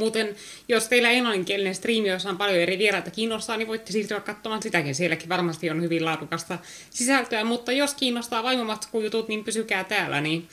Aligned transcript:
Muuten, 0.00 0.36
jos 0.68 0.88
teillä 0.88 1.10
englanninkielinen 1.10 1.74
striimi, 1.74 2.08
jossa 2.08 2.28
on 2.28 2.38
paljon 2.38 2.58
eri 2.58 2.78
vieraita 2.78 3.10
kiinnostaa, 3.10 3.56
niin 3.56 3.68
voitte 3.68 3.92
siirtyä 3.92 4.20
katsomaan 4.20 4.62
sitäkin. 4.62 4.94
Sielläkin 4.94 5.28
varmasti 5.28 5.70
on 5.70 5.82
hyvin 5.82 6.04
laadukasta 6.04 6.58
sisältöä, 6.90 7.44
mutta 7.44 7.72
jos 7.72 7.94
kiinnostaa 7.94 8.42
vaimomatskujutut, 8.42 9.28
niin 9.28 9.44
pysykää 9.44 9.84
täällä. 9.84 10.20
Niin. 10.20 10.48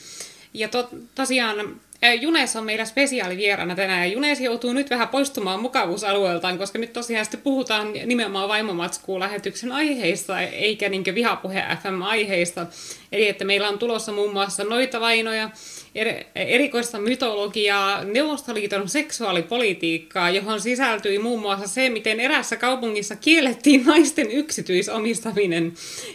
Ja 0.54 0.68
to, 0.68 0.88
tosiaan 1.14 1.80
Junes 2.20 2.56
on 2.56 2.64
meidän 2.64 2.86
spesiaalivieraana 2.86 3.74
tänään, 3.74 4.00
ja 4.00 4.14
Junes 4.14 4.40
joutuu 4.40 4.72
nyt 4.72 4.90
vähän 4.90 5.08
poistumaan 5.08 5.62
mukavuusalueeltaan, 5.62 6.58
koska 6.58 6.78
nyt 6.78 6.92
tosiaan 6.92 7.24
sitten 7.24 7.40
puhutaan 7.40 7.92
nimenomaan 8.06 8.48
vaimomatskuun 8.48 9.20
lähetyksen 9.20 9.72
aiheista, 9.72 10.40
eikä 10.40 10.88
niin 10.88 11.04
vihapuhe 11.14 11.64
FM-aiheista. 11.82 12.66
Eli 13.12 13.28
että 13.28 13.44
meillä 13.44 13.68
on 13.68 13.78
tulossa 13.78 14.12
muun 14.12 14.32
muassa 14.32 14.64
noita 14.64 15.00
vainoja, 15.00 15.50
er, 15.94 16.24
erikoista 16.34 16.98
mytologiaa, 16.98 18.04
Neuvostoliiton 18.04 18.88
seksuaalipolitiikkaa, 18.88 20.30
johon 20.30 20.60
sisältyi 20.60 21.18
muun 21.18 21.40
muassa 21.40 21.68
se, 21.68 21.90
miten 21.90 22.20
erässä 22.20 22.56
kaupungissa 22.56 23.16
kiellettiin 23.16 23.84
naisten 23.86 24.30
yksityisomistaminen, 24.30 25.72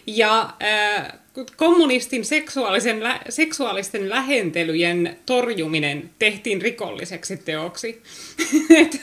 ja 0.08 0.50
äh, 0.64 1.14
kommunistin 1.58 2.26
seksuaalisen, 2.26 3.02
seksuaalisten 3.30 4.10
lähentelyjen 4.10 5.20
torjuminen 5.26 6.10
tehtiin 6.20 6.62
rikolliseksi 6.62 7.38
teoksi. 7.38 8.04
Et, 8.80 9.02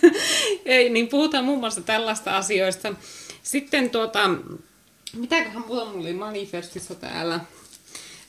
niin 0.90 1.08
puhutaan 1.08 1.44
muun 1.44 1.60
muassa 1.60 1.80
tällaista 1.80 2.36
asioista. 2.36 2.94
Sitten 3.42 3.90
tuota, 3.90 4.30
mitäköhän 5.16 5.64
mulla 5.66 5.82
oli 5.82 6.12
manifestissa 6.12 6.94
täällä? 6.94 7.40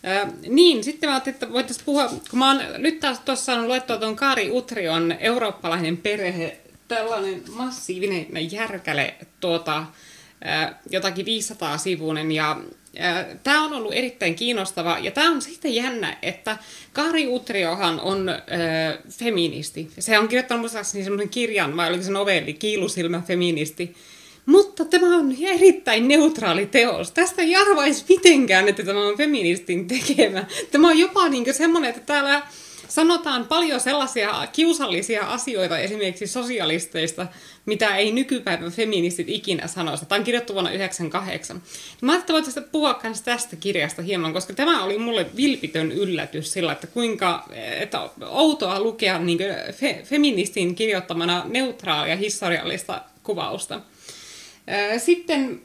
Ö, 0.06 0.28
niin, 0.48 0.84
sitten 0.84 1.10
mä 1.10 1.16
ajattelin, 1.16 1.34
että 1.36 1.52
voitaisiin 1.52 1.86
puhua, 1.86 2.08
kun 2.08 2.40
mä 2.40 2.48
oon 2.48 2.62
nyt 2.78 3.00
taas 3.00 3.20
tuossa 3.20 3.46
saanut 3.46 3.68
luettua 3.68 3.98
tuon 3.98 4.16
Kari 4.16 4.52
Utrion 4.52 5.16
eurooppalainen 5.20 5.98
perhe, 5.98 6.58
tällainen 6.88 7.44
massiivinen 7.50 8.52
järkäle, 8.52 9.16
tuota, 9.40 9.86
jotakin 10.90 11.26
500 11.26 11.78
sivuinen 11.78 12.32
ja 12.32 12.62
Tämä 13.44 13.64
on 13.64 13.74
ollut 13.74 13.94
erittäin 13.94 14.36
kiinnostava, 14.36 14.98
ja 15.00 15.12
tämä 15.12 15.32
on 15.32 15.42
sitten 15.42 15.76
jännä, 15.76 16.18
että 16.22 16.58
Kari 16.94 17.28
Utriohan 17.28 18.00
on 18.00 18.30
äh, 18.30 18.38
feministi. 19.10 19.88
Se 20.00 20.20
on 20.20 20.28
kirjoittanut 20.28 20.62
muistaakseni 20.62 21.04
semmoisen 21.04 21.30
kirjan, 21.30 21.78
vai 21.78 21.90
oliko 21.90 22.04
se 22.04 22.12
novelli, 22.12 22.54
Kiilusilmä 22.54 23.22
feministi. 23.28 23.96
Mutta 24.46 24.86
tämä 24.86 25.18
on 25.18 25.36
erittäin 25.42 26.08
neutraali 26.08 26.66
teos. 26.66 27.12
Tästä 27.12 27.42
ei 27.42 27.56
arvaisi 27.56 28.06
mitenkään, 28.10 28.68
että 28.68 28.84
tämä 28.84 29.08
on 29.08 29.18
feministin 29.18 29.88
tekemä. 29.88 30.46
Tämä 30.72 30.88
on 30.88 31.00
jopa 31.00 31.30
niin 31.30 31.54
semmoinen, 31.54 31.90
että 31.90 32.02
täällä 32.02 32.42
sanotaan 32.92 33.46
paljon 33.48 33.80
sellaisia 33.80 34.48
kiusallisia 34.54 35.24
asioita 35.28 35.78
esimerkiksi 35.78 36.28
sosialisteista, 36.28 37.28
mitä 37.66 37.96
ei 37.96 38.12
nykypäivän 38.12 38.72
feministit 38.72 39.30
ikinä 39.30 39.68
sano. 39.68 39.98
Tämä 39.98 40.20
on 40.20 40.24
kirjoittu 40.24 40.54
vuonna 40.54 40.70
1998. 40.70 41.62
Mä 42.02 42.12
ajattelin, 42.12 42.44
että 42.48 42.62
puhua 42.62 43.00
myös 43.04 43.22
tästä 43.22 43.56
kirjasta 43.56 44.02
hieman, 44.02 44.34
koska 44.34 44.54
tämä 44.54 44.84
oli 44.84 44.98
mulle 44.98 45.26
vilpitön 45.36 45.92
yllätys 45.92 46.54
sillä, 46.54 46.72
että 46.72 46.88
kuinka 46.88 47.46
että 47.80 48.10
outoa 48.26 48.80
lukea 48.80 49.20
niin 49.20 49.40
fe, 49.74 50.02
feministin 50.04 50.76
kirjoittamana 50.76 51.44
neutraalia 51.50 52.16
historiallista 52.16 53.02
kuvausta. 53.24 53.82
Sitten 54.98 55.62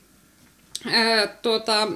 tuota, 1.42 1.88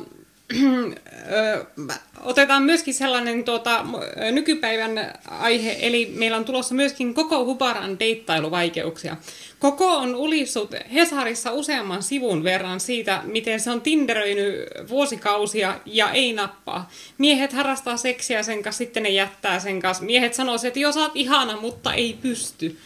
otetaan 2.21 2.63
myöskin 2.63 2.95
sellainen 2.95 3.45
tuota, 3.45 3.87
nykypäivän 4.33 5.15
aihe, 5.29 5.77
eli 5.81 6.13
meillä 6.15 6.37
on 6.37 6.45
tulossa 6.45 6.75
myöskin 6.75 7.15
koko 7.15 7.45
Hubaran 7.45 7.99
deittailuvaikeuksia. 7.99 9.17
Koko 9.59 9.97
on 9.97 10.15
ulissut 10.15 10.75
Hesarissa 10.95 11.53
useamman 11.53 12.03
sivun 12.03 12.45
verran 12.45 12.81
siitä, 12.81 13.23
miten 13.25 13.61
se 13.61 13.71
on 13.71 13.81
tinderöinyt 13.81 14.55
vuosikausia 14.89 15.81
ja 15.87 16.11
ei 16.11 16.33
nappaa. 16.33 16.91
Miehet 17.19 17.53
harrastaa 17.53 17.97
seksiä 17.97 18.43
sen 18.43 18.63
kanssa, 18.63 18.79
sitten 18.79 19.03
ne 19.03 19.09
jättää 19.09 19.59
sen 19.61 19.81
kanssa. 19.81 20.05
Miehet 20.05 20.35
sanoo, 20.35 20.57
että 20.67 20.81
jos 20.81 20.97
oot 20.97 21.13
ihana, 21.15 21.57
mutta 21.57 21.95
ei 21.95 22.19
pysty. 22.23 22.79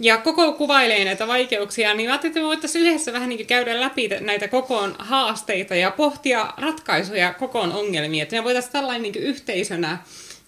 Ja 0.00 0.18
koko 0.18 0.52
kuvailee 0.52 1.04
näitä 1.04 1.26
vaikeuksia, 1.26 1.94
niin 1.94 2.10
ajattelin, 2.10 2.30
että 2.30 2.40
me 2.40 2.46
voitaisiin 2.46 2.86
yhdessä 2.86 3.12
vähän 3.12 3.28
niin 3.28 3.46
käydä 3.46 3.80
läpi 3.80 4.08
näitä 4.20 4.48
kokoon 4.48 4.96
haasteita 4.98 5.74
ja 5.74 5.90
pohtia 5.90 6.52
ratkaisuja 6.56 7.32
kokoon 7.32 7.72
ongelmia. 7.72 8.22
Että 8.22 8.36
me 8.36 8.44
voitaisiin 8.44 8.72
tällainen 8.72 9.02
niin 9.02 9.14
yhteisönä, 9.14 9.98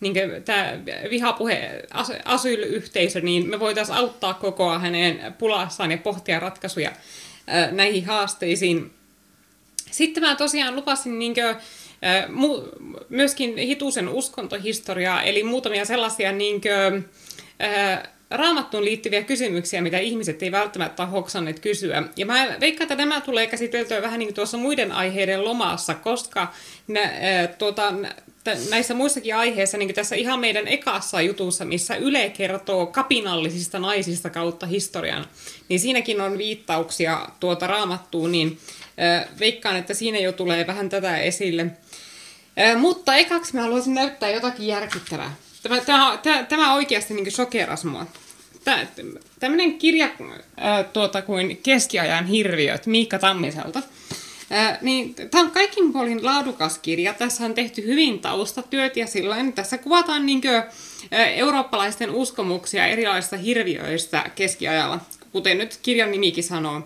niin 0.01 0.15
tämä 0.45 0.73
vihapuhe 1.11 1.83
asylyyhteisö, 2.25 3.21
niin 3.21 3.51
me 3.51 3.61
voitaisiin 3.61 3.99
auttaa 3.99 4.35
kokoa 4.35 4.79
hänen 4.79 5.35
pulassaan 5.39 5.91
ja 5.91 5.99
pohtia 5.99 6.41
ratkaisuja 6.41 6.93
näihin 7.71 8.07
haasteisiin. 8.07 8.91
Sitten 9.91 10.23
mä 10.23 10.35
tosiaan 10.35 10.77
lupasin 10.77 11.19
niin 11.19 11.35
kuin, 11.35 11.57
myöskin 13.09 13.57
hitusen 13.57 14.09
uskontohistoriaa, 14.09 15.23
eli 15.23 15.43
muutamia 15.43 15.85
sellaisia 15.85 16.33
niin 16.33 16.61
kuin, 16.61 17.09
raamattuun 18.31 18.85
liittyviä 18.85 19.23
kysymyksiä, 19.23 19.83
mitä 19.83 19.99
ihmiset 19.99 20.43
ei 20.43 20.53
välttämättä 20.53 21.07
hoksanneet 21.07 21.61
kysyä. 21.61 22.03
Ja 22.17 22.27
mä 22.27 22.57
veikkaan, 22.61 22.85
että 22.85 23.07
nämä 23.07 23.21
tulee 23.21 23.47
käsiteltyä 23.47 24.03
vähän 24.03 24.19
niin 24.19 24.27
kuin 24.27 24.35
tuossa 24.35 24.59
muiden 24.59 24.93
aiheiden 24.93 25.45
lomassa, 25.45 25.95
koska 25.95 26.53
nä, 26.89 27.03
äh, 27.03 27.49
tuota, 27.59 27.95
näissä 28.71 28.95
muissakin 28.95 29.37
aiheissa, 29.37 29.79
niin 29.79 29.89
kuin 29.89 29.95
tässä 29.95 30.17
ihan 30.17 30.41
meidän 30.41 30.69
ekassa 30.69 31.21
jutussa, 31.21 31.65
missä 31.65 31.97
Yle 31.97 32.31
kertoo 32.37 32.87
kapinallisista 32.87 33.79
naisista 33.79 34.31
kautta 34.31 34.67
historian, 34.67 35.27
niin 35.69 35.81
siinäkin 35.81 36.21
on 36.21 36.39
viittauksia 36.39 37.29
tuota 37.41 37.67
raamattuun, 37.67 38.33
niin 38.33 38.59
äh, 39.01 39.29
veikkaan, 39.41 39.77
että 39.77 39.95
siinä 39.95 40.19
jo 40.19 40.33
tulee 40.33 40.67
vähän 40.67 40.89
tätä 40.89 41.19
esille. 41.19 41.67
Äh, 42.59 42.81
mutta 42.81 43.17
ekaksi 43.17 43.55
mä 43.55 43.63
haluaisin 43.63 43.95
näyttää 43.95 44.31
jotakin 44.31 44.67
järkyttävää. 44.67 45.35
Tämä, 45.63 45.81
tämä, 46.23 46.43
tämä, 46.49 46.75
oikeasti 46.75 47.15
niin 47.15 47.33
sokeras 47.33 47.85
mua. 47.85 48.07
Tämmöinen 49.41 49.79
kirja 49.79 50.09
ää, 50.57 50.85
tuota, 50.85 51.23
kuin 51.23 51.57
Keskiajan 51.63 52.27
hirviöt 52.27 52.87
Miikka 52.87 53.19
Tammiselta. 53.19 53.83
Ää, 54.51 54.79
niin, 54.83 55.15
tämä 55.15 55.45
on 55.45 55.51
kaikin 55.51 55.93
puolin 55.93 56.25
laadukas 56.25 56.79
kirja. 56.79 57.15
Tässä 57.15 57.45
on 57.45 57.55
tehty 57.55 57.87
hyvin 57.87 58.21
taustatyöt 58.21 58.97
ja 58.97 59.07
silloin 59.07 59.53
tässä 59.53 59.79
kuvataan 59.79 60.27
niin 60.27 60.41
kuin, 60.41 60.63
ää, 61.11 61.27
eurooppalaisten 61.27 62.11
uskomuksia 62.11 62.87
erilaisista 62.87 63.37
hirviöistä 63.37 64.31
keskiajalla, 64.35 65.01
kuten 65.33 65.59
nyt 65.59 65.79
kirjan 65.83 66.11
nimikin 66.11 66.45
sanoo. 66.45 66.83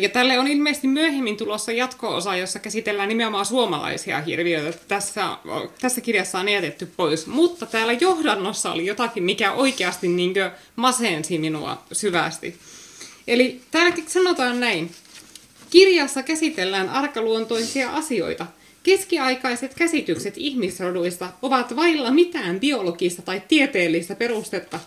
Ja 0.00 0.08
tälle 0.08 0.38
on 0.38 0.48
ilmeisesti 0.48 0.88
myöhemmin 0.88 1.36
tulossa 1.36 1.72
jatko-osa, 1.72 2.36
jossa 2.36 2.58
käsitellään 2.58 3.08
nimenomaan 3.08 3.46
suomalaisia 3.46 4.20
hirviöitä. 4.20 4.78
Tässä, 4.88 5.36
tässä 5.80 6.00
kirjassa 6.00 6.38
on 6.38 6.48
jätetty 6.48 6.86
pois. 6.96 7.26
Mutta 7.26 7.66
täällä 7.66 7.92
johdannossa 7.92 8.72
oli 8.72 8.86
jotakin, 8.86 9.22
mikä 9.22 9.52
oikeasti 9.52 10.08
niin 10.08 10.34
masensi 10.76 11.38
minua 11.38 11.82
syvästi. 11.92 12.58
Eli 13.26 13.60
täälläkin 13.70 14.04
sanotaan 14.08 14.60
näin. 14.60 14.90
Kirjassa 15.70 16.22
käsitellään 16.22 16.88
arkaluontoisia 16.88 17.90
asioita. 17.90 18.46
Keskiaikaiset 18.82 19.74
käsitykset 19.74 20.34
ihmisroduista 20.36 21.28
ovat 21.42 21.76
vailla 21.76 22.10
mitään 22.10 22.60
biologista 22.60 23.22
tai 23.22 23.42
tieteellistä 23.48 24.14
perustetta. 24.14 24.80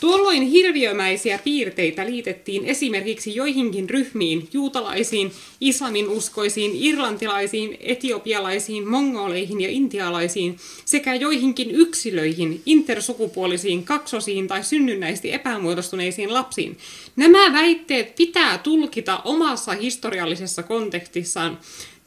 Tuolloin 0.00 0.42
hirviömäisiä 0.42 1.38
piirteitä 1.44 2.06
liitettiin 2.06 2.64
esimerkiksi 2.64 3.34
joihinkin 3.34 3.90
ryhmiin, 3.90 4.48
juutalaisiin, 4.52 5.32
islamin 5.60 6.08
uskoisiin, 6.08 6.70
irlantilaisiin, 6.74 7.76
etiopialaisiin, 7.80 8.88
mongoleihin 8.88 9.60
ja 9.60 9.68
intialaisiin 9.68 10.56
sekä 10.84 11.14
joihinkin 11.14 11.70
yksilöihin, 11.70 12.62
intersukupuolisiin, 12.66 13.84
kaksosiin 13.84 14.48
tai 14.48 14.64
synnynnäisesti 14.64 15.32
epämuodostuneisiin 15.32 16.34
lapsiin. 16.34 16.78
Nämä 17.16 17.52
väitteet 17.52 18.14
pitää 18.16 18.58
tulkita 18.58 19.20
omassa 19.24 19.72
historiallisessa 19.72 20.62
kontekstissaan. 20.62 21.58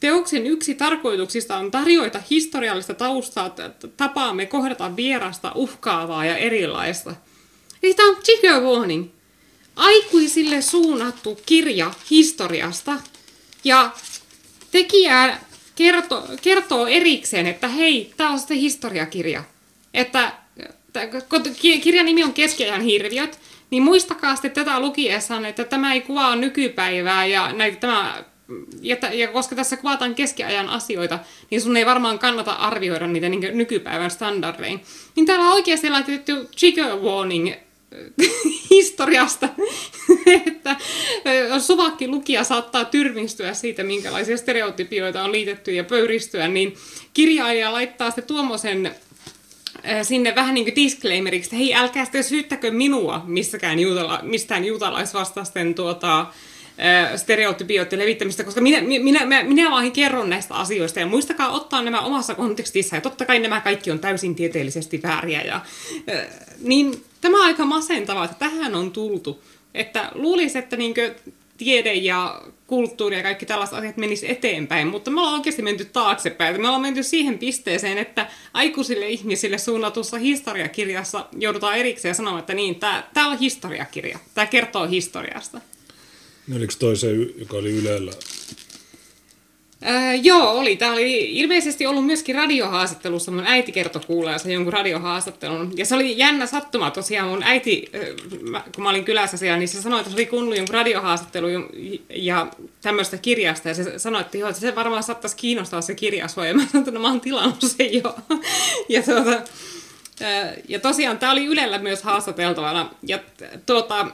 Teoksen 0.02 0.48
yksi 0.48 0.76
tarkoituksista 0.76 1.58
on 1.58 1.72
tarjoita 1.72 2.22
historiallista 2.30 2.94
taustaa 2.94 3.56
tapaamme 3.98 4.46
kohdata 4.46 4.96
vierasta, 4.96 5.52
uhkaavaa 5.56 6.26
ja 6.26 6.38
erilaista. 6.38 7.16
Eli 7.84 7.94
tämä 7.94 8.10
on 8.10 8.18
trigger 8.24 8.62
warning. 8.62 9.10
Aikuisille 9.76 10.62
suunnattu 10.62 11.40
kirja 11.46 11.94
historiasta. 12.10 13.00
Ja 13.64 13.92
tekijä 14.72 15.38
kertoo, 15.76 16.28
kertoo 16.42 16.88
erikseen, 16.88 17.48
että 17.48 17.68
hei, 17.68 18.14
tämä 18.18 18.30
on 18.30 18.40
sitten 18.40 18.58
historiakirja. 18.58 19.44
Että 19.94 20.32
kirjan 21.82 22.06
nimi 22.06 22.24
on 22.24 22.34
Keskiajan 22.34 22.82
hirviöt, 22.82 23.40
niin 23.70 23.84
muistakaa 23.84 24.36
sitten 24.36 24.52
tätä 24.52 24.80
lukiessaan, 24.80 25.46
että 25.46 25.64
tämä 25.64 25.94
ei 25.94 26.02
kuvaa 26.02 26.36
nykypäivää 26.36 27.26
ja, 27.26 27.54
näitä, 27.54 27.78
tämä, 27.78 28.24
ja, 28.82 28.98
ja 29.14 29.28
koska 29.28 29.56
tässä 29.56 29.78
kuvataan 29.78 30.16
keskiajan 30.16 30.70
asioita, 30.70 31.20
niin 31.50 31.62
sun 31.62 31.78
ei 31.78 31.86
varmaan 31.86 32.20
kannata 32.20 32.52
arvioida 32.52 33.08
niitä 33.08 33.30
niin 33.30 33.58
nykypäivän 33.58 34.12
standardein. 34.12 34.82
Niin 35.16 35.26
täällä 35.26 35.46
on 35.46 35.54
oikeasti 35.54 35.90
laitettu 35.90 36.32
trigger 36.60 36.96
warning 36.96 37.54
historiasta, 38.72 39.50
että 40.48 40.76
suvakki 41.60 42.08
lukija 42.08 42.44
saattaa 42.44 42.86
tyrmistyä 42.86 43.54
siitä, 43.54 43.84
minkälaisia 43.84 44.38
stereotypioita 44.38 45.24
on 45.24 45.32
liitetty 45.32 45.72
ja 45.72 45.84
pöyristyä, 45.84 46.48
niin 46.48 46.76
kirjailija 47.14 47.74
laittaa 47.74 48.10
sitten 48.10 48.26
tuommoisen 48.26 48.96
sinne 50.04 50.36
vähän 50.36 50.54
niin 50.54 50.66
kuin 50.66 50.76
disclaimeriksi, 50.76 51.48
että 51.48 51.56
hei, 51.56 51.74
älkää 51.74 52.06
sitten 52.06 52.24
syyttäkö 52.24 52.72
minua 52.72 53.24
missäkään 53.26 53.80
juutala, 53.80 54.20
mistään 54.22 54.66
juutalaisvastaisten 54.66 55.76
tuota, 55.76 56.26
stereotypioiden 57.16 58.00
levittämistä, 58.00 58.44
koska 58.44 58.62
minä, 58.62 58.82
minä, 58.82 59.26
minä, 59.26 59.44
minä 59.44 59.72
vaan 59.72 59.92
kerron 59.92 60.30
näistä 60.30 60.54
asioista 60.54 61.00
ja 61.00 61.06
muistakaa 61.06 61.52
ottaa 61.52 61.82
nämä 61.82 62.02
omassa 62.02 62.36
kontekstissa 62.36 62.96
ja 62.96 63.02
totta 63.02 63.26
kai 63.26 63.40
nämä 63.40 63.62
kaikki 63.62 63.92
on 63.92 64.00
täysin 64.00 64.36
tieteellisesti 64.36 65.02
vääriä 65.04 65.42
ja 65.42 65.62
niin 66.60 67.04
tämä 67.22 67.38
on 67.38 67.46
aika 67.46 67.66
masentavaa, 67.66 68.26
että 68.26 68.38
tähän 68.40 68.76
on 68.76 68.92
tultu, 68.92 69.44
että 69.74 70.12
luulisi, 70.16 70.58
että 70.58 70.78
niinkö 70.78 71.16
tiede 71.58 71.94
ja 71.94 72.42
kulttuuri 72.68 73.18
ja 73.18 73.24
kaikki 73.24 73.46
tällaiset 73.46 73.78
asiat 73.78 73.98
menis 73.98 74.24
eteenpäin, 74.24 74.88
mutta 74.88 75.12
me 75.12 75.22
ollaan 75.22 75.36
oikeasti 75.36 75.62
menty 75.62 75.86
taaksepäin. 75.86 76.62
Me 76.62 76.68
ollaan 76.68 76.82
menty 76.82 77.04
siihen 77.04 77.40
pisteeseen, 77.40 77.98
että 77.98 78.28
aikuisille 78.54 79.08
ihmisille 79.08 79.58
suunnatussa 79.58 80.18
historiakirjassa 80.18 81.26
joudutaan 81.38 81.78
erikseen 81.78 82.16
sanomaan, 82.16 82.40
että 82.40 82.54
niin, 82.54 82.80
tämä 83.14 83.28
on 83.28 83.40
historiakirja, 83.40 84.20
tämä 84.34 84.48
kertoo 84.48 84.88
historiasta. 84.88 85.62
Oliko 86.56 86.74
toiseen, 86.80 87.30
joka 87.40 87.58
oli 87.58 87.72
Ylellä? 87.72 88.12
Öö, 89.90 90.14
joo, 90.14 90.52
oli. 90.52 90.76
Tämä 90.76 90.94
oli 90.94 91.38
ilmeisesti 91.40 91.86
ollut 91.86 92.06
myöskin 92.06 92.36
radiohaastattelussa. 92.36 93.32
Mun 93.32 93.48
äiti 93.48 93.72
kertoi 93.72 94.02
kuuleensa 94.08 94.52
jonkun 94.52 94.74
radiohaastattelun. 94.74 95.74
Ja 95.76 95.86
se 95.86 95.96
oli 95.96 96.18
jännä 96.18 96.46
sattuma 96.46 96.92
tosiaan. 96.92 97.30
Mun 97.30 97.44
äiti, 97.44 97.92
kun 98.76 98.84
mä 98.84 98.90
olin 98.90 99.06
kylässä 99.06 99.38
siellä, 99.38 99.58
niin 99.58 99.68
se 99.68 99.82
sanoi, 99.82 100.00
että 100.00 100.10
se 100.10 100.16
oli 100.16 100.26
kuunnellut 100.26 100.58
jonkun 100.58 100.74
radiohaastattelu 100.74 101.48
ja 102.16 102.48
tämmöistä 102.82 103.18
kirjasta. 103.18 103.68
Ja 103.68 103.74
se 103.74 104.00
sanoi, 104.00 104.22
että, 104.22 104.38
joo, 104.38 104.50
että 104.50 104.62
se 104.62 104.76
varmaan 104.76 105.04
saattaisi 105.04 105.36
kiinnostaa 105.36 105.82
se 105.82 105.96
kirja 105.96 106.28
sua. 106.28 106.48
Ja 106.52 106.54
mä 106.54 106.62
sanoin, 106.62 106.78
että 106.78 106.92
no, 106.92 107.00
mä 107.00 107.08
oon 107.08 107.22
tilannut 107.22 107.62
sen 107.62 107.94
jo. 107.94 108.16
ja, 108.90 109.04
tuota, 109.04 109.42
ja 110.70 110.80
tosiaan 110.80 111.18
tämä 111.18 111.32
oli 111.32 111.46
Ylellä 111.46 111.80
myös 111.80 112.04
haastateltavana. 112.04 112.90
Ja 113.08 113.20
tuota, 113.66 114.08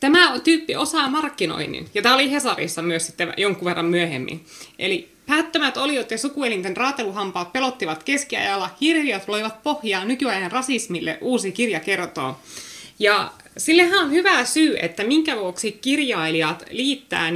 Tämä 0.00 0.38
tyyppi 0.44 0.76
osaa 0.76 1.10
markkinoinnin, 1.10 1.88
ja 1.94 2.02
tämä 2.02 2.14
oli 2.14 2.30
Hesarissa 2.30 2.82
myös 2.82 3.06
sitten 3.06 3.34
jonkun 3.36 3.64
verran 3.64 3.84
myöhemmin. 3.84 4.46
Eli 4.78 5.08
päättömät 5.26 5.76
oliot 5.76 6.10
ja 6.10 6.18
sukuelinten 6.18 6.76
raateluhampaat 6.76 7.52
pelottivat 7.52 8.02
keskiajalla, 8.02 8.70
hirviöt 8.80 9.28
loivat 9.28 9.62
pohjaa 9.62 10.04
nykyajan 10.04 10.52
rasismille, 10.52 11.18
uusi 11.20 11.52
kirja 11.52 11.80
kertoo. 11.80 12.38
Ja 12.98 13.30
Sillehän 13.56 14.04
on 14.04 14.10
hyvä 14.10 14.44
syy, 14.44 14.76
että 14.82 15.04
minkä 15.04 15.36
vuoksi 15.36 15.72
kirjailijat 15.72 16.64
liittää 16.70 17.30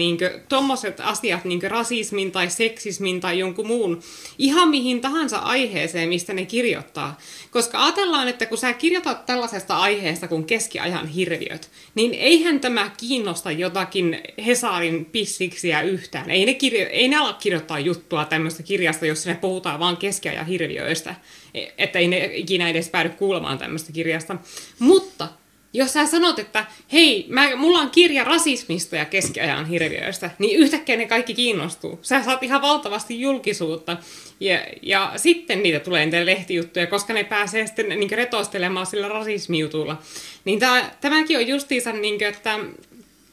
tuommoiset 0.48 1.00
asiat 1.00 1.44
niin 1.44 1.70
rasismin 1.70 2.32
tai 2.32 2.50
seksismin 2.50 3.20
tai 3.20 3.38
jonkun 3.38 3.66
muun 3.66 4.02
ihan 4.38 4.68
mihin 4.68 5.00
tahansa 5.00 5.38
aiheeseen, 5.38 6.08
mistä 6.08 6.32
ne 6.32 6.46
kirjoittaa. 6.46 7.18
Koska 7.50 7.84
ajatellaan, 7.84 8.28
että 8.28 8.46
kun 8.46 8.58
sä 8.58 8.72
kirjoitat 8.72 9.26
tällaisesta 9.26 9.76
aiheesta 9.76 10.28
kuin 10.28 10.44
keskiajan 10.44 11.06
hirviöt, 11.06 11.70
niin 11.94 12.14
eihän 12.14 12.60
tämä 12.60 12.90
kiinnosta 12.96 13.50
jotakin 13.50 14.18
Hesarin 14.46 15.04
pissiksiä 15.04 15.82
yhtään. 15.82 16.30
Ei 16.30 16.46
ne, 16.46 16.54
kirjo- 16.54 16.90
ei 16.90 17.08
ne 17.08 17.16
ala 17.16 17.32
kirjoittaa 17.32 17.78
juttua 17.78 18.24
tämmöistä 18.24 18.62
kirjasta, 18.62 19.06
jossa 19.06 19.30
ne 19.30 19.36
puhutaan 19.36 19.80
vaan 19.80 19.96
keskiajan 19.96 20.46
hirviöistä. 20.46 21.14
E, 21.54 21.66
että 21.78 21.98
ei 21.98 22.08
ne 22.08 22.30
ikinä 22.32 22.68
edes 22.68 22.88
päädy 22.88 23.08
kuulemaan 23.08 23.58
tämmöistä 23.58 23.92
kirjasta. 23.92 24.36
Mutta 24.78 25.28
jos 25.72 25.92
sä 25.92 26.06
sanot, 26.06 26.38
että 26.38 26.66
hei, 26.92 27.26
mä, 27.28 27.56
mulla 27.56 27.78
on 27.78 27.90
kirja 27.90 28.24
rasismista 28.24 28.96
ja 28.96 29.04
keskiajan 29.04 29.66
hirviöistä, 29.66 30.30
niin 30.38 30.58
yhtäkkiä 30.58 30.96
ne 30.96 31.06
kaikki 31.06 31.34
kiinnostuu. 31.34 31.98
Sä 32.02 32.22
saat 32.22 32.42
ihan 32.42 32.62
valtavasti 32.62 33.20
julkisuutta 33.20 33.96
ja, 34.40 34.58
ja 34.82 35.12
sitten 35.16 35.62
niitä 35.62 35.80
tulee 35.80 36.04
niitä 36.04 36.26
lehtijuttuja, 36.26 36.86
koska 36.86 37.12
ne 37.12 37.24
pääsee 37.24 37.66
sitten 37.66 37.88
niin 37.88 38.10
retostelemaan 38.10 38.86
sillä 38.86 39.08
rasismijutulla. 39.08 40.02
Niin 40.44 40.58
tää, 40.58 40.96
tämäkin 41.00 41.36
on 41.36 41.46
justiinsa, 41.46 41.92
niin 41.92 42.18
kuin, 42.18 42.28
että 42.28 42.58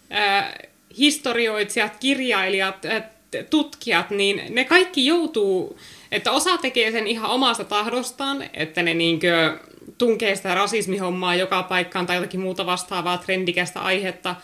ää, 0.09 0.59
historioitsijat, 0.97 1.97
kirjailijat, 1.99 2.85
ää, 2.85 3.09
tutkijat, 3.49 4.09
niin 4.09 4.41
ne 4.49 4.65
kaikki 4.65 5.05
joutuu, 5.05 5.79
että 6.11 6.31
osa 6.31 6.57
tekee 6.57 6.91
sen 6.91 7.07
ihan 7.07 7.31
omasta 7.31 7.63
tahdostaan, 7.63 8.49
että 8.53 8.83
ne 8.83 8.93
niinkö 8.93 9.59
tunkee 9.97 10.35
sitä 10.35 10.55
rasismihommaa 10.55 11.35
joka 11.35 11.63
paikkaan 11.63 12.05
tai 12.05 12.15
jotakin 12.15 12.39
muuta 12.39 12.65
vastaavaa 12.65 13.17
trendikästä 13.17 13.79
aihetta. 13.79 14.35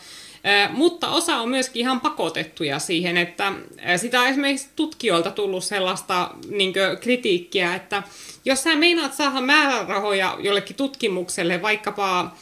Mutta 0.70 1.08
osa 1.08 1.36
on 1.36 1.48
myöskin 1.48 1.80
ihan 1.80 2.00
pakotettuja 2.00 2.78
siihen, 2.78 3.16
että 3.16 3.52
sitä 3.96 4.20
on 4.20 4.26
esimerkiksi 4.26 4.68
tutkijoilta 4.76 5.30
tullut 5.30 5.64
sellaista 5.64 6.30
niin 6.48 6.72
kritiikkiä, 7.00 7.74
että 7.74 8.02
jos 8.44 8.62
sä 8.62 8.76
meinaat 8.76 9.14
saada 9.14 9.40
määrärahoja 9.40 10.36
jollekin 10.40 10.76
tutkimukselle, 10.76 11.62
vaikkapa 11.62 12.36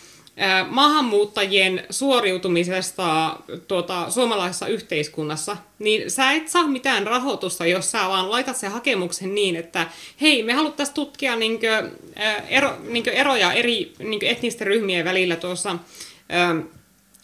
maahanmuuttajien 0.69 1.87
suoriutumisesta 1.90 3.37
tuota, 3.69 4.11
suomalaisessa 4.11 4.67
yhteiskunnassa, 4.67 5.56
niin 5.79 6.11
sä 6.11 6.32
et 6.32 6.49
saa 6.49 6.67
mitään 6.67 7.06
rahoitusta, 7.06 7.67
jos 7.67 7.90
sä 7.90 8.08
vaan 8.08 8.31
laitat 8.31 8.56
sen 8.56 8.70
hakemuksen 8.70 9.34
niin, 9.34 9.56
että 9.56 9.87
hei, 10.20 10.43
me 10.43 10.52
haluttaisiin 10.52 10.94
tutkia 10.94 11.37
niinkö, 11.37 11.90
ero, 12.49 12.76
niinkö 12.88 13.12
eroja 13.12 13.52
eri 13.52 13.93
niinkö 13.99 14.26
etnisten 14.26 14.67
ryhmien 14.67 15.05
välillä 15.05 15.37
tuossa 15.37 15.79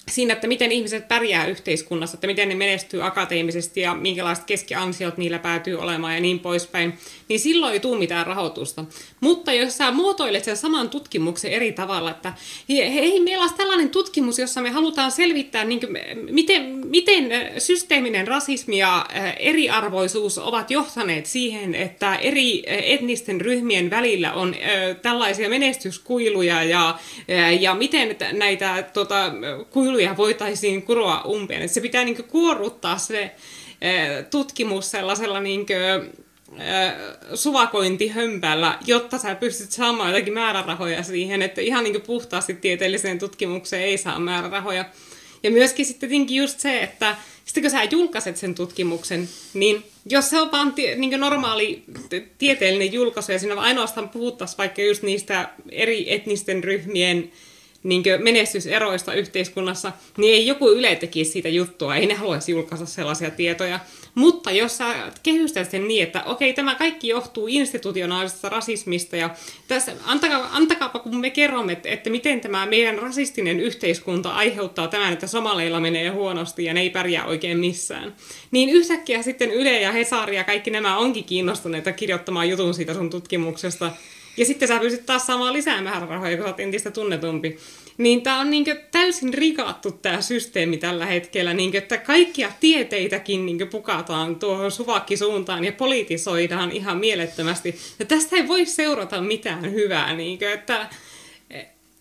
siinä, 0.08 0.32
että 0.32 0.46
miten 0.46 0.72
ihmiset 0.72 1.08
pärjää 1.08 1.46
yhteiskunnassa, 1.46 2.16
että 2.16 2.26
miten 2.26 2.48
ne 2.48 2.54
menestyy 2.54 3.06
akateemisesti 3.06 3.80
ja 3.80 3.94
minkälaiset 3.94 4.44
keskiansiot 4.44 5.18
niillä 5.18 5.38
päätyy 5.38 5.78
olemaan 5.78 6.14
ja 6.14 6.20
niin 6.20 6.40
poispäin, 6.40 6.98
niin 7.28 7.40
silloin 7.40 7.72
ei 7.72 7.80
tule 7.80 7.98
mitään 7.98 8.26
rahoitusta. 8.26 8.84
Mutta 9.20 9.52
jos 9.52 9.76
sä 9.76 9.90
muotoilet 9.90 10.44
sen 10.44 10.56
saman 10.56 10.90
tutkimuksen 10.90 11.52
eri 11.52 11.72
tavalla, 11.72 12.10
että 12.10 12.32
hei, 12.68 13.20
meillä 13.20 13.44
on 13.44 13.50
tällainen 13.56 13.90
tutkimus, 13.90 14.38
jossa 14.38 14.60
me 14.60 14.70
halutaan 14.70 15.12
selvittää, 15.12 15.64
niin 15.64 15.80
kuin, 15.80 15.98
miten, 16.30 16.62
miten 16.86 17.30
systeeminen 17.58 18.28
rasismi 18.28 18.78
ja 18.78 19.06
eriarvoisuus 19.38 20.38
ovat 20.38 20.70
johtaneet 20.70 21.26
siihen, 21.26 21.74
että 21.74 22.14
eri 22.14 22.62
etnisten 22.66 23.40
ryhmien 23.40 23.90
välillä 23.90 24.32
on 24.32 24.54
tällaisia 25.02 25.48
menestyskuiluja 25.48 26.62
ja, 26.62 26.98
ja 27.60 27.74
miten 27.74 28.16
näitä 28.32 28.84
tota, 28.92 29.32
kuiluja 29.70 29.97
kuiluja 29.98 30.16
voitaisiin 30.16 30.82
kuroa 30.82 31.22
umpeen. 31.22 31.68
Se 31.68 31.80
pitää 31.80 32.04
niin 32.04 32.24
kuorruttaa 32.24 32.98
se 32.98 33.22
eh, 33.80 34.24
tutkimus 34.30 34.90
sellaisella 34.90 35.40
niin 35.40 35.66
kuin, 35.66 35.78
eh, 36.60 36.92
suvakointihömpällä, 37.34 38.78
jotta 38.86 39.18
sä 39.18 39.34
pystyt 39.34 39.70
saamaan 39.70 40.10
jotakin 40.10 40.34
määrärahoja 40.34 41.02
siihen, 41.02 41.42
että 41.42 41.60
ihan 41.60 41.84
niin 41.84 42.02
puhtaasti 42.02 42.54
tieteelliseen 42.54 43.18
tutkimukseen 43.18 43.82
ei 43.82 43.98
saa 43.98 44.18
määrärahoja. 44.18 44.84
Ja 45.42 45.50
myöskin 45.50 45.86
sitten 45.86 46.34
just 46.34 46.60
se, 46.60 46.80
että 46.82 47.16
sitten 47.44 47.62
kun 47.62 47.70
sä 47.70 47.84
julkaiset 47.90 48.36
sen 48.36 48.54
tutkimuksen, 48.54 49.28
niin 49.54 49.84
jos 50.10 50.30
se 50.30 50.40
on 50.40 50.52
vaan 50.52 50.74
niin 50.96 51.20
normaali 51.20 51.82
tieteellinen 52.38 52.92
julkaisu 52.92 53.32
ja 53.32 53.38
siinä 53.38 53.54
ainoastaan 53.54 54.08
puhuttaisiin 54.08 54.58
vaikka 54.58 54.82
just 54.82 55.02
niistä 55.02 55.48
eri 55.70 56.14
etnisten 56.14 56.64
ryhmien 56.64 57.30
niin 57.88 58.02
menestyseroista 58.18 59.14
yhteiskunnassa, 59.14 59.92
niin 60.16 60.34
ei 60.34 60.46
joku 60.46 60.70
Yle 60.70 60.96
tekisi 60.96 61.30
siitä 61.30 61.48
juttua, 61.48 61.96
ei 61.96 62.06
ne 62.06 62.14
haluaisi 62.14 62.52
julkaista 62.52 62.86
sellaisia 62.86 63.30
tietoja. 63.30 63.80
Mutta 64.14 64.50
jos 64.50 64.78
sä 64.78 64.94
kehystät 65.22 65.70
sen 65.70 65.88
niin, 65.88 66.02
että 66.02 66.24
okei, 66.24 66.52
tämä 66.52 66.74
kaikki 66.74 67.08
johtuu 67.08 67.46
institutionaalisesta 67.46 68.48
rasismista 68.48 69.16
ja 69.16 69.30
tässä, 69.68 69.92
antakaa, 70.04 70.48
antakaapa 70.52 70.98
kun 70.98 71.16
me 71.16 71.30
kerromme, 71.30 71.72
että, 71.72 71.88
että 71.88 72.10
miten 72.10 72.40
tämä 72.40 72.66
meidän 72.66 72.98
rasistinen 72.98 73.60
yhteiskunta 73.60 74.30
aiheuttaa 74.30 74.88
tämän, 74.88 75.12
että 75.12 75.26
somaleilla 75.26 75.80
menee 75.80 76.08
huonosti 76.08 76.64
ja 76.64 76.74
ne 76.74 76.80
ei 76.80 76.90
pärjää 76.90 77.24
oikein 77.24 77.58
missään. 77.58 78.14
Niin 78.50 78.68
yhtäkkiä 78.70 79.22
sitten 79.22 79.50
Yle 79.50 79.80
ja 79.80 79.92
Hesari 79.92 80.36
ja 80.36 80.44
kaikki 80.44 80.70
nämä 80.70 80.96
onkin 80.96 81.24
kiinnostuneita 81.24 81.92
kirjoittamaan 81.92 82.48
jutun 82.48 82.74
siitä 82.74 82.94
sun 82.94 83.10
tutkimuksesta, 83.10 83.92
ja 84.38 84.44
sitten 84.44 84.68
sä 84.68 84.78
pystyt 84.78 85.06
taas 85.06 85.26
saamaan 85.26 85.52
lisää 85.52 85.82
määrärahoja, 85.82 86.36
kun 86.36 86.44
sä 86.44 86.50
oot 86.50 86.60
entistä 86.60 86.90
tunnetumpi. 86.90 87.58
Niin 87.98 88.22
tää 88.22 88.38
on 88.38 88.50
niinkö 88.50 88.76
täysin 88.90 89.34
rikattu 89.34 89.92
tämä 89.92 90.20
systeemi 90.20 90.76
tällä 90.76 91.06
hetkellä, 91.06 91.54
niinkö, 91.54 91.78
että 91.78 91.98
kaikkia 91.98 92.52
tieteitäkin 92.60 93.46
niinkö 93.46 93.66
pukataan 93.66 94.36
tuohon 94.36 94.70
suvakkisuuntaan 94.70 95.64
ja 95.64 95.72
politisoidaan 95.72 96.70
ihan 96.70 96.98
mielettömästi. 96.98 97.76
Ja 97.98 98.04
tästä 98.04 98.36
ei 98.36 98.48
voi 98.48 98.66
seurata 98.66 99.20
mitään 99.20 99.72
hyvää, 99.72 100.14
niinkö, 100.14 100.52
että 100.52 100.88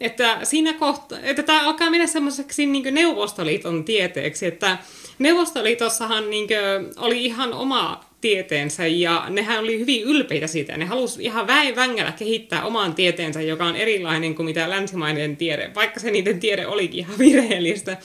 että 0.02 0.40
siinä 0.44 0.74
kohta, 0.74 1.20
että 1.24 1.44
tämä 1.44 1.66
alkaa 1.66 1.90
mennä 1.90 2.08
semmoiseksi 2.08 2.66
niin 2.66 2.94
Neuvostoliiton 2.94 3.84
tieteeksi, 3.84 4.46
että 4.46 4.78
Neuvostoliitossahan 5.20 6.30
niin 6.30 6.50
oli 6.98 7.26
ihan 7.26 7.54
oma 7.54 8.07
tieteensä 8.22 8.88
ja 8.88 9.26
nehän 9.30 9.60
oli 9.60 9.80
hyvin 9.80 10.04
ylpeitä 10.04 10.48
siitä. 10.48 10.78
Ne 10.78 10.86
halusi 10.86 11.24
ihan 11.24 11.48
väin 11.48 11.76
vängällä 11.76 12.12
kehittää 12.12 12.66
oman 12.66 12.96
tieteensä, 12.96 13.42
joka 13.42 13.66
on 13.66 13.76
erilainen 13.76 14.36
kuin 14.36 14.46
mitä 14.46 14.70
länsimainen 14.70 15.38
tiede, 15.38 15.72
vaikka 15.76 16.00
se 16.00 16.12
niiden 16.12 16.40
tiede 16.40 16.68
olikin 16.68 17.00
ihan 17.00 17.18
virheellistä. 17.26 17.98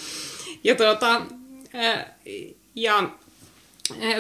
Ja, 0.65 0.75
tuota, 0.75 1.23
ja 2.75 3.11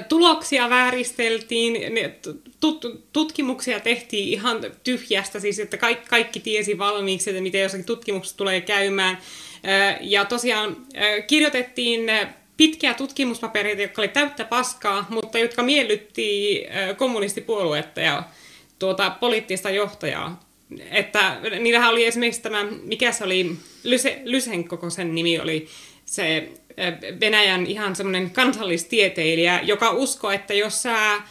tuloksia 0.08 0.70
vääristeltiin, 0.70 1.76
tutkimuksia 3.12 3.80
tehtiin 3.80 4.28
ihan 4.28 4.60
tyhjästä, 4.84 5.40
siis 5.40 5.58
että 5.58 5.76
kaikki, 5.76 6.08
kaikki 6.08 6.40
tiesi 6.40 6.78
valmiiksi, 6.78 7.30
että 7.30 7.42
miten 7.42 7.60
jossakin 7.60 7.86
tutkimuksessa 7.86 8.36
tulee 8.36 8.60
käymään. 8.60 9.18
Ja 10.00 10.24
tosiaan 10.24 10.76
kirjoitettiin 11.26 12.10
pitkiä 12.62 12.94
tutkimuspapereita, 12.94 13.82
jotka 13.82 14.02
oli 14.02 14.08
täyttä 14.08 14.44
paskaa, 14.44 15.06
mutta 15.10 15.38
jotka 15.38 15.62
miellytti 15.62 16.64
kommunistipuoluetta 16.96 18.00
ja 18.00 18.22
tuota, 18.78 19.10
poliittista 19.10 19.70
johtajaa. 19.70 20.40
Että 20.90 21.36
niillähän 21.60 21.90
oli 21.90 22.04
esimerkiksi 22.04 22.42
tämä, 22.42 22.64
mikä 22.82 23.12
se 23.12 23.24
oli, 23.24 23.56
Lyse, 23.84 24.20
Lysenkoko 24.24 24.90
sen 24.90 25.14
nimi 25.14 25.38
oli, 25.38 25.66
se 26.04 26.48
Venäjän 27.20 27.66
ihan 27.66 27.96
semmoinen 27.96 28.30
kansallistieteilijä, 28.30 29.60
joka 29.62 29.90
uskoo, 29.90 30.30
että 30.30 30.54
jos 30.54 30.82
sä 30.82 31.22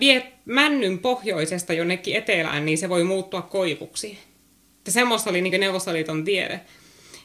viet 0.00 0.24
männyn 0.44 0.98
pohjoisesta 0.98 1.72
jonnekin 1.72 2.16
etelään, 2.16 2.66
niin 2.66 2.78
se 2.78 2.88
voi 2.88 3.04
muuttua 3.04 3.42
koivuksi. 3.42 4.18
Ja 4.86 4.92
semmoista 4.92 5.30
oli 5.30 5.40
niin 5.40 5.60
Neuvostoliiton 5.60 6.24
tiede. 6.24 6.60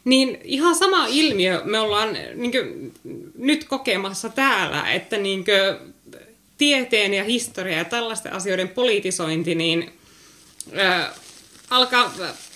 Niin 0.06 0.40
ihan 0.44 0.76
sama 0.76 1.08
ilmiö 1.08 1.62
me 1.64 1.80
ollaan 1.80 2.18
niin 2.36 2.52
kuin, 2.52 2.94
nyt 3.38 3.64
kokemassa 3.64 4.30
täällä, 4.30 4.92
että 4.92 5.18
niin 5.18 5.46
kuin, 5.46 5.94
tieteen 6.58 7.14
ja 7.14 7.24
historia 7.24 7.78
ja 7.78 7.86
tällaisten 7.86 8.34
asioiden 8.34 8.70
politisointi 8.70 9.56
niin, 9.56 9.92
äh, 10.80 11.10
alkaa 11.70 12.14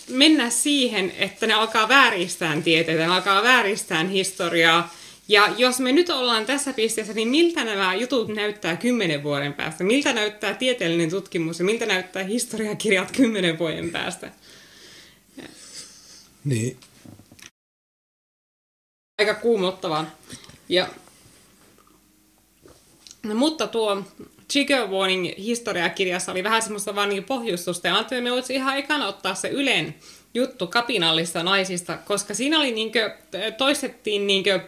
mennä 0.10 0.50
siihen, 0.50 1.14
että 1.18 1.48
ne 1.48 1.54
alkaa 1.54 1.90
vääristää 1.90 2.62
tieteitä, 2.62 3.08
ne 3.08 3.14
alkaa 3.14 3.44
vääristää 3.44 4.04
historiaa. 4.04 4.96
Ja 5.28 5.54
jos 5.58 5.80
me 5.80 5.92
nyt 5.92 6.10
ollaan 6.10 6.46
tässä 6.46 6.74
pisteessä, 6.74 7.14
niin 7.14 7.28
miltä 7.28 7.64
nämä 7.64 7.96
jutut 7.96 8.28
näyttää 8.28 8.76
kymmenen 8.76 9.24
vuoden 9.24 9.54
päästä? 9.54 9.84
Miltä 9.84 10.14
näyttää 10.14 10.54
tieteellinen 10.54 11.10
tutkimus 11.10 11.60
ja 11.60 11.66
miltä 11.66 11.86
näyttää 11.86 12.24
historiakirjat 12.24 13.12
kymmenen 13.12 13.60
vuoden 13.60 13.90
päästä? 13.90 14.32
Niin, 16.46 16.78
aika 19.18 19.34
kuumottavaa. 19.34 20.06
Ja, 20.70 20.88
no, 23.24 23.36
mutta 23.36 23.68
tuo 23.68 24.04
Trigger 24.52 24.88
Warning 24.88 25.38
historiakirjassa 25.38 26.32
oli 26.32 26.44
vähän 26.44 26.62
semmoista 26.62 26.96
vaan 26.96 27.10
niin 27.10 27.24
pohjustusta. 27.24 27.88
Ja 27.88 27.96
ajattelin, 27.96 28.22
että 28.22 28.30
me 28.30 28.36
voisi 28.36 28.56
ihan 28.56 28.78
ekana 28.78 29.08
ottaa 29.08 29.36
se 29.36 29.50
Ylen 29.50 29.96
juttu 30.34 30.68
kapinallista 30.68 31.44
naisista, 31.44 31.98
koska 31.98 32.34
siinä 32.34 32.60
oli 32.60 32.72
niinkö, 32.72 33.18
toistettiin 33.58 34.28
niinkö 34.28 34.60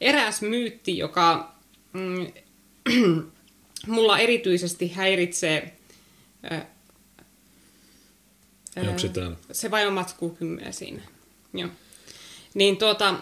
eräs 0.00 0.42
myytti, 0.42 0.98
joka 0.98 1.54
mm, 1.92 2.32
mulla 3.86 4.18
erityisesti 4.18 4.88
häiritsee 4.92 5.76
ää, 6.42 6.66
Onko 8.76 8.98
se 8.98 9.08
täällä? 9.08 9.36
Se 9.52 9.70
kymmenen 10.38 10.72
siinä. 10.72 11.02
Joo. 11.54 11.68
Niin 12.54 12.76
tuota, 12.76 13.14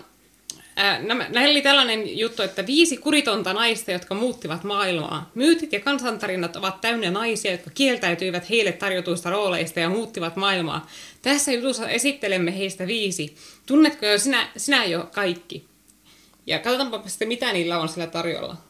Näillä 1.28 1.50
oli 1.50 1.62
tällainen 1.62 2.18
juttu, 2.18 2.42
että 2.42 2.66
viisi 2.66 2.96
kuritonta 2.96 3.52
naista, 3.52 3.92
jotka 3.92 4.14
muuttivat 4.14 4.64
maailmaa. 4.64 5.30
Myytit 5.34 5.72
ja 5.72 5.80
kansantarinat 5.80 6.56
ovat 6.56 6.80
täynnä 6.80 7.10
naisia, 7.10 7.52
jotka 7.52 7.70
kieltäytyivät 7.74 8.50
heille 8.50 8.72
tarjotuista 8.72 9.30
rooleista 9.30 9.80
ja 9.80 9.88
muuttivat 9.88 10.36
maailmaa. 10.36 10.86
Tässä 11.22 11.52
jutussa 11.52 11.88
esittelemme 11.88 12.58
heistä 12.58 12.86
viisi. 12.86 13.36
Tunnetko 13.66 14.06
jo 14.06 14.18
sinä, 14.18 14.48
sinä 14.56 14.84
jo 14.84 15.08
kaikki? 15.14 15.64
Ja 16.46 16.58
katsotaanpa 16.58 17.08
sitten, 17.08 17.28
mitä 17.28 17.52
niillä 17.52 17.78
on 17.78 17.88
sillä 17.88 18.06
tarjolla. 18.06 18.69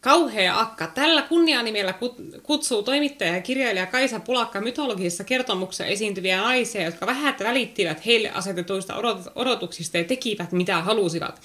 Kauhea 0.00 0.60
akka. 0.60 0.86
Tällä 0.86 1.22
kunnianimellä 1.22 1.94
kutsuu 2.42 2.82
toimittaja 2.82 3.34
ja 3.34 3.40
kirjailija 3.40 3.86
Kaisa 3.86 4.20
Pulakka 4.20 4.60
mytologisissa 4.60 5.24
kertomuksissa 5.24 5.84
esiintyviä 5.84 6.40
naisia, 6.40 6.84
jotka 6.84 7.06
vähät 7.06 7.40
välittivät 7.40 8.06
heille 8.06 8.30
asetetuista 8.30 8.94
odotuksista 9.34 9.98
ja 9.98 10.04
tekivät 10.04 10.52
mitä 10.52 10.82
halusivat. 10.82 11.40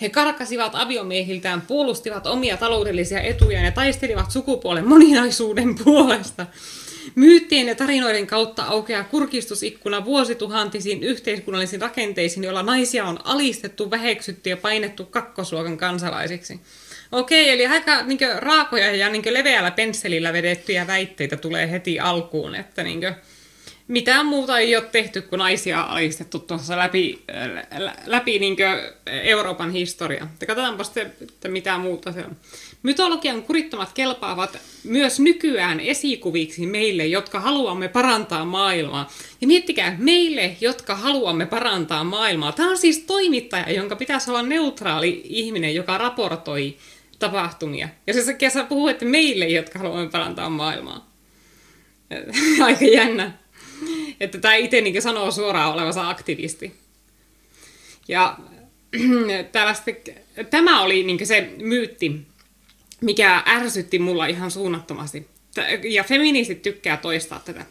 He 0.00 0.08
karkasivat 0.08 0.74
aviomiehiltään, 0.74 1.60
puolustivat 1.60 2.26
omia 2.26 2.56
taloudellisia 2.56 3.20
etujaan 3.20 3.64
ja 3.64 3.72
taistelivat 3.72 4.30
sukupuolen 4.30 4.88
moninaisuuden 4.88 5.74
puolesta. 5.84 6.46
Myyttien 7.14 7.68
ja 7.68 7.74
tarinoiden 7.74 8.26
kautta 8.26 8.62
aukeaa 8.62 9.04
kurkistusikkuna 9.04 10.04
vuosituhantisiin 10.04 11.02
yhteiskunnallisiin 11.02 11.82
rakenteisiin, 11.82 12.44
joilla 12.44 12.62
naisia 12.62 13.04
on 13.04 13.18
alistettu, 13.24 13.90
väheksytty 13.90 14.50
ja 14.50 14.56
painettu 14.56 15.04
kakkosluokan 15.04 15.76
kansalaisiksi. 15.76 16.60
Okei, 17.12 17.50
eli 17.50 17.66
aika 17.66 18.02
niin 18.02 18.18
kuin, 18.18 18.42
raakoja 18.42 18.96
ja 18.96 19.08
niin 19.08 19.22
kuin, 19.22 19.34
leveällä 19.34 19.70
pensselillä 19.70 20.32
vedettyjä 20.32 20.86
väitteitä 20.86 21.36
tulee 21.36 21.70
heti 21.70 22.00
alkuun, 22.00 22.54
että 22.54 22.82
niin 22.82 23.00
kuin, 23.00 23.14
mitään 23.88 24.26
muuta 24.26 24.58
ei 24.58 24.76
ole 24.76 24.84
tehty 24.92 25.22
kuin 25.22 25.38
naisia 25.38 25.80
alistettu 25.80 26.38
tuossa 26.38 26.76
läpi, 26.76 27.22
läpi 28.06 28.38
niin 28.38 28.56
Euroopan 29.06 29.70
historia. 29.70 30.26
Katsotaanpa 30.46 30.84
sitten, 30.84 31.12
että 31.20 31.48
mitä 31.48 31.78
muuta 31.78 32.12
se 32.12 32.20
on. 32.20 32.36
Mytologian 32.82 33.42
kurittomat 33.42 33.92
kelpaavat 33.94 34.58
myös 34.84 35.20
nykyään 35.20 35.80
esikuviksi 35.80 36.66
meille, 36.66 37.06
jotka 37.06 37.40
haluamme 37.40 37.88
parantaa 37.88 38.44
maailmaa. 38.44 39.12
Ja 39.40 39.46
miettikää, 39.46 39.96
meille, 39.98 40.56
jotka 40.60 40.94
haluamme 40.94 41.46
parantaa 41.46 42.04
maailmaa. 42.04 42.52
Tämä 42.52 42.70
on 42.70 42.78
siis 42.78 42.98
toimittaja, 42.98 43.72
jonka 43.72 43.96
pitäisi 43.96 44.30
olla 44.30 44.42
neutraali 44.42 45.20
ihminen, 45.24 45.74
joka 45.74 45.98
raportoi 45.98 46.76
tapahtumia. 47.18 47.88
Ja 48.06 48.14
se 48.24 48.34
kesä 48.34 48.64
puhuu, 48.64 48.88
että 48.88 49.04
meille, 49.04 49.46
jotka 49.48 49.78
haluamme 49.78 50.10
parantaa 50.10 50.50
maailmaa. 50.50 51.10
Aika 52.66 52.84
jännä. 52.84 53.32
Että 54.20 54.38
tämä 54.38 54.54
itse 54.54 54.80
niin 54.80 55.02
sanoo 55.02 55.30
suoraan 55.30 55.72
olevansa 55.72 56.08
aktivisti. 56.08 56.74
Ja 58.08 58.38
tämä 60.50 60.82
oli 60.82 61.02
niin 61.02 61.26
se 61.26 61.50
myytti, 61.62 62.26
mikä 63.00 63.42
ärsytti 63.46 63.98
mulla 63.98 64.26
ihan 64.26 64.50
suunnattomasti. 64.50 65.28
Ja 65.84 66.04
feministit 66.04 66.62
tykkää 66.62 66.96
toistaa 66.96 67.40
tätä. 67.44 67.66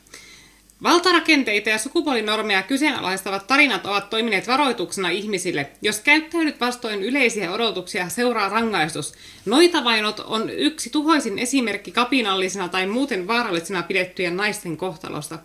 Valtarakenteita 0.83 1.69
ja 1.69 1.77
sukupuolinormeja 1.77 2.63
kyseenalaistavat 2.63 3.47
tarinat 3.47 3.85
ovat 3.85 4.09
toimineet 4.09 4.47
varoituksena 4.47 5.09
ihmisille. 5.09 5.69
Jos 5.81 5.99
käyttäydyt 5.99 6.61
vastoin 6.61 7.03
yleisiä 7.03 7.51
odotuksia, 7.51 8.09
seuraa 8.09 8.49
rangaistus. 8.49 9.13
Noitavainot 9.45 10.19
on 10.19 10.49
yksi 10.49 10.89
tuhoisin 10.89 11.39
esimerkki 11.39 11.91
kapinallisena 11.91 12.69
tai 12.69 12.87
muuten 12.87 13.27
vaarallisena 13.27 13.83
pidettyjen 13.83 14.37
naisten 14.37 14.77
kohtalosta. 14.77 15.39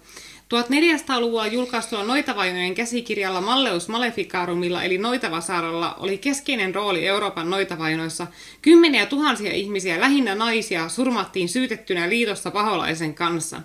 1400-luvulla 0.53 1.47
julkaistulla 1.47 2.05
Noitavainojen 2.05 2.75
käsikirjalla 2.75 3.41
Malleus 3.41 3.89
Maleficarumilla 3.89 4.83
eli 4.83 4.99
Noitavasaaralla 4.99 5.95
oli 5.95 6.19
keskeinen 6.19 6.75
rooli 6.75 7.07
Euroopan 7.07 7.51
noitavainoissa. 7.51 8.27
Kymmeniä 8.63 9.07
tuhansia 9.07 9.53
ihmisiä, 9.53 10.01
lähinnä 10.01 10.35
naisia, 10.35 10.89
surmattiin 10.89 11.49
syytettynä 11.49 12.09
liitossa 12.09 12.51
paholaisen 12.51 13.15
kanssa. 13.15 13.63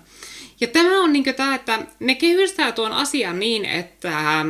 Ja 0.60 0.66
tämä 0.66 1.02
on 1.02 1.12
niin 1.12 1.34
tämä, 1.36 1.54
että 1.54 1.78
ne 2.00 2.14
kehystää 2.14 2.72
tuon 2.72 2.92
asian 2.92 3.38
niin, 3.38 3.64
että 3.64 4.44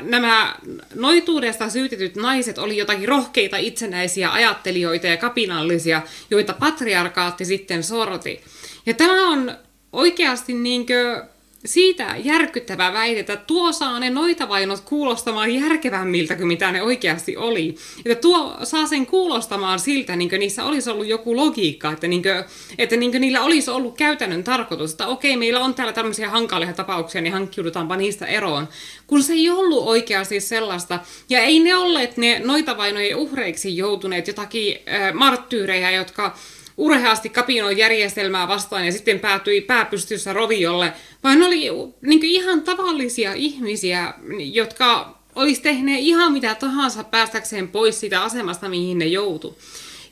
nämä 0.00 0.54
noituudesta 0.94 1.70
syytetyt 1.70 2.16
naiset 2.16 2.58
oli 2.58 2.76
jotakin 2.76 3.08
rohkeita 3.08 3.56
itsenäisiä 3.56 4.32
ajattelijoita 4.32 5.06
ja 5.06 5.16
kapinallisia, 5.16 6.02
joita 6.30 6.52
patriarkaatti 6.52 7.44
sitten 7.44 7.82
sorti. 7.82 8.40
Ja 8.86 8.94
tämä 8.94 9.30
on 9.30 9.52
oikeasti 9.92 10.52
niin 10.52 10.86
kuin, 10.86 11.31
siitä 11.64 12.14
järkyttävä 12.24 12.92
väite, 12.92 13.20
että 13.20 13.36
tuo 13.36 13.72
saa 13.72 14.00
ne 14.00 14.10
noitavainot 14.10 14.80
kuulostamaan 14.80 15.54
järkevämmiltä 15.54 16.36
kuin 16.36 16.46
mitä 16.46 16.72
ne 16.72 16.82
oikeasti 16.82 17.36
oli. 17.36 17.74
Että 18.04 18.20
tuo 18.20 18.56
saa 18.62 18.86
sen 18.86 19.06
kuulostamaan 19.06 19.78
siltä, 19.78 20.16
niin 20.16 20.28
kuin 20.28 20.38
niissä 20.38 20.64
olisi 20.64 20.90
ollut 20.90 21.06
joku 21.06 21.36
logiikka, 21.36 21.92
että, 21.92 22.08
niin 22.08 22.22
kuin, 22.22 22.44
että 22.78 22.96
niin 22.96 23.10
kuin 23.10 23.20
niillä 23.20 23.42
olisi 23.42 23.70
ollut 23.70 23.96
käytännön 23.96 24.44
tarkoitus, 24.44 24.90
että 24.90 25.06
okei, 25.06 25.36
meillä 25.36 25.60
on 25.60 25.74
täällä 25.74 25.92
tämmöisiä 25.92 26.30
hankalia 26.30 26.72
tapauksia, 26.72 27.20
niin 27.20 27.32
hankkiudutaanpa 27.32 27.96
niistä 27.96 28.26
eroon. 28.26 28.68
Kun 29.06 29.22
se 29.22 29.32
ei 29.32 29.50
ollut 29.50 29.86
oikeasti 29.86 30.40
sellaista, 30.40 31.00
ja 31.28 31.40
ei 31.40 31.60
ne 31.60 31.76
olleet 31.76 32.16
ne 32.16 32.40
noitavainojen 32.44 33.16
uhreiksi 33.16 33.76
joutuneet 33.76 34.26
jotakin 34.26 34.78
äh, 34.88 35.14
marttyyrejä, 35.14 35.90
jotka 35.90 36.34
urheasti 36.82 37.28
kapinoi 37.28 37.78
järjestelmää 37.78 38.48
vastaan 38.48 38.86
ja 38.86 38.92
sitten 38.92 39.20
päätyi 39.20 39.60
pääpystyssä 39.60 40.32
roviolle, 40.32 40.92
vaan 41.24 41.42
oli 41.42 41.70
niin 42.00 42.24
ihan 42.24 42.62
tavallisia 42.62 43.32
ihmisiä, 43.34 44.14
jotka 44.52 45.18
olisi 45.34 45.62
tehneet 45.62 46.00
ihan 46.00 46.32
mitä 46.32 46.54
tahansa 46.54 47.04
päästäkseen 47.04 47.68
pois 47.68 48.00
siitä 48.00 48.22
asemasta, 48.22 48.68
mihin 48.68 48.98
ne 48.98 49.06
joutu. 49.06 49.58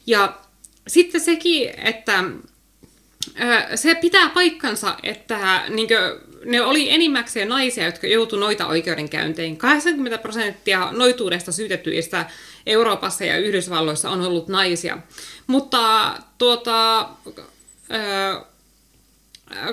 Ja 0.07 0.39
sitten 0.89 1.21
sekin, 1.21 1.71
että 1.85 2.25
se 3.75 3.95
pitää 3.95 4.29
paikkansa, 4.29 4.97
että 5.03 5.63
niin 5.69 5.89
kuin, 5.89 6.30
ne 6.45 6.63
oli 6.63 6.91
enimmäkseen 6.91 7.49
naisia, 7.49 7.85
jotka 7.85 8.07
joutu 8.07 8.37
noita 8.37 8.67
oikeudenkäynteihin. 8.67 9.57
80 9.57 10.19
prosenttia 10.19 10.89
noituudesta 10.93 11.53
syytettyistä 11.53 12.27
Euroopassa 12.67 13.25
ja 13.25 13.39
Yhdysvalloissa 13.39 14.11
on 14.11 14.21
ollut 14.21 14.49
naisia. 14.49 14.99
Mutta 15.47 16.15
tuota, 16.39 17.09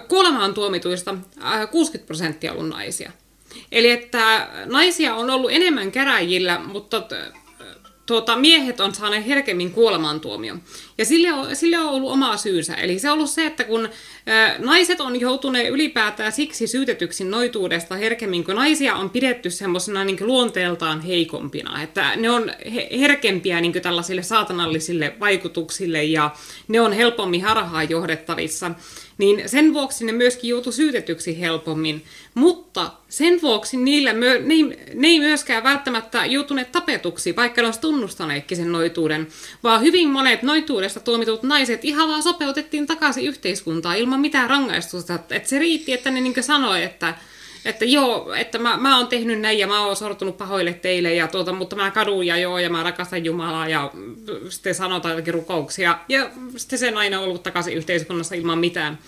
kuolemaan 0.08 0.54
tuomituista 0.54 1.16
60 1.72 2.08
prosenttia 2.08 2.52
on 2.52 2.58
ollut 2.58 2.72
naisia. 2.72 3.12
Eli 3.72 3.92
että 3.92 4.48
naisia 4.66 5.16
on 5.16 5.30
ollut 5.30 5.52
enemmän 5.52 5.92
käräjillä, 5.92 6.60
mutta 6.60 7.02
tuota, 8.08 8.36
miehet 8.36 8.80
on 8.80 8.96
saaneet 8.96 9.28
herkemmin 9.28 9.72
kuolemantuomion. 9.72 10.62
Ja 10.98 11.06
sille 11.06 11.34
on, 11.34 11.56
sille 11.56 11.80
on 11.80 11.86
ollut 11.86 12.12
oma 12.12 12.38
syynsä. 12.38 12.76
Eli 12.76 13.00
se 13.00 13.10
on 13.10 13.18
ollut 13.18 13.30
se, 13.30 13.46
että 13.46 13.64
kun 13.64 13.90
ä, 14.30 14.56
naiset 14.60 15.02
on 15.02 15.20
joutuneet 15.20 15.70
ylipäätään 15.70 16.32
siksi 16.32 16.68
syytetyksi 16.68 17.24
noituudesta 17.24 17.96
herkemmin, 17.96 18.44
kun 18.44 18.56
naisia 18.56 18.96
on 18.96 19.10
pidetty 19.10 19.50
semmoisena 19.50 20.04
niin 20.04 20.18
luonteeltaan 20.20 21.02
heikompina. 21.02 21.84
Että 21.84 22.16
ne 22.16 22.30
on 22.30 22.52
he, 22.76 22.90
herkempiä 23.00 23.62
niin 23.62 23.74
tällaisille 23.82 24.24
saatanallisille 24.24 25.16
vaikutuksille 25.20 26.04
ja 26.04 26.32
ne 26.68 26.82
on 26.82 26.94
helpommin 26.94 27.44
harhaan 27.44 27.90
johdettavissa 27.90 28.72
niin 29.18 29.50
sen 29.50 29.74
vuoksi 29.74 30.06
ne 30.06 30.12
myöskin 30.12 30.50
joutu 30.50 30.72
syytetyksi 30.72 31.40
helpommin. 31.40 32.04
Mutta 32.34 32.92
sen 33.10 33.42
vuoksi 33.42 33.78
niillä 33.78 34.14
myö, 34.14 34.40
ne, 34.40 34.54
ei, 34.54 34.64
ne 34.94 35.08
ei 35.08 35.20
myöskään 35.20 35.64
välttämättä 35.64 36.26
joutuneet 36.26 36.72
tapetuksi, 36.72 37.36
vaikka 37.36 37.62
ne 37.62 37.68
olisi 37.68 37.80
tunnustaneetkin 37.80 38.58
sen 38.58 38.72
noituuden, 38.72 39.28
vaan 39.64 39.82
hyvin 39.82 40.10
monet 40.10 40.42
noituudesta 40.42 41.00
tuomitut 41.00 41.44
naiset 41.44 41.86
ihan 41.86 42.10
vaan 42.10 42.24
sopeutettiin 42.24 42.88
takaisin 42.88 43.26
yhteiskuntaan 43.26 43.98
ilman 43.98 44.20
mitään 44.20 44.50
rangaistusta. 44.50 45.16
Että 45.16 45.50
se 45.50 45.60
riitti, 45.60 45.94
että 45.94 46.12
ne 46.12 46.22
niin 46.22 46.44
sanoi, 46.44 46.84
että 46.84 47.16
että 47.68 47.86
joo, 47.86 48.34
että 48.34 48.58
mä, 48.60 48.78
mä 48.78 48.98
oon 48.98 49.08
tehnyt 49.08 49.40
näin 49.40 49.60
ja 49.60 49.68
mä 49.68 49.86
oon 49.86 49.96
sortunut 49.96 50.38
pahoille 50.38 50.74
teille, 50.74 51.14
ja 51.14 51.28
tuota, 51.28 51.54
mutta 51.54 51.76
mä 51.76 51.92
kadun 51.92 52.28
ja 52.28 52.38
joo, 52.38 52.60
ja 52.60 52.70
mä 52.70 52.84
rakastan 52.84 53.26
Jumalaa, 53.26 53.70
ja 53.70 53.92
sitten 54.50 54.76
sanotaan 54.76 55.12
jotakin 55.12 55.34
rukouksia, 55.34 56.00
ja 56.10 56.30
sitten 56.58 56.80
se 56.80 56.92
nainen 56.92 57.20
on 57.20 57.26
ollut 57.26 57.44
takaisin 57.44 57.74
yhteiskunnassa 57.74 58.36
ilman 58.36 58.60
mitään. 58.60 59.00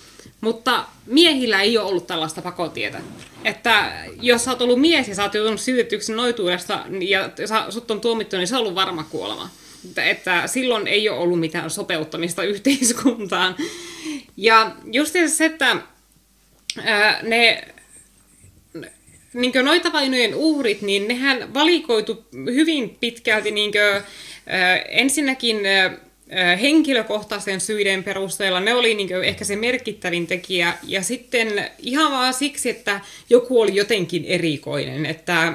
Mutta 0.41 0.85
miehillä 1.05 1.61
ei 1.61 1.77
ole 1.77 1.89
ollut 1.89 2.07
tällaista 2.07 2.41
pakotietä. 2.41 3.01
Että 3.45 3.91
jos 4.21 4.43
sä 4.43 4.51
oot 4.51 4.61
ollut 4.61 4.81
mies 4.81 5.07
ja 5.07 5.15
sä 5.15 5.23
oot 5.23 5.33
joutunut 5.33 5.61
syytetyksi 5.61 6.13
noituudesta 6.13 6.79
ja 7.07 7.29
sut 7.69 7.91
on 7.91 8.01
tuomittu, 8.01 8.37
niin 8.37 8.47
se 8.47 8.55
on 8.55 8.61
ollut 8.61 8.75
varma 8.75 9.03
kuolema. 9.03 9.49
Että, 9.85 10.03
että 10.03 10.47
silloin 10.47 10.87
ei 10.87 11.09
ole 11.09 11.19
ollut 11.19 11.39
mitään 11.39 11.69
sopeuttamista 11.69 12.43
yhteiskuntaan. 12.53 13.55
Ja 14.37 14.71
just 14.91 15.15
se, 15.27 15.45
että 15.45 15.77
ää, 16.85 17.19
ne 17.23 17.67
niin 19.33 19.51
noita 19.63 19.93
vainojen 19.93 20.35
uhrit, 20.35 20.81
niin 20.81 21.07
nehän 21.07 21.53
valikoitu 21.53 22.25
hyvin 22.45 22.97
pitkälti 22.99 23.51
niin 23.51 23.71
kuin, 23.71 24.03
ensinnäkin 24.89 25.57
henkilökohtaisen 26.61 27.61
syiden 27.61 28.03
perusteella. 28.03 28.59
Ne 28.59 28.73
oli 28.73 28.93
niin 28.93 29.23
ehkä 29.23 29.45
se 29.45 29.55
merkittävin 29.55 30.27
tekijä. 30.27 30.73
Ja 30.83 31.01
sitten 31.01 31.69
ihan 31.79 32.11
vaan 32.11 32.33
siksi, 32.33 32.69
että 32.69 33.01
joku 33.29 33.61
oli 33.61 33.75
jotenkin 33.75 34.25
erikoinen. 34.25 35.05
Että 35.05 35.53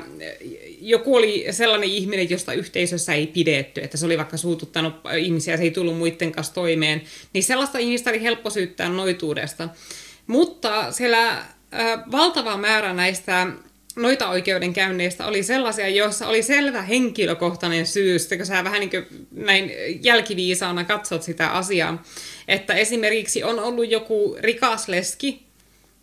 joku 0.80 1.16
oli 1.16 1.46
sellainen 1.50 1.88
ihminen, 1.88 2.30
josta 2.30 2.52
yhteisössä 2.52 3.14
ei 3.14 3.26
pidetty. 3.26 3.80
Että 3.80 3.96
se 3.96 4.06
oli 4.06 4.18
vaikka 4.18 4.36
suututtanut 4.36 4.94
ihmisiä, 5.18 5.56
se 5.56 5.62
ei 5.62 5.70
tullut 5.70 5.98
muiden 5.98 6.32
kanssa 6.32 6.54
toimeen. 6.54 7.02
Niin 7.32 7.44
sellaista 7.44 7.78
ihmistä 7.78 8.10
oli 8.10 8.22
helppo 8.22 8.50
syyttää 8.50 8.88
noituudesta. 8.88 9.68
Mutta 10.26 10.92
siellä 10.92 11.44
valtava 12.12 12.56
määrä 12.56 12.92
näistä 12.92 13.46
noita 13.96 14.28
oikeudenkäynneistä 14.28 15.26
oli 15.26 15.42
sellaisia, 15.42 15.88
joissa 15.88 16.28
oli 16.28 16.42
selvä 16.42 16.82
henkilökohtainen 16.82 17.86
syy, 17.86 18.16
kun 18.36 18.46
sä 18.46 18.64
vähän 18.64 18.80
niin 18.80 18.90
kuin 18.90 19.06
näin 19.30 19.70
jälkiviisaana 20.02 20.84
katsot 20.84 21.22
sitä 21.22 21.48
asiaa. 21.48 22.02
Että 22.48 22.74
esimerkiksi 22.74 23.44
on 23.44 23.58
ollut 23.58 23.90
joku 23.90 24.36
rikas 24.40 24.88
leski, 24.88 25.43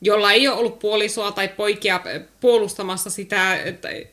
jolla 0.02 0.32
ei 0.32 0.48
ole 0.48 0.58
ollut 0.58 0.80
puolisoa 0.80 1.32
tai 1.32 1.48
poikia 1.48 2.00
puolustamassa 2.40 3.10
sitä, 3.10 3.60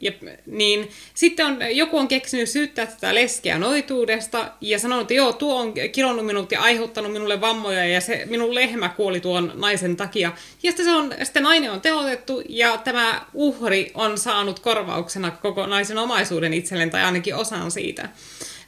ja, 0.00 0.12
niin 0.46 0.90
sitten 1.14 1.46
on, 1.46 1.58
joku 1.70 1.98
on 1.98 2.08
keksinyt 2.08 2.48
syyttää 2.48 2.86
tätä 2.86 3.14
leskeä 3.14 3.58
noituudesta 3.58 4.52
ja 4.60 4.78
sanonut, 4.78 5.02
että 5.02 5.14
joo, 5.14 5.32
tuo 5.32 5.60
on 5.60 5.74
kilonnut 5.92 6.26
minut 6.26 6.52
ja 6.52 6.60
aiheuttanut 6.60 7.12
minulle 7.12 7.40
vammoja 7.40 7.84
ja 7.84 8.00
se 8.00 8.26
minun 8.30 8.54
lehmä 8.54 8.88
kuoli 8.88 9.20
tuon 9.20 9.52
naisen 9.54 9.96
takia. 9.96 10.32
Ja 10.62 10.70
sitten, 10.70 10.86
se 10.86 10.90
on, 10.90 11.14
sitten 11.22 11.42
nainen 11.42 11.72
on 11.72 11.80
teotettu 11.80 12.42
ja 12.48 12.76
tämä 12.76 13.22
uhri 13.34 13.90
on 13.94 14.18
saanut 14.18 14.58
korvauksena 14.58 15.30
koko 15.30 15.66
naisen 15.66 15.98
omaisuuden 15.98 16.54
itselleen 16.54 16.90
tai 16.90 17.04
ainakin 17.04 17.34
osan 17.34 17.70
siitä. 17.70 18.08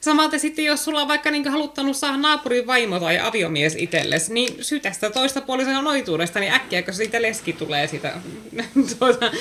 Samaten 0.01 0.39
sitten, 0.39 0.65
jos 0.65 0.83
sulla 0.83 1.01
on 1.01 1.07
vaikka 1.07 1.31
niin 1.31 1.47
haluttanut 1.47 1.97
saada 1.97 2.17
naapurin 2.17 2.67
vaimo 2.67 2.99
tai 2.99 3.19
aviomies 3.19 3.75
itsellesi, 3.75 4.33
niin 4.33 4.63
syytä 4.63 4.91
sitä 4.91 5.09
toista 5.09 5.41
puolisen 5.41 5.83
noituudesta, 5.83 6.39
niin 6.39 6.53
äkkiäkö 6.53 6.93
siitä 6.93 7.21
leski 7.21 7.53
tulee 7.53 7.87
sitä, 7.87 8.13
tuota, 8.99 9.31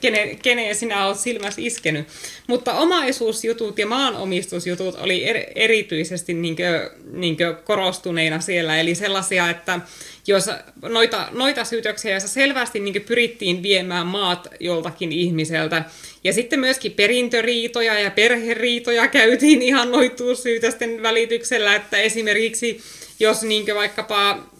kene, 0.00 0.34
keneen 0.42 0.74
sinä 0.74 1.06
olet 1.06 1.18
silmässä 1.18 1.60
iskenyt. 1.60 2.08
Mutta 2.46 2.72
omaisuusjutut 2.72 3.78
ja 3.78 3.86
maanomistusjutut 3.86 4.94
oli 4.94 5.24
er, 5.24 5.36
erityisesti 5.54 6.34
niin 6.34 6.56
kuin, 6.56 6.66
niin 7.12 7.36
kuin 7.36 7.56
korostuneina 7.64 8.40
siellä, 8.40 8.80
eli 8.80 8.94
sellaisia, 8.94 9.50
että 9.50 9.80
jos 10.26 10.50
noita, 10.82 11.28
noita 11.32 11.64
syytöksiä, 11.64 12.10
joissa 12.10 12.28
selvästi 12.28 12.80
niin 12.80 13.02
pyrittiin 13.02 13.62
viemään 13.62 14.06
maat 14.06 14.48
joltakin 14.60 15.12
ihmiseltä. 15.12 15.84
Ja 16.24 16.32
sitten 16.32 16.60
myöskin 16.60 16.92
perintöriitoja 16.92 17.98
ja 17.98 18.10
perheriitoja 18.10 19.08
käytiin 19.08 19.62
ihan 19.62 19.92
noituussyytösten 19.92 21.02
välityksellä, 21.02 21.74
että 21.74 21.96
esimerkiksi 21.96 22.80
jos 23.20 23.42
niin 23.42 23.74
vaikkapa 23.74 24.55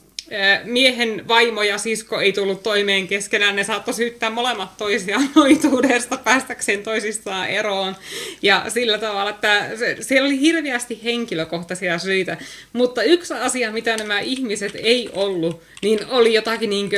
miehen 0.64 1.28
vaimo 1.28 1.62
ja 1.62 1.78
sisko 1.78 2.20
ei 2.20 2.32
tullut 2.32 2.62
toimeen 2.62 3.08
keskenään, 3.08 3.56
ne 3.56 3.64
saattoi 3.64 3.94
syyttää 3.94 4.30
molemmat 4.30 4.76
toisiaan 4.76 5.30
noituudesta 5.34 6.16
päästäkseen 6.16 6.82
toisistaan 6.82 7.48
eroon. 7.48 7.96
Ja 8.42 8.64
sillä 8.68 8.98
tavalla, 8.98 9.30
että 9.30 9.70
siellä 10.00 10.26
oli 10.26 10.40
hirveästi 10.40 11.00
henkilökohtaisia 11.04 11.98
syitä. 11.98 12.36
Mutta 12.72 13.02
yksi 13.02 13.34
asia, 13.34 13.72
mitä 13.72 13.96
nämä 13.96 14.20
ihmiset 14.20 14.72
ei 14.74 15.10
ollut, 15.12 15.62
niin 15.82 16.00
oli 16.08 16.34
jotakin 16.34 16.70
niin 16.70 16.90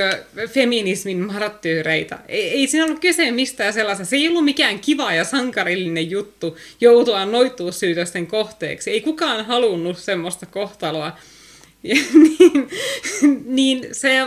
feminismin 0.51 1.19
marttyyreitä. 1.19 2.19
Ei, 2.29 2.51
ei 2.51 2.67
siinä 2.67 2.85
ollut 2.85 3.01
kyse 3.01 3.31
mistään 3.31 3.73
sellaista. 3.73 4.05
Se 4.05 4.17
ei 4.17 4.29
ollut 4.29 4.45
mikään 4.45 4.79
kiva 4.79 5.13
ja 5.13 5.25
sankarillinen 5.25 6.11
juttu 6.11 6.59
joutua 6.81 7.27
noituussyytösten 7.27 8.27
kohteeksi. 8.27 8.91
Ei 8.91 9.01
kukaan 9.01 9.45
halunnut 9.45 9.99
semmoista 9.99 10.47
kohtaloa. 10.47 11.13
Ja, 11.83 11.95
niin, 12.23 12.69
niin 13.47 13.89
se, 13.93 14.27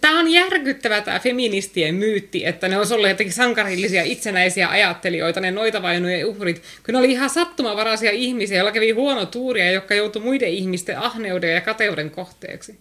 Tämä 0.00 0.18
on 0.18 0.28
järkyttävä 0.28 1.00
tämä 1.00 1.18
feministien 1.18 1.94
myytti, 1.94 2.46
että 2.46 2.68
ne 2.68 2.78
olisi 2.78 2.94
olleet 2.94 3.12
jotenkin 3.12 3.34
sankarillisia 3.34 4.02
itsenäisiä 4.02 4.68
ajattelijoita, 4.68 5.40
ne 5.40 5.50
noita 5.50 5.82
vainujen 5.82 6.26
uhrit, 6.26 6.62
kun 6.84 6.92
ne 6.92 6.98
oli 6.98 7.12
ihan 7.12 7.30
sattumavaraisia 7.30 8.10
ihmisiä, 8.10 8.56
joilla 8.56 8.72
kävi 8.72 8.90
huono 8.90 9.26
tuuria, 9.26 9.72
jotka 9.72 9.94
joutui 9.94 10.22
muiden 10.22 10.48
ihmisten 10.48 10.98
ahneuden 10.98 11.54
ja 11.54 11.60
kateuden 11.60 12.10
kohteeksi. 12.10 12.78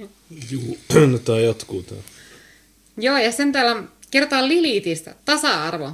Juu, 0.50 0.78
no 1.12 1.18
tämä 1.18 1.40
jatkuu 1.40 1.82
tämä. 1.82 2.00
Joo, 2.96 3.18
ja 3.18 3.32
sen 3.32 3.52
täällä 3.52 3.82
kertaa 4.10 4.48
Lilitistä, 4.48 5.14
tasa-arvo. 5.24 5.92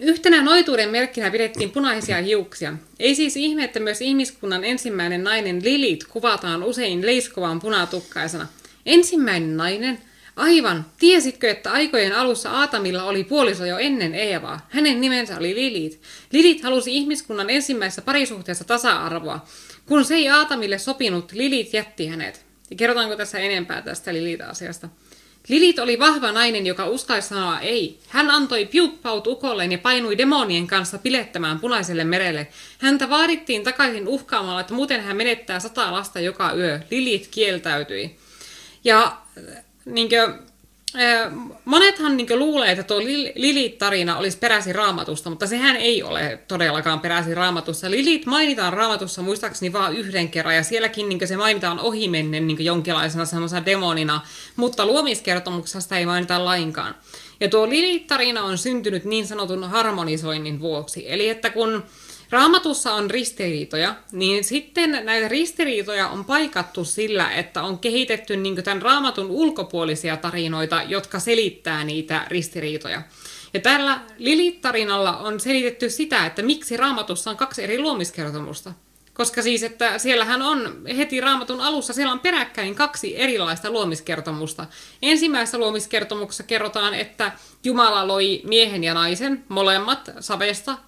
Yhtenä 0.00 0.42
noituuden 0.42 0.88
merkkinä 0.88 1.30
pidettiin 1.30 1.70
punaisia 1.70 2.22
hiuksia. 2.22 2.72
Ei 2.98 3.14
siis 3.14 3.36
ihme, 3.36 3.64
että 3.64 3.80
myös 3.80 4.00
ihmiskunnan 4.00 4.64
ensimmäinen 4.64 5.24
nainen 5.24 5.64
Lilit 5.64 6.04
kuvataan 6.04 6.62
usein 6.62 7.06
leiskovan 7.06 7.60
punatukkaisena. 7.60 8.46
Ensimmäinen 8.86 9.56
nainen? 9.56 9.98
Aivan. 10.36 10.86
Tiesitkö, 10.98 11.50
että 11.50 11.72
aikojen 11.72 12.12
alussa 12.12 12.50
Aatamilla 12.50 13.04
oli 13.04 13.24
puoliso 13.24 13.66
jo 13.66 13.78
ennen 13.78 14.14
Eevaa? 14.14 14.66
Hänen 14.68 15.00
nimensä 15.00 15.36
oli 15.36 15.54
Lilit. 15.54 16.00
Lilit 16.32 16.62
halusi 16.62 16.96
ihmiskunnan 16.96 17.50
ensimmäisessä 17.50 18.02
parisuhteessa 18.02 18.64
tasa-arvoa. 18.64 19.46
Kun 19.86 20.04
se 20.04 20.14
ei 20.14 20.28
Aatamille 20.28 20.78
sopinut, 20.78 21.32
Lilit 21.32 21.72
jätti 21.74 22.06
hänet. 22.06 22.44
Kerrotaanko 22.76 23.16
tässä 23.16 23.38
enempää 23.38 23.82
tästä 23.82 24.14
Lilit-asiasta? 24.14 24.88
Lilit 25.48 25.78
oli 25.78 25.98
vahva 25.98 26.32
nainen, 26.32 26.66
joka 26.66 26.86
uskalsi 26.86 27.28
sanoa 27.28 27.60
ei. 27.60 27.98
Hän 28.08 28.30
antoi 28.30 28.66
piuppaut 28.66 29.26
ukolleen 29.26 29.72
ja 29.72 29.78
painui 29.78 30.18
demonien 30.18 30.66
kanssa 30.66 30.98
pilettämään 30.98 31.60
punaiselle 31.60 32.04
merelle. 32.04 32.48
Häntä 32.78 33.10
vaadittiin 33.10 33.64
takaisin 33.64 34.08
uhkaamalla, 34.08 34.60
että 34.60 34.74
muuten 34.74 35.00
hän 35.00 35.16
menettää 35.16 35.60
sata 35.60 35.92
lasta 35.92 36.20
joka 36.20 36.52
yö. 36.54 36.80
Lilit 36.90 37.28
kieltäytyi. 37.30 38.16
Ja 38.84 39.16
niin 39.84 40.08
kuin, 40.08 40.49
monethan 41.64 42.16
niin 42.16 42.38
luulee, 42.38 42.70
että 42.70 42.84
tuo 42.84 42.98
Lilit-tarina 43.34 44.18
olisi 44.18 44.38
peräisin 44.38 44.74
raamatusta, 44.74 45.30
mutta 45.30 45.46
sehän 45.46 45.76
ei 45.76 46.02
ole 46.02 46.38
todellakaan 46.48 47.00
peräisin 47.00 47.36
raamatussa. 47.36 47.90
Lilit 47.90 48.26
mainitaan 48.26 48.72
raamatussa 48.72 49.22
muistaakseni 49.22 49.72
vain 49.72 49.96
yhden 49.96 50.28
kerran, 50.28 50.56
ja 50.56 50.62
sielläkin 50.62 51.08
niin 51.08 51.28
se 51.28 51.36
mainitaan 51.36 51.80
ohimennen 51.80 52.46
niin 52.46 52.64
jonkinlaisena 52.64 53.24
semmoisena 53.24 53.66
demonina, 53.66 54.20
mutta 54.56 54.86
luomiskertomuksesta 54.86 55.96
ei 55.96 56.06
mainita 56.06 56.44
lainkaan. 56.44 56.94
Ja 57.40 57.48
tuo 57.48 57.68
Lilit-tarina 57.68 58.42
on 58.42 58.58
syntynyt 58.58 59.04
niin 59.04 59.26
sanotun 59.26 59.64
harmonisoinnin 59.64 60.60
vuoksi. 60.60 61.12
Eli 61.12 61.28
että 61.28 61.50
kun 61.50 61.84
Raamatussa 62.30 62.94
on 62.94 63.10
ristiriitoja, 63.10 63.94
niin 64.12 64.44
sitten 64.44 65.00
näitä 65.04 65.28
ristiriitoja 65.28 66.08
on 66.08 66.24
paikattu 66.24 66.84
sillä, 66.84 67.30
että 67.30 67.62
on 67.62 67.78
kehitetty 67.78 68.36
niin 68.36 68.64
tämän 68.64 68.82
raamatun 68.82 69.30
ulkopuolisia 69.30 70.16
tarinoita, 70.16 70.82
jotka 70.82 71.18
selittää 71.18 71.84
niitä 71.84 72.26
ristiriitoja. 72.28 73.02
Ja 73.54 73.60
tällä 73.60 74.00
Lilit-tarinalla 74.18 75.16
on 75.16 75.40
selitetty 75.40 75.90
sitä, 75.90 76.26
että 76.26 76.42
miksi 76.42 76.76
raamatussa 76.76 77.30
on 77.30 77.36
kaksi 77.36 77.62
eri 77.62 77.78
luomiskertomusta. 77.78 78.72
Koska 79.14 79.42
siis, 79.42 79.62
että 79.62 79.98
siellähän 79.98 80.42
on 80.42 80.82
heti 80.96 81.20
raamatun 81.20 81.60
alussa, 81.60 81.92
siellä 81.92 82.12
on 82.12 82.20
peräkkäin 82.20 82.74
kaksi 82.74 83.20
erilaista 83.20 83.70
luomiskertomusta. 83.70 84.66
Ensimmäisessä 85.02 85.58
luomiskertomuksessa 85.58 86.42
kerrotaan, 86.42 86.94
että 86.94 87.32
Jumala 87.64 88.08
loi 88.08 88.40
miehen 88.44 88.84
ja 88.84 88.94
naisen, 88.94 89.44
molemmat 89.48 90.10
savesta 90.20 90.78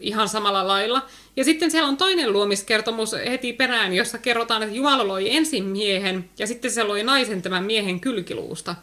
ihan 0.00 0.28
samalla 0.28 0.68
lailla. 0.68 1.06
Ja 1.36 1.44
sitten 1.44 1.70
siellä 1.70 1.88
on 1.88 1.96
toinen 1.96 2.32
luomiskertomus 2.32 3.12
heti 3.12 3.52
perään, 3.52 3.94
jossa 3.94 4.18
kerrotaan, 4.18 4.62
että 4.62 4.76
Jumala 4.76 5.08
loi 5.08 5.36
ensin 5.36 5.64
miehen 5.64 6.30
ja 6.38 6.46
sitten 6.46 6.70
se 6.70 6.82
loi 6.82 7.02
naisen 7.02 7.42
tämän 7.42 7.64
miehen 7.64 8.00
kylkiluusta. 8.00 8.74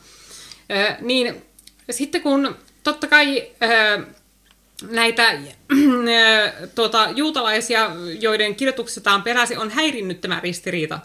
Äh, 0.71 0.97
niin 1.01 1.41
sitten 1.89 2.21
kun 2.21 2.55
totta 2.83 3.07
kai 3.07 3.47
äh, 3.63 4.05
näitä 4.91 5.29
äh, 5.29 5.39
tuota, 6.75 7.07
juutalaisia, 7.15 7.91
joiden 8.19 8.55
kirjoituksesta 8.55 9.13
on 9.13 9.23
peräisin, 9.23 9.59
on 9.59 9.69
häirinnyt 9.69 10.21
tämä 10.21 10.39
ristiriita 10.39 10.99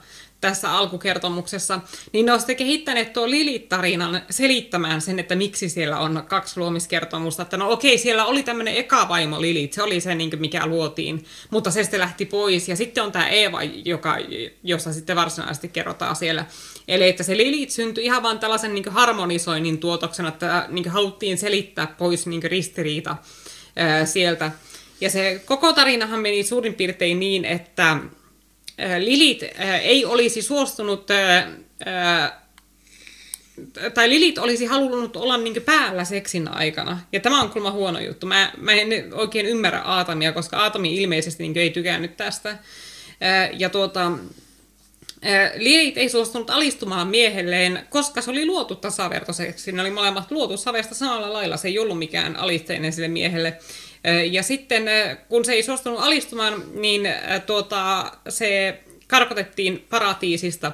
tässä 0.45 0.73
alkukertomuksessa, 0.73 1.81
niin 2.13 2.27
ne 2.27 2.33
on 2.33 2.39
sitten 2.39 2.57
kehittäneet 2.57 3.13
tuo 3.13 3.31
Lilit-tarinan 3.31 4.23
selittämään 4.31 5.01
sen, 5.01 5.19
että 5.19 5.35
miksi 5.35 5.69
siellä 5.69 5.99
on 5.99 6.25
kaksi 6.29 6.61
luomiskertomusta. 6.61 7.43
Että 7.43 7.57
no 7.57 7.71
okei, 7.71 7.99
siellä 7.99 8.25
oli 8.25 8.43
tämmöinen 8.43 8.77
eka 8.77 9.09
vaimo 9.09 9.41
Lilit, 9.41 9.73
se 9.73 9.83
oli 9.83 10.01
se, 10.01 10.15
niin 10.15 10.31
mikä 10.39 10.67
luotiin, 10.67 11.25
mutta 11.51 11.71
se 11.71 11.83
sitten 11.83 12.01
lähti 12.01 12.25
pois. 12.25 12.69
Ja 12.69 12.77
sitten 12.77 13.05
on 13.05 13.13
tämä 13.13 13.29
Eeva, 13.29 13.63
joka, 13.63 14.17
jossa 14.63 14.93
sitten 14.93 15.17
varsinaisesti 15.17 15.69
kerrotaan 15.69 16.17
siellä. 16.17 16.45
Eli 16.89 17.09
että 17.09 17.23
se 17.23 17.37
Lilit 17.37 17.71
syntyi 17.71 18.05
ihan 18.05 18.23
vaan 18.23 18.39
tällaisen 18.39 18.75
niin 18.75 18.85
harmonisoinnin 18.89 19.79
tuotoksena, 19.79 20.29
että 20.29 20.67
niin 20.69 20.89
haluttiin 20.89 21.39
selittää 21.39 21.87
pois 21.87 22.27
niin 22.27 22.43
ristiriita 22.43 23.17
ää, 23.77 24.07
sieltä. 24.07 24.53
Ja 25.01 25.11
se 25.11 25.43
koko 25.45 25.73
tarinahan 25.73 26.21
meni 26.21 26.43
suurin 26.43 26.75
piirtein 26.75 27.21
niin, 27.21 27.45
että 27.45 27.99
Lilit 28.99 29.43
ei 29.83 30.05
olisi 30.05 30.43
suostunut, 30.43 31.07
tai 33.95 34.09
Lilit 34.09 34.39
olisi 34.39 34.65
halunnut 34.65 35.17
olla 35.17 35.37
niin 35.37 35.63
päällä 35.63 36.05
seksin 36.05 36.49
aikana. 36.49 37.01
Ja 37.13 37.21
tämä 37.21 37.41
on 37.41 37.51
kyllä 37.51 37.71
huono 37.71 38.01
juttu. 38.01 38.27
Mä, 38.27 38.53
mä 38.57 38.73
en 38.73 39.15
oikein 39.15 39.47
ymmärrä 39.47 39.81
Aatamia, 39.81 40.33
koska 40.33 40.57
Aatami 40.57 40.97
ilmeisesti 40.97 41.43
niin 41.43 41.59
ei 41.59 41.71
tykännyt 41.71 42.17
tästä. 42.17 42.59
Ja 43.53 43.69
tuota, 43.71 44.13
Lilit 45.57 45.99
ei 45.99 46.09
suostunut 46.09 46.51
alistumaan 46.51 47.09
miehelleen, 47.09 47.87
koska 47.91 48.21
se 48.21 48.31
oli 48.31 48.47
luotu 48.47 48.75
tasavertoiseksi. 48.75 49.73
Ne 49.73 49.83
oli 49.83 49.91
molemmat 49.91 50.31
luotu 50.31 50.57
savesta 50.57 50.95
samalla 50.95 51.33
lailla. 51.33 51.57
Se 51.57 51.69
ei 51.69 51.79
ollut 51.79 51.99
mikään 51.99 52.37
alisteinen 52.37 52.93
sille 52.93 53.09
miehelle. 53.09 53.59
Ja 54.31 54.43
sitten 54.43 54.85
kun 55.29 55.45
se 55.45 55.53
ei 55.53 55.63
suostunut 55.63 56.01
alistumaan, 56.01 56.63
niin 56.75 57.09
tuota, 57.47 58.13
se 58.29 58.81
karkotettiin 59.07 59.87
paratiisista 59.91 60.73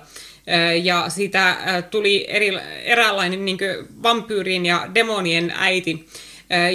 ja 0.82 1.04
siitä 1.08 1.56
tuli 1.90 2.26
eri, 2.28 2.58
eräänlainen 2.84 3.44
niin 3.44 3.58
vampyyrin 4.02 4.66
ja 4.66 4.88
demonien 4.94 5.52
äiti. 5.56 6.06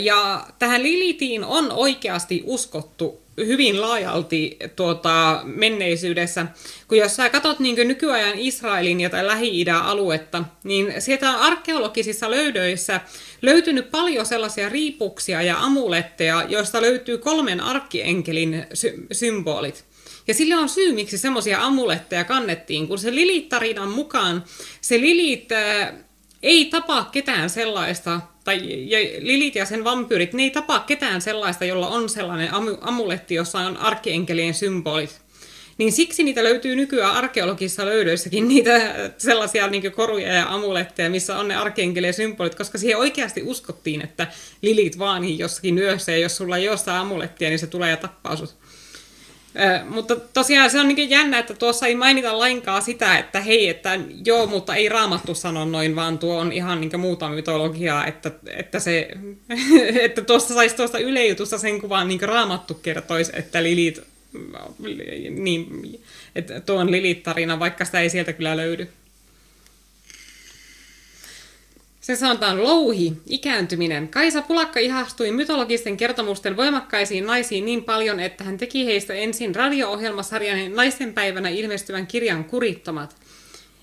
Ja 0.02 0.48
tähän 0.60 0.84
Lilitiin 0.84 1.44
on 1.44 1.72
oikeasti 1.72 2.44
uskottu 2.46 3.26
hyvin 3.38 3.82
laajalti 3.82 4.58
tuota, 4.76 5.42
menneisyydessä. 5.44 6.46
Kun 6.88 6.98
jos 6.98 7.16
sä 7.16 7.30
katsot 7.30 7.60
niin 7.60 7.88
nykyajan 7.88 8.40
Israelin 8.40 9.00
ja 9.00 9.10
Lähi-idän 9.22 9.82
aluetta, 9.82 10.44
niin 10.64 10.94
sieltä 11.00 11.30
on 11.30 11.36
arkeologisissa 11.36 12.32
löydöissä 12.32 13.02
löytynyt 13.42 13.92
paljon 13.92 14.26
sellaisia 14.26 14.70
riipuksia 14.70 15.42
ja 15.42 15.60
amuletteja, 15.60 16.46
joista 16.50 16.82
löytyy 16.82 17.18
kolmen 17.18 17.62
arkkeenkelin 17.62 18.66
sy- 18.74 19.08
symbolit. 19.12 19.86
Ja 20.28 20.34
sillä 20.34 20.58
on 20.58 20.70
syy, 20.70 20.94
miksi 20.94 21.18
semmoisia 21.18 21.66
amuletteja 21.66 22.24
kannettiin, 22.24 22.88
kun 22.88 23.00
se 23.00 23.12
Lilit-tarinan 23.12 23.90
mukaan 23.90 24.44
se 24.82 25.02
Lilit 25.02 25.50
ei 26.44 26.66
tapaa 26.66 27.10
ketään 27.12 27.50
sellaista, 27.50 28.22
tai 28.46 28.90
ja 28.90 29.00
Lilit 29.20 29.56
ja 29.56 29.66
sen 29.66 29.84
vampyyrit, 29.84 30.34
ne 30.34 30.44
ei 30.44 30.50
tapaa 30.50 30.80
ketään 30.80 31.22
sellaista, 31.22 31.66
jolla 31.66 31.88
on 31.88 32.10
sellainen 32.10 32.50
amuletti, 32.82 33.36
jossa 33.36 33.60
on 33.60 33.78
arkienkelien 33.78 34.54
symbolit. 34.54 35.22
Niin 35.78 35.92
siksi 35.92 36.24
niitä 36.24 36.44
löytyy 36.44 36.76
nykyään 36.76 37.16
arkeologisissa 37.16 37.86
löydöissäkin, 37.86 38.48
niitä 38.54 38.96
sellaisia 39.18 39.68
niin 39.68 39.92
koruja 39.92 40.34
ja 40.34 40.54
amuletteja, 40.54 41.10
missä 41.10 41.38
on 41.38 41.48
ne 41.48 41.56
arkeenkelien 41.56 42.14
symbolit, 42.14 42.56
koska 42.56 42.78
siihen 42.78 42.98
oikeasti 42.98 43.44
uskottiin, 43.44 44.02
että 44.02 44.28
lilit 44.62 45.00
vaan 45.00 45.38
jossakin 45.40 45.78
yössä, 45.78 46.12
ja 46.12 46.18
jos 46.18 46.38
sulla 46.38 46.58
ei 46.58 46.70
ole 46.70 46.78
sitä 46.78 47.00
amulettia, 47.00 47.50
niin 47.50 47.60
se 47.60 47.68
tulee 47.68 47.90
ja 47.90 47.98
tappaa 47.98 48.36
sut 48.36 48.56
mutta 49.90 50.16
tosiaan 50.16 50.70
se 50.70 50.80
on 50.80 50.88
niin 50.88 51.10
jännä, 51.10 51.40
että 51.40 51.54
tuossa 51.54 51.88
ei 51.88 51.96
mainita 51.96 52.40
lainkaan 52.40 52.82
sitä, 52.82 53.18
että 53.18 53.42
hei, 53.42 53.70
että 53.70 54.00
joo, 54.26 54.48
mutta 54.48 54.76
ei 54.76 54.90
raamattu 54.90 55.36
sano 55.36 55.66
noin, 55.66 55.96
vaan 55.96 56.20
tuo 56.20 56.40
on 56.40 56.52
ihan 56.52 56.82
niin 56.82 57.00
muuta 57.00 57.30
mytologiaa, 57.30 58.06
että, 58.06 58.32
että, 58.48 58.80
se, 58.80 59.10
että 60.06 60.22
tuossa 60.22 60.54
saisi 60.54 60.76
tuosta 60.76 61.00
ylejutusta 61.00 61.58
sen 61.58 61.82
kuvan 61.82 62.08
niin 62.08 62.22
raamattu 62.22 62.74
kertoisi, 62.74 63.32
että 63.36 63.64
Lilit, 63.64 64.02
niin, 65.30 66.02
että 66.36 66.60
tuo 66.60 66.80
on 66.80 66.92
Lilit-tarina, 66.92 67.60
vaikka 67.60 67.86
sitä 67.86 68.02
ei 68.02 68.10
sieltä 68.10 68.34
kyllä 68.34 68.58
löydy. 68.58 68.88
Se 72.06 72.16
sanotaan 72.16 72.64
louhi, 72.64 73.14
ikääntyminen. 73.28 74.08
Kaisa 74.08 74.42
Pulakka 74.42 74.80
ihastui 74.80 75.32
mytologisten 75.32 75.98
kertomusten 75.98 76.58
voimakkaisiin 76.58 77.26
naisiin 77.26 77.66
niin 77.66 77.84
paljon, 77.84 78.20
että 78.20 78.44
hän 78.44 78.58
teki 78.58 78.86
heistä 78.86 79.14
ensin 79.14 79.56
radio-ohjelmasarjan 79.56 80.76
naistenpäivänä 80.76 81.50
ilmestyvän 81.50 82.08
kirjan 82.08 82.44
Kurittomat. 82.44 83.16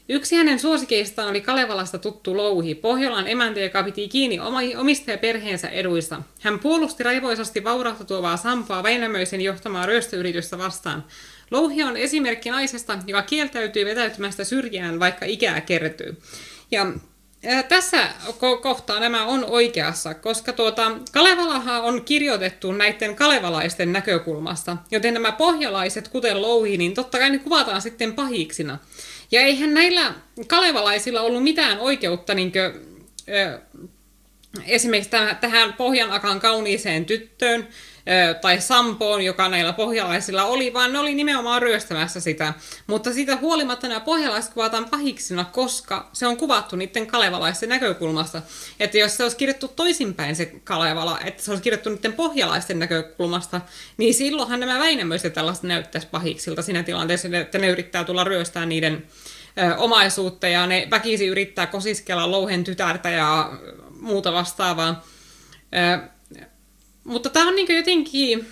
Yksi 0.08 0.36
hänen 0.36 0.58
suosikeistaan 0.58 1.28
oli 1.28 1.40
Kalevalasta 1.40 1.98
tuttu 1.98 2.36
louhi, 2.36 2.74
Pohjolan 2.74 3.28
emäntä, 3.28 3.60
joka 3.60 3.82
piti 3.82 4.08
kiinni 4.08 4.38
omista 4.76 5.10
ja 5.10 5.18
perheensä 5.18 5.68
eduista. 5.68 6.22
Hän 6.40 6.58
puolusti 6.58 7.02
raivoisasti 7.02 7.64
vaurautta 7.64 8.04
tuovaa 8.04 8.36
Sampoa 8.36 8.82
Väinämöisen 8.82 9.40
johtamaa 9.40 9.86
ryöstöyritystä 9.86 10.58
vastaan. 10.58 11.04
Louhi 11.50 11.82
on 11.82 11.96
esimerkki 11.96 12.50
naisesta, 12.50 12.98
joka 13.06 13.22
kieltäytyy 13.22 13.84
vetäytymästä 13.84 14.44
syrjään, 14.44 15.00
vaikka 15.00 15.26
ikää 15.26 15.60
kertyy. 15.60 16.16
Ja 16.70 16.86
tässä 17.68 18.08
kohtaa 18.62 19.00
nämä 19.00 19.26
on 19.26 19.44
oikeassa, 19.44 20.14
koska 20.14 20.52
tuota, 20.52 20.92
Kalevalahan 21.12 21.82
on 21.82 22.04
kirjoitettu 22.04 22.72
näiden 22.72 23.16
kalevalaisten 23.16 23.92
näkökulmasta, 23.92 24.76
joten 24.90 25.14
nämä 25.14 25.32
pohjalaiset, 25.32 26.08
kuten 26.08 26.42
Louhi, 26.42 26.76
niin 26.76 26.94
totta 26.94 27.18
kai 27.18 27.30
ne 27.30 27.38
kuvataan 27.38 27.82
sitten 27.82 28.12
pahiksina. 28.12 28.78
Ja 29.32 29.40
eihän 29.40 29.74
näillä 29.74 30.14
kalevalaisilla 30.46 31.20
ollut 31.20 31.42
mitään 31.42 31.78
oikeutta 31.78 32.34
niin 32.34 32.52
kuin, 32.52 32.92
esimerkiksi 34.66 35.10
tähän 35.40 35.72
Pohjanakan 35.72 36.40
kauniiseen 36.40 37.04
tyttöön, 37.04 37.68
tai 38.40 38.60
Sampoon, 38.60 39.22
joka 39.22 39.48
näillä 39.48 39.72
pohjalaisilla 39.72 40.44
oli, 40.44 40.72
vaan 40.72 40.92
ne 40.92 40.98
oli 40.98 41.14
nimenomaan 41.14 41.62
ryöstämässä 41.62 42.20
sitä. 42.20 42.54
Mutta 42.86 43.12
siitä 43.12 43.36
huolimatta 43.36 43.88
nämä 43.88 44.00
pohjalaiset 44.00 44.54
kuvataan 44.54 44.88
pahiksina, 44.90 45.44
koska 45.44 46.10
se 46.12 46.26
on 46.26 46.36
kuvattu 46.36 46.76
niiden 46.76 47.06
kalevalaisten 47.06 47.68
näkökulmasta. 47.68 48.42
Että 48.80 48.98
jos 48.98 49.16
se 49.16 49.22
olisi 49.22 49.36
kirjattu 49.36 49.68
toisinpäin 49.68 50.36
se 50.36 50.46
Kalevala, 50.64 51.20
että 51.20 51.42
se 51.42 51.50
olisi 51.50 51.62
kirjattu 51.62 51.90
niiden 51.90 52.12
pohjalaisten 52.12 52.78
näkökulmasta, 52.78 53.60
niin 53.96 54.14
silloinhan 54.14 54.60
nämä 54.60 54.78
Väinämöiset 54.78 55.32
tällaista 55.32 55.66
näyttäisi 55.66 56.08
pahiksilta 56.10 56.62
siinä 56.62 56.82
tilanteessa, 56.82 57.28
että 57.32 57.58
ne 57.58 57.68
yrittää 57.68 58.04
tulla 58.04 58.24
ryöstää 58.24 58.66
niiden 58.66 59.06
omaisuutta 59.78 60.48
ja 60.48 60.66
ne 60.66 60.88
väkisi 60.90 61.26
yrittää 61.26 61.66
kosiskella 61.66 62.30
louhen 62.30 62.64
tytärtä 62.64 63.10
ja 63.10 63.52
muuta 64.00 64.32
vastaavaa. 64.32 65.04
Mutta 67.04 67.30
tämä 67.30 67.48
on 67.48 67.56
niin 67.56 67.76
jotenkin 67.76 68.46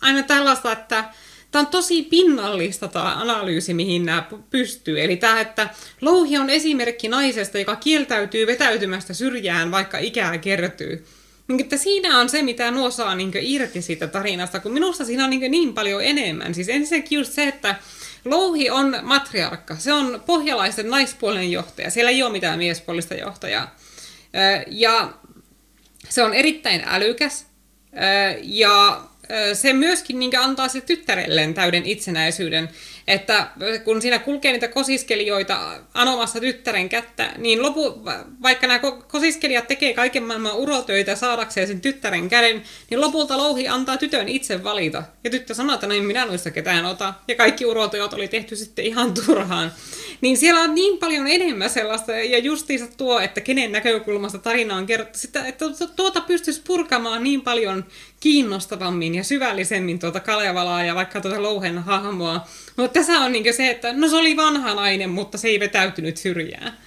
aina 0.00 0.22
tällaista, 0.22 0.72
että 0.72 1.04
tämä 1.50 1.60
on 1.60 1.66
tosi 1.66 2.02
pinnallista 2.02 2.88
tämä 2.88 3.20
analyysi, 3.20 3.74
mihin 3.74 4.06
nämä 4.06 4.28
pystyy. 4.50 5.00
Eli 5.00 5.16
tämä, 5.16 5.40
että 5.40 5.68
louhi 6.00 6.38
on 6.38 6.50
esimerkki 6.50 7.08
naisesta, 7.08 7.58
joka 7.58 7.76
kieltäytyy 7.76 8.46
vetäytymästä 8.46 9.14
syrjään, 9.14 9.70
vaikka 9.70 9.98
ikää 9.98 10.38
kertyy. 10.38 11.06
Niin, 11.48 11.60
että 11.60 11.76
siinä 11.76 12.18
on 12.20 12.28
se, 12.28 12.42
mitä 12.42 12.70
nuo 12.70 12.90
saa 12.90 13.14
niin 13.14 13.30
irti 13.40 13.82
siitä 13.82 14.06
tarinasta, 14.06 14.60
kun 14.60 14.72
minusta 14.72 15.04
siinä 15.04 15.24
on 15.24 15.30
niin, 15.30 15.50
niin 15.50 15.74
paljon 15.74 16.04
enemmän. 16.04 16.54
Siis 16.54 16.68
ensinnäkin 16.68 17.16
just 17.16 17.32
se, 17.32 17.48
että 17.48 17.74
Louhi 18.24 18.70
on 18.70 18.98
matriarkka. 19.02 19.76
Se 19.76 19.92
on 19.92 20.22
pohjalaisten 20.26 20.90
naispuolinen 20.90 21.52
johtaja. 21.52 21.90
Siellä 21.90 22.10
ei 22.10 22.22
ole 22.22 22.32
mitään 22.32 22.58
miespuolista 22.58 23.14
johtajaa. 23.14 23.76
Ja 24.66 25.12
se 26.08 26.22
on 26.22 26.34
erittäin 26.34 26.82
älykäs. 26.86 27.46
Ja 28.42 29.00
se 29.54 29.72
myöskin 29.72 30.18
antaa 30.40 30.68
se 30.68 30.80
tyttärelleen 30.80 31.54
täyden 31.54 31.86
itsenäisyyden 31.86 32.68
että 33.06 33.46
kun 33.84 34.02
siinä 34.02 34.18
kulkee 34.18 34.52
niitä 34.52 34.68
kosiskelijoita 34.68 35.80
anomassa 35.94 36.40
tyttären 36.40 36.88
kättä, 36.88 37.32
niin 37.38 37.62
lopu, 37.62 38.02
vaikka 38.42 38.66
nämä 38.66 38.80
kosiskelijat 39.08 39.66
tekee 39.66 39.94
kaiken 39.94 40.22
maailman 40.22 40.56
urotöitä 40.56 41.14
saadakseen 41.14 41.66
sen 41.66 41.80
tyttären 41.80 42.28
käden, 42.28 42.62
niin 42.90 43.00
lopulta 43.00 43.36
louhi 43.38 43.68
antaa 43.68 43.96
tytön 43.96 44.28
itse 44.28 44.64
valita. 44.64 45.02
Ja 45.24 45.30
tyttö 45.30 45.54
sanoo, 45.54 45.74
että 45.74 45.86
näin 45.86 46.02
no 46.02 46.06
minä 46.06 46.24
noista 46.24 46.50
ketään 46.50 46.84
ota. 46.84 47.14
Ja 47.28 47.34
kaikki 47.34 47.66
urotyöt 47.66 48.12
oli 48.12 48.28
tehty 48.28 48.56
sitten 48.56 48.84
ihan 48.84 49.14
turhaan. 49.14 49.72
Niin 50.20 50.36
siellä 50.36 50.60
on 50.60 50.74
niin 50.74 50.98
paljon 50.98 51.26
enemmän 51.26 51.70
sellaista, 51.70 52.12
ja 52.12 52.38
justiinsa 52.38 52.86
tuo, 52.96 53.20
että 53.20 53.40
kenen 53.40 53.72
näkökulmasta 53.72 54.38
tarina 54.38 54.76
on 54.76 54.86
kerrottu, 54.86 55.18
sitä, 55.18 55.46
että 55.46 55.64
tuota 55.96 56.20
pystyisi 56.20 56.62
purkamaan 56.66 57.22
niin 57.22 57.40
paljon 57.40 57.84
kiinnostavammin 58.20 59.14
ja 59.14 59.24
syvällisemmin 59.24 59.98
tuota 59.98 60.20
Kalevalaa 60.20 60.84
ja 60.84 60.94
vaikka 60.94 61.20
tuota 61.20 61.42
Louhen 61.42 61.78
hahmoa. 61.78 62.46
Mutta 62.76 62.92
tässä 63.00 63.12
on 63.12 63.32
niin 63.32 63.54
se, 63.54 63.70
että 63.70 63.92
no 63.92 64.08
se 64.08 64.16
oli 64.16 64.36
vanha 64.36 64.74
nainen, 64.74 65.10
mutta 65.10 65.38
se 65.38 65.48
ei 65.48 65.60
vetäytynyt 65.60 66.16
syrjään. 66.16 66.78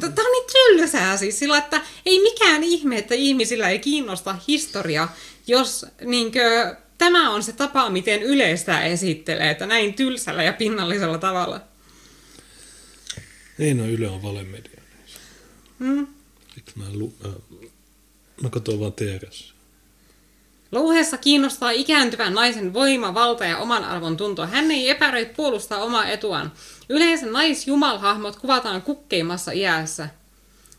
Tämä 0.00 0.12
on 0.12 0.32
niin 0.32 0.52
tylsää 0.52 1.16
siis 1.16 1.38
sillä, 1.38 1.58
että 1.58 1.80
ei 2.06 2.20
mikään 2.22 2.64
ihme, 2.64 2.98
että 2.98 3.14
ihmisillä 3.14 3.68
ei 3.68 3.78
kiinnosta 3.78 4.36
historia, 4.48 5.08
jos 5.46 5.86
niin 6.04 6.32
kuin, 6.32 6.76
tämä 6.98 7.30
on 7.30 7.42
se 7.42 7.52
tapa, 7.52 7.90
miten 7.90 8.22
yleistä 8.22 8.84
esittelee, 8.84 9.50
että 9.50 9.66
näin 9.66 9.94
tylsällä 9.94 10.42
ja 10.42 10.52
pinnallisella 10.52 11.18
tavalla. 11.18 11.60
Ei 13.58 13.74
no 13.74 13.86
Yle 13.86 14.08
on 14.08 14.22
valemedia. 14.22 14.82
Mm. 15.78 16.06
mä, 16.76 16.84
lu- 16.92 17.14
mä, 17.24 17.30
mä 18.42 18.50
katson 18.50 18.80
vaan 18.80 18.92
TRS. 18.92 19.51
Louheessa 20.72 21.18
kiinnostaa 21.18 21.70
ikääntyvän 21.70 22.34
naisen 22.34 22.74
voima, 22.74 23.14
valta 23.14 23.44
ja 23.44 23.58
oman 23.58 23.84
arvon 23.84 24.16
tunto. 24.16 24.46
Hän 24.46 24.70
ei 24.70 24.90
epäröi 24.90 25.26
puolustaa 25.26 25.82
omaa 25.82 26.06
etuaan. 26.06 26.52
Yleensä 26.88 27.26
naisjumalhahmot 27.26 28.36
kuvataan 28.36 28.82
kukkeimmassa 28.82 29.52
iässä. 29.52 30.08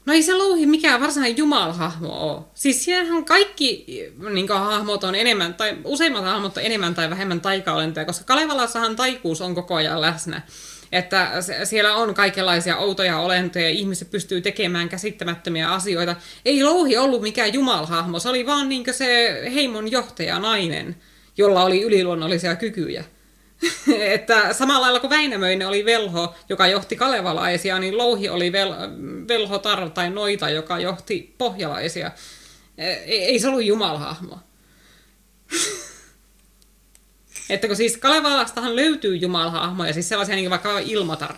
No 0.06 0.14
ei 0.14 0.24
se 0.24 0.34
louhi 0.34 0.66
mikään 0.66 1.02
varsinainen 1.02 1.38
jumalhahmo 1.38 2.32
ole. 2.32 2.42
Siis 2.54 2.86
siellähän 2.86 3.26
kaikki 3.26 3.86
niin 4.34 4.48
kuin, 4.48 4.60
hahmot 4.60 5.04
on 5.04 5.16
enemmän, 5.16 5.54
tai 5.54 5.78
useimmat 5.84 6.24
hahmot 6.24 6.58
on 6.58 6.64
enemmän 6.64 6.96
tai 6.96 7.10
vähemmän 7.10 7.42
taikaolentoja, 7.42 8.06
koska 8.06 8.26
Kalevalassahan 8.26 8.96
taikuus 8.96 9.42
on 9.42 9.56
koko 9.56 9.76
ajan 9.76 10.02
läsnä 10.02 10.42
että 10.94 11.32
siellä 11.64 11.96
on 11.96 12.14
kaikenlaisia 12.14 12.78
outoja 12.78 13.20
olentoja, 13.20 13.70
ihmiset 13.70 14.12
pystyy 14.12 14.42
tekemään 14.42 14.90
käsittämättömiä 14.90 15.72
asioita. 15.72 16.16
Ei 16.46 16.64
Louhi 16.64 16.98
ollut 16.98 17.22
mikään 17.22 17.54
jumalhahmo, 17.54 18.20
se 18.20 18.30
oli 18.30 18.46
vaan 18.46 18.70
niin 18.70 18.84
se 18.92 19.42
heimon 19.54 19.92
johtaja 19.92 20.40
nainen, 20.40 20.96
jolla 21.38 21.64
oli 21.64 21.82
yliluonnollisia 21.82 22.56
kykyjä. 22.56 23.04
että 24.16 24.54
samalla 24.54 24.82
lailla 24.82 25.00
kuin 25.00 25.10
Väinämöinen 25.10 25.68
oli 25.68 25.86
velho, 25.86 26.36
joka 26.50 26.68
johti 26.68 26.96
kalevalaisia, 26.96 27.80
niin 27.80 27.98
Louhi 27.98 28.30
oli 28.30 28.52
vel, 28.52 28.74
velho 29.28 29.60
tar 29.60 29.90
tai 29.90 30.10
noita, 30.10 30.50
joka 30.50 30.80
johti 30.80 31.36
pohjalaisia. 31.38 32.12
Ei, 32.78 33.24
ei 33.24 33.40
se 33.40 33.48
ollut 33.48 33.64
jumalhahmo. 33.64 34.40
Että 37.50 37.68
kun 37.68 37.76
siis 37.76 37.98
Kalevalastahan 37.98 38.76
löytyy 38.76 39.16
jumalhahmoja, 39.16 39.94
siis 39.94 40.10
sellaisia 40.10 40.36
niin 40.36 40.50
vaikka 40.50 40.80
Ilmatar, 40.80 41.36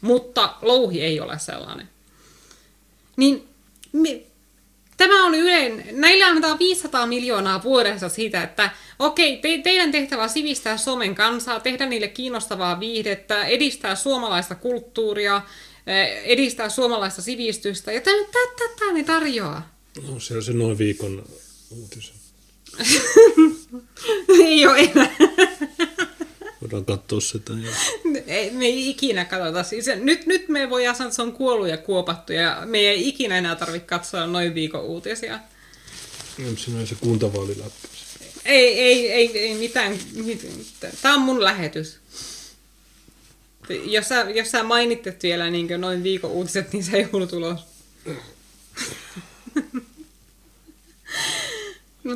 mutta 0.00 0.54
Louhi 0.62 1.00
ei 1.00 1.20
ole 1.20 1.38
sellainen. 1.38 1.88
Niin 3.16 3.48
me, 3.92 4.22
tämä 4.96 5.26
on 5.26 5.34
ylein, 5.34 5.84
näillä 5.92 6.26
annetaan 6.26 6.58
500 6.58 7.06
miljoonaa 7.06 7.62
vuodessa 7.62 8.08
siitä, 8.08 8.42
että 8.42 8.70
okei, 8.98 9.36
te, 9.36 9.58
teidän 9.58 9.92
tehtävä 9.92 10.22
on 10.22 10.28
sivistää 10.28 10.76
Suomen 10.76 11.14
kansaa, 11.14 11.60
tehdä 11.60 11.86
niille 11.86 12.08
kiinnostavaa 12.08 12.80
viihdettä, 12.80 13.44
edistää 13.44 13.94
suomalaista 13.94 14.54
kulttuuria, 14.54 15.42
eh, 15.86 16.22
edistää 16.24 16.68
suomalaista 16.68 17.22
sivistystä, 17.22 17.92
ja 17.92 18.00
tätä 18.00 18.92
ne 18.92 19.04
tarjoaa. 19.04 19.76
No, 20.08 20.20
se 20.20 20.36
on 20.36 20.42
se 20.42 20.52
noin 20.52 20.78
viikon 20.78 21.24
uutis. 21.70 22.15
ei 24.44 24.66
ole 24.66 24.78
enää. 24.78 25.16
Voidaan 26.62 26.84
katsoa 26.84 27.20
sitä. 27.20 27.52
Ja... 27.52 27.70
Ei, 28.26 28.50
me 28.50 28.64
ei 28.64 28.90
ikinä 28.90 29.24
katsota. 29.24 29.62
Siis, 29.62 29.86
nyt, 30.00 30.26
nyt 30.26 30.48
me 30.48 30.70
voidaan 30.70 30.96
sanoa, 30.96 31.08
että 31.08 31.16
se 31.16 31.22
on 31.22 31.32
kuollut 31.32 31.68
ja 31.68 31.76
kuopattu 31.76 32.32
ja 32.32 32.62
me 32.64 32.78
ei 32.78 33.08
ikinä 33.08 33.38
enää 33.38 33.56
tarvitse 33.56 33.86
katsoa 33.86 34.26
noin 34.26 34.54
viikon 34.54 34.82
uutisia. 34.82 35.38
Siinä 36.36 36.80
on 36.80 36.86
se 36.86 36.94
kuntavaaliläppä. 37.00 37.88
Ei, 38.44 38.80
ei, 38.80 39.12
ei, 39.12 39.38
ei 39.38 39.54
mitään. 39.54 39.98
Tämä 41.02 41.14
on 41.14 41.20
mun 41.20 41.44
lähetys. 41.44 41.98
Jos 43.84 44.08
sä, 44.08 44.26
jos 44.34 44.50
sä 44.50 44.62
mainittet 44.62 45.22
vielä 45.22 45.50
niin 45.50 45.68
noin 45.78 46.02
viikon 46.02 46.30
uutiset, 46.30 46.72
niin 46.72 46.84
se 46.84 46.96
ei 46.96 47.08
ollut 47.12 47.30
tulos. 47.30 47.60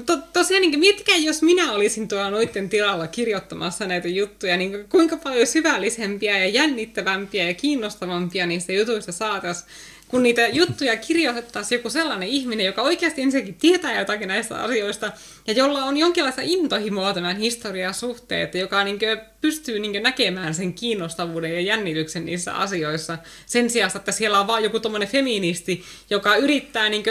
To, 0.06 0.16
tosiaan, 0.32 0.60
niin 0.60 0.80
miettikää, 0.80 1.16
jos 1.16 1.42
minä 1.42 1.72
olisin 1.72 2.08
tuolla 2.08 2.30
noiden 2.30 2.68
tilalla 2.68 3.06
kirjoittamassa 3.06 3.86
näitä 3.86 4.08
juttuja, 4.08 4.56
niin 4.56 4.88
kuinka 4.88 5.16
paljon 5.16 5.46
syvällisempiä 5.46 6.38
ja 6.38 6.46
jännittävämpiä 6.46 7.44
ja 7.44 7.54
kiinnostavampia 7.54 8.46
niistä 8.46 8.72
jutuista 8.72 9.12
saataisiin 9.12 9.70
kun 10.10 10.22
niitä 10.22 10.48
juttuja 10.48 10.96
kirjoitettaisiin 10.96 11.78
joku 11.78 11.90
sellainen 11.90 12.28
ihminen, 12.28 12.66
joka 12.66 12.82
oikeasti 12.82 13.22
ensinnäkin 13.22 13.54
tietää 13.54 13.98
jotakin 13.98 14.28
näistä 14.28 14.62
asioista 14.62 15.12
ja 15.46 15.52
jolla 15.52 15.84
on 15.84 15.96
jonkinlaista 15.96 16.40
intohimoa 16.44 17.14
tämän 17.14 17.36
historian 17.36 17.94
suhteen, 17.94 18.42
että 18.42 18.58
joka 18.58 18.84
niin 18.84 18.98
pystyy 19.40 19.78
niin 19.78 20.02
näkemään 20.02 20.54
sen 20.54 20.74
kiinnostavuuden 20.74 21.54
ja 21.54 21.60
jännityksen 21.60 22.26
niissä 22.26 22.54
asioissa 22.54 23.18
sen 23.46 23.70
sijaan, 23.70 23.90
että 23.94 24.12
siellä 24.12 24.40
on 24.40 24.46
vain 24.46 24.64
joku 24.64 24.80
tuommoinen 24.80 25.08
feministi, 25.08 25.84
joka 26.10 26.36
yrittää 26.36 26.88
niin 26.88 27.04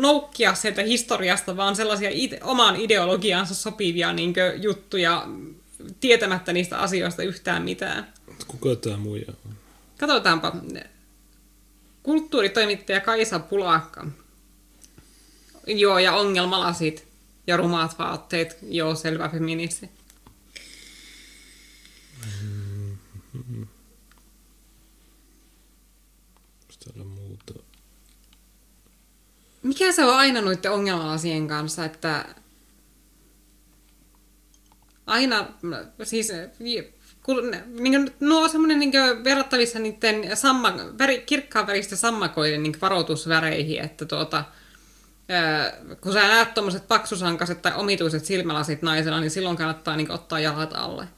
noukkia 0.00 0.54
sieltä 0.54 0.82
historiasta 0.82 1.56
vaan 1.56 1.76
sellaisia 1.76 2.10
ide- 2.10 2.40
oman 2.42 2.76
ideologiansa 2.76 3.54
sopivia 3.54 4.12
niin 4.12 4.34
juttuja 4.62 5.26
tietämättä 6.00 6.52
niistä 6.52 6.78
asioista 6.78 7.22
yhtään 7.22 7.62
mitään. 7.62 8.12
Kuka 8.46 8.76
tämä 8.76 8.96
muija 8.96 9.32
on? 9.46 9.52
Katsotaanpa 9.98 10.52
kulttuuritoimittaja 12.06 13.00
Kaisa 13.00 13.38
Pulakka. 13.38 14.06
Joo, 15.66 15.98
ja 15.98 16.12
ongelmalasit 16.12 17.08
ja 17.46 17.56
rumaat 17.56 17.98
vaatteet. 17.98 18.58
Joo, 18.62 18.94
selvä 18.94 19.28
feministi. 19.28 19.90
Mikä 29.62 29.92
se 29.92 30.04
on 30.04 30.16
aina 30.16 30.40
noiden 30.40 30.72
ongelmalasien 30.72 31.48
kanssa, 31.48 31.84
että 31.84 32.34
aina, 35.06 35.48
siis 36.02 36.28
niin 37.80 38.14
nuo 38.20 38.42
on 38.42 38.50
semmoinen 38.50 38.78
niin 38.78 38.92
verrattavissa 39.24 39.78
niiden 39.78 40.36
samma, 40.36 40.74
väri, 40.98 41.22
kirkkaan 41.26 41.66
väristä 41.66 41.96
sammakoiden 41.96 42.62
niin 42.62 42.76
varoitusväreihin, 42.80 43.80
että 43.80 44.04
tuota, 44.04 44.44
ää, 45.28 45.72
kun 46.00 46.12
sä 46.12 46.20
näet 46.20 46.54
tuommoiset 46.54 46.88
paksusankaset 46.88 47.62
tai 47.62 47.72
omituiset 47.74 48.24
silmälasit 48.24 48.82
naisella, 48.82 49.20
niin 49.20 49.30
silloin 49.30 49.56
kannattaa 49.56 49.96
niin 49.96 50.10
ottaa 50.10 50.40
jalat 50.40 50.72
alle. 50.72 51.08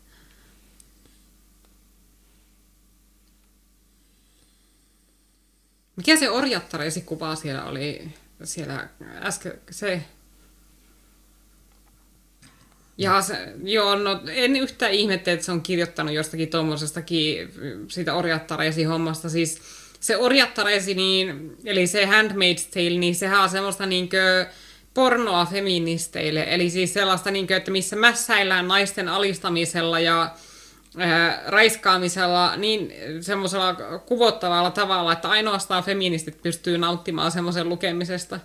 Mikä 5.96 6.16
se 6.16 6.30
orjattareisi 6.30 7.00
kuva 7.00 7.34
siellä 7.34 7.64
oli 7.64 8.14
siellä 8.44 8.88
äsken? 9.22 9.52
Se, 9.70 10.02
ja 12.98 13.22
se, 13.22 13.52
joo, 13.62 13.96
no 13.96 14.20
en 14.28 14.56
yhtään 14.56 14.92
ihmettä, 14.92 15.32
että 15.32 15.46
se 15.46 15.52
on 15.52 15.62
kirjoittanut 15.62 16.14
jostakin 16.14 16.48
tuommoisestakin 16.48 17.52
siitä 17.88 18.14
orjattaresi 18.14 18.84
hommasta. 18.84 19.28
Siis 19.28 19.60
se 20.00 20.16
orjattaresi, 20.16 20.94
niin, 20.94 21.56
eli 21.64 21.86
se 21.86 22.04
Handmaid's 22.04 22.70
Tale, 22.74 22.98
niin 22.98 23.14
sehän 23.14 23.42
on 23.42 23.48
semmoista 23.48 23.86
niinkö 23.86 24.46
pornoa 24.94 25.46
feministeille, 25.46 26.46
eli 26.48 26.70
siis 26.70 26.94
sellaista, 26.94 27.30
niin 27.30 27.46
kuin, 27.46 27.56
että 27.56 27.70
missä 27.70 27.96
mässäillään 27.96 28.68
naisten 28.68 29.08
alistamisella 29.08 30.00
ja 30.00 30.34
ää, 30.98 31.42
raiskaamisella 31.46 32.56
niin 32.56 32.92
semmoisella 33.20 33.74
kuvottavalla 34.06 34.70
tavalla, 34.70 35.12
että 35.12 35.28
ainoastaan 35.28 35.84
feministit 35.84 36.42
pystyy 36.42 36.78
nauttimaan 36.78 37.30
semmoisen 37.30 37.68
lukemisesta. 37.68 38.40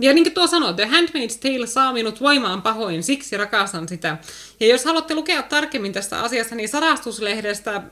Ja 0.00 0.12
niin 0.12 0.24
kuin 0.24 0.34
tuo 0.34 0.46
sanoi, 0.46 0.74
The 0.74 0.84
Handmaid's 0.84 1.38
Tale 1.40 1.66
saa 1.66 1.92
minut 1.92 2.20
voimaan 2.20 2.62
pahoin, 2.62 3.02
siksi 3.02 3.36
rakastan 3.36 3.88
sitä. 3.88 4.18
Ja 4.60 4.66
jos 4.66 4.84
haluatte 4.84 5.14
lukea 5.14 5.42
tarkemmin 5.42 5.92
tästä 5.92 6.20
asiasta, 6.20 6.54
niin 6.54 6.68
Sarastuslehdestä 6.68 7.82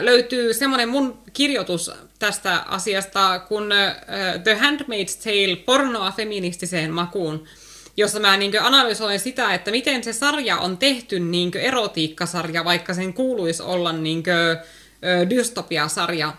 löytyy 0.00 0.54
semmoinen 0.54 0.88
mun 0.88 1.18
kirjoitus 1.32 1.90
tästä 2.18 2.56
asiasta 2.56 3.38
kun 3.38 3.70
The 4.44 4.54
Handmaid's 4.54 5.24
Tale 5.24 5.56
pornoa 5.56 6.12
feministiseen 6.16 6.92
makuun, 6.92 7.44
jossa 7.96 8.20
mä 8.20 8.36
niin 8.36 8.62
analysoin 8.62 9.20
sitä, 9.20 9.54
että 9.54 9.70
miten 9.70 10.04
se 10.04 10.12
sarja 10.12 10.56
on 10.56 10.78
tehty 10.78 11.20
niin 11.20 11.56
erotiikkasarja, 11.56 12.64
vaikka 12.64 12.94
sen 12.94 13.14
kuuluisi 13.14 13.62
olla 13.62 13.92
niin 13.92 14.22
dystopiasarja. 15.30 16.32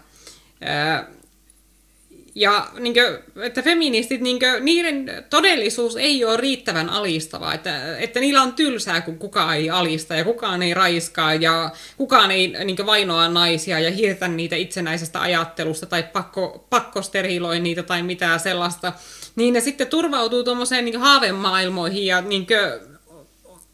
Ja 2.39 2.67
niin 2.80 2.93
kuin, 2.93 3.43
että 3.43 3.62
feministit, 3.62 4.21
niin 4.21 4.39
kuin, 4.39 4.65
niiden 4.65 5.25
todellisuus 5.30 5.95
ei 5.95 6.25
ole 6.25 6.38
riittävän 6.38 6.89
alistava, 6.89 7.54
että, 7.54 7.97
että 7.97 8.19
niillä 8.19 8.41
on 8.41 8.54
tylsää, 8.54 9.02
kun 9.02 9.17
kukaan 9.17 9.56
ei 9.56 9.69
alista 9.69 10.15
ja 10.15 10.23
kukaan 10.23 10.63
ei 10.63 10.73
raiskaa 10.73 11.34
ja 11.34 11.71
kukaan 11.97 12.32
ei 12.32 12.47
niin 12.47 12.75
kuin, 12.75 12.86
vainoa 12.86 13.28
naisia 13.28 13.80
ja 13.80 13.91
hirtä 13.91 14.28
niitä 14.28 14.56
itsenäisestä 14.56 15.21
ajattelusta 15.21 15.86
tai 15.86 16.04
pakko, 16.04 16.67
pakko 16.69 17.02
steriloi 17.02 17.60
niitä 17.60 17.84
tai 17.84 18.04
mitään 18.04 18.39
sellaista. 18.39 18.93
Niin 19.36 19.54
ne 19.54 19.62
sitten 19.62 19.88
turvautuu 19.88 20.43
tuommoiseen 20.43 20.86
niin 20.86 20.99
haavemaailmoihin 20.99 22.06
ja 22.06 22.21
niin 22.21 22.47
kuin, 22.47 22.97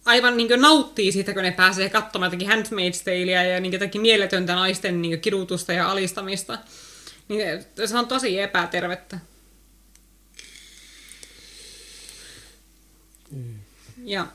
aivan 0.05 0.37
niin 0.37 0.61
nauttii 0.61 1.11
siitä, 1.11 1.33
kun 1.33 1.43
ne 1.43 1.51
pääsee 1.51 1.89
katsomaan 1.89 2.31
jotakin 2.31 2.49
Handmaid's 2.49 3.03
Taleä 3.03 3.43
ja 3.43 3.59
niin 3.59 3.73
jotakin 3.73 4.01
mieletöntä 4.01 4.55
naisten 4.55 5.01
niin 5.01 5.21
kidutusta 5.21 5.73
ja 5.73 5.91
alistamista. 5.91 6.57
Niin 7.27 7.65
se 7.85 7.97
on 7.97 8.07
tosi 8.07 8.39
epätervettä. 8.39 9.19
Mm. 13.31 13.59
Ja 14.03 14.27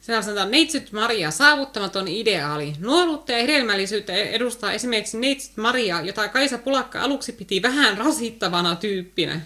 se 0.00 0.22
sanotaan 0.22 0.50
Neitsyt 0.50 0.92
Maria, 0.92 1.30
saavuttamaton 1.30 2.08
ideaali. 2.08 2.72
Nuoruutta 2.78 3.32
ja 3.32 3.38
hedelmällisyyttä 3.38 4.12
edustaa 4.12 4.72
esimerkiksi 4.72 5.18
Neitsyt 5.18 5.56
Maria, 5.56 6.00
jota 6.00 6.28
Kaisa 6.28 6.58
Pulakka 6.58 7.00
aluksi 7.00 7.32
piti 7.32 7.62
vähän 7.62 7.98
rasittavana 7.98 8.76
tyyppinä. 8.76 9.40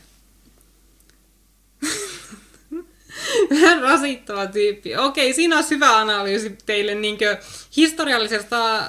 vähän 3.51 3.83
rasittava 3.83 4.47
tyyppi. 4.47 4.97
Okei, 4.97 5.35
siinä 5.35 5.59
on 5.59 5.65
hyvä 5.71 5.99
analyysi 5.99 6.59
teille 6.67 6.95
niin 6.95 7.19
historiallisesta 7.77 8.83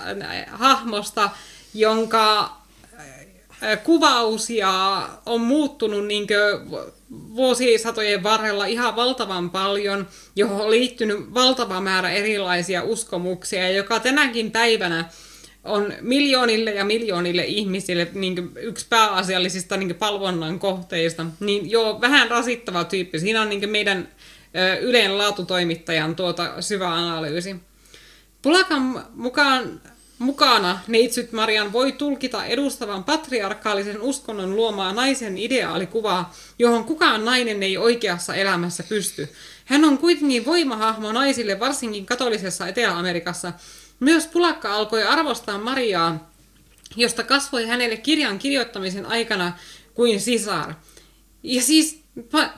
hahmosta, 0.51 1.29
jonka 1.73 2.58
kuvaus 3.84 4.50
ja 4.50 5.06
on 5.26 5.41
muuttunut 5.41 6.06
niin 6.06 6.28
vuosisatojen 7.12 8.24
varrella 8.24 8.65
ihan 8.65 8.95
valtavan 8.95 9.50
paljon, 9.50 10.08
johon 10.36 10.62
on 10.62 10.72
liittynyt 10.72 11.34
valtava 11.34 11.82
määrä 11.82 12.10
erilaisia 12.10 12.84
uskomuksia, 12.84 13.72
joka 13.72 14.00
tänäkin 14.00 14.52
päivänä 14.52 15.10
on 15.63 15.93
miljoonille 16.02 16.72
ja 16.72 16.86
miljoonille 16.86 17.45
ihmisille 17.45 18.08
niin 18.13 18.52
yksi 18.56 18.86
pääasiallisista 18.89 19.78
niin 19.78 19.95
palvonnan 19.95 20.60
kohteista, 20.60 21.26
niin 21.39 21.72
joo, 21.72 22.02
vähän 22.02 22.30
rasittava 22.30 22.84
tyyppi. 22.84 23.19
Siinä 23.19 23.41
on 23.41 23.50
niin 23.50 23.69
meidän 23.69 24.08
Yleen 24.82 25.17
laatutoimittajan 25.17 26.15
tuota 26.15 26.62
syvä 26.62 26.93
analyysi. 26.93 27.56
Pulakan 28.41 29.06
mukaan 29.13 29.82
Mukana 30.19 30.79
neitsyt 30.88 31.32
Marian 31.32 31.73
voi 31.73 31.91
tulkita 31.91 32.45
edustavan 32.45 33.03
patriarkaalisen 33.03 34.01
uskonnon 34.01 34.55
luomaa 34.55 34.93
naisen 34.93 35.38
ideaalikuvaa, 35.38 36.34
johon 36.60 36.84
kukaan 36.84 37.25
nainen 37.25 37.63
ei 37.63 37.77
oikeassa 37.77 38.36
elämässä 38.36 38.84
pysty. 38.84 39.29
Hän 39.65 39.86
on 39.86 39.97
kuitenkin 39.97 40.45
voimahahmo 40.45 41.12
naisille, 41.12 41.60
varsinkin 41.60 42.05
katolisessa 42.05 42.67
Etelä-Amerikassa. 42.67 43.53
Myös 43.99 44.27
Pulakka 44.27 44.75
alkoi 44.75 45.03
arvostaa 45.03 45.58
Mariaa, 45.58 46.32
josta 46.95 47.23
kasvoi 47.23 47.65
hänelle 47.65 47.97
kirjan 47.97 48.39
kirjoittamisen 48.39 49.05
aikana 49.05 49.53
kuin 49.93 50.21
sisar. 50.21 50.73
Ja 51.43 51.62
siis 51.62 51.98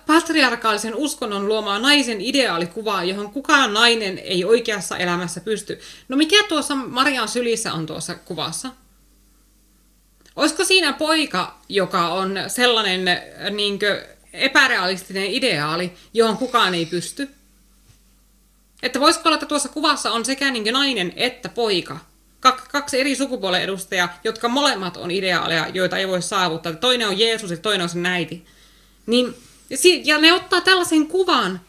patriarkaalisen 0.07 0.95
uskonnon 0.95 1.47
luomaa 1.47 1.79
naisen 1.79 2.21
ideaalikuvaa, 2.21 3.03
johon 3.03 3.31
kukaan 3.31 3.73
nainen 3.73 4.17
ei 4.17 4.45
oikeassa 4.45 4.97
elämässä 4.97 5.41
pysty. 5.41 5.79
No 6.09 6.17
mikä 6.17 6.43
tuossa 6.49 6.75
Marian 6.75 7.27
sylissä 7.27 7.73
on 7.73 7.85
tuossa 7.85 8.15
kuvassa? 8.15 8.69
Olisiko 10.35 10.63
siinä 10.63 10.93
poika, 10.93 11.59
joka 11.69 12.07
on 12.07 12.39
sellainen 12.47 13.05
niin 13.51 13.79
kuin, 13.79 13.97
epärealistinen 14.33 15.25
ideaali, 15.25 15.93
johon 16.13 16.37
kukaan 16.37 16.75
ei 16.75 16.85
pysty? 16.85 17.29
Että 18.83 18.99
voisiko 18.99 19.29
olla, 19.29 19.35
että 19.35 19.45
tuossa 19.45 19.69
kuvassa 19.69 20.11
on 20.11 20.25
sekä 20.25 20.51
niin 20.51 20.73
nainen 20.73 21.13
että 21.15 21.49
poika? 21.49 21.97
Kaksi 22.71 22.99
eri 22.99 23.15
sukupuolen 23.15 23.61
edustajaa, 23.61 24.19
jotka 24.23 24.47
molemmat 24.47 24.97
on 24.97 25.11
ideaaleja, 25.11 25.67
joita 25.73 25.97
ei 25.97 26.07
voi 26.07 26.21
saavuttaa. 26.21 26.73
Toinen 26.73 27.07
on 27.07 27.19
Jeesus 27.19 27.51
ja 27.51 27.57
toinen 27.57 27.83
on 27.83 27.89
se 27.89 27.97
näiti. 27.97 28.45
Niin 29.05 29.35
ja, 29.71 29.77
si- 29.77 30.01
ja 30.05 30.17
ne 30.17 30.33
ottaa 30.33 30.61
tällaisen 30.61 31.07
kuvan, 31.07 31.61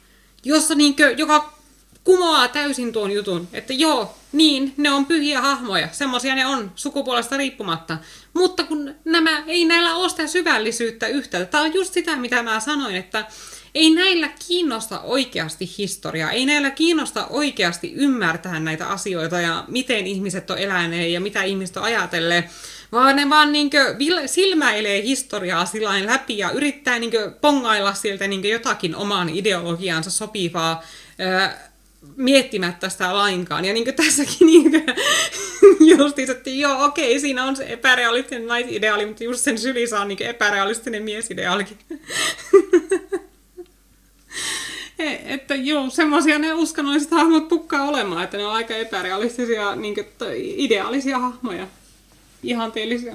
jossa 0.45 0.75
niinkö, 0.75 1.11
joka 1.11 1.59
kumoaa 2.05 2.49
täysin 2.49 2.93
tuon 2.93 3.11
jutun, 3.11 3.49
että 3.53 3.73
joo, 3.73 4.15
niin, 4.33 4.75
ne 4.77 4.91
on 4.91 5.07
pyhiä 5.07 5.41
hahmoja, 5.41 5.88
semmoisia 5.93 6.35
ne 6.35 6.47
on 6.47 6.73
sukupuolesta 6.75 7.37
riippumatta. 7.37 7.99
Mutta 8.35 8.65
kun 8.65 8.95
nämä, 9.05 9.43
ei 9.47 9.65
näillä 9.65 9.95
ole 9.95 10.09
sitä 10.09 10.27
syvällisyyttä 10.27 11.07
yhtä. 11.07 11.45
Tämä 11.45 11.65
on 11.65 11.75
just 11.75 11.93
sitä, 11.93 12.17
mitä 12.17 12.43
mä 12.43 12.61
sanoin, 12.61 12.97
että 12.97 13.25
ei 13.74 13.90
näillä 13.90 14.30
kiinnosta 14.48 15.00
oikeasti 15.00 15.70
historiaa, 15.78 16.30
ei 16.30 16.46
näillä 16.46 16.70
kiinnosta 16.70 17.26
oikeasti 17.26 17.92
ymmärtää 17.92 18.61
näitä 18.61 18.87
asioita 18.87 19.40
ja 19.40 19.64
miten 19.68 20.06
ihmiset 20.06 20.50
on 20.50 20.58
eläneet 20.58 21.11
ja 21.11 21.20
mitä 21.20 21.42
ihmiset 21.42 21.76
on 21.76 21.82
ajatelleet, 21.82 22.44
vaan 22.92 23.16
ne 23.16 23.30
vaan 23.30 23.52
niinkö 23.52 23.96
silmäilee 24.26 25.02
historiaa 25.02 25.66
sillä 25.66 26.06
läpi 26.06 26.38
ja 26.38 26.50
yrittää 26.50 26.98
niinkö 26.98 27.32
pongailla 27.40 27.94
sieltä 27.94 28.28
niinkö 28.28 28.48
jotakin 28.48 28.96
omaan 28.96 29.28
ideologiaansa 29.28 30.11
sopivaa 30.11 30.82
miettimättä 32.16 32.88
sitä 32.88 33.14
lainkaan. 33.14 33.64
Ja 33.64 33.72
niin 33.72 33.94
tässäkin 33.94 34.46
niin 34.46 34.85
justiin, 35.98 36.30
että 36.30 36.50
joo, 36.50 36.85
okei, 36.85 37.20
siinä 37.20 37.44
on 37.44 37.56
se 37.56 37.64
epärealistinen 37.68 38.46
naisideaali, 38.46 39.06
mutta 39.06 39.24
just 39.24 39.40
sen 39.40 39.58
sylissä 39.58 40.00
on 40.00 40.08
niin 40.08 40.22
epärealistinen 40.22 41.02
miesideaalikin. 41.02 41.78
Että 45.25 45.55
joo, 45.55 45.90
semmoisia 45.90 46.38
ne 46.38 46.53
uskonnolliset 46.53 47.11
hahmot 47.11 47.49
tukkaa 47.49 47.88
olemaan, 47.88 48.25
että 48.25 48.37
ne 48.37 48.47
on 48.47 48.53
aika 48.53 48.75
epärealistisia, 48.75 49.77
niin 49.77 49.95
kuin, 49.95 50.07
ideaalisia 50.37 51.18
hahmoja 51.18 51.66
ihanteellisia. 52.42 53.14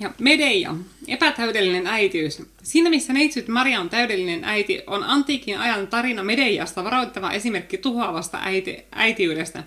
Ja 0.00 0.10
Medeia, 0.18 0.74
epätäydellinen 1.08 1.86
äitiys. 1.86 2.42
Siinä 2.62 2.90
missä 2.90 3.12
neitsyt 3.12 3.48
Maria 3.48 3.80
on 3.80 3.90
täydellinen 3.90 4.44
äiti, 4.44 4.82
on 4.86 5.04
antiikin 5.04 5.58
ajan 5.58 5.86
tarina 5.86 6.24
Medeiasta 6.24 6.84
varoittava 6.84 7.32
esimerkki 7.32 7.78
tuhoavasta 7.78 8.38
äiti, 8.42 8.78
äitiydestä. 8.92 9.64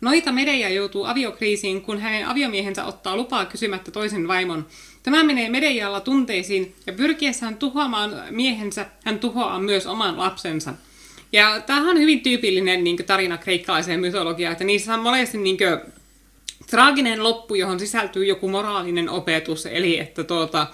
Noita 0.00 0.32
Medeia 0.32 0.68
joutuu 0.68 1.04
aviokriisiin, 1.04 1.82
kun 1.82 2.00
hänen 2.00 2.28
aviomiehensä 2.28 2.84
ottaa 2.84 3.16
lupaa 3.16 3.46
kysymättä 3.46 3.90
toisen 3.90 4.28
vaimon. 4.28 4.66
Tämä 5.04 5.24
menee 5.24 5.48
Medeialla 5.48 6.00
tunteisiin, 6.00 6.74
ja 6.86 6.92
pyrkiessään 6.92 7.56
tuhoamaan 7.56 8.22
miehensä, 8.30 8.86
hän 9.04 9.18
tuhoaa 9.18 9.58
myös 9.58 9.86
oman 9.86 10.18
lapsensa. 10.18 10.74
Ja 11.32 11.60
tämähän 11.60 11.88
on 11.88 11.98
hyvin 11.98 12.20
tyypillinen 12.20 12.84
niin 12.84 12.96
tarina 12.96 13.38
kreikkalaiseen 13.38 14.00
mytologiaan, 14.00 14.52
että 14.52 14.64
niissä 14.64 14.94
on 14.94 15.00
monesti 15.00 15.38
niin 15.38 15.58
kuin, 15.58 15.92
traaginen 16.70 17.22
loppu, 17.22 17.54
johon 17.54 17.80
sisältyy 17.80 18.24
joku 18.24 18.48
moraalinen 18.48 19.08
opetus, 19.08 19.66
eli 19.66 19.98
että 19.98 20.24
tuota, 20.24 20.66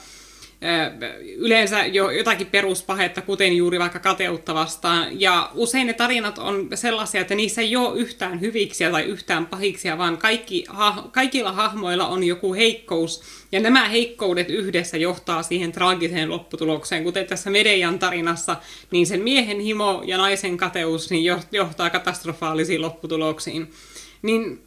yleensä 1.36 1.86
jo 1.86 2.10
jotakin 2.10 2.46
peruspahetta, 2.46 3.22
kuten 3.22 3.56
juuri 3.56 3.78
vaikka 3.78 3.98
kateutta 3.98 4.54
vastaan. 4.54 5.20
Ja 5.20 5.50
usein 5.54 5.86
ne 5.86 5.92
tarinat 5.92 6.38
on 6.38 6.68
sellaisia, 6.74 7.20
että 7.20 7.34
niissä 7.34 7.60
ei 7.60 7.76
ole 7.76 7.98
yhtään 7.98 8.40
hyviksiä 8.40 8.90
tai 8.90 9.02
yhtään 9.02 9.46
pahiksia, 9.46 9.98
vaan 9.98 10.18
kaikki, 10.18 10.64
ha, 10.68 11.08
kaikilla 11.12 11.52
hahmoilla 11.52 12.08
on 12.08 12.24
joku 12.24 12.54
heikkous. 12.54 13.22
Ja 13.52 13.60
nämä 13.60 13.88
heikkoudet 13.88 14.50
yhdessä 14.50 14.96
johtaa 14.96 15.42
siihen 15.42 15.72
traagiseen 15.72 16.30
lopputulokseen. 16.30 17.04
Kuten 17.04 17.26
tässä 17.26 17.50
Medejan 17.50 17.98
tarinassa, 17.98 18.56
niin 18.90 19.06
sen 19.06 19.22
miehen 19.22 19.60
himo 19.60 20.02
ja 20.06 20.18
naisen 20.18 20.56
kateus 20.56 21.10
niin 21.10 21.24
johtaa 21.52 21.90
katastrofaalisiin 21.90 22.80
lopputuloksiin. 22.80 23.70
Niin 24.22 24.62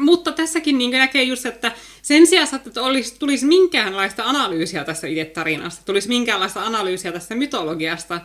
mutta 0.00 0.32
tässäkin 0.32 0.78
niin 0.78 0.90
näkee 0.90 1.22
just, 1.22 1.46
että 1.46 1.72
sen 2.02 2.26
sijaan, 2.26 2.48
että 2.66 2.82
olisi, 2.82 3.18
tulisi 3.18 3.46
minkäänlaista 3.46 4.24
analyysiä 4.24 4.84
tästä 4.84 5.06
itse 5.06 5.24
tarinasta, 5.24 5.82
tulisi 5.84 6.08
minkäänlaista 6.08 6.64
analyysiä 6.64 7.12
tästä 7.12 7.34
mytologiasta 7.34 8.20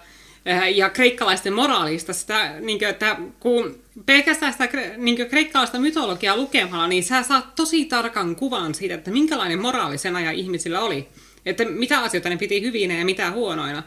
ja 0.76 0.90
kreikkalaisten 0.90 1.54
moraalista, 1.54 2.14
sitä, 2.14 2.60
niin 2.60 2.80
kuin, 2.80 2.90
että 2.90 3.18
kun 3.40 3.80
pelkästään 4.06 4.52
sitä 4.54 4.70
niin 4.98 5.30
kreikkalaista 5.30 5.80
mytologiaa 5.80 6.38
lukemalla, 6.38 6.88
niin 6.88 7.04
sä 7.04 7.24
saat 7.24 7.56
tosi 7.56 7.86
tarkan 7.86 8.36
kuvan 8.36 8.76
siitä, 8.76 8.96
että 8.96 9.12
minkälainen 9.12 9.62
moraali 9.62 9.98
sen 9.98 10.16
ajan 10.16 10.36
ihmisillä 10.36 10.82
oli. 10.82 11.08
Että 11.46 11.66
mitä 11.66 12.00
asioita 12.00 12.30
ne 12.30 12.38
piti 12.38 12.62
hyvinä 12.62 12.98
ja 12.98 13.06
mitä 13.06 13.32
huonoina. 13.32 13.84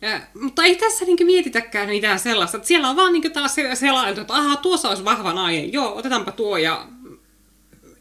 Ja, 0.00 0.20
mutta 0.40 0.64
ei 0.64 0.76
tässä 0.76 1.04
niinku 1.04 1.24
mietitäkään 1.24 1.88
mitään 1.88 2.18
sellaista. 2.18 2.56
Että 2.56 2.68
siellä 2.68 2.90
on 2.90 2.96
vaan 2.96 3.12
niinku 3.12 3.30
taas 3.30 3.54
selailtu, 3.74 4.20
että 4.20 4.34
aha, 4.34 4.56
tuossa 4.56 4.88
olisi 4.88 5.04
vahva 5.04 5.32
nainen. 5.32 5.72
Joo, 5.72 5.96
otetaanpa 5.96 6.32
tuo 6.32 6.56
ja 6.56 6.88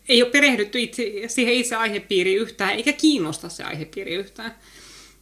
ei 0.09 0.23
ole 0.23 0.31
perehdytty 0.31 0.79
itse, 0.79 1.03
siihen 1.27 1.53
itse 1.53 1.75
aihepiiriin 1.75 2.39
yhtään, 2.39 2.71
eikä 2.71 2.93
kiinnosta 2.93 3.49
se 3.49 3.63
aihepiiri 3.63 4.13
yhtään. 4.13 4.55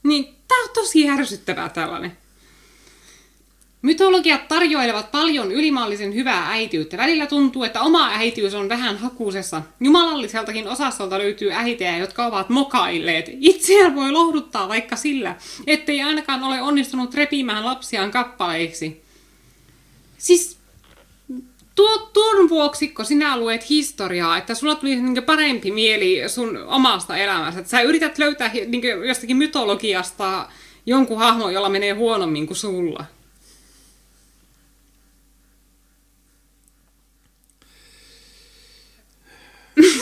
Niin 0.04 0.26
tää 0.48 0.58
on 0.64 0.70
tosi 0.74 1.02
järsyttävää 1.02 1.70
tällainen. 1.70 2.18
Mytologiat 3.84 4.48
tarjoilevat 4.48 5.12
paljon 5.12 5.52
ylimaallisen 5.52 6.14
hyvää 6.14 6.50
äitiyttä. 6.50 6.98
Välillä 6.98 7.28
tuntuu, 7.28 7.64
että 7.64 7.82
oma 7.82 8.10
äitiys 8.10 8.54
on 8.54 8.70
vähän 8.70 8.98
hakuisessa. 8.98 9.62
Jumalalliseltakin 9.80 10.68
osastolta 10.68 11.20
löytyy 11.20 11.52
äitejä, 11.52 11.98
jotka 11.98 12.26
ovat 12.26 12.50
mokailleet. 12.50 13.30
Itseään 13.40 13.96
voi 13.96 14.12
lohduttaa 14.12 14.68
vaikka 14.68 14.96
sillä, 14.96 15.36
ettei 15.68 16.02
ainakaan 16.02 16.44
ole 16.44 16.62
onnistunut 16.62 17.14
repimään 17.14 17.66
lapsiaan 17.66 18.12
kappaleiksi. 18.12 19.04
Siis 20.18 20.58
tuo, 21.76 21.98
tuon 22.14 22.50
vuoksi, 22.50 22.88
kun 22.88 23.06
sinä 23.06 23.38
luet 23.38 23.70
historiaa, 23.70 24.38
että 24.38 24.56
sulla 24.56 24.76
tuli 24.76 24.96
niin 24.96 25.24
parempi 25.24 25.72
mieli 25.72 26.30
sun 26.30 26.58
omasta 26.58 27.18
elämästä. 27.18 27.64
Sä 27.64 27.82
yrität 27.82 28.18
löytää 28.18 28.52
niin 28.68 28.84
jostakin 29.08 29.38
mytologiasta 29.38 30.50
jonkun 30.86 31.18
hahmon, 31.20 31.54
jolla 31.54 31.70
menee 31.70 31.92
huonommin 31.92 32.48
kuin 32.48 32.58
sulla. 32.58 33.06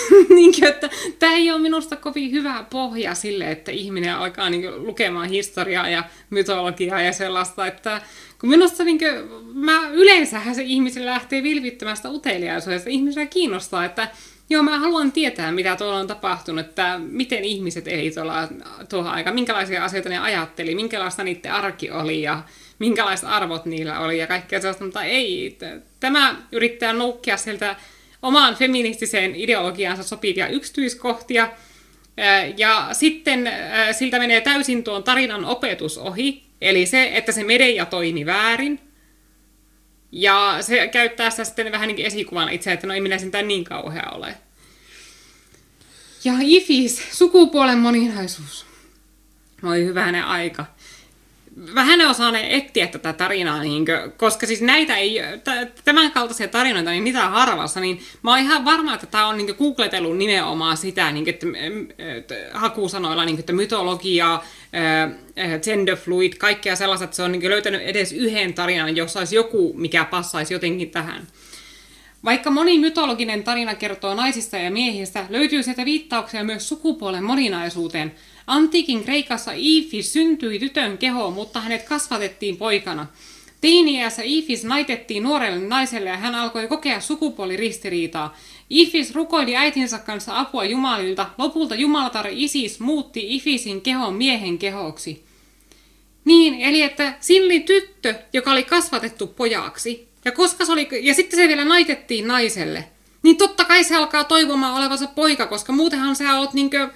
niin 0.35 0.53
kuin, 0.55 0.63
että 0.63 0.89
tämä 1.19 1.33
ei 1.33 1.51
ole 1.51 1.61
minusta 1.61 1.95
kovin 1.95 2.31
hyvä 2.31 2.65
pohja 2.69 3.15
sille, 3.15 3.51
että 3.51 3.71
ihminen 3.71 4.15
alkaa 4.15 4.49
niin 4.49 4.61
kuin, 4.61 4.87
lukemaan 4.87 5.29
historiaa 5.29 5.89
ja 5.89 6.03
mytologiaa 6.29 7.01
ja 7.01 7.13
sellaista, 7.13 7.67
että 7.67 8.01
kun 8.39 8.49
minusta 8.49 8.83
niin 8.83 8.99
kuin, 8.99 9.11
mä, 9.53 9.89
yleensähän 9.89 10.55
se 10.55 10.63
ihmisen 10.63 11.05
lähtee 11.05 11.43
vilvittömästä 11.43 12.09
uteliaisuudesta. 12.09 12.89
Ihmisellä 12.89 13.25
kiinnostaa, 13.25 13.85
että 13.85 14.07
joo, 14.49 14.63
mä 14.63 14.79
haluan 14.79 15.11
tietää, 15.11 15.51
mitä 15.51 15.75
tuolla 15.75 15.99
on 15.99 16.07
tapahtunut, 16.07 16.65
että 16.65 16.99
miten 17.03 17.43
ihmiset 17.43 17.87
eli 17.87 18.11
tuolla 18.11 18.47
tuohon 18.89 19.11
aikaan, 19.11 19.35
minkälaisia 19.35 19.83
asioita 19.83 20.09
ne 20.09 20.17
ajatteli, 20.17 20.75
minkälaista 20.75 21.23
niiden 21.23 21.53
arki 21.53 21.91
oli 21.91 22.21
ja 22.21 22.43
minkälaiset 22.79 23.29
arvot 23.29 23.65
niillä 23.65 23.99
oli 23.99 24.17
ja 24.17 24.27
kaikkea 24.27 24.59
sellaista, 24.59 24.83
mutta 24.83 25.03
ei. 25.03 25.57
Tämä 25.99 26.35
yrittää 26.51 26.93
noukkia 26.93 27.37
sieltä 27.37 27.75
omaan 28.21 28.55
feministiseen 28.55 29.35
ideologiaansa 29.35 30.03
sopivia 30.03 30.47
yksityiskohtia, 30.47 31.49
ja 32.57 32.89
sitten 32.91 33.51
siltä 33.91 34.19
menee 34.19 34.41
täysin 34.41 34.83
tuon 34.83 35.03
tarinan 35.03 35.45
opetus 35.45 35.97
ohi, 35.97 36.43
eli 36.61 36.85
se, 36.85 37.11
että 37.13 37.31
se 37.31 37.43
media 37.43 37.85
toimi 37.85 38.25
väärin, 38.25 38.79
ja 40.11 40.57
se 40.61 40.87
käyttää 40.87 41.29
sitä 41.29 41.43
sitten 41.43 41.71
vähän 41.71 41.87
niin 41.87 41.95
kuin 41.95 42.05
esikuvana 42.05 42.51
itse, 42.51 42.71
että 42.71 42.87
no 42.87 42.93
ei 42.93 43.01
minä 43.01 43.17
sen 43.17 43.31
niin 43.47 43.63
kauhea 43.63 44.09
ole. 44.11 44.37
Ja 46.23 46.33
IFIS, 46.41 47.03
sukupuolen 47.11 47.77
moninaisuus. 47.77 48.65
Oi 49.63 49.85
hyvänen 49.85 50.23
aika 50.23 50.65
vähän 51.75 52.01
osaa 52.01 52.31
ne 52.31 52.55
etsiä 52.55 52.87
tätä 52.87 53.13
tarinaa, 53.13 53.61
niin 53.61 53.85
kuin, 53.85 54.11
koska 54.17 54.47
siis 54.47 54.61
näitä 54.61 54.97
ei, 54.97 55.19
tämän 55.85 56.11
kaltaisia 56.11 56.47
tarinoita, 56.47 56.91
niin 56.91 57.03
mitä 57.03 57.29
harvassa, 57.29 57.79
niin 57.79 57.99
mä 58.23 58.31
oon 58.31 58.39
ihan 58.39 58.65
varma, 58.65 58.93
että 58.93 59.07
tämä 59.07 59.27
on 59.27 59.37
niin 59.37 59.55
googletellut 59.57 60.17
nimenomaan 60.17 60.77
sitä 60.77 61.11
niin 61.11 61.23
kuin, 61.23 61.33
että, 61.33 61.47
että, 62.17 62.35
hakusanoilla, 62.53 63.25
niin 63.25 63.35
kuin, 63.35 63.39
että 63.39 63.53
mytologia, 63.53 64.41
gender 65.63 65.97
fluid, 65.97 66.33
kaikkea 66.33 66.75
sellaista, 66.75 67.03
että 67.03 67.15
se 67.15 67.23
on 67.23 67.31
niin 67.31 67.41
kuin, 67.41 67.51
löytänyt 67.51 67.81
edes 67.81 68.13
yhden 68.13 68.53
tarinan, 68.53 68.95
jossa 68.95 69.19
olisi 69.19 69.35
joku, 69.35 69.73
mikä 69.77 70.05
passaisi 70.05 70.53
jotenkin 70.53 70.91
tähän. 70.91 71.27
Vaikka 72.25 72.51
moni 72.51 72.79
mytologinen 72.79 73.43
tarina 73.43 73.75
kertoo 73.75 74.15
naisista 74.15 74.57
ja 74.57 74.71
miehistä, 74.71 75.25
löytyy 75.29 75.63
sieltä 75.63 75.85
viittauksia 75.85 76.43
myös 76.43 76.69
sukupuolen 76.69 77.23
moninaisuuteen– 77.23 78.15
Antiikin 78.47 79.03
Kreikassa 79.03 79.51
Ifis 79.55 80.13
syntyi 80.13 80.59
tytön 80.59 80.97
kehoon, 80.97 81.33
mutta 81.33 81.61
hänet 81.61 81.83
kasvatettiin 81.83 82.57
poikana. 82.57 83.07
Teiniässä 83.61 84.21
Ifis 84.25 84.63
naitettiin 84.63 85.23
nuorelle 85.23 85.67
naiselle 85.67 86.09
ja 86.09 86.17
hän 86.17 86.35
alkoi 86.35 86.67
kokea 86.67 86.99
sukupuoliristiriitaa. 86.99 88.37
Ifis 88.69 89.15
rukoili 89.15 89.55
äitinsä 89.55 89.99
kanssa 89.99 90.39
apua 90.39 90.63
Jumalilta. 90.63 91.29
Lopulta 91.37 91.75
Jumalatar 91.75 92.27
Isis 92.31 92.79
muutti 92.79 93.35
Ifisin 93.35 93.81
kehon 93.81 94.13
miehen 94.13 94.57
kehoksi. 94.57 95.23
Niin, 96.25 96.61
eli 96.61 96.81
että 96.81 97.13
Silli 97.19 97.59
tyttö, 97.59 98.15
joka 98.33 98.51
oli 98.51 98.63
kasvatettu 98.63 99.27
pojaksi, 99.27 100.07
ja, 100.25 100.31
koska 100.31 100.65
se 100.65 100.71
oli, 100.71 100.87
ja 101.01 101.13
sitten 101.13 101.39
se 101.39 101.47
vielä 101.47 101.65
naitettiin 101.65 102.27
naiselle, 102.27 102.83
niin 103.23 103.37
totta 103.37 103.65
kai 103.65 103.83
se 103.83 103.95
alkaa 103.95 104.23
toivomaan 104.23 104.75
olevansa 104.75 105.07
poika, 105.07 105.47
koska 105.47 105.73
muutenhan 105.73 106.15
sä 106.15 106.39
oot 106.39 106.53
niinkö 106.53 106.89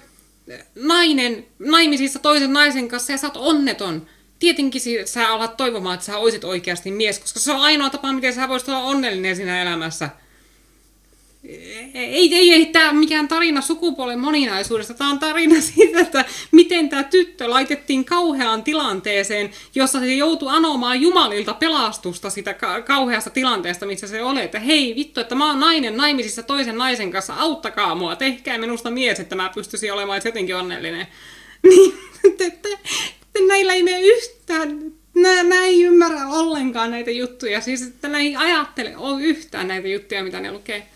nainen 0.74 1.46
naimisissa 1.58 2.18
toisen 2.18 2.52
naisen 2.52 2.88
kanssa 2.88 3.12
ja 3.12 3.18
sä 3.18 3.26
oot 3.26 3.36
onneton. 3.36 4.06
Tietenkin 4.38 4.82
sä 5.04 5.28
alat 5.28 5.56
toivomaan, 5.56 5.94
että 5.94 6.06
sä 6.06 6.18
oisit 6.18 6.44
oikeasti 6.44 6.90
mies, 6.90 7.18
koska 7.18 7.40
se 7.40 7.52
on 7.52 7.60
ainoa 7.60 7.90
tapa, 7.90 8.12
miten 8.12 8.34
sä 8.34 8.48
voisit 8.48 8.68
olla 8.68 8.82
onnellinen 8.82 9.36
siinä 9.36 9.62
elämässä 9.62 10.10
ei, 11.94 12.34
ei, 12.34 12.52
ei 12.52 12.66
tämä 12.66 12.92
mikään 12.92 13.28
tarina 13.28 13.60
sukupuolen 13.60 14.18
moninaisuudesta, 14.18 14.94
tämä 14.94 15.10
on 15.10 15.18
tarina 15.18 15.60
siitä, 15.74 16.00
että 16.00 16.24
miten 16.52 16.88
tämä 16.88 17.04
tyttö 17.04 17.50
laitettiin 17.50 18.04
kauheaan 18.04 18.62
tilanteeseen, 18.62 19.50
jossa 19.74 20.00
se 20.00 20.14
joutui 20.14 20.48
anomaan 20.52 21.00
Jumalilta 21.00 21.54
pelastusta 21.54 22.30
sitä 22.30 22.54
ka- 22.54 22.82
kauheasta 22.82 23.30
tilanteesta, 23.30 23.86
missä 23.86 24.06
se 24.06 24.22
oli, 24.22 24.40
että 24.40 24.58
hei 24.58 24.94
vittu, 24.96 25.20
että 25.20 25.34
mä 25.34 25.46
oon 25.46 25.60
nainen 25.60 25.96
naimisissa 25.96 26.42
toisen 26.42 26.78
naisen 26.78 27.10
kanssa, 27.10 27.34
auttakaa 27.34 27.94
mua, 27.94 28.16
tehkää 28.16 28.58
minusta 28.58 28.90
mies, 28.90 29.20
että 29.20 29.36
mä 29.36 29.50
pystyisin 29.54 29.92
olemaan 29.92 30.20
jotenkin 30.24 30.56
onnellinen. 30.56 31.06
Niin, 31.62 31.94
että, 32.24 32.44
että 32.44 32.68
näillä 33.48 33.72
ei 33.72 33.82
mene 33.82 34.00
yhtään 34.00 34.92
Nää, 35.14 35.42
nää 35.42 35.64
ei 35.64 35.82
ymmärrä 35.82 36.28
ollenkaan 36.28 36.90
näitä 36.90 37.10
juttuja, 37.10 37.60
siis 37.60 37.82
että 37.82 38.18
ei 38.18 38.36
ajattele 38.36 38.94
yhtään 39.20 39.68
näitä 39.68 39.88
juttuja, 39.88 40.24
mitä 40.24 40.40
ne 40.40 40.52
lukee. 40.52 40.86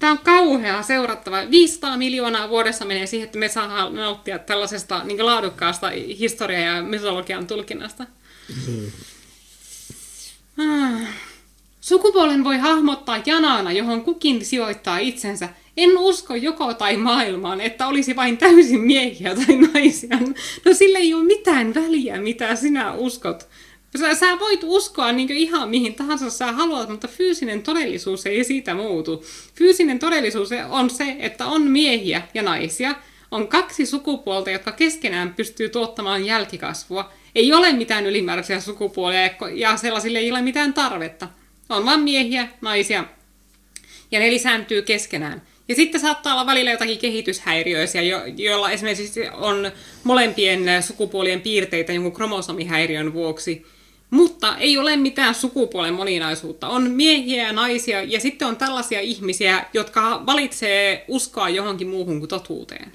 Tämä 0.00 0.12
on 0.12 0.18
kauhea 0.18 0.82
seurattava. 0.82 1.36
500 1.50 1.96
miljoonaa 1.96 2.48
vuodessa 2.48 2.84
menee 2.84 3.06
siihen, 3.06 3.26
että 3.26 3.38
me 3.38 3.48
saadaan 3.48 3.94
nauttia 3.94 4.38
tällaisesta 4.38 5.04
niin 5.04 5.26
laadukkaasta 5.26 5.90
historia- 6.18 6.60
ja 6.60 6.82
mytologian 6.82 7.46
tulkinnasta. 7.46 8.06
Mm. 8.68 8.90
Ah. 10.58 11.08
Sukupuolen 11.80 12.44
voi 12.44 12.58
hahmottaa 12.58 13.22
janaana, 13.26 13.72
johon 13.72 14.02
kukin 14.04 14.44
sijoittaa 14.44 14.98
itsensä. 14.98 15.48
En 15.76 15.98
usko 15.98 16.34
joko 16.34 16.74
tai 16.74 16.96
maailmaan, 16.96 17.60
että 17.60 17.86
olisi 17.86 18.16
vain 18.16 18.38
täysin 18.38 18.80
miehiä 18.80 19.34
tai 19.34 19.56
naisia. 19.56 20.18
No 20.64 20.74
sillä 20.74 20.98
ei 20.98 21.14
ole 21.14 21.24
mitään 21.24 21.74
väliä, 21.74 22.20
mitä 22.20 22.54
sinä 22.56 22.92
uskot. 22.92 23.48
Sä, 23.98 24.14
sä 24.14 24.38
voit 24.38 24.60
uskoa 24.64 25.12
niin 25.12 25.30
ihan 25.30 25.68
mihin 25.68 25.94
tahansa 25.94 26.30
sä 26.30 26.52
haluat, 26.52 26.88
mutta 26.88 27.08
fyysinen 27.08 27.62
todellisuus 27.62 28.26
ei 28.26 28.44
siitä 28.44 28.74
muutu. 28.74 29.24
Fyysinen 29.54 29.98
todellisuus 29.98 30.50
on 30.68 30.90
se, 30.90 31.16
että 31.18 31.46
on 31.46 31.62
miehiä 31.62 32.22
ja 32.34 32.42
naisia, 32.42 32.94
on 33.30 33.48
kaksi 33.48 33.86
sukupuolta, 33.86 34.50
jotka 34.50 34.72
keskenään 34.72 35.34
pystyy 35.34 35.68
tuottamaan 35.68 36.24
jälkikasvua. 36.26 37.12
Ei 37.34 37.52
ole 37.52 37.72
mitään 37.72 38.06
ylimääräisiä 38.06 38.60
sukupuolia 38.60 39.30
ja 39.54 39.76
sellaisille 39.76 40.18
ei 40.18 40.30
ole 40.30 40.42
mitään 40.42 40.74
tarvetta. 40.74 41.28
On 41.68 41.86
vain 41.86 42.00
miehiä, 42.00 42.48
naisia 42.60 43.04
ja 44.10 44.20
ne 44.20 44.30
lisääntyy 44.30 44.82
keskenään. 44.82 45.42
Ja 45.68 45.74
sitten 45.74 46.00
saattaa 46.00 46.34
olla 46.34 46.46
välillä 46.46 46.70
jotakin 46.70 46.98
kehityshäiriöisiä, 46.98 48.02
jo- 48.02 48.24
joilla 48.36 48.70
esimerkiksi 48.70 49.28
on 49.28 49.70
molempien 50.04 50.82
sukupuolien 50.82 51.40
piirteitä 51.40 51.92
jonkun 51.92 52.12
kromosomihäiriön 52.12 53.12
vuoksi– 53.12 53.66
mutta 54.10 54.56
ei 54.56 54.78
ole 54.78 54.96
mitään 54.96 55.34
sukupuolen 55.34 55.94
moninaisuutta. 55.94 56.68
On 56.68 56.90
miehiä 56.90 57.46
ja 57.46 57.52
naisia 57.52 58.02
ja 58.02 58.20
sitten 58.20 58.48
on 58.48 58.56
tällaisia 58.56 59.00
ihmisiä, 59.00 59.64
jotka 59.74 60.22
valitsee 60.26 61.04
uskoa 61.08 61.48
johonkin 61.48 61.88
muuhun 61.88 62.18
kuin 62.18 62.28
totuuteen. 62.28 62.92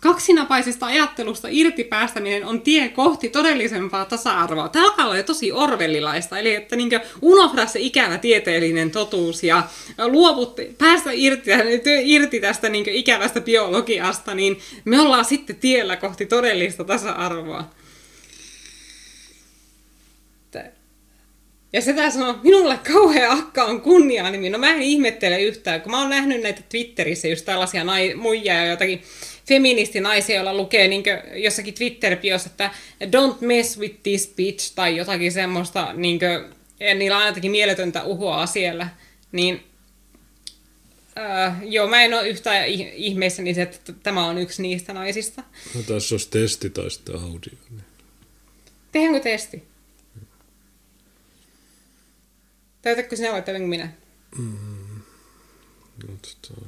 Kaksinapaisesta 0.00 0.86
ajattelusta 0.86 1.48
irti 1.50 1.84
päästäminen 1.84 2.44
on 2.44 2.60
tie 2.60 2.88
kohti 2.88 3.28
todellisempaa 3.28 4.04
tasa-arvoa. 4.04 4.68
Tämä 4.68 4.84
alkaa 4.84 5.04
olla 5.04 5.16
jo 5.16 5.22
tosi 5.22 5.52
orvellilaista, 5.52 6.38
eli 6.38 6.54
että 6.54 6.76
niin 6.76 6.90
unohda 7.22 7.66
se 7.66 7.80
ikävä 7.80 8.18
tieteellinen 8.18 8.90
totuus 8.90 9.42
ja 9.42 9.62
luovut, 10.06 10.56
päästä 10.78 11.10
irti, 11.12 11.50
irti 12.04 12.40
tästä 12.40 12.68
niin 12.68 12.88
ikävästä 12.88 13.40
biologiasta, 13.40 14.34
niin 14.34 14.58
me 14.84 15.00
ollaan 15.00 15.24
sitten 15.24 15.56
tiellä 15.56 15.96
kohti 15.96 16.26
todellista 16.26 16.84
tasa-arvoa. 16.84 17.70
Ja 21.72 21.80
se 21.80 21.92
taas 21.92 22.14
sanoo, 22.14 22.38
minulle 22.42 22.78
kauhean 22.92 23.38
akka 23.38 23.64
on 23.64 23.80
kunnianimi. 23.80 24.50
No 24.50 24.58
mä 24.58 24.70
en 24.70 24.82
ihmettele 24.82 25.42
yhtään, 25.42 25.80
kun 25.80 25.90
mä 25.90 26.00
oon 26.00 26.10
nähnyt 26.10 26.42
näitä 26.42 26.62
Twitterissä 26.68 27.28
just 27.28 27.44
tällaisia 27.44 27.84
nai, 27.84 28.14
muijia 28.14 28.54
ja 28.54 28.66
jotakin 28.66 29.02
feministinaisia, 29.48 30.36
joilla 30.36 30.54
lukee 30.54 30.88
niin 30.88 31.04
jossakin 31.34 31.74
Twitter-biossa, 31.74 32.46
että 32.46 32.70
don't 33.04 33.36
mess 33.40 33.78
with 33.78 33.96
this 34.02 34.32
bitch 34.36 34.74
tai 34.74 34.96
jotakin 34.96 35.32
semmoista, 35.32 35.92
niin 35.92 36.18
kuin, 36.18 36.30
ja 36.88 36.94
niillä 36.94 37.18
on 37.18 37.26
jotakin 37.26 37.50
mieletöntä 37.50 38.04
uhoa 38.04 38.46
siellä. 38.46 38.88
Niin 39.32 39.64
Uh, 41.10 41.70
joo, 41.72 41.88
mä 41.88 42.02
en 42.02 42.14
ole 42.14 42.28
yhtään 42.28 42.68
ihmeessä, 42.94 43.42
niin 43.42 43.54
se, 43.54 43.62
että 43.62 43.92
tämä 43.92 44.26
on 44.26 44.38
yksi 44.38 44.62
niistä 44.62 44.92
naisista. 44.92 45.42
No 45.74 45.82
tässä 45.82 46.14
olisi 46.14 46.30
testi 46.30 46.70
tai 46.70 46.90
sitten 46.90 47.14
audio. 47.14 47.52
Niin. 47.70 47.82
Tehdäänkö 48.92 49.20
testi? 49.20 49.62
Täytätkö 52.82 53.16
sinä 53.16 53.32
vai 53.32 53.42
täytänkö 53.42 53.68
minä? 53.68 53.88
Mm. 54.38 55.00
No, 56.08 56.14
tota... 56.22 56.60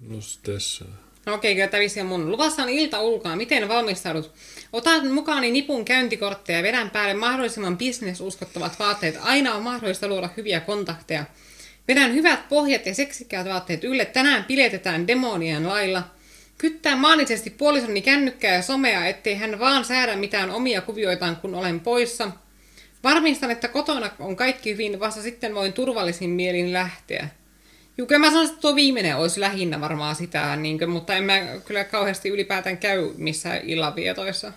no 0.00 0.16
tässä. 0.42 0.84
No 1.26 1.34
okei, 1.34 1.52
okay, 1.52 1.68
kyllä 1.68 1.88
tämä 1.90 2.08
mun. 2.08 2.30
Luvassa 2.30 2.62
on 2.62 2.68
ilta 2.68 3.00
ulkona. 3.00 3.36
Miten 3.36 3.68
valmistaudut? 3.68 4.32
Otan 4.72 5.06
mukaani 5.06 5.50
nipun 5.50 5.84
käyntikortteja 5.84 6.58
ja 6.58 6.62
vedän 6.62 6.90
päälle 6.90 7.14
mahdollisimman 7.14 7.78
bisnesuskottavat 7.78 8.78
vaatteet. 8.78 9.18
Aina 9.20 9.54
on 9.54 9.62
mahdollista 9.62 10.08
luoda 10.08 10.30
hyviä 10.36 10.60
kontakteja. 10.60 11.24
Vedän 11.88 12.14
hyvät 12.14 12.48
pohjat 12.48 12.86
ja 12.86 12.94
seksikkäät 12.94 13.46
vaatteet 13.46 13.84
ylle. 13.84 14.04
Tänään 14.04 14.44
piletetään 14.44 15.06
demonien 15.06 15.68
lailla– 15.68 16.02
Kyttää 16.60 16.96
maanisesti 16.96 17.50
puolisoni 17.50 18.02
kännykkää 18.02 18.54
ja 18.54 18.62
somea, 18.62 19.06
ettei 19.06 19.34
hän 19.34 19.58
vaan 19.58 19.84
säädä 19.84 20.16
mitään 20.16 20.50
omia 20.50 20.80
kuvioitaan, 20.80 21.36
kun 21.36 21.54
olen 21.54 21.80
poissa. 21.80 22.30
Varmistan, 23.04 23.50
että 23.50 23.68
kotona 23.68 24.10
on 24.18 24.36
kaikki 24.36 24.72
hyvin, 24.72 25.00
vasta 25.00 25.22
sitten 25.22 25.54
voin 25.54 25.72
turvallisin 25.72 26.30
mielin 26.30 26.72
lähteä. 26.72 27.28
Juu, 27.98 28.06
kyllä 28.06 28.18
mä 28.18 28.30
sanoisin, 28.30 28.54
että 28.54 28.60
tuo 28.60 28.74
viimeinen 28.74 29.16
olisi 29.16 29.40
lähinnä 29.40 29.80
varmaan 29.80 30.14
sitä, 30.14 30.56
niin 30.56 30.78
kuin, 30.78 30.90
mutta 30.90 31.14
en 31.14 31.24
mä 31.24 31.40
kyllä 31.64 31.84
kauheasti 31.84 32.28
ylipäätään 32.28 32.78
käy 32.78 33.10
missään 33.16 33.60
illanvietoissa. 33.64 34.52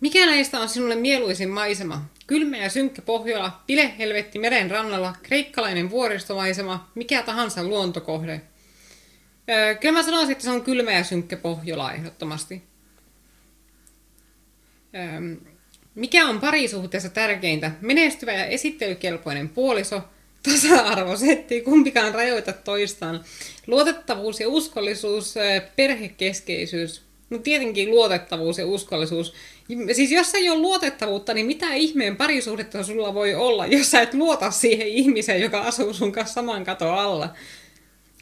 Mikä 0.00 0.26
näistä 0.26 0.60
on 0.60 0.68
sinulle 0.68 0.96
mieluisin 0.96 1.50
maisema? 1.50 2.04
Kylmä 2.26 2.56
ja 2.56 2.70
synkkä 2.70 3.02
Pohjola, 3.02 3.60
pilehelvetti 3.66 4.38
meren 4.38 4.70
rannalla, 4.70 5.14
kreikkalainen 5.22 5.90
vuoristomaisema, 5.90 6.90
mikä 6.94 7.22
tahansa 7.22 7.64
luontokohde– 7.64 8.40
Kyllä 9.80 9.92
mä 9.92 10.02
sanoisin, 10.02 10.32
että 10.32 10.44
se 10.44 10.50
on 10.50 10.62
kylmä 10.62 10.92
ja 10.92 11.04
synkkä 11.04 11.36
Pohjola 11.36 11.92
ehdottomasti. 11.92 12.62
Mikä 15.94 16.26
on 16.26 16.40
parisuhteessa 16.40 17.08
tärkeintä? 17.08 17.70
Menestyvä 17.80 18.32
ja 18.32 18.46
esittelykelpoinen 18.46 19.48
puoliso, 19.48 20.02
tasa-arvosetti, 20.42 21.60
kumpikaan 21.60 22.14
rajoita 22.14 22.52
toistaan. 22.52 23.24
Luotettavuus 23.66 24.40
ja 24.40 24.48
uskollisuus, 24.48 25.34
perhekeskeisyys. 25.76 27.02
No 27.30 27.38
tietenkin 27.38 27.90
luotettavuus 27.90 28.58
ja 28.58 28.66
uskollisuus. 28.66 29.34
Siis 29.92 30.12
jos 30.12 30.34
ei 30.34 30.50
ole 30.50 30.58
luotettavuutta, 30.58 31.34
niin 31.34 31.46
mitä 31.46 31.74
ihmeen 31.74 32.16
parisuhdetta 32.16 32.82
sulla 32.82 33.14
voi 33.14 33.34
olla, 33.34 33.66
jos 33.66 33.90
sä 33.90 34.02
et 34.02 34.14
luota 34.14 34.50
siihen 34.50 34.88
ihmiseen, 34.88 35.40
joka 35.40 35.60
asuu 35.60 35.94
sun 35.94 36.12
kanssa 36.12 36.34
saman 36.34 36.64
katon 36.64 36.98
alla? 36.98 37.34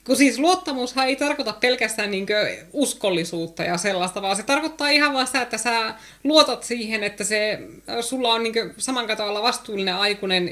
Kun 0.06 0.16
siis 0.16 0.38
luottamushan 0.38 1.06
ei 1.06 1.16
tarkoita 1.16 1.52
pelkästään 1.52 2.10
niin 2.10 2.26
uskollisuutta 2.72 3.62
ja 3.62 3.78
sellaista, 3.78 4.22
vaan 4.22 4.36
se 4.36 4.42
tarkoittaa 4.42 4.88
ihan 4.88 5.12
vaan 5.12 5.26
sitä, 5.26 5.42
että 5.42 5.58
sä 5.58 5.94
luotat 6.24 6.62
siihen, 6.62 7.04
että 7.04 7.24
se, 7.24 7.58
sulla 8.00 8.32
on 8.32 8.42
niin 8.42 8.54
saman 8.78 9.06
katolla 9.06 9.42
vastuullinen 9.42 9.94
aikuinen, 9.94 10.50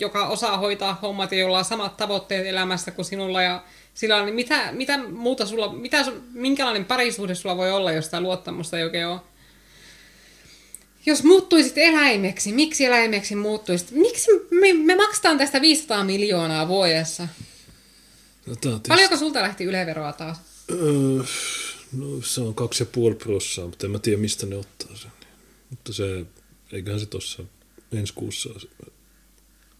joka 0.00 0.26
osaa 0.26 0.58
hoitaa 0.58 0.98
hommat 1.02 1.32
ja 1.32 1.38
jolla 1.38 1.58
on 1.58 1.64
samat 1.64 1.96
tavoitteet 1.96 2.46
elämässä 2.46 2.90
kuin 2.90 3.04
sinulla. 3.04 3.42
Ja 3.42 3.62
sillä 3.94 4.16
on, 4.16 4.26
niin 4.26 4.34
mitä, 4.34 4.72
mitä 4.72 4.98
muuta 4.98 5.46
sulla, 5.46 5.72
mitä, 5.72 6.04
minkälainen 6.32 6.84
parisuhde 6.84 7.34
sulla 7.34 7.56
voi 7.56 7.72
olla, 7.72 7.92
jos 7.92 8.04
sitä 8.04 8.20
luottamusta 8.20 8.78
ei 8.78 8.84
oikein 8.84 9.06
ole? 9.06 9.20
Jos 11.06 11.24
muuttuisit 11.24 11.78
eläimeksi, 11.78 12.52
miksi 12.52 12.84
eläimeksi 12.84 13.36
muuttuisit? 13.36 13.90
Miksi 13.90 14.30
me, 14.50 14.72
me 14.72 14.96
maksetaan 14.96 15.38
tästä 15.38 15.60
500 15.60 16.04
miljoonaa 16.04 16.68
vuodessa? 16.68 17.28
No, 18.46 18.56
tietysti... 18.56 18.88
Paljonko 18.88 19.16
sulta 19.16 19.42
lähti 19.42 19.64
yleveroa 19.64 20.12
taas? 20.12 20.38
Öö, 20.70 21.24
no 21.92 22.22
se 22.22 22.40
on 22.40 22.54
kaksi 22.54 22.82
ja 22.82 22.86
puoli 22.86 23.14
prossaa, 23.14 23.66
mutta 23.66 23.86
en 23.86 23.90
mä 23.90 23.98
tiedä 23.98 24.18
mistä 24.18 24.46
ne 24.46 24.56
ottaa 24.56 24.96
sen. 24.96 25.10
Mutta 25.70 25.92
se, 25.92 26.26
eiköhän 26.72 27.00
se 27.00 27.06
tuossa 27.06 27.42
ensi 27.92 28.12
kuussa 28.14 28.50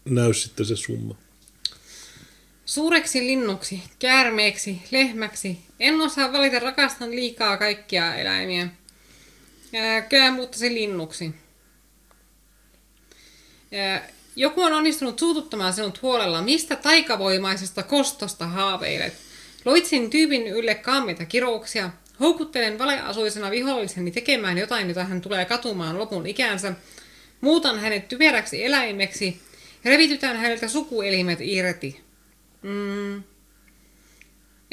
näy 0.05 0.35
sitten 0.35 0.67
se 0.67 0.77
summa. 0.77 1.15
Suureksi 2.65 3.27
linnuksi, 3.27 3.83
käärmeeksi, 3.99 4.83
lehmäksi. 4.91 5.59
En 5.81 6.01
osaa 6.01 6.33
valita, 6.33 6.59
rakastan 6.59 7.11
liikaa 7.11 7.57
kaikkia 7.57 8.15
eläimiä. 8.15 8.69
Kyllä 10.09 10.31
muuttaisin 10.31 10.75
linnuksi. 10.75 11.35
Joku 14.37 14.62
on 14.62 14.72
onnistunut 14.72 15.18
suututtamaan 15.18 15.72
sinut 15.72 16.03
huolella, 16.03 16.43
mistä 16.43 16.76
taikavoimaisesta 16.76 17.82
kostosta 17.82 18.47
haaveilet. 18.47 19.14
Loitsin 19.64 20.11
tyypin 20.11 20.47
ylle 20.47 20.74
kaamita 20.74 21.24
kirouksia. 21.24 21.91
Houkuttelen 22.20 22.78
valeasuisena 22.78 23.51
viholliseni 23.51 24.11
tekemään 24.11 24.59
jotain, 24.59 24.89
jota 24.89 25.05
hän 25.05 25.20
tulee 25.20 25.45
katumaan 25.45 25.99
lopun 25.99 26.26
ikänsä. 26.26 26.72
Muutan 27.41 27.78
hänet 27.78 28.09
typeräksi 28.09 28.64
eläimeksi. 28.64 29.41
Revitytään 29.85 30.37
häneltä 30.37 30.68
sukuelimet 30.68 31.39
irti. 31.41 32.01
Mm. 32.62 33.22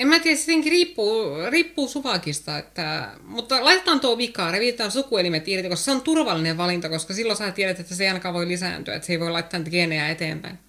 En 0.01 0.07
mä 0.07 0.19
tiedä, 0.19 0.37
se 0.37 0.51
riippuu, 0.69 1.35
riippuu 1.49 1.87
suvakista, 1.87 2.57
että, 2.57 3.11
mutta 3.23 3.65
laitetaan 3.65 3.99
tuo 3.99 4.17
vikaa, 4.17 4.51
revitetään 4.51 4.91
sukuelimet 4.91 5.47
irti, 5.47 5.69
koska 5.69 5.83
se 5.83 5.91
on 5.91 6.01
turvallinen 6.01 6.57
valinta, 6.57 6.89
koska 6.89 7.13
silloin 7.13 7.37
sä 7.37 7.51
tiedät, 7.51 7.79
että 7.79 7.95
se 7.95 8.03
ei 8.03 8.07
ainakaan 8.07 8.33
voi 8.33 8.47
lisääntyä, 8.47 8.95
että 8.95 9.05
se 9.05 9.13
ei 9.13 9.19
voi 9.19 9.31
laittaa 9.31 9.59
niitä 9.59 9.71
geenejä 9.71 10.09
eteenpäin. 10.09 10.59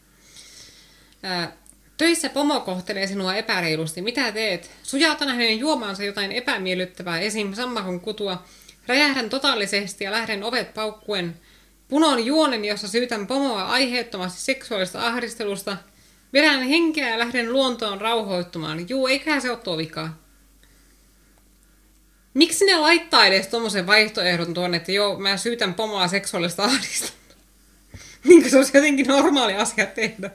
Ää, 1.23 1.53
töissä 1.97 2.29
pomo 2.29 2.61
kohtelee 2.61 3.07
sinua 3.07 3.35
epäreilusti. 3.35 4.03
Mitä 4.03 4.33
teet? 4.33 4.71
Sujautan 4.83 5.29
hänen 5.29 5.59
juomaansa 5.59 6.05
jotain 6.05 6.33
epämiellyttävää, 6.33 7.21
esim. 7.21 7.55
sammakon 7.55 8.01
kutua. 8.01 8.45
Räjähdän 8.87 9.31
totaalisesti 9.31 10.05
ja 10.05 10.11
lähden 10.11 10.45
ovet 10.45 10.75
paukkuen. 10.75 11.37
Punon 11.89 12.27
juonen, 12.27 12.65
jossa 12.65 12.89
syytän 12.89 13.27
pomoa 13.27 13.65
aiheettomasti 13.65 14.41
seksuaalista 14.41 15.07
ahdistelusta– 15.07 15.77
Vedän 16.33 16.63
henkeä 16.63 17.09
ja 17.09 17.19
lähden 17.19 17.53
luontoon 17.53 18.01
rauhoittumaan. 18.01 18.89
Juu, 18.89 19.07
eiköhän 19.07 19.43
se 19.43 19.51
ole 19.51 19.59
tuo 19.59 19.77
vika. 19.77 20.09
Miksi 22.35 22.65
ne 22.65 22.77
laittaa 22.77 23.27
edes 23.27 23.49
tuommoisen 23.49 23.87
vaihtoehdon 23.87 24.55
tuonne, 24.55 24.77
että 24.77 24.93
joo, 24.93 25.19
mä 25.19 25.37
syytän 25.37 25.75
pomoa 25.75 26.09
seksuaalista 26.09 26.65
ahdistusta? 26.65 27.35
niin 28.29 28.51
se 28.51 28.57
olisi 28.57 28.77
jotenkin 28.77 29.07
normaali 29.07 29.55
asia 29.55 29.87
tehdä. 29.87 30.31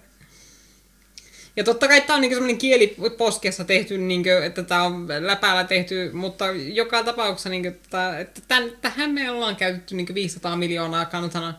Ja 1.56 1.64
totta 1.64 1.88
kai 1.88 2.02
tämä 2.02 2.16
on 2.16 2.22
niin 2.22 2.34
semmoinen 2.34 2.58
kieliposkessa 2.58 3.64
tehty, 3.64 3.98
niin 3.98 4.24
kuin, 4.24 4.44
että 4.44 4.64
tämä 4.64 4.84
on 4.84 5.08
läpäällä 5.20 5.64
tehty, 5.64 6.12
mutta 6.14 6.46
joka 6.52 7.04
tapauksessa, 7.04 7.50
niin 7.50 7.62
kuin, 7.62 7.74
että, 7.74 8.42
tämän, 8.48 8.72
tähän 8.82 9.12
me 9.12 9.32
ollaan 9.32 9.56
käytetty 9.56 9.96
niin 9.96 10.16
500 10.16 10.56
miljoonaa 10.56 11.06
kannatana 11.06 11.54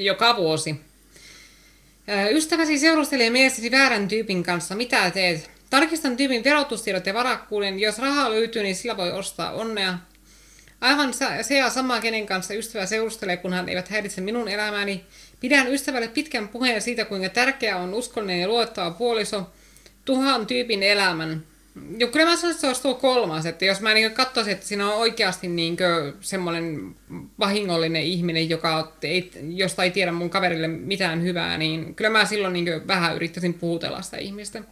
joka 0.00 0.36
vuosi. 0.36 0.89
Ystäväsi 2.32 2.78
seurustelee 2.78 3.30
mielestäsi 3.30 3.70
väärän 3.70 4.08
tyypin 4.08 4.42
kanssa. 4.42 4.74
Mitä 4.74 5.10
teet? 5.10 5.50
Tarkistan 5.70 6.16
tyypin 6.16 6.44
verotustiedot 6.44 7.06
ja 7.06 7.14
varakkuuden. 7.14 7.80
Jos 7.80 7.98
rahaa 7.98 8.30
löytyy, 8.30 8.62
niin 8.62 8.76
sillä 8.76 8.96
voi 8.96 9.12
ostaa 9.12 9.52
onnea. 9.52 9.98
Aivan 10.80 11.14
se 11.42 11.56
ja 11.56 11.70
sama, 11.70 12.00
kenen 12.00 12.26
kanssa 12.26 12.54
ystävä 12.54 12.86
seurustelee, 12.86 13.36
kunhan 13.36 13.68
eivät 13.68 13.88
häiritse 13.88 14.20
minun 14.20 14.48
elämääni. 14.48 15.04
Pidän 15.40 15.72
ystävälle 15.72 16.08
pitkän 16.08 16.48
puheen 16.48 16.82
siitä, 16.82 17.04
kuinka 17.04 17.28
tärkeää 17.28 17.76
on 17.76 17.94
uskollinen 17.94 18.40
ja 18.40 18.48
luottava 18.48 18.90
puoliso. 18.90 19.50
Tuhan 20.04 20.46
tyypin 20.46 20.82
elämän. 20.82 21.44
Joo, 21.98 22.10
kyllä 22.10 22.26
mä 22.26 22.36
sanoisin, 22.36 22.50
että 22.50 22.60
se 22.60 22.66
olisi 22.66 22.82
tuo 22.82 22.94
kolmas, 22.94 23.46
että 23.46 23.64
jos 23.64 23.80
mä 23.80 23.94
niin 23.94 24.14
katsoisin, 24.14 24.52
että 24.52 24.66
siinä 24.66 24.88
on 24.92 24.98
oikeasti 24.98 25.48
niin 25.48 25.76
semmoinen 26.20 26.96
vahingollinen 27.38 28.02
ihminen, 28.02 28.50
joka 28.50 28.92
ei, 29.02 29.30
josta 29.48 29.84
ei 29.84 29.90
tiedä 29.90 30.12
mun 30.12 30.30
kaverille 30.30 30.68
mitään 30.68 31.22
hyvää, 31.22 31.58
niin 31.58 31.94
kyllä 31.94 32.10
mä 32.10 32.24
silloin 32.24 32.52
niin 32.52 32.86
vähän 32.86 33.16
yrittäisin 33.16 33.54
puhutella 33.54 34.02
sitä 34.02 34.16
ihmistä. 34.16 34.62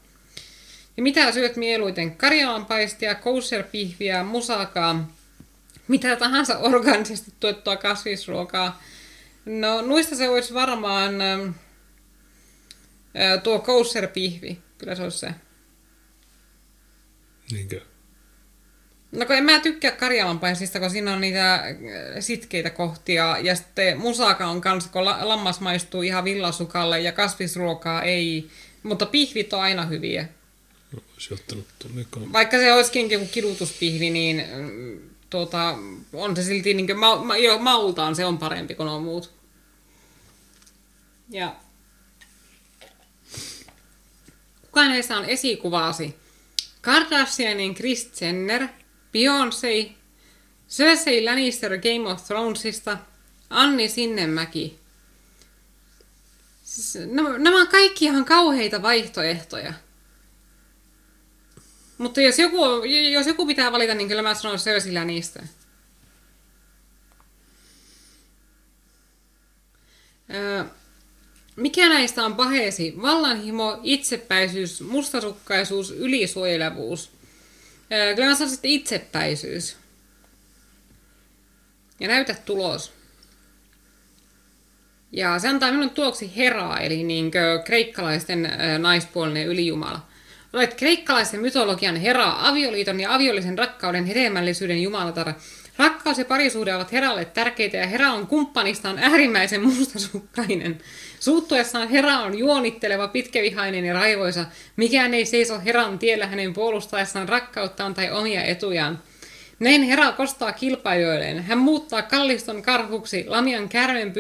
Ja 0.97 1.03
mitä 1.03 1.33
syöt 1.33 1.57
mieluiten? 1.57 2.17
Karjalanpaistia, 2.17 3.15
kosherpihviä, 3.15 4.23
musakaa, 4.23 5.13
mitä 5.89 6.17
tahansa 6.17 6.59
organisesti 6.59 7.33
tuettua 7.41 7.77
kasvisruokaa. 7.77 8.83
No, 9.45 9.83
nuista 9.83 10.17
se 10.17 10.29
olisi 10.29 10.55
varmaan 10.55 11.15
tuo 13.43 13.59
kosherpihvi. 13.59 14.59
Kyllä 14.79 14.95
se 14.95 15.03
olisi 15.03 15.19
se. 15.19 15.35
Niinkö? 17.53 17.81
No 19.13 19.27
kun 19.27 19.37
en 19.37 19.45
mä 19.45 19.61
tykkää 19.61 19.91
karjalanpaisista, 19.91 20.81
kun 20.81 20.91
siinä 20.91 21.13
on 21.13 21.21
niitä 21.21 21.55
äh, 21.55 21.65
sitkeitä 22.21 22.71
kohtia. 22.71 23.39
Ja 23.39 23.55
sitten 23.55 23.99
musaka 23.99 24.47
on 24.47 24.61
kanssa, 24.61 24.91
kun 24.91 25.05
lammas 25.05 25.61
maistuu 25.61 26.03
ihan 26.03 26.25
villasukalle 26.25 27.01
ja 27.01 27.13
kasvisruokaa 27.13 28.03
ei. 28.03 28.51
Mutta 28.83 29.07
pihvit 29.07 29.53
on 29.53 29.61
aina 29.61 29.87
hyviä. 29.87 30.29
No, 30.93 31.03
olisi 31.13 31.35
ottanut 31.35 31.67
tuonne 31.79 32.07
Vaikka 32.33 32.59
se 32.59 32.73
olisikin 32.73 33.11
joku 33.11 33.27
kidutuspihvi, 33.27 34.11
niin 34.11 34.45
mm, 34.57 35.01
tuota, 35.31 35.75
on 36.13 36.37
se 36.37 36.43
silti 36.43 36.75
niin 36.75 36.87
kuin, 36.87 36.99
ma, 36.99 37.25
ma, 37.25 37.37
jo, 37.37 37.59
maultaan 37.59 38.17
se 38.17 38.25
on 38.25 38.39
parempi 38.39 38.75
kuin 38.75 38.89
on 38.89 39.03
muut. 39.03 39.33
Ja 41.31 41.57
kuka 44.63 44.89
näistä 44.89 45.17
on 45.17 45.25
esikuvaasi? 45.25 46.15
Kardashianin 46.89 47.75
Kris 47.75 48.21
Jenner, 48.21 48.69
Beyoncé, 49.13 49.93
Cersei 50.69 51.25
Lannister 51.25 51.79
Game 51.79 52.13
of 52.13 52.25
Thronesista, 52.25 52.99
Anni 53.51 53.89
Sinnemäki. 53.89 54.79
Siis, 56.63 57.07
nämä 57.39 57.61
on 57.61 57.69
kaikki 57.69 58.05
ihan 58.05 58.25
kauheita 58.25 58.83
vaihtoehtoja. 58.83 59.73
Mutta 61.99 62.21
jos 62.21 62.39
joku, 62.39 62.57
jos 63.13 63.27
joku 63.27 63.47
pitää 63.47 63.73
valita, 63.73 63.95
niin 63.95 64.09
kyllä 64.09 64.23
mä 64.23 64.35
sanon 64.35 64.59
Cersei 64.59 64.93
Lannister. 64.93 65.43
Öö, 70.35 70.65
mikä 71.59 71.89
näistä 71.89 72.25
on 72.25 72.37
paheesi? 72.37 72.95
Vallanhimo, 73.03 73.81
itsepäisyys, 73.83 74.81
mustasukkaisuus, 74.81 75.91
ylisuojelevuus. 75.91 77.11
Kyllä 78.17 78.29
mä 78.29 78.33
että 78.33 78.59
itsepäisyys. 78.63 79.77
Ja 82.01 82.09
näytä 82.09 82.35
tulos. 82.45 82.93
Ja 85.13 85.39
se 85.39 85.49
antaa 85.49 85.73
minun 85.73 85.91
tuoksi 85.91 86.37
Heraa, 86.37 86.79
eli 86.79 87.05
niin 87.05 87.31
kreikkalaisten 87.65 88.53
naispuolinen 88.79 89.47
ylijumala. 89.47 90.07
Olet 90.53 90.75
kreikkalaisen 90.75 91.41
mytologian 91.41 91.97
Heraa, 91.97 92.49
avioliiton 92.49 93.01
ja 93.01 93.15
aviolisen 93.15 93.59
rakkauden 93.59 94.07
hedelmällisyyden 94.07 94.83
jumalatar. 94.83 95.33
Rakkaus 95.77 96.19
ja 96.19 96.25
parisuhde 96.25 96.75
ovat 96.75 96.93
Heralle 96.93 97.25
tärkeitä 97.25 97.77
ja 97.77 97.87
Hera 97.87 98.13
on 98.13 98.27
kumppanistaan 98.27 98.99
äärimmäisen 98.99 99.63
mustasukkainen. 99.63 100.81
Suuttuessaan 101.21 101.89
Hera 101.89 102.19
on 102.19 102.39
juonitteleva, 102.39 103.09
pitkävihainen 103.09 103.85
ja 103.85 103.95
raivoisa. 103.95 104.45
Mikään 104.77 105.15
ei 105.15 105.27
seiso 105.27 105.61
Heran 105.65 105.99
tiellä 105.99 106.27
hänen 106.27 106.55
puolustaessaan 106.55 107.29
rakkauttaan 107.29 107.95
tai 107.95 108.11
omia 108.11 108.45
etujaan. 108.45 109.03
Näin 109.61 109.83
Hera 109.83 110.13
kostaa 110.13 110.53
kilpailijoilleen. 110.53 111.43
Hän 111.43 111.59
muuttaa 111.59 112.03
kalliston 112.03 112.63
karhuksi, 112.63 113.25
lamian 113.27 113.69
kärmen 113.69 114.13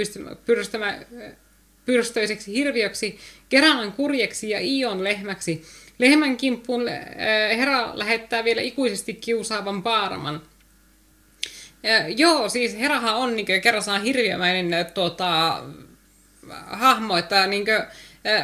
pyrstöiseksi 1.84 2.52
hirviöksi, 2.52 3.18
Keranan 3.48 3.92
kurjeksi 3.92 4.50
ja 4.50 4.58
Ion 4.60 5.04
lehmäksi. 5.04 5.62
Lehmän 5.98 6.36
kimppuun 6.36 6.88
äh, 6.88 7.58
Hera 7.58 7.98
lähettää 7.98 8.44
vielä 8.44 8.60
ikuisesti 8.60 9.14
kiusaavan 9.14 9.82
paaraman. 9.82 10.42
Ja, 11.82 12.08
joo, 12.08 12.48
siis 12.48 12.78
Herahan 12.78 13.14
on 13.14 13.36
niin 13.36 13.60
kerrassaan 13.62 14.02
hirviömäinen 14.02 14.86
tuota, 14.94 15.62
hahmo, 16.66 17.16
että 17.16 17.46
niin 17.46 17.64
kuin, 17.64 17.82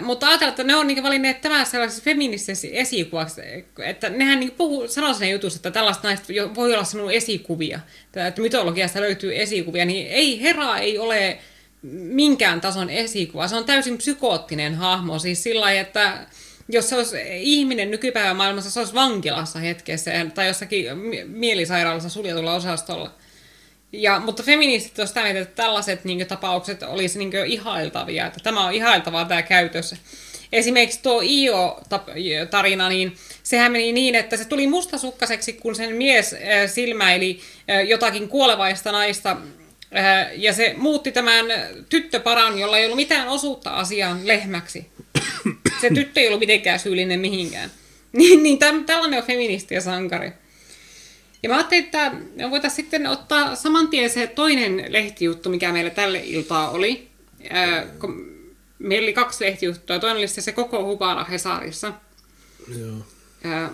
mutta 0.04 0.26
ajatellaan, 0.26 0.50
että 0.52 0.64
ne 0.64 0.76
on 0.76 0.86
niin 0.86 1.02
valinneet 1.02 1.40
tämän 1.40 1.66
sellaiseksi 1.66 2.04
feministiseksi 2.04 2.78
esikuvaksi, 2.78 3.40
että 3.84 4.10
nehän 4.10 4.40
niin 4.40 4.50
puhuu, 4.50 4.88
sanoo 4.88 5.14
sen 5.14 5.30
jutussa, 5.30 5.58
että 5.58 5.70
tällaista 5.70 6.08
naista 6.08 6.32
voi 6.54 6.74
olla 6.74 6.84
sinun 6.84 7.12
esikuvia, 7.12 7.80
että 8.28 8.42
mytologiasta 8.42 9.00
löytyy 9.00 9.40
esikuvia, 9.40 9.84
niin 9.84 10.06
ei, 10.06 10.42
Hera 10.42 10.78
ei 10.78 10.98
ole 10.98 11.38
minkään 11.92 12.60
tason 12.60 12.90
esikuva, 12.90 13.48
se 13.48 13.56
on 13.56 13.64
täysin 13.64 13.98
psykoottinen 13.98 14.74
hahmo, 14.74 15.18
siis 15.18 15.42
sillä 15.42 15.60
lailla, 15.60 15.80
että 15.80 16.26
jos 16.68 16.88
se 16.88 16.96
olisi 16.96 17.16
ihminen 17.34 17.90
nykypäivän 17.90 18.36
maailmassa, 18.36 18.70
se 18.70 18.80
olisi 18.80 18.94
vankilassa 18.94 19.58
hetkessä 19.58 20.10
tai 20.34 20.46
jossakin 20.46 20.86
mielisairaalassa 21.26 22.08
suljetulla 22.08 22.54
osastolla. 22.54 23.14
Ja, 23.96 24.20
mutta 24.20 24.42
feministit 24.42 24.98
ovat 24.98 25.08
sitä 25.08 25.22
mieltä, 25.22 25.40
että 25.40 25.62
tällaiset 25.62 26.04
niin 26.04 26.18
kuin, 26.18 26.28
tapaukset 26.28 26.82
olisi 26.82 27.18
niin 27.18 27.32
ihailtavia, 27.46 28.26
että 28.26 28.40
tämä 28.42 28.66
on 28.66 28.72
ihailtavaa 28.72 29.24
tämä 29.24 29.42
käytössä. 29.42 29.96
Esimerkiksi 30.52 31.02
tuo 31.02 31.22
Io-tarina, 31.22 32.88
niin 32.88 33.16
sehän 33.42 33.72
meni 33.72 33.92
niin, 33.92 34.14
että 34.14 34.36
se 34.36 34.44
tuli 34.44 34.66
mustasukkaseksi, 34.66 35.52
kun 35.52 35.74
sen 35.74 35.96
mies 35.96 36.32
äh, 36.32 36.40
silmäili 36.70 37.40
äh, 37.70 37.88
jotakin 37.88 38.28
kuolevaista 38.28 38.92
naista, 38.92 39.36
äh, 39.96 40.26
ja 40.36 40.52
se 40.52 40.74
muutti 40.76 41.12
tämän 41.12 41.46
tyttöparan, 41.88 42.58
jolla 42.58 42.78
ei 42.78 42.84
ollut 42.84 42.96
mitään 42.96 43.28
osuutta 43.28 43.70
asiaan, 43.70 44.26
lehmäksi. 44.26 44.86
Se 45.80 45.90
tyttö 45.94 46.20
ei 46.20 46.26
ollut 46.26 46.40
mitenkään 46.40 46.78
syyllinen 46.78 47.20
mihinkään. 47.20 47.70
Niin, 48.12 48.42
niin 48.42 48.58
tällainen 48.58 49.20
on 49.20 49.26
feministi 49.26 49.74
ja 49.74 49.80
sankari. 49.80 50.32
Ja 51.44 51.50
mä 51.50 51.56
ajattelin, 51.56 51.84
että 51.84 52.12
voitaisiin 52.50 52.76
sitten 52.76 53.06
ottaa 53.06 53.54
saman 53.54 53.88
tien 53.88 54.10
se 54.10 54.26
toinen 54.26 54.84
lehtijuttu, 54.88 55.50
mikä 55.50 55.72
meillä 55.72 55.90
tälle 55.90 56.20
iltaa 56.24 56.70
oli. 56.70 57.08
Ää, 57.50 57.86
meillä 58.78 59.04
oli 59.04 59.12
kaksi 59.12 59.44
lehtijuttua. 59.44 59.98
Toinen 59.98 60.18
oli 60.18 60.28
se 60.28 60.52
koko 60.52 60.84
Hubara 60.84 61.24
Hesarissa. 61.24 61.92
Joo. 62.78 62.96
Ää, 63.44 63.70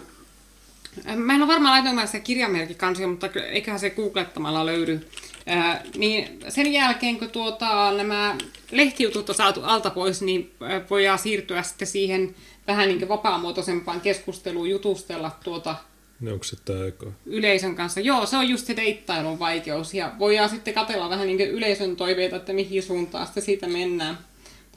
mä 1.17 1.35
en 1.35 1.43
ole 1.43 1.53
varmaan 1.53 1.85
laitoin 1.85 2.09
se 2.09 2.21
kirjamerkikansio, 2.21 3.09
mutta 3.09 3.29
eiköhän 3.51 3.81
se 3.81 3.91
googlettamalla 3.91 4.67
löydy. 4.67 5.09
Ää, 5.47 5.83
niin 5.97 6.41
sen 6.49 6.73
jälkeen, 6.73 7.19
kun 7.19 7.31
tuota, 7.31 7.93
nämä 7.93 8.37
lehtijutut 8.71 9.29
on 9.29 9.35
saatu 9.35 9.61
alta 9.63 9.91
pois, 9.91 10.23
niin 10.23 10.53
voidaan 10.91 11.19
siirtyä 11.19 11.63
sitten 11.63 11.89
siihen 11.89 12.35
vähän 12.67 12.89
niin 12.89 13.09
vapaamuotoisempaan 13.09 14.01
keskusteluun, 14.01 14.71
jutustella 14.71 15.31
tuota 15.45 15.77
ne 16.21 16.33
onko 16.33 16.45
se 16.45 16.57
tämä? 16.65 17.13
Yleisön 17.27 17.77
kanssa. 17.77 18.01
Joo, 18.01 18.27
se 18.27 18.37
on 18.37 18.49
just 18.49 18.67
se 18.67 18.77
deittailun 18.77 19.39
vaikeus. 19.39 19.95
Ja 19.95 20.13
voidaan 20.19 20.49
sitten 20.49 20.75
katella 20.75 21.11
vähän 21.11 21.27
niin 21.27 21.41
yleisön 21.41 21.97
toiveita, 21.97 22.37
että 22.37 22.53
mihin 22.53 22.83
suuntaan 22.83 23.27
sitten 23.27 23.43
siitä 23.43 23.67
mennään. 23.67 24.19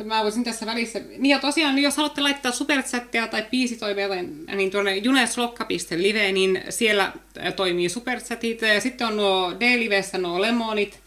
Mä 0.04 0.24
voisin 0.24 0.44
tässä 0.44 0.66
välissä... 0.66 1.00
Niin 1.00 1.26
ja 1.26 1.40
tosiaan, 1.40 1.80
jos 1.80 1.98
haluatte 1.98 2.22
laittaa 2.22 2.52
superchatteja 2.52 3.28
tai 3.28 3.46
biisitoiveita, 3.52 4.16
niin 4.56 4.72
tuonne 4.72 4.98
juneslokka.live, 4.98 6.32
niin 6.32 6.64
siellä 6.70 7.14
toimii 7.56 7.90
superchatit. 7.90 8.62
Ja 8.62 8.82
sitten 8.82 9.08
on 9.08 9.18
nuo 9.18 9.54
D-livessä 9.60 10.18
nuo 10.18 10.42
lemonit. 10.42 11.00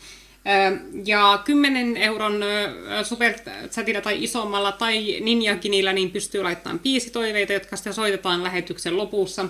Ja 1.05 1.43
10 1.45 1.97
euron 1.97 2.41
superchatilla 3.03 4.01
tai 4.01 4.25
isommalla 4.25 4.73
tai 4.73 5.21
ninjakinillä 5.21 5.93
niin 5.93 6.11
pystyy 6.11 6.43
laittamaan 6.43 6.79
biisitoiveita, 6.79 7.53
jotka 7.53 7.77
sitten 7.77 7.95
soitetaan 7.95 8.43
lähetyksen 8.43 8.97
lopussa. 8.97 9.45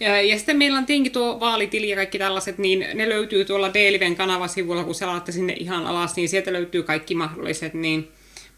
Ja, 0.00 0.22
ja 0.22 0.36
sitten 0.36 0.56
meillä 0.56 0.78
on 0.78 0.86
tietenkin 0.86 1.12
tuo 1.12 1.40
vaalitili 1.40 1.88
ja 1.88 1.96
kaikki 1.96 2.18
tällaiset, 2.18 2.58
niin 2.58 2.86
ne 2.94 3.08
löytyy 3.08 3.44
tuolla 3.44 3.74
Deliven 3.74 4.16
kanavasivulla, 4.16 4.84
kun 4.84 4.94
selaatte 4.94 5.32
sinne 5.32 5.52
ihan 5.52 5.86
alas, 5.86 6.16
niin 6.16 6.28
sieltä 6.28 6.52
löytyy 6.52 6.82
kaikki 6.82 7.14
mahdolliset. 7.14 7.74
Niin. 7.74 8.08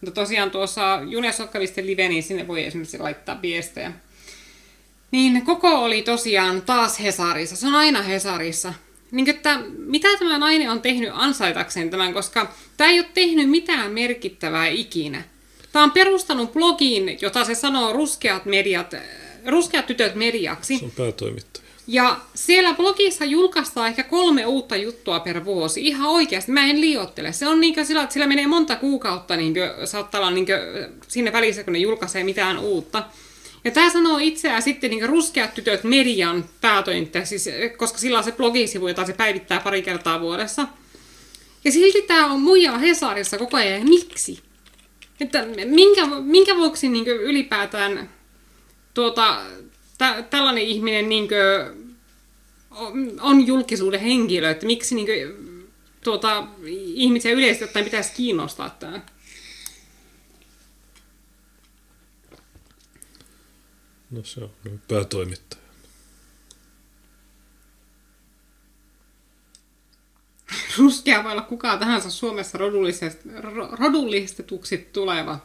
Mutta 0.00 0.20
tosiaan 0.20 0.50
tuossa 0.50 1.00
Junesokkavisten 1.08 1.86
live, 1.86 2.08
niin 2.08 2.22
sinne 2.22 2.48
voi 2.48 2.64
esimerkiksi 2.64 2.98
laittaa 2.98 3.42
viestejä. 3.42 3.92
Niin 5.10 5.42
koko 5.42 5.84
oli 5.84 6.02
tosiaan 6.02 6.62
taas 6.62 7.00
Hesarissa. 7.00 7.56
Se 7.56 7.66
on 7.66 7.74
aina 7.74 8.02
Hesarissa. 8.02 8.74
Niin, 9.10 9.30
että 9.30 9.60
mitä 9.78 10.08
tämä 10.18 10.38
nainen 10.38 10.70
on 10.70 10.82
tehnyt 10.82 11.10
ansaitakseen 11.12 11.90
tämän, 11.90 12.14
koska 12.14 12.52
tämä 12.76 12.90
ei 12.90 12.98
ole 12.98 13.08
tehnyt 13.14 13.50
mitään 13.50 13.92
merkittävää 13.92 14.68
ikinä. 14.68 15.22
Tämä 15.72 15.82
on 15.82 15.90
perustanut 15.90 16.52
blogiin, 16.52 17.18
jota 17.20 17.44
se 17.44 17.54
sanoo 17.54 17.92
ruskeat 17.92 18.44
mediat 18.44 18.94
Ruskeat 19.46 19.86
tytöt 19.86 20.14
mediaksi. 20.14 20.78
Se 20.78 20.84
on 20.84 20.90
päätoimittaja. 20.90 21.66
Ja 21.88 22.20
siellä 22.34 22.74
blogissa 22.74 23.24
julkaistaan 23.24 23.88
ehkä 23.88 24.02
kolme 24.02 24.46
uutta 24.46 24.76
juttua 24.76 25.20
per 25.20 25.44
vuosi. 25.44 25.86
Ihan 25.86 26.10
oikeasti, 26.10 26.52
mä 26.52 26.66
en 26.66 26.80
liiottele. 26.80 27.32
Se 27.32 27.46
on 27.46 27.60
niinkö 27.60 27.84
sillä, 27.84 28.02
että 28.02 28.12
sillä 28.12 28.26
menee 28.26 28.46
monta 28.46 28.76
kuukautta, 28.76 29.36
niinkö, 29.36 29.76
saattaa 29.84 30.20
olla 30.20 30.30
niinkö, 30.30 30.88
sinne 31.08 31.32
välissä, 31.32 31.64
kun 31.64 31.72
ne 31.72 31.78
julkaisee 31.78 32.24
mitään 32.24 32.58
uutta. 32.58 33.04
Ja 33.64 33.70
tämä 33.70 33.90
sanoo 33.90 34.18
itseään 34.18 34.62
sitten 34.62 34.90
niin 34.90 35.08
ruskeat 35.08 35.54
tytöt 35.54 35.84
median 35.84 36.44
päätoimittaja, 36.60 37.26
siis, 37.26 37.48
koska 37.76 37.98
sillä 37.98 38.18
on 38.18 38.24
se 38.24 38.32
blogisivu, 38.32 38.88
jota 38.88 39.06
se 39.06 39.12
päivittää 39.12 39.60
pari 39.60 39.82
kertaa 39.82 40.20
vuodessa. 40.20 40.66
Ja 41.64 41.72
silti 41.72 42.02
tämä 42.02 42.26
on 42.26 42.40
muija 42.40 42.78
Hesarissa 42.78 43.38
koko 43.38 43.56
ajan. 43.56 43.88
Miksi? 43.88 44.38
Että 45.20 45.46
minkä, 45.64 46.06
minkä 46.06 46.56
vuoksi 46.56 46.88
niin 46.88 47.06
ylipäätään 47.06 48.10
tuota, 48.96 49.42
tä, 49.98 50.22
tällainen 50.22 50.64
ihminen 50.64 51.08
niin 51.08 51.28
kuin, 51.28 51.96
on 53.20 53.46
julkisuuden 53.46 54.00
henkilö, 54.00 54.50
että 54.50 54.66
miksi 54.66 54.94
niin 54.94 55.06
kuin, 55.06 55.72
tuota, 56.04 56.48
ihmisiä 56.94 57.32
yleisesti 57.32 57.64
ottaen 57.64 57.84
pitäisi 57.84 58.12
kiinnostaa 58.12 58.70
tämä? 58.70 59.00
No 64.10 64.24
se 64.24 64.40
on 64.40 64.50
päätoimittaja. 64.88 65.62
Ruskea 70.78 71.24
voi 71.24 71.32
olla 71.32 71.42
kuka 71.42 71.76
tahansa 71.76 72.10
Suomessa 72.10 72.58
rodullistetuksi 73.78 74.78
tuleva. 74.78 75.38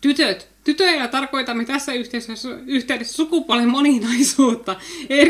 Tytöt. 0.00 0.51
Tytöillä 0.64 1.08
tarkoitamme 1.08 1.64
tässä 1.64 1.92
yhteydessä, 1.92 2.48
yhteydessä 2.66 3.12
sukupuolen 3.12 3.68
moninaisuutta. 3.68 4.76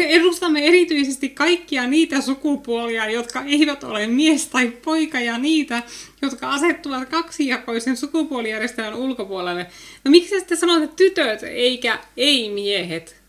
Edustamme 0.09 0.66
erityisesti 0.66 1.28
kaikkia 1.28 1.87
niitä 1.87 2.20
sukupuolia, 2.20 3.11
jotka 3.11 3.43
eivät 3.43 3.85
ole 3.85 4.07
mies 4.07 4.47
tai 4.47 4.68
poika, 4.85 5.20
ja 5.20 5.39
niitä, 5.39 5.83
jotka 6.22 6.51
asettuvat 6.51 7.09
kaksijakoisen 7.09 7.97
sukupuolijärjestelmän 7.97 8.95
ulkopuolelle. 8.95 9.66
No 10.05 10.11
miksi 10.11 10.39
sitten 10.39 10.59
sanotte 10.59 10.89
tytöt 10.97 11.43
eikä 11.43 11.99
ei-miehet? 12.16 13.22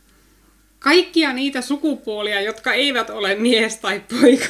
Kaikkia 0.79 1.33
niitä 1.33 1.61
sukupuolia, 1.61 2.41
jotka 2.41 2.73
eivät 2.73 3.09
ole 3.09 3.35
mies 3.35 3.77
tai 3.77 4.01
poika. 4.19 4.45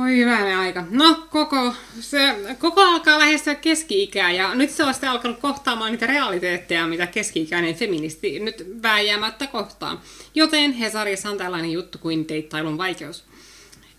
Voi 0.00 0.16
hyvänä 0.16 0.60
aika. 0.60 0.84
No, 0.90 1.26
koko, 1.30 1.74
se, 2.00 2.18
koko 2.58 2.80
alkaa 2.80 3.18
lähestyä 3.18 3.54
keski-ikää 3.54 4.32
ja 4.32 4.54
nyt 4.54 4.70
se 4.70 4.84
on 4.84 4.94
sitten 4.94 5.10
alkanut 5.10 5.38
kohtaamaan 5.38 5.92
niitä 5.92 6.06
realiteetteja, 6.06 6.86
mitä 6.86 7.06
keski-ikäinen 7.06 7.74
feministi 7.74 8.38
nyt 8.38 8.66
vääjäämättä 8.82 9.46
kohtaa. 9.46 10.02
Joten 10.34 10.72
Hesarissa 10.72 11.30
on 11.30 11.38
tällainen 11.38 11.72
juttu 11.72 11.98
kuin 11.98 12.28
deittailun 12.28 12.78
vaikeus. 12.78 13.24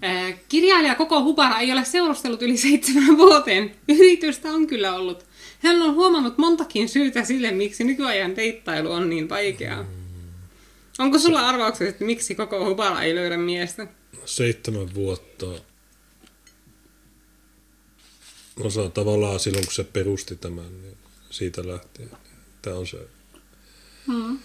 Ää, 0.01 0.31
kirjailija 0.49 0.95
Koko 0.95 1.23
Hubara 1.23 1.59
ei 1.59 1.71
ole 1.71 1.85
seurustellut 1.85 2.41
yli 2.41 2.57
seitsemän 2.57 3.17
vuoteen. 3.17 3.71
Yritystä 3.87 4.49
on 4.49 4.67
kyllä 4.67 4.95
ollut. 4.95 5.25
Hän 5.59 5.81
on 5.81 5.95
huomannut 5.95 6.37
montakin 6.37 6.89
syytä 6.89 7.23
sille, 7.23 7.51
miksi 7.51 7.83
nykyajan 7.83 8.35
deittailu 8.35 8.91
on 8.91 9.09
niin 9.09 9.29
vaikeaa. 9.29 9.85
Onko 10.99 11.19
sulla 11.19 11.47
arvaukset, 11.47 11.87
että 11.87 12.05
miksi 12.05 12.35
Koko 12.35 12.65
Hubara 12.65 13.01
ei 13.01 13.15
löydä 13.15 13.37
miestä? 13.37 13.87
Seitsemän 14.25 14.93
vuotta 14.93 15.70
osa 18.61 18.89
tavallaan 18.89 19.39
silloin, 19.39 19.65
kun 19.65 19.73
se 19.73 19.83
perusti 19.83 20.35
tämän, 20.35 20.81
niin 20.81 20.97
siitä 21.29 21.67
lähtien. 21.67 22.11
Tämä 22.61 22.75
on 22.75 22.87
se. 22.87 22.97
Hmm. 24.07 24.39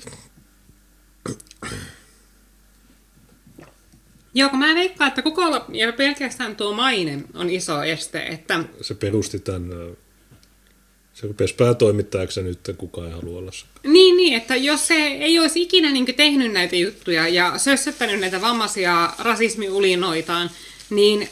Joo, 4.35 4.49
kun 4.51 4.59
mä 4.59 4.75
veikkaan, 4.75 5.09
että 5.09 5.23
koko 5.23 5.43
ja 5.73 5.93
pelkästään 5.93 6.57
tuo 6.57 6.73
maine 6.73 7.23
on 7.35 7.51
iso 7.51 7.83
este. 7.83 8.19
Että... 8.19 8.65
Se 8.83 8.95
perusti 8.95 9.39
tämän, 9.39 9.71
se 11.15 11.27
rupesi 11.27 11.55
päätoimittajaksi 11.55 12.43
nyt 12.43 12.61
kukaan 12.79 13.07
ei 13.07 13.13
halua 13.13 13.39
olla 13.39 13.51
Niin, 13.83 14.17
niin, 14.17 14.35
että 14.35 14.57
jos 14.57 14.87
se 14.87 14.95
ei 14.95 15.39
olisi 15.39 15.63
ikinä 15.63 15.93
niin 15.93 16.07
tehnyt 16.17 16.53
näitä 16.53 16.77
juttuja 16.77 17.29
ja 17.29 17.59
sössöttänyt 17.59 18.21
näitä 18.21 18.41
vammaisia 18.41 19.13
rasismiulinoitaan, 19.19 20.51
niin 20.91 21.29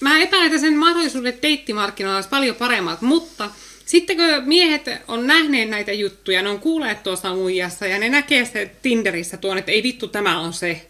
mä 0.00 0.18
epäilen, 0.18 0.46
että 0.46 0.60
sen 0.60 0.76
mahdollisuudet 0.76 1.42
deittimarkkinoilla 1.42 2.16
olisi 2.16 2.28
paljon 2.28 2.56
paremmat, 2.56 3.02
mutta 3.02 3.50
sitten 3.86 4.16
kun 4.16 4.26
miehet 4.44 4.84
on 5.08 5.26
nähneet 5.26 5.70
näitä 5.70 5.92
juttuja, 5.92 6.42
ne 6.42 6.48
on 6.48 6.60
kuulleet 6.60 7.02
tuosta 7.02 7.34
muijasta 7.34 7.86
ja 7.86 7.98
ne 7.98 8.08
näkee 8.08 8.44
se 8.44 8.70
Tinderissä 8.82 9.36
tuon, 9.36 9.58
että 9.58 9.72
ei 9.72 9.82
vittu 9.82 10.08
tämä 10.08 10.40
on 10.40 10.52
se, 10.52 10.88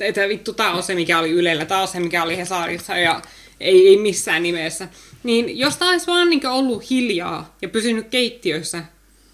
että 0.00 0.28
vittu 0.28 0.52
tämä 0.52 0.72
on 0.72 0.82
se 0.82 0.94
mikä 0.94 1.18
oli 1.18 1.30
Ylellä, 1.30 1.64
tämä 1.64 1.80
on 1.82 1.88
se 1.88 2.00
mikä 2.00 2.22
oli 2.22 2.36
Hesarissa 2.36 2.96
ja 2.96 3.22
ei, 3.60 3.88
ei 3.88 3.96
missään 3.96 4.42
nimessä. 4.42 4.88
Niin 5.22 5.58
jos 5.58 5.76
tämä 5.76 5.90
olisi 5.90 6.06
vaan 6.06 6.30
niin 6.30 6.46
ollut 6.46 6.90
hiljaa 6.90 7.56
ja 7.62 7.68
pysynyt 7.68 8.08
keittiössä, 8.08 8.84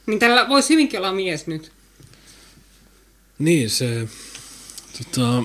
niin 0.07 0.19
tällä 0.19 0.49
voisi 0.49 0.71
hyvinkin 0.71 0.99
olla 0.99 1.13
mies 1.13 1.47
nyt. 1.47 1.73
Niin, 3.39 3.71
se... 3.71 4.09
Tota, 4.99 5.43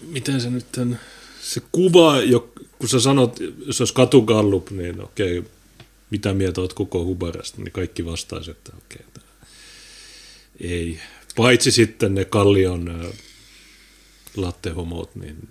miten 0.00 0.40
se 0.40 0.50
nyt 0.50 0.76
on 0.78 0.98
se 1.46 1.62
kuva, 1.72 2.20
jo, 2.20 2.52
kun 2.78 2.88
sä 2.88 3.00
sanot, 3.00 3.40
jos 3.66 3.80
olisi 3.80 3.94
katugallup, 3.94 4.70
niin 4.70 5.02
okei, 5.02 5.44
mitä 6.10 6.34
mieltä 6.34 6.60
olet 6.60 6.72
koko 6.72 7.04
Hubarasta, 7.04 7.62
niin 7.62 7.72
kaikki 7.72 8.04
vastaisi, 8.04 8.50
että 8.50 8.72
okei, 8.78 9.06
ei. 10.60 11.00
Paitsi 11.36 11.70
sitten 11.70 12.14
ne 12.14 12.24
kallion 12.24 13.12
lattehomot, 14.36 15.14
niin, 15.14 15.48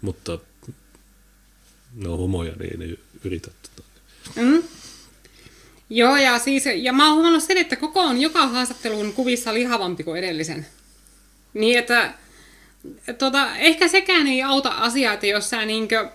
mutta 0.00 0.38
ne 1.94 2.08
on 2.08 2.18
homoja, 2.18 2.52
niin 2.52 2.78
ne 2.78 2.96
yritä 3.24 3.50
tota. 3.76 3.88
Mm. 4.36 4.62
Joo, 5.90 6.16
ja, 6.16 6.38
siis, 6.38 6.64
ja 6.76 6.92
mä 6.92 7.06
oon 7.06 7.14
huomannut 7.14 7.42
sen, 7.42 7.56
että 7.56 7.76
koko 7.76 8.00
on 8.00 8.20
joka 8.20 8.46
haastattelun 8.46 9.12
kuvissa 9.12 9.54
lihavampi 9.54 10.04
kuin 10.04 10.18
edellisen. 10.18 10.66
Niin, 11.54 11.78
että 11.78 12.14
tota, 13.18 13.56
ehkä 13.56 13.88
sekään 13.88 14.26
ei 14.26 14.42
auta 14.42 14.68
asiaa, 14.68 15.14
että 15.14 15.26
jos 15.26 15.50
sä 15.50 15.64
niinkö 15.64 16.08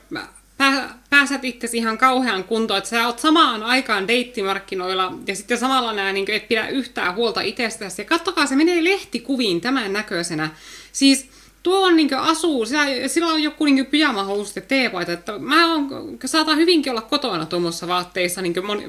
pää, 0.58 1.00
pääsät 1.10 1.46
itse 1.46 1.68
ihan 1.74 1.98
kauhean 1.98 2.44
kuntoon, 2.44 2.78
että 2.78 2.90
sä 2.90 3.08
oot 3.08 3.20
samaan 3.20 3.64
aikaan 3.64 4.08
deittimarkkinoilla 4.08 5.14
ja 5.28 5.36
sitten 5.36 5.58
samalla 5.58 5.94
nää 5.94 6.14
niin 6.14 6.32
et 6.32 6.48
pidä 6.48 6.68
yhtään 6.68 7.16
huolta 7.16 7.42
itsestäsi. 7.42 8.02
Ja 8.02 8.06
kattokaa, 8.06 8.46
se 8.46 8.56
menee 8.56 8.84
lehtikuviin 8.84 9.62
tämän 9.62 9.94
näköisenä. 9.94 10.50
Siis 10.92 11.30
tuo 11.68 11.86
on 11.86 11.96
niin 11.96 12.14
asuu, 12.14 12.66
sillä, 12.66 13.08
sillä 13.08 13.28
on 13.28 13.44
joku 13.44 13.66
niin 13.66 13.86
pyjamahousut 13.86 14.56
ja 14.56 14.62
teepaita, 14.62 15.12
että 15.12 15.40
mä 15.40 15.74
on, 15.74 15.90
saatan 16.26 16.58
hyvinkin 16.58 16.92
olla 16.92 17.02
kotona 17.02 17.46
tuommoissa 17.46 17.88
vaatteissa 17.88 18.42
niin 18.42 18.66
moni, 18.66 18.84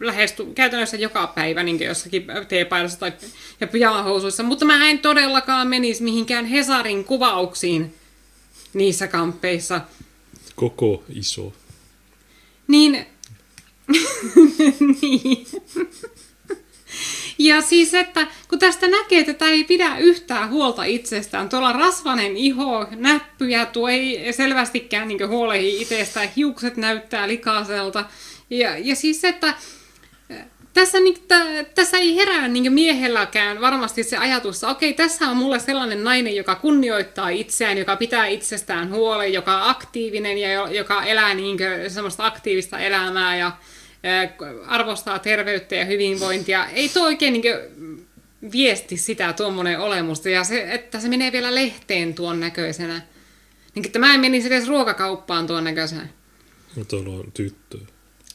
lähes 0.00 0.34
käytännössä 0.54 0.96
joka 0.96 1.26
päivä 1.26 1.62
niin 1.62 1.82
jossakin 1.82 2.26
teepaidassa 2.48 3.00
tai 3.00 3.12
ja 3.60 3.66
pyjamahousuissa, 3.66 4.42
mutta 4.42 4.64
mä 4.64 4.88
en 4.90 4.98
todellakaan 4.98 5.68
menisi 5.68 6.02
mihinkään 6.02 6.44
Hesarin 6.44 7.04
kuvauksiin 7.04 7.94
niissä 8.74 9.06
kamppeissa. 9.08 9.80
Koko 10.56 11.04
iso. 11.08 11.52
Niin, 12.68 13.06
niin. 15.02 15.46
Ja 17.44 17.60
siis, 17.60 17.94
että 17.94 18.26
kun 18.48 18.58
tästä 18.58 18.88
näkee, 18.88 19.20
että 19.20 19.34
tämä 19.34 19.50
ei 19.50 19.64
pidä 19.64 19.98
yhtään 19.98 20.50
huolta 20.50 20.84
itsestään. 20.84 21.48
Tuolla 21.48 21.72
rasvanen 21.72 22.36
iho, 22.36 22.86
näppyjä, 22.90 23.66
tuo 23.66 23.88
ei 23.88 24.32
selvästikään 24.32 25.08
niin 25.08 25.28
huolehi 25.28 25.82
itsestään, 25.82 26.28
hiukset 26.36 26.76
näyttää 26.76 27.28
likaiselta. 27.28 28.04
Ja, 28.50 28.78
ja 28.78 28.96
siis, 28.96 29.24
että 29.24 29.54
tässä, 30.74 31.00
niin, 31.00 31.16
t- 31.28 31.74
tässä 31.74 31.96
ei 31.96 32.16
herää 32.16 32.48
niin 32.48 32.72
miehelläkään 32.72 33.60
varmasti 33.60 34.02
se 34.02 34.16
ajatus, 34.16 34.56
että 34.56 34.68
okei, 34.68 34.92
tässä 34.92 35.28
on 35.28 35.36
mulle 35.36 35.58
sellainen 35.58 36.04
nainen, 36.04 36.36
joka 36.36 36.54
kunnioittaa 36.54 37.28
itseään, 37.28 37.78
joka 37.78 37.96
pitää 37.96 38.26
itsestään 38.26 38.90
huolen, 38.90 39.32
joka 39.32 39.56
on 39.56 39.70
aktiivinen 39.70 40.38
ja 40.38 40.68
joka 40.68 41.04
elää 41.04 41.34
niin 41.34 41.58
semmoista 41.88 42.26
aktiivista 42.26 42.78
elämää 42.78 43.36
ja 43.36 43.52
arvostaa 44.66 45.18
terveyttä 45.18 45.74
ja 45.74 45.84
hyvinvointia. 45.84 46.66
Ei 46.66 46.88
tuo 46.88 47.04
oikein 47.04 47.32
niin 47.32 47.44
viesti 48.52 48.96
sitä 48.96 49.32
tuommoinen 49.32 49.80
olemusta, 49.80 50.28
ja 50.28 50.44
se, 50.44 50.66
että 50.72 51.00
se 51.00 51.08
menee 51.08 51.32
vielä 51.32 51.54
lehteen 51.54 52.14
tuon 52.14 52.40
näköisenä. 52.40 53.02
Niin, 53.74 53.86
että 53.86 53.98
mä 53.98 54.14
en 54.14 54.20
menisi 54.20 54.46
edes 54.46 54.68
ruokakauppaan 54.68 55.46
tuon 55.46 55.64
näköisenä. 55.64 56.08
No 56.76 56.84
tuolla 56.84 57.14
on 57.14 57.32
tyttö. 57.34 57.78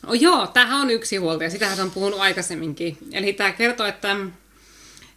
Oh, 0.07 0.13
joo, 0.13 0.47
tämähän 0.47 0.81
on 0.81 0.89
yksi 0.89 1.17
huolta, 1.17 1.43
ja 1.43 1.49
sitähän 1.49 1.79
on 1.79 1.91
puhunut 1.91 2.19
aikaisemminkin. 2.19 2.97
Eli 3.11 3.33
tämä 3.33 3.51
kertoo, 3.51 3.87
että 3.87 4.15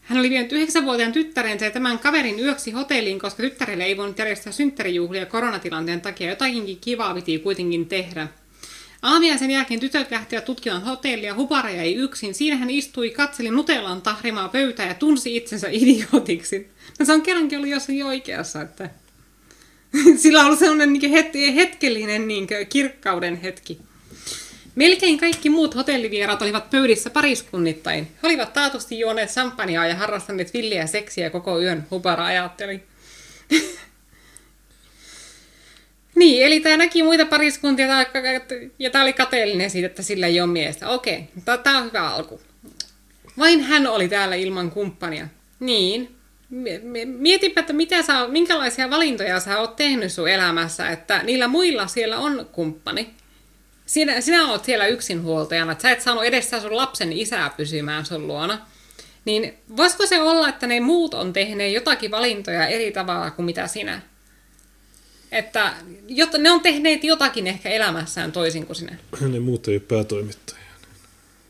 hän 0.02 0.18
oli 0.18 0.30
vienyt 0.30 0.52
yhdeksänvuotiaan 0.52 1.12
tyttärensä 1.12 1.64
ja 1.64 1.70
tämän 1.70 1.98
kaverin 1.98 2.40
yöksi 2.40 2.70
hotelliin, 2.70 3.18
koska 3.18 3.42
tyttärelle 3.42 3.84
ei 3.84 3.96
voinut 3.96 4.18
järjestää 4.18 4.52
synttärijuhlia 4.52 5.26
koronatilanteen 5.26 6.00
takia. 6.00 6.30
Jotakinkin 6.30 6.78
kivaa 6.80 7.14
piti 7.14 7.38
kuitenkin 7.38 7.86
tehdä. 7.86 8.28
Aamia 9.02 9.38
sen 9.38 9.50
jälkeen 9.50 9.80
tytöt 9.80 10.10
lähtivät 10.10 10.44
tutkimaan 10.44 10.82
hotellia, 10.82 11.34
Hupara 11.34 11.70
jäi 11.70 11.94
yksin. 11.94 12.34
Siinä 12.34 12.56
hän 12.56 12.70
istui, 12.70 13.10
katseli 13.10 13.50
Nutellan 13.50 14.02
tahrimaa 14.02 14.48
pöytää 14.48 14.86
ja 14.86 14.94
tunsi 14.94 15.36
itsensä 15.36 15.68
idiotiksi. 15.70 16.70
No 16.98 17.06
se 17.06 17.12
on 17.12 17.22
kerrankin 17.22 17.58
ollut 17.58 17.70
jossain 17.70 18.04
oikeassa, 18.04 18.60
että 18.60 18.90
sillä 20.22 20.40
on 20.40 20.46
ollut 20.46 20.58
sellainen 20.58 20.92
niin 20.92 21.12
het- 21.12 21.54
hetkellinen 21.54 22.28
niin 22.28 22.46
kirkkauden 22.68 23.36
hetki. 23.36 23.78
Melkein 24.74 25.18
kaikki 25.18 25.50
muut 25.50 25.74
hotellivieraat 25.74 26.42
olivat 26.42 26.70
pöydissä 26.70 27.10
pariskunnittain. 27.10 28.04
He 28.04 28.28
olivat 28.28 28.52
taatusti 28.52 28.98
juoneet 28.98 29.30
champagnea 29.30 29.86
ja 29.86 29.94
harrastaneet 29.94 30.54
villiä 30.54 30.86
seksiä 30.86 31.30
koko 31.30 31.60
yön, 31.60 31.86
Hubara 31.90 32.24
ajatteli. 32.24 32.82
niin, 36.14 36.46
eli 36.46 36.60
tämä 36.60 36.76
näki 36.76 37.02
muita 37.02 37.24
pariskuntia 37.24 37.86
ja 38.78 38.90
tämä 38.90 39.04
oli 39.04 39.12
kateellinen 39.12 39.70
siitä, 39.70 39.86
että 39.86 40.02
sillä 40.02 40.26
ei 40.26 40.40
ole 40.40 40.50
miestä. 40.50 40.88
Okei, 40.88 41.24
tämä 41.62 41.78
on 41.78 41.84
hyvä 41.84 42.08
alku. 42.08 42.40
Vain 43.38 43.62
hän 43.62 43.86
oli 43.86 44.08
täällä 44.08 44.34
ilman 44.34 44.70
kumppania. 44.70 45.26
Niin. 45.60 46.16
Mietipä, 47.04 47.60
että 47.60 47.72
mitä 47.72 48.02
sä, 48.02 48.28
minkälaisia 48.28 48.90
valintoja 48.90 49.40
sä 49.40 49.60
oot 49.60 49.76
tehnyt 49.76 50.12
sun 50.12 50.28
elämässä, 50.28 50.88
että 50.88 51.22
niillä 51.22 51.48
muilla 51.48 51.86
siellä 51.86 52.18
on 52.18 52.48
kumppani. 52.52 53.10
Sinä, 53.86 54.20
sinä 54.20 54.48
oot 54.48 54.64
siellä 54.64 54.86
yksinhuoltajana, 54.86 55.72
että 55.72 55.82
sä 55.82 55.90
et 55.90 56.00
saanut 56.00 56.24
edes 56.24 56.50
sun 56.50 56.76
lapsen 56.76 57.12
isää 57.12 57.50
pysymään 57.56 58.06
sun 58.06 58.26
luona. 58.26 58.66
Niin 59.24 59.54
voisiko 59.76 60.06
se 60.06 60.20
olla, 60.20 60.48
että 60.48 60.66
ne 60.66 60.80
muut 60.80 61.14
on 61.14 61.32
tehneet 61.32 61.74
jotakin 61.74 62.10
valintoja 62.10 62.66
eri 62.66 62.92
tavalla 62.92 63.30
kuin 63.30 63.46
mitä 63.46 63.66
sinä? 63.66 64.00
Että 65.32 65.72
jotta, 66.08 66.38
ne 66.38 66.50
on 66.50 66.60
tehneet 66.60 67.04
jotakin 67.04 67.46
ehkä 67.46 67.70
elämässään 67.70 68.32
toisin 68.32 68.66
kuin 68.66 68.76
sinä. 68.76 68.96
Ne 69.32 69.40
muut 69.40 69.68
ei 69.68 69.74
ole 69.74 69.80
päätoimittajia. 69.80 70.62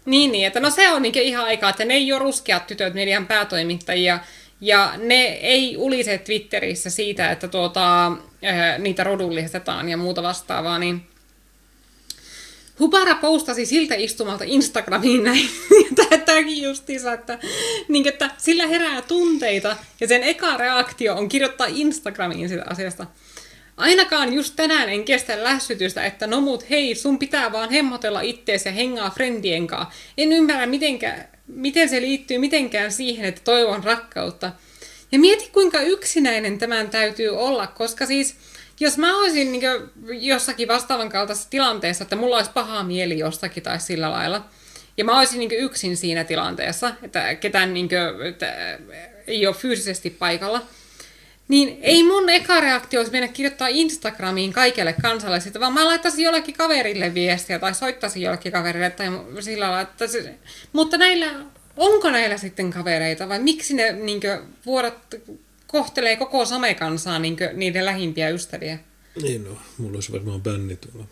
Niin, 0.07 0.33
niin, 0.33 0.47
että 0.47 0.61
no 0.61 0.71
se 0.71 0.91
on 0.91 1.03
niin 1.03 1.19
ihan 1.19 1.45
aikaa, 1.45 1.71
että 1.71 1.85
ne 1.85 1.95
ei 1.95 2.13
ole 2.13 2.21
ruskeat 2.21 2.67
tytöt 2.67 2.95
median 2.95 3.27
päätoimittajia, 3.27 4.19
ja 4.61 4.93
ne 4.97 5.23
ei 5.25 5.77
ulise 5.77 6.19
Twitterissä 6.19 6.91
siitä, 6.91 7.31
että 7.31 7.49
tuota, 7.49 8.07
äh, 8.07 8.79
niitä 8.79 9.05
rodullistetaan 9.05 9.89
ja 9.89 9.97
muuta 9.97 10.23
vastaavaa, 10.23 10.79
niin 10.79 11.03
Hubara 12.79 13.15
postasi 13.15 13.67
siltä 13.67 13.95
istumalta 13.95 14.45
Instagramiin 14.47 15.25
näin, 15.25 15.49
tämäkin 16.27 16.63
justiinsa, 16.63 17.13
että, 17.13 17.39
niin, 17.89 18.09
että 18.09 18.31
sillä 18.39 18.67
herää 18.67 19.03
tunteita, 19.03 19.77
ja 20.01 20.09
sen 20.09 20.23
eka 20.23 20.57
reaktio 20.57 21.15
on 21.15 21.29
kirjoittaa 21.29 21.67
Instagramiin 21.71 22.49
sitä 22.49 22.65
asiasta. 22.71 23.07
Ainakaan 23.83 24.33
just 24.33 24.57
tänään 24.57 24.89
en 24.89 25.05
kestä 25.05 25.45
lässytystä, 25.45 26.05
että 26.05 26.27
no 26.27 26.41
mut 26.41 26.71
hei, 26.71 26.95
sun 26.95 27.19
pitää 27.19 27.53
vaan 27.53 27.71
hemmotella 27.71 28.21
ittees 28.21 28.67
ja 28.67 28.73
hengaa 28.73 29.11
friendien 29.11 29.67
kanssa. 29.67 29.95
En 30.19 30.33
ymmärrä, 30.33 30.67
mitenkä, 30.67 31.29
miten 31.47 31.89
se 31.89 32.01
liittyy 32.01 32.39
mitenkään 32.39 32.93
siihen, 32.93 33.25
että 33.25 33.41
toivon 33.45 33.85
rakkautta. 33.85 34.53
Ja 35.13 35.19
mieti, 35.19 35.51
kuinka 35.53 35.81
yksinäinen 35.81 36.59
tämän 36.59 36.91
täytyy 36.91 37.29
olla, 37.29 37.67
koska 37.67 38.07
siis 38.07 38.37
jos 38.81 38.99
mä 38.99 39.19
olisin 39.19 39.53
niin 39.53 39.63
jossakin 40.21 40.69
vastaavan 40.69 41.09
kaltaisessa 41.09 41.51
tilanteessa, 41.51 42.03
että 42.03 42.17
mulla 42.17 42.37
olisi 42.37 42.51
paha 42.55 42.83
mieli 42.83 43.19
jostakin 43.19 43.63
tai 43.63 43.81
sillä 43.81 44.11
lailla, 44.11 44.45
ja 44.97 45.05
mä 45.05 45.19
olisin 45.19 45.39
niin 45.39 45.53
yksin 45.53 45.97
siinä 45.97 46.25
tilanteessa, 46.25 46.95
että 47.03 47.35
ketään 47.35 47.75
niin 47.75 47.89
kuin, 47.89 48.27
että 48.27 48.79
ei 49.27 49.47
ole 49.47 49.55
fyysisesti 49.55 50.11
paikalla, 50.11 50.63
niin 51.53 51.79
ei 51.83 52.03
mun 52.03 52.31
eka 52.31 52.61
reaktio 52.61 53.01
olisi 53.01 53.13
mennä 53.13 53.29
kirjoittaa 53.29 53.69
Instagramiin 53.69 54.53
kaikille 54.53 54.95
kansalaisille, 55.03 55.61
vaan 55.61 55.73
mä 55.73 55.85
laittaisin 55.85 56.25
jollekin 56.25 56.55
kaverille 56.55 57.15
viestiä 57.15 57.59
tai 57.59 57.75
soittaisin 57.75 58.23
jollekin 58.23 58.53
kaverille 58.53 58.91
tai 58.91 59.09
sillä 59.41 59.87
se, 60.07 60.35
mutta 60.73 60.99
näillä, 60.99 61.45
onko 61.77 62.11
näillä 62.11 62.37
sitten 62.37 62.71
kavereita 62.71 63.29
vai 63.29 63.39
miksi 63.39 63.75
ne 63.75 63.93
niin 63.93 64.21
vuodat 64.67 65.15
kohtelee 65.67 66.17
koko 66.17 66.45
somekansaa 66.45 67.19
niin 67.19 67.37
niiden 67.53 67.85
lähimpiä 67.85 68.29
ystäviä? 68.29 68.79
Niin 69.23 69.45
no, 69.45 69.59
mulla 69.79 69.97
olisi 69.97 70.13
varmaan 70.13 70.43
bänni 70.43 70.77
tuolla. 70.77 71.07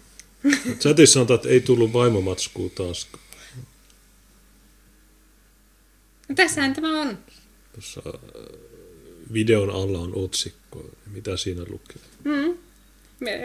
Chatissa 0.81 1.15
sanotaan, 1.15 1.35
että 1.35 1.49
ei 1.49 1.61
tullut 1.61 1.93
vaimomatskua 1.93 2.69
taas. 2.75 3.09
No, 6.29 6.35
tässähän 6.35 6.75
tämä 6.75 7.01
on. 7.01 7.19
Tuossa 7.73 8.03
videon 9.33 9.71
alla 9.71 9.99
on 9.99 10.13
otsikko. 10.15 10.85
Mitä 11.13 11.37
siinä 11.37 11.63
lukee? 11.69 12.03
Mm. 12.25 12.59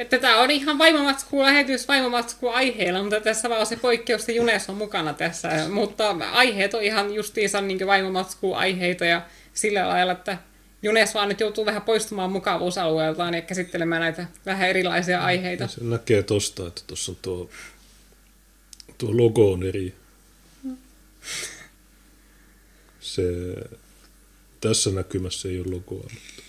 Tätä 0.09 0.38
on 0.38 0.51
ihan 0.51 0.77
vaimomatsku 0.77 1.41
lähetys 1.41 1.88
vaimomatsku 1.88 2.47
aiheella, 2.47 3.01
mutta 3.01 3.21
tässä 3.21 3.49
vaan 3.49 3.65
se 3.65 3.75
poikkeus, 3.75 4.21
että 4.21 4.31
Junes 4.31 4.69
on 4.69 4.75
mukana 4.75 5.13
tässä. 5.13 5.49
Mutta 5.69 6.15
aiheet 6.31 6.73
on 6.73 6.83
ihan 6.83 7.13
justiinsa 7.13 7.61
niin 7.61 7.88
vaimomatsku 7.88 8.53
aiheita 8.53 9.05
ja 9.05 9.21
sillä 9.53 9.88
lailla, 9.88 10.11
että 10.11 10.38
Junes 10.81 11.13
vaan 11.13 11.29
nyt 11.29 11.39
joutuu 11.39 11.65
vähän 11.65 11.81
poistumaan 11.81 12.31
mukavuusalueeltaan 12.31 13.33
ja 13.33 13.41
käsittelemään 13.41 14.01
näitä 14.01 14.25
vähän 14.45 14.69
erilaisia 14.69 15.21
aiheita. 15.21 15.67
Se 15.67 15.83
näkee 15.83 16.23
tosta, 16.23 16.67
että 16.67 16.81
tuossa 16.88 17.11
on 17.11 17.17
tuo, 17.21 17.49
tuo 18.97 19.17
logo 19.17 19.51
on 19.51 19.63
eri. 19.63 19.95
Se 22.99 23.23
tässä 24.68 24.91
näkymässä 24.91 25.49
ei 25.49 25.59
ole 25.59 25.68
logoa. 25.68 26.09
Mutta, 26.13 26.43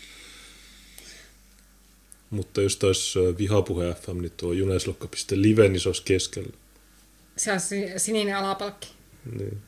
mutta 2.31 2.63
jos 2.63 2.77
taisi 2.77 3.19
vihapuhe 3.39 3.95
FM, 3.95 4.21
niin 4.21 4.33
tuo 4.37 4.53
juneslokka.live, 4.53 5.69
niin 5.69 5.81
se 5.81 5.89
olisi 5.89 6.03
keskellä. 6.03 6.53
Se 7.37 7.53
on 7.53 7.61
sininen 7.97 8.37
alapalkki. 8.37 8.89
Niin. 9.39 9.59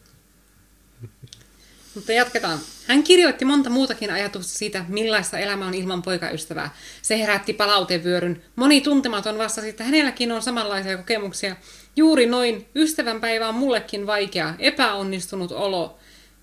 Mutta 1.94 2.12
jatketaan. 2.12 2.58
Hän 2.86 3.02
kirjoitti 3.02 3.44
monta 3.44 3.70
muutakin 3.70 4.10
ajatusta 4.10 4.58
siitä, 4.58 4.84
millaista 4.88 5.38
elämä 5.38 5.66
on 5.66 5.74
ilman 5.74 6.02
poikaystävää. 6.02 6.76
Se 7.02 7.18
herätti 7.18 7.52
palautevyöryn. 7.52 8.42
Moni 8.56 8.80
tuntematon 8.80 9.38
vastasi, 9.38 9.68
että 9.68 9.84
hänelläkin 9.84 10.32
on 10.32 10.42
samanlaisia 10.42 10.96
kokemuksia. 10.96 11.56
Juuri 11.96 12.26
noin. 12.26 12.66
Ystävänpäivä 12.74 13.48
on 13.48 13.54
mullekin 13.54 14.06
vaikea. 14.06 14.54
Epäonnistunut 14.58 15.52
olo. 15.52 15.97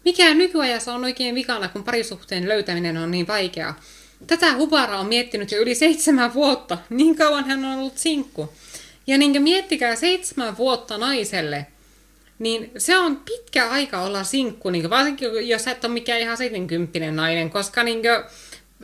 Mikä 0.05 0.33
nykyajassa 0.33 0.93
on 0.93 1.03
oikein 1.03 1.35
vikana, 1.35 1.67
kun 1.67 1.83
parisuhteen 1.83 2.47
löytäminen 2.47 2.97
on 2.97 3.11
niin 3.11 3.27
vaikeaa? 3.27 3.79
Tätä 4.27 4.53
Hubara 4.55 4.99
on 4.99 5.07
miettinyt 5.07 5.51
jo 5.51 5.61
yli 5.61 5.75
seitsemän 5.75 6.33
vuotta. 6.33 6.77
Niin 6.89 7.15
kauan 7.15 7.45
hän 7.45 7.65
on 7.65 7.79
ollut 7.79 7.97
sinkku. 7.97 8.53
Ja 9.07 9.17
niin 9.17 9.43
miettikää 9.43 9.95
seitsemän 9.95 10.57
vuotta 10.57 10.97
naiselle, 10.97 11.67
niin 12.39 12.71
se 12.77 12.97
on 12.97 13.17
pitkä 13.17 13.69
aika 13.69 14.01
olla 14.01 14.23
sinkku, 14.23 14.69
niin 14.69 14.89
varsinkin 14.89 15.47
jos 15.49 15.67
et 15.67 15.85
ole 15.85 15.93
mikään 15.93 16.19
ihan 16.19 16.37
70 16.37 17.11
nainen, 17.11 17.49
koska 17.49 17.83
niin 17.83 18.01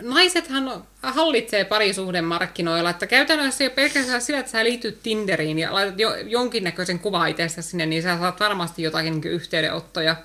naisethan 0.01 0.83
hallitsee 1.01 1.65
parisuhden 1.65 2.25
markkinoilla, 2.25 2.89
että 2.89 3.07
käytännössä 3.07 3.63
jo 3.63 3.69
pelkästään 3.69 4.21
sillä, 4.21 4.39
että 4.39 4.51
sä 4.51 4.63
liityt 4.63 5.03
Tinderiin 5.03 5.59
ja 5.59 5.73
laitat 5.73 5.99
jo, 5.99 6.15
jonkinnäköisen 6.15 6.99
kuva 6.99 7.27
itsestä 7.27 7.61
sinne, 7.61 7.85
niin 7.85 8.03
sä 8.03 8.17
saat 8.19 8.39
varmasti 8.39 8.83
jotakin 8.83 9.13
niin 9.13 9.33
yhteydenottoja. 9.33 10.15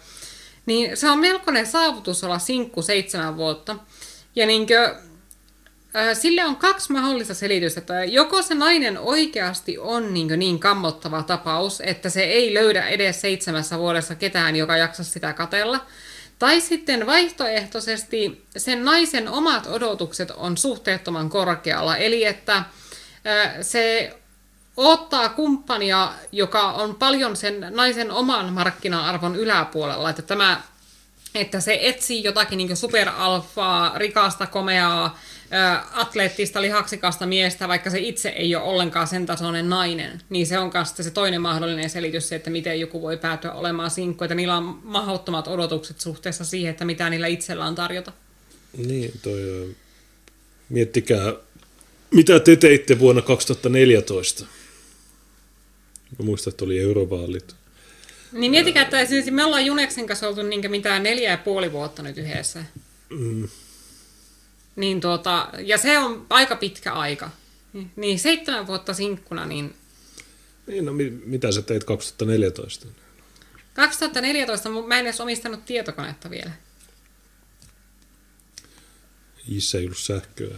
Niin 0.66 0.96
se 0.96 1.10
on 1.10 1.18
melkoinen 1.18 1.66
saavutus 1.66 2.24
olla 2.24 2.38
sinkku 2.38 2.82
seitsemän 2.82 3.36
vuotta. 3.36 3.76
Ja 4.36 4.46
niin 4.46 4.66
kuin, 4.66 4.78
äh, 4.78 6.16
sille 6.18 6.44
on 6.44 6.56
kaksi 6.56 6.92
mahdollista 6.92 7.34
selitystä. 7.34 7.80
Että 7.80 8.04
joko 8.04 8.42
se 8.42 8.54
nainen 8.54 8.98
oikeasti 8.98 9.78
on 9.78 10.14
niin, 10.14 10.28
niin 10.36 10.58
kammottava 10.58 11.22
tapaus, 11.22 11.82
että 11.84 12.10
se 12.10 12.22
ei 12.22 12.54
löydä 12.54 12.88
edes 12.88 13.20
seitsemässä 13.20 13.78
vuodessa 13.78 14.14
ketään, 14.14 14.56
joka 14.56 14.76
jaksa 14.76 15.04
sitä 15.04 15.32
katella. 15.32 15.86
Tai 16.38 16.60
sitten 16.60 17.06
vaihtoehtoisesti 17.06 18.44
sen 18.56 18.84
naisen 18.84 19.28
omat 19.28 19.66
odotukset 19.66 20.30
on 20.30 20.56
suhteettoman 20.56 21.30
korkealla. 21.30 21.96
Eli 21.96 22.24
että 22.24 22.56
äh, 22.56 22.66
se 23.60 24.14
ottaa 24.77 25.29
kumppania, 25.29 26.12
joka 26.33 26.72
on 26.72 26.95
paljon 26.95 27.37
sen 27.37 27.66
naisen 27.70 28.11
oman 28.11 28.53
markkina-arvon 28.53 29.37
yläpuolella. 29.37 30.11
Että, 30.11 30.22
tämä, 30.22 30.62
että 31.35 31.61
se 31.61 31.79
etsii 31.83 32.24
jotakin 32.24 32.57
niin 32.57 32.77
superalfaa, 32.77 33.99
rikasta, 33.99 34.47
komeaa, 34.47 35.18
atleettista, 35.93 36.62
lihaksikasta 36.62 37.27
miestä, 37.27 37.68
vaikka 37.68 37.91
se 37.91 37.99
itse 37.99 38.29
ei 38.29 38.57
ole 38.57 38.64
ollenkaan 38.64 39.07
sen 39.07 39.27
tasoinen 39.27 39.68
nainen, 39.68 40.22
niin 40.31 40.47
se 40.47 40.59
on 40.59 40.70
myös 40.74 40.95
se 40.97 41.11
toinen 41.11 41.41
mahdollinen 41.41 41.91
selitys, 41.91 42.29
se, 42.29 42.37
että 42.37 42.51
miten 42.51 42.81
joku 42.81 43.03
voi 43.03 43.16
päätyä 43.16 43.53
olemaan 43.53 43.91
sinkku, 43.91 44.24
että 44.24 44.35
niillä 44.35 44.57
on 44.57 44.81
mahdottomat 44.83 45.49
odotukset 45.49 46.01
suhteessa 46.01 46.45
siihen, 46.45 46.70
että 46.70 46.85
mitä 46.85 47.11
niillä 47.11 47.27
itsellä 47.27 47.66
on 47.66 47.74
tarjota. 47.74 48.12
Niin, 48.77 49.12
toi, 49.22 49.74
miettikää, 50.68 51.33
mitä 52.11 52.41
te 52.41 52.57
teitte 52.57 52.99
vuonna 52.99 53.22
2014? 53.22 54.47
Mä 56.18 56.24
muistan, 56.24 56.50
että 56.50 56.64
oli 56.64 56.78
eurovaalit. 56.78 57.57
Niin 58.32 58.50
mietikä, 58.50 58.82
että 58.82 59.07
siis 59.07 59.30
me 59.30 59.44
ollaan 59.44 59.66
Juneksen 59.66 60.07
kanssa 60.07 60.28
oltu 60.28 60.42
niin 60.42 60.70
mitään 60.70 61.02
neljä 61.02 61.30
ja 61.30 61.38
puoli 61.38 61.72
vuotta 61.72 62.02
nyt 62.02 62.18
yhdessä. 62.18 62.64
Mm. 63.11 63.48
Niin 64.76 65.00
tuota, 65.00 65.48
ja 65.59 65.78
se 65.78 65.98
on 65.98 66.26
aika 66.30 66.57
pitkä 66.57 66.92
aika. 66.92 67.30
Niin 67.96 68.18
seitsemän 68.18 68.66
vuotta 68.66 68.94
sinkkuna, 68.94 69.46
niin... 69.46 69.74
Niin, 70.66 70.84
no 70.84 70.92
mitä 71.24 71.52
sä 71.52 71.62
teit 71.62 71.84
2014? 71.84 72.86
2014 73.74 74.68
mä 74.68 74.98
en 74.98 75.07
edes 75.07 75.20
omistanut 75.20 75.64
tietokonetta 75.64 76.30
vielä. 76.30 76.50
Isä 79.48 79.78
ei 79.78 79.84
ollut 79.84 79.98
sähköä. 79.98 80.54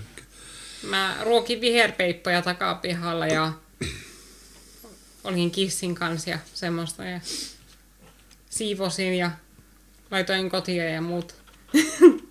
Mä 0.82 1.16
ruokin 1.22 1.60
viherpeippoja 1.60 2.42
takapihalla 2.42 3.26
ja 3.26 3.52
olin 5.24 5.50
kissin 5.50 5.94
kanssa 5.94 6.30
ja 6.30 6.38
semmoista 6.54 7.04
ja 7.04 7.20
siivosin 8.50 9.14
ja 9.14 9.30
laitoin 10.10 10.50
kotia 10.50 10.84
ja 10.84 11.00
muut. 11.00 11.34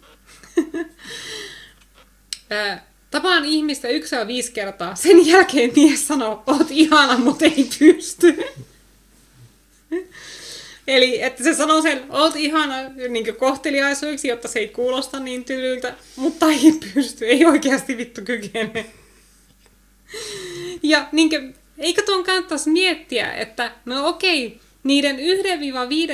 Tapaan 3.11 3.45
ihmistä 3.45 3.87
yksi 3.87 4.15
ja 4.15 4.27
viisi 4.27 4.51
kertaa. 4.51 4.95
Sen 4.95 5.27
jälkeen 5.27 5.71
mies 5.75 6.07
sanoo, 6.07 6.43
oot 6.47 6.67
ihana, 6.69 7.17
mutta 7.17 7.45
ei 7.45 7.69
pysty. 7.79 8.37
Eli 10.87 11.21
että 11.21 11.43
se 11.43 11.53
sanoo 11.53 11.81
sen, 11.81 12.05
oot 12.09 12.35
ihana 12.35 12.75
niin 13.09 13.35
kohteliaisuiksi, 13.35 14.27
jotta 14.27 14.47
se 14.47 14.59
ei 14.59 14.67
kuulosta 14.67 15.19
niin 15.19 15.45
tylyltä, 15.45 15.95
mutta 16.15 16.45
ei 16.45 16.79
pysty, 16.93 17.25
ei 17.25 17.45
oikeasti 17.45 17.97
vittu 17.97 18.21
kykene. 18.21 18.85
Ja 20.83 21.07
niin 21.11 21.29
kuin, 21.29 21.55
eikö 21.77 22.01
tuon 22.01 22.23
kannattaisi 22.23 22.69
miettiä, 22.69 23.33
että 23.33 23.71
no 23.85 24.07
okei, 24.07 24.59
niiden 24.83 25.17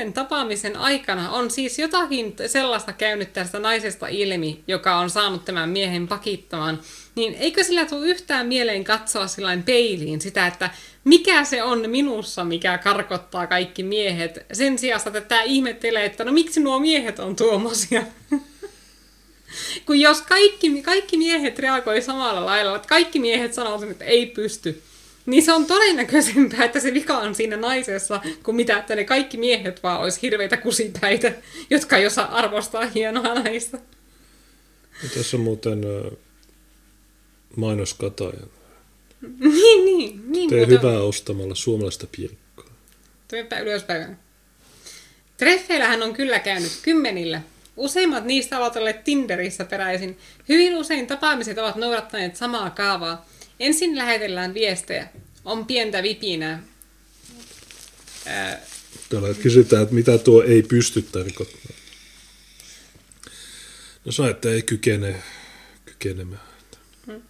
1-5 0.09 0.11
tapaamisen 0.13 0.77
aikana 0.77 1.31
on 1.31 1.51
siis 1.51 1.79
jotakin 1.79 2.35
sellaista 2.47 2.93
käynyt 2.93 3.33
tästä 3.33 3.59
naisesta 3.59 4.07
ilmi, 4.07 4.63
joka 4.67 4.95
on 4.97 5.09
saanut 5.09 5.45
tämän 5.45 5.69
miehen 5.69 6.07
pakittamaan, 6.07 6.79
niin 7.15 7.35
eikö 7.39 7.63
sillä 7.63 7.85
tule 7.85 8.07
yhtään 8.07 8.47
mieleen 8.47 8.83
katsoa 8.83 9.27
sillain 9.27 9.63
peiliin 9.63 10.21
sitä, 10.21 10.47
että 10.47 10.69
mikä 11.03 11.43
se 11.43 11.63
on 11.63 11.89
minussa, 11.89 12.43
mikä 12.43 12.77
karkottaa 12.77 13.47
kaikki 13.47 13.83
miehet, 13.83 14.45
sen 14.53 14.79
sijaan, 14.79 15.01
että 15.05 15.21
tämä 15.21 15.43
ihmettelee, 15.43 16.05
että 16.05 16.23
no 16.23 16.31
miksi 16.31 16.59
nuo 16.59 16.79
miehet 16.79 17.19
on 17.19 17.35
tuommoisia. 17.35 18.03
Kun 19.85 19.99
jos 19.99 20.21
kaikki, 20.21 20.81
kaikki 20.81 21.17
miehet 21.17 21.59
reagoi 21.59 22.01
samalla 22.01 22.45
lailla, 22.45 22.75
että 22.75 22.87
kaikki 22.87 23.19
miehet 23.19 23.53
sanoo 23.53 23.83
että 23.91 24.05
ei 24.05 24.25
pysty, 24.25 24.83
niin 25.25 25.43
se 25.43 25.53
on 25.53 25.65
todennäköisempää, 25.65 26.65
että 26.65 26.79
se 26.79 26.93
vika 26.93 27.17
on 27.17 27.35
siinä 27.35 27.57
naisessa, 27.57 28.21
kuin 28.43 28.55
mitä, 28.55 28.77
että 28.77 28.95
ne 28.95 29.03
kaikki 29.03 29.37
miehet 29.37 29.83
vaan 29.83 30.01
olisi 30.01 30.21
hirveitä 30.21 30.57
kusipäitä, 30.57 31.31
jotka 31.69 31.97
ei 31.97 32.05
osaa 32.05 32.35
arvostaa 32.35 32.85
hienoa 32.85 33.33
naista. 33.33 33.77
Ja 35.03 35.09
tässä 35.15 35.37
on 35.37 35.43
muuten 35.43 35.81
mainoskataja. 37.55 38.39
niin, 39.39 39.85
niin. 39.85 40.31
niin 40.31 40.49
Tee 40.49 40.59
mutta... 40.59 40.87
hyvää 40.87 40.99
ostamalla 41.01 41.55
suomalaista 41.55 42.07
pirkkoa. 42.17 42.69
Tuopa 43.27 43.59
ylöspäin. 43.59 44.17
Treffeillähän 45.37 46.03
on 46.03 46.13
kyllä 46.13 46.39
käynyt 46.39 46.71
kymmenillä. 46.81 47.41
Useimmat 47.77 48.25
niistä 48.25 48.59
ovat 48.59 48.75
olleet 48.75 49.03
Tinderissä 49.03 49.65
peräisin. 49.65 50.17
Hyvin 50.49 50.75
usein 50.75 51.07
tapaamiset 51.07 51.57
ovat 51.57 51.75
noudattaneet 51.75 52.35
samaa 52.35 52.69
kaavaa. 52.69 53.25
Ensin 53.63 53.97
lähetellään 53.97 54.53
viestejä. 54.53 55.07
On 55.45 55.65
pientä 55.65 56.03
vipinää. 56.03 56.63
Täällä 59.09 59.33
kysytään, 59.33 59.83
että 59.83 59.95
mitä 59.95 60.17
tuo 60.17 60.43
ei 60.43 60.63
pysty 60.63 61.01
tarkoittaa. 61.01 61.75
No 64.05 64.11
sä, 64.11 64.29
että 64.29 64.49
ei 64.49 64.61
kykene 64.61 65.15
kykenemään. 65.85 66.41
Hmm. 67.05 67.21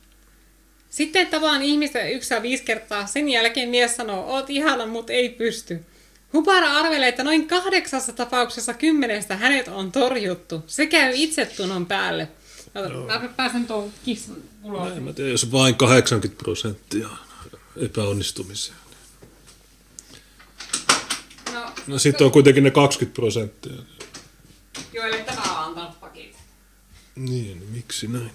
Sitten 0.89 1.27
tavaan 1.27 1.61
ihmistä 1.61 2.07
yksi 2.07 2.33
ja 2.33 2.41
viisi 2.41 2.63
kertaa. 2.63 3.07
Sen 3.07 3.29
jälkeen 3.29 3.69
mies 3.69 3.95
sanoo, 3.95 4.25
oot 4.25 4.49
ihana, 4.49 4.85
mutta 4.85 5.13
ei 5.13 5.29
pysty. 5.29 5.79
Hupara 6.33 6.77
arvelee, 6.77 7.09
että 7.09 7.23
noin 7.23 7.47
kahdeksassa 7.47 8.13
tapauksessa 8.13 8.73
kymmenestä 8.73 9.37
hänet 9.37 9.67
on 9.67 9.91
torjuttu. 9.91 10.63
Se 10.67 10.85
käy 10.85 11.11
itsetunnon 11.15 11.85
päälle. 11.85 12.27
No. 12.73 13.05
Mä 13.05 13.29
pääsen 13.35 13.67
tuon 13.67 13.93
kissan 14.05 14.52
ulos. 14.63 14.95
No, 14.95 15.01
mä 15.01 15.13
tiedä, 15.13 15.29
jos 15.31 15.51
vain 15.51 15.75
80 15.75 16.43
prosenttia 16.43 17.09
epäonnistumisia. 17.77 18.73
No, 21.53 21.65
no 21.87 21.99
sitten 21.99 22.25
on 22.25 22.31
kuitenkin 22.31 22.63
ne 22.63 22.71
20 22.71 23.15
prosenttia. 23.15 23.73
Joille 24.93 25.17
tämä 25.17 25.41
on 25.41 25.65
antanut 25.65 25.99
pakit. 25.99 26.35
Niin, 27.15 27.59
no 27.59 27.65
miksi 27.71 28.07
näin? 28.07 28.31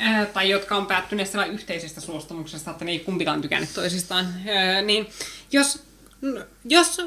Äh, 0.00 0.26
tai 0.26 0.50
jotka 0.50 0.76
on 0.76 0.86
päättyneet 0.86 1.30
yhteisestä 1.52 2.00
suostumuksesta, 2.00 2.70
että 2.70 2.84
ne 2.84 2.90
ei 2.90 2.98
kumpikaan 2.98 3.42
tykännyt 3.42 3.74
toisistaan. 3.74 4.26
Äh, 4.26 4.84
niin 4.84 5.08
jos 5.52 5.82
jos 6.64 7.00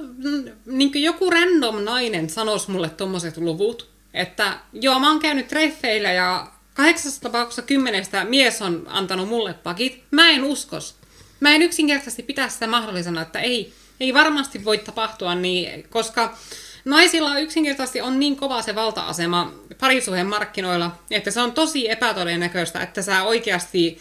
niin 0.66 1.04
joku 1.04 1.30
random 1.30 1.84
nainen 1.84 2.30
sanoisi 2.30 2.72
mulle 2.72 2.90
tuommoiset 2.90 3.38
luvut, 3.38 3.90
että 4.14 4.60
joo, 4.74 5.00
mä 5.00 5.12
oon 5.12 5.20
käynyt 5.20 5.48
treffeillä 5.48 6.12
ja 6.12 6.52
kahdeksasta 6.74 7.22
tapauksessa 7.22 7.62
kymmenestä 7.62 8.26
mies 8.26 8.62
on 8.62 8.84
antanut 8.88 9.30
mulle 9.30 9.54
pakit, 9.54 10.04
mä 10.12 10.30
en 10.30 10.44
uskos. 10.44 10.96
Mä 11.40 11.56
en 11.56 11.62
yksinkertaisesti 11.62 12.24
pitää 12.24 12.50
sitä 12.50 12.68
mahdollisena, 12.68 13.22
että 13.22 13.40
ei, 13.40 13.74
ei 14.00 14.14
varmasti 14.14 14.66
voi 14.66 14.78
tapahtua 14.78 15.36
niin, 15.36 15.84
koska 15.90 16.38
naisilla 16.86 17.40
yksinkertaisesti 17.40 18.02
on 18.02 18.20
niin 18.20 18.36
kova 18.36 18.62
se 18.62 18.76
valta-asema 18.76 19.54
parisuheen 19.80 20.28
markkinoilla, 20.28 21.00
että 21.12 21.32
se 21.32 21.40
on 21.42 21.52
tosi 21.52 21.92
epätodennäköistä, 21.92 22.80
että 22.80 23.02
sä 23.02 23.24
oikeasti 23.24 24.00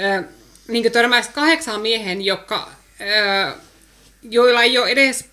äh, 0.00 0.24
niin 0.68 0.92
törmäisit 0.92 1.32
kahdeksan 1.32 1.80
miehen, 1.80 2.22
jotka 2.22 2.70
äh, 3.00 3.54
joilla 4.22 4.62
ei 4.62 4.78
ole 4.78 4.88
edes 4.88 5.30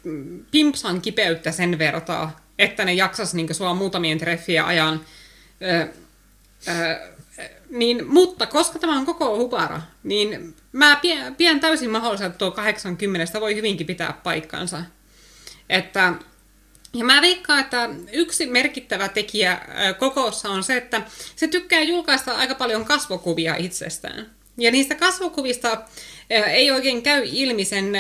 pimpsan 0.52 1.02
kipeyttä 1.02 1.52
sen 1.52 1.80
vertaa, 1.80 2.40
että 2.60 2.86
ne 2.86 2.94
jaksas 2.94 3.34
niin 3.34 3.56
sua 3.56 3.74
muutamien 3.74 4.18
treffien 4.18 4.66
ajan. 4.66 5.06
Ö, 5.62 5.88
ö, 6.68 7.16
niin, 7.70 8.08
mutta 8.08 8.46
koska 8.46 8.80
tämä 8.80 9.00
on 9.00 9.06
koko 9.06 9.38
hupara, 9.38 9.82
niin 10.04 10.56
mä 10.72 11.00
pidän, 11.38 11.60
täysin 11.60 11.90
mahdollista, 11.90 12.26
että 12.26 12.38
tuo 12.38 12.52
80 12.52 13.40
voi 13.40 13.56
hyvinkin 13.56 13.88
pitää 13.88 14.20
paikkansa. 14.24 14.82
Että, 15.70 16.14
ja 16.94 17.06
mä 17.06 17.22
veikkaan, 17.22 17.60
että 17.60 17.90
yksi 18.12 18.46
merkittävä 18.46 19.08
tekijä 19.08 19.62
kokoossa 20.00 20.50
on 20.50 20.64
se, 20.64 20.78
että 20.78 21.02
se 21.36 21.48
tykkää 21.48 21.82
julkaista 21.82 22.36
aika 22.36 22.56
paljon 22.56 22.86
kasvokuvia 22.86 23.56
itsestään. 23.56 24.32
Ja 24.58 24.72
niistä 24.72 24.96
kasvokuvista 24.96 25.82
ei 26.30 26.72
oikein 26.72 27.04
käy 27.04 27.22
ilmi 27.26 27.66
sen 27.66 27.94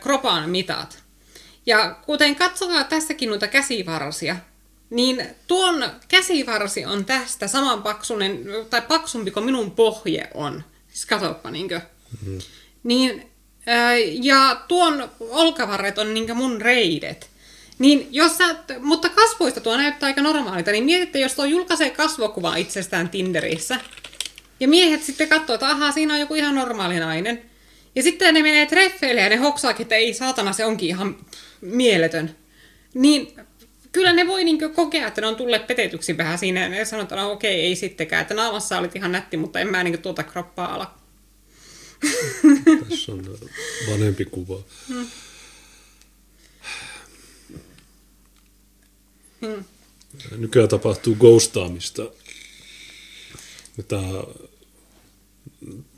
kropan 0.00 0.50
mitat. 0.50 1.02
Ja 1.66 1.96
kuten 2.06 2.36
katsotaan 2.36 2.84
tässäkin 2.84 3.28
noita 3.28 3.48
käsivarsia, 3.48 4.36
niin 4.94 5.26
tuon 5.46 5.84
käsivarsi 6.08 6.84
on 6.84 7.04
tästä 7.04 7.48
saman 7.48 7.82
paksunen, 7.82 8.44
tai 8.70 8.82
paksumpi 8.82 9.30
kuin 9.30 9.44
minun 9.44 9.70
pohje 9.70 10.30
on. 10.34 10.64
Siis 10.88 11.06
katsoppa 11.06 11.50
niinkö. 11.50 11.80
Mm-hmm. 11.80 12.38
Niin, 12.82 13.30
ja 14.22 14.60
tuon 14.68 15.10
olkavarret 15.20 15.98
on 15.98 16.14
niinkö 16.14 16.34
mun 16.34 16.60
reidet. 16.60 17.30
Niin 17.78 18.08
jos 18.10 18.38
sä, 18.38 18.54
mutta 18.80 19.08
kasvoista 19.08 19.60
tuo 19.60 19.76
näyttää 19.76 20.06
aika 20.06 20.22
normaalilta, 20.22 20.70
niin 20.70 20.84
mietitte, 20.84 21.18
jos 21.18 21.34
tuo 21.34 21.44
julkaisee 21.44 21.90
kasvokuvaa 21.90 22.56
itsestään 22.56 23.08
Tinderissä, 23.08 23.80
ja 24.60 24.68
miehet 24.68 25.02
sitten 25.02 25.28
katsoo, 25.28 25.54
että 25.54 25.68
ahaa, 25.68 25.92
siinä 25.92 26.14
on 26.14 26.20
joku 26.20 26.34
ihan 26.34 26.54
normaali 26.54 26.98
nainen. 26.98 27.42
Ja 27.94 28.02
sitten 28.02 28.34
ne 28.34 28.42
menee 28.42 28.66
treffeille 28.66 29.20
ja 29.20 29.28
ne 29.28 29.36
hoksaakin, 29.36 29.84
että 29.84 29.94
ei 29.94 30.14
saatana, 30.14 30.52
se 30.52 30.64
onkin 30.64 30.88
ihan 30.88 31.16
mieletön. 31.60 32.36
Niin 32.94 33.36
kyllä 33.94 34.12
ne 34.12 34.26
voi 34.26 34.44
niin 34.44 34.74
kokea, 34.74 35.08
että 35.08 35.20
ne 35.20 35.26
on 35.26 35.36
tulleet 35.36 35.66
petetyksi 35.66 36.16
vähän 36.16 36.38
siinä. 36.38 36.62
Ja 36.62 36.68
ne 36.68 36.84
sanoo, 36.84 37.02
että 37.02 37.16
no, 37.16 37.32
okei, 37.32 37.60
ei 37.60 37.76
sittenkään. 37.76 38.22
Että 38.22 38.34
naamassa 38.34 38.78
olit 38.78 38.96
ihan 38.96 39.12
nätti, 39.12 39.36
mutta 39.36 39.60
en 39.60 39.68
mä 39.68 39.84
niin 39.84 40.02
tuota 40.02 40.22
kroppaa 40.22 40.74
ala. 40.74 40.94
Tässä 42.88 43.12
on 43.12 43.38
vanhempi 43.90 44.24
kuva. 44.24 44.62
Hmm. 44.88 45.06
Hmm. 49.40 49.64
Nykyään 50.36 50.68
tapahtuu 50.68 51.14
ghostaamista. 51.14 52.10
Tämä 53.88 54.02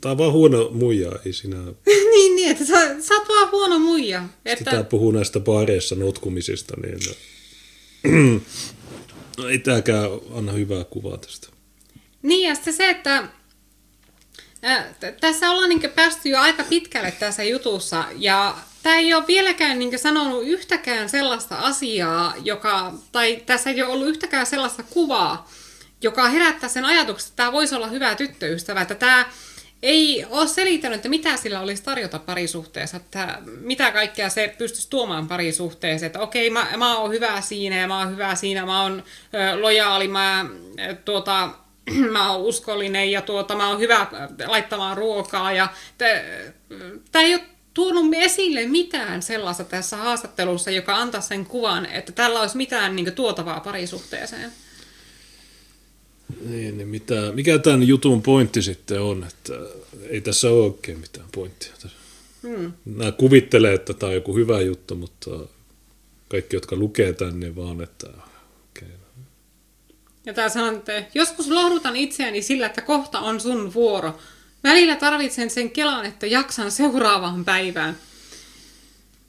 Tämä 0.01 0.11
on 0.11 0.17
vaan 0.17 0.31
huono 0.31 0.69
muija, 0.69 1.11
ei 1.25 1.33
sinä... 1.33 1.57
niin, 2.13 2.35
niin, 2.35 2.51
että 2.51 2.65
sä, 2.65 3.01
sä 3.01 3.13
oot 3.13 3.27
vaan 3.29 3.51
huono 3.51 3.79
muija. 3.79 4.23
Että... 4.45 4.71
Tämä 4.71 4.83
puhuu 4.83 5.11
näistä 5.11 5.39
baareissa 5.39 5.95
notkumisista, 5.95 6.73
niin 6.81 6.99
ei 9.49 9.59
tämäkään 9.59 10.09
anna 10.35 10.51
hyvää 10.51 10.83
kuvaa 10.83 11.17
tästä. 11.17 11.47
Niin, 12.21 12.49
ja 12.49 12.55
sitten 12.55 12.73
se, 12.73 12.89
että 12.89 13.27
tässä 15.21 15.51
ollaan 15.51 15.69
niin 15.69 15.91
päästy 15.95 16.29
jo 16.29 16.39
aika 16.39 16.63
pitkälle 16.63 17.11
tässä 17.11 17.43
jutussa, 17.43 18.05
ja 18.15 18.55
tämä 18.83 18.95
ei 18.95 19.13
ole 19.13 19.27
vieläkään 19.27 19.79
niin 19.79 19.99
sanonut 19.99 20.43
yhtäkään 20.43 21.09
sellaista 21.09 21.55
asiaa, 21.55 22.33
joka, 22.43 22.93
tai 23.11 23.43
tässä 23.45 23.69
ei 23.69 23.81
ole 23.81 23.93
ollut 23.93 24.07
yhtäkään 24.07 24.45
sellaista 24.45 24.83
kuvaa, 24.83 25.49
joka 26.01 26.29
herättää 26.29 26.69
sen 26.69 26.85
ajatuksen, 26.85 27.27
että 27.27 27.35
tämä 27.35 27.51
voisi 27.51 27.75
olla 27.75 27.87
hyvä 27.87 28.15
tyttöystävä, 28.15 28.81
että 28.81 28.95
tämä 28.95 29.25
ei 29.83 30.25
ole 30.29 30.47
selittänyt, 30.47 30.95
että 30.95 31.09
mitä 31.09 31.37
sillä 31.37 31.59
olisi 31.59 31.83
tarjota 31.83 32.19
parisuhteessa, 32.19 32.97
että 32.97 33.39
mitä 33.45 33.91
kaikkea 33.91 34.29
se 34.29 34.55
pystyisi 34.57 34.89
tuomaan 34.89 35.27
parisuhteeseen, 35.27 36.07
että 36.07 36.19
okei, 36.19 36.49
mä, 36.49 36.67
mä 36.77 36.97
oon 36.97 37.11
hyvä 37.11 37.41
siinä 37.41 37.77
ja 37.77 37.87
mä 37.87 37.99
oon 37.99 38.11
hyvä 38.11 38.35
siinä, 38.35 38.65
mä 38.65 38.81
oon 38.81 39.03
ö, 39.33 39.61
lojaali, 39.61 40.07
mä, 40.07 40.45
tuota, 41.05 41.49
mä 42.11 42.31
oon 42.31 42.41
uskollinen 42.41 43.11
ja 43.11 43.21
tuota, 43.21 43.55
mä 43.55 43.69
oon 43.69 43.79
hyvä 43.79 44.07
laittamaan 44.47 44.97
ruokaa 44.97 45.51
ja 45.51 45.67
tämä 47.11 47.25
ei 47.25 47.33
ole 47.33 47.43
tuonut 47.73 48.13
esille 48.13 48.65
mitään 48.65 49.21
sellaista 49.21 49.63
tässä 49.63 49.97
haastattelussa, 49.97 50.71
joka 50.71 50.95
antaa 50.95 51.21
sen 51.21 51.45
kuvan, 51.45 51.85
että 51.85 52.11
tällä 52.11 52.41
olisi 52.41 52.57
mitään 52.57 52.95
niin 52.95 53.13
tuotavaa 53.13 53.59
parisuhteeseen. 53.59 54.51
Niin, 56.49 56.77
niin 56.77 56.87
mitä, 56.87 57.31
mikä 57.33 57.57
tämän 57.57 57.87
jutun 57.87 58.21
pointti 58.21 58.61
sitten 58.61 59.01
on, 59.01 59.23
että 59.27 59.53
ei 60.09 60.21
tässä 60.21 60.49
ole 60.49 60.63
oikein 60.63 60.99
mitään 60.99 61.27
pointtia. 61.31 61.73
Hmm. 62.43 62.73
Nämä 62.85 63.11
kuvittelee, 63.11 63.73
että 63.73 63.93
tämä 63.93 64.07
on 64.07 64.15
joku 64.15 64.35
hyvä 64.35 64.61
juttu, 64.61 64.95
mutta 64.95 65.31
kaikki, 66.27 66.55
jotka 66.55 66.75
lukee 66.75 67.13
tämän, 67.13 67.39
niin 67.39 67.55
vaan, 67.55 67.81
että 67.81 68.07
okay. 68.07 68.89
Ja 70.25 70.33
tämä 70.33 70.49
sanoo, 70.49 70.71
että 70.71 71.03
joskus 71.13 71.47
lohdutan 71.47 71.95
itseäni 71.95 72.41
sillä, 72.41 72.65
että 72.65 72.81
kohta 72.81 73.19
on 73.19 73.39
sun 73.39 73.73
vuoro. 73.73 74.19
Välillä 74.63 74.95
tarvitsen 74.95 75.49
sen 75.49 75.71
kelan, 75.71 76.05
että 76.05 76.27
jaksan 76.27 76.71
seuraavaan 76.71 77.45
päivään. 77.45 77.97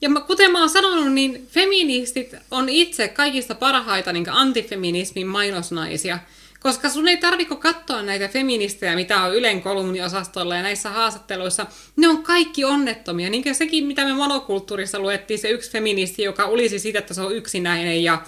Ja 0.01 0.09
kuten 0.27 0.53
mä 0.53 0.61
oon 0.61 0.71
sanonut, 0.71 1.13
niin 1.13 1.47
feministit 1.51 2.35
on 2.51 2.69
itse 2.69 3.09
kaikista 3.09 3.55
parhaita 3.55 4.13
niin 4.13 4.31
antifeminismin 4.31 5.27
mainosnaisia– 5.27 6.19
koska 6.61 6.89
sun 6.89 7.09
ei 7.09 7.17
tarviko 7.17 7.57
katsoa 7.57 8.03
näitä 8.03 8.29
feministejä, 8.29 8.95
mitä 8.95 9.23
on 9.23 9.37
Ylen 9.37 9.63
kolumniosastolla 9.63 10.57
ja 10.57 10.63
näissä 10.63 10.91
haastatteluissa. 10.91 11.67
Ne 11.97 12.09
on 12.09 12.23
kaikki 12.23 12.65
onnettomia. 12.65 13.31
Niin 13.31 13.43
kuin 13.43 13.55
sekin, 13.55 13.87
mitä 13.87 14.05
me 14.05 14.13
monokulttuurissa 14.15 14.99
luettiin, 14.99 15.39
se 15.39 15.51
yksi 15.51 15.71
feministi, 15.71 16.23
joka 16.23 16.45
olisi 16.45 16.79
siitä, 16.79 16.99
että 16.99 17.15
se 17.15 17.21
on 17.21 17.37
yksinäinen 17.37 18.05
ja 18.05 18.23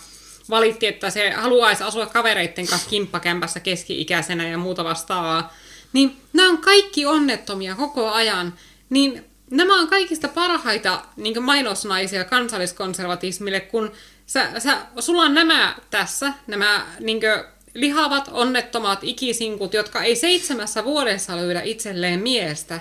valitti, 0.51 0.87
että 0.87 1.11
se 1.11 1.31
haluaisi 1.31 1.85
asua 1.85 2.07
kavereiden 2.07 2.67
kanssa 2.67 2.91
kimppakämpässä 2.91 3.61
keski-ikäisenä 3.61 4.49
ja 4.49 4.59
muuta 4.59 4.85
vastaavaa. 4.85 5.55
Niin 5.93 6.17
nämä 6.33 6.49
on 6.49 6.59
kaikki 6.59 7.07
onnettomia 7.07 7.75
koko 7.75 8.11
ajan. 8.11 8.55
Niin 8.91 9.25
nämä 9.51 9.81
on 9.81 9.89
kaikista 9.89 10.29
parhaita 10.29 11.03
niin 11.17 11.43
mainosnaisia 11.43 12.25
kansalliskonservatismille, 12.25 13.61
kun 13.61 13.93
sä, 14.27 14.61
sä, 14.61 14.79
sulla 14.99 15.23
on 15.23 15.35
nämä 15.35 15.77
tässä, 15.91 16.33
nämä 16.47 16.87
niin 17.01 17.21
kuin, 17.21 17.45
lihavat, 17.75 18.29
onnettomat 18.33 18.99
ikisinkut, 19.03 19.75
jotka 19.75 20.03
ei 20.03 20.17
seitsemässä 20.17 20.85
vuodessa 20.85 21.37
löydä 21.37 21.63
itselleen 21.63 22.21
miestä. 22.21 22.81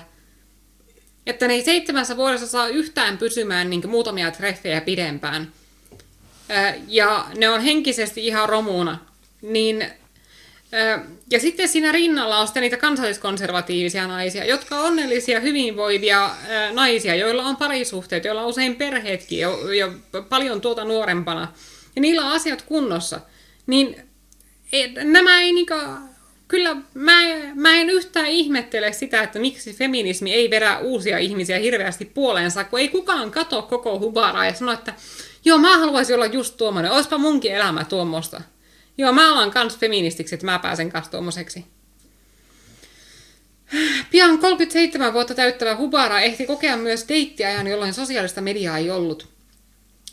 Että 1.26 1.48
ne 1.48 1.54
ei 1.54 1.64
seitsemässä 1.64 2.18
vuodessa 2.18 2.48
saa 2.48 2.68
yhtään 2.68 3.18
pysymään 3.18 3.70
niin 3.70 3.90
muutamia 3.90 4.32
treffejä 4.32 4.82
pidempään. 4.82 5.52
Ja 6.88 7.28
ne 7.38 7.50
on 7.50 7.62
henkisesti 7.62 8.28
ihan 8.28 8.50
romuna. 8.50 9.00
Niin, 9.42 9.86
ja 11.32 11.40
sitten 11.40 11.68
siinä 11.68 11.92
rinnalla 11.92 12.38
on 12.38 12.48
sitten 12.48 12.62
niitä 12.62 12.78
kansalliskonservatiivisia 12.78 14.08
naisia, 14.08 14.46
jotka 14.46 14.80
on 14.80 14.86
onnellisia, 14.86 15.40
hyvinvoivia 15.40 16.36
naisia, 16.74 17.16
joilla 17.16 17.44
on 17.44 17.58
parisuhteet, 17.58 18.26
joilla 18.26 18.42
on 18.42 18.48
usein 18.48 18.76
perheetkin 18.76 19.40
jo, 19.40 19.72
jo 19.72 19.94
paljon 20.30 20.62
tuota 20.62 20.84
nuorempana. 20.84 21.54
Ja 21.96 22.02
niillä 22.02 22.26
on 22.26 22.32
asiat 22.32 22.62
kunnossa. 22.62 23.20
Niin 23.68 24.09
ei, 24.72 24.94
nämä 25.04 25.42
ei 25.42 25.54
niinku, 25.54 25.74
kyllä 26.48 26.76
mä, 26.94 27.22
mä 27.56 27.74
en 27.74 27.90
yhtään 27.90 28.28
ihmettele 28.28 28.94
sitä, 28.94 29.24
että 29.24 29.40
miksi 29.40 29.74
feminismi 29.74 30.34
ei 30.34 30.50
vedä 30.50 30.78
uusia 30.78 31.18
ihmisiä 31.18 31.60
hirveästi 31.60 32.06
puoleensa, 32.06 32.64
kun 32.64 32.80
ei 32.80 32.88
kukaan 32.88 33.32
kato 33.32 33.62
koko 33.62 34.00
hubaraa 34.00 34.46
ja 34.46 34.54
sano, 34.54 34.72
että 34.72 34.94
joo, 35.46 35.58
mä 35.58 35.78
haluaisin 35.78 36.16
olla 36.16 36.26
just 36.26 36.58
tuommoinen, 36.58 36.92
olisipa 36.92 37.18
munkin 37.18 37.56
elämä 37.56 37.84
tuommoista. 37.84 38.42
Joo, 38.98 39.14
mä 39.14 39.34
alan 39.34 39.52
kans 39.52 39.78
feministiksi, 39.78 40.36
että 40.36 40.46
mä 40.46 40.60
pääsen 40.60 40.92
kans 40.92 41.10
tuommoiseksi. 41.10 41.66
Pian 44.12 44.40
37 44.40 45.14
vuotta 45.14 45.36
täyttävä 45.36 45.76
Hubara 45.76 46.20
ehti 46.20 46.46
kokea 46.46 46.78
myös 46.78 47.06
deittiajan, 47.08 47.68
jolloin 47.68 47.94
sosiaalista 47.94 48.42
mediaa 48.42 48.78
ei 48.78 48.92
ollut. 48.92 49.39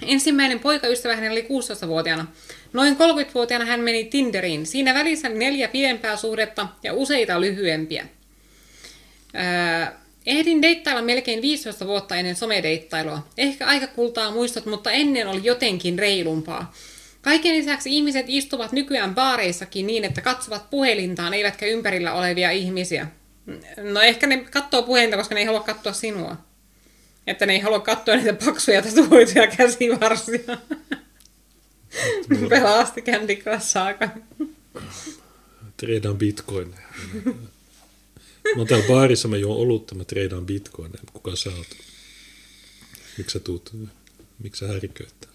Ensimmäinen 0.02 0.60
poikaystävä 0.60 1.16
hänellä 1.16 1.32
oli 1.32 1.46
16-vuotiaana. 1.84 2.26
Noin 2.72 2.96
30-vuotiaana 2.96 3.64
hän 3.64 3.80
meni 3.80 4.04
Tinderiin. 4.04 4.66
Siinä 4.66 4.94
välissä 4.94 5.28
neljä 5.28 5.68
pidempää 5.68 6.16
suhdetta 6.16 6.68
ja 6.82 6.94
useita 6.94 7.40
lyhyempiä. 7.40 8.06
Öö, 9.34 9.86
ehdin 10.26 10.62
deittailla 10.62 11.02
melkein 11.02 11.42
15 11.42 11.86
vuotta 11.86 12.16
ennen 12.16 12.36
somedeittailua. 12.36 13.26
Ehkä 13.38 13.66
aika 13.66 13.86
kultaa 13.86 14.30
muistot, 14.30 14.66
mutta 14.66 14.90
ennen 14.90 15.28
oli 15.28 15.40
jotenkin 15.44 15.98
reilumpaa. 15.98 16.72
Kaiken 17.22 17.56
lisäksi 17.56 17.96
ihmiset 17.96 18.26
istuvat 18.28 18.72
nykyään 18.72 19.14
baareissakin 19.14 19.86
niin, 19.86 20.04
että 20.04 20.20
katsovat 20.20 20.70
puhelintaan, 20.70 21.34
eivätkä 21.34 21.66
ympärillä 21.66 22.12
olevia 22.12 22.50
ihmisiä. 22.50 23.06
No 23.92 24.00
ehkä 24.00 24.26
ne 24.26 24.44
katsoo 24.50 24.82
puhelinta, 24.82 25.16
koska 25.16 25.34
ne 25.34 25.40
ei 25.40 25.46
halua 25.46 25.60
katsoa 25.60 25.92
sinua. 25.92 26.36
Että 27.26 27.46
ne 27.46 27.52
ei 27.52 27.60
halua 27.60 27.80
katsoa 27.80 28.16
niitä 28.16 28.32
paksuja 28.44 28.82
tatuoituja 28.82 29.46
käsivarsia. 29.46 30.56
Pelasti 32.48 33.02
Candy 33.02 33.36
Crush 33.36 33.66
saaka. 33.66 34.08
Treidaan 35.76 36.18
bitcoin. 36.18 36.74
Mä 38.54 38.60
oon 38.60 38.66
täällä 38.66 38.86
baarissa, 38.88 39.28
mä 39.28 39.36
juon 39.36 39.58
olutta, 39.58 39.94
mä 39.94 40.04
treidaan 40.04 40.46
bitcoin. 40.46 40.92
Kuka 41.12 41.36
sä 41.36 41.50
oot? 41.50 41.66
Miksi 43.18 43.32
sä 43.32 43.40
tuut? 43.40 43.70
Miksi 44.42 44.58
sä 44.58 44.72
häiriköit 44.72 45.28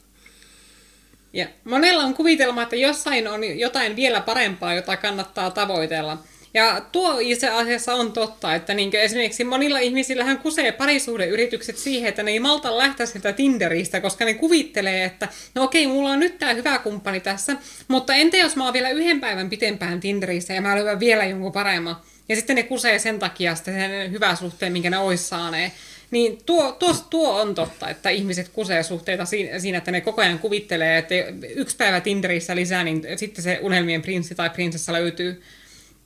Ja 1.34 1.48
monella 1.64 2.04
on 2.04 2.14
kuvitelma, 2.14 2.64
että 2.64 2.76
jossain 2.76 3.28
on 3.28 3.60
jotain 3.60 3.96
vielä 3.96 4.22
parempaa, 4.22 4.74
jota 4.74 4.98
kannattaa 4.98 5.52
tavoitella. 5.52 6.24
Ja 6.54 6.82
tuo 6.92 7.20
itse 7.20 7.50
asiassa 7.50 7.94
on 7.94 8.14
totta, 8.14 8.56
että 8.56 8.74
niin 8.74 8.96
esimerkiksi 8.96 9.44
monilla 9.44 9.80
ihmisillähän 9.80 10.38
kusee 10.38 10.72
parisuhdeyritykset 10.72 11.78
siihen, 11.78 12.10
että 12.10 12.24
ne 12.24 12.32
ei 12.32 12.40
malta 12.40 12.78
lähteä 12.78 13.06
sieltä 13.06 13.34
Tinderistä, 13.34 14.02
koska 14.02 14.26
ne 14.26 14.34
kuvittelee, 14.34 15.06
että 15.06 15.28
no 15.56 15.64
okei, 15.64 15.88
mulla 15.88 16.10
on 16.10 16.20
nyt 16.20 16.40
tämä 16.40 16.54
hyvä 16.54 16.78
kumppani 16.78 17.20
tässä, 17.20 17.56
mutta 17.88 18.16
entä 18.16 18.38
jos 18.38 18.56
mä 18.56 18.64
oon 18.64 18.74
vielä 18.74 18.90
yhden 18.90 19.20
päivän 19.20 19.50
pitempään 19.50 20.00
Tinderissä 20.00 20.54
ja 20.54 20.62
mä 20.62 20.76
löydän 20.76 21.00
vielä 21.00 21.26
jonkun 21.26 21.52
paremman. 21.52 21.96
Ja 22.30 22.36
sitten 22.36 22.56
ne 22.56 22.64
kusee 22.64 23.00
sen 23.00 23.20
takia 23.20 23.56
sitten 23.56 23.74
sen 23.74 24.12
hyvä 24.12 24.36
suhteen, 24.36 24.74
minkä 24.74 24.90
ne 24.90 24.98
ois 24.98 25.30
saaneet. 25.30 25.74
Niin 26.12 26.38
tuo, 26.46 26.72
tuo, 26.72 26.96
tuo 27.10 27.42
on 27.42 27.56
totta, 27.56 27.90
että 27.90 28.10
ihmiset 28.10 28.50
kusee 28.50 28.84
suhteita 28.84 29.26
siinä, 29.58 29.78
että 29.78 29.92
ne 29.92 30.02
koko 30.02 30.22
ajan 30.22 30.40
kuvittelee, 30.40 30.98
että 30.98 31.16
yksi 31.56 31.78
päivä 31.78 32.00
Tinderissä 32.02 32.56
lisää, 32.56 32.84
niin 32.84 33.04
sitten 33.16 33.44
se 33.44 33.60
unelmien 33.62 34.02
prinssi 34.02 34.36
tai 34.36 34.50
prinsessa 34.50 34.94
löytyy. 34.94 35.42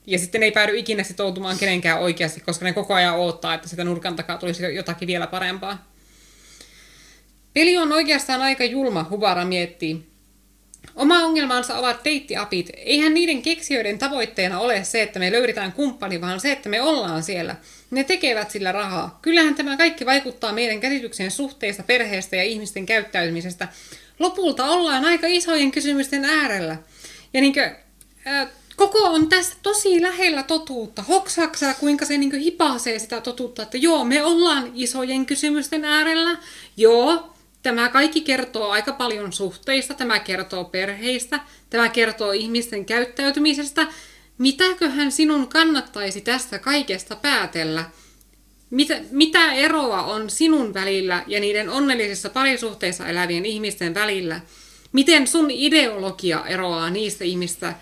Ja 0.08 0.20
sitten 0.20 0.44
ei 0.44 0.52
päädy 0.52 0.78
ikinä 0.78 1.04
sitoutumaan 1.04 1.58
kenenkään 1.58 2.00
oikeasti, 2.00 2.42
koska 2.42 2.66
ne 2.66 2.74
koko 2.74 2.94
ajan 2.94 3.20
odottaa, 3.20 3.54
että 3.54 3.68
sitä 3.68 3.84
nurkan 3.84 4.16
takaa 4.16 4.38
tulisi 4.38 4.76
jotakin 4.76 5.08
vielä 5.08 5.28
parempaa. 5.28 5.92
Peli 7.54 7.78
on 7.78 7.92
oikeastaan 7.92 8.42
aika 8.42 8.64
julma, 8.64 9.06
Hubara 9.10 9.46
miettii. 9.46 10.16
Oma 10.96 11.24
ongelmansa 11.24 11.78
ovat 11.78 12.06
deittiapit. 12.06 12.70
Eihän 12.78 13.14
niiden 13.14 13.42
keksijöiden 13.42 14.00
tavoitteena 14.00 14.60
ole 14.60 14.84
se, 14.84 15.02
että 15.02 15.20
me 15.20 15.32
löydetään 15.32 15.72
kumppani, 15.72 16.22
vaan 16.22 16.40
se, 16.40 16.52
että 16.52 16.70
me 16.70 16.82
ollaan 16.82 17.24
siellä. 17.24 17.56
Ne 17.92 18.04
tekevät 18.04 18.52
sillä 18.52 18.72
rahaa. 18.72 19.20
Kyllähän 19.22 19.56
tämä 19.56 19.78
kaikki 19.78 20.06
vaikuttaa 20.06 20.54
meidän 20.54 20.80
käsitykseen 20.80 21.32
suhteista, 21.32 21.84
perheestä 21.84 22.36
ja 22.36 22.44
ihmisten 22.44 22.86
käyttäytymisestä. 22.86 23.68
Lopulta 24.20 24.66
ollaan 24.66 25.06
aika 25.06 25.28
isojen 25.28 25.72
kysymysten 25.72 26.26
äärellä. 26.26 26.78
Ja 27.34 27.42
niinkö, 27.42 27.76
äh, 28.28 28.48
koko 28.76 29.00
on 29.00 29.30
tässä 29.30 29.56
tosi 29.64 30.02
lähellä 30.02 30.44
totuutta. 30.44 31.02
Hoksaksaa, 31.02 31.74
kuinka 31.74 32.06
se 32.06 32.18
niin 32.18 32.36
hipasee 32.36 33.00
sitä 33.00 33.22
totuutta, 33.22 33.64
että 33.64 33.78
joo, 33.78 34.04
me 34.04 34.24
ollaan 34.24 34.72
isojen 34.74 35.26
kysymysten 35.26 35.86
äärellä. 35.86 36.38
Joo, 36.78 37.34
tämä 37.64 37.90
kaikki 37.90 38.22
kertoo 38.22 38.70
aika 38.70 38.94
paljon 38.94 39.34
suhteista, 39.34 39.94
tämä 39.94 40.20
kertoo 40.20 40.64
perheistä, 40.64 41.40
tämä 41.70 41.90
kertoo 41.90 42.32
ihmisten 42.32 42.86
käyttäytymisestä. 42.86 43.88
Mitäköhän 44.38 45.12
sinun 45.12 45.48
kannattaisi 45.48 46.22
tästä 46.22 46.60
kaikesta 46.60 47.16
päätellä? 47.16 47.86
Mitä, 48.70 49.00
mitä 49.12 49.54
eroa 49.54 50.04
on 50.04 50.30
sinun 50.30 50.74
välillä 50.74 51.24
ja 51.28 51.40
niiden 51.40 51.70
onnellisissa 51.70 52.30
parisuhteissa 52.30 53.08
elävien 53.08 53.46
ihmisten 53.46 53.94
välillä? 53.94 54.42
Miten 54.92 55.28
sun 55.28 55.52
ideologia 55.52 56.46
eroaa 56.48 56.90
niistä 56.90 57.24
ihmistä, 57.24 57.74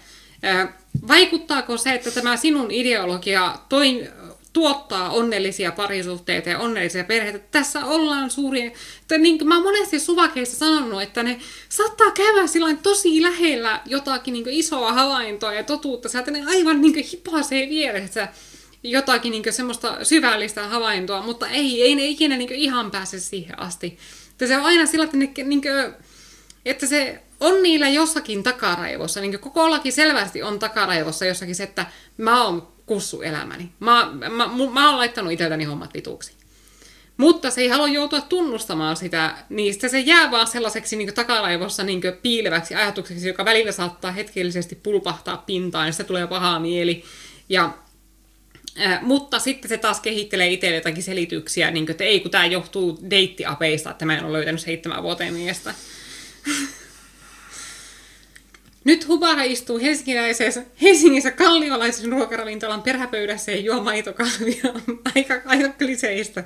Vaikuttaako 1.08 1.78
se, 1.78 1.94
että 1.94 2.12
tämä 2.12 2.38
sinun 2.38 2.72
ideologia 2.72 3.56
toi, 3.70 4.10
tuottaa 4.54 5.10
onnellisia 5.10 5.72
parisuhteita 5.72 6.50
ja 6.50 6.60
onnellisia 6.60 7.04
perheitä. 7.04 7.40
Tässä 7.40 7.86
ollaan 7.86 8.32
suuria, 8.32 8.72
että 9.02 9.18
niin 9.18 9.38
kuin 9.38 9.48
mä 9.48 9.56
oon 9.56 9.64
monesti 9.64 10.00
suvakeissa 10.00 10.58
sanonut, 10.58 11.02
että 11.02 11.24
ne 11.24 11.40
saattaa 11.70 12.12
käydä 12.12 12.42
tosi 12.84 13.22
lähellä 13.22 13.82
jotakin 13.86 14.34
niin 14.34 14.50
isoa 14.50 14.94
havaintoa 14.94 15.54
ja 15.54 15.64
totuutta. 15.64 16.10
Sieltä 16.10 16.32
ne 16.32 16.44
aivan 16.48 16.82
niin 16.82 17.06
hipasee 17.12 17.70
vieressä 17.70 18.28
jotakin 18.84 19.32
niin 19.32 19.54
semmoista 19.54 19.98
syvällistä 20.06 20.68
havaintoa, 20.68 21.22
mutta 21.22 21.48
ei, 21.48 21.84
ei 21.84 21.96
ne 21.96 22.06
ikinä 22.06 22.38
niin 22.38 22.52
ihan 22.52 22.92
pääse 22.92 23.20
siihen 23.20 23.60
asti. 23.60 23.98
Että 24.32 24.48
se 24.48 24.58
on 24.58 24.64
aina 24.64 24.86
sillä, 24.86 25.06
että, 25.06 25.18
ne, 25.18 25.32
niin 25.44 25.62
kuin, 25.62 25.94
että 26.66 26.88
se 26.88 27.23
on 27.44 27.64
niillä 27.64 27.90
jossakin 27.90 28.44
takaraivossa, 28.44 29.22
niin 29.22 29.40
koko 29.40 29.70
laki 29.70 29.92
selvästi 29.92 30.44
on 30.44 30.60
takaraivossa 30.60 31.26
jossakin 31.26 31.56
se, 31.56 31.64
että 31.64 31.86
mä 32.18 32.44
oon 32.44 32.68
kussu 32.86 33.22
elämäni. 33.22 33.70
Mä, 33.80 34.10
mä, 34.14 34.30
mä, 34.30 34.50
mä 34.74 34.90
oon 34.90 34.98
laittanut 34.98 35.32
itseltäni 35.32 35.64
hommat 35.64 35.94
vituksi. 35.94 36.32
Mutta 37.18 37.52
se 37.52 37.62
ei 37.62 37.68
halua 37.68 37.88
joutua 37.88 38.22
tunnustamaan 38.22 38.98
sitä, 38.98 39.36
niin 39.50 39.76
se 39.90 40.00
jää 40.00 40.32
vaan 40.32 40.48
sellaiseksi 40.48 40.96
niin 40.96 41.14
takalaivossa 41.14 41.84
niin 41.84 42.02
piileväksi 42.22 42.76
ajatukseksi, 42.76 43.28
joka 43.28 43.46
välillä 43.46 43.72
saattaa 43.72 44.12
hetkellisesti 44.12 44.76
pulpahtaa 44.76 45.38
pintaan, 45.38 45.88
ja 45.88 45.94
se 45.94 46.04
tulee 46.04 46.28
paha 46.28 46.60
mieli. 46.60 47.04
Ja, 47.50 47.74
äh, 48.82 49.02
mutta 49.02 49.40
sitten 49.40 49.70
se 49.70 49.78
taas 49.78 50.00
kehittelee 50.00 50.48
itselle 50.48 50.76
jotakin 50.76 51.04
selityksiä, 51.04 51.72
niin 51.72 51.86
kuin, 51.86 51.92
että 51.92 52.04
ei, 52.04 52.20
kun 52.20 52.32
tämä 52.32 52.46
johtuu 52.46 53.00
deittiapeista, 53.10 53.92
että 53.92 54.06
mä 54.06 54.18
en 54.18 54.24
ole 54.26 54.34
löytänyt 54.34 54.62
seitsemän 54.62 55.04
vuoteen 55.04 55.34
miestä. 55.34 55.74
Nyt 58.84 59.08
Hubara 59.08 59.44
istuu 59.44 59.80
helsingiläisessä, 59.80 60.64
Helsingissä 60.82 61.32
kalliolaisen 61.32 62.12
ruokaravintolan 62.12 62.82
perhäpöydässä 62.82 63.52
ja 63.52 63.58
juo 63.58 63.84
maitokahvia. 63.84 64.64
aika, 65.16 65.42
aika 65.46 65.70
kliseistä. 65.70 66.44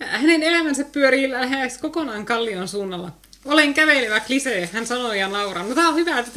Hänen 0.00 0.42
elämänsä 0.42 0.84
pyörii 0.84 1.30
lähes 1.30 1.78
kokonaan 1.78 2.26
kallion 2.26 2.68
suunnalla. 2.68 3.12
Olen 3.44 3.74
kävelevä 3.74 4.20
klisee, 4.20 4.68
hän 4.72 4.86
sanoi 4.86 5.18
ja 5.18 5.28
nauraa. 5.28 5.62
No 5.62 5.74
tää 5.74 5.88
on 5.88 5.94
hyvä, 5.94 6.18
että 6.18 6.30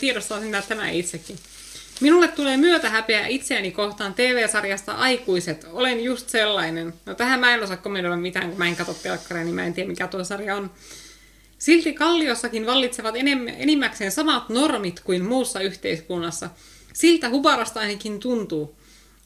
tiedostaa 0.00 0.40
sinä 0.40 0.62
tämä 0.62 0.90
itsekin. 0.90 1.36
Minulle 2.00 2.28
tulee 2.28 2.58
häpeä 2.88 3.26
itseäni 3.26 3.70
kohtaan 3.70 4.14
TV-sarjasta 4.14 4.92
Aikuiset. 4.92 5.66
Olen 5.72 6.04
just 6.04 6.28
sellainen. 6.28 6.94
No 7.06 7.14
tähän 7.14 7.40
mä 7.40 7.54
en 7.54 7.62
osaa 7.62 7.76
kommentoida 7.76 8.16
mitään, 8.16 8.48
kun 8.48 8.58
mä 8.58 8.66
en 8.66 8.76
katso 8.76 8.94
telkkaria, 8.94 9.44
niin 9.44 9.54
mä 9.54 9.64
en 9.64 9.74
tiedä 9.74 9.88
mikä 9.88 10.06
tuo 10.06 10.24
sarja 10.24 10.56
on. 10.56 10.70
Silti 11.64 11.92
Kalliossakin 11.92 12.66
vallitsevat 12.66 13.14
enimmäkseen 13.58 14.12
samat 14.12 14.48
normit 14.48 15.00
kuin 15.00 15.24
muussa 15.24 15.60
yhteiskunnassa. 15.60 16.50
Siltä 16.92 17.28
Hubarasta 17.28 17.80
ainakin 17.80 18.20
tuntuu. 18.20 18.76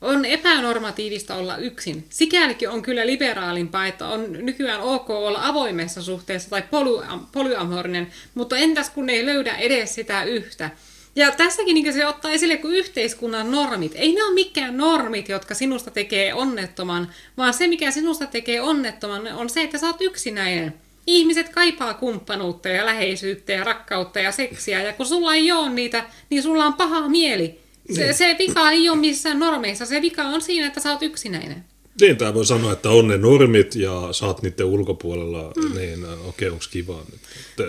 On 0.00 0.24
epänormatiivista 0.24 1.34
olla 1.34 1.56
yksin. 1.56 2.04
Sikälikin 2.10 2.70
on 2.70 2.82
kyllä 2.82 3.06
liberaalimpaa, 3.06 3.86
että 3.86 4.06
on 4.06 4.32
nykyään 4.32 4.80
ok 4.80 5.10
olla 5.10 5.46
avoimessa 5.46 6.02
suhteessa 6.02 6.50
tai 6.50 6.62
poly- 6.70 7.18
polyamorinen, 7.32 8.12
mutta 8.34 8.56
entäs 8.56 8.90
kun 8.90 9.10
ei 9.10 9.26
löydä 9.26 9.56
edes 9.56 9.94
sitä 9.94 10.24
yhtä? 10.24 10.70
Ja 11.16 11.32
tässäkin 11.32 11.74
niin 11.74 11.92
se 11.92 12.06
ottaa 12.06 12.30
esille 12.30 12.56
kuin 12.56 12.74
yhteiskunnan 12.74 13.50
normit. 13.50 13.92
Ei 13.94 14.14
ne 14.14 14.24
ole 14.24 14.34
mikään 14.34 14.76
normit, 14.76 15.28
jotka 15.28 15.54
sinusta 15.54 15.90
tekee 15.90 16.34
onnettoman, 16.34 17.12
vaan 17.36 17.54
se, 17.54 17.66
mikä 17.66 17.90
sinusta 17.90 18.26
tekee 18.26 18.60
onnettoman, 18.60 19.26
on 19.26 19.50
se, 19.50 19.62
että 19.62 19.78
sä 19.78 19.86
oot 19.86 20.00
yksinäinen. 20.00 20.87
Ihmiset 21.10 21.48
kaipaa 21.48 21.94
kumppanuutta 21.94 22.68
ja 22.68 22.86
läheisyyttä 22.86 23.52
ja 23.52 23.64
rakkautta 23.64 24.20
ja 24.20 24.32
seksiä, 24.32 24.82
ja 24.82 24.92
kun 24.92 25.06
sulla 25.06 25.34
ei 25.34 25.52
ole 25.52 25.70
niitä, 25.70 26.04
niin 26.30 26.42
sulla 26.42 26.64
on 26.64 26.74
paha 26.74 27.08
mieli. 27.08 27.60
Se, 27.94 28.04
niin. 28.04 28.14
se 28.14 28.36
vika 28.38 28.70
ei 28.70 28.88
ole 28.88 28.98
missään 28.98 29.38
normeissa, 29.38 29.86
se 29.86 30.02
vika 30.02 30.22
on 30.22 30.40
siinä, 30.40 30.66
että 30.66 30.80
sä 30.80 30.92
oot 30.92 31.02
yksinäinen. 31.02 31.64
Niin, 32.00 32.16
tämä 32.16 32.34
voi 32.34 32.46
sanoa, 32.46 32.72
että 32.72 32.90
on 32.90 33.08
ne 33.08 33.16
normit 33.16 33.74
ja 33.74 33.92
oot 33.92 34.42
niiden 34.42 34.66
ulkopuolella, 34.66 35.52
mm. 35.56 35.78
niin 35.78 36.04
okei, 36.04 36.18
okay, 36.26 36.48
onko 36.48 36.64
kiva. 36.70 37.02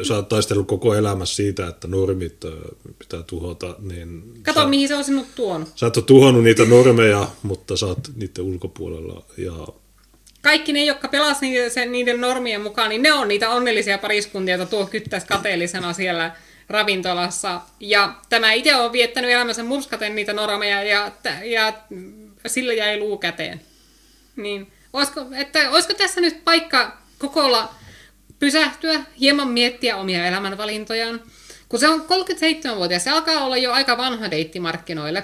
Sä 0.08 0.16
oot 0.16 0.30
taistellut 0.30 0.68
koko 0.68 0.96
elämässä 0.96 1.36
siitä, 1.36 1.68
että 1.68 1.88
normit 1.88 2.46
pitää 3.00 3.24
tuhota. 3.24 3.76
Niin 3.80 4.24
Kato, 4.44 4.62
sä, 4.62 4.68
mihin 4.68 4.88
se 4.88 4.96
on 4.96 5.04
sinut 5.04 5.28
tuonut. 5.36 5.70
Sä 5.76 5.88
et 5.88 5.98
ole 5.98 6.06
tuhonnut 6.06 6.44
niitä 6.44 6.66
normeja, 6.66 7.28
mutta 7.44 7.74
oot 7.86 8.12
niiden 8.16 8.44
ulkopuolella. 8.44 9.24
Ja... 9.38 9.68
Kaikki 10.42 10.74
ne, 10.74 10.84
jotka 10.84 11.08
pelasivat 11.08 11.42
niiden, 11.42 11.72
sen, 11.72 11.92
niiden 11.92 12.22
normien 12.22 12.62
mukaan, 12.62 12.90
niin 12.90 13.02
ne 13.04 13.14
on 13.14 13.28
niitä 13.28 13.50
onnellisia 13.50 13.98
pariskuntia, 13.98 14.56
joita 14.56 14.70
tuo 14.70 14.86
kyttäisi 14.86 15.28
kateellisena 15.28 15.94
siellä 15.94 16.32
ravintolassa. 16.70 17.62
Ja 17.80 18.14
tämä 18.30 18.52
itse 18.52 18.76
on 18.76 18.92
viettänyt 18.92 19.32
elämänsä 19.32 19.64
murskaten 19.64 20.16
niitä 20.16 20.34
normeja 20.34 20.84
ja, 20.84 21.12
ja 21.44 21.74
sillä 22.48 22.74
jäi 22.74 23.00
luu 23.00 23.18
käteen. 23.18 23.62
Niin, 24.36 24.72
olisiko, 24.94 25.26
että, 25.36 25.72
olisiko 25.72 25.94
tässä 25.94 26.22
nyt 26.22 26.44
paikka 26.46 26.98
kokolla 27.18 27.74
pysähtyä, 28.40 29.04
hieman 29.20 29.48
miettiä 29.48 29.98
omia 29.98 30.28
elämänvalintojaan? 30.28 31.22
Kun 31.70 31.80
se 31.80 31.88
on 31.88 32.02
37-vuotias, 32.02 33.04
se 33.04 33.10
alkaa 33.10 33.46
olla 33.46 33.58
jo 33.58 33.72
aika 33.72 33.98
vanha 33.98 34.32
deitti 34.32 34.60
markkinoille. 34.60 35.24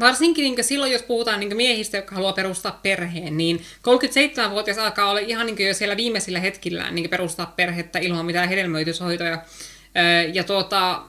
Varsinkin 0.00 0.42
niin 0.42 0.64
silloin, 0.64 0.92
jos 0.92 1.02
puhutaan 1.02 1.40
niin 1.40 1.56
miehistä, 1.56 1.96
jotka 1.96 2.14
haluaa 2.14 2.32
perustaa 2.32 2.80
perheen, 2.82 3.36
niin 3.36 3.64
37-vuotias 4.48 4.78
alkaa 4.78 5.10
olla 5.10 5.20
ihan 5.20 5.46
niin 5.46 5.66
jo 5.66 5.74
siellä 5.74 5.96
viimeisillä 5.96 6.40
hetkillään 6.40 6.94
niin 6.94 7.10
perustaa 7.10 7.52
perhettä 7.56 7.98
ilman 7.98 8.26
mitään 8.26 8.48
hedelmöityshoitoja. 8.48 9.42
Ja 10.32 10.44
tuota, 10.44 11.02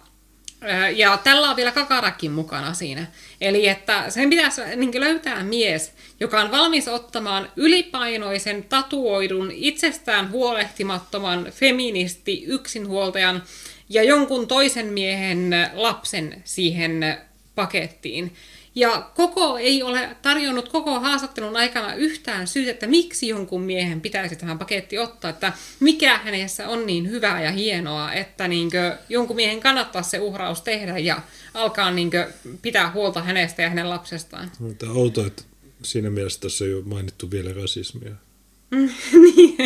ja 0.96 1.18
tällä 1.18 1.50
on 1.50 1.56
vielä 1.56 1.72
kakarakin 1.72 2.32
mukana 2.32 2.74
siinä. 2.74 3.08
Eli 3.42 3.68
että 3.68 4.10
sen 4.10 4.30
pitäisi 4.30 4.62
niin 4.76 5.00
löytää 5.00 5.44
mies, 5.44 5.94
joka 6.20 6.42
on 6.42 6.52
valmis 6.52 6.88
ottamaan 6.88 7.52
ylipainoisen, 7.56 8.64
tatuoidun, 8.64 9.52
itsestään 9.52 10.32
huolehtimattoman 10.32 11.48
feministi 11.52 12.44
yksinhuoltajan 12.48 13.44
ja 13.90 14.04
jonkun 14.04 14.48
toisen 14.48 14.86
miehen 14.86 15.52
lapsen 15.74 16.42
siihen 16.46 17.18
pakettiin. 17.56 18.34
Ja 18.76 19.10
koko 19.16 19.58
ei 19.58 19.84
ole 19.84 20.16
tarjonnut 20.22 20.70
koko 20.70 21.00
haastattelun 21.00 21.56
aikana 21.56 21.96
yhtään 21.96 22.48
syytä, 22.48 22.72
että 22.72 22.88
miksi 22.88 23.28
jonkun 23.28 23.62
miehen 23.62 24.02
pitäisi 24.02 24.36
tähän 24.36 24.60
paketti 24.60 24.98
ottaa, 24.98 25.30
että 25.30 25.54
mikä 25.80 26.18
hänessä 26.18 26.70
on 26.70 26.86
niin 26.86 27.10
hyvää 27.10 27.44
ja 27.44 27.52
hienoa, 27.52 28.14
että 28.14 28.48
niinkö 28.48 28.98
jonkun 29.10 29.36
miehen 29.36 29.60
kannattaa 29.60 30.04
se 30.04 30.20
uhraus 30.20 30.62
tehdä 30.62 30.98
ja 30.98 31.22
alkaa 31.54 31.92
niinkö 31.92 32.32
pitää 32.62 32.92
huolta 32.92 33.24
hänestä 33.24 33.62
ja 33.62 33.70
hänen 33.70 33.90
lapsestaan. 33.90 34.52
Tämä 34.78 34.92
on 34.92 34.98
outoa, 34.98 35.28
että 35.28 35.44
siinä 35.84 36.10
mielessä 36.10 36.40
tässä 36.40 36.66
ei 36.66 36.74
ole 36.74 36.84
mainittu 36.84 37.32
vielä 37.32 37.54
rasismia. 37.54 38.12
niin. 39.24 39.58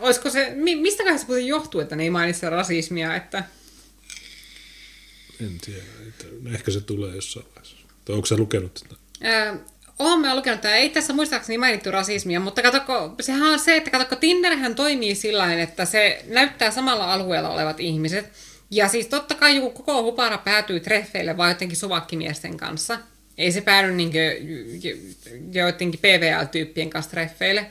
Olisiko 0.00 0.30
se, 0.30 0.52
mistä 0.56 1.18
se 1.18 1.40
johtuu, 1.40 1.80
että 1.80 1.96
ne 1.96 2.02
ei 2.02 2.10
mainitse 2.10 2.50
rasismia, 2.50 3.16
että 3.16 3.44
en 5.40 5.58
tiedä. 5.66 5.82
Ehkä 6.54 6.70
se 6.70 6.80
tulee 6.80 7.14
jossain 7.14 7.46
vaiheessa. 7.46 7.76
Tai 8.04 8.14
onko 8.14 8.26
sä 8.26 8.36
lukenut 8.36 8.74
tätä? 8.74 9.00
Öö, 9.24 9.54
olen 9.98 10.36
lukenut 10.36 10.60
tätä. 10.60 10.74
Ei 10.74 10.88
tässä 10.88 11.12
muistaakseni 11.12 11.58
mainittu 11.58 11.90
rasismia, 11.90 12.40
mutta 12.40 12.62
katsokko, 12.62 13.14
sehän 13.20 13.42
on 13.42 13.58
se, 13.58 13.76
että 13.76 13.90
katsokko, 13.90 14.16
Tinderhän 14.16 14.74
toimii 14.74 15.14
sillä 15.14 15.54
että 15.54 15.84
se 15.84 16.24
näyttää 16.28 16.70
samalla 16.70 17.12
alueella 17.12 17.50
olevat 17.50 17.80
ihmiset. 17.80 18.32
Ja 18.70 18.88
siis 18.88 19.06
totta 19.06 19.34
kai 19.34 19.56
joku 19.56 19.70
koko 19.70 20.02
hupara 20.02 20.38
päätyy 20.38 20.80
treffeille 20.80 21.36
vai 21.36 21.50
jotenkin 21.50 21.76
suvakkimiesten 21.76 22.56
kanssa. 22.56 22.98
Ei 23.38 23.52
se 23.52 23.60
päädy 23.60 23.92
niin 23.92 24.12
joidenkin 25.52 26.00
PVL-tyyppien 26.00 26.90
kanssa 26.90 27.10
treffeille, 27.10 27.66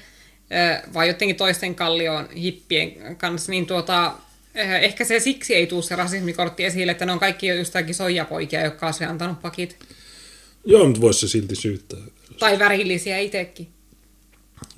vai 0.94 1.08
jotenkin 1.08 1.36
toisten 1.36 1.76
kallioon 1.76 2.30
hippien 2.32 3.16
kanssa, 3.16 3.52
niin 3.52 3.66
tuota, 3.66 4.14
ehkä 4.56 5.06
se 5.06 5.20
siksi 5.20 5.56
ei 5.56 5.68
tule 5.68 5.84
se 5.84 5.96
rasismikortti 5.96 6.66
esille, 6.66 6.92
että 6.92 7.06
ne 7.06 7.12
on 7.12 7.20
kaikki 7.20 7.48
jostakin 7.48 7.96
soijapoikia, 7.96 8.64
jotka 8.64 8.88
on 8.88 8.94
se 8.94 9.06
antanut 9.06 9.42
pakit. 9.42 9.78
Joo, 10.66 10.86
mutta 10.86 11.02
voisi 11.02 11.20
se 11.20 11.28
silti 11.28 11.56
syyttää. 11.56 12.00
Tai 12.40 12.60
värillisiä 12.60 13.18
itsekin. 13.18 13.68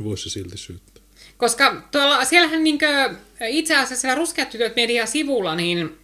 Voisi 0.03 0.23
se 0.23 0.29
silti 0.29 0.57
syyttää. 0.57 1.03
Koska 1.37 1.83
tuolla, 1.91 2.25
siellähän 2.25 2.63
niinkö, 2.63 3.15
itse 3.47 3.75
asiassa 3.75 3.95
siellä 3.95 4.15
Ruskeat 4.15 4.49
tytöt 4.49 4.75
media-sivulla, 4.75 5.55
niin 5.55 5.97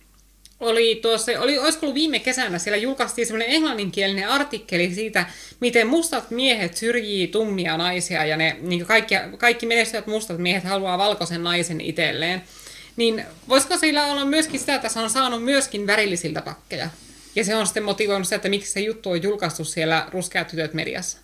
oli 0.60 1.00
tuossa, 1.02 1.32
oli, 1.40 1.58
olisiko 1.58 1.86
ollut 1.86 1.96
viime 1.96 2.20
kesänä, 2.20 2.60
siellä 2.60 2.78
julkaistiin 2.78 3.28
semmoinen 3.28 3.56
englanninkielinen 3.56 4.30
artikkeli 4.30 4.96
siitä, 4.96 5.26
miten 5.60 5.88
mustat 5.88 6.32
miehet 6.32 6.78
syrjii 6.78 7.28
tummia 7.28 7.78
naisia 7.78 8.26
ja 8.26 8.38
ne 8.38 8.58
niin 8.62 8.86
kaikki, 8.86 9.16
kaikki 9.38 9.66
menestyvät 9.66 10.08
mustat 10.08 10.38
miehet 10.38 10.64
haluaa 10.64 10.98
valkoisen 10.98 11.44
naisen 11.44 11.82
itselleen. 11.82 12.42
Niin 12.98 13.26
voisiko 13.50 13.78
sillä 13.78 14.06
olla 14.06 14.26
myöskin 14.26 14.60
sitä, 14.60 14.76
että 14.76 14.90
se 14.90 15.00
on 15.00 15.10
saanut 15.10 15.44
myöskin 15.44 15.88
värillisiltä 15.88 16.42
pakkeja? 16.42 16.90
Ja 17.36 17.44
se 17.44 17.56
on 17.56 17.66
sitten 17.66 17.84
motivoinut 17.84 18.26
sitä, 18.26 18.36
että 18.36 18.50
miksi 18.50 18.72
se 18.72 18.80
juttu 18.80 19.10
on 19.10 19.24
julkaistu 19.24 19.64
siellä 19.64 20.08
Ruskeat 20.12 20.48
tytöt 20.48 20.74
mediassa. 20.74 21.18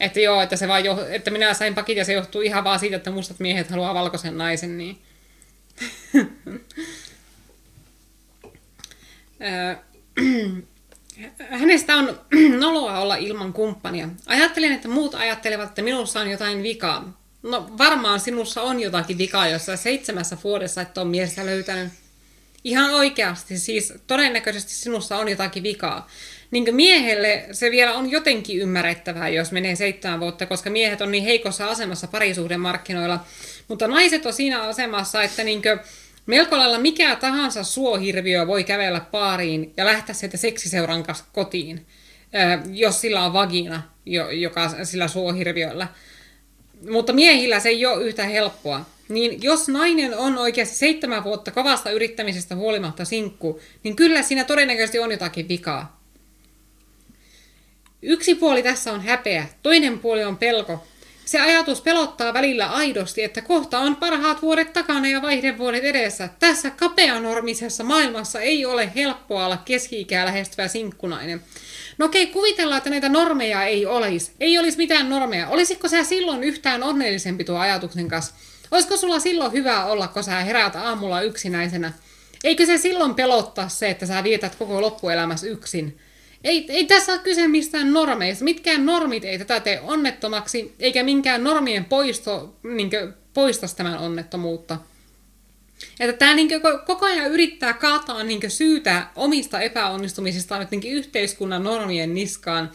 Että 0.00 0.20
joo, 0.20 0.40
että, 0.40 0.56
se 0.56 0.68
vaan 0.68 0.84
jo, 0.84 1.06
että 1.10 1.30
minä 1.30 1.54
sain 1.54 1.74
pakit 1.74 1.96
ja 1.96 2.04
se 2.04 2.12
johtuu 2.12 2.40
ihan 2.40 2.64
vaan 2.64 2.78
siitä, 2.78 2.96
että 2.96 3.10
mustat 3.10 3.40
miehet 3.40 3.70
haluaa 3.70 3.94
valkoisen 3.94 4.38
naisen, 4.38 4.78
niin... 4.78 4.98
Hänestä 11.50 11.96
on 11.96 12.20
noloa 12.60 12.98
olla 12.98 13.16
ilman 13.16 13.52
kumppania. 13.52 14.08
Ajattelen, 14.26 14.72
että 14.72 14.88
muut 14.88 15.14
ajattelevat, 15.14 15.68
että 15.68 15.82
minussa 15.82 16.20
on 16.20 16.30
jotain 16.30 16.62
vikaa. 16.62 17.23
No 17.44 17.70
varmaan 17.78 18.20
sinussa 18.20 18.62
on 18.62 18.80
jotakin 18.80 19.18
vikaa, 19.18 19.48
jossa 19.48 19.76
seitsemässä 19.76 20.36
vuodessa 20.44 20.82
et 20.82 20.98
ole 20.98 21.08
miestä 21.08 21.46
löytänyt. 21.46 21.92
Ihan 22.64 22.90
oikeasti, 22.90 23.58
siis 23.58 23.94
todennäköisesti 24.06 24.72
sinussa 24.72 25.16
on 25.16 25.28
jotakin 25.28 25.62
vikaa. 25.62 26.08
Niin 26.50 26.74
miehelle 26.74 27.46
se 27.52 27.70
vielä 27.70 27.94
on 27.94 28.10
jotenkin 28.10 28.58
ymmärrettävää, 28.58 29.28
jos 29.28 29.52
menee 29.52 29.76
seitsemän 29.76 30.20
vuotta, 30.20 30.46
koska 30.46 30.70
miehet 30.70 31.00
on 31.00 31.10
niin 31.10 31.24
heikossa 31.24 31.66
asemassa 31.66 32.06
parisuhden 32.06 32.60
markkinoilla. 32.60 33.24
Mutta 33.68 33.88
naiset 33.88 34.26
on 34.26 34.32
siinä 34.32 34.62
asemassa, 34.62 35.22
että 35.22 35.44
niinkö, 35.44 35.78
Melko 36.26 36.58
lailla 36.58 36.78
mikä 36.78 37.16
tahansa 37.16 37.64
suohirviö 37.64 38.46
voi 38.46 38.64
kävellä 38.64 39.00
paariin 39.00 39.72
ja 39.76 39.84
lähteä 39.84 40.14
sieltä 40.14 40.36
seksiseuran 40.36 41.02
kanssa 41.02 41.24
kotiin, 41.32 41.86
jos 42.72 43.00
sillä 43.00 43.24
on 43.24 43.32
vagina, 43.32 43.82
joka 44.32 44.84
sillä 44.84 45.08
suohirviöllä. 45.08 45.88
Mutta 46.90 47.12
miehillä 47.12 47.60
se 47.60 47.68
ei 47.68 47.86
ole 47.86 48.04
yhtä 48.04 48.24
helppoa. 48.24 48.84
Niin 49.08 49.42
jos 49.42 49.68
nainen 49.68 50.18
on 50.18 50.38
oikeasti 50.38 50.74
seitsemän 50.74 51.24
vuotta 51.24 51.50
kovasta 51.50 51.90
yrittämisestä 51.90 52.56
huolimatta 52.56 53.04
sinkku, 53.04 53.60
niin 53.82 53.96
kyllä 53.96 54.22
siinä 54.22 54.44
todennäköisesti 54.44 54.98
on 54.98 55.10
jotakin 55.10 55.48
vikaa. 55.48 56.00
Yksi 58.02 58.34
puoli 58.34 58.62
tässä 58.62 58.92
on 58.92 59.00
häpeä, 59.00 59.46
toinen 59.62 59.98
puoli 59.98 60.24
on 60.24 60.36
pelko. 60.36 60.86
Se 61.24 61.40
ajatus 61.40 61.80
pelottaa 61.80 62.34
välillä 62.34 62.66
aidosti, 62.66 63.22
että 63.22 63.40
kohta 63.40 63.78
on 63.78 63.96
parhaat 63.96 64.42
vuodet 64.42 64.72
takana 64.72 65.08
ja 65.08 65.22
vaihdevuodet 65.22 65.84
edessä. 65.84 66.28
Tässä 66.38 66.70
kapeanormisessa 66.70 67.84
maailmassa 67.84 68.40
ei 68.40 68.66
ole 68.66 68.92
helppoa 68.94 69.46
olla 69.46 69.56
keski-ikää 69.56 70.26
lähestyvä 70.26 70.68
sinkkunainen. 70.68 71.42
No 71.98 72.06
okei, 72.06 72.26
kuvitellaan, 72.26 72.78
että 72.78 72.90
näitä 72.90 73.08
normeja 73.08 73.64
ei 73.64 73.86
olisi. 73.86 74.32
Ei 74.40 74.58
olisi 74.58 74.78
mitään 74.78 75.08
normeja. 75.08 75.48
Olisiko 75.48 75.88
sä 75.88 76.04
silloin 76.04 76.44
yhtään 76.44 76.82
onnellisempi 76.82 77.44
tuo 77.44 77.58
ajatuksen 77.58 78.08
kanssa? 78.08 78.34
Olisiko 78.70 78.96
sulla 78.96 79.20
silloin 79.20 79.52
hyvä 79.52 79.84
olla, 79.84 80.08
kun 80.08 80.24
sä 80.24 80.40
heräät 80.40 80.76
aamulla 80.76 81.22
yksinäisenä? 81.22 81.92
Eikö 82.44 82.66
se 82.66 82.78
silloin 82.78 83.14
pelottaa 83.14 83.68
se, 83.68 83.90
että 83.90 84.06
sä 84.06 84.24
vietät 84.24 84.54
koko 84.54 84.80
loppuelämässä 84.80 85.46
yksin? 85.46 85.98
Ei, 86.44 86.66
ei 86.68 86.84
tässä 86.84 87.12
ole 87.12 87.20
kyse 87.20 87.48
mistään 87.48 87.92
normeista. 87.92 88.44
Mitkään 88.44 88.86
normit 88.86 89.24
ei 89.24 89.38
tätä 89.38 89.60
tee 89.60 89.80
onnettomaksi, 89.80 90.74
eikä 90.78 91.02
minkään 91.02 91.44
normien 91.44 91.84
poisto 91.84 92.56
niin 92.62 92.90
poistaisi 93.34 93.76
tämän 93.76 93.98
onnettomuutta. 93.98 94.78
Että 96.00 96.18
tämä 96.18 96.34
niin 96.34 96.48
koko 96.86 97.06
ajan 97.06 97.30
yrittää 97.30 97.72
kaataa 97.72 98.22
niin 98.22 98.50
syytä 98.50 99.06
omista 99.16 99.60
epäonnistumisistaan 99.60 100.60
jotenkin 100.60 100.92
yhteiskunnan 100.92 101.64
normien 101.64 102.14
niskaan 102.14 102.70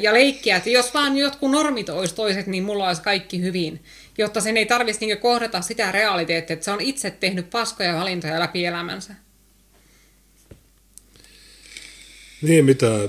ja 0.00 0.12
leikkiä, 0.12 0.56
että 0.56 0.70
jos 0.70 0.94
vaan 0.94 1.16
jotkut 1.16 1.50
normit 1.50 1.88
olisi 1.88 2.14
toiset, 2.14 2.46
niin 2.46 2.64
mulla 2.64 2.86
olisi 2.86 3.02
kaikki 3.02 3.40
hyvin. 3.40 3.84
Jotta 4.18 4.40
sen 4.40 4.56
ei 4.56 4.66
tarvitsisi 4.66 5.06
niin 5.06 5.18
kohdata 5.18 5.60
sitä 5.60 5.92
realiteettia, 5.92 6.54
että 6.54 6.64
se 6.64 6.70
on 6.70 6.80
itse 6.80 7.10
tehnyt 7.10 7.50
paskoja 7.50 7.94
valintoja 7.94 8.40
läpi 8.40 8.64
elämänsä. 8.64 9.14
Niin, 12.42 12.64
mitä, 12.64 13.08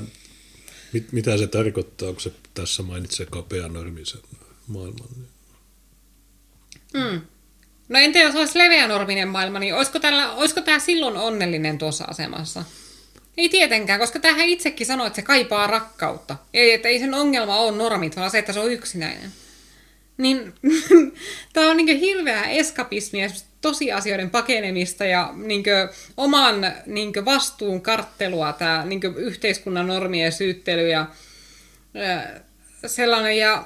mit, 0.93 1.11
mitä 1.11 1.37
se 1.37 1.47
tarkoittaa, 1.47 2.11
kun 2.11 2.21
se 2.21 2.31
tässä 2.53 2.83
mainitsee 2.83 3.25
kapean 3.25 3.73
normisen 3.73 4.21
maailman? 4.67 5.07
Mm. 6.93 7.21
No 7.91 7.99
entä 7.99 8.19
jos 8.19 8.35
olisi 8.35 8.57
leveänorminen 8.57 9.27
maailma, 9.27 9.59
niin 9.59 9.75
olisiko, 9.75 9.99
tällä, 9.99 10.31
olisiko 10.31 10.61
tämä 10.61 10.79
silloin 10.79 11.17
onnellinen 11.17 11.77
tuossa 11.77 12.03
asemassa? 12.03 12.63
Ei 13.37 13.49
tietenkään, 13.49 13.99
koska 13.99 14.19
tähän 14.19 14.49
itsekin 14.49 14.87
sanoo, 14.87 15.07
että 15.07 15.15
se 15.15 15.21
kaipaa 15.21 15.67
rakkautta. 15.67 16.35
Ei, 16.53 16.73
että 16.73 16.87
ei 16.87 16.99
sen 16.99 17.13
ongelma 17.13 17.57
ole 17.57 17.77
normit, 17.77 18.15
vaan 18.15 18.31
se, 18.31 18.39
että 18.39 18.53
se 18.53 18.59
on 18.59 18.71
yksinäinen. 18.71 19.31
Niin 20.17 20.53
tämä 21.53 21.71
on 21.71 21.77
niin 21.77 21.99
hirveää 21.99 22.49
eskapismia, 22.49 23.27
tosiasioiden 23.61 24.29
pakenemista 24.29 25.05
ja 25.05 25.33
niin 25.35 25.63
oman 26.17 26.73
niin 26.85 27.13
vastuun 27.25 27.81
karttelua, 27.81 28.53
tämä 28.53 28.85
niin 28.85 29.01
yhteiskunnan 29.15 29.87
normien 29.87 30.31
syyttely 30.31 30.89
ja 30.89 31.05
sellainen. 32.85 33.37
Ja 33.37 33.65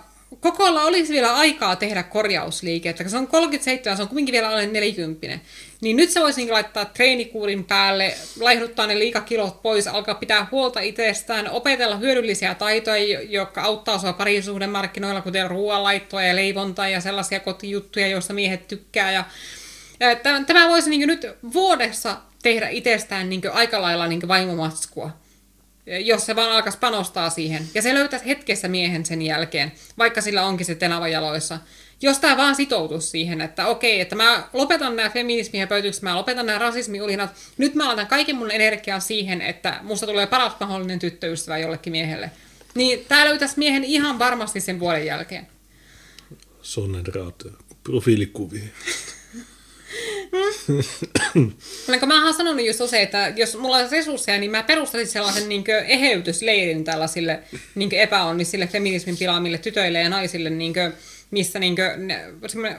kokolla 0.52 0.82
olisi 0.82 1.14
vielä 1.14 1.36
aikaa 1.36 1.76
tehdä 1.76 2.04
korjausliike, 2.04 2.90
että 2.90 3.10
se 3.10 3.18
on 3.18 3.28
37, 3.28 3.98
se 3.98 4.04
on 4.04 4.10
kuitenkin 4.10 4.34
vielä 4.34 4.50
alle 4.50 4.68
40. 4.68 5.40
Niin 5.82 5.98
nyt 5.98 6.10
se 6.10 6.20
voisi 6.20 6.52
laittaa 6.52 6.86
treenikuurin 6.86 7.64
päälle, 7.64 8.14
laihduttaa 8.40 8.88
ne 8.88 9.00
liikakilot 9.00 9.62
pois, 9.62 9.88
alkaa 9.88 10.16
pitää 10.16 10.48
huolta 10.52 10.80
itsestään, 10.80 11.50
opetella 11.50 11.96
hyödyllisiä 11.96 12.56
taitoja, 12.56 13.22
jotka 13.22 13.62
auttaa 13.62 13.98
sua 13.98 14.14
parisuuden 14.14 14.70
markkinoilla, 14.70 15.22
kuten 15.22 15.50
ruoanlaittoa 15.50 16.24
ja 16.24 16.36
leivontaa 16.36 16.88
ja 16.88 17.02
sellaisia 17.02 17.40
kotijuttuja, 17.40 18.08
joista 18.08 18.34
miehet 18.34 18.68
tykkää. 18.68 19.12
Ja, 19.12 19.24
tämä 20.48 20.70
voisi 20.70 21.06
nyt 21.06 21.28
vuodessa 21.54 22.18
tehdä 22.44 22.70
itsestään 22.70 23.30
niin 23.30 23.42
aika 23.54 23.82
lailla 23.82 24.08
niin 24.08 24.28
vaimomatskua 24.28 25.25
jos 25.86 26.26
se 26.26 26.36
vaan 26.36 26.52
alkaisi 26.52 26.78
panostaa 26.78 27.30
siihen. 27.30 27.68
Ja 27.74 27.82
se 27.82 27.94
löytäisi 27.94 28.26
hetkessä 28.26 28.68
miehen 28.68 29.06
sen 29.06 29.22
jälkeen, 29.22 29.72
vaikka 29.98 30.22
sillä 30.22 30.46
onkin 30.46 30.66
se 30.66 30.76
tenava 30.76 31.08
jaloissa. 31.08 31.60
Jos 32.02 32.20
tämä 32.20 32.38
vaan 32.38 32.56
sitoutus 32.56 33.12
siihen, 33.12 33.42
että 33.42 33.68
okei, 33.68 34.02
että 34.02 34.16
mä 34.16 34.48
lopetan 34.54 34.96
nämä 34.96 35.10
feminismihäpöytykset, 35.10 36.04
mä 36.04 36.16
lopetan 36.16 36.46
nämä 36.46 36.60
rasismiulinat, 36.60 37.30
nyt 37.58 37.76
mä 37.76 37.88
laitan 37.88 38.08
kaiken 38.08 38.36
mun 38.36 38.52
energiaa 38.52 39.00
siihen, 39.00 39.42
että 39.42 39.80
musta 39.84 40.06
tulee 40.06 40.28
paras 40.28 40.54
mahdollinen 40.60 41.00
tyttöystävä 41.00 41.58
jollekin 41.58 41.92
miehelle. 41.92 42.32
Niin 42.76 43.06
tämä 43.08 43.26
löytäisi 43.26 43.58
miehen 43.58 43.84
ihan 43.84 44.20
varmasti 44.20 44.62
sen 44.62 44.80
vuoden 44.80 45.06
jälkeen. 45.06 45.48
Sonnenraat 46.62 47.44
profiilikuvia. 47.84 48.64
Olenko 51.90 52.06
mä 52.06 52.26
oon 52.26 52.34
sanonut 52.34 52.66
just 52.66 52.82
usein, 52.82 53.04
että 53.04 53.34
jos 53.36 53.58
mulla 53.58 53.78
olisi 53.78 53.96
resursseja, 53.96 54.40
niin 54.40 54.52
mä 54.52 54.64
perustaisin 54.64 55.14
sellaisen 55.14 55.50
niin 55.50 55.64
eheytysleirin 55.88 56.84
tällaisille 56.84 57.40
niin 57.76 57.94
epäonnisille 57.94 58.68
feminismin 58.68 59.18
pilaamille 59.18 59.58
tytöille 59.58 60.00
ja 60.00 60.10
naisille, 60.10 60.50
niin 60.50 60.74
kuin, 60.74 60.94
missä 61.32 61.60
niin 61.60 61.76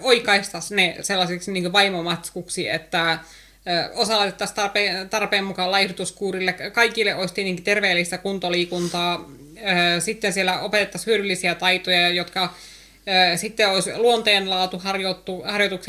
oikaistaisiin 0.00 0.76
ne 0.76 0.96
sellaisiksi 1.00 1.52
niin 1.52 1.72
vaimomatskuksi, 1.72 2.68
että 2.68 3.18
osa 3.94 4.16
laitettaisiin 4.16 4.56
tarpeen, 4.56 5.08
tarpeen 5.08 5.44
mukaan 5.44 5.70
laihdutuskuurille, 5.70 6.52
kaikille 6.52 7.14
olisi 7.14 7.34
tietenkin 7.34 7.64
terveellistä 7.64 8.18
kuntoliikuntaa, 8.18 9.30
sitten 9.98 10.32
siellä 10.32 10.60
opetettaisiin 10.60 11.06
hyödyllisiä 11.06 11.54
taitoja, 11.54 12.08
jotka 12.08 12.54
sitten 13.36 13.68
olisi 13.68 13.90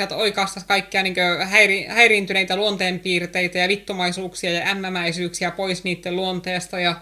että 0.04 0.16
oikaistaisi 0.16 0.68
kaikkia 0.68 1.04
niin 1.04 1.16
häiri, 1.46 1.86
häiriintyneitä 1.86 2.56
luonteenpiirteitä 2.56 3.58
ja 3.58 3.68
vittumaisuuksia 3.68 4.52
ja 4.52 4.68
ämmämäisyyksiä 4.68 5.52
pois 5.52 5.84
niiden 5.84 6.16
luonteesta 6.16 6.80
ja 6.80 6.96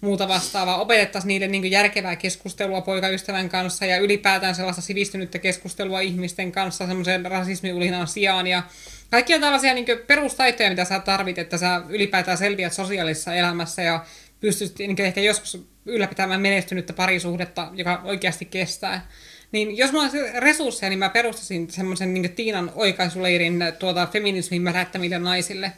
muuta 0.00 0.28
vastaavaa. 0.28 0.80
Opetettaisiin 0.80 1.28
niille 1.28 1.48
niin 1.48 1.70
järkevää 1.70 2.16
keskustelua 2.16 2.80
poikaystävän 2.80 3.48
kanssa 3.48 3.86
ja 3.86 3.98
ylipäätään 3.98 4.54
sellaista 4.54 4.82
sivistynyttä 4.82 5.38
keskustelua 5.38 6.00
ihmisten 6.00 6.52
kanssa 6.52 6.86
semmoisen 6.86 7.26
rasismiulinan 7.26 8.06
sijaan. 8.06 8.46
Ja 8.46 8.62
kaikkia 9.10 9.40
tällaisia 9.40 9.74
niin 9.74 9.86
perustaitoja, 10.06 10.70
mitä 10.70 10.84
sä 10.84 11.00
tarvit, 11.00 11.38
että 11.38 11.58
sä 11.58 11.82
ylipäätään 11.88 12.38
selviät 12.38 12.72
sosiaalisessa 12.72 13.34
elämässä 13.34 13.82
ja 13.82 14.04
pystyt 14.40 14.78
niin 14.78 15.00
ehkä 15.00 15.20
joskus 15.20 15.66
ylläpitämään 15.86 16.40
menestynyttä 16.40 16.92
parisuhdetta, 16.92 17.68
joka 17.74 18.00
oikeasti 18.04 18.44
kestää. 18.44 19.06
Niin 19.52 19.76
jos 19.76 19.92
mulla 19.92 20.04
olisi 20.04 20.40
resursseja, 20.40 20.90
niin 20.90 20.98
mä 20.98 21.08
perustasin 21.08 21.70
semmoisen 21.70 22.14
niin 22.14 22.34
Tiinan 22.34 22.72
oikaisuleirin 22.74 23.64
tuota 23.78 24.06
feminismin 24.06 24.62
märättämille 24.62 25.18
naisille. 25.18 25.72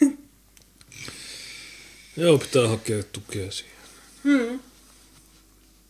Joo, 2.16 2.38
pitää 2.38 2.68
hakea 2.68 3.02
tukea 3.02 3.50
siihen. 3.50 3.76
Hmm. 4.24 4.60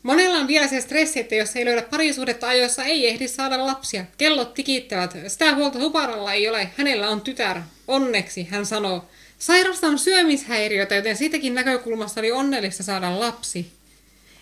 Monella 0.03 0.39
on 0.39 0.49
vielä 0.49 0.69
se 0.69 0.81
stressi, 0.81 1.21
että 1.21 1.35
jos 1.35 1.57
ei 1.57 1.65
löydä 1.65 1.83
parisuudetta 1.83 2.49
ajoissa, 2.49 2.85
ei 2.85 3.09
ehdi 3.09 3.29
saada 3.29 3.67
lapsia. 3.67 4.05
Kellot 4.19 4.55
tikittävät. 4.55 5.17
Sitä 5.27 5.55
huolta 5.55 5.79
Huparalla 5.79 6.33
ei 6.33 6.49
ole. 6.49 6.71
Hänellä 6.77 7.09
on 7.09 7.21
tytär. 7.21 7.61
Onneksi, 7.89 8.45
hän 8.51 8.67
sanoo. 8.67 9.09
Sairastan 9.39 9.99
syömishäiriötä, 9.99 10.95
joten 10.95 11.17
siitäkin 11.17 11.55
näkökulmasta 11.55 12.21
oli 12.21 12.33
onnellista 12.33 12.83
saada 12.83 13.21
lapsi. 13.21 13.73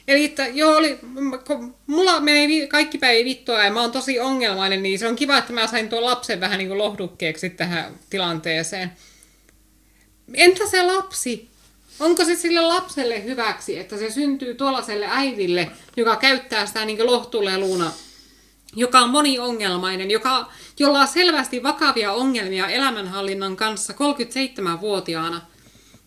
Eli 0.09 0.25
että 0.25 0.47
joo, 0.47 0.77
oli, 0.77 0.99
kun 1.47 1.75
mulla 1.87 2.21
menee 2.21 2.67
kaikki 2.67 2.99
päivä 2.99 3.25
vittua 3.25 3.65
ja 3.65 3.73
mä 3.73 3.81
oon 3.81 3.93
tosi 3.93 4.21
ongelmainen, 4.21 4.83
niin 4.83 4.99
se 4.99 5.09
on 5.09 5.17
kiva, 5.17 5.39
että 5.39 5.53
mä 5.53 5.67
sain 5.67 5.89
tuon 5.89 6.05
lapsen 6.05 6.41
vähän 6.41 6.59
niin 6.59 6.69
kuin 6.69 6.79
lohdukkeeksi 6.79 7.51
tähän 7.51 7.95
tilanteeseen. 8.11 8.93
Entä 10.35 10.67
se 10.67 10.83
lapsi? 10.83 11.51
Onko 12.01 12.25
se 12.25 12.35
sille 12.35 12.61
lapselle 12.61 13.25
hyväksi, 13.25 13.79
että 13.79 13.99
se 13.99 14.11
syntyy 14.11 14.55
tuollaiselle 14.55 15.07
äidille, 15.09 15.71
joka 15.97 16.17
käyttää 16.17 16.67
sitä 16.67 16.85
niin 16.85 17.07
lohtuleluna, 17.07 17.93
joka 18.77 19.01
on 19.01 19.11
moniongelmainen, 19.11 20.11
joka, 20.11 20.53
jolla 20.79 21.01
on 21.01 21.09
selvästi 21.09 21.63
vakavia 21.63 22.13
ongelmia 22.13 22.69
elämänhallinnan 22.69 23.57
kanssa 23.57 23.93
37-vuotiaana, 23.93 25.41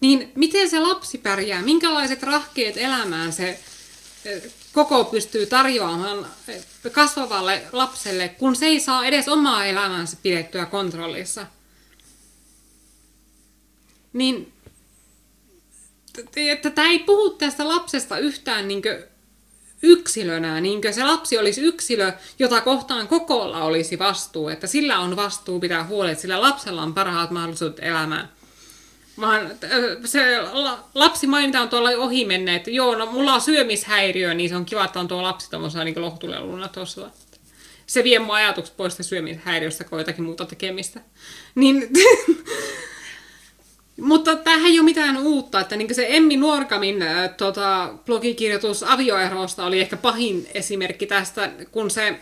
niin 0.02 0.32
miten 0.36 0.70
se 0.70 0.80
lapsi 0.80 1.18
pärjää? 1.18 1.62
Minkälaiset 1.62 2.24
rahkeet 2.24 2.78
elämään 2.78 3.34
se 3.34 3.60
koko 4.74 5.06
pystyy 5.06 5.46
tarjoamaan 5.46 6.28
kasvavalle 6.92 7.64
lapselle, 7.72 8.30
kun 8.30 8.56
se 8.56 8.66
ei 8.66 8.80
saa 8.80 9.06
edes 9.06 9.28
omaa 9.28 9.66
elämänsä 9.66 10.18
pidettyä 10.24 10.66
kontrollissa. 10.66 11.46
Niin, 14.14 14.54
että 16.36 16.70
tämä 16.70 16.88
ei 16.88 17.00
puhu 17.00 17.30
tästä 17.30 17.68
lapsesta 17.68 18.18
yhtään 18.18 18.68
niin 18.68 18.82
yksilönä, 19.84 20.62
niin 20.62 20.82
se 20.92 21.04
lapsi 21.04 21.38
olisi 21.38 21.62
yksilö, 21.62 22.14
jota 22.40 22.62
kohtaan 22.62 23.08
kokolla 23.08 23.64
olisi 23.64 24.00
vastuu, 24.00 24.50
että 24.50 24.68
sillä 24.68 25.00
on 25.00 25.16
vastuu 25.16 25.60
pitää 25.60 25.86
huoli, 25.86 26.12
että 26.12 26.22
sillä 26.22 26.42
lapsella 26.42 26.82
on 26.82 26.94
parhaat 26.94 27.32
mahdollisuudet 27.32 27.80
elämään. 27.82 28.30
Vaan 29.20 29.52
se 30.06 30.38
lapsi 30.96 31.28
mainitaan 31.28 31.70
tuolla 31.70 31.90
ohi 31.90 32.26
menneet, 32.26 32.68
joo, 32.68 32.96
no 32.96 33.06
mulla 33.06 33.34
on 33.34 33.42
syömishäiriö, 33.42 34.34
niin 34.34 34.50
se 34.50 34.56
on 34.56 34.66
kiva, 34.66 34.86
että 34.86 35.00
on 35.00 35.08
tuo 35.08 35.24
lapsi 35.24 35.50
tuollaisella 35.50 35.84
niin 35.84 36.02
lohtuleluna 36.02 36.68
tuossa. 36.68 37.10
Se 37.86 38.04
vie 38.04 38.20
mun 38.20 38.36
ajatukset 38.36 38.78
pois 38.78 38.98
syömishäiriöstä, 39.02 39.84
kun 39.84 40.00
jotakin 40.00 40.24
muuta 40.24 40.46
tekemistä. 40.46 41.02
Niin, 41.56 41.90
mutta 44.02 44.36
tämähän 44.36 44.66
ei 44.66 44.80
ole 44.80 44.86
mitään 44.86 45.18
uutta, 45.18 45.60
että 45.60 45.76
niin 45.76 45.96
se 45.96 46.06
Emmi 46.10 46.38
Nuorkamin 46.38 47.02
äh, 47.02 47.30
tota, 47.38 47.94
blogikirjoitus 48.06 48.84
avioerosta 48.84 49.66
oli 49.66 49.82
ehkä 49.82 49.98
pahin 49.98 50.48
esimerkki 50.54 51.06
tästä, 51.06 51.52
kun 51.72 51.92
se 51.92 52.20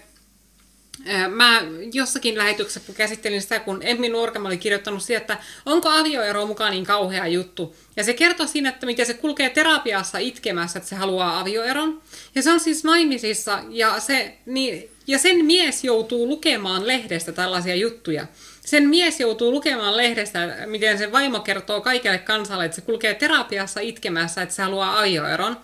Mä 1.30 1.62
jossakin 1.94 2.38
lähetyksessä 2.38 2.94
käsittelin 2.94 3.42
sitä, 3.42 3.60
kun 3.60 3.80
Emmi 3.84 4.10
Nuorkama 4.10 4.48
oli 4.48 4.58
kirjoittanut 4.58 5.04
siitä, 5.04 5.22
että 5.22 5.38
onko 5.66 5.90
avioero 5.90 6.46
mukaan 6.46 6.72
niin 6.72 6.86
kauhea 6.86 7.28
juttu. 7.28 7.76
Ja 7.96 8.04
se 8.04 8.14
kertoo 8.14 8.48
siinä, 8.48 8.70
että 8.70 8.86
miten 8.86 9.06
se 9.06 9.14
kulkee 9.14 9.50
terapiassa 9.50 10.18
itkemässä, 10.18 10.80
että 10.80 10.90
se 10.90 10.96
haluaa 10.96 11.40
avioeron. 11.40 12.02
Ja 12.36 12.42
se 12.42 12.52
on 12.52 12.60
siis 12.60 12.84
naimisissa 12.84 13.60
ja, 13.70 14.00
se, 14.00 14.38
niin, 14.46 14.90
ja 15.08 15.20
sen 15.20 15.46
mies 15.46 15.84
joutuu 15.84 16.28
lukemaan 16.28 16.88
lehdestä 16.88 17.32
tällaisia 17.32 17.76
juttuja. 17.76 18.28
Sen 18.66 18.90
mies 18.90 19.20
joutuu 19.20 19.52
lukemaan 19.52 19.98
lehdestä, 19.98 20.58
miten 20.66 20.98
se 20.98 21.12
vaimo 21.12 21.40
kertoo 21.40 21.82
kaikille 21.82 22.18
kansalle, 22.18 22.66
että 22.66 22.76
se 22.76 22.82
kulkee 22.82 23.14
terapiassa 23.14 23.80
itkemässä, 23.80 24.42
että 24.42 24.56
se 24.56 24.62
haluaa 24.62 25.00
avioeron. 25.00 25.58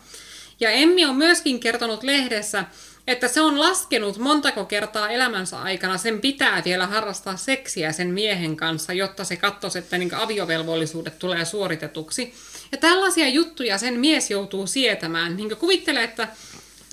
Ja 0.60 0.72
Emmi 0.72 1.06
on 1.06 1.16
myöskin 1.16 1.60
kertonut 1.60 2.04
lehdessä, 2.04 2.66
että 3.08 3.28
se 3.28 3.42
on 3.42 3.60
laskenut 3.60 4.18
montako 4.18 4.66
kertaa 4.66 5.10
elämänsä 5.10 5.62
aikana 5.62 5.98
sen 5.98 6.22
pitää 6.22 6.62
vielä 6.66 6.88
harrastaa 6.88 7.38
seksiä 7.38 7.92
sen 7.92 8.08
miehen 8.08 8.56
kanssa, 8.56 8.94
jotta 8.94 9.24
se 9.24 9.36
katsoisi, 9.36 9.80
että 9.80 9.98
niin 9.98 10.16
aviovelvollisuudet 10.16 11.20
tulee 11.20 11.46
suoritetuksi. 11.46 12.34
Ja 12.72 12.78
tällaisia 12.78 13.28
juttuja 13.28 13.78
sen 13.78 14.00
mies 14.00 14.32
joutuu 14.32 14.68
sietämään. 14.68 15.38
Niin 15.38 15.58
kuvittele, 15.58 16.04
että 16.04 16.28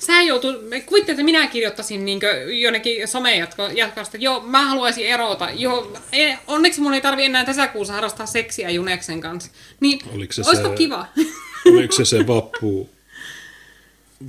sä 0.07 0.23
joutuu, 0.23 0.53
kuvittele, 0.86 1.15
että 1.15 1.24
minä 1.24 1.47
kirjoittaisin 1.47 2.05
niin 2.05 2.20
jonnekin 2.61 3.09
somejatkosta, 3.09 4.01
että 4.03 4.19
joo, 4.19 4.41
mä 4.41 4.66
haluaisin 4.66 5.07
erota. 5.07 5.49
Joo, 5.51 5.97
ei, 6.12 6.35
onneksi 6.47 6.81
mun 6.81 6.95
ei 6.95 7.01
tarvi 7.01 7.24
enää 7.24 7.45
tässä 7.45 7.66
kuussa 7.66 7.93
harrastaa 7.93 8.27
seksiä 8.27 8.70
Juneksen 8.70 9.20
kanssa. 9.20 9.51
Niin, 9.81 10.01
se 10.31 10.45
se, 10.45 10.62
kiva? 10.77 11.07
Oliko 11.73 11.93
se 11.93 12.05
se 12.05 12.27
vappu, 12.27 12.91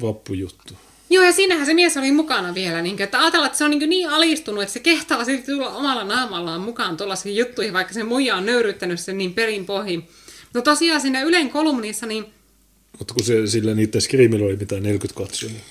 vappujuttu? 0.02 0.74
Joo, 1.10 1.24
ja 1.24 1.32
siinähän 1.32 1.66
se 1.66 1.74
mies 1.74 1.98
oli 1.98 2.12
mukana 2.12 2.56
vielä. 2.56 2.82
Niin, 2.82 3.02
että 3.02 3.20
ajatellaan, 3.20 3.48
että 3.48 3.58
se 3.58 3.64
on 3.64 3.72
niin, 3.72 3.90
niin 3.90 4.10
alistunut, 4.10 4.64
että 4.64 4.74
se 4.74 4.80
kehtaa 4.80 5.26
silti 5.26 5.52
tulla 5.52 5.70
omalla 5.70 6.04
naamallaan 6.04 6.62
mukaan 6.62 6.98
tuollaisiin 6.98 7.36
juttuihin, 7.36 7.74
vaikka 7.74 7.94
se 7.94 8.04
muija 8.04 8.36
on 8.36 8.46
nöyryttänyt 8.46 9.00
sen 9.00 9.18
niin 9.18 9.34
perin 9.34 9.66
pohjin. 9.66 10.08
No 10.54 10.62
tosiaan 10.62 11.02
siinä 11.02 11.22
Ylen 11.22 11.50
kolumnissa, 11.50 12.06
niin... 12.06 12.26
Mutta 13.00 13.14
kun 13.14 13.24
se, 13.24 13.48
sillä 13.48 13.74
niiden 13.74 14.02
skriimillä 14.02 14.46
oli 14.46 14.56
mitään 14.56 14.84
40 14.84 15.24
katsoja, 15.24 15.52
niin 15.52 15.64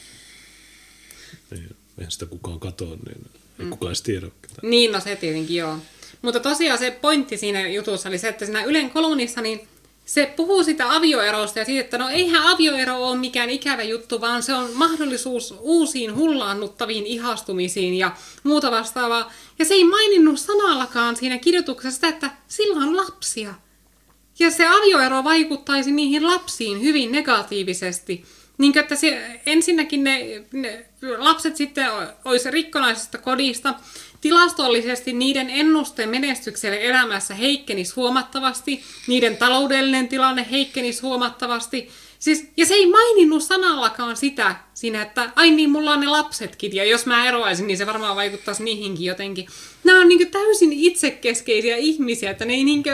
eihän 1.98 2.10
sitä 2.10 2.26
kukaan 2.26 2.60
katoa, 2.60 2.96
niin 2.96 3.26
ei 3.58 3.64
mm. 3.64 3.70
kukaan 3.70 3.90
edes 3.90 4.02
tiedä. 4.02 4.26
Niin, 4.62 4.92
no 4.92 5.00
se 5.00 5.16
tietenkin 5.16 5.56
joo. 5.56 5.78
Mutta 6.22 6.40
tosiaan 6.40 6.78
se 6.78 6.90
pointti 6.90 7.36
siinä 7.36 7.68
jutussa 7.68 8.08
oli 8.08 8.18
se, 8.18 8.28
että 8.28 8.44
siinä 8.44 8.64
Ylen 8.64 8.90
kolumnissa, 8.90 9.40
niin 9.40 9.68
se 10.04 10.32
puhuu 10.36 10.64
sitä 10.64 10.94
avioerosta 10.94 11.58
ja 11.58 11.64
siitä, 11.64 11.80
että 11.80 11.98
no 11.98 12.08
eihän 12.08 12.42
avioero 12.42 12.96
ole 12.96 13.18
mikään 13.18 13.50
ikävä 13.50 13.82
juttu, 13.82 14.20
vaan 14.20 14.42
se 14.42 14.54
on 14.54 14.70
mahdollisuus 14.74 15.54
uusiin 15.60 16.14
hullaannuttaviin 16.16 17.06
ihastumisiin 17.06 17.94
ja 17.94 18.16
muuta 18.42 18.70
vastaavaa. 18.70 19.32
Ja 19.58 19.64
se 19.64 19.74
ei 19.74 19.84
maininnut 19.84 20.38
sanallakaan 20.38 21.16
siinä 21.16 21.38
kirjoituksessa 21.38 22.06
että 22.06 22.30
sillä 22.48 22.80
on 22.80 22.96
lapsia. 22.96 23.54
Ja 24.38 24.50
se 24.50 24.66
avioero 24.66 25.24
vaikuttaisi 25.24 25.92
niihin 25.92 26.26
lapsiin 26.26 26.82
hyvin 26.82 27.12
negatiivisesti. 27.12 28.24
Niin, 28.58 28.78
että 28.78 28.96
se, 28.96 29.40
ensinnäkin 29.46 30.04
ne, 30.04 30.44
ne 30.52 30.86
lapset 31.18 31.56
sitten 31.56 31.86
olisi 32.24 32.50
rikkonaisesta 32.50 33.18
kodista, 33.18 33.74
Tilastollisesti 34.24 35.12
niiden 35.12 35.50
ennuste 35.50 36.06
menestykselle 36.06 36.78
elämässä 36.80 37.34
heikkenisi 37.34 37.94
huomattavasti, 37.96 38.82
niiden 39.06 39.36
taloudellinen 39.36 40.08
tilanne 40.08 40.46
heikkenisi 40.50 41.02
huomattavasti. 41.02 41.88
Siis, 42.18 42.48
ja 42.56 42.66
se 42.66 42.74
ei 42.74 42.86
maininnut 42.86 43.42
sanallakaan 43.42 44.16
sitä 44.16 44.56
siinä, 44.74 45.02
että 45.02 45.30
ai 45.36 45.50
niin, 45.50 45.70
mulla 45.70 45.90
on 45.92 46.00
ne 46.00 46.06
lapsetkin, 46.06 46.74
ja 46.74 46.84
jos 46.84 47.06
mä 47.06 47.28
eroaisin, 47.28 47.66
niin 47.66 47.76
se 47.76 47.86
varmaan 47.86 48.16
vaikuttaisi 48.16 48.64
niihinkin 48.64 49.06
jotenkin. 49.06 49.46
Nämä 49.84 50.00
on 50.00 50.08
niin 50.08 50.30
täysin 50.30 50.72
itsekeskeisiä 50.72 51.76
ihmisiä, 51.76 52.30
että 52.30 52.44
ne 52.44 52.54
ei 52.54 52.64
niin 52.64 52.84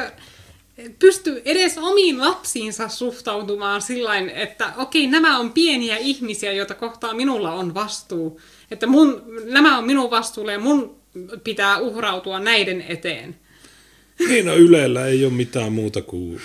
pysty 0.99 1.43
edes 1.45 1.79
omiin 1.79 2.21
lapsiinsa 2.21 2.89
suhtautumaan 2.89 3.83
sillä 3.83 4.19
että 4.19 4.73
okei, 4.77 5.07
nämä 5.07 5.39
on 5.39 5.53
pieniä 5.53 5.97
ihmisiä, 5.97 6.53
joita 6.53 6.75
kohtaa 6.75 7.15
minulla 7.15 7.53
on 7.53 7.75
vastuu. 7.75 8.41
Että 8.71 8.87
mun, 8.87 9.23
nämä 9.45 9.79
on 9.79 9.85
minun 9.85 10.11
vastuulle 10.11 10.53
ja 10.53 10.59
mun 10.59 11.00
pitää 11.45 11.79
uhrautua 11.79 12.41
näiden 12.41 12.85
eteen. 12.89 13.37
Niin, 14.29 14.47
no 14.47 14.55
Ylellä 14.55 15.07
ei 15.07 15.25
ole 15.25 15.33
mitään 15.33 15.73
muuta 15.73 16.03
kuin 16.03 16.41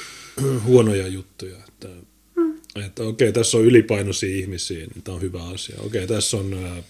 huonoja 0.64 1.08
juttuja. 1.08 1.58
Että, 1.68 1.88
mm. 2.36 2.58
että 2.86 3.04
okei, 3.04 3.34
tässä 3.34 3.58
on 3.58 3.66
ylipainoisia 3.66 4.36
ihmisiä, 4.36 4.78
niin 4.78 5.04
tämä 5.04 5.16
on 5.16 5.22
hyvä 5.22 5.44
asia. 5.44 5.76
Okei, 5.80 6.08
tässä 6.08 6.38
on, 6.38 6.84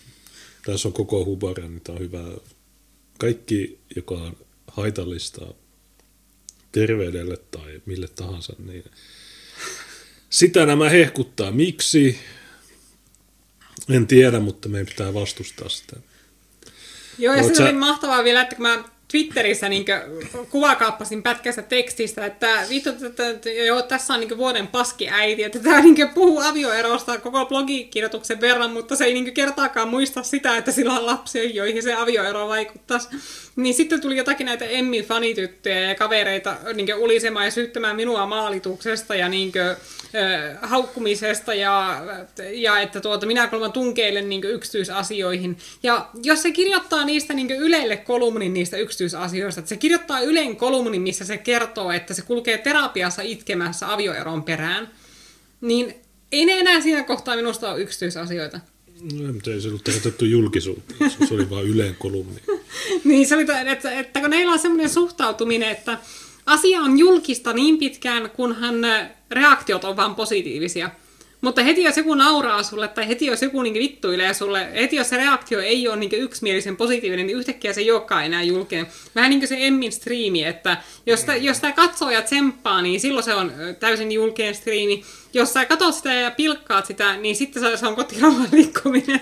tässä 0.66 0.88
on 0.88 0.94
koko 0.94 1.26
hubara, 1.26 1.68
niin 1.68 1.82
tämä 1.82 1.96
on 1.96 2.02
hyvä. 2.02 2.24
Kaikki, 3.18 3.80
joka 3.96 4.16
on 4.16 4.38
haitallista 4.68 5.46
terveydelle 6.72 7.38
tai 7.38 7.82
mille 7.86 8.08
tahansa, 8.08 8.54
niin 8.66 8.84
sitä 10.30 10.66
nämä 10.66 10.90
hehkuttaa. 10.90 11.52
Miksi? 11.52 12.20
En 13.90 14.08
tiedä, 14.08 14.40
mutta 14.40 14.70
meidän 14.70 14.88
pitää 14.88 15.14
vastustaa 15.14 15.70
sitä. 15.70 15.96
Joo, 17.18 17.36
ja 17.36 17.44
se 17.44 17.56
sä... 17.56 17.64
oli 17.64 17.74
mahtavaa 17.74 18.24
vielä, 18.24 18.42
että 18.42 18.56
kun 18.56 18.64
mä 18.64 18.84
Twitterissä 19.08 19.70
niin 19.70 19.86
kuvakaappasin 20.50 21.24
pätkästä 21.24 21.62
tekstistä, 21.62 22.26
että 22.26 22.50
vittu, 22.70 22.90
että, 22.90 23.50
joo, 23.50 23.82
tässä 23.82 24.14
on 24.14 24.20
niin 24.20 24.38
vuoden 24.38 24.68
paskiäiti, 24.68 25.44
että 25.44 25.60
tämä 25.60 25.82
niin 25.82 26.10
puhuu 26.10 26.40
avioerosta 26.40 27.18
koko 27.18 27.46
blogikirjoituksen 27.46 28.42
verran, 28.42 28.72
mutta 28.72 28.96
se 28.96 29.06
ei 29.06 29.14
niin 29.14 29.34
kertaakaan 29.34 29.88
muista 29.90 30.24
sitä, 30.24 30.58
että 30.58 30.72
sillä 30.72 30.94
on 30.94 31.06
lapsia, 31.06 31.50
joihin 31.50 31.84
se 31.84 31.94
avioero 31.94 32.48
vaikuttaisi. 32.48 33.08
Niin 33.56 33.74
sitten 33.74 34.02
tuli 34.02 34.18
jotakin 34.18 34.46
näitä 34.46 34.66
Emmi-fanityttöjä 34.66 35.80
ja 35.80 35.96
kavereita 35.96 36.56
niin 36.74 36.96
ulisemaan 36.96 37.46
ja 37.46 37.52
syyttämään 37.52 37.96
minua 37.96 38.26
maalituksesta 38.26 39.16
ja 39.16 39.30
niin 39.30 39.52
kuin, 39.52 39.64
äh, 39.64 40.58
haukkumisesta 40.62 41.54
ja, 41.54 42.02
ja 42.54 42.80
että 42.80 43.02
tuota, 43.02 43.26
minä 43.26 43.48
kolman 43.48 43.72
tunkeilen 43.72 44.30
niin 44.30 44.44
yksityisasioihin. 44.44 45.58
Ja 45.84 46.10
jos 46.24 46.42
se 46.42 46.52
kirjoittaa 46.52 47.06
niistä 47.06 47.34
niin 47.34 47.52
Ylelle 47.52 47.98
kolumnin 47.98 48.54
niistä 48.54 48.78
yksityisasioista, 49.06 49.60
että 49.60 49.70
se 49.70 49.78
kirjoittaa 49.78 50.22
Ylen 50.22 50.56
kolumnin, 50.56 51.02
missä 51.02 51.26
se 51.26 51.38
kertoo, 51.38 51.92
että 51.92 52.14
se 52.14 52.22
kulkee 52.22 52.58
terapiassa 52.58 53.22
itkemässä 53.22 53.94
avioeron 53.94 54.44
perään, 54.44 54.92
niin 55.62 55.96
ei 56.32 56.46
ne 56.46 56.60
enää 56.60 56.82
siinä 56.82 57.04
kohtaa 57.04 57.36
minusta 57.36 57.72
ole 57.72 57.82
yksityisasioita. 57.82 58.60
No, 59.14 59.34
mutta 59.34 59.52
ei 59.52 59.62
se 59.62 59.68
ollut 59.68 59.84
tarkoitettu 59.84 60.26
julkisuuteen, 60.26 61.12
se 61.28 61.34
oli 61.34 61.50
vain 61.50 61.68
Ylen 61.68 61.96
kolumni. 62.00 62.42
niin, 63.04 63.28
se 63.28 63.36
oli, 63.36 63.46
että, 63.72 64.00
että 64.00 64.20
kun 64.20 64.30
neillä 64.30 64.52
on 64.52 64.60
semmoinen 64.60 64.90
suhtautuminen, 64.90 65.70
että 65.70 65.98
asia 66.46 66.80
on 66.80 67.00
julkista 67.00 67.54
niin 67.54 67.78
pitkään, 67.78 68.30
kunhan 68.30 68.76
reaktiot 69.32 69.84
on 69.84 69.96
vaan 69.96 70.16
positiivisia. 70.16 70.90
Mutta 71.46 71.64
heti 71.64 71.84
jos 71.84 71.98
joku 71.98 72.16
nauraa 72.16 72.64
sulle 72.64 72.88
tai 72.88 73.08
heti 73.08 73.26
jos 73.26 73.42
joku 73.42 73.62
niin 73.62 73.74
vittuilee 73.74 74.34
sulle, 74.34 74.72
heti 74.74 74.96
jos 74.96 75.10
se 75.10 75.18
reaktio 75.18 75.60
ei 75.60 75.88
ole 75.88 75.96
niin 75.96 76.12
yksimielisen 76.14 76.78
positiivinen, 76.78 77.28
niin 77.28 77.38
yhtäkkiä 77.38 77.74
se 77.74 77.94
olekaan 77.94 78.26
enää 78.26 78.44
julkinen. 78.44 78.88
Vähän 79.16 79.30
niin 79.30 79.40
kuin 79.40 79.48
se 79.48 79.58
Emmin 79.60 79.92
striimi, 79.92 80.44
että 80.44 80.78
jos 81.06 81.20
sitä, 81.20 81.36
jos 81.36 81.58
sitä 81.58 81.72
katsoo 81.72 82.10
ja 82.10 82.22
tsemppaa, 82.22 82.82
niin 82.82 83.00
silloin 83.00 83.24
se 83.24 83.34
on 83.34 83.52
täysin 83.80 84.12
julkinen 84.12 84.56
striimi. 84.56 85.04
Jos 85.34 85.54
sä 85.54 85.66
katsot 85.66 85.96
sitä 85.96 86.14
ja 86.14 86.32
pilkkaat 86.32 86.86
sitä, 86.86 87.18
niin 87.18 87.36
sitten 87.36 87.78
se 87.78 87.88
on 87.88 87.96
kotirauhan 87.96 88.50
rikkominen. 88.52 89.22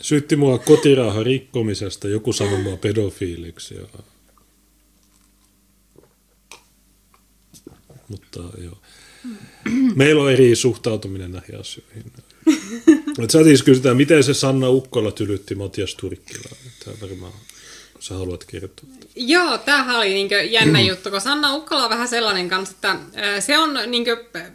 Syytti 0.00 0.36
mua 0.36 0.58
kotirauhan 0.58 1.26
rikkomisesta, 1.26 2.08
joku 2.08 2.32
sanoi 2.32 2.58
mua 2.58 2.76
pedofiiliksi. 2.76 3.74
Ja... 3.74 3.86
Mutta 8.08 8.40
joo. 8.64 8.78
Meillä 9.94 10.22
on 10.22 10.32
eri 10.32 10.56
suhtautuminen 10.56 11.32
näihin 11.32 11.60
asioihin. 11.60 12.12
Et 13.22 13.30
sä 13.30 13.44
siis 13.44 13.62
kysytään, 13.62 13.96
miten 13.96 14.24
se 14.24 14.34
Sanna 14.34 14.68
Ukkola 14.68 15.12
tylytti 15.12 15.54
Matias 15.54 15.94
Turkkila. 15.94 16.56
Tämä 16.84 16.96
varmaan 17.02 17.32
sä 18.00 18.14
haluat 18.14 18.44
kertoa. 18.44 18.86
Joo, 19.16 19.58
tämähän 19.58 19.96
oli 19.96 20.14
niin 20.14 20.30
jännä 20.50 20.80
juttu, 20.90 21.10
kun 21.10 21.20
Sanna 21.20 21.54
Ukkola 21.54 21.84
on 21.84 21.90
vähän 21.90 22.08
sellainen 22.08 22.48
kanssa, 22.48 22.74
että 22.74 22.96
se 23.40 23.58
on 23.58 23.78
niin 23.86 24.04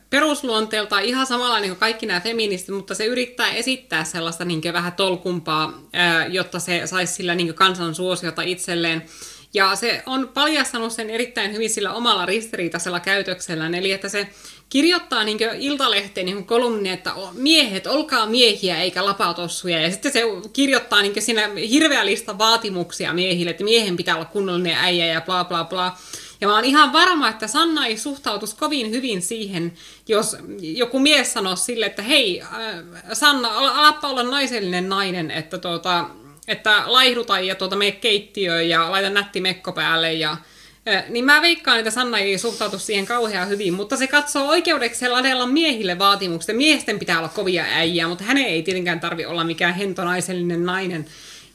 perusluonteelta 0.09 0.99
ihan 0.99 1.25
samanlainen 1.25 1.69
kuin 1.69 1.79
kaikki 1.79 2.05
nämä 2.05 2.19
feministit, 2.19 2.75
mutta 2.75 2.95
se 2.95 3.05
yrittää 3.05 3.53
esittää 3.53 4.03
sellaista 4.03 4.45
niin 4.45 4.61
vähän 4.73 4.93
tolkumpaa, 4.93 5.81
jotta 6.29 6.59
se 6.59 6.81
saisi 6.85 7.13
sillä 7.13 7.35
niin 7.35 7.53
kansan 7.53 7.95
suosiota 7.95 8.41
itselleen. 8.41 9.03
Ja 9.53 9.75
se 9.75 10.03
on 10.05 10.29
paljastanut 10.33 10.91
sen 10.91 11.09
erittäin 11.09 11.53
hyvin 11.53 11.69
sillä 11.69 11.93
omalla 11.93 12.25
ristiriitaisella 12.25 12.99
käytöksellään, 12.99 13.75
eli 13.75 13.91
että 13.91 14.09
se 14.09 14.27
kirjoittaa 14.73 15.23
niin 15.23 15.37
Iltalehteen 15.59 16.25
niin 16.25 16.45
kolumni, 16.45 16.89
että 16.89 17.13
miehet, 17.33 17.87
olkaa 17.87 18.25
miehiä 18.25 18.81
eikä 18.81 19.05
lapatossuja. 19.05 19.81
Ja 19.81 19.91
sitten 19.91 20.11
se 20.11 20.21
kirjoittaa 20.53 21.01
niin 21.01 21.21
siinä 21.21 21.49
hirveä 21.69 22.05
lista 22.05 22.37
vaatimuksia 22.37 23.13
miehille, 23.13 23.51
että 23.51 23.63
miehen 23.63 23.97
pitää 23.97 24.15
olla 24.15 24.25
kunnollinen 24.25 24.77
äijä 24.77 25.05
ja 25.05 25.21
bla 25.21 25.43
bla 25.43 25.63
bla. 25.63 25.97
Ja 26.41 26.47
mä 26.47 26.55
oon 26.55 26.65
ihan 26.65 26.93
varma, 26.93 27.29
että 27.29 27.47
Sanna 27.47 27.85
ei 27.85 27.97
suhtautus 27.97 28.53
kovin 28.53 28.91
hyvin 28.91 29.21
siihen, 29.21 29.73
jos 30.07 30.37
joku 30.59 30.99
mies 30.99 31.33
sanoo 31.33 31.55
sille, 31.55 31.85
että 31.85 32.01
hei, 32.01 32.41
äh, 32.41 32.49
Sanna, 33.13 33.49
alappa 33.57 34.07
olla 34.07 34.23
naisellinen 34.23 34.89
nainen, 34.89 35.31
että, 35.31 35.57
tuota, 35.57 36.05
että 36.47 36.83
laihduta 36.85 37.39
ja 37.39 37.55
tuota, 37.55 37.75
mene 37.75 37.91
keittiöön 37.91 38.69
ja 38.69 38.91
laita 38.91 39.09
nätti 39.09 39.41
mekko 39.41 39.71
päälle 39.71 40.13
ja 40.13 40.37
niin 41.09 41.25
mä 41.25 41.41
veikkaan, 41.41 41.79
että 41.79 41.91
Sanna 41.91 42.17
ei 42.17 42.37
suhtautu 42.37 42.79
siihen 42.79 43.05
kauhean 43.05 43.49
hyvin, 43.49 43.73
mutta 43.73 43.97
se 43.97 44.07
katsoo 44.07 44.47
oikeudeksi 44.47 45.09
ladella 45.09 45.45
miehille 45.45 45.99
vaatimukset. 45.99 46.55
Miesten 46.55 46.99
pitää 46.99 47.19
olla 47.19 47.29
kovia 47.29 47.63
äijää, 47.63 48.07
mutta 48.07 48.23
hänen 48.23 48.45
ei 48.45 48.63
tietenkään 48.63 48.99
tarvi 48.99 49.25
olla 49.25 49.43
mikään 49.43 49.73
hentonaisellinen 49.73 50.65
nainen. 50.65 51.05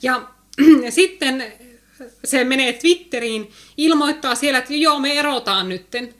Ja 0.02 0.22
sitten 0.90 1.52
se 2.24 2.44
menee 2.44 2.72
Twitteriin, 2.72 3.50
ilmoittaa 3.76 4.34
siellä, 4.34 4.58
että 4.58 4.74
joo, 4.74 4.98
me 4.98 5.18
erotaan 5.18 5.68
nytten. 5.68 6.14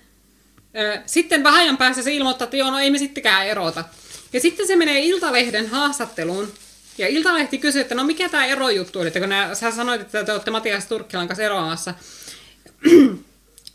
Sitten 1.06 1.44
vähän 1.44 1.60
ajan 1.60 1.76
päästä 1.76 2.02
se 2.02 2.12
ilmoittaa, 2.12 2.44
että 2.44 2.56
joo, 2.56 2.70
no 2.70 2.78
ei 2.78 2.90
me 2.90 2.98
sittenkään 2.98 3.46
erota. 3.46 3.84
Ja 4.32 4.40
sitten 4.40 4.66
se 4.66 4.76
menee 4.76 5.00
Iltalehden 5.00 5.66
haastatteluun, 5.66 6.52
ja 6.98 7.08
Iltalehti 7.08 7.58
kysyy, 7.58 7.80
että 7.80 7.94
no 7.94 8.04
mikä 8.04 8.28
tämä 8.28 8.46
erojuttu 8.46 9.00
oli, 9.00 9.06
että 9.06 9.20
kun 9.20 9.28
nää, 9.28 9.54
sä 9.54 9.70
sanoit, 9.70 10.00
että 10.00 10.24
te 10.24 10.32
olette 10.32 10.50
Matias 10.50 10.86
Turkkilan 10.86 11.28
kanssa 11.28 11.42
eroamassa, 11.42 11.94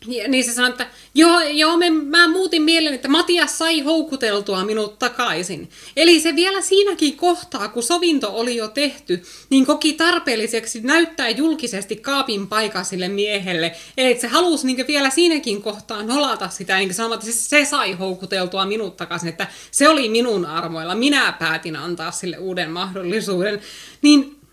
niin 0.06 0.44
se 0.44 0.52
sanoi, 0.52 0.70
että 0.70 0.86
joo, 1.14 1.40
joo 1.40 1.76
me, 1.76 1.90
mä 1.90 2.28
muutin 2.28 2.62
mielen, 2.62 2.94
että 2.94 3.08
Matias 3.08 3.58
sai 3.58 3.80
houkuteltua 3.80 4.64
minut 4.64 4.98
takaisin. 4.98 5.70
Eli 5.96 6.20
se 6.20 6.36
vielä 6.36 6.60
siinäkin 6.60 7.16
kohtaa, 7.16 7.68
kun 7.68 7.82
sovinto 7.82 8.30
oli 8.32 8.56
jo 8.56 8.68
tehty, 8.68 9.22
niin 9.50 9.66
koki 9.66 9.92
tarpeelliseksi 9.92 10.80
näyttää 10.80 11.28
julkisesti 11.28 11.96
kaapin 11.96 12.46
paikka 12.46 12.84
sille 12.84 13.08
miehelle. 13.08 13.72
Eli 13.96 14.20
se 14.20 14.26
halusi 14.26 14.66
niin 14.66 14.86
vielä 14.86 15.10
siinäkin 15.10 15.62
kohtaa 15.62 16.02
nolata 16.02 16.48
sitä, 16.48 16.78
niin 16.78 16.94
sanomaan, 16.94 17.20
että 17.20 17.32
se 17.32 17.64
sai 17.64 17.92
houkuteltua 17.92 18.66
minut 18.66 18.96
takaisin, 18.96 19.28
että 19.28 19.46
se 19.70 19.88
oli 19.88 20.08
minun 20.08 20.46
armoilla, 20.46 20.94
minä 20.94 21.32
päätin 21.38 21.76
antaa 21.76 22.10
sille 22.10 22.38
uuden 22.38 22.70
mahdollisuuden. 22.70 23.60
Niin 24.02 24.43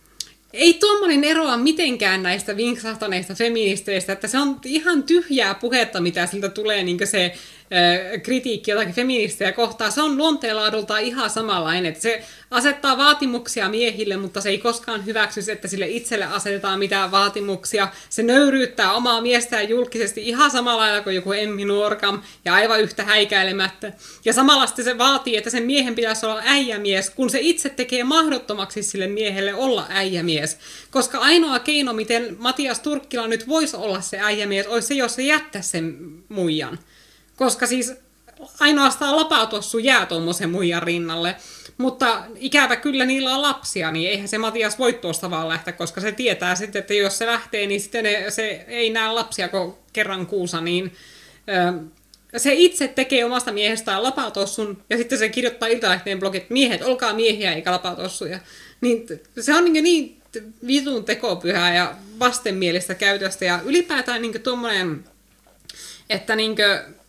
ei 0.53 0.73
tuommoinen 0.73 1.23
eroa 1.23 1.57
mitenkään 1.57 2.23
näistä 2.23 2.57
vinksahtaneista 2.57 3.35
feministeistä, 3.35 4.13
että 4.13 4.27
se 4.27 4.39
on 4.39 4.59
ihan 4.65 5.03
tyhjää 5.03 5.55
puhetta, 5.55 6.01
mitä 6.01 6.25
siltä 6.25 6.49
tulee 6.49 6.83
niin 6.83 7.07
se 7.07 7.33
kritiikki 8.23 8.71
jotakin 8.71 8.93
feministejä 8.93 9.51
kohtaan, 9.51 9.91
se 9.91 10.01
on 10.01 10.17
luonteenlaadulta 10.17 10.97
ihan 10.97 11.29
samanlainen. 11.29 11.85
Että 11.85 12.01
se 12.01 12.23
asettaa 12.51 12.97
vaatimuksia 12.97 13.69
miehille, 13.69 14.17
mutta 14.17 14.41
se 14.41 14.49
ei 14.49 14.57
koskaan 14.57 15.05
hyväksy, 15.05 15.51
että 15.51 15.67
sille 15.67 15.87
itselle 15.87 16.25
asetetaan 16.25 16.79
mitään 16.79 17.11
vaatimuksia. 17.11 17.87
Se 18.09 18.23
nöyryyttää 18.23 18.93
omaa 18.93 19.21
miestään 19.21 19.69
julkisesti 19.69 20.27
ihan 20.27 20.51
samalla 20.51 20.81
lailla 20.81 21.01
kuin 21.01 21.15
joku 21.15 21.31
Emmi 21.31 21.65
Nuorkam 21.65 22.21
ja 22.45 22.53
aivan 22.53 22.81
yhtä 22.81 23.03
häikäilemättä. 23.03 23.93
Ja 24.25 24.33
samalla 24.33 24.67
se 24.67 24.97
vaatii, 24.97 25.37
että 25.37 25.49
sen 25.49 25.63
miehen 25.63 25.95
pitäisi 25.95 26.25
olla 26.25 26.41
äijämies, 26.45 27.09
kun 27.09 27.29
se 27.29 27.39
itse 27.41 27.69
tekee 27.69 28.03
mahdottomaksi 28.03 28.83
sille 28.83 29.07
miehelle 29.07 29.53
olla 29.53 29.85
äijämies. 29.89 30.57
Koska 30.91 31.17
ainoa 31.17 31.59
keino, 31.59 31.93
miten 31.93 32.35
Matias 32.39 32.79
Turkkila 32.79 33.27
nyt 33.27 33.47
voisi 33.47 33.75
olla 33.77 34.01
se 34.01 34.19
äijämies, 34.19 34.67
olisi 34.67 34.87
se, 34.87 34.93
jos 34.93 35.15
se 35.15 35.21
jättäisi 35.21 35.69
sen 35.69 35.97
muijan. 36.29 36.79
Koska 37.41 37.67
siis 37.67 37.93
ainoastaan 38.59 39.15
lapatossu 39.15 39.77
jää 39.77 40.05
tuommoisen 40.05 40.49
muijan 40.49 40.83
rinnalle. 40.83 41.35
Mutta 41.77 42.23
ikävä 42.35 42.75
kyllä 42.75 43.05
niillä 43.05 43.35
on 43.35 43.41
lapsia, 43.41 43.91
niin 43.91 44.09
eihän 44.09 44.27
se 44.27 44.37
Matias 44.37 44.79
voi 44.79 44.93
tuosta 44.93 45.29
vaan 45.29 45.49
lähteä, 45.49 45.73
koska 45.73 46.01
se 46.01 46.11
tietää 46.11 46.55
sitten, 46.55 46.79
että 46.79 46.93
jos 46.93 47.17
se 47.17 47.25
lähtee, 47.25 47.67
niin 47.67 47.81
sitten 47.81 48.03
ne, 48.03 48.25
se 48.29 48.65
ei 48.67 48.89
näe 48.89 49.11
lapsia 49.11 49.49
kuin 49.49 49.73
kerran 49.93 50.27
kuusa, 50.27 50.61
niin 50.61 50.93
ö, 51.49 52.39
se 52.39 52.53
itse 52.53 52.87
tekee 52.87 53.25
omasta 53.25 53.51
miehestään 53.51 54.03
lapatossun, 54.03 54.83
ja 54.89 54.97
sitten 54.97 55.17
se 55.17 55.29
kirjoittaa 55.29 55.69
Iltalehteen 55.69 56.19
blogit, 56.19 56.41
että 56.41 56.53
miehet, 56.53 56.81
olkaa 56.81 57.13
miehiä 57.13 57.53
eikä 57.53 57.71
lapatossuja. 57.71 58.39
Niin 58.81 59.05
se 59.39 59.55
on 59.55 59.73
niin, 59.73 59.83
niin 59.83 60.21
vitun 60.67 61.05
tekopyhää 61.05 61.75
ja 61.75 61.95
vastenmielistä 62.19 62.95
käytöstä, 62.95 63.45
ja 63.45 63.59
ylipäätään 63.65 64.21
niin 64.21 64.41
tuommoinen, 64.41 65.03
että 66.09 66.35
niin 66.35 66.55
kuin, 66.55 67.00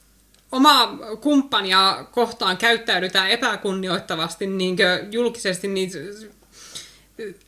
omaa 0.53 0.99
kumppania 1.20 2.05
kohtaan 2.11 2.57
käyttäydytään 2.57 3.31
epäkunnioittavasti 3.31 4.47
niin 4.47 4.77
julkisesti, 5.11 5.69
niin 5.69 5.91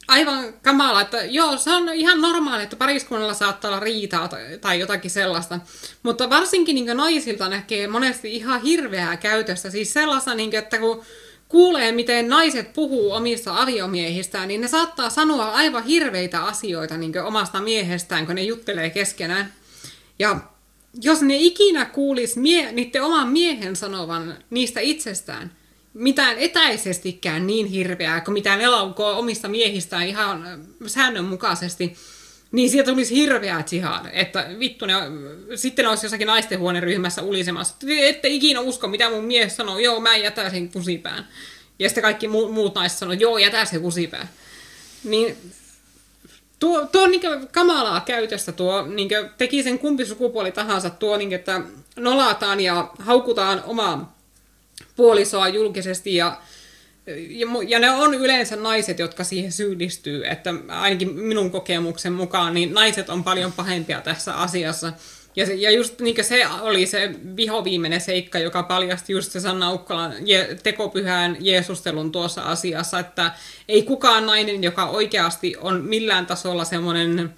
aivan 0.09 0.55
kamala, 0.63 1.01
että 1.01 1.25
joo, 1.25 1.57
se 1.57 1.71
on 1.71 1.89
ihan 1.95 2.21
normaali, 2.21 2.63
että 2.63 2.77
pariskunnalla 2.77 3.35
saattaa 3.35 3.69
olla 3.69 3.81
riitaa 3.81 4.29
tai, 4.29 4.59
tai 4.61 4.81
jotakin 4.81 5.11
sellaista. 5.11 5.61
Mutta 6.03 6.31
varsinkin 6.31 6.75
niin 6.75 6.97
naisilta 6.97 7.49
näkee 7.49 7.87
monesti 7.87 8.35
ihan 8.37 8.63
hirveää 8.63 9.17
käytöstä. 9.17 9.71
Siis 9.71 9.93
sellaista, 9.93 10.35
niin 10.35 10.51
kuin, 10.51 10.59
että 10.59 10.79
kun 10.79 11.03
kuulee, 11.49 11.93
miten 11.93 12.29
naiset 12.29 12.73
puhuu 12.73 13.13
omista 13.13 13.63
aviomiehistään, 13.63 14.49
niin 14.49 14.61
ne 14.61 14.69
saattaa 14.69 15.11
sanoa 15.11 15.51
aivan 15.51 15.85
hirveitä 15.85 16.45
asioita 16.45 16.97
niin 16.97 17.23
omasta 17.23 17.61
miehestään, 17.61 18.27
kun 18.27 18.35
ne 18.35 18.43
juttelee 18.43 18.91
keskenään. 18.91 19.53
Ja 20.19 20.41
jos 21.03 21.23
ne 21.23 21.37
ikinä 21.37 21.85
kuulis 21.85 22.37
mie- 22.37 22.73
niiden 22.73 23.03
oman 23.03 23.29
miehen 23.29 23.77
sanovan 23.77 24.37
niistä 24.51 24.81
itsestään, 24.81 25.53
mitään 25.95 26.39
etäisestikään 26.39 27.47
niin 27.47 27.67
hirveää 27.67 28.21
kuin 28.21 28.33
mitään 28.33 28.61
elaukoa 28.61 29.17
omista 29.17 29.49
miehistään 29.49 30.07
ihan 30.07 30.67
säännönmukaisesti, 30.87 31.97
niin 32.53 32.71
sieltä 32.71 32.91
tulisi 32.91 33.15
hirveää 33.15 33.63
tsihaa, 33.63 34.09
että 34.13 34.47
vittu 34.59 34.87
ne, 34.87 34.95
sitten 35.55 35.89
olisi 35.89 36.07
jossakin 36.07 36.27
naistenhuoneryhmässä 36.27 37.23
ulisemassa, 37.23 37.75
ette 38.01 38.29
ikinä 38.29 38.61
usko, 38.61 38.89
mitä 38.89 39.11
mun 39.11 39.25
mies 39.25 39.57
sanoo, 39.57 39.79
joo, 39.79 40.01
mä 40.01 40.17
jätän 40.17 40.51
sen 40.51 40.73
kusipään. 40.73 41.29
Ja 41.79 41.89
sitten 41.89 42.03
kaikki 42.03 42.27
mu- 42.27 42.51
muut 42.51 42.75
naiset 42.75 42.99
sanoo, 42.99 43.13
joo, 43.13 43.39
jätä 43.39 43.65
se 43.65 43.79
kusipään. 43.79 44.29
Niin 45.05 45.37
Tuo, 46.65 46.87
tuo 46.87 47.03
on 47.03 47.11
niin 47.11 47.23
kamalaa 47.53 48.01
käytöstä 48.01 48.53
tuo, 48.53 48.83
niin 48.83 49.09
teki 49.39 49.63
sen 49.63 49.79
kumpi 49.79 50.05
sukupuoli 50.05 50.53
tahansa, 50.53 50.91
tuo, 50.91 51.17
niin 51.17 51.33
että 51.33 51.61
nolataan 51.97 52.61
ja 52.61 52.91
haukutaan 52.99 53.63
omaa 53.67 54.19
puolisoa 54.97 55.49
julkisesti 55.49 56.15
ja, 56.15 56.39
ja, 57.29 57.47
ja 57.69 57.79
ne 57.79 57.91
on 57.91 58.15
yleensä 58.15 58.57
naiset, 58.57 58.99
jotka 58.99 59.25
siihen 59.25 59.53
syyllistyy, 59.53 60.27
että 60.27 60.55
ainakin 60.69 61.15
minun 61.15 61.51
kokemuksen 61.51 62.13
mukaan, 62.13 62.55
niin 62.55 62.75
naiset 62.75 63.11
on 63.11 63.25
paljon 63.25 63.53
pahempia 63.53 64.01
tässä 64.01 64.35
asiassa. 64.35 64.93
Ja, 65.37 65.47
se, 65.47 65.55
ja 65.55 65.71
just 65.71 66.01
niin 66.01 66.25
se 66.25 66.47
oli 66.61 66.87
se 66.87 67.15
vihoviimeinen 67.37 68.01
seikka, 68.01 68.39
joka 68.39 68.63
paljasti 68.63 69.13
just 69.13 69.33
se 69.33 69.41
Sanna 69.41 69.73
Ukkolan 69.73 70.15
je, 70.25 70.57
tekopyhään 70.63 71.37
Jeesustelun 71.41 72.13
tuossa 72.13 72.43
asiassa, 72.43 72.99
että 72.99 73.33
ei 73.69 73.83
kukaan 73.83 74.27
nainen, 74.27 74.63
joka 74.63 74.87
oikeasti 74.87 75.57
on 75.61 75.85
millään 75.85 76.27
tasolla 76.27 76.65
semmoinen 76.65 77.35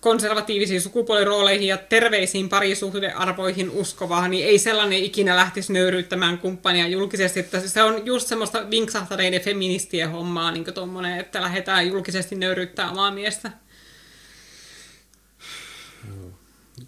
konservatiivisiin 0.00 0.80
sukupuolirooleihin 0.80 1.68
ja 1.68 1.76
terveisiin 1.76 2.48
parisuhdearvoihin 2.48 3.70
uskovaa, 3.70 4.28
niin 4.28 4.46
ei 4.46 4.58
sellainen 4.58 4.98
ikinä 4.98 5.36
lähtisi 5.36 5.72
nöyryyttämään 5.72 6.38
kumppania 6.38 6.88
julkisesti. 6.88 7.40
Että 7.40 7.60
se 7.60 7.82
on 7.82 8.06
just 8.06 8.28
semmoista 8.28 8.70
vinksahtaneiden 8.70 9.40
feministien 9.40 10.10
hommaa, 10.10 10.50
niin 10.50 10.66
että 11.18 11.42
lähdetään 11.42 11.86
julkisesti 11.86 12.36
nöyryyttämään 12.36 12.92
omaa 12.92 13.10
miestä. 13.10 13.50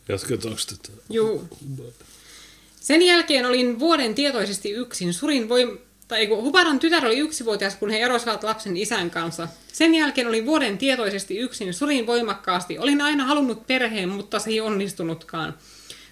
Jatketaanko 0.08 0.60
tätä? 0.68 0.98
Joo. 1.10 1.44
Sen 2.80 3.02
jälkeen 3.02 3.46
olin 3.46 3.78
vuoden 3.78 4.14
tietoisesti 4.14 4.70
yksin. 4.70 5.14
Surin 5.14 5.48
voim... 5.48 5.78
Tai 6.08 6.26
kun 6.26 6.42
Hubaran 6.42 6.78
tytär 6.78 7.06
oli 7.06 7.18
yksivuotias, 7.18 7.76
kun 7.76 7.90
he 7.90 7.98
erosivat 7.98 8.44
lapsen 8.44 8.76
isän 8.76 9.10
kanssa. 9.10 9.48
Sen 9.72 9.94
jälkeen 9.94 10.28
olin 10.28 10.46
vuoden 10.46 10.78
tietoisesti 10.78 11.38
yksin. 11.38 11.74
Surin 11.74 12.06
voimakkaasti. 12.06 12.78
Olin 12.78 13.00
aina 13.00 13.24
halunnut 13.24 13.66
perheen, 13.66 14.08
mutta 14.08 14.38
se 14.38 14.50
ei 14.50 14.60
onnistunutkaan. 14.60 15.54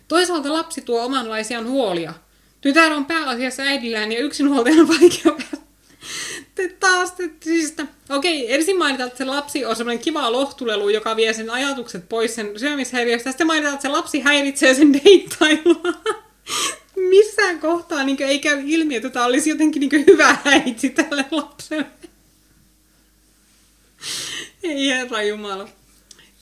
Toisaalta 0.09 0.53
lapsi 0.53 0.81
tuo 0.81 1.05
omanlaisiaan 1.05 1.69
huolia. 1.69 2.15
Tytär 2.61 2.93
on 2.93 3.07
pääasiassa 3.07 3.63
äidillään 3.63 4.13
ja 4.13 4.19
yksinhuoltajan 4.19 4.89
vaikea 5.01 5.56
taas, 6.81 7.11
että 7.11 7.45
siis, 7.45 7.75
okei, 8.11 8.55
ensin 8.55 8.79
mainitaan, 8.79 9.07
että 9.07 9.19
se 9.19 9.25
lapsi 9.25 9.65
on 9.65 9.77
semmoinen 9.77 10.05
kiva 10.05 10.33
lohtulelu, 10.33 10.89
joka 10.89 11.17
vie 11.17 11.33
sen 11.33 11.51
ajatukset 11.51 12.09
pois 12.09 12.35
sen 12.35 12.59
syömishäiriöstä. 12.59 13.31
Sitten 13.31 13.47
mainitaan, 13.47 13.75
että 13.75 13.83
se 13.83 13.89
lapsi 13.89 14.21
häiritsee 14.21 14.75
sen 14.75 14.93
deittailua. 14.93 15.93
Missään 17.11 17.61
kohtaa 17.61 18.05
niin 18.05 18.23
ei 18.23 18.39
käy 18.39 18.63
ilmi, 18.67 18.97
että 18.97 19.11
tämä 19.11 19.25
olisi 19.25 19.51
jotenkin 19.51 19.81
niin 19.81 20.05
hyvä 20.07 20.37
äiti 20.45 20.91
tälle 20.91 21.25
lapselle. 21.31 21.87
Ei 24.63 24.89
herra 24.89 25.23
Jumala. 25.23 25.69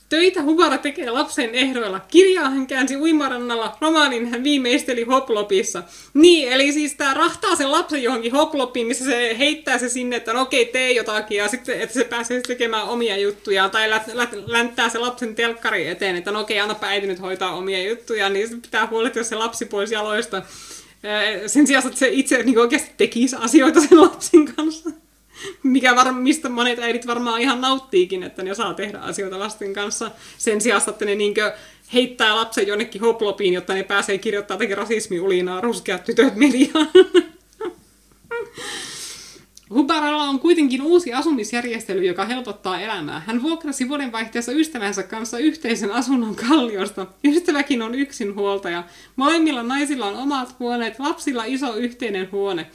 Töitä 0.09 0.41
Hubara 0.41 0.77
tekee 0.77 1.09
lapsen 1.09 1.55
ehdoilla. 1.55 1.99
Kirjaa 1.99 2.49
hän 2.49 2.67
käänsi 2.67 2.95
uimarannalla, 2.95 3.77
romaanin 3.81 4.27
hän 4.27 4.43
viimeisteli 4.43 5.03
hoplopissa. 5.03 5.83
Niin, 6.13 6.51
eli 6.51 6.71
siis 6.71 6.93
tämä 6.93 7.13
rahtaa 7.13 7.55
sen 7.55 7.71
lapsen 7.71 8.03
johonkin 8.03 8.31
hoplopiin, 8.31 8.87
missä 8.87 9.05
se 9.05 9.35
heittää 9.39 9.77
se 9.77 9.89
sinne, 9.89 10.15
että 10.15 10.33
no 10.33 10.41
okei, 10.41 10.65
tee 10.65 10.91
jotakin, 10.91 11.37
ja 11.37 11.47
sitten 11.47 11.81
että 11.81 11.93
se 11.93 12.03
pääsee 12.03 12.41
tekemään 12.41 12.83
omia 12.83 13.17
juttuja, 13.17 13.69
tai 13.69 13.89
lä- 13.89 14.01
lä- 14.13 14.27
länttää 14.45 14.89
se 14.89 14.99
lapsen 14.99 15.35
telkkari 15.35 15.87
eteen, 15.87 16.15
että 16.15 16.31
no 16.31 16.39
okei, 16.39 16.59
annapa 16.59 16.87
äiti 16.87 17.07
nyt 17.07 17.21
hoitaa 17.21 17.55
omia 17.55 17.83
juttuja, 17.89 18.29
niin 18.29 18.49
se 18.49 18.55
pitää 18.55 18.87
huolehtia 18.87 19.23
se 19.23 19.35
lapsi 19.35 19.65
pois 19.65 19.91
jaloista. 19.91 20.41
Sen 21.47 21.67
sijaan, 21.67 21.87
että 21.87 21.99
se 21.99 22.07
itse 22.07 22.43
niin 22.43 22.59
oikeasti 22.59 22.91
tekisi 22.97 23.35
asioita 23.39 23.81
sen 23.81 24.01
lapsen 24.01 24.55
kanssa 24.55 24.89
mikä 25.63 25.95
var, 25.95 26.11
mistä 26.11 26.49
monet 26.49 26.79
äidit 26.79 27.07
varmaan 27.07 27.41
ihan 27.41 27.61
nauttiikin, 27.61 28.23
että 28.23 28.43
ne 28.43 28.55
saa 28.55 28.73
tehdä 28.73 28.99
asioita 28.99 29.39
lasten 29.39 29.73
kanssa 29.73 30.11
sen 30.37 30.61
sijaan, 30.61 30.81
että 30.87 31.05
ne 31.05 31.15
niinkö 31.15 31.53
heittää 31.93 32.35
lapsen 32.35 32.67
jonnekin 32.67 33.01
hoplopiin, 33.01 33.53
jotta 33.53 33.73
ne 33.73 33.83
pääsee 33.83 34.17
kirjoittamaan 34.17 34.61
jotakin 34.61 34.77
rasismiulinaa 34.77 35.61
ruskeat 35.61 36.03
tytöt 36.03 36.35
mediaan. 36.35 36.89
Hubaralla 39.69 40.23
on 40.23 40.39
kuitenkin 40.39 40.81
uusi 40.81 41.13
asumisjärjestely, 41.13 42.05
joka 42.05 42.25
helpottaa 42.25 42.81
elämää. 42.81 43.19
Hän 43.25 43.43
vuokrasi 43.43 43.89
vuodenvaihteessa 43.89 44.51
ystävänsä 44.51 45.03
kanssa 45.03 45.37
yhteisen 45.37 45.91
asunnon 45.91 46.35
kalliosta. 46.35 47.07
Ystäväkin 47.23 47.81
on 47.81 47.95
yksinhuoltaja. 47.95 48.83
Molemmilla 49.15 49.63
naisilla 49.63 50.05
on 50.05 50.15
omat 50.15 50.59
huoneet, 50.59 50.99
lapsilla 50.99 51.43
iso 51.45 51.75
yhteinen 51.75 52.31
huone. 52.31 52.67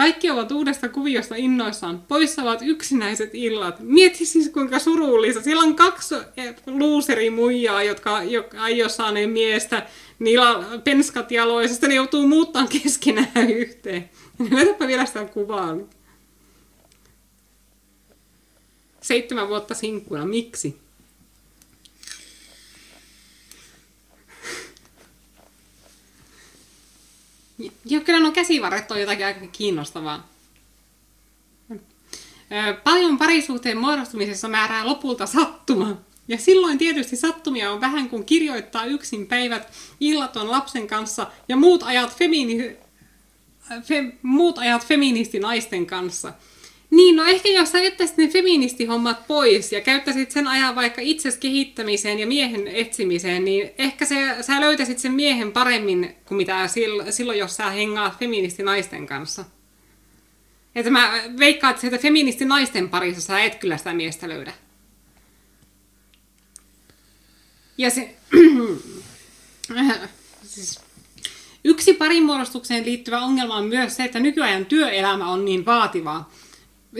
Kaikki 0.00 0.30
ovat 0.30 0.52
uudesta 0.52 0.88
kuviosta 0.88 1.34
innoissaan. 1.36 2.02
Poissa 2.08 2.42
ovat 2.42 2.60
yksinäiset 2.62 3.30
illat. 3.32 3.80
Mieti 3.80 4.26
siis 4.26 4.48
kuinka 4.48 4.78
surullista. 4.78 5.42
Siellä 5.42 5.62
on 5.62 5.76
kaksi 5.76 6.14
eh, 6.36 6.54
luuserimuijaa, 6.66 7.82
jotka, 7.82 8.22
jotka 8.22 8.68
ei 8.68 8.82
ole 8.82 8.88
saaneet 8.90 9.32
miestä. 9.32 9.86
Niillä 10.18 10.64
penskat 10.84 11.32
jaloissa. 11.32 11.86
ne 11.86 11.94
joutuu 11.94 12.26
muuttamaan 12.26 12.68
keskenään 12.82 13.50
yhteen. 13.62 14.10
Näytäpä 14.50 14.86
vielä 14.86 15.06
sitä 15.06 15.24
kuvaa. 15.24 15.76
Seitsemän 19.00 19.48
vuotta 19.48 19.74
sinkkuna. 19.74 20.26
Miksi? 20.26 20.78
Ja 27.84 28.00
kyllä 28.00 28.20
nuo 28.20 28.32
käsivarret 28.32 28.90
on 28.90 29.00
jotakin 29.00 29.26
aika 29.26 29.46
kiinnostavaa. 29.46 30.28
Paljon 32.84 33.18
parisuhteen 33.18 33.78
muodostumisessa 33.78 34.48
määrää 34.48 34.86
lopulta 34.86 35.26
sattuma. 35.26 35.96
Ja 36.28 36.38
silloin 36.38 36.78
tietysti 36.78 37.16
sattumia 37.16 37.72
on 37.72 37.80
vähän, 37.80 38.08
kun 38.08 38.24
kirjoittaa 38.24 38.84
yksin 38.84 39.26
päivät, 39.26 39.72
illaton 40.00 40.50
lapsen 40.50 40.86
kanssa 40.86 41.26
ja 41.48 41.56
muut 41.56 41.82
ajat, 41.82 42.10
femini- 42.10 42.76
fe- 43.70 44.14
muut 44.22 44.58
ajat 44.58 44.86
feministinaisten 44.86 45.86
kanssa– 45.86 46.32
niin, 46.90 47.16
no 47.16 47.24
ehkä 47.24 47.48
jos 47.48 47.72
sä 47.72 47.82
jättäisit 47.82 48.16
ne 48.16 48.28
feministihommat 48.28 49.26
pois 49.26 49.72
ja 49.72 49.80
käyttäisit 49.80 50.30
sen 50.30 50.46
ajan 50.46 50.74
vaikka 50.74 51.00
itses 51.00 51.36
kehittämiseen 51.36 52.18
ja 52.18 52.26
miehen 52.26 52.68
etsimiseen, 52.68 53.44
niin 53.44 53.70
ehkä 53.78 54.04
se, 54.04 54.36
sä 54.40 54.60
löytäisit 54.60 54.98
sen 54.98 55.12
miehen 55.12 55.52
paremmin 55.52 56.16
kuin 56.24 56.36
mitä 56.36 56.68
silloin, 57.10 57.38
jos 57.38 57.56
sä 57.56 57.70
hengaat 57.70 58.18
feministinaisten 58.18 59.06
kanssa. 59.06 59.44
Että 60.74 60.90
mä 60.90 61.22
veikkaan, 61.38 61.70
että 61.70 61.80
sieltä 61.80 61.98
feministinaisten 61.98 62.88
parissa 62.88 63.20
sä 63.20 63.40
et 63.40 63.54
kyllä 63.54 63.76
sitä 63.76 63.94
miestä 63.94 64.28
löydä. 64.28 64.52
Ja 67.78 67.90
se... 67.90 68.16
siis, 70.46 70.80
yksi 71.64 71.92
parimuodostukseen 71.92 72.84
liittyvä 72.84 73.20
ongelma 73.20 73.56
on 73.56 73.66
myös 73.66 73.96
se, 73.96 74.04
että 74.04 74.20
nykyajan 74.20 74.66
työelämä 74.66 75.28
on 75.28 75.44
niin 75.44 75.66
vaativaa. 75.66 76.30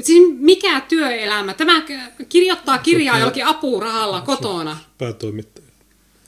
Siis 0.00 0.34
mikä 0.38 0.80
työelämä? 0.80 1.54
Tämä 1.54 1.82
kirjoittaa 2.28 2.78
kirjaa 2.78 3.18
jollakin 3.18 3.46
apurahalla 3.46 4.20
kotona. 4.20 4.76
Päätoimittaja. 4.98 5.66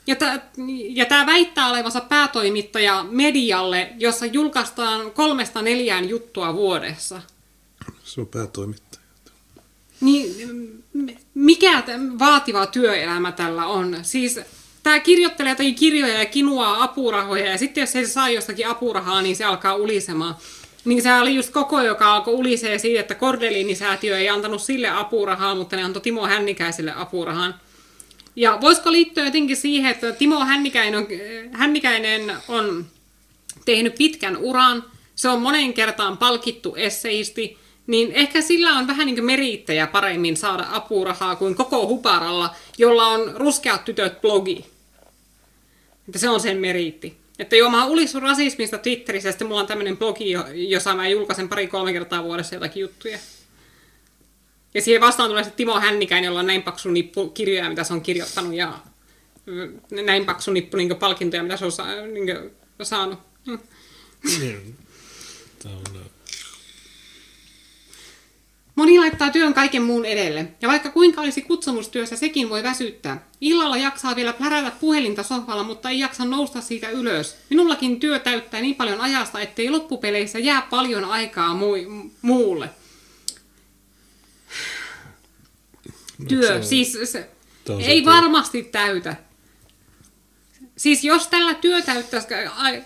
Ja, 0.07 0.15
tämä, 0.15 0.39
ja 0.89 1.05
tämä 1.05 1.25
väittää 1.25 1.69
olevansa 1.69 2.01
päätoimittaja 2.01 3.05
medialle, 3.09 3.93
jossa 3.97 4.25
julkaistaan 4.25 5.11
kolmesta 5.11 5.61
neljään 5.61 6.09
juttua 6.09 6.53
vuodessa. 6.53 7.21
Se 8.03 8.21
on 8.21 8.27
päätoimittaja. 8.27 9.03
Niin, 10.01 10.83
mikä 11.33 11.83
vaativa 12.19 12.65
työelämä 12.65 13.31
tällä 13.31 13.65
on? 13.65 13.97
Siis 14.01 14.39
tämä 14.83 14.99
kirjoittelee 14.99 15.51
jotakin 15.51 15.75
kirjoja 15.75 16.19
ja 16.19 16.25
kinuaa 16.25 16.83
apurahoja, 16.83 17.51
ja 17.51 17.57
sitten 17.57 17.81
jos 17.81 17.91
se 17.91 18.07
saa 18.07 18.29
jostakin 18.29 18.67
apurahaa, 18.67 19.21
niin 19.21 19.35
se 19.35 19.43
alkaa 19.43 19.75
ulisemaan. 19.75 20.35
Niin 20.85 21.01
se 21.01 21.13
oli 21.13 21.35
just 21.35 21.53
koko, 21.53 21.81
joka 21.81 22.13
alkoi 22.13 22.33
ulisee 22.33 22.77
siitä, 22.77 22.99
että 22.99 23.15
Kordeliinisäätiö 23.15 24.17
ei 24.17 24.29
antanut 24.29 24.61
sille 24.61 24.89
apurahaa, 24.89 25.55
mutta 25.55 25.75
ne 25.75 25.83
antoi 25.83 26.01
Timo 26.01 26.27
Hännikäiselle 26.27 26.93
apurahan. 26.95 27.55
Ja 28.35 28.57
voisiko 28.61 28.91
liittyä 28.91 29.25
jotenkin 29.25 29.57
siihen, 29.57 29.91
että 29.91 30.11
Timo 30.11 30.39
Hännikäinen 30.39 30.99
on, 30.99 31.07
Hännikäinen 31.51 32.33
on 32.47 32.85
tehnyt 33.65 33.95
pitkän 33.95 34.37
uran, 34.37 34.83
se 35.15 35.29
on 35.29 35.41
monen 35.41 35.73
kertaan 35.73 36.17
palkittu 36.17 36.75
esseisti, 36.75 37.57
niin 37.87 38.11
ehkä 38.11 38.41
sillä 38.41 38.77
on 38.77 38.87
vähän 38.87 39.05
niin 39.05 39.25
merittäjä 39.25 39.87
paremmin 39.87 40.37
saada 40.37 40.65
apurahaa 40.71 41.35
kuin 41.35 41.55
koko 41.55 41.87
Huparalla, 41.87 42.55
jolla 42.77 43.07
on 43.07 43.31
ruskeat 43.35 43.85
tytöt 43.85 44.21
blogi. 44.21 44.65
Että 46.07 46.19
se 46.19 46.29
on 46.29 46.39
sen 46.39 46.57
meriitti. 46.57 47.22
Että 47.43 47.55
joo, 47.55 47.69
mä 47.69 47.85
ulisun 47.85 48.21
rasismista 48.21 48.77
Twitterissä, 48.77 49.29
ja 49.29 49.31
sitten 49.31 49.47
mulla 49.47 49.61
on 49.61 49.67
tämmöinen 49.67 49.97
blogi, 49.97 50.31
jossa 50.53 50.95
mä 50.95 51.07
julkaisen 51.07 51.49
pari-kolme 51.49 51.93
kertaa 51.93 52.23
vuodessa 52.23 52.55
jotakin 52.55 52.81
juttuja. 52.81 53.19
Ja 54.73 54.81
siihen 54.81 55.01
vastaan 55.01 55.29
tulee 55.29 55.43
se 55.43 55.49
Timo 55.49 55.79
Hännikäinen, 55.79 56.27
jolla 56.27 56.39
on 56.39 56.47
näin 56.47 56.63
paksu 56.63 56.91
nippu 56.91 57.29
kirjoja, 57.29 57.69
mitä 57.69 57.83
se 57.83 57.93
on 57.93 58.01
kirjoittanut, 58.01 58.53
ja 58.53 58.79
näin 60.05 60.25
paksu 60.25 60.51
nippu 60.51 60.77
niin 60.77 60.95
palkintoja, 60.95 61.43
mitä 61.43 61.57
se 61.57 61.65
on 61.65 61.71
saanut. 61.71 63.19
Niin. 64.39 64.77
Tämä 65.63 65.75
on 65.75 65.83
Moni 68.75 68.99
laittaa 68.99 69.29
työn 69.29 69.53
kaiken 69.53 69.81
muun 69.81 70.05
edelle, 70.05 70.47
ja 70.61 70.69
vaikka 70.69 70.89
kuinka 70.89 71.21
olisi 71.21 71.41
kutsumustyössä, 71.41 72.15
sekin 72.15 72.49
voi 72.49 72.63
väsyttää. 72.63 73.27
Illalla 73.41 73.77
jaksaa 73.77 74.15
vielä 74.15 74.33
plärätä 74.33 74.71
puhelinta 74.79 75.23
sohvalla, 75.23 75.63
mutta 75.63 75.89
ei 75.89 75.99
jaksa 75.99 76.25
nousta 76.25 76.61
siitä 76.61 76.89
ylös. 76.89 77.35
Minullakin 77.49 77.99
työ 77.99 78.19
täyttää 78.19 78.61
niin 78.61 78.75
paljon 78.75 79.01
ajasta, 79.01 79.39
ettei 79.39 79.69
loppupeleissä 79.69 80.39
jää 80.39 80.61
paljon 80.61 81.05
aikaa 81.05 81.53
mu- 81.53 82.09
muulle. 82.21 82.69
Työ, 86.27 86.57
no, 86.57 86.63
siis 86.63 86.97
se, 87.03 87.29
ei 87.79 88.01
työ. 88.01 88.13
varmasti 88.13 88.63
täytä. 88.63 89.15
Siis 90.77 91.03
jos 91.03 91.27
tällä 91.27 91.53
työ 91.53 91.81
täyttäisi 91.81 92.27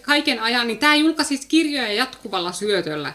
kaiken 0.01 0.39
ajan, 0.39 0.67
niin 0.67 0.79
tämä 0.79 0.95
julkaisisi 0.95 1.47
kirjoja 1.47 1.93
jatkuvalla 1.93 2.51
syötöllä. 2.51 3.13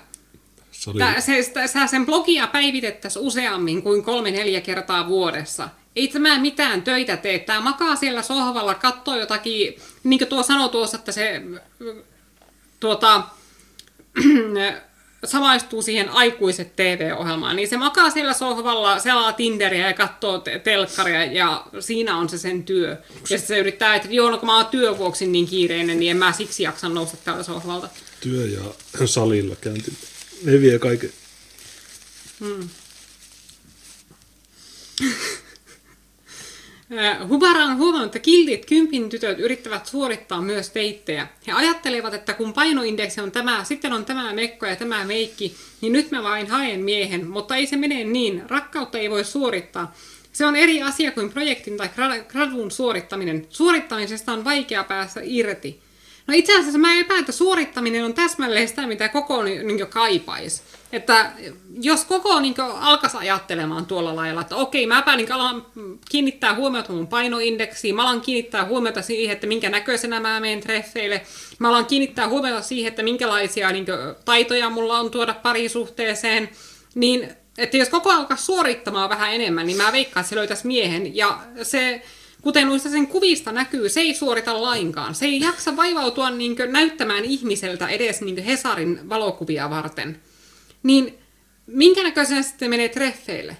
Se 0.83 0.91
oli... 0.91 0.99
Tää, 0.99 1.21
se, 1.21 1.53
sä 1.67 1.87
sen 1.87 2.07
blogia 2.07 2.47
päivitettäisiin 2.47 3.25
useammin 3.25 3.83
kuin 3.83 4.03
kolme-neljä 4.03 4.61
kertaa 4.61 5.09
vuodessa. 5.09 5.69
Ei 5.97 6.09
tämä 6.09 6.39
mitään 6.39 6.83
töitä 6.83 7.17
tee. 7.17 7.39
Tämä 7.39 7.61
makaa 7.61 7.97
siellä 7.97 8.23
sohvalla, 8.23 8.75
katsoo 8.75 9.17
jotakin, 9.17 9.77
niin 10.05 10.19
kuin 10.19 10.29
tuo 10.29 10.43
sanoi 10.43 10.69
tuossa, 10.69 10.99
että 10.99 11.13
se 11.13 11.43
tuota, 12.81 13.23
samaistuu 15.25 15.83
siihen 15.83 16.09
aikuiset 16.09 16.77
TV-ohjelmaan, 16.77 17.57
niin 17.57 17.69
se 17.69 17.77
makaa 17.77 18.11
siellä 18.11 18.33
sohvalla, 18.33 18.99
selaa 18.99 19.33
Tinderiä 19.33 19.87
ja 19.87 19.95
katsoo 19.95 20.39
te- 20.39 20.59
telkkaria 20.59 21.25
ja 21.25 21.67
siinä 21.81 22.17
on 22.17 22.29
se 22.29 22.39
sen 22.39 22.65
työ. 22.65 22.97
Ja 23.31 23.39
se 23.39 23.59
yrittää, 23.59 23.95
että 23.95 24.09
joo, 24.11 24.31
no 24.31 24.39
kun 24.39 24.47
mä 24.47 24.57
oon 24.57 24.67
työvuoksi 24.67 25.27
niin 25.27 25.47
kiireinen, 25.47 25.99
niin 25.99 26.11
en 26.11 26.17
mä 26.17 26.33
siksi 26.33 26.63
jaksa 26.63 26.89
nousta 26.89 27.17
täältä 27.25 27.43
sohvalta. 27.43 27.89
Työ 28.21 28.47
ja 28.47 28.63
salilla 29.07 29.57
käynti 29.57 29.93
ne 30.45 30.61
vie 30.61 30.79
kaiken. 30.79 31.11
Hmm. 32.41 32.69
Hubara 37.29 37.65
on 37.65 37.77
huomannut, 37.77 38.07
että 38.07 38.19
kiltit 38.19 38.67
kympin 38.67 39.09
tytöt 39.09 39.39
yrittävät 39.39 39.87
suorittaa 39.87 40.43
myös 40.43 40.71
teittejä. 40.71 41.27
He 41.47 41.53
ajattelevat, 41.53 42.15
että 42.15 42.35
kun 42.35 42.53
painoindeksi 42.53 43.21
on 43.21 43.33
tämä, 43.33 43.65
sitten 43.65 43.93
on 43.93 44.05
tämä 44.05 44.33
mekko 44.33 44.67
ja 44.67 44.77
tämä 44.77 45.05
meikki, 45.05 45.57
niin 45.81 45.93
nyt 45.93 46.11
mä 46.11 46.23
vain 46.23 46.47
haen 46.47 46.81
miehen, 46.81 47.27
mutta 47.27 47.57
ei 47.57 47.67
se 47.67 47.77
mene 47.77 48.05
niin. 48.05 48.51
Rakkautta 48.51 48.99
ei 48.99 49.11
voi 49.11 49.25
suorittaa. 49.25 49.95
Se 50.33 50.47
on 50.47 50.57
eri 50.57 50.83
asia 50.83 51.11
kuin 51.11 51.33
projektin 51.33 51.77
tai 51.77 51.91
gradun 52.29 52.71
suorittaminen. 52.71 53.47
Suorittamisesta 53.51 54.33
on 54.33 54.45
vaikea 54.45 54.85
päästä 54.85 55.21
irti. 55.25 55.81
No 56.33 56.39
itse 56.39 56.59
asiassa 56.59 56.79
mä 56.79 57.01
epäilen, 57.01 57.21
että 57.21 57.33
suorittaminen 57.33 58.05
on 58.05 58.15
täsmälleen 58.15 58.69
sitä, 58.69 58.87
mitä 58.87 59.09
koko 59.09 59.43
niin 59.43 59.87
kaipaisi. 59.87 60.63
Että 60.93 61.33
jos 61.81 62.05
koko 62.05 62.41
niin 62.41 62.55
alkaisi 62.81 63.17
ajattelemaan 63.17 63.87
tuolla 63.87 64.17
lailla, 64.17 64.41
että 64.41 64.57
okei, 64.57 64.87
mä 64.87 65.05
niin 65.17 65.33
alan 65.33 65.67
kiinnittää 66.11 66.55
huomiota 66.55 66.93
mun 66.93 67.07
painoindeksiin, 67.07 67.97
mä 67.97 68.03
alan 68.03 68.21
kiinnittää 68.21 68.65
huomiota 68.65 69.03
siihen, 69.03 69.33
että 69.33 69.47
minkä 69.47 69.71
näköisenä 69.71 70.21
mä 70.21 70.41
menen 70.41 70.61
treffeille, 70.61 71.23
mä 71.59 71.69
alan 71.69 71.87
kiinnittää 71.87 72.29
huomiota 72.29 72.63
siihen, 72.63 72.89
että 72.89 73.03
minkälaisia 73.03 73.73
niin 73.73 73.87
taitoja 74.25 74.71
mulla 74.71 74.99
on 74.99 75.11
tuoda 75.11 75.35
parisuhteeseen, 75.35 76.49
niin 76.95 77.29
että 77.59 77.77
jos 77.77 77.89
koko 77.89 78.11
alkaa 78.11 78.37
suorittamaan 78.37 79.11
vähän 79.11 79.35
enemmän, 79.35 79.67
niin 79.67 79.77
mä 79.77 79.93
veikkaan, 79.93 80.23
että 80.23 80.31
se 80.31 80.37
löytäisi 80.37 80.67
miehen. 80.67 81.17
Ja 81.17 81.39
se, 81.63 82.03
kuten 82.43 82.69
noista 82.69 82.91
sen 82.91 83.07
kuvista 83.07 83.53
näkyy, 83.53 83.89
se 83.89 84.01
ei 84.01 84.15
suorita 84.15 84.63
lainkaan. 84.63 85.15
Se 85.15 85.25
ei 85.25 85.41
jaksa 85.41 85.77
vaivautua 85.77 86.31
niin 86.31 86.57
näyttämään 86.71 87.25
ihmiseltä 87.25 87.89
edes 87.89 88.21
niin 88.21 88.45
Hesarin 88.45 89.09
valokuvia 89.09 89.71
varten. 89.71 90.21
Niin 90.83 91.19
minkä 91.67 92.03
näköisenä 92.03 92.43
sitten 92.43 92.71
menee 92.71 92.89
treffeille? 92.89 93.57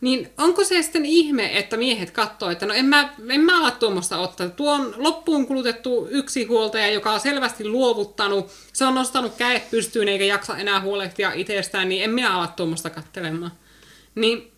Niin 0.00 0.28
onko 0.38 0.64
se 0.64 0.82
sitten 0.82 1.06
ihme, 1.06 1.58
että 1.58 1.76
miehet 1.76 2.10
katsoo, 2.10 2.50
että 2.50 2.66
no 2.66 2.74
en 2.74 2.84
mä, 2.84 3.14
en 3.28 3.40
mä 3.40 3.58
ala 3.58 3.70
tuommoista 3.70 4.18
ottaa. 4.18 4.48
Tuo 4.48 4.72
on 4.72 4.94
loppuun 4.96 5.46
kulutettu 5.46 6.08
yksi 6.10 6.44
huoltaja, 6.44 6.90
joka 6.90 7.12
on 7.12 7.20
selvästi 7.20 7.68
luovuttanut. 7.68 8.50
Se 8.72 8.84
on 8.84 8.94
nostanut 8.94 9.36
kädet 9.36 9.70
pystyyn 9.70 10.08
eikä 10.08 10.24
jaksa 10.24 10.56
enää 10.56 10.80
huolehtia 10.80 11.32
itsestään, 11.32 11.88
niin 11.88 12.04
en 12.04 12.10
minä 12.10 12.34
ala 12.34 12.46
tuommoista 12.46 12.90
kattelemaan. 12.90 13.52
Niin, 14.14 14.52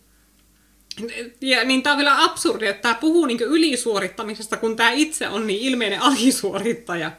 ja, 1.41 1.63
niin 1.63 1.83
tämä 1.83 1.93
on 1.93 1.97
vielä 1.97 2.23
absurdi, 2.23 2.67
että 2.67 2.81
tämä 2.81 2.95
puhuu 2.95 3.25
niin 3.25 3.41
ylisuorittamisesta, 3.41 4.57
kun 4.57 4.75
tämä 4.75 4.91
itse 4.91 5.27
on 5.27 5.47
niin 5.47 5.61
ilmeinen 5.61 6.01
alisuorittaja. 6.01 7.11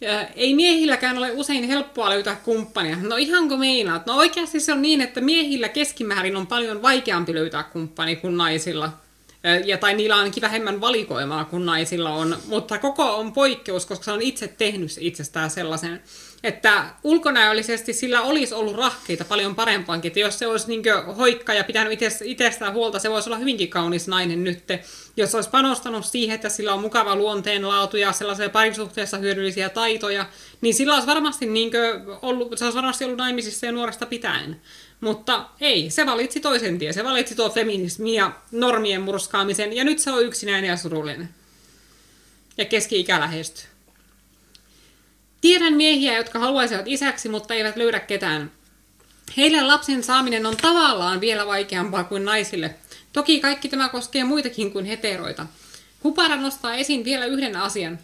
Ja 0.00 0.22
ei 0.22 0.54
miehilläkään 0.54 1.18
ole 1.18 1.32
usein 1.32 1.64
helppoa 1.64 2.10
löytää 2.10 2.36
kumppania. 2.36 2.96
No 3.02 3.16
ihanko 3.16 3.56
meinaat? 3.56 4.06
No 4.06 4.16
oikeasti 4.16 4.60
se 4.60 4.72
on 4.72 4.82
niin, 4.82 5.00
että 5.00 5.20
miehillä 5.20 5.68
keskimäärin 5.68 6.36
on 6.36 6.46
paljon 6.46 6.82
vaikeampi 6.82 7.34
löytää 7.34 7.62
kumppani 7.62 8.16
kuin 8.16 8.36
naisilla. 8.36 8.92
Ja, 9.64 9.78
tai 9.78 9.94
niillä 9.94 10.14
on 10.14 10.18
ainakin 10.18 10.40
vähemmän 10.40 10.80
valikoimaa 10.80 11.44
kuin 11.44 11.66
naisilla 11.66 12.10
on. 12.10 12.36
Mutta 12.46 12.78
koko 12.78 13.16
on 13.16 13.32
poikkeus, 13.32 13.86
koska 13.86 14.04
se 14.04 14.12
on 14.12 14.22
itse 14.22 14.48
tehnyt 14.48 14.90
itsestään 15.00 15.50
sellaisen 15.50 16.02
että 16.44 16.84
ulkonäöllisesti 17.04 17.92
sillä 17.92 18.22
olisi 18.22 18.54
ollut 18.54 18.76
rahkeita 18.76 19.24
paljon 19.24 19.54
parempaankin, 19.54 20.08
että 20.08 20.20
jos 20.20 20.38
se 20.38 20.46
olisi 20.46 20.68
niin 20.68 20.82
hoikka 21.18 21.54
ja 21.54 21.64
pitänyt 21.64 22.00
itsestään 22.24 22.72
huolta, 22.72 22.98
se 22.98 23.10
voisi 23.10 23.28
olla 23.28 23.38
hyvinkin 23.38 23.68
kaunis 23.68 24.08
nainen 24.08 24.44
nyt. 24.44 24.64
Jos 25.16 25.34
olisi 25.34 25.50
panostanut 25.50 26.06
siihen, 26.06 26.34
että 26.34 26.48
sillä 26.48 26.74
on 26.74 26.80
mukava 26.80 27.16
luonteenlaatu 27.16 27.96
ja 27.96 28.12
sellaisia 28.12 28.48
parisuhteessa 28.50 29.16
hyödyllisiä 29.16 29.68
taitoja, 29.68 30.26
niin 30.60 30.74
sillä 30.74 30.94
olisi 30.94 31.06
varmasti, 31.06 31.46
niin 31.46 31.72
ollut, 32.22 32.58
se 32.58 32.64
olisi 32.64 32.76
varmasti 32.76 33.04
ollut 33.04 33.18
naimisissa 33.18 33.66
ja 33.66 33.72
nuoresta 33.72 34.06
pitäen. 34.06 34.60
Mutta 35.00 35.44
ei, 35.60 35.90
se 35.90 36.06
valitsi 36.06 36.40
toisen 36.40 36.78
tien. 36.78 36.94
Se 36.94 37.04
valitsi 37.04 37.34
tuo 37.34 37.50
feminismi 37.50 38.14
ja 38.14 38.32
normien 38.52 39.02
murskaamisen, 39.02 39.72
ja 39.72 39.84
nyt 39.84 39.98
se 39.98 40.10
on 40.10 40.24
yksinäinen 40.24 40.68
ja 40.68 40.76
surullinen. 40.76 41.28
Ja 42.58 42.64
keski-ikä 42.64 43.20
lähestyy. 43.20 43.73
Tiedän 45.44 45.74
miehiä, 45.74 46.16
jotka 46.16 46.38
haluaisivat 46.38 46.88
isäksi, 46.88 47.28
mutta 47.28 47.54
eivät 47.54 47.76
löydä 47.76 48.00
ketään. 48.00 48.50
Heille 49.36 49.62
lapsen 49.62 50.02
saaminen 50.02 50.46
on 50.46 50.56
tavallaan 50.56 51.20
vielä 51.20 51.46
vaikeampaa 51.46 52.04
kuin 52.04 52.24
naisille. 52.24 52.74
Toki 53.12 53.40
kaikki 53.40 53.68
tämä 53.68 53.88
koskee 53.88 54.24
muitakin 54.24 54.72
kuin 54.72 54.84
heteroita. 54.84 55.46
Hupara 56.04 56.36
nostaa 56.36 56.74
esiin 56.74 57.04
vielä 57.04 57.26
yhden 57.26 57.56
asian. 57.56 57.98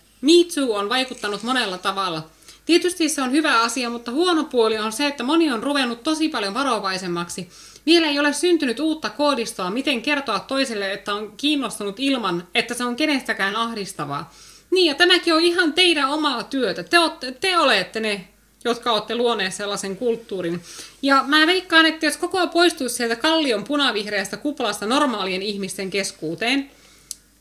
Too 0.55 0.77
on 0.77 0.89
vaikuttanut 0.89 1.43
monella 1.43 1.79
tavalla. 1.79 2.31
Tietysti 2.67 3.09
se 3.09 3.23
on 3.23 3.33
hyvä 3.33 3.61
asia, 3.61 3.91
mutta 3.91 4.11
huono 4.11 4.45
puoli 4.45 4.79
on 4.79 4.93
se, 4.93 5.07
että 5.07 5.25
moni 5.25 5.53
on 5.53 5.63
ruvennut 5.63 6.03
tosi 6.03 6.29
paljon 6.29 6.55
varovaisemmaksi. 6.55 7.49
Vielä 7.87 8.07
ei 8.07 8.19
ole 8.19 8.33
syntynyt 8.33 8.81
uutta 8.81 9.11
koodistoa, 9.11 9.71
miten 9.71 10.03
kertoa 10.03 10.41
toiselle, 10.41 10.93
että 10.93 11.15
on 11.15 11.33
kiinnostunut 11.37 12.01
ilman, 12.01 12.49
että 12.55 12.75
se 12.75 12.85
on 12.85 12.97
kenestäkään 12.97 13.57
ahdistavaa. 13.57 14.33
Niin, 14.71 14.87
ja 14.87 14.95
tämäkin 14.95 15.35
on 15.35 15.41
ihan 15.41 15.73
teidän 15.73 16.11
omaa 16.11 16.43
työtä. 16.43 16.83
Te, 16.83 16.99
olette, 16.99 17.33
te 17.33 17.59
olette 17.59 18.01
ne, 18.01 18.29
jotka 18.65 18.93
olette 18.93 19.15
luoneet 19.15 19.55
sellaisen 19.55 19.97
kulttuurin. 19.97 20.63
Ja 21.03 21.25
mä 21.27 21.47
veikkaan, 21.47 21.87
että 21.87 22.07
jos 22.07 22.17
koko 22.17 22.39
ajan 22.39 22.51
poistuisi 22.51 22.95
sieltä 22.95 23.17
kallion 23.17 23.65
punavihreästä 23.65 24.37
kuplasta 24.37 24.87
normaalien 24.87 25.43
ihmisten 25.43 25.91
keskuuteen, 25.91 26.71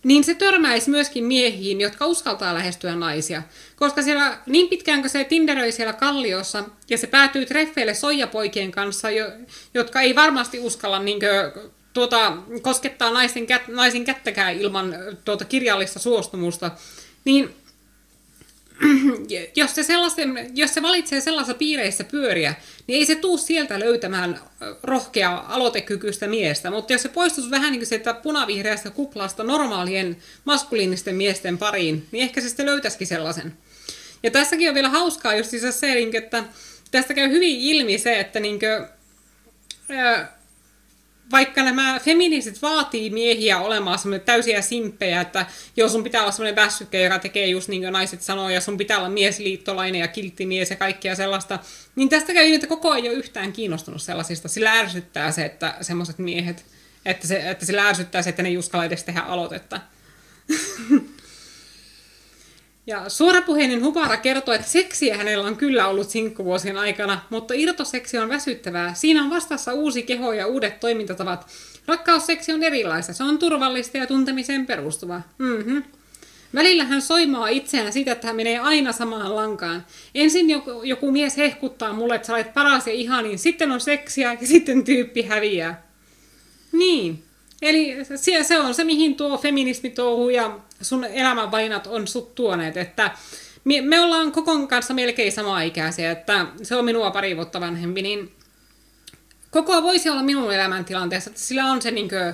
niin 0.04 0.24
se 0.24 0.36
törmäisi 0.36 0.90
myöskin 0.90 1.24
miehiin, 1.24 1.82
jotka 1.82 2.06
uskaltaa 2.06 2.54
lähestyä 2.54 2.96
naisia. 2.96 3.44
Koska 3.76 4.02
siellä 4.02 4.38
niin 4.46 4.68
pitkään 4.68 5.10
se 5.10 5.24
tinderöi 5.24 5.72
siellä 5.72 5.94
kalliossa, 5.94 6.64
ja 6.90 6.98
se 6.98 7.08
päätyy 7.08 7.46
treffeille 7.46 7.94
soijapoikien 7.94 8.72
kanssa, 8.72 9.10
jo, 9.12 9.32
jotka 9.74 10.02
ei 10.02 10.16
varmasti 10.16 10.60
uskalla 10.60 11.00
niinkö, 11.00 11.52
tuota, 11.94 12.38
koskettaa 12.62 13.12
naisen, 13.12 13.48
kät, 13.48 13.68
naisen 13.68 14.06
kättäkään 14.06 14.60
ilman 14.60 14.96
tuota, 15.26 15.46
kirjallista 15.46 16.00
suostumusta, 16.00 16.72
niin 17.26 17.50
jos 19.56 19.76
se, 19.76 19.84
jos 20.54 20.74
se 20.74 20.82
valitsee 20.82 21.22
sellaisessa 21.22 21.58
piireissä 21.58 22.04
pyöriä, 22.04 22.56
niin 22.88 23.00
ei 23.00 23.06
se 23.06 23.16
tuu 23.16 23.38
sieltä 23.38 23.80
löytämään 23.80 24.40
rohkeaa 24.84 25.56
aloitekykyistä 25.56 26.28
miestä. 26.28 26.72
Mutta 26.72 26.94
jos 26.94 27.02
se 27.02 27.10
poistuisi 27.10 27.52
vähän 27.52 27.72
niin 27.72 27.80
kuin 27.80 27.88
sieltä 27.88 28.14
punavihreästä 28.14 28.90
kuplasta 28.90 29.44
normaalien 29.44 30.18
maskuliinisten 30.46 31.16
miesten 31.16 31.58
pariin, 31.58 32.08
niin 32.12 32.22
ehkä 32.22 32.42
se 32.42 32.48
sitten 32.48 32.66
löytäisikin 32.66 33.08
sellaisen. 33.08 33.54
Ja 34.24 34.32
tässäkin 34.32 34.70
on 34.70 34.76
vielä 34.76 34.90
hauskaa 34.90 35.36
just 35.36 35.52
se, 35.72 35.98
että 36.14 36.44
tästä 36.92 37.14
käy 37.14 37.30
hyvin 37.30 37.60
ilmi 37.60 37.98
se, 37.98 38.20
että 38.20 38.40
niin 38.40 38.60
kuin, 38.60 38.88
vaikka 41.32 41.64
nämä 41.64 42.00
feministit 42.04 42.62
vaatii 42.62 43.10
miehiä 43.10 43.60
olemaan 43.60 44.00
semmoinen 44.00 44.26
täysiä 44.26 44.62
simppejä, 44.62 45.22
että 45.22 45.46
jos 45.78 45.92
sun 45.92 46.04
pitää 46.04 46.22
olla 46.22 46.32
semmoinen 46.32 46.56
väsykkä, 46.56 47.00
joka 47.00 47.20
tekee 47.20 47.48
just 47.48 47.68
niin 47.68 47.82
kuin 47.82 47.94
naiset 47.94 48.22
sanoo, 48.22 48.50
ja 48.50 48.62
sun 48.62 48.78
pitää 48.78 48.98
olla 48.98 49.10
miesliittolainen 49.10 50.02
ja 50.02 50.08
kilttimies 50.08 50.70
ja 50.70 50.76
kaikkea 50.76 51.16
sellaista, 51.16 51.60
niin 51.96 52.10
tästä 52.10 52.34
käy 52.34 52.54
että 52.54 52.68
koko 52.68 52.92
ajan 52.92 53.04
ei 53.04 53.10
ole 53.10 53.18
yhtään 53.18 53.54
kiinnostunut 53.54 54.02
sellaisista. 54.02 54.48
Sillä 54.48 54.80
ärsyttää 54.80 55.32
se, 55.32 55.46
että 55.46 55.76
semmoiset 55.82 56.18
miehet, 56.18 56.66
että, 57.06 57.28
se, 57.28 57.50
että 57.50 57.66
sillä 57.66 57.88
ärsyttää 57.88 58.22
se, 58.22 58.30
että 58.30 58.44
ne 58.44 58.50
ei 58.50 58.58
uskalla 58.58 58.86
edes 58.86 59.04
tehdä 59.04 59.20
aloitetta. 59.20 59.80
Ja 62.90 63.10
suorapuheinen 63.10 63.84
Hupara 63.84 64.18
kertoo, 64.18 64.54
että 64.54 64.68
seksiä 64.68 65.18
hänellä 65.18 65.48
on 65.48 65.56
kyllä 65.56 65.88
ollut 65.88 66.10
sinkkuvuosien 66.10 66.78
aikana, 66.78 67.22
mutta 67.30 67.54
irtoseksi 67.54 68.18
on 68.18 68.30
väsyttävää. 68.30 68.94
Siinä 68.94 69.24
on 69.24 69.30
vastassa 69.30 69.74
uusi 69.74 70.04
keho 70.04 70.34
ja 70.34 70.48
uudet 70.48 70.80
toimintatavat. 70.80 71.48
Rakkausseksi 71.88 72.54
on 72.54 72.64
erilaista. 72.64 73.14
Se 73.14 73.24
on 73.24 73.40
turvallista 73.40 73.98
ja 73.98 74.08
tuntemiseen 74.08 74.66
perustuva. 74.66 75.22
Mm-hmm. 75.38 75.84
Välillä 76.56 76.84
hän 76.84 77.02
soimaa 77.02 77.48
itseään 77.48 77.94
siitä, 77.94 78.12
että 78.12 78.28
hän 78.28 78.36
menee 78.36 78.60
aina 78.60 78.92
samaan 78.92 79.36
lankaan. 79.36 79.86
Ensin 80.16 80.50
joku, 80.50 80.84
joku 80.84 81.12
mies 81.12 81.38
hehkuttaa 81.38 81.94
mulle, 81.94 82.16
että 82.16 82.26
sä 82.26 82.34
olet 82.34 82.54
paras 82.54 82.88
ja 82.88 82.94
ihanin, 82.94 83.40
sitten 83.40 83.72
on 83.72 83.82
seksiä 83.82 84.38
ja 84.42 84.48
sitten 84.48 84.84
tyyppi 84.84 85.22
häviää. 85.22 85.84
Niin. 86.72 87.24
Eli 87.62 87.98
se 88.42 88.60
on 88.60 88.74
se, 88.74 88.84
mihin 88.84 89.16
tuo 89.16 89.38
feminismi 89.38 89.90
touhu 89.90 90.30
ja 90.30 90.60
sun 90.82 91.06
elämänvainat 91.06 91.88
on 91.88 92.08
sut 92.08 92.36
tuoneet, 92.36 92.78
että 92.78 93.12
me, 93.64 93.82
me 93.82 94.02
ollaan 94.02 94.32
kokon 94.32 94.68
kanssa 94.68 94.94
melkein 94.94 95.32
sama 95.32 95.62
ikäisiä, 95.62 96.12
että 96.12 96.46
se 96.64 96.76
on 96.76 96.86
minua 96.86 97.12
pari 97.12 97.36
vuotta 97.36 97.62
vanhempi, 97.62 98.02
niin 98.02 98.32
koko 99.52 99.84
voisi 99.84 100.10
olla 100.10 100.24
minun 100.24 100.54
elämäntilanteessa, 100.54 101.30
että 101.30 101.42
sillä 101.42 101.66
on 101.66 101.82
se 101.82 101.92
niinkö, 101.92 102.34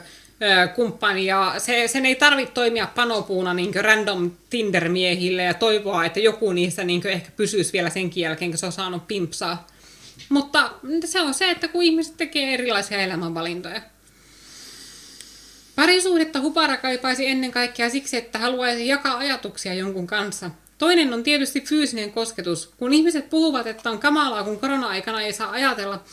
kumppani 0.76 1.26
ja 1.26 1.56
se, 1.58 1.88
sen 1.88 2.06
ei 2.06 2.16
tarvitse 2.16 2.54
toimia 2.54 2.88
panopuuna 2.96 3.54
niin 3.54 3.76
random 3.76 4.32
Tinder-miehille 4.50 5.42
ja 5.42 5.54
toivoa, 5.54 6.06
että 6.06 6.20
joku 6.20 6.54
niistä 6.54 6.84
niin 6.84 7.08
ehkä 7.08 7.32
pysyisi 7.36 7.74
vielä 7.74 7.90
sen 7.90 8.12
jälkeen, 8.16 8.52
kun 8.52 8.58
se 8.58 8.66
on 8.66 8.72
saanut 8.72 9.08
pimpsaa. 9.08 9.68
Mutta 10.30 10.72
se 11.06 11.22
on 11.22 11.34
se, 11.34 11.52
että 11.52 11.68
kun 11.68 11.84
ihmiset 11.84 12.18
tekee 12.18 12.54
erilaisia 12.54 13.00
elämänvalintoja. 13.00 13.82
Parisuhdetta 15.76 16.42
Hupara 16.42 16.78
kaipaisi 16.78 17.28
ennen 17.28 17.52
kaikkea 17.52 17.90
siksi, 17.90 18.18
että 18.18 18.40
haluaisi 18.40 18.88
jakaa 18.88 19.18
ajatuksia 19.18 19.74
jonkun 19.74 20.08
kanssa. 20.08 20.52
Toinen 20.78 21.14
on 21.14 21.24
tietysti 21.24 21.62
fyysinen 21.62 22.12
kosketus. 22.12 22.74
Kun 22.78 22.94
ihmiset 22.94 23.30
puhuvat, 23.30 23.68
että 23.68 23.90
on 23.90 24.00
kamalaa, 24.00 24.44
kun 24.44 24.60
korona-aikana 24.60 25.22
ei 25.22 25.34
saa 25.34 25.52
ajatella, 25.52 26.04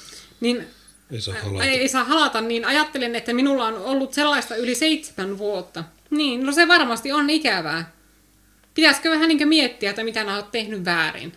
niin 0.41 0.67
Ei 1.11 1.21
saa 1.21 1.35
halata. 1.43 1.65
ei, 1.65 1.79
ei 1.79 1.89
saa 1.89 2.05
halata, 2.05 2.41
niin 2.41 2.65
ajattelen, 2.65 3.17
että 3.17 3.33
minulla 3.33 3.67
on 3.67 3.77
ollut 3.77 4.15
sellaista 4.15 4.57
yli 4.57 4.75
seitsemän 4.75 5.39
vuotta. 5.39 5.85
Niin, 6.11 6.47
no 6.47 6.53
se 6.53 6.69
varmasti 6.69 7.13
on 7.13 7.31
ikävää. 7.31 7.93
Pitäisikö 8.75 9.11
vähän 9.11 9.29
niin 9.29 9.49
miettiä, 9.49 9.91
että 9.91 10.05
mitä 10.05 10.25
nämä 10.25 10.37
olet 10.37 10.51
tehnyt 10.51 10.85
väärin? 10.85 11.33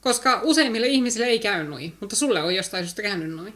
Koska 0.00 0.40
useimmille 0.42 0.86
ihmisille 0.86 1.26
ei 1.26 1.38
käy 1.38 1.64
noin, 1.64 1.96
mutta 2.00 2.16
sulle 2.16 2.42
on 2.42 2.54
jostain 2.54 2.84
syystä 2.84 3.02
käynyt 3.02 3.30
noin. 3.30 3.54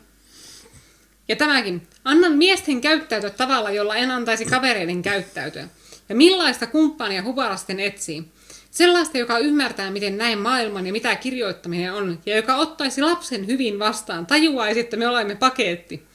Ja 1.28 1.36
tämäkin. 1.36 1.82
Annan 2.05 2.32
miesten 2.32 2.81
käyttäytyä 2.81 3.31
tavalla, 3.31 3.70
jolla 3.70 3.97
en 3.97 4.11
antaisi 4.11 4.44
kavereiden 4.44 5.03
käyttäytyä. 5.03 5.69
Ja 6.09 6.15
millaista 6.15 6.66
kumppania 6.66 7.23
huvarasten 7.23 7.81
etsii. 7.81 8.24
Sellaista, 8.70 9.19
joka 9.19 9.39
ymmärtää, 9.39 9.90
miten 9.90 10.19
näin 10.19 10.39
maailman 10.39 10.86
ja 10.86 10.93
mitä 10.93 11.16
kirjoittaminen 11.16 11.93
on, 11.93 12.20
ja 12.27 12.36
joka 12.36 12.57
ottaisi 12.57 13.03
lapsen 13.03 13.47
hyvin 13.47 13.78
vastaan, 13.78 14.27
tajuaisi, 14.27 14.81
että 14.81 14.97
me 14.97 15.09
olemme 15.09 15.35
paketti. 15.35 16.07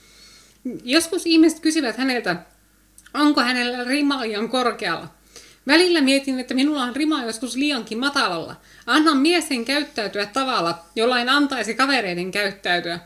Joskus 0.84 1.26
ihmiset 1.26 1.60
kysyvät 1.60 1.96
häneltä, 1.96 2.36
onko 3.14 3.40
hänellä 3.40 3.84
rima 3.84 4.20
liian 4.20 4.48
korkealla. 4.48 5.08
Välillä 5.66 6.00
mietin, 6.00 6.40
että 6.40 6.54
minulla 6.54 6.82
on 6.82 6.96
rima 6.96 7.24
joskus 7.24 7.56
liiankin 7.56 7.98
matalalla. 7.98 8.56
Annan 8.86 9.16
miesten 9.16 9.64
käyttäytyä 9.64 10.26
tavalla, 10.26 10.84
jolla 10.96 11.20
en 11.20 11.28
antaisi 11.28 11.74
kavereiden 11.74 12.30
käyttäytyä. 12.30 13.00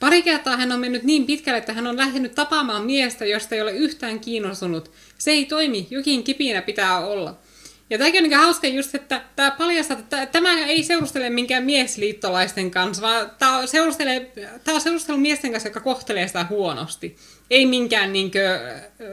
Pari 0.00 0.22
kertaa 0.22 0.56
hän 0.56 0.72
on 0.72 0.80
mennyt 0.80 1.02
niin 1.02 1.26
pitkälle, 1.26 1.58
että 1.58 1.72
hän 1.72 1.86
on 1.86 1.96
lähtenyt 1.96 2.34
tapaamaan 2.34 2.84
miestä, 2.84 3.24
josta 3.24 3.54
ei 3.54 3.62
ole 3.62 3.72
yhtään 3.72 4.20
kiinnostunut. 4.20 4.90
Se 5.18 5.30
ei 5.30 5.44
toimi, 5.44 5.86
jokin 5.90 6.24
kipinä 6.24 6.62
pitää 6.62 7.06
olla. 7.06 7.38
Ja 7.90 7.98
tämäkin 7.98 8.24
on 8.24 8.30
niin 8.30 8.38
hauska 8.38 8.66
just, 8.66 8.94
että 8.94 9.22
tämä 9.36 9.50
paljastaa, 9.50 9.98
että 9.98 10.26
tämä 10.26 10.58
ei 10.58 10.84
seurustele 10.84 11.30
minkään 11.30 11.64
miesliittolaisten 11.64 12.70
kanssa, 12.70 13.02
vaan 13.02 13.30
tämä 13.38 13.56
on 13.56 13.68
seurustelu 14.78 15.18
miesten 15.18 15.50
kanssa, 15.50 15.68
jotka 15.68 15.80
kohtelee 15.80 16.26
sitä 16.26 16.46
huonosti. 16.50 17.16
Ei 17.50 17.66
minkään 17.66 18.12
niin 18.12 18.30
kuin, 18.30 18.42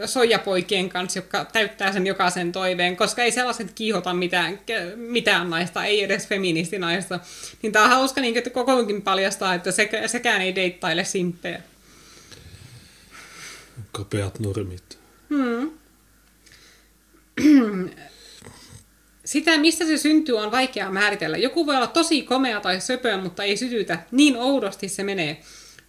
soijapoikien 0.06 0.90
kanssa, 0.90 1.20
jotka 1.20 1.46
täyttää 1.46 1.92
sen 1.92 2.08
jokaisen 2.08 2.52
toiveen, 2.52 2.98
koska 2.98 3.24
ei 3.24 3.32
sellaiset 3.32 3.72
kiihota 3.72 4.14
mitään, 4.14 4.60
mitään 4.96 5.50
naista, 5.50 5.86
ei 5.86 6.04
edes 6.04 6.28
feministinaista. 6.28 7.20
Niin 7.62 7.74
tämä 7.74 7.86
on 7.86 7.92
hauska, 7.92 8.22
niin 8.22 8.34
kuin, 8.34 8.38
että 8.38 8.50
kokoonkin 8.50 9.02
paljastaa, 9.02 9.54
että 9.54 9.72
sekä, 9.72 10.08
sekään 10.08 10.42
ei 10.42 10.56
deittaile 10.56 11.04
simppejä. 11.04 11.62
Kapeat 13.92 14.40
normit. 14.40 15.00
Hmm. 15.30 15.72
Sitä, 19.26 19.58
mistä 19.58 19.86
se 19.86 19.98
syntyy, 19.98 20.38
on 20.38 20.52
vaikea 20.52 20.92
määritellä. 20.92 21.38
Joku 21.38 21.66
voi 21.66 21.76
olla 21.76 21.88
tosi 21.88 22.22
komea 22.22 22.62
tai 22.62 22.82
söpö, 22.82 23.18
mutta 23.18 23.44
ei 23.44 23.58
sytytä. 23.58 24.00
Niin 24.12 24.38
oudosti 24.38 24.90
se 24.90 25.04
menee. 25.04 25.42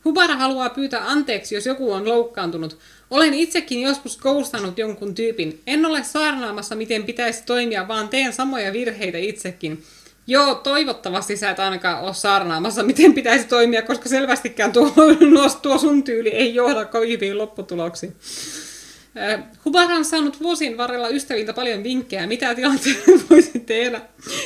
Hubara 0.05 0.37
haluaa 0.37 0.71
pyytää 0.71 1.11
anteeksi, 1.11 1.55
jos 1.55 1.67
joku 1.67 1.93
on 1.93 2.09
loukkaantunut. 2.09 2.79
Olen 3.11 3.35
itsekin 3.35 3.83
joskus 3.83 4.17
koustannut 4.17 4.79
jonkun 4.79 5.15
tyypin. 5.15 5.63
En 5.67 5.87
ole 5.87 6.05
saarnaamassa, 6.05 6.75
miten 6.75 7.05
pitäisi 7.05 7.43
toimia, 7.47 7.89
vaan 7.89 8.09
teen 8.09 8.33
samoja 8.33 8.73
virheitä 8.73 9.19
itsekin. 9.19 9.83
Joo, 10.27 10.55
toivottavasti 10.55 11.37
sä 11.37 11.51
et 11.51 11.61
ainakaan 11.61 12.01
ole 12.01 12.15
saarnaamassa, 12.15 12.83
miten 12.83 13.15
pitäisi 13.15 13.47
toimia, 13.47 13.83
koska 13.83 14.09
selvästikään 14.09 14.73
tuo, 14.73 14.93
tuo 15.63 15.79
sun 15.79 16.03
tyyli 16.03 16.29
ei 16.29 16.55
johda 16.55 16.85
kovin 16.85 17.39
lopputuloksiin. 17.39 18.17
Hubara 19.65 19.95
on 19.95 20.05
saanut 20.05 20.43
vuosien 20.43 20.77
varrella 20.77 21.09
ystäviltä 21.09 21.53
paljon 21.53 21.85
vinkkejä, 21.85 22.27
mitä 22.27 22.55
tilanteessa 22.55 23.11
voisi 23.31 23.61
tehdä. 23.61 24.01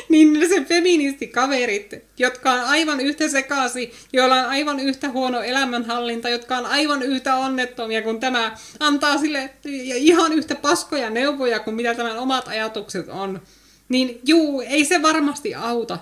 Niin 0.09 0.49
se 0.49 0.65
feministikaverit, 0.65 1.95
jotka 2.19 2.53
on 2.53 2.61
aivan 2.61 3.01
yhtä 3.01 3.29
sekasi, 3.29 3.93
joilla 4.13 4.35
on 4.35 4.47
aivan 4.47 4.81
yhtä 4.81 5.09
huono 5.09 5.43
elämänhallinta, 5.43 6.29
jotka 6.29 6.59
on 6.59 6.67
aivan 6.67 7.03
yhtä 7.03 7.37
onnettomia 7.37 8.03
kuin 8.03 8.21
tämä, 8.21 8.57
antaa 8.81 9.19
sille 9.19 9.51
ihan 9.65 10.33
yhtä 10.33 10.55
paskoja 10.55 11.11
neuvoja 11.11 11.59
kuin 11.59 11.77
mitä 11.77 11.95
tämän 11.95 12.19
omat 12.19 12.49
ajatukset 12.49 13.09
on. 13.09 13.41
Niin 13.89 14.21
juu, 14.27 14.61
ei 14.61 14.85
se 14.85 15.03
varmasti 15.03 15.55
auta. 15.55 15.99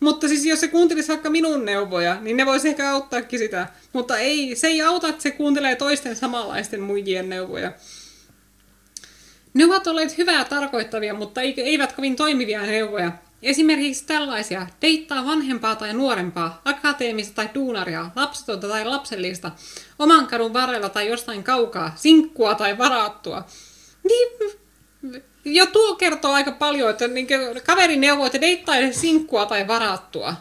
Mutta 0.00 0.28
siis 0.28 0.44
jos 0.44 0.60
se 0.60 0.68
kuuntelisi 0.68 1.08
vaikka 1.08 1.30
minun 1.30 1.64
neuvoja, 1.64 2.20
niin 2.20 2.36
ne 2.36 2.46
voisi 2.46 2.68
ehkä 2.68 2.90
auttaakin 2.90 3.38
sitä. 3.38 3.66
Mutta 3.92 4.18
ei, 4.18 4.56
se 4.56 4.66
ei 4.66 4.82
auta, 4.82 5.08
että 5.08 5.22
se 5.22 5.30
kuuntelee 5.30 5.76
toisten 5.76 6.16
samanlaisten 6.16 6.80
muijien 6.80 7.28
neuvoja. 7.28 7.72
Ne 9.54 9.64
ovat 9.64 9.86
olleet 9.86 10.18
hyvää 10.18 10.44
tarkoittavia, 10.44 11.14
mutta 11.14 11.40
eivät 11.40 11.92
kovin 11.92 12.16
toimivia 12.16 12.62
neuvoja. 12.62 13.12
Esimerkiksi 13.42 14.06
tällaisia, 14.06 14.66
deittaa 14.82 15.24
vanhempaa 15.24 15.76
tai 15.76 15.94
nuorempaa, 15.94 16.62
akateemista 16.64 17.34
tai 17.34 17.48
duunaria, 17.54 18.10
lapsetonta 18.16 18.68
tai 18.68 18.84
lapsellista, 18.84 19.50
oman 19.98 20.26
kadun 20.26 20.52
varrella 20.52 20.88
tai 20.88 21.08
jostain 21.08 21.44
kaukaa, 21.44 21.92
sinkkua 21.96 22.54
tai 22.54 22.78
varattua. 22.78 23.44
Niin, 24.08 24.28
jo 25.54 25.66
tuo 25.66 25.94
kertoo 25.94 26.32
aika 26.32 26.52
paljon, 26.52 26.90
että 26.90 27.08
niin 27.08 27.26
kaveri 27.66 27.96
neuvoo, 27.96 28.26
että 28.26 28.40
deittaa 28.40 28.76
edes 28.76 29.00
sinkkua 29.00 29.46
tai 29.46 29.68
varattua. 29.68 30.34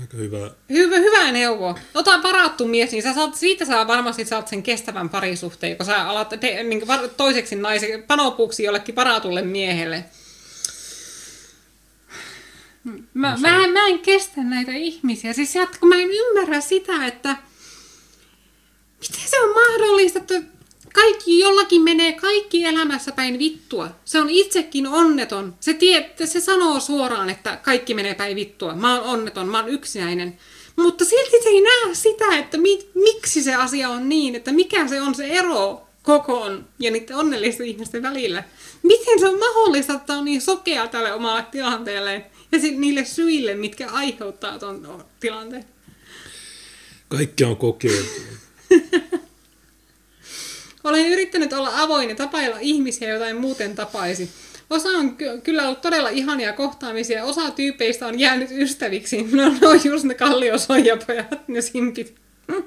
Aika 0.00 0.16
hyvä. 0.16 0.50
Hyvä, 0.70 0.96
hyvä 0.96 1.32
neuvo. 1.32 1.78
Ota 1.94 2.22
varattu 2.22 2.66
mies, 2.66 2.90
niin 2.92 3.02
sä 3.02 3.14
saat, 3.14 3.34
siitä 3.34 3.64
saa 3.64 3.86
varmasti 3.86 4.24
saat 4.24 4.48
sen 4.48 4.62
kestävän 4.62 5.08
parisuhteen, 5.08 5.76
kun 5.76 5.86
sä 5.86 6.08
alat 6.08 6.28
te, 6.40 6.62
niin 6.62 6.82
toiseksi 7.16 7.56
naisen 7.56 8.02
panopuuksi 8.02 8.62
jollekin 8.62 8.96
varatulle 8.96 9.42
miehelle. 9.42 10.04
Mä, 13.14 13.30
no 13.30 13.38
mä, 13.38 13.68
mä 13.68 13.86
en 13.86 13.98
kestä 13.98 14.40
näitä 14.42 14.72
ihmisiä. 14.72 15.32
Siis 15.32 15.54
kun 15.80 15.88
mä 15.88 15.96
en 15.96 16.10
ymmärrä 16.10 16.60
sitä, 16.60 17.06
että 17.06 17.36
miten 19.00 19.30
se 19.30 19.40
on 19.40 19.54
mahdollista, 19.54 20.18
että 20.18 20.42
kaikki 20.94 21.38
jollakin 21.38 21.82
menee 21.82 22.12
kaikki 22.12 22.64
elämässä 22.64 23.12
päin 23.12 23.38
vittua. 23.38 23.88
Se 24.04 24.20
on 24.20 24.30
itsekin 24.30 24.86
onneton. 24.86 25.54
Se, 25.60 25.74
tie, 25.74 26.10
se 26.24 26.40
sanoo 26.40 26.80
suoraan, 26.80 27.30
että 27.30 27.56
kaikki 27.56 27.94
menee 27.94 28.14
päin 28.14 28.36
vittua. 28.36 28.74
Mä 28.74 29.00
oon 29.00 29.08
onneton, 29.08 29.48
mä 29.48 29.60
oon 29.60 29.68
yksinäinen. 29.68 30.38
Mutta 30.76 31.04
silti 31.04 31.42
se 31.42 31.48
ei 31.48 31.60
näe 31.60 31.94
sitä, 31.94 32.38
että 32.38 32.58
mi, 32.58 32.88
miksi 32.94 33.42
se 33.42 33.54
asia 33.54 33.88
on 33.88 34.08
niin, 34.08 34.34
että 34.34 34.52
mikä 34.52 34.88
se 34.88 35.00
on 35.00 35.14
se 35.14 35.26
ero 35.26 35.82
kokoon 36.02 36.68
ja 36.78 36.90
niiden 36.90 37.16
onnellisten 37.16 37.66
ihmisten 37.66 38.02
välillä. 38.02 38.44
Miten 38.82 39.20
se 39.20 39.28
on 39.28 39.38
mahdollista, 39.38 39.92
että 39.92 40.14
on 40.14 40.24
niin 40.24 40.40
sokea 40.40 40.86
tälle 40.86 41.12
omalle 41.12 41.44
tilanteelle 41.50 42.24
ja 42.52 42.58
niille 42.76 43.04
syille, 43.04 43.54
mitkä 43.54 43.90
aiheuttaa 43.90 44.58
tuon 44.58 45.04
tilanteen? 45.20 45.64
Kaikki 47.08 47.44
on 47.44 47.56
kokeiltu. 47.56 48.10
Olen 50.84 51.06
yrittänyt 51.06 51.52
olla 51.52 51.82
avoin 51.82 52.08
ja 52.08 52.16
tapailla 52.16 52.56
ihmisiä, 52.60 53.08
joita 53.08 53.26
en 53.26 53.36
muuten 53.36 53.74
tapaisi. 53.74 54.30
Osa 54.70 54.88
on 54.88 55.16
ky- 55.16 55.40
kyllä 55.44 55.66
ollut 55.66 55.80
todella 55.80 56.08
ihania 56.08 56.52
kohtaamisia, 56.52 57.24
osa 57.24 57.50
tyypeistä 57.50 58.06
on 58.06 58.18
jäänyt 58.18 58.50
ystäviksi. 58.50 59.22
No, 59.32 59.54
ne 59.60 59.68
on 59.68 59.80
just 59.84 60.04
ne 60.04 60.14
kalliosoijapojat, 60.14 61.48
ne 61.48 61.60
simpit. 61.60 62.14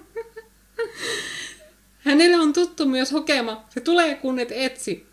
Hänelle 2.05 2.37
on 2.37 2.53
tuttu 2.53 2.85
myös 2.85 3.11
hokema, 3.11 3.65
se 3.69 3.81
tulee 3.81 4.15
kun 4.15 4.39
et 4.39 4.51
etsi. 4.51 5.05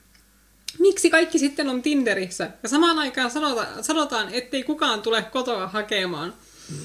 Miksi 0.78 1.10
kaikki 1.10 1.38
sitten 1.38 1.68
on 1.68 1.82
Tinderissä? 1.82 2.50
Ja 2.62 2.68
samaan 2.68 2.98
aikaan 2.98 3.30
sanota, 3.30 3.82
sanotaan, 3.82 4.34
ettei 4.34 4.62
kukaan 4.62 5.02
tule 5.02 5.22
kotoa 5.22 5.66
hakemaan. 5.66 6.34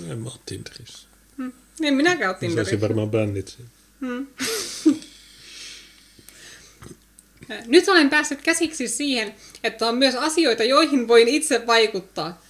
En 0.09 0.19
mä 0.19 0.29
ole 0.29 0.39
Tinderissä. 0.45 1.07
Hmm. 1.37 1.51
En 1.83 1.93
minäkään 1.93 2.29
ole 2.29 2.37
Tinderissä. 2.39 2.63
Saisin 2.63 2.81
varmaan 2.81 3.09
bännit 3.09 3.57
hmm. 4.01 4.27
Nyt 7.67 7.89
olen 7.89 8.09
päässyt 8.09 8.41
käsiksi 8.41 8.87
siihen, 8.87 9.35
että 9.63 9.87
on 9.87 9.97
myös 9.97 10.15
asioita, 10.15 10.63
joihin 10.63 11.07
voin 11.07 11.27
itse 11.27 11.67
vaikuttaa. 11.67 12.41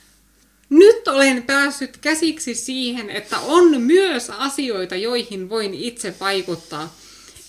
Nyt 0.70 1.08
olen 1.08 1.44
päässyt 1.44 1.98
käsiksi 1.98 2.56
siihen, 2.56 3.10
että 3.10 3.40
on 3.40 3.82
myös 3.82 4.30
asioita, 4.30 4.96
joihin 4.96 5.50
voin 5.50 5.74
itse 5.74 6.16
vaikuttaa. 6.20 6.96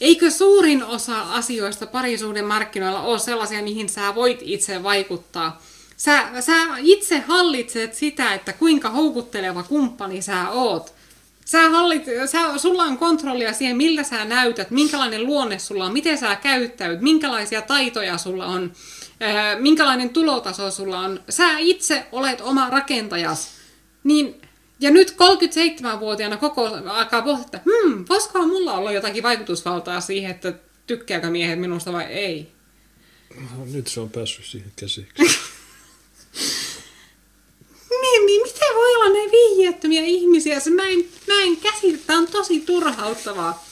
Eikö 0.01 0.31
suurin 0.31 0.85
osa 0.85 1.23
asioista 1.23 1.87
parisuuden 1.87 2.45
markkinoilla 2.45 3.03
ole 3.03 3.19
sellaisia, 3.19 3.63
mihin 3.63 3.89
sä 3.89 4.15
voit 4.15 4.39
itse 4.43 4.83
vaikuttaa? 4.83 5.63
Sä, 5.97 6.29
sä 6.41 6.57
itse 6.79 7.19
hallitset 7.19 7.95
sitä, 7.95 8.35
että 8.35 8.53
kuinka 8.53 8.91
houkutteleva 8.91 9.63
kumppani 9.63 10.23
sä 10.23 10.51
oot. 10.51 10.96
Sä 11.47 11.71
hallit, 11.71 12.05
sä, 12.27 12.59
sulla 12.59 12.83
on 12.83 12.99
kontrollia 12.99 13.53
siihen, 13.53 13.77
miltä 13.77 14.03
sä 14.03 14.25
näytät, 14.25 14.71
minkälainen 14.71 15.27
luonne 15.27 15.59
sulla 15.59 15.85
on, 15.85 15.93
miten 15.93 16.19
sä 16.19 16.37
käyttäyt, 16.37 17.01
minkälaisia 17.01 17.63
taitoja 17.63 18.19
sulla 18.19 18.47
on, 18.47 18.73
ää, 19.21 19.59
minkälainen 19.59 20.11
tulotaso 20.11 20.71
sulla 20.71 21.01
on. 21.01 21.25
Sä 21.29 21.59
itse 21.59 22.07
olet 22.13 22.41
oma 22.41 22.71
rakentajas. 22.71 23.51
Niin, 24.05 24.41
ja 24.81 24.91
nyt 24.91 25.11
37-vuotiaana 25.11 26.37
koko 26.37 26.71
aikaa 26.87 27.23
pohtia, 27.23 27.61
hmm, 27.65 28.05
voisikohan 28.09 28.49
mulla 28.49 28.73
olla 28.73 28.93
jotakin 28.93 29.23
vaikutusvaltaa 29.23 30.01
siihen, 30.01 30.31
että 30.31 30.53
tykkääkö 30.87 31.31
miehet 31.31 31.61
minusta 31.61 31.93
vai 31.93 32.05
ei? 32.05 32.53
Nyt 33.73 33.87
se 33.87 34.01
on 34.01 34.11
päässyt 34.11 34.45
siihen 34.45 34.73
käsiksi. 34.77 35.13
niin, 38.03 38.43
miten 38.43 38.75
voi 38.75 38.95
olla 38.95 39.13
näin 39.13 39.31
vihjettömiä 39.31 40.03
ihmisiä? 40.03 40.61
Se, 40.61 40.71
mä, 40.71 40.89
en, 40.89 40.99
mä 41.27 41.43
en 41.43 41.57
käsitä 41.57 41.99
Tämä 42.07 42.19
on 42.19 42.29
tosi 42.29 42.61
turhauttavaa. 42.61 43.65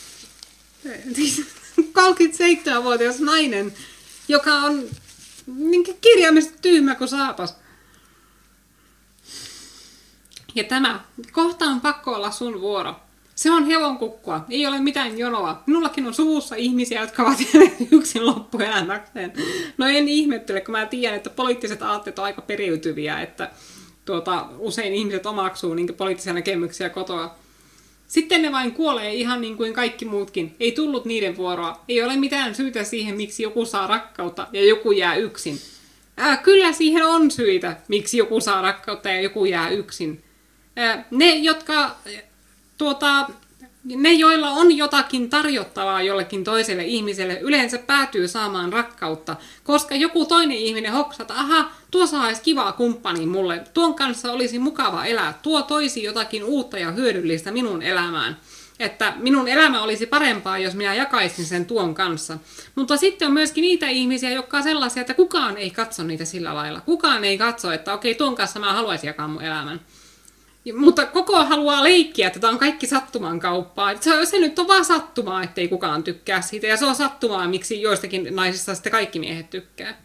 Siis 1.15 1.41
37-vuotias 1.79 3.19
nainen, 3.19 3.73
joka 4.27 4.53
on 4.53 4.83
niin 5.47 5.83
kirjaimellisesti 6.01 6.57
tyhmä 6.61 6.95
kuin 6.95 7.07
saapas. 7.07 7.55
Ja 10.55 10.63
tämä, 10.63 10.99
kohta 11.31 11.65
on 11.65 11.81
pakko 11.81 12.11
olla 12.11 12.31
sun 12.31 12.61
vuoro. 12.61 12.95
Se 13.35 13.51
on 13.51 13.65
hevon 13.65 13.97
kukkua, 13.97 14.45
ei 14.49 14.67
ole 14.67 14.79
mitään 14.79 15.17
jonoa. 15.17 15.63
Minullakin 15.65 16.07
on 16.07 16.13
suvussa 16.13 16.55
ihmisiä, 16.55 17.01
jotka 17.01 17.23
ovat 17.23 17.37
yksin 17.91 18.25
loppuelämäkseen. 18.25 19.33
No 19.77 19.87
en 19.87 20.07
ihmettele, 20.07 20.61
kun 20.61 20.71
mä 20.71 20.85
tiedän, 20.85 21.17
että 21.17 21.29
poliittiset 21.29 21.81
aatteet 21.81 22.19
on 22.19 22.25
aika 22.25 22.41
periytyviä, 22.41 23.21
että 23.21 23.51
tuota, 24.05 24.45
usein 24.57 24.93
ihmiset 24.93 25.25
omaksuu 25.25 25.73
niin 25.73 25.95
poliittisia 25.97 26.33
näkemyksiä 26.33 26.89
kotoa. 26.89 27.35
Sitten 28.07 28.41
ne 28.41 28.51
vain 28.51 28.71
kuolee 28.71 29.13
ihan 29.13 29.41
niin 29.41 29.57
kuin 29.57 29.73
kaikki 29.73 30.05
muutkin. 30.05 30.55
Ei 30.59 30.71
tullut 30.71 31.05
niiden 31.05 31.37
vuoroa. 31.37 31.83
Ei 31.87 32.03
ole 32.03 32.15
mitään 32.15 32.55
syytä 32.55 32.83
siihen, 32.83 33.15
miksi 33.15 33.43
joku 33.43 33.65
saa 33.65 33.87
rakkautta 33.87 34.47
ja 34.53 34.65
joku 34.65 34.91
jää 34.91 35.15
yksin. 35.15 35.59
Ää, 36.17 36.37
kyllä 36.37 36.71
siihen 36.71 37.05
on 37.05 37.31
syitä, 37.31 37.77
miksi 37.87 38.17
joku 38.17 38.41
saa 38.41 38.61
rakkautta 38.61 39.09
ja 39.09 39.21
joku 39.21 39.45
jää 39.45 39.69
yksin. 39.69 40.23
Ää, 40.75 41.05
ne, 41.11 41.35
jotka 41.35 41.95
tuota, 42.77 43.29
ne, 43.85 44.13
joilla 44.13 44.49
on 44.49 44.77
jotakin 44.77 45.29
tarjottavaa 45.29 46.01
jollekin 46.01 46.43
toiselle 46.43 46.83
ihmiselle, 46.83 47.39
yleensä 47.41 47.77
päätyy 47.77 48.27
saamaan 48.27 48.73
rakkautta, 48.73 49.35
koska 49.63 49.95
joku 49.95 50.25
toinen 50.25 50.57
ihminen 50.57 50.91
hoksaa, 50.91 51.23
että 51.23 51.33
aha, 51.33 51.71
tuossa 51.91 52.21
olisi 52.21 52.41
kivaa 52.41 52.71
kumppani 52.71 53.25
mulle, 53.25 53.63
tuon 53.73 53.93
kanssa 53.93 54.31
olisi 54.31 54.59
mukava 54.59 55.05
elää, 55.05 55.39
tuo 55.41 55.61
toisi 55.61 56.03
jotakin 56.03 56.43
uutta 56.43 56.79
ja 56.79 56.91
hyödyllistä 56.91 57.51
minun 57.51 57.81
elämään. 57.81 58.37
Että 58.79 59.13
minun 59.17 59.47
elämä 59.47 59.81
olisi 59.81 60.05
parempaa, 60.05 60.57
jos 60.57 60.73
minä 60.73 60.93
jakaisin 60.93 61.45
sen 61.45 61.65
tuon 61.65 61.93
kanssa. 61.93 62.37
Mutta 62.75 62.97
sitten 62.97 63.27
on 63.27 63.33
myöskin 63.33 63.61
niitä 63.61 63.87
ihmisiä, 63.87 64.29
jotka 64.29 64.57
on 64.57 64.63
sellaisia, 64.63 65.01
että 65.01 65.13
kukaan 65.13 65.57
ei 65.57 65.69
katso 65.69 66.03
niitä 66.03 66.25
sillä 66.25 66.55
lailla. 66.55 66.81
Kukaan 66.81 67.23
ei 67.23 67.37
katso, 67.37 67.71
että 67.71 67.93
okei, 67.93 68.15
tuon 68.15 68.35
kanssa 68.35 68.59
mä 68.59 68.73
haluaisin 68.73 69.07
jakaa 69.07 69.27
mun 69.27 69.41
elämän. 69.41 69.79
Mutta 70.73 71.05
koko 71.05 71.45
haluaa 71.45 71.83
leikkiä, 71.83 72.27
että 72.27 72.39
tämä 72.39 72.53
on 72.53 72.59
kaikki 72.59 72.87
sattuman 72.87 73.39
kauppaa. 73.39 73.95
Se, 74.01 74.25
se 74.25 74.39
nyt 74.39 74.59
on 74.59 74.67
vaan 74.67 74.85
sattumaa, 74.85 75.43
ettei 75.43 75.67
kukaan 75.67 76.03
tykkää 76.03 76.41
siitä. 76.41 76.67
Ja 76.67 76.77
se 76.77 76.85
on 76.85 76.95
sattumaa, 76.95 77.47
miksi 77.47 77.81
joistakin 77.81 78.35
naisista 78.35 78.75
sitten 78.75 78.91
kaikki 78.91 79.19
miehet 79.19 79.49
tykkää. 79.49 80.01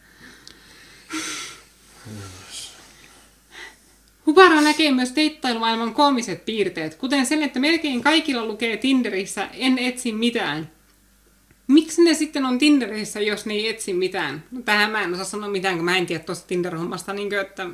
Hubara 4.27 4.61
näkee 4.61 4.93
myös 4.93 5.16
deittailumaailman 5.16 5.95
koomiset 5.95 6.45
piirteet, 6.45 6.95
kuten 6.95 7.27
sen, 7.27 7.43
että 7.43 7.61
melkein 7.61 8.03
kaikilla 8.03 8.45
lukee 8.45 8.77
Tinderissä 8.77 9.49
en 9.53 9.78
etsi 9.78 10.12
mitään. 10.12 10.70
Miksi 11.66 12.03
ne 12.05 12.15
sitten 12.15 12.45
on 12.45 12.59
Tinderissä, 12.59 13.20
jos 13.20 13.47
ne 13.47 13.55
ei 13.55 13.69
etsi 13.69 13.93
mitään? 13.93 14.45
No, 14.51 14.62
tähän 14.62 14.91
mä 14.91 15.03
en 15.03 15.12
osaa 15.12 15.24
sanoa 15.24 15.49
mitään, 15.49 15.77
kun 15.77 15.85
mä 15.85 15.97
en 15.97 16.07
tiedä 16.07 16.24
tuosta 16.24 16.47
Tinder-hommasta. 16.47 17.12
Niin 17.12 17.28
kuin, 17.28 17.41
että... 17.41 17.66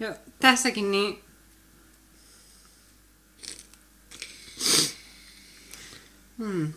Ja 0.00 0.14
tässäkin 0.38 0.90
niin 0.90 1.18
Hmm. 6.42 6.72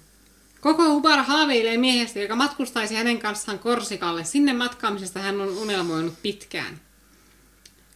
Koko 0.61 0.89
Hubara 0.89 1.23
haaveilee 1.23 1.77
miehestä, 1.77 2.19
joka 2.19 2.35
matkustaisi 2.35 2.95
hänen 2.95 3.19
kanssaan 3.19 3.59
Korsikalle. 3.59 4.23
Sinne 4.23 4.53
matkaamisesta 4.53 5.19
hän 5.19 5.41
on 5.41 5.49
unelmoinut 5.49 6.13
pitkään. 6.21 6.79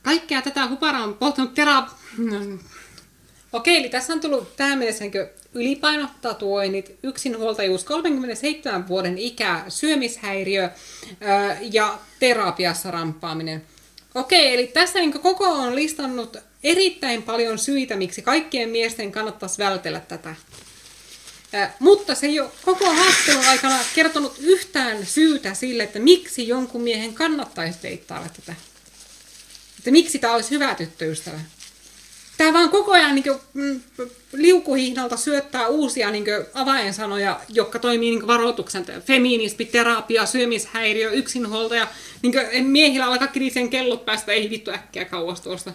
Kaikkea 0.03 0.41
tätä 0.41 0.67
Hubara 0.67 1.03
on 1.03 1.13
pohtinut 1.13 1.53
tera... 1.53 1.83
Okei, 3.53 3.77
eli 3.77 3.89
tässä 3.89 4.13
on 4.13 4.21
tullut 4.21 4.55
tähän 4.55 4.79
mennessä 4.79 5.03
niin 5.03 5.13
ylipaino, 5.53 6.07
tatuoinnit, 6.21 6.95
yksinhuoltajuus, 7.03 7.83
37 7.83 8.87
vuoden 8.87 9.17
ikä, 9.17 9.63
syömishäiriö 9.67 10.69
ää, 11.21 11.57
ja 11.61 11.99
terapiassa 12.19 12.91
ramppaaminen. 12.91 13.63
Okei, 14.15 14.53
eli 14.53 14.67
tässä 14.67 14.99
niin 14.99 15.19
koko 15.19 15.45
on 15.45 15.75
listannut 15.75 16.37
erittäin 16.63 17.23
paljon 17.23 17.57
syitä, 17.57 17.95
miksi 17.95 18.21
kaikkien 18.21 18.69
miesten 18.69 19.11
kannattaisi 19.11 19.57
vältellä 19.57 19.99
tätä. 19.99 20.35
Mutta 21.79 22.15
se 22.15 22.27
ei 22.27 22.39
ole 22.39 22.51
koko 22.65 22.85
haastattelun 22.85 23.45
aikana 23.45 23.79
kertonut 23.95 24.35
yhtään 24.39 25.05
syytä 25.05 25.53
sille, 25.53 25.83
että 25.83 25.99
miksi 25.99 26.47
jonkun 26.47 26.81
miehen 26.81 27.13
kannattaisi 27.13 27.79
deittailla 27.83 28.27
tätä. 28.29 28.55
Että 29.77 29.91
miksi 29.91 30.19
tämä 30.19 30.33
olisi 30.33 30.51
hyvä 30.51 30.75
tyttöystävä. 30.75 31.39
Tämä 32.37 32.53
vaan 32.53 32.69
koko 32.69 32.91
ajan 32.91 33.15
niin 33.15 33.23
kuin, 33.23 33.39
mm, 33.53 33.81
liukuhihnalta 34.33 35.17
syöttää 35.17 35.67
uusia 35.67 36.11
niin 36.11 36.23
kuin, 36.23 36.45
avainsanoja, 36.53 37.41
jotka 37.49 37.79
toimii 37.79 38.09
niin 38.09 38.27
varoituksen. 38.27 38.85
Feminismi, 39.05 39.65
terapia, 39.65 40.25
syömishäiriö, 40.25 41.11
yksinhuoltaja. 41.11 41.87
Niin 42.21 42.33
kuin, 42.33 42.65
miehillä 42.65 43.05
alkaa 43.05 43.27
kriisien 43.27 43.69
kellot 43.69 44.05
päästä, 44.05 44.31
ei 44.31 44.49
vittu 44.49 44.71
äkkiä 44.71 45.05
kauas 45.05 45.41
tuosta. 45.41 45.73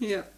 ja. 0.00 0.33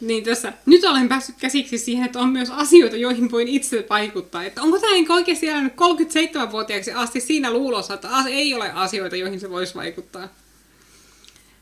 Niin 0.00 0.24
tässä, 0.24 0.52
nyt 0.66 0.84
olen 0.84 1.08
päässyt 1.08 1.36
käsiksi 1.40 1.78
siihen, 1.78 2.06
että 2.06 2.18
on 2.18 2.28
myös 2.28 2.50
asioita, 2.50 2.96
joihin 2.96 3.30
voin 3.30 3.48
itse 3.48 3.86
vaikuttaa. 3.90 4.44
Että 4.44 4.62
onko 4.62 4.78
tämä 4.78 4.92
niin 4.92 5.12
oikeasti 5.12 5.48
elänyt 5.48 5.72
37-vuotiaaksi 5.72 6.92
asti 6.92 7.20
siinä 7.20 7.52
luulossa, 7.52 7.94
että 7.94 8.08
ei 8.28 8.54
ole 8.54 8.72
asioita, 8.72 9.16
joihin 9.16 9.40
se 9.40 9.50
voisi 9.50 9.74
vaikuttaa? 9.74 10.28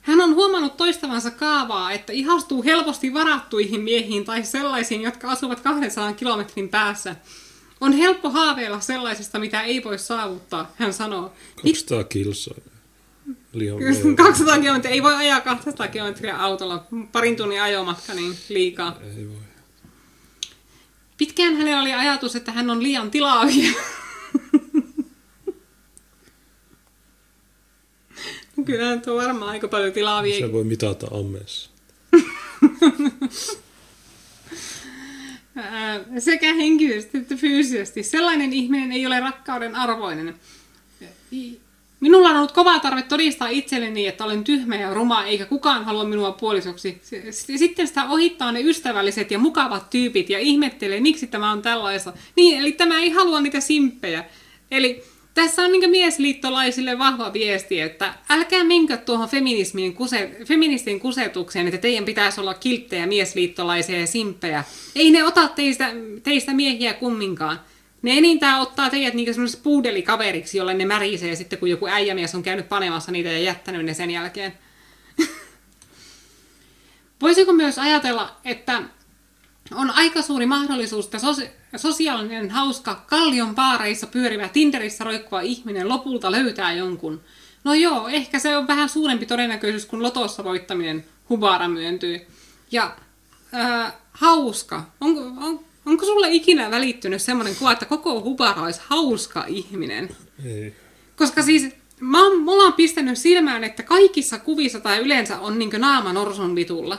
Hän 0.03 0.21
on 0.21 0.35
huomannut 0.35 0.77
toistavansa 0.77 1.31
kaavaa, 1.31 1.93
että 1.93 2.13
ihastuu 2.13 2.65
helposti 2.65 3.15
varattuihin 3.15 3.81
miehiin 3.81 4.25
tai 4.25 4.45
sellaisiin, 4.45 5.03
jotka 5.03 5.31
asuvat 5.31 5.61
200 5.61 6.13
kilometrin 6.13 6.69
päässä. 6.69 7.17
On 7.81 7.93
helppo 7.93 8.31
haaveilla 8.31 8.81
sellaisesta, 8.81 9.39
mitä 9.39 9.63
ei 9.63 9.85
voi 9.85 9.99
saavuttaa, 9.99 10.73
hän 10.77 10.93
sanoo. 10.93 11.33
200 11.63 12.05
kilsaa. 12.05 12.72
Liian 13.53 13.79
200 14.17 14.59
kilometriä, 14.59 14.95
ei 14.95 15.03
voi 15.03 15.15
ajaa 15.15 15.41
200 15.41 15.89
kilometriä 15.89 16.37
autolla. 16.37 16.87
Parin 17.13 17.37
tunnin 17.37 17.63
ajomatka, 17.63 18.15
niin 18.15 18.37
liikaa. 18.49 18.99
Ei 19.17 19.29
voi. 19.29 19.37
Pitkään 21.17 21.57
hänellä 21.57 21.81
oli 21.81 21.93
ajatus, 21.93 22.37
että 22.37 22.53
hän 22.53 22.71
on 22.71 22.83
liian 22.83 23.11
tilaavia. 23.11 23.73
Kyllä 28.67 28.97
tuo 28.97 29.17
varmaan 29.17 29.51
aika 29.51 29.69
paljon 29.69 29.93
tilaavia. 29.93 30.39
Se 30.39 30.53
voi 30.53 30.65
mitata 30.65 31.07
ammeessa. 31.07 31.71
Sekä 36.19 36.55
henkisesti 36.55 37.19
että 37.19 37.37
fyysisesti. 37.37 38.03
Sellainen 38.03 38.53
ihminen 38.53 38.93
ei 38.93 39.07
ole 39.07 39.21
rakkauden 39.21 39.75
arvoinen. 39.75 40.35
Minulla 42.03 42.29
on 42.29 42.37
ollut 42.37 42.53
kova 42.53 42.79
tarve 42.79 43.03
todistaa 43.03 43.49
itselleni, 43.49 44.07
että 44.07 44.25
olen 44.25 44.45
tyhmä 44.45 44.77
ja 44.77 44.95
ruma, 44.95 45.25
eikä 45.25 45.45
kukaan 45.45 45.85
halua 45.85 46.05
minua 46.05 46.33
puolisoksi. 46.33 47.01
Sitten 47.31 47.87
sitä 47.87 48.05
ohittaa 48.05 48.53
ne 48.53 48.61
ystävälliset 48.61 49.31
ja 49.31 49.39
mukavat 49.39 49.91
tyypit 49.91 50.31
ja 50.31 50.39
ihmettelee, 50.39 51.01
miksi 51.01 51.27
tämä 51.27 51.51
on 51.51 51.63
tällaista. 51.63 52.13
Niin, 52.37 52.61
eli 52.61 52.73
tämä 52.73 53.01
ei 53.01 53.11
halua 53.11 53.41
niitä 53.41 53.61
simppejä. 53.61 54.25
Eli 54.71 55.05
tässä 55.35 55.63
on 55.63 55.73
niin 55.73 55.91
miesliittolaisille 55.91 56.99
vahva 56.99 57.33
viesti, 57.33 57.81
että 57.81 58.15
älkää 58.29 58.65
menkö 58.65 58.97
tuohon 58.97 59.29
feminismin 59.29 59.95
kuse, 59.95 60.31
feministin 60.45 61.01
kusetukseen, 61.01 61.67
että 61.67 61.79
teidän 61.79 62.05
pitäisi 62.05 62.41
olla 62.41 62.55
kilttejä 62.55 63.07
miesliittolaisia 63.07 64.01
ja 64.01 64.07
simppejä. 64.07 64.65
Ei 64.97 65.11
ne 65.11 65.25
ota 65.25 65.49
teistä, 65.49 65.93
teistä 66.23 66.55
miehiä 66.55 66.95
kumminkaan. 66.95 67.61
Ne 68.03 68.19
enintään 68.19 68.61
ottaa 68.61 68.91
teidät 68.91 69.15
niinku 69.15 69.33
semmoisessa 69.33 69.63
puudelikaveriksi, 69.63 70.59
jolle 70.59 70.75
ne 70.75 70.85
märisee 70.85 71.37
sitten, 71.37 71.59
kun 71.59 71.71
joku 71.71 71.87
äijämies 71.87 72.35
on 72.35 72.43
käynyt 72.43 72.69
panemassa 72.69 73.13
niitä 73.13 73.29
ja 73.29 73.39
jättänyt 73.39 73.85
ne 73.85 73.95
sen 73.95 74.11
jälkeen. 74.11 74.53
Voisiko 77.23 77.53
myös 77.53 77.79
ajatella, 77.79 78.37
että 78.45 78.83
on 79.75 79.91
aika 79.91 80.23
suuri 80.23 80.47
mahdollisuus, 80.47 81.05
että 81.05 81.19
sos- 81.19 81.49
sosiaalinen 81.77 82.51
hauska 82.51 83.05
kallion 83.07 83.55
paareissa 83.55 84.07
pyörivä 84.07 84.49
Tinderissä 84.49 85.05
roikkuva 85.05 85.41
ihminen 85.41 85.89
lopulta 85.89 86.31
löytää 86.31 86.73
jonkun. 86.73 87.21
No 87.65 87.75
joo, 87.75 88.09
ehkä 88.09 88.39
se 88.39 88.57
on 88.57 88.67
vähän 88.67 88.89
suurempi 88.89 89.27
todennäköisyys, 89.27 89.87
kun 89.87 90.03
lotossa 90.03 90.45
voittaminen 90.45 91.05
Hubara 91.29 91.69
myöntyy. 91.69 92.27
Ja 92.73 92.97
äh, 93.55 93.93
hauska. 94.13 94.85
Onko, 95.01 95.21
on, 95.21 95.65
Onko 95.87 96.07
sulle 96.07 96.29
ikinä 96.31 96.71
välittynyt 96.71 97.23
semmoinen 97.23 97.57
kuva, 97.57 97.73
että 97.73 97.87
koko 97.87 98.21
Hubara 98.21 98.63
olisi 98.63 98.81
hauska 98.87 99.45
ihminen? 99.49 100.17
Ei. 100.45 100.75
Koska 101.17 101.43
siis 101.43 101.67
mä, 102.01 102.19
mulla 102.45 102.63
on 102.63 102.73
pistänyt 102.73 103.19
silmään, 103.19 103.65
että 103.65 103.83
kaikissa 103.83 104.39
kuvissa 104.39 104.81
tai 104.81 104.99
yleensä 104.99 105.39
on 105.39 105.59
niin 105.59 105.71
naama 105.79 106.13
norsun 106.13 106.55
vitulla. 106.55 106.99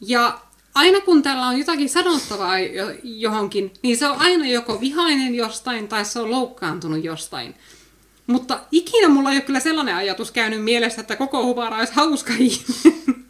Ja 0.00 0.40
aina 0.74 1.00
kun 1.00 1.22
tällä 1.22 1.46
on 1.46 1.58
jotakin 1.58 1.88
sanottavaa 1.88 2.54
johonkin, 3.02 3.72
niin 3.82 3.96
se 3.96 4.06
on 4.06 4.18
aina 4.18 4.46
joko 4.46 4.80
vihainen 4.80 5.34
jostain 5.34 5.88
tai 5.88 6.04
se 6.04 6.20
on 6.20 6.30
loukkaantunut 6.30 7.04
jostain. 7.04 7.54
Mutta 8.26 8.60
ikinä 8.72 9.08
mulla 9.08 9.30
ei 9.30 9.36
ole 9.36 9.42
kyllä 9.42 9.60
sellainen 9.60 9.94
ajatus 9.94 10.30
käynyt 10.30 10.64
mielessä, 10.64 11.00
että 11.00 11.16
koko 11.16 11.44
Hubara 11.44 11.78
olisi 11.78 11.92
hauska 11.92 12.32
ihminen. 12.38 13.24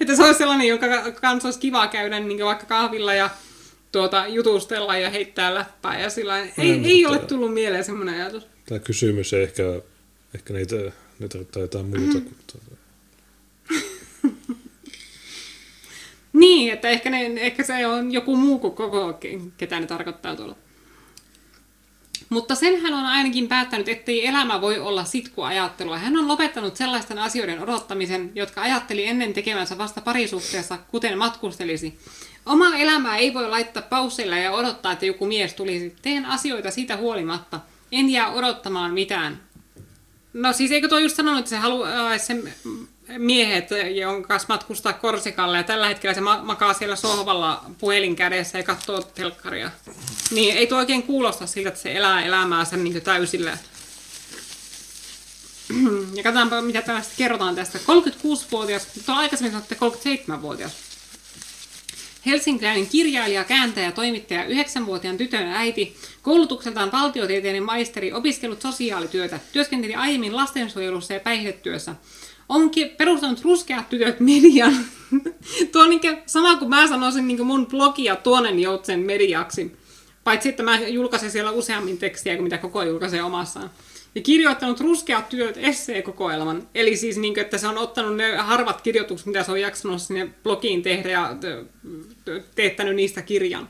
että 0.00 0.16
se 0.16 0.22
olisi 0.22 0.38
sellainen, 0.38 0.68
jonka 0.68 0.86
kanssa 1.20 1.48
olisi 1.48 1.60
kiva 1.60 1.86
käydä 1.86 2.20
niin 2.20 2.44
vaikka 2.44 2.66
kahvilla 2.66 3.14
ja 3.14 3.30
tuota, 3.92 4.26
jutustella 4.26 4.96
ja 4.96 5.10
heittää 5.10 5.54
läppää. 5.54 6.00
Ja 6.00 6.10
sillä 6.10 6.38
ei, 6.38 6.52
ei, 6.58 6.80
ei 6.84 7.06
ole 7.06 7.18
tullut 7.18 7.54
mieleen 7.54 7.84
semmoinen 7.84 8.14
ajatus. 8.14 8.46
Tämä 8.66 8.78
kysymys 8.78 9.32
ei 9.32 9.42
ehkä, 9.42 9.62
ehkä 10.34 10.52
niitä, 10.52 10.76
ne 11.18 11.28
tarkoittaa 11.28 11.62
jotain 11.62 11.86
muuta 11.86 12.18
mm. 12.18 12.24
kuin 12.24 12.36
tuota. 12.52 12.76
niin, 16.32 16.72
että 16.72 16.88
ehkä, 16.88 17.10
ne, 17.10 17.26
ehkä 17.36 17.62
se 17.62 17.86
on 17.86 18.12
joku 18.12 18.36
muu 18.36 18.58
kuin 18.58 18.74
koko, 18.74 19.18
ketä 19.56 19.80
ne 19.80 19.86
tarkoittaa 19.86 20.36
tuolla. 20.36 20.56
Mutta 22.30 22.54
sen 22.54 22.80
hän 22.80 22.94
on 22.94 23.04
ainakin 23.04 23.48
päättänyt, 23.48 23.88
ettei 23.88 24.26
elämä 24.26 24.60
voi 24.60 24.78
olla 24.78 25.04
sitkuajattelua. 25.04 25.98
Hän 25.98 26.16
on 26.16 26.28
lopettanut 26.28 26.76
sellaisten 26.76 27.18
asioiden 27.18 27.62
odottamisen, 27.62 28.32
jotka 28.34 28.62
ajatteli 28.62 29.06
ennen 29.06 29.32
tekemänsä 29.32 29.78
vasta 29.78 30.00
parisuhteessa, 30.00 30.78
kuten 30.90 31.18
matkustelisi. 31.18 31.98
Oma 32.50 32.76
elämää 32.76 33.16
ei 33.16 33.34
voi 33.34 33.48
laittaa 33.48 33.82
pausseilla 33.82 34.36
ja 34.36 34.52
odottaa, 34.52 34.92
että 34.92 35.06
joku 35.06 35.26
mies 35.26 35.54
tulisi. 35.54 35.96
Teen 36.02 36.26
asioita 36.26 36.70
siitä 36.70 36.96
huolimatta. 36.96 37.60
En 37.92 38.10
jää 38.10 38.32
odottamaan 38.32 38.94
mitään. 38.94 39.40
No 40.32 40.52
siis 40.52 40.70
eikö 40.70 40.88
tuo 40.88 40.98
just 40.98 41.16
sanonut, 41.16 41.38
että 41.38 41.50
se 41.50 41.56
haluaa 41.56 42.18
sen 42.18 42.54
miehet, 43.18 43.68
jonka 43.94 44.28
kanssa 44.28 44.48
matkustaa 44.48 44.92
Korsikalle 44.92 45.56
ja 45.56 45.62
tällä 45.62 45.88
hetkellä 45.88 46.14
se 46.14 46.20
makaa 46.20 46.74
siellä 46.74 46.96
sohvalla 46.96 47.64
puhelin 47.78 48.16
kädessä 48.16 48.58
ja 48.58 48.64
katsoo 48.64 49.02
telkkaria. 49.02 49.70
Niin 50.30 50.56
ei 50.56 50.66
tuo 50.66 50.78
oikein 50.78 51.02
kuulosta 51.02 51.46
siltä, 51.46 51.68
että 51.68 51.80
se 51.80 51.96
elää 51.96 52.22
elämäänsä 52.22 52.76
niin 52.76 53.02
täysillä. 53.02 53.58
Ja 56.14 56.22
katsotaanpa, 56.22 56.62
mitä 56.62 56.82
tästä 56.82 57.14
kerrotaan 57.16 57.54
tästä. 57.54 57.78
36-vuotias, 57.78 58.86
tuo 59.06 59.14
aikaisemmin 59.14 59.52
sanotte 59.52 59.76
37-vuotias. 60.36 60.89
Helsinkiläinen 62.26 62.86
kirjailija, 62.86 63.44
kääntäjä, 63.44 63.92
toimittaja, 63.92 64.44
9-vuotiaan 64.44 65.16
tytön 65.16 65.46
äiti, 65.46 65.96
koulutukseltaan 66.22 66.92
valtiotieteiden 66.92 67.62
maisteri, 67.62 68.12
opiskellut 68.12 68.62
sosiaalityötä, 68.62 69.40
työskenteli 69.52 69.94
aiemmin 69.94 70.36
lastensuojelussa 70.36 71.14
ja 71.14 71.20
päihdetyössä. 71.20 71.94
Onkin 72.48 72.90
perustanut 72.90 73.42
ruskeat 73.42 73.88
tytöt 73.88 74.20
median. 74.20 74.76
Tuo 75.72 75.82
on 75.82 75.90
sama 76.26 76.56
kuin 76.56 76.68
mä 76.68 76.88
sanoisin 76.88 77.28
niin 77.28 77.46
mun 77.46 77.66
blogia 77.66 78.16
Tuonen 78.16 78.60
Joutsen 78.60 79.00
mediaksi. 79.00 79.76
Paitsi, 80.24 80.48
että 80.48 80.62
mä 80.62 80.78
julkaisen 80.78 81.30
siellä 81.30 81.50
useammin 81.50 81.98
tekstiä 81.98 82.34
kuin 82.34 82.44
mitä 82.44 82.58
koko 82.58 82.82
julkaisee 82.82 83.22
omassaan. 83.22 83.70
Ja 84.14 84.20
kirjoittanut 84.20 84.80
ruskeat 84.80 85.28
työt 85.28 85.56
esseekokoelman. 85.56 86.68
Eli 86.74 86.96
siis, 86.96 87.16
niin 87.16 87.34
kuin, 87.34 87.44
että 87.44 87.58
se 87.58 87.66
on 87.66 87.78
ottanut 87.78 88.16
ne 88.16 88.36
harvat 88.36 88.80
kirjoitukset, 88.80 89.26
mitä 89.26 89.42
se 89.42 89.52
on 89.52 89.60
jaksanut 89.60 90.02
sinne 90.02 90.28
blogiin 90.42 90.82
tehdä 90.82 91.10
ja 91.10 91.36
teettänyt 92.54 92.96
niistä 92.96 93.22
kirjan. 93.22 93.68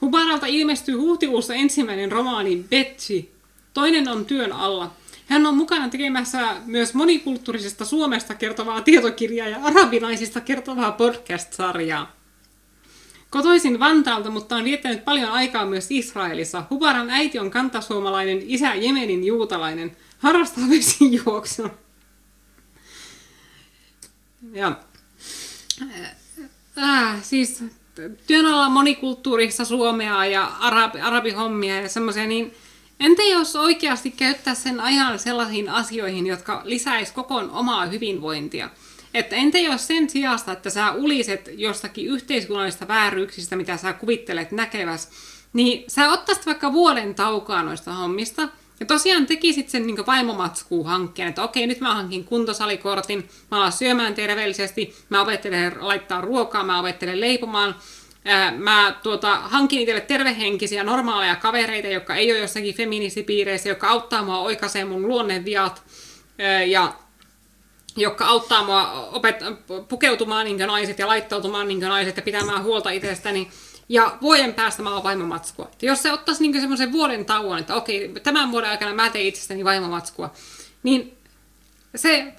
Hubaralta 0.00 0.46
ilmestyy 0.46 0.94
huhtikuussa 0.94 1.54
ensimmäinen 1.54 2.12
romaani 2.12 2.64
Betsy. 2.70 3.28
Toinen 3.74 4.08
on 4.08 4.24
työn 4.24 4.52
alla. 4.52 4.90
Hän 5.26 5.46
on 5.46 5.56
mukana 5.56 5.88
tekemässä 5.88 6.56
myös 6.66 6.94
monikulttuurisesta 6.94 7.84
Suomesta 7.84 8.34
kertovaa 8.34 8.82
tietokirjaa 8.82 9.48
ja 9.48 9.58
arabinaisista 9.62 10.40
kertovaa 10.40 10.92
podcast-sarjaa. 10.92 12.17
Kotoisin 13.30 13.80
Vantaalta, 13.80 14.30
mutta 14.30 14.56
on 14.56 14.64
viettänyt 14.64 15.04
paljon 15.04 15.30
aikaa 15.30 15.66
myös 15.66 15.86
Israelissa. 15.90 16.64
Hubaran 16.70 17.10
äiti 17.10 17.38
on 17.38 17.50
kantasuomalainen, 17.50 18.42
isä 18.46 18.74
Jemenin 18.74 19.24
juutalainen. 19.24 19.96
Harrastaa 20.18 20.64
vesijuoksua. 20.70 21.70
Ja, 24.52 24.72
äh, 26.78 27.22
siis 27.22 27.64
työn 28.26 28.46
alla 28.46 28.68
monikulttuurissa 28.68 29.64
Suomea 29.64 30.26
ja 30.26 30.46
arabi, 30.60 31.00
arabihommia 31.00 31.80
ja 31.80 31.88
semmoisia, 31.88 32.26
niin 32.26 32.54
entä 33.00 33.22
jos 33.22 33.56
oikeasti 33.56 34.10
käyttää 34.10 34.54
sen 34.54 34.80
ajan 34.80 35.18
sellaisiin 35.18 35.68
asioihin, 35.68 36.26
jotka 36.26 36.62
lisäis 36.64 37.12
koko 37.12 37.34
omaa 37.34 37.86
hyvinvointia? 37.86 38.70
Että 39.14 39.36
entä 39.36 39.58
jos 39.58 39.86
sen 39.86 40.10
sijasta, 40.10 40.52
että 40.52 40.70
sä 40.70 40.92
uliset 40.92 41.50
jostakin 41.56 42.06
yhteiskunnallisista 42.06 42.88
vääryyksistä, 42.88 43.56
mitä 43.56 43.76
sä 43.76 43.92
kuvittelet 43.92 44.52
näkeväs, 44.52 45.10
niin 45.52 45.84
sä 45.88 46.12
ottaisit 46.12 46.46
vaikka 46.46 46.72
vuoden 46.72 47.14
taukoa 47.14 47.62
noista 47.62 47.92
hommista, 47.92 48.48
ja 48.80 48.86
tosiaan 48.86 49.26
tekisit 49.26 49.68
sen 49.68 49.86
niin 49.86 50.06
vaimomatskuun 50.06 50.86
hankkeen, 50.86 51.28
että 51.28 51.42
okei, 51.42 51.66
nyt 51.66 51.80
mä 51.80 51.94
hankin 51.94 52.24
kuntosalikortin, 52.24 53.28
mä 53.50 53.56
alan 53.56 53.72
syömään 53.72 54.14
terveellisesti, 54.14 54.94
mä 55.08 55.22
opettelen 55.22 55.72
laittaa 55.80 56.20
ruokaa, 56.20 56.64
mä 56.64 56.80
opettelen 56.80 57.20
leipomaan, 57.20 57.74
mä 58.58 58.94
tuota, 59.02 59.36
hankin 59.36 59.80
itselle 59.80 60.00
tervehenkisiä, 60.00 60.84
normaaleja 60.84 61.36
kavereita, 61.36 61.88
jotka 61.88 62.14
ei 62.14 62.32
ole 62.32 62.40
jossakin 62.40 62.74
feministipiireissä, 62.74 63.68
jotka 63.68 63.88
auttaa 63.88 64.22
mua 64.22 64.38
oikaisee 64.38 64.84
mun 64.84 65.08
luonneviat, 65.08 65.82
ja 66.66 66.94
jotka 67.96 68.26
auttaa 68.26 68.64
mua 68.64 69.10
opet- 69.12 69.84
pukeutumaan 69.88 70.44
niin 70.44 70.56
kuin 70.56 70.66
naiset 70.66 70.98
ja 70.98 71.06
laittautumaan 71.06 71.68
niin 71.68 71.80
kuin 71.80 71.88
naiset 71.88 72.16
ja 72.16 72.22
pitämään 72.22 72.62
huolta 72.62 72.90
itsestäni. 72.90 73.50
Ja 73.88 74.18
vuoden 74.22 74.54
päästä 74.54 74.82
mä 74.82 74.94
oon 74.94 75.02
vaimomatskua. 75.02 75.70
Jos 75.82 76.02
se 76.02 76.12
ottaisi 76.12 76.42
niin 76.42 76.60
semmoisen 76.60 76.92
vuoden 76.92 77.24
tauon, 77.24 77.58
että 77.58 77.74
okei, 77.74 78.12
tämän 78.22 78.52
vuoden 78.52 78.70
aikana 78.70 78.94
mä 78.94 79.10
teen 79.10 79.26
itsestäni 79.26 79.64
vaimomatskua, 79.64 80.32
niin 80.82 81.18
se 81.96 82.32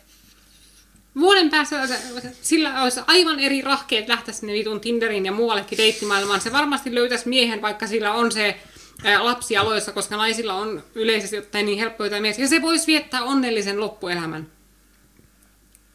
vuoden 1.19 1.49
päästä 1.49 1.87
sillä 2.41 2.83
olisi 2.83 2.99
aivan 3.07 3.39
eri 3.39 3.61
rahkeet 3.61 4.07
lähteä 4.07 4.33
sinne 4.33 4.53
vitun 4.53 4.81
Tinderin 4.81 5.25
ja 5.25 5.31
muuallekin 5.31 5.77
deittimaailmaan. 5.77 6.41
Se 6.41 6.51
varmasti 6.51 6.95
löytäisi 6.95 7.29
miehen, 7.29 7.61
vaikka 7.61 7.87
sillä 7.87 8.13
on 8.13 8.31
se 8.31 8.57
lapsi 9.19 9.57
aloissa, 9.57 9.91
koska 9.91 10.17
naisilla 10.17 10.53
on 10.53 10.83
yleisesti 10.95 11.37
ottaen 11.37 11.65
niin 11.65 11.79
helppo 11.79 12.03
mies. 12.19 12.39
Ja 12.39 12.47
se 12.47 12.61
voisi 12.61 12.87
viettää 12.87 13.23
onnellisen 13.23 13.79
loppuelämän. 13.79 14.58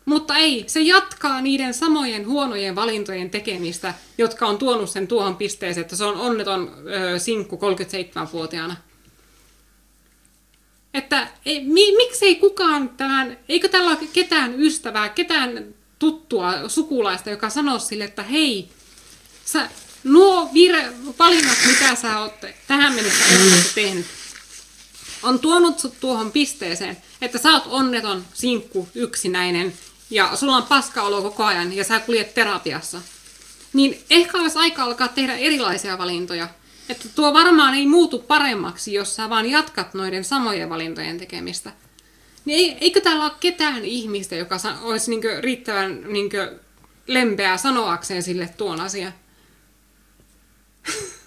Mutta 0.05 0.37
ei, 0.37 0.65
se 0.67 0.81
jatkaa 0.81 1.41
niiden 1.41 1.75
samojen 1.75 2.27
huonojen 2.27 2.75
valintojen 2.75 3.31
tekemistä, 3.31 3.95
jotka 4.19 4.47
on 4.47 4.59
tuonut 4.59 4.91
sen 4.91 5.09
tuohon 5.09 5.37
pisteeseen, 5.37 5.83
että 5.83 5.97
se 5.97 6.05
on 6.05 6.17
onneton 6.17 6.75
ö, 7.15 7.19
sinkku 7.19 7.57
37-vuotiaana. 7.57 8.77
Että 10.95 11.29
ei, 11.47 11.65
mi, 11.65 11.97
miksei 11.97 12.35
kukaan 12.35 12.89
tämän, 12.89 13.39
eikö 13.49 13.69
tällä 13.69 13.91
ole 13.91 14.09
ketään 14.13 14.61
ystävää, 14.61 15.09
ketään 15.09 15.75
tuttua 15.99 16.69
sukulaista, 16.69 17.31
joka 17.31 17.51
sanoo 17.51 17.79
sille, 17.79 18.05
että 18.05 18.23
hei, 18.23 18.69
sä, 19.45 19.69
nuo 20.05 20.51
vire, 20.55 20.93
valinnat, 21.19 21.59
mitä 21.67 21.95
sä 21.95 22.21
oot 22.21 22.33
tähän 22.67 22.95
mennessä 22.95 23.25
tehnyt, 23.75 24.07
on 25.23 25.39
tuonut 25.39 25.79
sut 25.79 26.01
tuohon 26.01 26.33
pisteeseen, 26.33 26.97
että 27.21 27.39
sä 27.39 27.53
oot 27.53 27.65
onneton 27.67 28.25
sinkku 28.35 28.89
yksinäinen, 28.95 29.73
ja 30.15 30.37
sulla 30.37 30.57
on 30.57 30.63
paskaolo 30.63 31.23
koko 31.23 31.45
ajan 31.45 31.73
ja 31.73 31.85
sä 31.85 32.01
kuljet 32.01 32.35
terapiassa, 32.35 33.01
niin 33.73 34.05
ehkä 34.11 34.39
olisi 34.39 34.59
aika 34.59 34.85
alkaa 34.85 35.09
tehdä 35.09 35.37
erilaisia 35.37 35.99
valintoja. 35.99 36.49
Että 36.89 37.09
tuo 37.15 37.33
varmaan 37.35 37.75
ei 37.75 37.87
muutu 37.87 38.19
paremmaksi, 38.19 38.93
jos 38.93 39.17
sä 39.17 39.31
vaan 39.31 39.51
jatkat 39.51 39.95
noiden 39.95 40.25
samojen 40.25 40.71
valintojen 40.71 41.19
tekemistä. 41.19 41.73
Niin 42.45 42.79
eikö 42.81 43.01
täällä 43.01 43.25
ole 43.25 43.33
ketään 43.41 43.85
ihmistä, 43.85 44.37
joka 44.37 44.57
olisi 44.83 45.11
niinku 45.11 45.29
riittävän 45.41 46.13
niinku 46.13 46.37
lempeä 47.07 47.57
sanoakseen 47.57 48.23
sille 48.23 48.49
tuon 48.57 48.81
asian? 48.81 49.15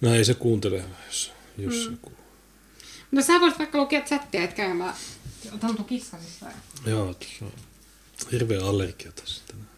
No 0.00 0.14
ei 0.14 0.24
se 0.24 0.34
kuuntele, 0.34 0.84
jos, 1.06 1.32
jos 1.58 1.74
mm. 1.74 1.90
joku. 1.90 2.12
No 3.10 3.22
sä 3.22 3.40
voisit 3.40 3.58
vaikka 3.58 3.78
lukea 3.78 4.00
chattia, 4.00 4.42
etkä 4.42 4.74
mä 4.74 4.94
otan 5.52 5.76
tuon 5.76 5.88
kissasissa. 5.88 6.46
Joo, 6.86 7.16
se 7.38 7.44
on 7.44 7.52
hirveä 8.32 8.64
allergia 8.64 9.12
tässä 9.12 9.42
tänään. 9.46 9.70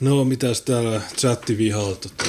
No, 0.00 0.24
mitäs 0.24 0.62
täällä 0.62 1.02
chatti 1.16 1.58
vihaa 1.58 1.94
tota... 1.94 2.24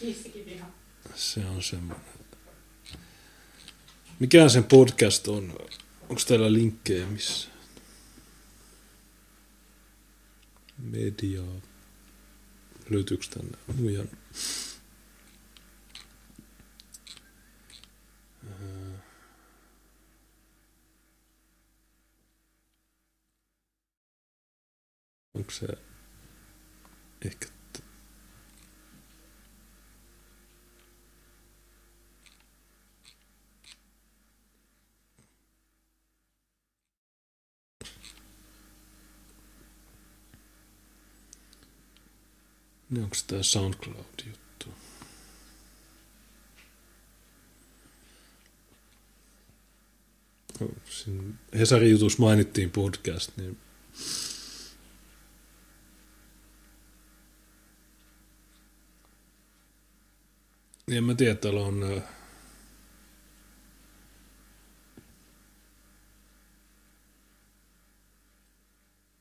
Kissikin 0.00 0.46
viha. 0.46 0.66
Se 1.14 1.46
on 1.46 1.62
semmoinen. 1.62 2.06
Mikä 4.18 4.48
sen 4.48 4.64
podcast 4.64 5.28
on? 5.28 5.58
Onko 6.08 6.22
täällä 6.28 6.52
linkkejä 6.52 7.06
missä? 7.06 7.48
Media. 10.78 11.42
Löytyykö 12.90 13.26
tänne 13.30 13.58
muijan? 13.76 14.08
Onko 25.36 25.50
se 25.50 25.66
ehkä... 27.24 27.46
Niin 42.90 43.04
onko 43.04 43.14
se 43.14 43.26
tämä 43.26 43.42
SoundCloud-juttu? 43.42 44.74
Siinä 50.90 51.22
Hesarin 51.58 51.98
mainittiin 52.18 52.70
podcast, 52.70 53.36
niin 53.36 53.58
en 60.90 61.04
mä 61.04 61.14
tiedä, 61.14 61.34
täällä 61.34 61.60
on 61.60 62.02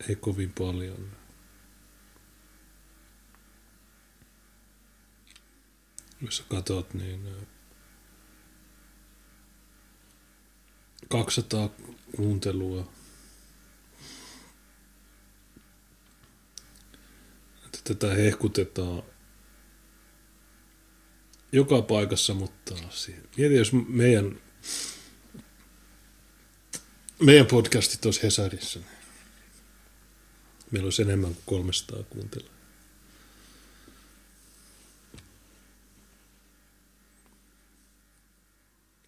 ei 0.09 0.15
kovin 0.15 0.53
paljon. 0.57 1.11
Jos 6.21 6.37
sä 6.37 6.43
katot, 6.49 6.93
niin 6.93 7.27
äh, 7.27 7.47
200 11.09 11.69
kuuntelua. 12.15 12.91
Tätä 17.83 18.07
hehkutetaan 18.07 19.03
joka 21.51 21.81
paikassa, 21.81 22.33
mutta 22.33 22.75
mieti, 23.37 23.55
jos 23.55 23.71
meidän, 23.73 24.41
meidän 27.19 27.45
podcastit 27.45 28.05
olisi 28.05 28.23
Hesarissa, 28.23 28.79
niin 28.79 28.89
meillä 30.71 30.85
olisi 30.85 31.01
enemmän 31.01 31.35
kuin 31.35 31.43
300 31.45 32.03
kuuntelijaa. 32.03 32.55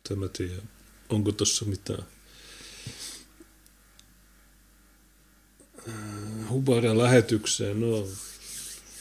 Tämä 0.09 0.27
tiedä, 0.27 0.61
onko 1.09 1.31
tuossa 1.31 1.65
mitään 1.65 2.03
Hubaran 6.49 6.97
lähetykseen, 6.97 7.81
no 7.81 8.07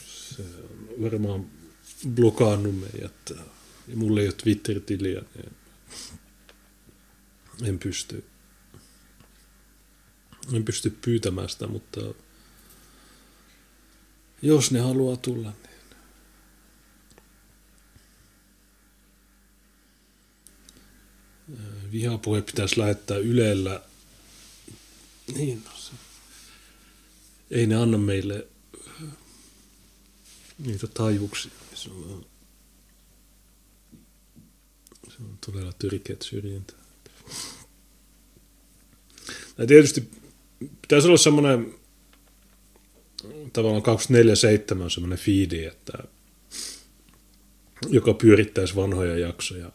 se 0.06 0.42
on 0.42 1.02
varmaan 1.02 1.50
blokannut 2.08 2.80
meidät. 2.80 3.32
Ja 3.88 3.96
mulla 3.96 4.20
ei 4.20 4.26
ole 4.26 4.34
Twitter-tiliä, 4.34 5.22
niin 5.34 5.52
en 7.62 7.78
pysty, 7.78 8.24
en 10.52 10.64
pysty 10.64 10.90
pyytämään 10.90 11.48
sitä, 11.48 11.66
mutta 11.66 12.00
jos 14.42 14.70
ne 14.70 14.80
haluaa 14.80 15.16
tulla, 15.16 15.52
niin 15.62 15.76
vihapuhe 21.92 22.42
pitäisi 22.42 22.80
lähettää 22.80 23.16
Ylellä. 23.16 23.82
Niin, 25.34 25.62
no 25.64 25.70
se. 25.76 25.92
Ei 27.50 27.66
ne 27.66 27.74
anna 27.74 27.98
meille 27.98 28.46
niitä 30.58 30.86
taajuuksia. 30.86 31.52
Se 31.86 31.92
on, 31.92 32.26
se 35.08 35.22
on 35.22 35.38
todella 35.46 35.72
törkeät 35.72 36.22
syrjintä. 36.22 36.72
Ja 39.58 39.66
tietysti 39.66 40.10
pitäisi 40.82 41.08
olla 41.08 41.16
semmoinen 41.16 41.74
tavallaan 43.52 43.82
24-7 44.78 44.82
on 44.82 44.90
semmoinen 44.90 45.18
fiidi, 45.18 45.64
että 45.64 45.92
joka 47.88 48.14
pyörittäisi 48.14 48.76
vanhoja 48.76 49.18
jaksoja. 49.18 49.72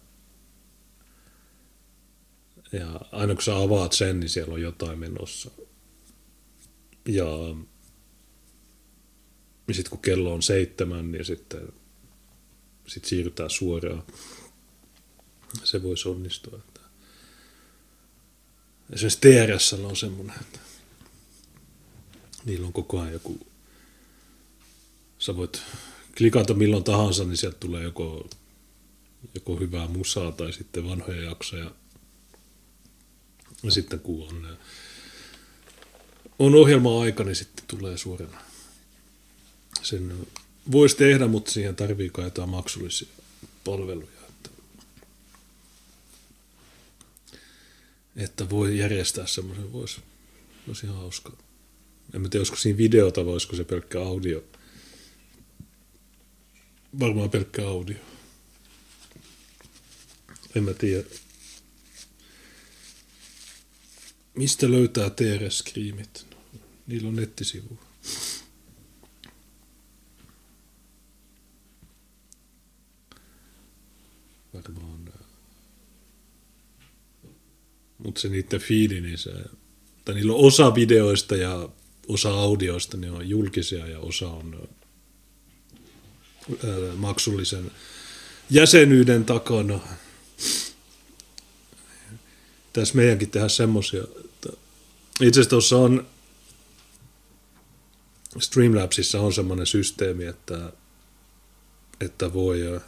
Ja 2.71 3.01
aina 3.11 3.33
kun 3.33 3.43
sä 3.43 3.57
avaat 3.57 3.93
sen, 3.93 4.19
niin 4.19 4.29
siellä 4.29 4.53
on 4.53 4.61
jotain 4.61 4.99
menossa. 4.99 5.51
Ja 7.05 7.25
ja 9.67 9.73
sitten 9.75 9.89
kun 9.89 10.01
kello 10.01 10.33
on 10.33 10.41
seitsemän, 10.41 11.11
niin 11.11 11.25
sitten 11.25 11.73
sit 12.93 13.05
siirrytään 13.05 13.49
suoraan. 13.49 14.03
Se 15.63 15.83
voisi 15.83 16.09
onnistua. 16.09 16.59
Esimerkiksi 18.93 19.19
TRS 19.21 19.73
on 19.73 19.95
semmoinen, 19.95 20.35
että 20.41 20.59
niillä 22.45 22.67
on 22.67 22.73
koko 22.73 22.99
ajan 22.99 23.13
joku, 23.13 23.47
sä 25.19 25.35
voit 25.35 25.61
klikata 26.17 26.53
milloin 26.53 26.83
tahansa, 26.83 27.23
niin 27.23 27.37
sieltä 27.37 27.57
tulee 27.59 27.83
joko, 27.83 28.29
joko 29.35 29.55
hyvää 29.55 29.87
musaa 29.87 30.31
tai 30.31 30.53
sitten 30.53 30.89
vanhoja 30.89 31.23
jaksoja. 31.23 31.71
Ja 33.63 33.71
sitten 33.71 33.99
kun 33.99 34.27
on, 34.27 34.57
on 36.39 36.55
ohjelma-aika, 36.55 37.23
niin 37.23 37.35
sitten 37.35 37.65
tulee 37.67 37.97
suorana 37.97 38.41
sen 39.81 40.27
voisi 40.71 40.97
tehdä, 40.97 41.27
mutta 41.27 41.51
siihen 41.51 41.75
tarvii 41.75 42.09
kai 42.09 42.25
jotain 42.25 42.49
maksullisia 42.49 43.07
palveluja. 43.63 44.21
Että, 44.29 44.49
että 48.15 48.49
voi 48.49 48.77
järjestää 48.77 49.27
semmoisen, 49.27 49.73
voisi, 49.73 50.01
olisi 50.67 50.85
ihan 50.85 50.97
hauskaa. 50.97 51.37
En 52.13 52.21
tiedä, 52.21 52.37
olisiko 52.39 52.57
siinä 52.57 52.77
videota 52.77 53.25
vai 53.25 53.33
olisiko 53.33 53.55
se 53.55 53.63
pelkkä 53.63 54.01
audio. 54.01 54.43
Varmaan 56.99 57.29
pelkkä 57.29 57.67
audio. 57.67 57.97
En 60.55 60.63
mä 60.63 60.73
tiedä. 60.73 61.03
Mistä 64.33 64.71
löytää 64.71 65.09
TRS-skriimit? 65.09 66.25
Niillä 66.87 67.07
on 67.07 67.15
nettisivu. 67.15 67.79
Varmaan. 74.53 75.09
Mutta 77.97 78.21
se 78.21 78.29
niiden 78.29 78.59
fiili, 78.59 79.01
niin 79.01 79.17
se, 79.17 79.31
tai 80.05 80.15
niillä 80.15 80.33
on 80.33 80.39
osa 80.39 80.75
videoista 80.75 81.35
ja 81.35 81.69
osa 82.07 82.29
audioista, 82.29 82.97
ne 82.97 83.11
on 83.11 83.29
julkisia 83.29 83.87
ja 83.87 83.99
osa 83.99 84.29
on 84.29 84.69
ää, 86.63 86.95
maksullisen 86.95 87.71
jäsenyyden 88.49 89.25
takana. 89.25 89.79
Tässä 92.73 92.95
meidänkin 92.95 93.31
tehdä 93.31 93.49
semmosia, 93.49 94.03
itse 95.21 95.39
asiassa 95.39 95.49
tuossa 95.49 95.77
on 95.77 96.07
Streamlabsissa 98.39 99.21
on 99.21 99.33
semmoinen 99.33 99.65
systeemi, 99.65 100.25
että, 100.25 100.73
että 102.01 102.33
voi 102.33 102.81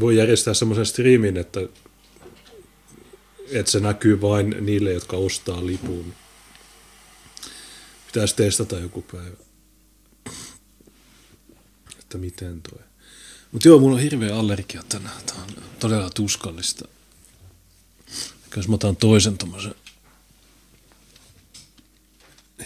voi 0.00 0.16
järjestää 0.16 0.54
semmoisen 0.54 0.86
striimin, 0.86 1.36
että, 1.36 1.60
että 3.50 3.72
se 3.72 3.80
näkyy 3.80 4.20
vain 4.20 4.56
niille, 4.60 4.92
jotka 4.92 5.16
ostaa 5.16 5.66
lipun. 5.66 6.14
Pitäisi 8.06 8.36
testata 8.36 8.78
joku 8.78 9.02
päivä. 9.02 9.36
Että 11.98 12.18
miten 12.18 12.62
toi. 12.62 12.82
Mutta 13.52 13.68
joo, 13.68 13.78
mulla 13.78 13.96
on 13.96 14.02
hirveä 14.02 14.36
allergia 14.36 14.82
tänään. 14.88 15.22
Tämä 15.26 15.42
on 15.42 15.62
todella 15.80 16.10
tuskallista. 16.10 16.88
Jos 18.56 18.68
mä 18.68 18.74
otan 18.74 18.96
toisen 18.96 19.38
tommosen 19.38 19.74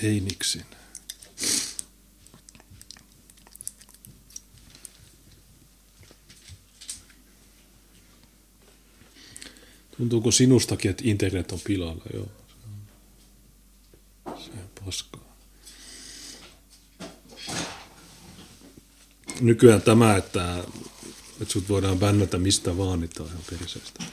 heiniksin. 0.03 0.65
Tuntuuko 10.01 10.31
sinustakin, 10.31 10.91
että 10.91 11.03
internet 11.07 11.53
on 11.53 11.61
pilalla? 11.65 12.05
Joo. 12.15 12.29
Se 14.27 14.51
on 14.51 14.85
paskaa. 14.85 15.37
Nykyään 19.41 19.83
tämä, 19.83 20.17
että, 20.17 20.65
että 21.41 21.53
sut 21.53 21.69
voidaan 21.69 21.99
bännätä 21.99 22.39
mistä 22.39 22.77
vaan, 22.79 23.01
niin 23.01 23.11
on 23.21 23.27
ihan 23.27 23.43
periseestä. 23.51 24.05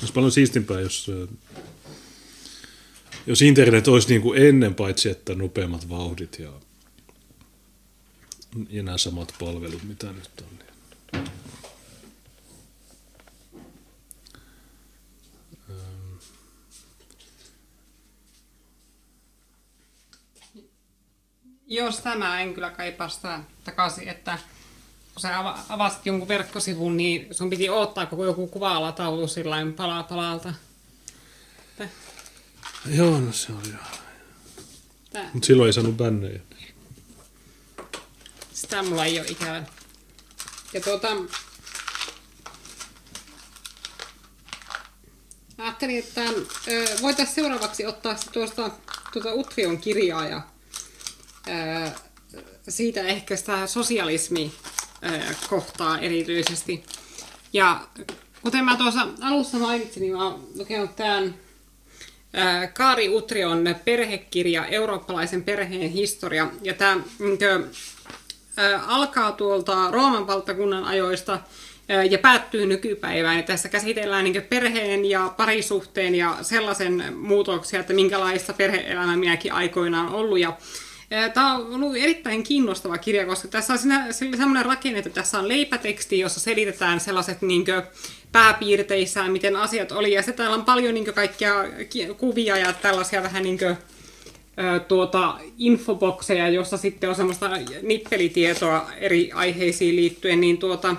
Olisi 0.00 0.12
paljon 0.14 0.32
siistimpää, 0.32 0.80
jos 0.80 1.10
jos 3.26 3.42
internet 3.42 3.88
olisi 3.88 4.08
niin 4.08 4.22
kuin 4.22 4.42
ennen, 4.42 4.74
paitsi 4.74 5.10
että 5.10 5.34
nopeammat 5.34 5.88
vauhdit 5.88 6.38
ja 6.38 6.52
enää 8.70 8.98
samat 8.98 9.34
palvelut, 9.38 9.82
mitä 9.82 10.06
nyt 10.06 10.30
on. 10.42 10.48
Niin. 11.14 11.24
Jos 21.66 21.98
tämä 21.98 22.40
en 22.40 22.54
kyllä 22.54 22.70
kaipaa 22.70 23.08
sitä 23.08 23.40
takaisin, 23.64 24.08
että 24.08 24.38
kun 25.14 25.20
sä 25.20 25.38
avasit 25.68 26.06
jonkun 26.06 26.28
verkkosivun, 26.28 26.96
niin 26.96 27.34
sun 27.34 27.50
piti 27.50 27.70
odottaa 27.70 28.06
koko 28.06 28.24
joku 28.24 28.46
kuva-alataulu 28.46 29.28
sillain 29.28 29.72
palaa 29.72 30.02
palalta. 30.02 30.54
Tää. 32.84 32.94
Joo, 32.94 33.20
no 33.20 33.32
se 33.32 33.52
oli 33.52 33.68
joo. 33.68 35.24
Mutta 35.32 35.46
silloin 35.46 35.66
ei 35.66 35.72
saanut 35.72 35.96
bännejä. 35.96 36.40
Sitä 38.52 38.82
mulla 38.82 39.04
ei 39.04 39.20
ole 39.20 39.26
ikävä. 39.28 39.64
Ja 40.72 40.80
tuota... 40.80 41.08
Ajattelin, 45.58 45.98
että 45.98 46.24
voitaisiin 47.02 47.34
seuraavaksi 47.34 47.86
ottaa 47.86 48.16
tuosta 48.32 48.70
tuota 49.12 49.34
Utrion 49.34 49.78
kirjaa 49.78 50.28
ja 50.28 50.42
ää, 51.46 51.94
siitä 52.68 53.02
ehkä 53.02 53.36
sitä 53.36 53.66
sosialismi 53.66 54.52
kohtaa 55.48 55.98
erityisesti. 55.98 56.84
Ja 57.52 57.88
kuten 58.42 58.64
mä 58.64 58.76
tuossa 58.76 59.08
alussa 59.20 59.58
mainitsin, 59.58 60.00
niin 60.00 60.12
mä 60.12 60.24
oon 60.24 60.48
lukenut 60.54 60.96
tämän 60.96 61.34
Kaari 62.74 63.08
Utrion 63.08 63.76
perhekirja, 63.84 64.66
eurooppalaisen 64.66 65.42
perheen 65.42 65.90
historia. 65.90 66.50
Ja 66.62 66.74
tämä 66.74 67.00
alkaa 68.86 69.32
tuolta 69.32 69.90
Rooman 69.90 70.26
valtakunnan 70.26 70.84
ajoista 70.84 71.40
ja 72.10 72.18
päättyy 72.18 72.66
nykypäivään. 72.66 73.36
Ja 73.36 73.42
tässä 73.42 73.68
käsitellään 73.68 74.26
perheen 74.48 75.04
ja 75.04 75.34
parisuhteen 75.36 76.14
ja 76.14 76.36
sellaisen 76.42 77.14
muutoksia, 77.16 77.80
että 77.80 77.92
minkälaista 77.92 78.52
perhe-elämä 78.52 79.16
minäkin 79.16 79.52
aikoinaan 79.52 80.08
ollut. 80.08 80.38
Ja 80.38 80.56
Tämä 81.34 81.54
on 81.54 81.74
ollut 81.74 81.96
erittäin 81.96 82.42
kiinnostava 82.42 82.98
kirja, 82.98 83.26
koska 83.26 83.48
tässä 83.48 83.72
on 83.72 83.78
sellainen 84.12 84.64
rakenne, 84.66 84.98
että 84.98 85.10
tässä 85.10 85.38
on 85.38 85.48
leipäteksti, 85.48 86.18
jossa 86.18 86.40
selitetään 86.40 87.00
sellaiset 87.00 87.42
niin 87.42 87.64
pääpiirteissään, 88.34 89.32
miten 89.32 89.56
asiat 89.56 89.92
oli. 89.92 90.12
Ja 90.12 90.22
sitten 90.22 90.36
täällä 90.36 90.56
on 90.56 90.64
paljon 90.64 90.94
niin 90.94 91.14
kaikkia 91.14 91.54
kuvia 92.16 92.56
ja 92.56 92.72
tällaisia 92.72 93.22
vähän 93.22 93.42
niin 93.42 93.58
kuin, 93.58 93.76
tuota, 94.88 95.34
infobokseja, 95.58 96.48
jossa 96.48 96.76
sitten 96.76 97.10
on 97.10 97.16
semmoista 97.16 97.50
nippelitietoa 97.82 98.90
eri 98.98 99.32
aiheisiin 99.32 99.96
liittyen, 99.96 100.40
niin 100.40 100.58
tuota, 100.58 100.96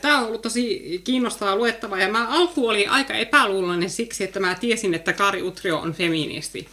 Tämä 0.00 0.18
on 0.18 0.26
ollut 0.26 0.42
tosi 0.42 1.00
kiinnostavaa 1.04 1.56
luettavaa 1.56 2.00
ja 2.00 2.08
mä 2.08 2.28
alku 2.28 2.68
oli 2.68 2.86
aika 2.86 3.14
epäluuloinen 3.14 3.90
siksi, 3.90 4.24
että 4.24 4.40
mä 4.40 4.54
tiesin, 4.60 4.94
että 4.94 5.12
Kari 5.12 5.42
Utrio 5.42 5.78
on 5.78 5.92
feministi. 5.92 6.68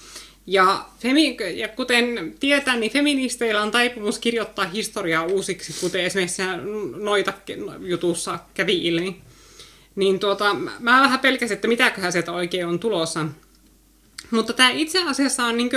Ja, 0.48 0.86
femi- 1.00 1.38
ja 1.56 1.68
kuten 1.68 2.36
tietää, 2.40 2.76
niin 2.76 2.92
feministeillä 2.92 3.62
on 3.62 3.72
taipumus 3.72 4.20
kirjoittaa 4.20 4.66
historiaa 4.66 5.24
uusiksi, 5.24 5.82
kuten 5.82 6.02
esimerkiksi 6.02 6.42
noita 6.96 7.34
jutussa 7.80 8.40
kävi 8.54 8.88
ilmi. 8.88 9.22
Niin 9.96 10.20
tuota, 10.20 10.54
mä 10.54 11.02
vähän 11.02 11.20
pelkäsin, 11.20 11.56
että 11.56 11.68
mitäköhän 11.68 12.12
sieltä 12.12 12.32
oikein 12.32 12.68
on 12.68 12.80
tulossa. 12.80 13.26
Mutta 14.32 14.54
tämä 14.54 14.70
itse 14.70 15.04
asiassa 15.04 15.46
on 15.46 15.58
niin 15.58 15.70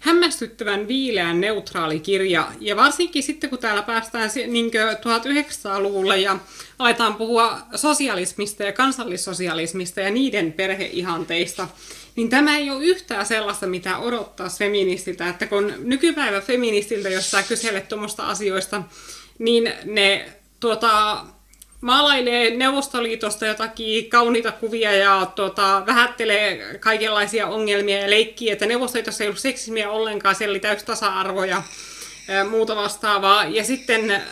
hämmästyttävän 0.00 0.88
viileän 0.88 1.40
neutraali 1.40 2.00
kirja. 2.00 2.52
Ja 2.60 2.76
varsinkin 2.76 3.22
sitten, 3.22 3.50
kun 3.50 3.58
täällä 3.58 3.82
päästään 3.82 4.30
niin 4.46 4.70
1900-luvulle 4.70 6.18
ja 6.18 6.38
aletaan 6.78 7.14
puhua 7.14 7.58
sosialismista 7.74 8.62
ja 8.62 8.72
kansallissosialismista 8.72 10.00
ja 10.00 10.10
niiden 10.10 10.52
perheihanteista, 10.52 11.68
niin 12.16 12.28
tämä 12.30 12.58
ei 12.58 12.70
ole 12.70 12.84
yhtään 12.84 13.26
sellaista, 13.26 13.66
mitä 13.66 13.98
odottaa 13.98 14.48
feministiltä, 14.58 15.28
että 15.28 15.46
kun 15.46 15.72
nykypäivä 15.78 16.40
feministiltä, 16.40 17.08
jos 17.08 17.30
sä 17.30 17.42
kyselet 17.42 17.88
tuommoista 17.88 18.26
asioista, 18.26 18.82
niin 19.38 19.72
ne 19.84 20.32
tuota, 20.60 21.16
maalailee 21.80 22.50
Neuvostoliitosta 22.50 23.46
jotakin 23.46 24.10
kauniita 24.10 24.52
kuvia 24.52 24.92
ja 24.92 25.32
tuota, 25.34 25.82
vähättelee 25.86 26.78
kaikenlaisia 26.78 27.46
ongelmia 27.46 27.98
ja 27.98 28.10
leikkii, 28.10 28.50
että 28.50 28.66
Neuvostoliitossa 28.66 29.24
ei 29.24 29.28
ollut 29.28 29.40
seksismiä 29.40 29.90
ollenkaan, 29.90 30.34
siellä 30.34 30.52
oli 30.52 30.60
täysi 30.60 30.86
tasa-arvo 30.86 31.44
ja 31.44 31.62
muuta 32.50 32.76
vastaavaa. 32.76 33.44
Ja 33.44 33.64
sitten 33.64 34.22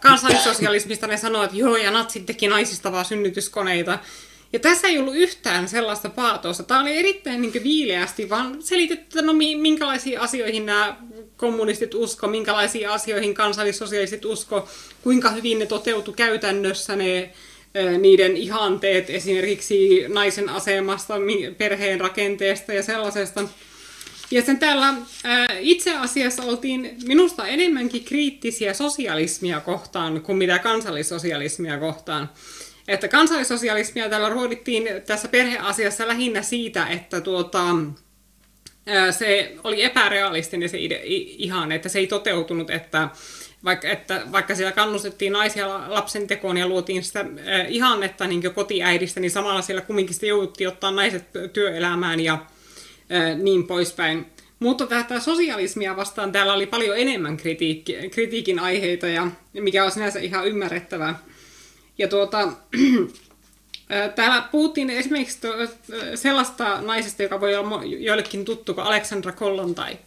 kansallissosialismista 0.00 1.06
ne 1.06 1.16
sanoo, 1.16 1.42
että 1.42 1.56
joo, 1.56 1.76
ja 1.76 1.90
natsit 1.90 2.26
teki 2.26 2.48
naisista 2.48 2.92
vaan 2.92 3.04
synnytyskoneita. 3.04 3.98
Ja 4.52 4.58
tässä 4.58 4.88
ei 4.88 4.98
ollut 4.98 5.16
yhtään 5.16 5.68
sellaista 5.68 6.10
paatosta. 6.10 6.62
Tämä 6.62 6.80
oli 6.80 6.96
erittäin 6.96 7.42
niin 7.42 7.64
viileästi, 7.64 8.30
vaan 8.30 8.62
selitetty, 8.62 9.04
että 9.04 9.22
no 9.22 9.32
minkälaisiin 9.32 10.20
asioihin 10.20 10.66
nämä 10.66 10.96
kommunistit 11.36 11.94
usko, 11.94 12.28
minkälaisiin 12.28 12.88
asioihin 12.88 13.34
kansallissosialistit 13.34 14.24
usko, 14.24 14.68
kuinka 15.02 15.30
hyvin 15.30 15.58
ne 15.58 15.66
toteutu 15.66 16.12
käytännössä 16.12 16.96
ne 16.96 17.30
niiden 17.98 18.36
ihanteet 18.36 19.10
esimerkiksi 19.10 20.04
naisen 20.08 20.48
asemasta, 20.48 21.14
perheen 21.58 22.00
rakenteesta 22.00 22.72
ja 22.72 22.82
sellaisesta. 22.82 23.48
Ja 24.30 24.42
sen 24.42 24.58
täällä 24.58 24.94
itse 25.60 25.96
asiassa 25.96 26.42
oltiin 26.42 26.96
minusta 27.04 27.46
enemmänkin 27.46 28.04
kriittisiä 28.04 28.74
sosialismia 28.74 29.60
kohtaan 29.60 30.20
kuin 30.20 30.38
mitä 30.38 30.58
kansallissosialismia 30.58 31.78
kohtaan. 31.78 32.30
Että 32.90 33.08
kansallissosialismia 33.08 34.08
täällä 34.08 34.28
ruodittiin 34.28 34.88
tässä 35.06 35.28
perheasiassa 35.28 36.08
lähinnä 36.08 36.42
siitä, 36.42 36.86
että 36.86 37.20
tuota, 37.20 37.64
se 39.10 39.56
oli 39.64 39.82
epärealistinen 39.82 40.68
se 40.68 40.78
ide, 40.78 41.00
ihan, 41.04 41.72
että 41.72 41.88
se 41.88 41.98
ei 41.98 42.06
toteutunut, 42.06 42.70
että 42.70 43.08
vaikka, 43.64 43.88
että 43.88 44.22
vaikka 44.32 44.54
siellä 44.54 44.72
kannustettiin 44.72 45.32
naisia 45.32 45.84
lapsen 45.88 46.26
tekoon 46.26 46.56
ja 46.56 46.66
luotiin 46.66 47.04
sitä 47.04 47.24
ihannetta 47.68 48.26
niin 48.26 48.54
kotiäidistä, 48.54 49.20
niin 49.20 49.30
samalla 49.30 49.62
siellä 49.62 49.82
kumminkin 49.82 50.14
sitten 50.14 50.28
jouduttiin 50.28 50.68
ottaa 50.68 50.90
naiset 50.90 51.24
työelämään 51.52 52.20
ja 52.20 52.38
niin 53.42 53.66
poispäin. 53.66 54.26
Mutta 54.58 54.86
tätä 54.86 55.20
sosialismia 55.20 55.96
vastaan 55.96 56.32
täällä 56.32 56.52
oli 56.52 56.66
paljon 56.66 56.98
enemmän 56.98 57.36
kritiikki, 57.36 57.96
kritiikin 58.10 58.58
aiheita, 58.58 59.06
ja 59.06 59.26
mikä 59.52 59.84
on 59.84 59.90
sinänsä 59.90 60.20
ihan 60.20 60.46
ymmärrettävää. 60.46 61.18
Ja 62.00 62.08
tuota, 62.08 62.48
Täällä 64.14 64.48
puhuttiin 64.50 64.90
esimerkiksi 64.90 65.38
sellaista 66.14 66.80
naisesta, 66.82 67.22
joka 67.22 67.40
voi 67.40 67.56
olla 67.56 67.80
joillekin 67.84 68.44
tuttu 68.44 68.74
kuin 68.74 68.86
Alexandra 68.86 69.32
Kollontai. 69.32 69.98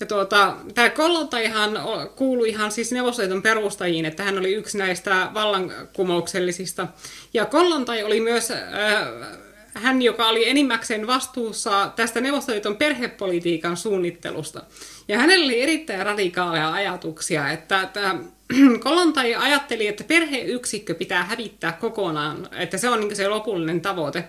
Ja 0.00 0.06
tuota, 0.06 0.56
tämä 0.74 0.90
Kollontaihan 0.90 1.80
kuului 2.16 2.48
ihan 2.48 2.72
siis 2.72 2.92
Neuvostoliiton 2.92 3.42
perustajiin, 3.42 4.04
että 4.04 4.22
hän 4.22 4.38
oli 4.38 4.54
yksi 4.54 4.78
näistä 4.78 5.30
vallankumouksellisista. 5.34 6.86
Ja 7.34 7.44
Kollontai 7.44 8.02
oli 8.02 8.20
myös 8.20 8.50
äh, 8.50 8.58
hän, 9.74 10.02
joka 10.02 10.28
oli 10.28 10.48
enimmäkseen 10.48 11.06
vastuussa 11.06 11.92
tästä 11.96 12.20
Neuvostoliiton 12.20 12.76
perhepolitiikan 12.76 13.76
suunnittelusta. 13.76 14.62
Ja 15.08 15.18
hänellä 15.18 15.44
oli 15.44 15.62
erittäin 15.62 16.06
radikaaleja 16.06 16.72
ajatuksia, 16.72 17.50
että, 17.50 17.82
että 17.82 18.14
Kolontai 18.84 19.34
ajatteli, 19.34 19.86
että 19.86 20.04
perheyksikkö 20.04 20.94
pitää 20.94 21.24
hävittää 21.24 21.72
kokonaan, 21.72 22.48
että 22.52 22.78
se 22.78 22.88
on 22.88 23.00
niin 23.00 23.16
se 23.16 23.28
lopullinen 23.28 23.80
tavoite. 23.80 24.24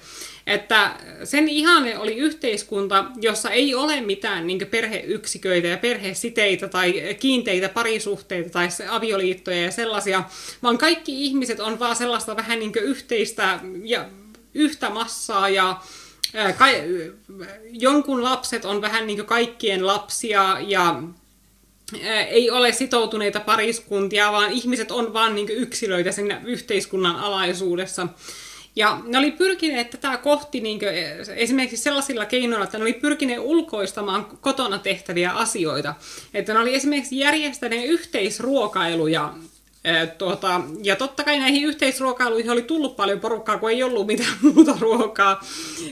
Että 0.47 0.95
sen 1.23 1.47
ihane 1.47 1.97
oli 1.97 2.15
yhteiskunta, 2.15 3.05
jossa 3.21 3.49
ei 3.49 3.75
ole 3.75 4.01
mitään 4.01 4.47
niin 4.47 4.67
perheyksiköitä 4.71 5.67
ja 5.67 5.77
perhesiteitä 5.77 6.67
tai 6.67 7.15
kiinteitä 7.19 7.69
parisuhteita 7.69 8.49
tai 8.49 8.67
avioliittoja 8.89 9.61
ja 9.61 9.71
sellaisia, 9.71 10.23
vaan 10.63 10.77
kaikki 10.77 11.25
ihmiset 11.25 11.59
on 11.59 11.79
vaan 11.79 11.95
sellaista 11.95 12.35
vähän 12.35 12.59
niin 12.59 12.71
yhteistä 12.81 13.59
ja 13.83 14.05
yhtä 14.53 14.89
massaa 14.89 15.49
ja 15.49 15.81
ka- 16.57 16.65
jonkun 17.71 18.23
lapset 18.23 18.65
on 18.65 18.81
vähän 18.81 19.07
niin 19.07 19.25
kaikkien 19.25 19.87
lapsia 19.87 20.57
ja 20.67 21.03
ei 22.29 22.49
ole 22.49 22.73
sitoutuneita 22.73 23.39
pariskuntia, 23.39 24.31
vaan 24.31 24.51
ihmiset 24.51 24.91
on 24.91 25.13
vain 25.13 25.35
niin 25.35 25.49
yksilöitä 25.49 26.11
sen 26.11 26.41
yhteiskunnan 26.45 27.15
alaisuudessa. 27.15 28.07
Ja 28.75 29.01
ne 29.05 29.17
oli 29.17 29.31
pyrkineet 29.31 29.89
tätä 29.89 30.17
kohti 30.17 30.61
niin 30.61 30.79
kuin, 30.79 30.91
esimerkiksi 31.35 31.83
sellaisilla 31.83 32.25
keinoilla, 32.25 32.63
että 32.63 32.77
ne 32.77 32.83
oli 32.83 32.93
pyrkineet 32.93 33.39
ulkoistamaan 33.39 34.25
kotona 34.25 34.79
tehtäviä 34.79 35.31
asioita. 35.31 35.95
Että 36.33 36.53
ne 36.53 36.59
oli 36.59 36.75
esimerkiksi 36.75 37.19
järjestäneet 37.19 37.89
yhteisruokailuja 37.89 39.33
Tuota, 40.17 40.61
ja 40.83 40.95
totta 40.95 41.23
kai 41.23 41.39
näihin 41.39 41.63
yhteisruokailuihin 41.63 42.51
oli 42.51 42.61
tullut 42.61 42.95
paljon 42.95 43.19
porukkaa, 43.19 43.57
kun 43.57 43.69
ei 43.69 43.83
ollut 43.83 44.07
mitään 44.07 44.37
muuta 44.55 44.77
ruokaa. 44.79 45.43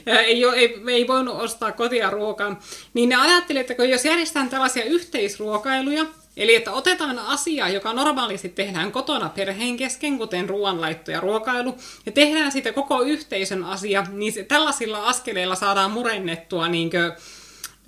Ei, 0.05 0.43
ei, 0.55 0.81
ei 0.88 1.07
voinut 1.07 1.41
ostaa 1.41 1.72
kotia 1.72 2.09
ruokaa. 2.09 2.59
Niin 2.93 3.09
ne 3.09 3.15
ajattelivat, 3.15 3.61
että 3.61 3.76
kun 3.76 3.89
jos 3.89 4.05
järjestetään 4.05 4.49
tällaisia 4.49 4.84
yhteisruokailuja, 4.84 6.05
Eli 6.38 6.55
että 6.55 6.72
otetaan 6.72 7.19
asia, 7.19 7.69
joka 7.69 7.93
normaalisti 7.93 8.49
tehdään 8.49 8.91
kotona 8.91 9.30
perheen 9.30 9.77
kesken, 9.77 10.18
kuten 10.18 10.49
ruoanlaitto 10.49 11.11
ja 11.11 11.19
ruokailu, 11.19 11.77
ja 12.05 12.11
tehdään 12.11 12.51
siitä 12.51 12.73
koko 12.73 13.01
yhteisön 13.01 13.64
asia, 13.64 14.05
niin 14.11 14.34
se, 14.34 14.43
tällaisilla 14.43 15.05
askeleilla 15.05 15.55
saadaan 15.55 15.91
murennettua 15.91 16.68
niin 16.68 16.89
kuin, 16.89 17.11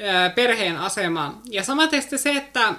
ää, 0.08 0.30
perheen 0.30 0.78
asemaa. 0.78 1.42
Ja 1.46 1.64
samaten 1.64 2.04
se, 2.18 2.32
että 2.32 2.74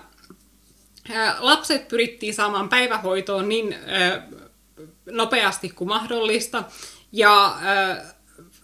lapset 1.38 1.88
pyrittiin 1.88 2.34
saamaan 2.34 2.68
päivähoitoon 2.68 3.48
niin 3.48 3.76
nopeasti 5.10 5.68
kuin 5.68 5.88
mahdollista, 5.88 6.64
ja 7.12 7.56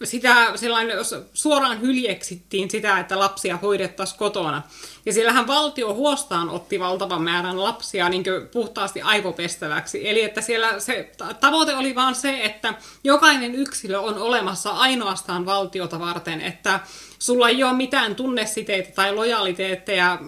sitä 0.03 0.51
sellainen, 0.55 0.97
suoraan 1.33 1.81
hyljeksittiin 1.81 2.69
sitä, 2.69 2.99
että 2.99 3.19
lapsia 3.19 3.57
hoidettaisiin 3.57 4.19
kotona. 4.19 4.61
Ja 5.05 5.13
siellähän 5.13 5.47
valtio 5.47 5.93
huostaan 5.93 6.49
otti 6.49 6.79
valtavan 6.79 7.21
määrän 7.21 7.63
lapsia 7.63 8.09
niin 8.09 8.23
puhtaasti 8.51 9.01
aivopestäväksi. 9.01 10.09
Eli 10.09 10.23
että 10.23 10.41
siellä 10.41 10.79
se 10.79 11.11
tavoite 11.39 11.75
oli 11.75 11.95
vaan 11.95 12.15
se, 12.15 12.43
että 12.43 12.73
jokainen 13.03 13.55
yksilö 13.55 13.99
on 13.99 14.17
olemassa 14.17 14.69
ainoastaan 14.69 15.45
valtiota 15.45 15.99
varten, 15.99 16.41
että 16.41 16.79
sulla 17.19 17.49
ei 17.49 17.63
ole 17.63 17.73
mitään 17.73 18.15
tunnesiteitä 18.15 18.91
tai 18.91 19.15
lojaliteetteja 19.15 20.19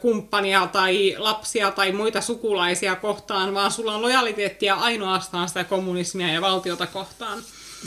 kumppania 0.00 0.66
tai 0.66 1.14
lapsia 1.18 1.70
tai 1.70 1.92
muita 1.92 2.20
sukulaisia 2.20 2.96
kohtaan, 2.96 3.54
vaan 3.54 3.70
sulla 3.70 3.94
on 3.94 4.02
lojaliteettia 4.02 4.74
ainoastaan 4.74 5.48
sitä 5.48 5.64
kommunismia 5.64 6.28
ja 6.28 6.40
valtiota 6.40 6.86
kohtaan. 6.86 7.38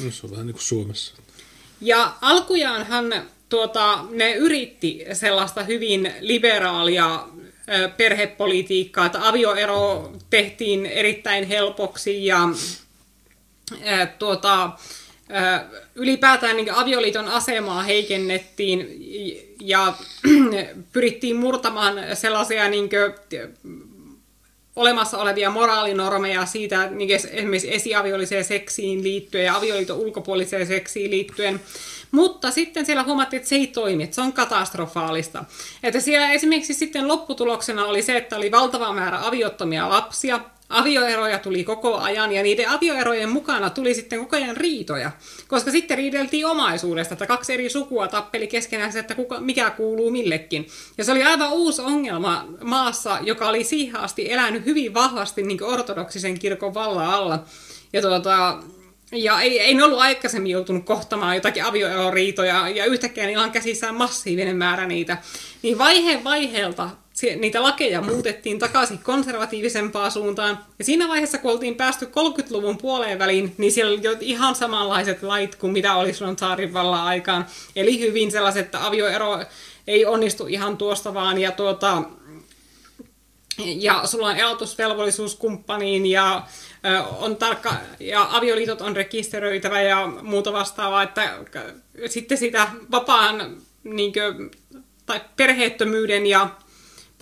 No, 0.04 0.12
se 0.12 0.26
on 0.26 0.32
vähän 0.32 0.46
niin 0.46 0.54
kuin 0.54 0.64
Suomessa. 0.64 1.14
Ja 1.82 2.14
alkujaanhan 2.22 3.14
tuota, 3.50 4.06
ne 4.10 4.34
yritti 4.34 5.06
sellaista 5.14 5.64
hyvin 5.64 6.14
liberaalia 6.20 7.28
perhepolitiikkaa, 7.98 9.06
että 9.06 9.28
avioero 9.28 10.12
tehtiin 10.30 10.86
erittäin 10.86 11.48
helpoksi 11.48 12.26
ja 12.26 12.50
tuota, 14.20 14.72
ylipäätään 15.96 16.56
niin 16.56 16.74
avioliiton 16.74 17.28
asemaa 17.28 17.84
heikennettiin 17.84 18.88
ja 19.62 19.94
pyrittiin 20.94 21.36
murtamaan 21.36 21.96
sellaisia 22.14 22.70
niin 22.70 22.90
kuin, 22.90 23.50
olemassa 24.76 25.18
olevia 25.18 25.50
moraalinormeja 25.50 26.46
siitä 26.46 26.88
niin 26.88 27.12
esimerkiksi 27.12 27.74
esiaviolliseen 27.74 28.44
seksiin 28.44 29.04
liittyen 29.04 29.46
ja 29.46 29.56
avioliiton 29.56 29.98
ulkopuoliseen 29.98 30.68
seksiin 30.68 31.12
liittyen. 31.12 31.62
Mutta 32.12 32.52
sitten 32.52 32.86
siellä 32.86 33.04
huomattiin, 33.04 33.38
että 33.38 33.50
se 33.50 33.56
ei 33.56 33.68
toimi, 33.68 34.04
että 34.04 34.16
se 34.16 34.22
on 34.22 34.34
katastrofaalista. 34.34 35.46
Että 35.84 36.00
siellä 36.00 36.32
esimerkiksi 36.32 36.74
sitten 36.74 37.08
lopputuloksena 37.08 37.86
oli 37.86 38.02
se, 38.02 38.18
että 38.18 38.36
oli 38.38 38.52
valtava 38.52 38.94
määrä 38.94 39.28
aviottomia 39.28 39.90
lapsia, 39.90 40.40
avioeroja 40.72 41.40
tuli 41.40 41.64
koko 41.64 41.98
ajan 41.98 42.32
ja 42.32 42.44
niiden 42.44 42.70
avioerojen 42.70 43.30
mukana 43.30 43.70
tuli 43.70 43.94
sitten 43.94 44.20
koko 44.20 44.36
ajan 44.36 44.58
riitoja, 44.58 45.12
koska 45.48 45.72
sitten 45.72 45.98
riideltiin 45.98 46.46
omaisuudesta, 46.46 47.14
että 47.14 47.28
kaksi 47.28 47.54
eri 47.54 47.70
sukua 47.70 48.08
tappeli 48.08 48.48
keskenään 48.48 48.98
että 48.98 49.16
kuka, 49.16 49.40
mikä 49.40 49.70
kuuluu 49.70 50.12
millekin. 50.12 50.68
Ja 50.98 51.04
se 51.04 51.12
oli 51.12 51.24
aivan 51.24 51.52
uusi 51.52 51.82
ongelma 51.82 52.46
maassa, 52.64 53.20
joka 53.22 53.50
oli 53.50 53.64
siihen 53.64 53.96
asti 53.96 54.32
elänyt 54.32 54.66
hyvin 54.66 54.94
vahvasti 54.94 55.44
niin 55.44 55.64
ortodoksisen 55.64 56.40
kirkon 56.40 56.74
vallan 56.74 57.08
alla. 57.08 57.44
Ja 57.94 58.02
tuota, 58.02 58.58
ja 59.12 59.42
ei, 59.42 59.60
ei 59.60 59.74
ne 59.74 59.84
ollut 59.84 60.00
aikaisemmin 60.00 60.52
joutunut 60.52 60.86
kohtamaan 60.86 61.36
jotakin 61.36 61.66
avioeroriitoja, 61.66 62.70
ja 62.70 62.86
yhtäkkiä 62.86 63.26
niillä 63.26 63.44
on 63.44 63.52
käsissään 63.52 63.96
massiivinen 63.96 64.58
määrä 64.58 64.88
niitä. 64.88 65.18
Niin 65.62 65.78
vaihe 65.78 66.24
vaiheelta 66.24 66.90
niitä 67.22 67.64
lakeja 67.64 68.02
muutettiin 68.02 68.60
takaisin 68.60 69.00
konservatiivisempaan 69.00 70.12
suuntaan. 70.12 70.60
Ja 70.80 70.86
siinä 70.86 71.08
vaiheessa, 71.08 71.38
kun 71.38 71.52
oltiin 71.52 71.76
päästy 71.76 72.06
30-luvun 72.06 72.78
puoleen 72.78 73.20
väliin, 73.20 73.56
niin 73.58 73.72
siellä 73.72 73.92
oli 73.92 74.18
ihan 74.22 74.56
samanlaiset 74.56 75.24
lait 75.24 75.56
kuin 75.56 75.74
mitä 75.74 75.96
oli 75.96 76.14
silloin 76.14 76.38
saarin 76.38 76.74
vallan 76.74 77.04
aikaan. 77.04 77.46
Eli 77.76 78.00
hyvin 78.00 78.32
sellaiset, 78.32 78.66
että 78.66 78.86
avioero 78.86 79.40
ei 79.88 80.06
onnistu 80.06 80.48
ihan 80.48 80.78
tuosta 80.78 81.14
vaan, 81.14 81.38
ja 81.38 81.52
tuota, 81.52 82.04
ja 83.58 84.02
sulla 84.06 84.28
on 84.28 84.38
elatusvelvollisuus 84.38 85.36
kumppaniin 85.36 86.06
ja 86.06 86.42
on 87.20 87.36
tarkka, 87.36 87.74
ja 88.00 88.28
avioliitot 88.32 88.82
on 88.82 88.96
rekisteröitävä 88.96 89.82
ja 89.82 90.08
muuta 90.08 90.54
vastaavaa, 90.54 91.04
että 91.04 91.38
sitten 92.08 92.38
sitä 92.38 92.68
vapaan 92.92 93.58
niin 93.84 94.14
kuin, 94.14 94.52
tai 95.06 95.22
perheettömyyden 95.36 96.28
ja 96.28 96.50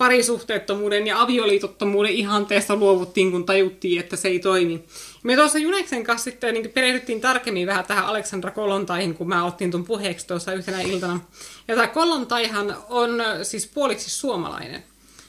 parisuhteettomuuden 0.00 1.06
ja 1.06 1.20
avioliitottomuuden 1.20 2.12
ihanteesta 2.12 2.76
luovuttiin, 2.76 3.30
kun 3.30 3.46
tajuttiin, 3.46 4.00
että 4.00 4.16
se 4.16 4.28
ei 4.28 4.38
toimi. 4.38 4.84
Me 5.22 5.36
tuossa 5.36 5.58
Juneksen 5.58 6.04
kanssa 6.04 6.24
sitten 6.24 6.54
niin 6.54 6.70
perehdyttiin 6.70 7.20
tarkemmin 7.20 7.66
vähän 7.66 7.84
tähän 7.84 8.06
Aleksandra 8.06 8.50
Kolontaihin, 8.50 9.14
kun 9.14 9.28
mä 9.28 9.44
otin 9.44 9.70
tuon 9.70 9.84
puheeksi 9.84 10.26
tuossa 10.26 10.52
yhtenä 10.52 10.80
iltana. 10.80 11.20
Ja 11.68 11.74
tämä 11.74 11.86
Kolontaihan 11.86 12.76
on 12.88 13.10
siis 13.42 13.66
puoliksi 13.66 14.10
suomalainen 14.10 14.84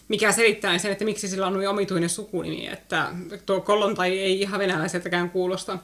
mikä 0.07 0.31
selittää 0.31 0.77
sen, 0.77 0.91
että 0.91 1.05
miksi 1.05 1.27
sillä 1.27 1.47
on 1.47 1.53
noin 1.53 1.69
omituinen 1.69 2.09
sukunimi, 2.09 2.67
että 2.67 3.11
tuo 3.45 3.61
Kollontai 3.61 4.19
ei 4.19 4.41
ihan 4.41 4.59
venäläiseltäkään 4.59 5.29
kuulosta, 5.29 5.77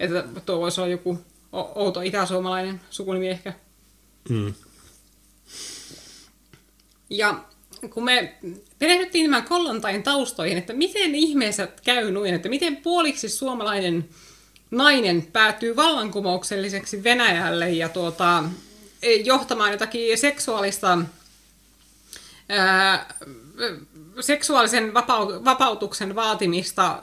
että 0.00 0.24
tuo 0.46 0.60
voisi 0.60 0.80
olla 0.80 0.90
joku 0.90 1.18
outo 1.52 2.00
itäsuomalainen 2.00 2.80
sukunimi 2.90 3.28
ehkä. 3.28 3.52
Mm. 4.28 4.54
Ja 7.10 7.44
kun 7.90 8.04
me 8.04 8.34
perehdyttiin 8.78 9.30
tämän 9.30 9.44
Kollontain 9.48 10.02
taustoihin, 10.02 10.58
että 10.58 10.72
miten 10.72 11.14
ihmeessä 11.14 11.68
käy 11.84 12.10
noin, 12.10 12.34
että 12.34 12.48
miten 12.48 12.76
puoliksi 12.76 13.28
suomalainen 13.28 14.08
nainen 14.70 15.22
päätyy 15.32 15.76
vallankumoukselliseksi 15.76 17.04
Venäjälle 17.04 17.70
ja 17.70 17.88
tuota, 17.88 18.44
johtamaan 19.24 19.72
jotakin 19.72 20.18
seksuaalista 20.18 20.98
ää, 22.48 23.14
seksuaalisen 24.20 24.94
vapautuksen 25.44 26.14
vaatimista 26.14 27.02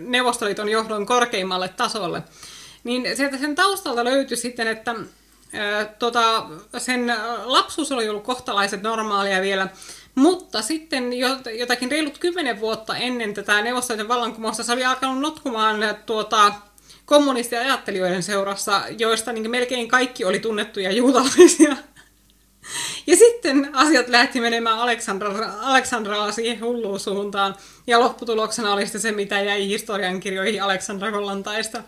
Neuvostoliiton 0.00 0.68
johdon 0.68 1.06
korkeimmalle 1.06 1.68
tasolle, 1.68 2.22
niin 2.84 3.16
sieltä 3.16 3.38
sen 3.38 3.54
taustalta 3.54 4.04
löytyi 4.04 4.36
sitten, 4.36 4.66
että 4.66 4.94
tota, 5.98 6.46
sen 6.78 7.12
lapsuus 7.44 7.92
oli 7.92 8.08
ollut 8.08 8.24
kohtalaiset 8.24 8.82
normaalia 8.82 9.42
vielä, 9.42 9.68
mutta 10.14 10.62
sitten 10.62 11.10
jotakin 11.58 11.90
reilut 11.90 12.18
kymmenen 12.18 12.60
vuotta 12.60 12.96
ennen 12.96 13.34
tätä 13.34 13.62
Neuvostoliiton 13.62 14.08
vallankumousta 14.08 14.62
se 14.62 14.72
oli 14.72 14.84
alkanut 14.84 15.20
notkumaan 15.20 15.80
tuota, 16.06 16.52
kommunistiajattelijoiden 17.04 18.22
seurassa, 18.22 18.82
joista 18.98 19.32
niin 19.32 19.50
melkein 19.50 19.88
kaikki 19.88 20.24
oli 20.24 20.38
tunnettuja 20.38 20.92
juutalaisia. 20.92 21.76
Ja 23.06 23.16
sitten 23.16 23.70
asiat 23.72 24.08
lähti 24.08 24.40
menemään 24.40 24.78
Aleksandra, 24.78 25.52
Aleksandralla 25.60 26.32
siihen 26.32 26.60
hulluun 26.60 27.00
suuntaan. 27.00 27.56
Ja 27.86 28.00
lopputuloksena 28.00 28.72
oli 28.72 28.82
sitten 28.84 29.00
se, 29.00 29.12
mitä 29.12 29.40
jäi 29.40 29.68
historiankirjoihin 29.68 30.62
Aleksandra 30.62 31.12
Kollantaista. 31.12 31.82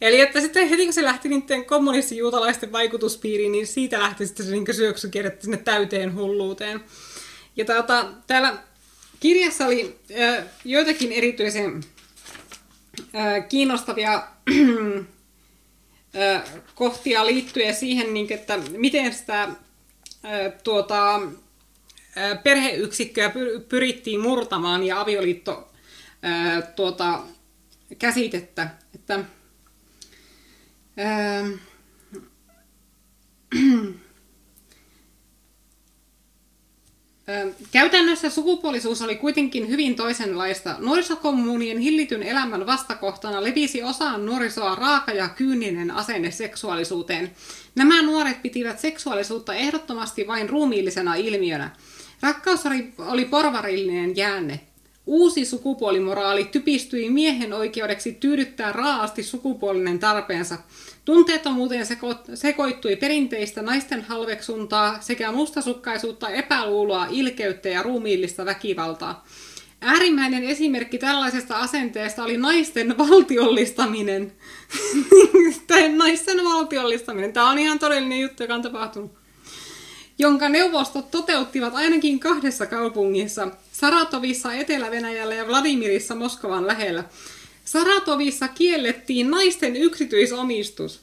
Eli 0.00 0.20
että 0.20 0.40
sitten 0.40 0.68
heti 0.68 0.84
kun 0.84 0.92
se 0.92 1.02
lähti 1.02 1.28
niiden 1.28 1.64
kommunistijuutalaisten 1.64 2.72
vaikutuspiiriin, 2.72 3.52
niin 3.52 3.66
siitä 3.66 3.98
lähti 3.98 4.26
sitten 4.26 4.46
se 4.46 4.52
niin 4.52 4.74
syöksykierrettä 4.74 5.42
sinne 5.42 5.56
täyteen 5.56 6.14
hulluuteen. 6.14 6.84
Ja 7.56 7.64
tuota, 7.64 8.06
täällä 8.26 8.58
kirjassa 9.20 9.66
oli 9.66 9.98
äh, 10.20 10.44
joitakin 10.64 11.12
erityisen 11.12 11.84
äh, 13.14 13.48
kiinnostavia 13.48 14.14
äh, 14.14 14.24
kohtia 16.74 17.26
liittyen 17.26 17.74
siihen, 17.74 18.14
niin, 18.14 18.32
että 18.32 18.56
miten 18.56 19.14
sitä 19.14 19.48
tuota, 20.64 21.20
perheyksikköä 22.42 23.32
pyrittiin 23.68 24.20
murtamaan 24.20 24.82
ja 24.82 25.00
avioliitto 25.00 25.72
tuota, 26.76 27.20
käsitettä. 27.98 28.70
Että, 28.94 29.24
ää, 30.96 31.44
Käytännössä 37.72 38.30
sukupuolisuus 38.30 39.02
oli 39.02 39.16
kuitenkin 39.16 39.68
hyvin 39.68 39.96
toisenlaista. 39.96 40.76
Nuorisokommuunien 40.78 41.78
hillityn 41.78 42.22
elämän 42.22 42.66
vastakohtana 42.66 43.44
levisi 43.44 43.82
osaan 43.82 44.26
nuorisoa 44.26 44.74
raaka 44.74 45.12
ja 45.12 45.28
kyyninen 45.28 45.90
asenne 45.90 46.30
seksuaalisuuteen. 46.30 47.32
Nämä 47.74 48.02
nuoret 48.02 48.42
pitivät 48.42 48.78
seksuaalisuutta 48.78 49.54
ehdottomasti 49.54 50.26
vain 50.26 50.48
ruumiillisena 50.48 51.14
ilmiönä. 51.14 51.70
Rakkaus 52.22 52.60
oli 52.98 53.24
porvarillinen 53.24 54.16
jäänne. 54.16 54.60
Uusi 55.06 55.44
sukupuolimoraali 55.44 56.44
typistyi 56.44 57.10
miehen 57.10 57.52
oikeudeksi 57.52 58.12
tyydyttää 58.12 58.72
raaasti 58.72 59.22
sukupuolinen 59.22 59.98
tarpeensa. 59.98 60.58
Tunteettomuuteen 61.06 61.86
seko- 61.86 62.34
sekoittui 62.34 62.96
perinteistä 62.96 63.62
naisten 63.62 64.02
halveksuntaa 64.02 65.00
sekä 65.00 65.32
mustasukkaisuutta, 65.32 66.28
epäluuloa, 66.28 67.06
ilkeyttä 67.10 67.68
ja 67.68 67.82
ruumiillista 67.82 68.44
väkivaltaa. 68.44 69.26
Äärimmäinen 69.80 70.44
esimerkki 70.44 70.98
tällaisesta 70.98 71.56
asenteesta 71.56 72.24
oli 72.24 72.36
naisten 72.36 72.98
valtiollistaminen. 72.98 74.32
naisten 75.96 76.44
valtiollistaminen. 76.44 77.32
Tämä 77.32 77.50
on 77.50 77.58
ihan 77.58 77.78
todellinen 77.78 78.20
juttu, 78.20 78.42
joka 78.42 78.54
on 78.54 78.62
tapahtunut. 78.62 79.12
Jonka 80.18 80.48
neuvostot 80.48 81.10
toteuttivat 81.10 81.74
ainakin 81.74 82.20
kahdessa 82.20 82.66
kaupungissa. 82.66 83.48
Saratovissa 83.72 84.52
Etelä-Venäjällä 84.52 85.34
ja 85.34 85.46
Vladimirissa 85.46 86.14
Moskovan 86.14 86.66
lähellä. 86.66 87.04
Saratovissa 87.66 88.48
kiellettiin 88.48 89.30
naisten 89.30 89.76
yksityisomistus. 89.76 91.00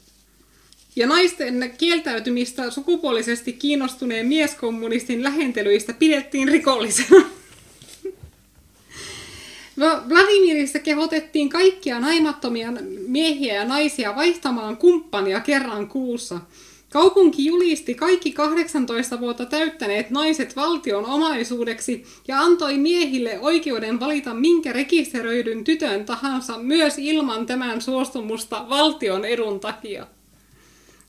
Ja 0.96 1.06
naisten 1.06 1.74
kieltäytymistä 1.78 2.70
sukupuolisesti 2.70 3.52
kiinnostuneen 3.52 4.26
mieskommunistin 4.26 5.22
lähentelyistä 5.22 5.92
pidettiin 5.92 6.48
rikollisena. 6.48 7.24
No, 9.76 10.02
Vladimirissa 10.08 10.78
kehotettiin 10.78 11.48
kaikkia 11.48 12.00
naimattomia 12.00 12.72
miehiä 13.06 13.54
ja 13.54 13.64
naisia 13.64 14.16
vaihtamaan 14.16 14.76
kumppania 14.76 15.40
kerran 15.40 15.88
kuussa. 15.88 16.40
Kaupunki 16.94 17.46
julisti 17.46 17.94
kaikki 17.94 18.32
18 18.32 19.20
vuotta 19.20 19.46
täyttäneet 19.46 20.10
naiset 20.10 20.56
valtion 20.56 21.06
omaisuudeksi 21.06 22.04
ja 22.28 22.40
antoi 22.40 22.78
miehille 22.78 23.38
oikeuden 23.40 24.00
valita 24.00 24.34
minkä 24.34 24.72
rekisteröidyn 24.72 25.64
tytön 25.64 26.04
tahansa 26.04 26.58
myös 26.58 26.98
ilman 26.98 27.46
tämän 27.46 27.82
suostumusta 27.82 28.68
valtion 28.68 29.24
edun 29.24 29.60
takia. 29.60 30.06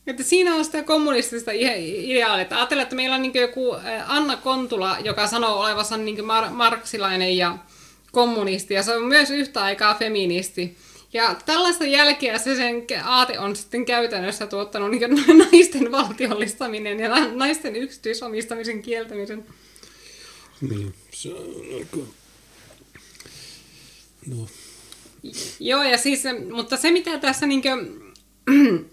Että 0.07 0.24
siinä 0.24 0.56
on 0.56 0.66
sitä 0.66 0.84
kommunistista 0.84 1.52
ideaalia. 1.53 2.41
Että 2.41 2.57
ajatellaan, 2.57 2.84
että 2.84 2.95
meillä 2.95 3.16
on 3.16 3.22
niin 3.22 3.41
joku 3.41 3.76
Anna 4.07 4.38
Kontula, 4.38 4.98
joka 5.03 5.28
sanoo 5.28 5.60
olevansa 5.60 5.98
niin 5.98 6.18
mar- 6.18 6.52
marksilainen 6.52 7.38
ja 7.38 7.57
kommunisti 8.12 8.74
ja 8.74 8.84
se 8.84 8.95
on 8.95 9.03
myös 9.03 9.30
yhtä 9.30 9.62
aikaa 9.62 9.95
feministi. 9.95 10.78
Ja 11.16 11.36
tällaista 11.46 11.86
jälkeä 11.86 12.38
se 12.38 12.56
sen 12.56 12.86
aate 13.04 13.40
on 13.40 13.56
sitten 13.56 13.86
käytännössä 13.86 14.48
tuottanut 14.48 14.92
niin 14.92 15.38
naisten 15.52 15.92
valtiollistaminen 15.92 17.00
ja 17.00 17.28
naisten 17.28 17.76
yksityisomistamisen 17.76 18.82
kieltämisen. 18.82 19.46
Niin, 20.62 20.94
se 21.12 21.34
on 21.34 21.56
aika... 21.78 21.98
No. 24.28 24.48
Joo, 25.60 25.84
ja 25.84 25.98
siis, 25.98 26.24
mutta 26.54 26.78
se 26.78 26.92
mitä 26.92 27.20
tässä 27.20 27.46
niin 27.46 27.62
kuin, 27.62 28.14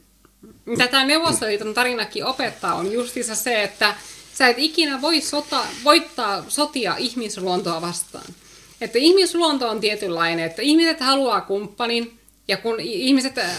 mitä 0.72 0.88
tämä 0.88 1.04
Neuvostoliiton 1.04 1.74
tarinakin 1.74 2.24
opettaa 2.24 2.74
on 2.74 2.92
justiinsa 2.92 3.34
se, 3.34 3.62
että 3.62 3.96
sä 4.34 4.48
et 4.48 4.58
ikinä 4.58 5.00
voi 5.00 5.20
sota, 5.20 5.66
voittaa 5.84 6.44
sotia 6.48 6.96
ihmisluontoa 6.96 7.80
vastaan. 7.80 8.34
Että 8.82 8.98
ihmisluonto 8.98 9.68
on 9.68 9.80
tietynlainen, 9.80 10.44
että 10.44 10.62
ihmiset 10.62 11.00
haluaa 11.00 11.40
kumppanin, 11.40 12.18
ja 12.48 12.56
kun 12.56 12.80
ihmiset 12.80 13.38
äh, 13.38 13.50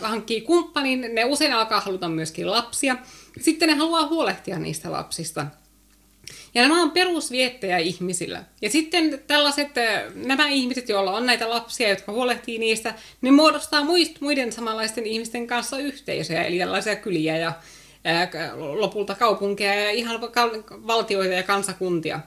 hankkii 0.00 0.40
kumppanin, 0.40 1.14
ne 1.14 1.24
usein 1.24 1.52
alkaa 1.52 1.80
haluta 1.80 2.08
myöskin 2.08 2.50
lapsia. 2.50 2.96
Sitten 3.40 3.68
ne 3.68 3.74
haluaa 3.74 4.06
huolehtia 4.06 4.58
niistä 4.58 4.92
lapsista. 4.92 5.46
Ja 6.54 6.62
nämä 6.62 6.82
on 6.82 6.90
perusviettejä 6.90 7.78
ihmisillä. 7.78 8.44
Ja 8.62 8.70
sitten 8.70 9.20
tällaiset, 9.26 9.68
nämä 10.14 10.48
ihmiset, 10.48 10.88
joilla 10.88 11.12
on 11.12 11.26
näitä 11.26 11.50
lapsia, 11.50 11.88
jotka 11.88 12.12
huolehtii 12.12 12.58
niistä, 12.58 12.94
ne 13.20 13.30
muodostaa 13.30 13.86
muiden 14.20 14.52
samanlaisten 14.52 15.06
ihmisten 15.06 15.46
kanssa 15.46 15.78
yhteisöjä, 15.78 16.44
eli 16.44 16.58
tällaisia 16.58 16.96
kyliä 16.96 17.38
ja 17.38 17.52
ää, 18.04 18.30
lopulta 18.56 19.14
kaupunkeja 19.14 19.74
ja 19.74 19.90
ihan 19.90 20.20
valtioita 20.86 21.34
ja 21.34 21.42
kansakuntia. 21.42 22.20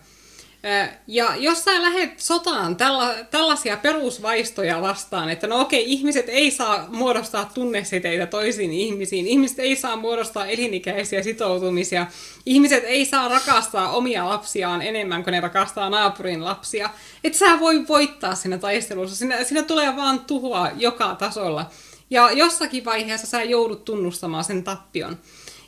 Ja 1.07 1.35
jos 1.35 1.63
sä 1.63 1.81
lähdet 1.81 2.19
sotaan 2.19 2.75
tälla, 2.75 3.13
tällaisia 3.31 3.77
perusvaistoja 3.77 4.81
vastaan, 4.81 5.29
että 5.29 5.47
no 5.47 5.61
okei, 5.61 5.91
ihmiset 5.91 6.29
ei 6.29 6.51
saa 6.51 6.85
muodostaa 6.89 7.51
tunnesiteitä 7.53 8.25
toisiin 8.25 8.71
ihmisiin, 8.71 9.27
ihmiset 9.27 9.59
ei 9.59 9.75
saa 9.75 9.95
muodostaa 9.95 10.45
elinikäisiä 10.45 11.23
sitoutumisia, 11.23 12.07
ihmiset 12.45 12.83
ei 12.83 13.05
saa 13.05 13.27
rakastaa 13.27 13.91
omia 13.91 14.29
lapsiaan 14.29 14.81
enemmän 14.81 15.23
kuin 15.23 15.31
ne 15.31 15.39
rakastaa 15.39 15.89
naapurin 15.89 16.43
lapsia, 16.43 16.89
että 17.23 17.39
sä 17.39 17.59
voi 17.59 17.87
voittaa 17.87 18.35
siinä 18.35 18.57
taistelussa, 18.57 19.15
siinä, 19.15 19.43
siinä 19.43 19.63
tulee 19.63 19.95
vaan 19.95 20.19
tuhoa 20.19 20.69
joka 20.77 21.15
tasolla. 21.15 21.69
Ja 22.09 22.31
jossakin 22.31 22.85
vaiheessa 22.85 23.27
sä 23.27 23.43
joudut 23.43 23.85
tunnustamaan 23.85 24.43
sen 24.43 24.63
tappion. 24.63 25.17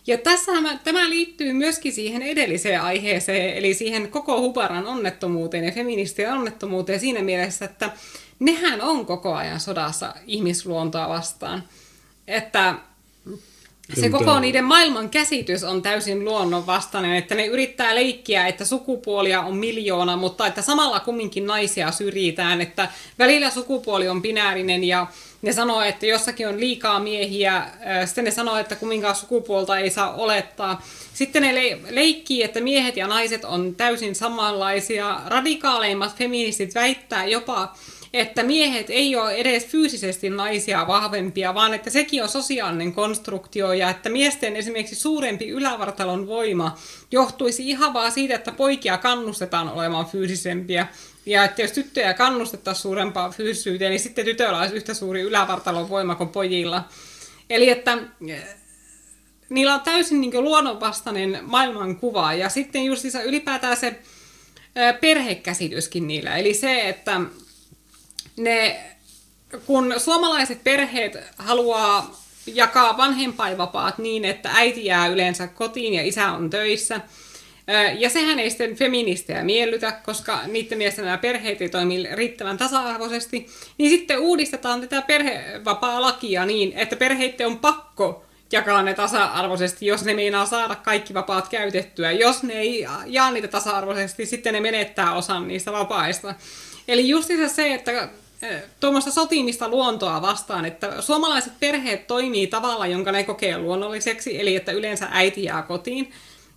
Ja 0.08 0.18
tässä 0.18 0.52
tämä 0.84 1.10
liittyy 1.10 1.54
myöskin 1.54 1.94
siihen 1.94 2.22
edelliseen 2.22 2.82
aiheeseen, 2.82 3.58
eli 3.58 3.74
siihen 3.74 4.08
koko 4.08 4.42
Hubaran 4.42 4.88
onnettomuuteen 4.88 5.64
ja 5.64 5.72
feministien 5.72 6.34
onnettomuuteen 6.34 7.00
siinä 7.00 7.22
mielessä, 7.22 7.66
että 7.66 7.92
nehän 8.40 8.82
on 8.82 9.06
koko 9.06 9.36
ajan 9.36 9.60
sodassa 9.60 10.16
ihmisluontoa 10.28 11.10
vastaan. 11.10 11.64
Että 12.28 12.76
se 13.94 14.10
koko 14.10 14.40
niiden 14.40 14.64
maailman 14.64 15.10
käsitys 15.10 15.64
on 15.64 15.82
täysin 15.82 16.26
luonnonvastainen, 16.26 17.16
että 17.16 17.36
ne 17.36 17.46
yrittää 17.46 17.96
leikkiä, 17.96 18.48
että 18.48 18.66
sukupuolia 18.66 19.42
on 19.42 19.56
miljoona, 19.56 20.16
mutta 20.16 20.48
että 20.48 20.62
samalla 20.62 21.00
kumminkin 21.00 21.48
naisia 21.48 21.92
syrjitään, 21.92 22.62
että 22.62 22.88
välillä 23.20 23.50
sukupuoli 23.50 24.08
on 24.08 24.22
binäärinen 24.22 24.84
ja 24.84 25.08
ne 25.42 25.54
sanoo, 25.54 25.82
että 25.82 26.06
jossakin 26.06 26.48
on 26.48 26.60
liikaa 26.60 27.00
miehiä, 27.00 27.66
sitten 28.06 28.24
ne 28.24 28.32
sanoo, 28.32 28.58
että 28.58 28.76
kumminkaan 28.76 29.16
sukupuolta 29.16 29.78
ei 29.78 29.90
saa 29.90 30.14
olettaa. 30.14 30.82
Sitten 31.14 31.42
ne 31.42 31.80
leikkii, 31.90 32.44
että 32.44 32.62
miehet 32.62 32.98
ja 32.98 33.08
naiset 33.08 33.46
on 33.46 33.76
täysin 33.76 34.16
samanlaisia. 34.16 35.22
Radikaaleimmat 35.26 36.16
feministit 36.16 36.76
väittää 36.76 37.26
jopa, 37.26 37.74
että 38.20 38.44
miehet 38.44 38.90
ei 38.90 39.16
ole 39.16 39.34
edes 39.34 39.66
fyysisesti 39.66 40.30
naisia 40.30 40.88
vahvempia, 40.88 41.54
vaan 41.54 41.74
että 41.74 41.90
sekin 41.90 42.24
on 42.24 42.30
sosiaalinen 42.30 42.94
konstruktio 42.94 43.74
ja 43.74 43.90
että 43.90 44.10
miesten 44.10 44.56
esimerkiksi 44.56 44.96
suurempi 44.96 45.48
ylävartalon 45.48 46.28
voima 46.28 46.78
johtuisi 47.12 47.70
ihan 47.70 47.94
vaan 47.94 48.12
siitä, 48.12 48.36
että 48.36 48.52
poikia 48.52 48.98
kannustetaan 48.98 49.70
olemaan 49.70 50.06
fyysisempiä. 50.06 50.88
Ja 51.26 51.44
että 51.44 51.62
jos 51.62 51.72
tyttöjä 51.72 52.14
kannustettaisiin 52.14 52.82
suurempaan 52.82 53.32
fyysisyyteen, 53.32 53.92
niin 53.92 54.00
sitten 54.00 54.26
tytöillä 54.26 54.60
olisi 54.60 54.76
yhtä 54.76 54.94
suuri 54.94 55.22
ylävartalon 55.22 55.90
voima 55.90 56.16
kuin 56.16 56.30
pojilla. 56.30 56.84
Eli 57.50 57.70
että 57.70 57.98
eh, 58.28 58.44
niillä 59.50 59.74
on 59.74 59.82
täysin 59.82 60.22
niin 60.22 60.44
luonnonvastainen 60.44 61.40
maailmankuva. 61.42 62.34
Ja 62.34 62.50
sitten 62.50 62.86
just 62.86 63.06
ylipäätään 63.26 63.78
se 63.78 63.88
eh, 63.88 65.00
perhekäsityskin 65.02 66.08
niillä. 66.08 66.38
Eli 66.38 66.54
se, 66.54 66.90
että 66.90 67.22
ne, 68.38 68.80
kun 69.66 69.94
suomalaiset 69.98 70.64
perheet 70.64 71.18
haluaa 71.38 72.16
jakaa 72.48 72.98
vanhempainvapaat 72.98 73.98
niin, 73.98 74.26
että 74.26 74.52
äiti 74.54 74.86
jää 74.86 75.08
yleensä 75.08 75.48
kotiin 75.48 75.94
ja 75.94 76.04
isä 76.04 76.32
on 76.32 76.50
töissä, 76.50 77.02
ja 77.98 78.10
sehän 78.10 78.40
ei 78.40 78.50
sitten 78.50 78.76
feministejä 78.76 79.44
miellytä, 79.44 79.92
koska 79.92 80.40
niiden 80.48 80.78
mielestä 80.78 81.02
nämä 81.02 81.18
perheet 81.18 81.62
ei 81.62 81.70
toimi 81.70 82.08
riittävän 82.14 82.58
tasa-arvoisesti. 82.58 83.48
Niin 83.78 83.90
sitten 83.90 84.20
uudistetaan 84.20 84.82
tätä 84.82 85.02
perhevapaa-lakia 85.02 86.46
niin, 86.46 86.74
että 86.74 86.96
perheiden 86.96 87.48
on 87.48 87.60
pakko 87.60 88.26
jakaa 88.52 88.84
ne 88.84 88.94
tasa-arvoisesti, 88.94 89.86
jos 89.86 90.04
ne 90.04 90.14
meinaa 90.14 90.46
saada 90.46 90.76
kaikki 90.76 91.14
vapaat 91.14 91.48
käytettyä. 91.48 92.12
Jos 92.12 92.44
ne 92.44 92.54
ei 92.54 92.88
jaa 93.06 93.32
niitä 93.32 93.48
tasa-arvoisesti, 93.48 94.26
sitten 94.26 94.54
ne 94.54 94.60
menettää 94.60 95.14
osan 95.14 95.48
niistä 95.48 95.72
vapaista. 95.72 96.36
Eli 96.88 97.10
justiinsa 97.10 97.56
se, 97.56 97.74
että 97.74 98.10
tuommoista 98.80 99.12
sotimista 99.12 99.70
luontoa 99.70 100.22
vastaan, 100.22 100.66
että 100.66 101.02
suomalaiset 101.02 101.54
perheet 101.60 102.08
toimii 102.08 102.48
tavalla, 102.48 102.88
jonka 102.88 103.12
ne 103.12 103.24
kokee 103.24 103.58
luonnolliseksi, 103.58 104.40
eli 104.40 104.56
että 104.56 104.72
yleensä 104.72 105.08
äiti 105.12 105.44
jää 105.44 105.62
kotiin 105.62 106.12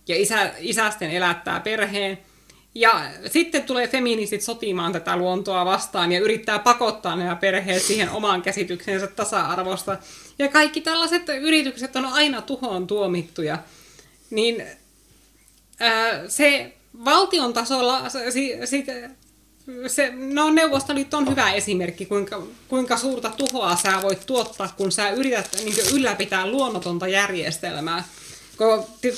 ja 0.07 0.15
isä, 0.15 0.51
isästen 0.59 1.11
elättää 1.11 1.59
perheen. 1.59 2.17
Ja 2.75 3.11
sitten 3.25 3.63
tulee 3.63 3.87
feministit 3.87 4.41
sotimaan 4.41 4.93
tätä 4.93 5.17
luontoa 5.17 5.65
vastaan 5.65 6.11
ja 6.11 6.19
yrittää 6.19 6.59
pakottaa 6.59 7.15
nämä 7.15 7.35
perheet 7.35 7.81
siihen 7.81 8.09
omaan 8.09 8.41
käsityksensä 8.41 9.07
tasa-arvosta. 9.07 9.97
Ja 10.39 10.47
kaikki 10.47 10.81
tällaiset 10.81 11.29
yritykset 11.29 11.95
on 11.95 12.05
aina 12.05 12.41
tuhoon 12.41 12.87
tuomittuja. 12.87 13.57
Niin 14.29 14.63
ää, 15.79 16.27
se 16.27 16.73
valtion 17.05 17.53
tasolla, 17.53 18.09
si, 18.09 18.57
si, 18.65 18.85
se, 19.87 20.13
no 20.15 20.49
Neuvostoliitto 20.49 21.17
on 21.17 21.29
hyvä 21.29 21.51
esimerkki, 21.51 22.05
kuinka, 22.05 22.43
kuinka 22.67 22.97
suurta 22.97 23.31
tuhoa 23.37 23.75
sä 23.75 24.01
voit 24.01 24.25
tuottaa, 24.25 24.73
kun 24.77 24.91
sä 24.91 25.09
yrität 25.09 25.57
niin 25.63 25.75
ylläpitää 25.93 26.47
luonnotonta 26.47 27.07
järjestelmää. 27.07 28.03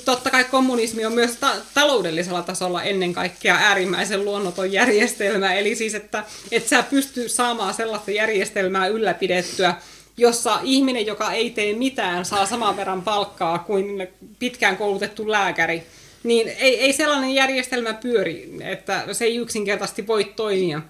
totta 0.05 0.29
kai 0.29 0.43
kommunismi 0.43 1.05
on 1.05 1.13
myös 1.13 1.35
ta- 1.35 1.55
taloudellisella 1.73 2.41
tasolla 2.41 2.83
ennen 2.83 3.13
kaikkea 3.13 3.55
äärimmäisen 3.55 4.25
luonnoton 4.25 4.71
järjestelmä, 4.71 5.53
eli 5.53 5.75
siis, 5.75 5.95
että 5.95 6.23
et 6.51 6.67
sä 6.67 6.83
pysty 6.83 7.29
saamaan 7.29 7.73
sellaista 7.73 8.11
järjestelmää 8.11 8.87
ylläpidettyä, 8.87 9.75
jossa 10.17 10.59
ihminen, 10.63 11.05
joka 11.05 11.31
ei 11.31 11.49
tee 11.49 11.73
mitään, 11.73 12.25
saa 12.25 12.45
saman 12.45 12.77
verran 12.77 13.01
palkkaa 13.01 13.59
kuin 13.59 14.07
pitkään 14.39 14.77
koulutettu 14.77 15.31
lääkäri, 15.31 15.83
niin 16.23 16.47
ei, 16.47 16.79
ei 16.79 16.93
sellainen 16.93 17.33
järjestelmä 17.33 17.93
pyöri, 17.93 18.57
että 18.61 19.05
se 19.11 19.25
ei 19.25 19.35
yksinkertaisesti 19.35 20.07
voi 20.07 20.23
toimia. 20.23 20.81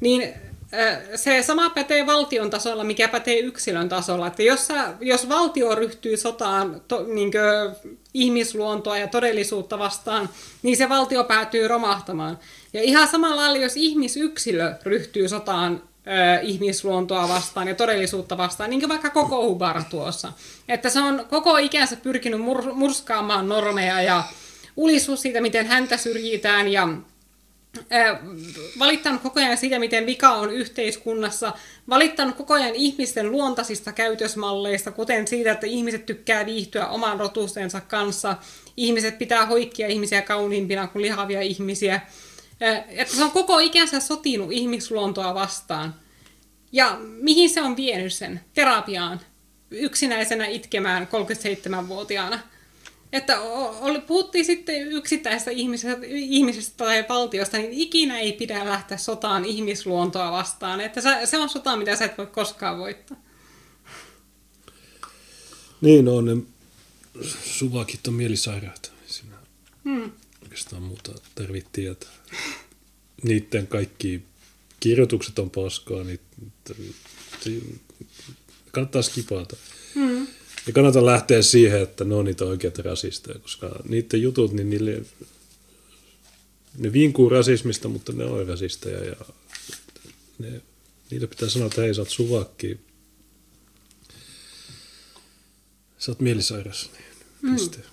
Niin 0.00 0.34
se 1.14 1.42
sama 1.42 1.70
pätee 1.70 2.06
valtion 2.06 2.50
tasolla, 2.50 2.84
mikä 2.84 3.08
pätee 3.08 3.38
yksilön 3.38 3.88
tasolla. 3.88 4.26
Että 4.26 4.42
jos, 4.42 4.66
sä, 4.66 4.94
jos 5.00 5.28
valtio 5.28 5.74
ryhtyy 5.74 6.16
sotaan 6.16 6.82
to, 6.88 7.04
niin 7.14 7.30
ihmisluontoa 8.14 8.98
ja 8.98 9.06
todellisuutta 9.06 9.78
vastaan, 9.78 10.28
niin 10.62 10.76
se 10.76 10.88
valtio 10.88 11.24
päätyy 11.24 11.68
romahtamaan. 11.68 12.38
Ja 12.72 12.82
ihan 12.82 13.08
samalla 13.08 13.36
lailla, 13.36 13.58
jos 13.58 13.76
ihmisyksilö 13.76 14.74
ryhtyy 14.82 15.28
sotaan 15.28 15.82
ö, 16.06 16.40
ihmisluontoa 16.42 17.28
vastaan 17.28 17.68
ja 17.68 17.74
todellisuutta 17.74 18.36
vastaan, 18.36 18.70
niin 18.70 18.80
kuin 18.80 18.88
vaikka 18.88 19.10
koko 19.10 19.46
Hubar 19.46 19.82
tuossa. 19.90 20.32
Että 20.68 20.90
se 20.90 21.00
on 21.00 21.26
koko 21.30 21.56
ikänsä 21.56 21.96
pyrkinyt 21.96 22.40
mur, 22.40 22.74
murskaamaan 22.74 23.48
normeja 23.48 24.02
ja 24.02 24.22
ulisuus 24.76 25.22
siitä, 25.22 25.40
miten 25.40 25.66
häntä 25.66 25.96
syrjitään 25.96 26.68
ja 26.72 26.88
valittanut 28.78 29.22
koko 29.22 29.40
ajan 29.40 29.56
siitä, 29.56 29.78
miten 29.78 30.06
vika 30.06 30.32
on 30.32 30.50
yhteiskunnassa, 30.50 31.52
valittanut 31.88 32.36
koko 32.36 32.54
ajan 32.54 32.74
ihmisten 32.74 33.30
luontaisista 33.32 33.92
käytösmalleista, 33.92 34.92
kuten 34.92 35.28
siitä, 35.28 35.52
että 35.52 35.66
ihmiset 35.66 36.06
tykkää 36.06 36.46
viihtyä 36.46 36.86
oman 36.86 37.20
rotustensa 37.20 37.80
kanssa, 37.80 38.36
ihmiset 38.76 39.18
pitää 39.18 39.46
hoikkia 39.46 39.88
ihmisiä 39.88 40.22
kauniimpina 40.22 40.86
kuin 40.86 41.02
lihavia 41.02 41.40
ihmisiä, 41.40 42.00
että 42.88 43.14
se 43.14 43.24
on 43.24 43.30
koko 43.30 43.58
ikänsä 43.58 44.00
sotinut 44.00 44.52
ihmisluontoa 44.52 45.34
vastaan. 45.34 45.94
Ja 46.72 46.98
mihin 47.00 47.50
se 47.50 47.62
on 47.62 47.76
vienyt 47.76 48.12
sen? 48.12 48.40
Terapiaan. 48.54 49.20
Yksinäisenä 49.70 50.46
itkemään 50.46 51.08
37-vuotiaana. 51.08 52.38
Että 53.12 53.40
oli, 53.40 54.00
puhuttiin 54.00 54.44
sitten 54.44 54.92
yksittäistä 54.92 55.50
ihmisestä, 55.50 56.06
ihmisestä 56.06 56.76
tai 56.76 57.04
valtiosta, 57.08 57.56
niin 57.56 57.72
ikinä 57.72 58.18
ei 58.18 58.32
pidä 58.32 58.64
lähteä 58.64 58.98
sotaan 58.98 59.44
ihmisluontoa 59.44 60.32
vastaan. 60.32 60.80
Että 60.80 61.00
se, 61.00 61.08
se 61.24 61.38
on 61.38 61.48
sota, 61.48 61.76
mitä 61.76 61.96
sä 61.96 62.04
et 62.04 62.18
voi 62.18 62.26
koskaan 62.26 62.78
voittaa. 62.78 63.16
Niin 65.80 66.08
on, 66.08 66.24
ne 66.24 66.36
suvakit 67.44 68.06
on 68.06 68.14
mielisairaat. 68.14 68.92
Siinä 69.06 69.36
hmm. 69.84 70.10
oikeastaan 70.42 70.82
muuta 70.82 71.12
tarvitse 71.34 71.70
tietää. 71.72 72.10
Niiden 73.22 73.66
kaikki 73.66 74.22
kirjoitukset 74.80 75.38
on 75.38 75.50
paskaa, 75.50 76.04
niin 76.04 76.20
kannattaa 78.72 79.02
skipata. 79.02 79.56
Ja 80.66 80.72
kannata 80.72 81.06
lähteä 81.06 81.42
siihen, 81.42 81.82
että 81.82 82.04
ne 82.04 82.14
on 82.14 82.24
niitä 82.24 82.44
oikeita 82.44 82.82
rasisteja, 82.82 83.38
koska 83.38 83.70
niiden 83.88 84.22
jutut, 84.22 84.52
niin 84.52 84.70
niille, 84.70 85.02
ne 86.78 86.92
vinkuu 86.92 87.28
rasismista, 87.28 87.88
mutta 87.88 88.12
ne 88.12 88.24
on 88.24 88.48
rasisteja 88.48 89.04
ja 89.04 89.16
ne, 90.38 90.62
niille 91.10 91.26
pitää 91.26 91.48
sanoa, 91.48 91.66
että 91.66 91.80
hei, 91.80 91.94
sä 91.94 92.00
oot 92.00 92.10
suvakki. 92.10 92.80
Sä 95.98 96.12
oot 96.12 96.20
mielisairas. 96.20 96.90
Niin, 97.42 97.54
piste. 97.54 97.76
Mm. 97.76 97.84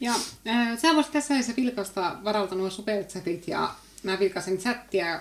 Ja 0.00 0.14
äh, 0.46 0.78
sä 0.82 0.94
voisit 0.94 1.12
tässä 1.12 1.28
vaiheessa 1.28 1.56
vilkasta 1.56 2.16
varalta 2.24 2.54
nuo 2.54 2.70
superchatit 2.70 3.48
ja 3.48 3.74
mä 4.02 4.18
vilkasin 4.18 4.58
chattia 4.58 5.20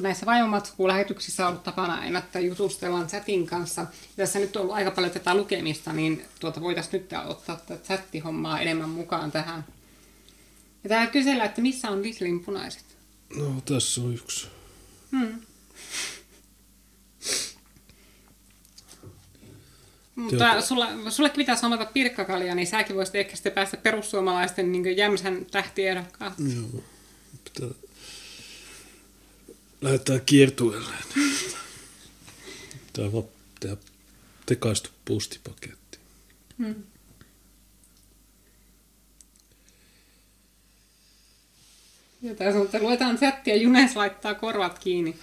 kun 0.00 0.04
näissä 0.04 0.26
vaivomatskuulähetyksissä 0.26 1.42
on 1.42 1.48
ollut 1.48 1.62
tapana 1.62 1.94
aina, 1.94 2.18
että 2.18 2.40
jutustellaan 2.40 3.06
chatin 3.06 3.46
kanssa. 3.46 3.86
Tässä 4.16 4.38
nyt 4.38 4.56
on 4.56 4.62
ollut 4.62 4.74
aika 4.74 4.90
paljon 4.90 5.12
tätä 5.12 5.34
lukemista, 5.34 5.92
niin 5.92 6.24
tuota 6.40 6.60
voitaisiin 6.60 7.02
nyt 7.02 7.12
ottaa 7.26 7.56
tätä 7.56 7.84
chattihommaa 7.84 8.60
enemmän 8.60 8.88
mukaan 8.88 9.32
tähän. 9.32 9.64
Ja 10.84 10.88
täällä 10.88 11.10
kysellään, 11.10 11.48
että 11.48 11.60
missä 11.60 11.90
on 11.90 12.02
Lislin 12.02 12.40
punaiset? 12.40 12.84
No, 13.36 13.60
tässä 13.64 14.00
on 14.00 14.14
yksi. 14.14 14.48
Hmm. 15.10 15.40
Mutta 20.14 20.60
sulla, 20.60 20.88
sullekin 21.10 21.36
pitäisi 21.36 21.66
omata 21.66 21.84
pirkkakalia, 21.84 22.54
niin 22.54 22.66
säkin 22.66 22.96
voisit 22.96 23.14
ehkä 23.14 23.36
sitten 23.36 23.52
päästä 23.52 23.76
perussuomalaisten 23.76 24.72
niin 24.72 24.96
jämsän 24.96 25.46
tähtiedokkaaksi. 25.50 26.56
Joo. 26.56 26.82
Pitää 27.44 27.89
lähdetään 29.80 30.20
kiertueelle. 30.26 30.94
Tämä 32.92 33.08
on 33.12 33.28
tekaistu 34.46 34.90
postipaketti. 35.04 35.98
Hmm. 36.58 36.74
Ja 42.22 42.34
tässä 42.34 42.58
on, 42.58 42.64
että 42.64 42.78
luetaan 42.78 43.18
chattia, 43.18 43.56
Junes 43.56 43.96
laittaa 43.96 44.34
korvat 44.34 44.78
kiinni. 44.78 45.16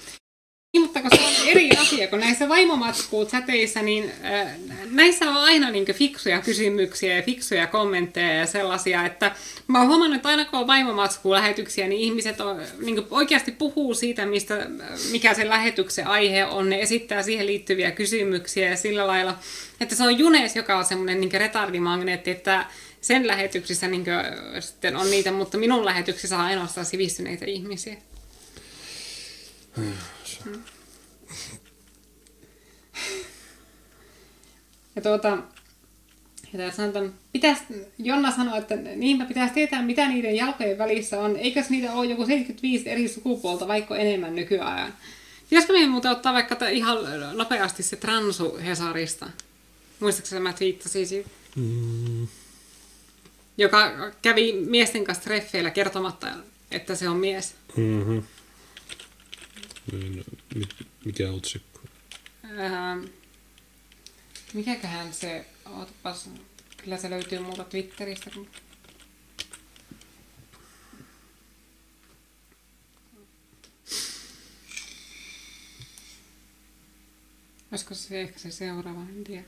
Niin, 0.73 0.81
mutta 0.81 1.02
kun 1.02 1.10
se 1.15 1.22
on 1.22 1.48
eri 1.48 1.69
asia, 1.77 2.07
kun 2.07 2.19
näissä 2.19 2.49
vaimomatskuut 2.49 3.30
säteissä, 3.30 3.81
niin 3.81 4.11
äh, 4.23 4.48
näissä 4.91 5.30
on 5.30 5.38
aina 5.38 5.72
niin 5.72 5.94
fiksuja 5.94 6.41
kysymyksiä 6.41 7.15
ja 7.15 7.22
fiksuja 7.22 7.68
kommentteja 7.68 8.34
ja 8.34 8.45
sellaisia, 8.45 9.06
että 9.06 9.35
mä 9.68 9.80
oon 9.80 9.88
huomannut, 9.88 10.15
että 10.15 10.30
aina 10.30 10.45
kun 10.45 10.60
on 10.60 10.68
vaimomatskuun 10.68 11.35
lähetyksiä, 11.35 11.88
niin 11.88 12.02
ihmiset 12.02 12.41
on, 12.41 12.61
niin 12.85 13.07
oikeasti 13.11 13.52
puhuu 13.52 13.94
siitä, 13.94 14.26
mistä, 14.26 14.68
mikä 15.11 15.34
se 15.34 15.49
lähetyksen 15.49 16.07
aihe 16.07 16.45
on, 16.45 16.69
ne 16.69 16.81
esittää 16.81 17.23
siihen 17.23 17.45
liittyviä 17.45 17.91
kysymyksiä 17.91 18.69
ja 18.69 18.77
sillä 18.77 19.07
lailla, 19.07 19.39
että 19.81 19.95
se 19.95 20.03
on 20.03 20.19
Junes, 20.19 20.56
joka 20.56 20.77
on 20.77 20.85
semmoinen 20.85 21.22
niin 21.22 21.31
retardimagneetti, 21.31 22.31
että 22.31 22.65
sen 23.02 23.27
lähetyksissä 23.27 23.88
niin 23.88 24.06
sitten 24.60 24.95
on 24.95 25.11
niitä, 25.11 25.31
mutta 25.31 25.57
minun 25.57 25.85
lähetyksissä 25.85 26.38
on 26.38 26.44
ainoastaan 26.44 26.85
sivistyneitä 26.85 27.45
ihmisiä. 27.45 27.95
Hmm. 29.77 29.94
Ja 34.95 35.02
tuota, 35.02 35.37
ja 36.53 36.71
sanotaan, 36.71 37.13
pitäisi, 37.31 37.63
Jonna 37.99 38.36
sanoi, 38.36 38.57
että 38.57 38.76
niinpä 38.76 39.26
pitäisi 39.26 39.53
tietää, 39.53 39.81
mitä 39.81 40.10
niiden 40.10 40.36
jalkojen 40.36 40.78
välissä 40.78 41.20
on. 41.20 41.36
Eikös 41.36 41.70
niitä 41.70 41.94
ole 41.94 42.05
joku 42.05 42.26
75 42.26 42.89
eri 42.89 43.07
sukupuolta, 43.07 43.68
vaikka 43.68 43.97
enemmän 43.97 44.36
nykyajan? 44.36 44.94
Pitäisikö 45.49 45.73
meidän 45.73 45.89
muuten 45.89 46.11
ottaa 46.11 46.34
vaikka 46.34 46.68
ihan 46.70 46.97
nopeasti 47.34 47.84
se 47.84 47.95
transu 47.95 48.57
Hesarista? 48.65 49.29
Muistaakseni 49.99 50.41
mä 50.41 50.53
twiittasin 50.53 51.07
siitä? 51.07 51.29
Mm. 51.55 52.28
Joka 53.57 54.11
kävi 54.21 54.53
miesten 54.53 55.03
kanssa 55.03 55.23
treffeillä 55.23 55.70
kertomatta, 55.70 56.28
että 56.71 56.95
se 56.95 57.10
on 57.10 57.18
mies. 57.18 57.55
Mm-hmm. 57.78 58.23
Niin, 59.91 60.25
mikä 61.05 61.31
otsikko? 61.31 61.79
Ähm, 62.45 63.05
mikäköhän 64.53 65.13
se, 65.13 65.45
ootapas, 65.65 66.29
kyllä 66.77 66.97
se 66.97 67.09
löytyy 67.09 67.39
muuta 67.39 67.63
Twitteristä. 67.63 68.29
Kun... 68.29 68.49
Olisiko 77.71 77.93
se 77.93 78.21
ehkä 78.21 78.39
se 78.39 78.51
seuraava, 78.51 79.01
en 79.01 79.23
tiedä. 79.23 79.43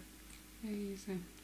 Ei 0.68 0.98
se. 1.06 1.39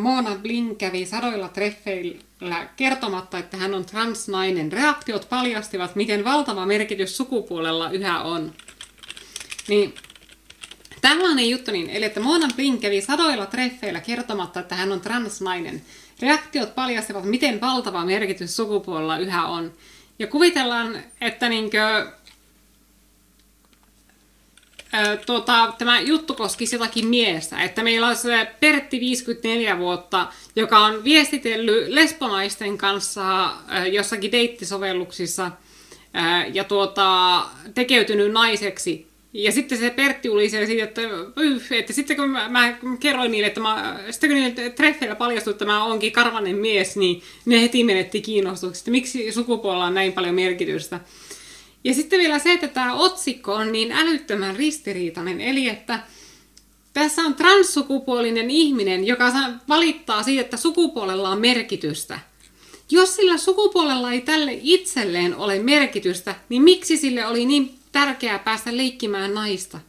Mona 0.00 0.34
Blink 0.34 0.78
kävi 0.78 1.06
sadoilla 1.06 1.48
treffeillä 1.48 2.68
kertomatta, 2.76 3.38
että 3.38 3.56
hän 3.56 3.74
on 3.74 3.84
transnainen. 3.84 4.72
Reaktiot 4.72 5.28
paljastivat, 5.28 5.96
miten 5.96 6.24
valtava 6.24 6.66
merkitys 6.66 7.16
sukupuolella 7.16 7.90
yhä 7.90 8.20
on. 8.20 8.52
Niin, 9.68 9.94
tällainen 11.00 11.50
juttu, 11.50 11.70
niin, 11.70 11.90
eli 11.90 12.04
että 12.04 12.20
Mona 12.20 12.48
Blink 12.56 12.80
kävi 12.80 13.00
sadoilla 13.00 13.46
treffeillä 13.46 14.00
kertomatta, 14.00 14.60
että 14.60 14.74
hän 14.74 14.92
on 14.92 15.00
transnainen. 15.00 15.82
Reaktiot 16.20 16.74
paljastivat, 16.74 17.24
miten 17.24 17.60
valtava 17.60 18.04
merkitys 18.04 18.56
sukupuolella 18.56 19.18
yhä 19.18 19.46
on. 19.46 19.72
Ja 20.18 20.26
kuvitellaan, 20.26 21.02
että 21.20 21.48
niinkö, 21.48 22.12
tota, 25.26 25.74
tämä 25.78 26.00
juttu 26.00 26.34
koskisi 26.34 26.76
jotakin 26.76 27.06
miestä, 27.06 27.62
että 27.62 27.82
meillä 27.82 28.06
on 28.06 28.16
se 28.16 28.48
Pertti 28.60 29.00
54 29.00 29.78
vuotta, 29.78 30.26
joka 30.56 30.78
on 30.78 31.04
viestitellyt 31.04 31.88
lesbonaisten 31.88 32.78
kanssa 32.78 33.50
jossakin 33.92 34.32
deittisovelluksissa 34.32 35.50
ja 36.52 36.64
tuota, 36.64 37.42
tekeytynyt 37.74 38.32
naiseksi. 38.32 39.06
Ja 39.32 39.52
sitten 39.52 39.78
se 39.78 39.90
Pertti 39.90 40.28
ulisee 40.28 40.66
siitä, 40.66 40.84
että, 40.84 41.00
että 41.70 41.92
sitten 41.92 42.16
kun 42.16 42.30
mä, 42.30 42.48
mä 42.48 42.76
kerroin 43.00 43.30
niille, 43.30 43.46
että 43.46 43.60
mä, 43.60 44.00
sitten 44.10 44.30
kun 44.30 44.38
niille 44.38 44.70
treffeillä 44.70 45.16
paljastui, 45.16 45.50
että 45.50 45.64
mä 45.64 45.84
oonkin 45.84 46.12
karvanen 46.12 46.56
mies, 46.56 46.96
niin 46.96 47.22
ne 47.44 47.62
heti 47.62 47.84
menetti 47.84 48.20
kiinnostuksen, 48.20 48.80
että 48.80 48.90
miksi 48.90 49.32
sukupuolella 49.32 49.84
on 49.84 49.94
näin 49.94 50.12
paljon 50.12 50.34
merkitystä. 50.34 51.00
Ja 51.86 51.94
sitten 51.94 52.20
vielä 52.20 52.38
se, 52.38 52.52
että 52.52 52.68
tämä 52.68 52.94
otsikko 52.94 53.54
on 53.54 53.72
niin 53.72 53.92
älyttömän 53.92 54.56
ristiriitainen, 54.56 55.40
eli 55.40 55.68
että 55.68 56.00
tässä 56.92 57.22
on 57.22 57.34
transsukupuolinen 57.34 58.50
ihminen, 58.50 59.06
joka 59.06 59.32
valittaa 59.68 60.22
siitä, 60.22 60.40
että 60.40 60.56
sukupuolella 60.56 61.28
on 61.28 61.40
merkitystä. 61.40 62.18
Jos 62.90 63.16
sillä 63.16 63.36
sukupuolella 63.36 64.12
ei 64.12 64.20
tälle 64.20 64.58
itselleen 64.62 65.36
ole 65.36 65.58
merkitystä, 65.58 66.34
niin 66.48 66.62
miksi 66.62 66.96
sille 66.96 67.26
oli 67.26 67.46
niin 67.46 67.78
tärkeää 67.92 68.38
päästä 68.38 68.76
leikkimään 68.76 69.34
naista? 69.34 69.80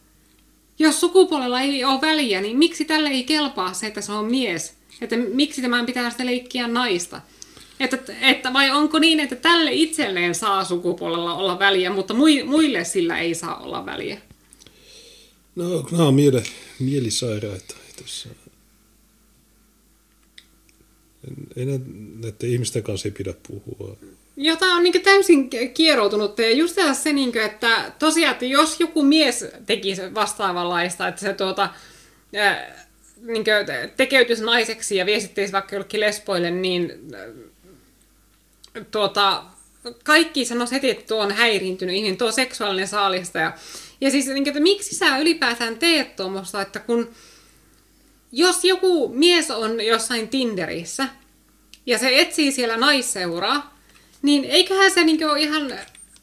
Jos 0.78 1.00
sukupuolella 1.00 1.60
ei 1.60 1.84
ole 1.84 2.00
väliä, 2.00 2.40
niin 2.40 2.58
miksi 2.58 2.84
tälle 2.84 3.08
ei 3.08 3.24
kelpaa 3.24 3.72
se, 3.72 3.86
että 3.86 4.00
se 4.00 4.12
on 4.12 4.24
mies? 4.24 4.74
Että 5.00 5.16
miksi 5.16 5.62
tämän 5.62 5.86
pitää 5.86 6.10
sitä 6.10 6.26
leikkiä 6.26 6.68
naista? 6.68 7.20
Että, 7.80 7.98
että 8.20 8.52
vai 8.52 8.70
onko 8.70 8.98
niin, 8.98 9.20
että 9.20 9.36
tälle 9.36 9.72
itselleen 9.72 10.34
saa 10.34 10.64
sukupuolella 10.64 11.34
olla 11.34 11.58
väliä, 11.58 11.90
mutta 11.90 12.14
muille 12.44 12.84
sillä 12.84 13.18
ei 13.18 13.34
saa 13.34 13.56
olla 13.58 13.86
väliä? 13.86 14.20
No, 15.56 15.86
nämä 15.92 16.04
on 16.04 16.14
miele, 16.14 16.42
mielisairaita. 16.78 17.74
Tässä. 18.02 18.28
Ei 21.56 21.64
näiden 21.64 22.50
ihmisten 22.50 22.82
kanssa 22.82 23.08
ei 23.08 23.12
pidä 23.12 23.34
puhua. 23.48 23.96
Jota 24.36 24.66
on 24.66 24.82
niin 24.82 25.02
täysin 25.02 25.50
kieroutunut. 25.74 26.38
Ja 26.38 26.52
just 26.52 26.76
se, 26.92 27.12
niin 27.12 27.32
kuin, 27.32 27.44
että 27.44 27.92
tosiaan, 27.98 28.32
että 28.32 28.44
jos 28.44 28.80
joku 28.80 29.02
mies 29.02 29.46
tekisi 29.66 30.14
vastaavanlaista, 30.14 31.08
että 31.08 31.20
se 31.20 31.34
tuota, 31.34 31.68
niin 33.22 33.44
kuin, 33.44 33.54
tekeytyisi 33.96 34.44
naiseksi 34.44 34.96
ja 34.96 35.06
viestittäisi 35.06 35.52
vaikka 35.52 35.76
jollekin 35.76 36.00
lesboille, 36.00 36.50
niin 36.50 36.92
tuota, 38.90 39.44
kaikki 40.04 40.44
sanoisi 40.44 40.74
heti, 40.74 40.90
että 40.90 41.06
tuo 41.06 41.18
on 41.18 41.32
häiriintynyt 41.32 41.96
ihminen, 41.96 42.16
tuo 42.16 42.32
seksuaalinen 42.32 42.88
saalista. 42.88 43.38
Ja, 43.38 43.52
ja 44.00 44.10
siis, 44.10 44.26
niin, 44.26 44.48
että 44.48 44.60
miksi 44.60 44.94
sä 44.94 45.18
ylipäätään 45.18 45.78
teet 45.78 46.16
tuommoista, 46.16 46.62
että 46.62 46.80
kun 46.80 47.10
jos 48.32 48.64
joku 48.64 49.08
mies 49.08 49.50
on 49.50 49.80
jossain 49.80 50.28
Tinderissä 50.28 51.08
ja 51.86 51.98
se 51.98 52.20
etsii 52.20 52.52
siellä 52.52 52.76
naisseuraa, 52.76 53.78
niin 54.22 54.44
eiköhän 54.44 54.90
se 54.90 55.04
niin 55.04 55.26
ole 55.26 55.40
ihan 55.40 55.72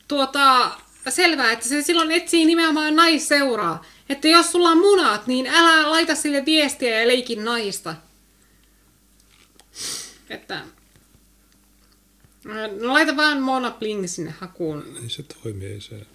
tuota, 0.07 0.72
selvää, 1.09 1.51
että 1.51 1.67
se 1.67 1.82
silloin 1.82 2.11
etsii 2.11 2.45
nimenomaan 2.45 2.95
naisseuraa. 2.95 3.85
Että 4.09 4.27
jos 4.27 4.51
sulla 4.51 4.69
on 4.69 4.77
munat, 4.77 5.27
niin 5.27 5.48
älä 5.48 5.91
laita 5.91 6.15
sille 6.15 6.45
viestiä 6.45 6.99
ja 6.99 7.07
leikin 7.07 7.45
naista. 7.45 7.95
Että 10.30 10.61
No 12.45 12.93
laita 12.93 13.15
vaan 13.15 13.41
Mona 13.41 13.72
Bling 13.72 14.07
sinne 14.07 14.32
hakuun. 14.32 14.98
Ei 15.03 15.09
se 15.09 15.24
toimi, 15.24 15.65
ei 15.65 15.82
se. 15.82 16.06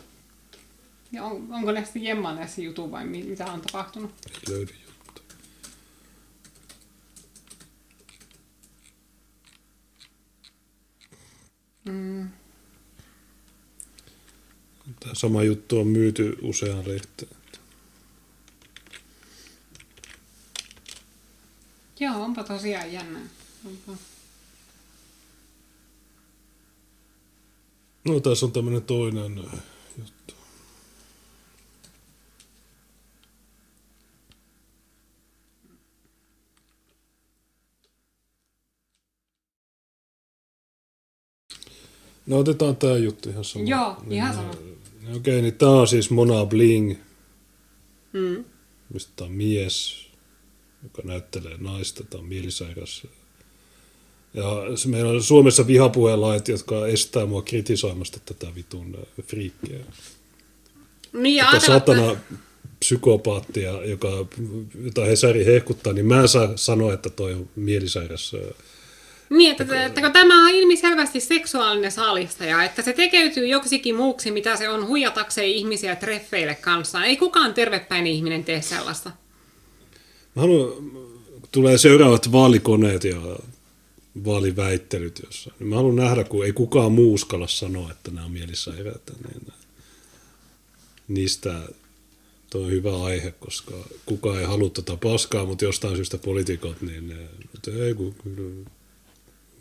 Ja 1.13 1.25
on, 1.25 1.47
onko 1.53 1.73
näistä 1.73 1.99
Jemma 1.99 2.35
näissä 2.35 2.61
jutu 2.63 2.91
vai 2.91 3.07
mitä 3.07 3.47
on 3.47 3.61
tapahtunut? 3.61 4.15
Ei 4.31 4.55
löydy 4.55 4.75
juttu. 4.87 5.23
Mm. 11.85 12.29
Tämä 15.01 15.15
sama 15.15 15.43
juttu 15.43 15.81
on 15.81 15.87
myyty 15.87 16.39
useaan 16.43 16.89
lehteen. 16.89 17.31
Joo, 22.01 22.23
onpa 22.23 22.45
tosiaan 22.45 22.93
jännä. 22.93 23.21
Onpa. 23.65 24.10
No 28.05 28.21
tässä 28.21 28.47
on 28.47 28.53
tämmöinen 28.53 28.83
toinen 28.83 29.37
juttu. 29.99 30.35
No 42.27 42.39
otetaan 42.39 42.77
tämä 42.77 42.97
juttu 42.97 43.31
ihan 43.31 43.45
sama. 43.45 43.65
Joo, 43.65 43.97
niin, 44.03 44.13
ihan 44.13 44.35
sama. 44.35 44.53
Niin, 44.53 44.79
okei, 45.03 45.17
okay, 45.17 45.43
niin 45.43 45.55
tämä 45.55 45.73
on 45.73 45.89
siis 45.89 46.11
Mona 46.11 46.47
Bling. 46.47 46.97
Mm. 48.13 48.45
Mistä 48.93 49.13
tämä 49.17 49.27
on 49.27 49.33
mies, 49.33 50.07
joka 50.83 51.03
näyttelee 51.05 51.57
naista. 51.59 52.05
Tämä 52.05 52.21
on 52.21 52.29
mielisairas 52.29 53.07
ja 54.35 54.45
meillä 54.87 55.11
on 55.11 55.23
Suomessa 55.23 55.67
vihapuhelait, 55.67 56.49
jotka 56.49 56.87
estää 56.87 57.27
mua 57.27 57.43
kritisoimasta 57.43 58.19
tätä 58.25 58.47
vitun 58.55 58.97
äh, 58.99 59.25
friikkiä. 59.27 59.79
Niin, 61.13 61.45
Tätä 61.45 61.67
satana 61.67 62.17
psykopaattia, 62.81 63.85
joka, 63.85 64.09
jota 64.85 65.05
Hesari 65.05 65.47
hehkuttaa, 65.47 65.93
niin 65.93 66.07
mä 66.07 66.21
en 66.21 66.29
saa 66.29 66.49
sanoa, 66.57 66.93
että 66.93 67.11
toi 67.11 67.33
on 67.35 67.49
mielisairas. 67.57 68.35
Äh, 68.35 68.55
niin, 69.31 69.51
että, 69.51 69.87
että 69.87 70.01
kun 70.01 70.13
tämä 70.13 70.49
on 70.49 70.55
ilmiselvästi 70.55 71.21
seksuaalinen 71.21 71.93
saalistaja, 71.93 72.65
että 72.65 72.83
se 72.83 72.93
tekeytyy 72.93 73.47
joksikin 73.47 73.95
muuksi, 73.95 74.31
mitä 74.31 74.57
se 74.57 74.69
on 74.69 74.87
huijatakseen 74.87 75.49
ihmisiä 75.49 75.97
treffeille 75.97 76.55
kanssa. 76.55 77.05
Ei 77.05 77.17
kukaan 77.17 77.55
tervepäinen 77.55 78.13
ihminen 78.13 78.45
tee 78.45 78.63
sellaista. 78.63 79.11
Mä 80.35 80.43
haluan, 80.43 80.73
tulee 81.53 81.79
seuraavat 81.79 82.33
vaalikoneet 82.33 83.05
ja 83.05 83.17
vaaliväittelyt 84.25 85.21
jossain. 85.25 85.57
Mä 85.59 85.77
haluan 85.77 85.97
nähdä, 85.97 86.25
kun 86.25 86.47
ei 86.47 86.53
kukaan 86.53 86.93
muu 86.93 87.15
uskalla 87.15 87.49
sanoa, 87.49 87.91
että 87.91 88.11
nämä 88.11 88.27
on 88.27 88.33
mielisairaita. 88.33 89.13
Niin 89.29 89.53
niistä 91.09 91.61
tuo 92.51 92.65
on 92.65 92.71
hyvä 92.71 93.03
aihe, 93.03 93.31
koska 93.31 93.75
kukaan 94.07 94.39
ei 94.39 94.47
halua 94.47 94.69
tätä 94.69 94.83
tota 94.83 95.09
paskaa, 95.09 95.47
mutta 95.47 95.65
jostain 95.65 95.97
syystä 95.97 96.19
poliitikot, 96.19 96.83
niin 96.83 97.09
ne, 97.09 97.17
ei 97.87 97.95
kun, 97.95 98.15
kyllä. 98.25 98.71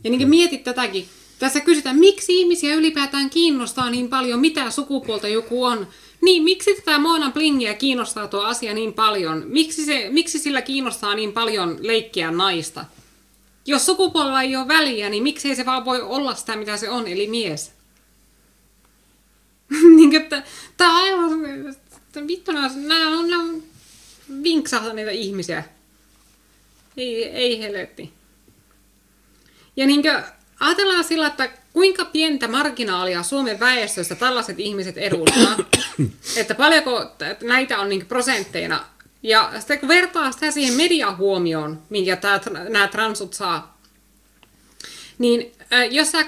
Ja 0.04 0.10
niin 0.10 0.30
mietit 0.30 0.64
tätäkin. 0.64 1.06
Tässä 1.40 1.62
kysytään, 1.62 2.00
miksi 2.00 2.40
ihmisiä 2.40 2.76
ylipäätään 2.76 3.30
kiinnostaa 3.30 3.90
niin 3.90 4.10
paljon, 4.10 4.40
mitä 4.40 4.72
sukupuolta 4.72 5.28
joku 5.28 5.64
on. 5.64 5.88
Niin, 6.22 6.44
miksi 6.44 6.76
tätä 6.76 7.00
Moona 7.00 7.32
Blingiä 7.32 7.74
kiinnostaa 7.74 8.28
tuo 8.28 8.42
asia 8.42 8.74
niin 8.74 8.94
paljon? 8.94 9.44
Miksi, 9.48 9.86
se, 9.86 10.10
miksi 10.10 10.40
sillä 10.40 10.62
kiinnostaa 10.62 11.16
niin 11.16 11.32
paljon 11.32 11.78
leikkiä 11.82 12.32
naista? 12.32 12.86
Jos 13.70 13.86
sukupuolella 13.86 14.42
ei 14.42 14.56
ole 14.56 14.68
väliä, 14.68 15.10
niin 15.10 15.24
miksei 15.24 15.56
se 15.56 15.66
vaan 15.66 15.86
voi 15.86 16.02
olla 16.02 16.36
sitä, 16.36 16.56
mitä 16.56 16.78
se 16.78 16.90
on, 16.90 17.08
eli 17.08 17.28
mies. 17.28 17.72
niin, 19.96 20.16
että 20.16 20.44
tää 20.78 20.90
on 20.90 20.96
aivan... 20.96 21.76
Vittu, 22.28 22.52
nämä 22.52 22.66
on, 23.10 23.30
nämä 23.30 23.44
on 23.44 23.64
niitä 24.96 25.12
ihmisiä. 25.12 25.64
Ei, 26.98 27.24
ei 27.26 27.60
helvetti. 27.60 28.14
Ja 29.76 29.88
niin 29.88 30.02
kuin, 30.02 30.24
ajatellaan 30.60 31.04
sillä, 31.04 31.28
että 31.28 31.50
kuinka 31.74 32.06
pientä 32.06 32.48
marginaalia 32.48 33.24
Suomen 33.24 33.60
väestöstä 33.60 34.16
tällaiset 34.16 34.60
ihmiset 34.60 34.98
edustaa. 34.98 35.58
että 36.40 36.56
paljonko 36.56 37.12
näitä 37.42 37.80
on 37.80 37.90
niin 37.90 38.06
prosentteina 38.06 38.86
ja 39.24 39.52
sitten 39.60 39.80
kun 39.80 39.90
vertaa 39.90 40.32
sitä 40.32 40.52
siihen 40.52 40.74
mediahuomioon, 40.74 41.82
minkä 41.90 42.16
tää, 42.16 42.42
nämä 42.70 42.88
transut 42.88 43.34
saa, 43.34 43.80
niin 45.18 45.52
jos 45.92 46.12
sä 46.12 46.26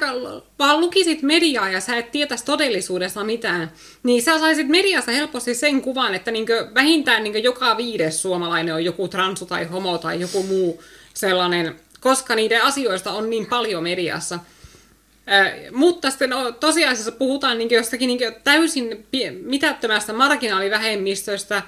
vaan 0.59 0.81
lukisit 0.81 1.21
mediaa 1.21 1.69
ja 1.69 1.79
sä 1.79 1.95
et 1.95 2.11
tietäisi 2.11 2.45
todellisuudesta 2.45 3.23
mitään, 3.23 3.71
niin 4.03 4.21
sä 4.23 4.39
saisit 4.39 4.67
mediassa 4.67 5.11
helposti 5.11 5.55
sen 5.55 5.81
kuvan, 5.81 6.15
että 6.15 6.31
niinkö, 6.31 6.67
vähintään 6.75 7.23
niinkö 7.23 7.39
joka 7.39 7.77
viides 7.77 8.21
suomalainen 8.21 8.75
on 8.75 8.85
joku 8.85 9.07
transu 9.07 9.45
tai 9.45 9.65
homo 9.65 9.97
tai 9.97 10.21
joku 10.21 10.43
muu 10.43 10.83
sellainen, 11.13 11.75
koska 11.99 12.35
niiden 12.35 12.63
asioista 12.63 13.11
on 13.11 13.29
niin 13.29 13.45
paljon 13.45 13.83
mediassa. 13.83 14.39
Äh, 15.31 15.71
mutta 15.71 16.09
sitten 16.09 16.29
no, 16.29 16.51
tosiasiassa 16.51 17.11
puhutaan 17.11 17.57
niinkö 17.57 17.75
jostakin 17.75 18.07
niinkö 18.07 18.31
täysin 18.43 19.05
mitättömästä 19.43 20.13
marginaalivähemmistöstä, 20.13 21.63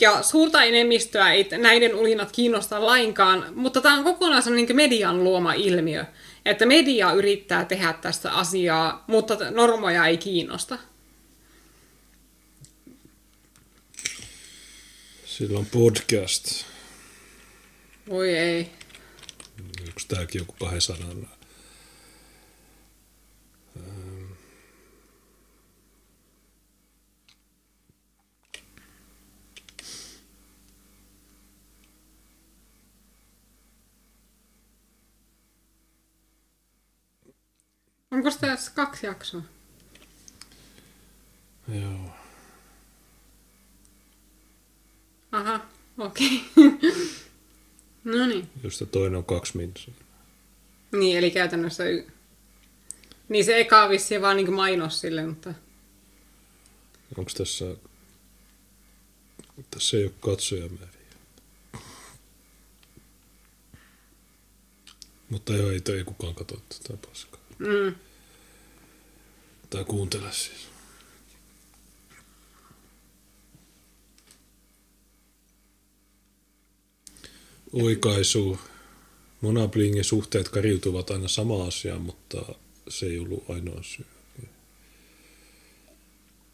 ja 0.00 0.22
suurta 0.22 0.62
enemmistöä 0.62 1.32
ei 1.32 1.48
näiden 1.58 1.94
ulinat 1.94 2.32
kiinnosta 2.32 2.86
lainkaan, 2.86 3.46
mutta 3.54 3.80
tämä 3.80 3.98
on 3.98 4.04
kokonaan 4.04 4.42
niin 4.54 4.76
median 4.76 5.24
luoma 5.24 5.52
ilmiö, 5.52 6.04
että 6.44 6.66
media 6.66 7.12
yrittää 7.12 7.64
tehdä 7.64 7.92
tästä 7.92 8.32
asiaa, 8.32 9.04
mutta 9.06 9.50
normoja 9.50 10.06
ei 10.06 10.16
kiinnosta. 10.16 10.78
Sillä 15.24 15.58
on 15.58 15.66
podcast. 15.66 16.64
Voi 18.08 18.36
ei. 18.36 18.70
Onko 19.80 20.00
tämäkin 20.08 20.38
joku 20.38 20.54
200? 20.58 21.37
Onko 38.10 38.30
tässä 38.40 38.70
kaksi 38.74 39.06
jaksoa? 39.06 39.42
Joo. 41.68 42.10
Aha, 45.32 45.66
okei. 45.98 46.44
Okay. 46.56 46.92
no 48.04 48.26
niin. 48.26 48.50
Josta 48.62 48.86
toinen 48.86 49.16
on 49.16 49.24
kaksi 49.24 49.56
minsaa. 49.56 49.94
Niin, 50.92 51.18
eli 51.18 51.30
käytännössä... 51.30 51.84
Y- 51.84 52.10
niin 53.28 53.44
se 53.44 53.60
eka 53.60 53.82
on 53.84 53.90
vissiin 53.90 54.22
vaan 54.22 54.36
niin 54.36 54.52
mainos 54.52 55.00
sille, 55.00 55.26
mutta... 55.26 55.54
Onko 57.18 57.30
tässä... 57.36 57.64
Tässä 59.70 59.96
ei 59.96 60.04
ole 60.04 60.12
katsojamääriä. 60.20 60.98
Mutta 65.30 65.52
joo, 65.52 65.70
ei, 65.70 65.80
ei 65.96 66.04
kukaan 66.04 66.34
katso 66.34 66.56
tätä 66.56 67.06
paskaa. 67.08 67.37
Mm. 67.58 67.94
Tai 69.70 69.84
kuuntele 69.84 70.32
siis. 70.32 70.68
Oikaisu. 77.72 78.58
Monablingin 79.40 80.04
suhteet 80.04 80.48
kariutuvat 80.48 81.10
aina 81.10 81.28
sama 81.28 81.64
asiaan, 81.64 82.02
mutta 82.02 82.42
se 82.88 83.06
ei 83.06 83.18
ollut 83.18 83.50
ainoa 83.50 83.82
syy. 83.82 84.06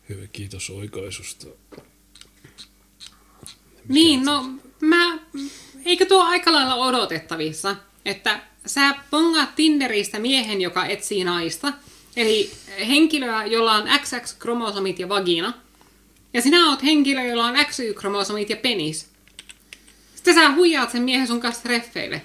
Hyvä, 0.08 0.26
kiitos 0.26 0.70
oikaisusta. 0.70 1.46
Niin, 3.88 4.24
no 4.24 4.50
mä, 4.80 5.18
eikö 5.84 6.06
tuo 6.06 6.22
aika 6.22 6.52
lailla 6.52 6.74
odotettavissa, 6.74 7.76
että 8.04 8.40
sä 8.66 8.94
pongaat 9.10 9.54
Tinderistä 9.54 10.18
miehen, 10.18 10.60
joka 10.60 10.86
etsii 10.86 11.24
naista, 11.24 11.72
eli 12.16 12.50
henkilöä, 12.88 13.46
jolla 13.46 13.72
on 13.72 13.88
XX-kromosomit 13.88 14.98
ja 14.98 15.08
vagina, 15.08 15.52
ja 16.34 16.42
sinä 16.42 16.70
oot 16.70 16.82
henkilö, 16.82 17.22
jolla 17.22 17.44
on 17.44 17.54
XY-kromosomit 17.56 18.50
ja 18.50 18.56
penis. 18.56 19.08
Sitten 20.14 20.34
sä 20.34 20.52
huijaat 20.52 20.90
sen 20.90 21.02
miehen 21.02 21.26
sun 21.26 21.40
kanssa 21.40 21.62
treffeille. 21.62 22.22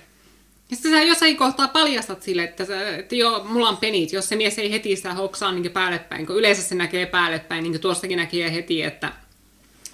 Ja 0.70 0.76
sitten 0.76 0.92
sä 0.92 1.04
jossain 1.04 1.38
kohtaa 1.38 1.68
paljastat 1.68 2.24
sille, 2.24 2.44
että, 2.44 2.66
sä, 2.66 2.96
että 2.98 3.16
joo, 3.16 3.44
mulla 3.44 3.70
on 3.70 3.78
penit, 3.78 4.14
jos 4.14 4.30
se 4.30 4.36
mies 4.36 4.60
ei 4.60 4.72
heti 4.72 4.96
sitä 4.96 5.14
hoksaa 5.14 5.52
niin 5.52 5.72
päälle 5.72 6.00
päin, 6.00 6.26
kun 6.26 6.38
yleensä 6.38 6.62
se 6.62 6.76
näkee 6.76 7.06
päälle 7.06 7.40
päin, 7.40 7.64
niin 7.64 7.74
kuin 7.74 7.82
tuostakin 7.82 8.18
näkee 8.18 8.54
heti, 8.54 8.82
että 8.82 9.14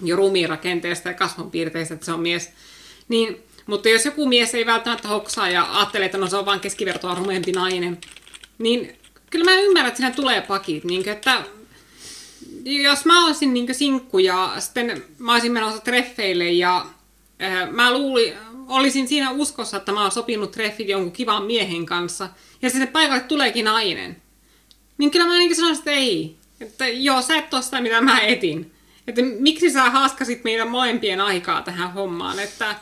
jo 0.02 0.16
rumiirakenteesta 0.16 1.08
ja 1.08 1.14
kasvonpiirteistä, 1.14 1.94
että 1.94 2.06
se 2.06 2.12
on 2.12 2.20
mies. 2.20 2.52
Niin, 3.08 3.42
mutta 3.66 3.88
jos 3.88 4.04
joku 4.04 4.26
mies 4.26 4.54
ei 4.54 4.66
välttämättä 4.66 5.08
hoksaa 5.08 5.48
ja 5.48 5.76
ajattelee, 5.78 6.06
että 6.06 6.18
no 6.18 6.26
se 6.26 6.36
on 6.36 6.46
vain 6.46 6.60
keskivertoa 6.60 7.14
rumempi 7.14 7.52
nainen, 7.52 7.98
niin 8.58 8.98
kyllä 9.30 9.44
mä 9.44 9.60
ymmärrän, 9.60 9.88
että 9.88 9.96
siinä 9.96 10.14
tulee 10.14 10.40
pakit. 10.40 10.84
Niin 10.84 11.08
että 11.08 11.42
jos 12.64 13.04
mä 13.04 13.26
olisin 13.26 13.54
niin 13.54 13.74
sinkku 13.74 14.18
ja 14.18 14.52
sitten 14.58 15.04
mä 15.18 15.32
olisin 15.32 15.52
menossa 15.52 15.80
treffeille 15.80 16.50
ja 16.50 16.86
äh, 17.42 17.70
mä 17.70 17.92
luulin, 17.92 18.34
olisin 18.68 19.08
siinä 19.08 19.30
uskossa, 19.30 19.76
että 19.76 19.92
mä 19.92 20.02
oon 20.02 20.12
sopinut 20.12 20.50
treffit 20.50 20.88
jonkun 20.88 21.12
kivan 21.12 21.42
miehen 21.42 21.86
kanssa 21.86 22.28
ja 22.62 22.70
sitten 22.70 22.88
paikalle 22.88 23.20
tuleekin 23.20 23.64
nainen, 23.64 24.22
niin 24.98 25.10
kyllä 25.10 25.26
mä 25.26 25.38
niin 25.38 25.56
sanoisin, 25.56 25.78
että 25.78 25.90
ei. 25.90 26.36
Että 26.60 26.88
joo, 26.88 27.22
sä 27.22 27.36
et 27.36 27.50
tosta, 27.50 27.80
mitä 27.80 28.00
mä 28.00 28.20
etin. 28.20 28.72
Että 29.06 29.22
miksi 29.22 29.70
sä 29.70 29.90
haaskasit 29.90 30.44
meidän 30.44 30.68
molempien 30.68 31.20
aikaa 31.20 31.62
tähän 31.62 31.92
hommaan, 31.92 32.38
että 32.38 32.74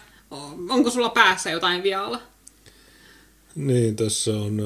onko 0.68 0.90
sulla 0.90 1.08
päässä 1.08 1.50
jotain 1.50 1.82
vialla? 1.82 2.22
Niin, 3.54 3.96
tässä 3.96 4.30
on 4.30 4.62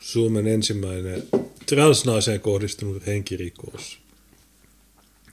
Suomen 0.00 0.46
ensimmäinen 0.46 1.22
transnaiseen 1.66 2.40
kohdistunut 2.40 3.06
henkirikos. 3.06 3.98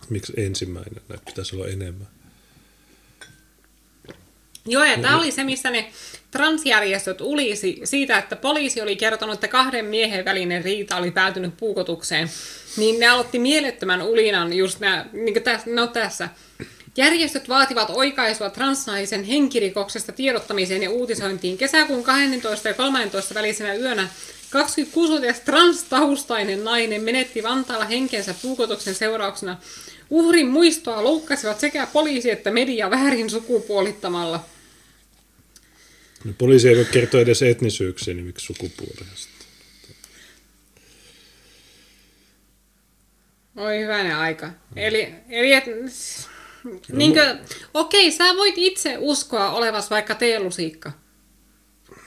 Miksi 0.10 0.34
ensimmäinen? 0.38 1.02
Näitä 1.10 1.26
pitäisi 1.26 1.56
olla 1.56 1.68
enemmän. 1.68 2.08
Joo, 4.68 4.84
ja 4.84 4.98
tämä 4.98 5.18
oli 5.18 5.32
se, 5.32 5.44
missä 5.44 5.70
ne 5.70 5.92
transjärjestöt 6.32 7.22
ulisi 7.22 7.82
siitä, 7.84 8.18
että 8.18 8.36
poliisi 8.36 8.82
oli 8.82 8.96
kertonut, 8.96 9.34
että 9.34 9.48
kahden 9.48 9.86
miehen 9.86 10.26
välinen 10.26 10.64
riita 10.64 10.98
oli 10.98 11.12
päätynyt 11.12 11.58
puukotukseen. 11.58 12.30
Niin 12.78 13.00
ne 13.00 13.08
aloitti 13.08 13.40
mielettömän 13.40 14.02
ulinan 14.02 14.54
just 14.54 14.80
nää, 14.80 15.10
niin 15.14 15.44
tässä, 15.44 15.70
no 15.70 15.88
tässä. 15.88 16.30
Järjestöt 16.98 17.50
vaativat 17.50 17.90
oikaisua 17.90 18.50
transnaisen 18.50 19.24
henkirikoksesta 19.24 20.12
tiedottamiseen 20.12 20.84
ja 20.84 20.90
uutisointiin. 20.90 21.58
Kesäkuun 21.58 22.04
12 22.04 22.68
ja 22.68 22.74
13 22.74 23.34
välisenä 23.34 23.74
yönä 23.74 24.10
26-vuotias 24.56 25.40
transtaustainen 25.40 26.64
nainen 26.64 27.02
menetti 27.02 27.44
Vantaalla 27.44 27.86
henkensä 27.86 28.36
puukotuksen 28.42 28.96
seurauksena. 28.96 29.58
Uhrin 30.10 30.48
muistoa 30.48 31.04
loukkasivat 31.04 31.60
sekä 31.60 31.88
poliisi 31.94 32.32
että 32.32 32.52
media 32.52 32.90
väärin 32.90 33.30
sukupuolittamalla. 33.30 34.46
No, 36.24 36.34
poliisi 36.38 36.70
ei 36.70 36.76
voi 36.76 36.86
kertoa 36.86 37.22
edes 37.22 37.42
etnisyyksiä, 37.42 38.14
niin 38.14 38.26
miksi 38.26 38.46
sukupuolesta? 38.46 39.36
Oi 43.56 43.80
hyvänen 43.80 44.16
aika. 44.16 44.50
Eli, 44.76 45.14
eli 45.30 45.54
et, 45.54 45.66
niinkö, 46.92 47.38
okei, 47.74 48.12
sä 48.12 48.24
voit 48.24 48.58
itse 48.58 48.98
uskoa 49.00 49.52
olevas 49.52 49.90
vaikka 49.90 50.16
teelusiikka. 50.16 50.92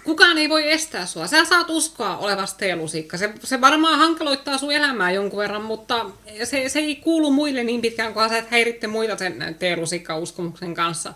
Kukaan 0.05 0.39
ei 0.39 0.49
voi 0.49 0.71
estää 0.71 1.07
sua. 1.07 1.27
Sä 1.27 1.45
saat 1.45 1.71
uskoa 1.71 2.17
olevas 2.17 2.55
teelusiikka. 2.55 3.17
Se, 3.17 3.33
se 3.45 3.61
varmaan 3.61 3.99
hankaloittaa 3.99 4.59
sun 4.59 4.73
elämää 4.73 5.11
jonkun 5.11 5.39
verran, 5.39 5.65
mutta 5.65 6.07
se, 6.45 6.69
se 6.69 6.79
ei 6.79 6.97
kuulu 6.97 7.31
muille 7.31 7.65
niin 7.65 7.83
pitkään, 7.83 8.15
kun 8.15 8.29
sä 8.29 8.39
et 8.39 8.51
häiritte 8.51 8.87
muita 8.87 9.17
sen 9.17 9.57
teelusikka-uskomuksen 9.59 10.75
kanssa. 10.75 11.15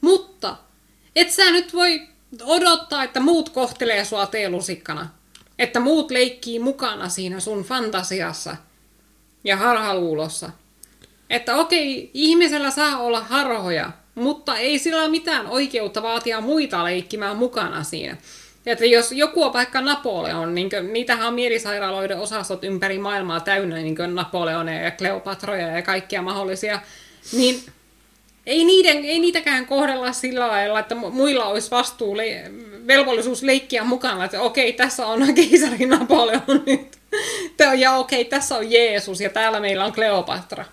Mutta 0.00 0.56
et 1.16 1.30
sä 1.30 1.50
nyt 1.50 1.74
voi 1.74 2.08
odottaa, 2.44 3.04
että 3.04 3.20
muut 3.20 3.48
kohtelee 3.48 4.04
sua 4.04 4.26
teelusikkana. 4.26 5.08
Että 5.58 5.80
muut 5.80 6.10
leikkii 6.10 6.58
mukana 6.58 7.08
siinä 7.08 7.40
sun 7.40 7.62
fantasiassa 7.62 8.56
ja 9.44 9.56
harhaluulossa. 9.56 10.50
Että 11.30 11.56
okei, 11.56 12.10
ihmisellä 12.14 12.70
saa 12.70 12.98
olla 12.98 13.20
harhoja, 13.20 13.90
mutta 14.14 14.56
ei 14.56 14.78
sillä 14.78 15.02
ole 15.02 15.10
mitään 15.10 15.46
oikeutta 15.46 16.02
vaatia 16.02 16.40
muita 16.40 16.84
leikkimään 16.84 17.36
mukana 17.36 17.82
siinä. 17.82 18.16
Että 18.66 18.84
jos 18.84 19.12
joku 19.12 19.42
on 19.42 19.52
vaikka 19.52 19.80
Napoleon, 19.80 20.54
niin 20.54 20.70
niitähän 20.92 21.28
on 21.28 21.34
mielisairaaloiden 21.34 22.18
osastot 22.18 22.64
ympäri 22.64 22.98
maailmaa 22.98 23.40
täynnä, 23.40 23.76
niin 23.76 23.96
kuin 23.96 24.14
Napoleoneja 24.14 24.84
ja 24.84 24.90
Kleopatroja 24.90 25.68
ja 25.68 25.82
kaikkia 25.82 26.22
mahdollisia, 26.22 26.80
niin 27.32 27.62
ei, 28.46 28.64
niiden, 28.64 29.04
ei 29.04 29.18
niitäkään 29.18 29.66
kohdella 29.66 30.12
sillä 30.12 30.48
lailla, 30.48 30.78
että 30.78 30.94
muilla 30.94 31.44
olisi 31.44 31.70
vastuu, 31.70 32.16
le- 32.16 32.50
velvollisuus 32.86 33.42
leikkiä 33.42 33.84
mukana, 33.84 34.24
että 34.24 34.40
okei, 34.40 34.72
tässä 34.72 35.06
on 35.06 35.34
keisari 35.34 35.86
Napoleon 35.86 36.62
nyt. 36.66 36.98
Ja 37.78 37.92
okei, 37.92 38.24
tässä 38.24 38.56
on 38.56 38.72
Jeesus 38.72 39.20
ja 39.20 39.30
täällä 39.30 39.60
meillä 39.60 39.84
on 39.84 39.92
Kleopatra. 39.92 40.64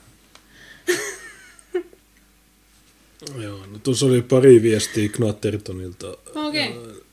Joo, 3.43 3.57
no 3.57 3.79
tuossa 3.83 4.05
oli 4.05 4.21
pari 4.21 4.61
viestiä 4.61 5.09
Knattertonilta. 5.09 6.17
Okei. 6.35 6.67
Okay. 6.67 7.03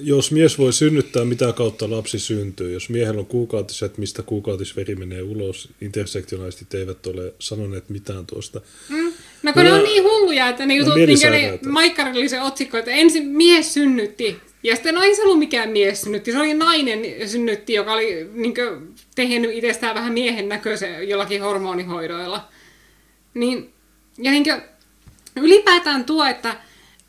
Jos 0.00 0.32
mies 0.32 0.58
voi 0.58 0.72
synnyttää, 0.72 1.24
mitä 1.24 1.52
kautta 1.52 1.90
lapsi 1.90 2.18
syntyy? 2.18 2.72
Jos 2.72 2.88
miehellä 2.88 3.20
on 3.20 3.26
kuukautiset, 3.26 3.98
mistä 3.98 4.22
kuukautisveri 4.22 4.94
menee 4.94 5.22
ulos, 5.22 5.68
intersektionaalistit 5.80 6.74
eivät 6.74 7.06
ole 7.06 7.34
sanoneet 7.38 7.88
mitään 7.88 8.26
tuosta. 8.26 8.60
Mm. 8.88 9.12
No 9.42 9.52
kun 9.52 9.64
no, 9.64 9.70
ne 9.70 9.72
on 9.72 9.84
niin 9.84 10.02
hulluja, 10.02 10.48
että 10.48 10.66
ne 10.66 10.74
jutut, 10.74 10.94
no, 10.94 11.06
minkä 11.06 11.30
ne 11.30 11.58
Maikkarilla 11.66 12.18
oli 12.18 12.28
se 12.28 12.40
otsikko, 12.40 12.76
että 12.76 12.90
ensin 12.90 13.26
mies 13.26 13.74
synnytti, 13.74 14.36
ja 14.62 14.74
sitten 14.74 14.94
no 14.94 15.02
ei 15.02 15.16
se 15.16 15.22
ollut 15.22 15.38
mikään 15.38 15.70
mies 15.70 16.00
synnytti, 16.00 16.32
se 16.32 16.38
oli 16.38 16.54
nainen 16.54 17.28
synnytti, 17.28 17.72
joka 17.72 17.92
oli 17.92 18.30
niin 18.32 18.54
kuin, 18.54 18.94
tehnyt 19.14 19.54
itsestään 19.54 19.94
vähän 19.94 20.12
miehen 20.12 20.48
näköisen 20.48 21.08
jollakin 21.08 21.42
hormonihoidoilla. 21.42 22.48
Niin, 23.34 23.74
ja 24.18 24.30
niin 24.30 24.44
kuin, 24.44 24.62
ylipäätään 25.36 26.04
tuo, 26.04 26.24
että 26.24 26.50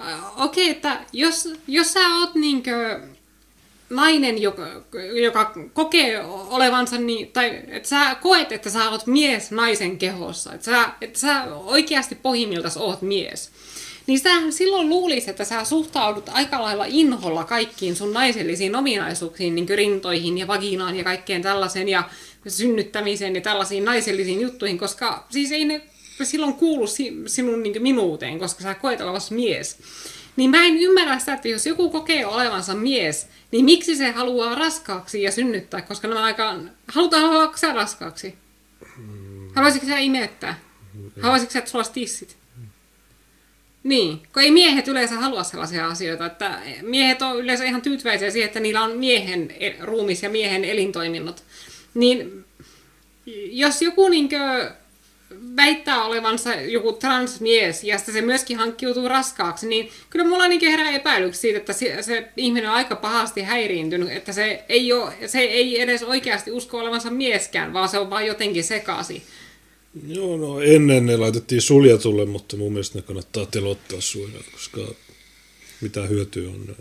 äh, 0.01 0.41
okei, 0.41 0.63
okay, 0.63 0.75
että 0.75 0.99
jos, 1.13 1.53
jos 1.67 1.93
sä 1.93 2.15
oot 2.15 2.35
niin 2.35 2.63
kuin, 2.63 3.19
nainen, 3.89 4.41
joka, 4.41 4.67
joka 5.21 5.53
kokee 5.73 6.23
olevansa 6.25 6.97
niin, 6.97 7.31
tai 7.31 7.61
että 7.67 7.89
sä 7.89 8.15
koet, 8.15 8.51
että 8.51 8.69
sä 8.69 8.89
oot 8.89 9.07
mies 9.07 9.51
naisen 9.51 9.97
kehossa, 9.97 10.53
että 10.53 10.65
sä, 10.65 10.89
että 11.01 11.19
sä 11.19 11.43
oikeasti 11.55 12.15
pohjimmiltaan 12.15 12.73
oot 12.77 13.01
mies, 13.01 13.51
niin 14.07 14.19
sä 14.19 14.29
silloin 14.49 14.89
luulisi, 14.89 15.29
että 15.29 15.45
sä 15.45 15.65
suhtaudut 15.65 16.29
aika 16.29 16.61
lailla 16.61 16.85
inholla 16.87 17.43
kaikkiin 17.43 17.95
sun 17.95 18.13
naisellisiin 18.13 18.75
ominaisuuksiin, 18.75 19.55
niin 19.55 19.69
rintoihin 19.69 20.37
ja 20.37 20.47
vaginaan 20.47 20.95
ja 20.95 21.03
kaikkeen 21.03 21.41
tällaisen 21.41 21.89
ja 21.89 22.03
synnyttämiseen 22.47 23.35
ja 23.35 23.41
tällaisiin 23.41 23.85
naisellisiin 23.85 24.41
juttuihin, 24.41 24.77
koska 24.77 25.27
siis 25.29 25.51
ei 25.51 25.65
ne 25.65 25.81
silloin 26.25 26.53
kuulu 26.53 26.85
sinun 27.25 27.63
niin 27.63 27.81
minuuteen, 27.81 28.39
koska 28.39 28.63
sä 28.63 28.73
koet 28.73 29.01
olevasi 29.01 29.33
mies. 29.33 29.77
Niin 30.35 30.49
mä 30.49 30.65
en 30.65 30.77
ymmärrä 30.77 31.19
sitä, 31.19 31.33
että 31.33 31.47
jos 31.47 31.65
joku 31.65 31.89
kokee 31.89 32.25
olevansa 32.25 32.75
mies, 32.75 33.27
niin 33.51 33.65
miksi 33.65 33.95
se 33.95 34.11
haluaa 34.11 34.55
raskaaksi 34.55 35.21
ja 35.21 35.31
synnyttää, 35.31 35.81
koska 35.81 36.07
nämä 36.07 36.23
aika... 36.23 36.55
Halutaan 36.87 37.23
haluaako 37.23 37.57
sä 37.57 37.73
raskaaksi? 37.73 38.35
Haluaisitko 39.55 39.87
sä 39.87 39.99
imettää? 39.99 40.59
Haluaisitko 41.21 41.53
sä, 41.53 41.59
että 41.59 41.71
sulla 41.71 41.83
olisi 41.83 41.93
tissit? 41.93 42.37
Niin, 43.83 44.21
kun 44.33 44.43
ei 44.43 44.51
miehet 44.51 44.87
yleensä 44.87 45.15
halua 45.15 45.43
sellaisia 45.43 45.87
asioita, 45.87 46.25
että 46.25 46.59
miehet 46.81 47.21
on 47.21 47.39
yleensä 47.39 47.63
ihan 47.63 47.81
tyytyväisiä 47.81 48.31
siihen, 48.31 48.47
että 48.47 48.59
niillä 48.59 48.83
on 48.83 48.97
miehen 48.97 49.53
e- 49.59 49.75
ruumis 49.79 50.23
ja 50.23 50.29
miehen 50.29 50.65
elintoiminnot. 50.65 51.43
Niin 51.93 52.45
jos 53.51 53.81
joku 53.81 54.09
niinkö 54.09 54.71
väittää 55.55 56.05
olevansa 56.05 56.53
joku 56.53 56.93
transmies 56.93 57.83
ja 57.83 57.97
sitten 57.97 58.13
se 58.13 58.21
myöskin 58.21 58.57
hankkiutuu 58.57 59.07
raskaaksi, 59.07 59.67
niin 59.67 59.89
kyllä 60.09 60.27
mulla 60.27 60.47
niin 60.47 60.71
herää 60.71 60.91
epäilyksi 60.91 61.41
siitä, 61.41 61.57
että 61.59 61.73
se, 61.73 61.97
se 62.01 62.31
ihminen 62.37 62.69
on 62.69 62.75
aika 62.75 62.95
pahasti 62.95 63.41
häiriintynyt, 63.41 64.11
että 64.11 64.33
se 64.33 64.63
ei, 64.69 64.93
ole, 64.93 65.13
se 65.27 65.39
ei 65.39 65.81
edes 65.81 66.03
oikeasti 66.03 66.51
usko 66.51 66.77
olevansa 66.77 67.11
mieskään, 67.11 67.73
vaan 67.73 67.89
se 67.89 67.99
on 67.99 68.09
vaan 68.09 68.25
jotenkin 68.25 68.63
sekasi. 68.63 69.23
Joo, 70.07 70.37
no 70.37 70.61
ennen 70.61 71.05
ne 71.05 71.17
laitettiin 71.17 71.61
suljetulle, 71.61 72.25
mutta 72.25 72.57
mun 72.57 72.71
mielestä 72.71 72.97
ne 72.97 73.01
kannattaa 73.01 73.45
telottaa 73.45 74.01
suoraan, 74.01 74.43
koska 74.51 74.81
mitä 75.81 76.01
hyötyä 76.01 76.49
on 76.49 76.75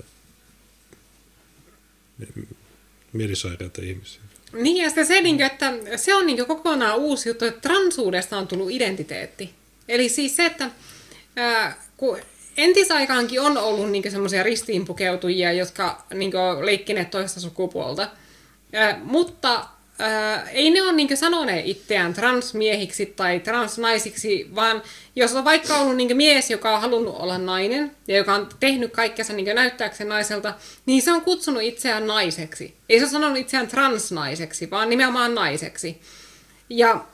mielisairaita 3.12 3.82
ihmisiä. 3.82 4.27
Niin, 4.52 4.76
ja 4.76 4.88
sitten 4.88 5.06
se, 5.06 5.20
niin 5.20 5.40
että 5.40 5.72
se 5.96 6.14
on 6.14 6.26
niin 6.26 6.46
kokonaan 6.46 6.96
uusi 6.98 7.28
juttu, 7.28 7.44
että 7.44 7.60
transuudesta 7.60 8.38
on 8.38 8.48
tullut 8.48 8.70
identiteetti. 8.70 9.54
Eli 9.88 10.08
siis 10.08 10.36
se, 10.36 10.46
että 10.46 10.70
ää, 11.36 11.82
kun 11.96 12.18
entisaikaankin 12.56 13.40
on 13.40 13.56
ollut 13.56 13.90
niin 13.90 14.10
semmoisia 14.10 14.42
ristiinpukeutujia, 14.42 15.52
jotka 15.52 16.04
niin 16.14 16.32
leikkineet 16.60 17.10
toista 17.10 17.40
sukupuolta, 17.40 18.08
ää, 18.72 19.00
mutta 19.04 19.68
ää, 19.98 20.48
ei 20.50 20.70
ne 20.70 20.82
ole 20.82 20.92
niin 20.92 21.16
sanoneet 21.16 21.66
itseään 21.66 22.14
transmiehiksi 22.14 23.06
tai 23.06 23.40
transnaisiksi, 23.40 24.48
vaan 24.54 24.82
jos 25.16 25.34
on 25.34 25.44
vaikka 25.44 25.76
ollut 25.76 25.96
niin 25.96 26.16
mies, 26.16 26.50
joka 26.50 26.74
on 26.74 26.80
halunnut 26.80 27.16
olla 27.16 27.38
nainen 27.38 27.96
ja 28.08 28.16
joka 28.16 28.34
on 28.34 28.48
tehnyt 28.60 28.92
kaikkensa 28.92 29.32
niin 29.32 29.54
näyttääkseen 29.54 30.08
naiselta, 30.08 30.54
niin 30.86 31.02
se 31.02 31.12
on 31.12 31.20
kutsunut 31.20 31.62
itseään 31.62 32.06
naiseksi. 32.06 32.74
Ei 32.88 32.98
se 32.98 33.04
ole 33.04 33.12
sanonut 33.12 33.38
itseään 33.38 33.68
transnaiseksi, 33.68 34.70
vaan 34.70 34.90
nimenomaan 34.90 35.34
naiseksi. 35.34 36.00
Ja, 36.70 37.04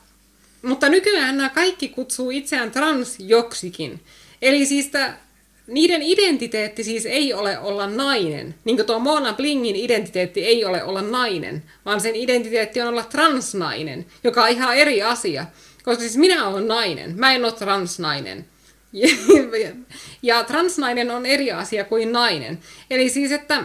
mutta 0.63 0.89
nykyään 0.89 1.37
nämä 1.37 1.49
kaikki 1.49 1.89
kutsuu 1.89 2.31
itseään 2.31 2.71
transjoksikin. 2.71 4.01
Eli 4.43 4.67
siis 4.67 4.89
tämä 4.89 5.24
niiden 5.67 6.03
identiteetti 6.03 6.85
siis 6.85 7.07
ei 7.07 7.35
ole 7.35 7.59
olla 7.59 7.87
nainen. 7.87 8.55
Niin 8.65 8.77
kuin 8.77 8.87
tuo 8.87 8.99
Mona 8.99 9.33
Blingin 9.33 9.77
identiteetti 9.77 10.45
ei 10.45 10.65
ole 10.65 10.85
olla 10.85 11.03
nainen, 11.03 11.63
vaan 11.85 12.01
sen 12.01 12.17
identiteetti 12.17 12.81
on 12.81 12.89
olla 12.89 13.05
transnainen, 13.05 14.07
joka 14.25 14.43
on 14.43 14.49
ihan 14.49 14.77
eri 14.77 15.03
asia. 15.03 15.47
Koska 15.83 16.01
siis 16.01 16.17
minä 16.17 16.49
olen 16.49 16.69
nainen, 16.69 17.15
mä 17.19 17.33
en 17.33 17.45
ole 17.45 17.53
transnainen. 17.53 18.47
Ja, 20.23 20.45
transnainen 20.45 21.11
on 21.11 21.27
eri 21.27 21.53
asia 21.53 21.85
kuin 21.85 22.13
nainen. 22.13 22.59
Eli 22.91 23.09
siis, 23.09 23.33
että 23.33 23.65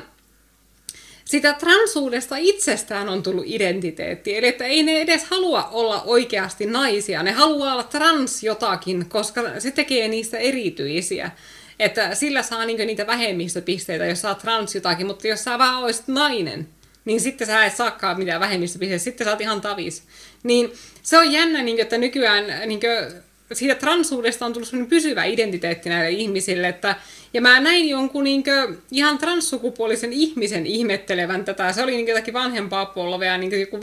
sitä 1.25 1.53
transuudesta 1.53 2.35
itsestään 2.37 3.09
on 3.09 3.23
tullut 3.23 3.43
identiteetti. 3.47 4.37
Eli 4.37 4.47
että 4.47 4.65
ei 4.65 4.83
ne 4.83 5.01
edes 5.01 5.23
halua 5.23 5.69
olla 5.71 6.03
oikeasti 6.03 6.65
naisia. 6.65 7.23
Ne 7.23 7.31
haluaa 7.31 7.73
olla 7.73 7.83
trans 7.83 8.43
jotakin, 8.43 9.09
koska 9.09 9.41
se 9.59 9.71
tekee 9.71 10.07
niistä 10.07 10.37
erityisiä. 10.37 11.31
Että 11.79 12.15
sillä 12.15 12.43
saa 12.43 12.65
niinku 12.65 12.85
niitä 12.85 13.07
vähemmistöpisteitä, 13.07 14.05
jos 14.05 14.21
sä 14.21 14.29
oot 14.29 14.39
trans 14.39 14.75
jotakin, 14.75 15.07
mutta 15.07 15.27
jos 15.27 15.43
sä 15.43 15.59
vaan 15.59 15.83
olisit 15.83 16.07
nainen, 16.07 16.67
niin 17.05 17.21
sitten 17.21 17.47
sä 17.47 17.65
et 17.65 17.75
saakaan 17.75 18.17
mitään 18.17 18.39
vähemmistöpisteitä, 18.39 19.03
sitten 19.03 19.25
sä 19.25 19.31
oot 19.31 19.41
ihan 19.41 19.61
tavis. 19.61 20.03
Niin 20.43 20.73
se 21.03 21.17
on 21.17 21.31
jännä, 21.31 21.63
niin, 21.63 21.79
että 21.79 21.97
nykyään 21.97 22.45
niin 22.65 22.79
kuin, 22.79 23.21
siitä 23.53 23.75
transuudesta 23.75 24.45
on 24.45 24.53
tullut 24.53 24.89
pysyvä 24.89 25.23
identiteetti 25.23 25.89
näille 25.89 26.09
ihmisille, 26.09 26.67
että 26.67 26.95
ja 27.33 27.41
mä 27.41 27.59
näin 27.59 27.89
jonkun 27.89 28.23
niin 28.23 28.43
kuin, 28.43 28.77
ihan 28.91 29.17
transsukupuolisen 29.17 30.13
ihmisen 30.13 30.65
ihmettelevän 30.65 31.45
tätä. 31.45 31.71
Se 31.71 31.83
oli 31.83 31.91
niin 31.91 32.05
kuin, 32.05 32.13
jotakin 32.13 32.33
vanhempaa 32.33 32.85
polvea, 32.85 33.37
niin 33.37 33.49
kuin 33.49 33.61
joku 33.61 33.77
5-60 33.77 33.79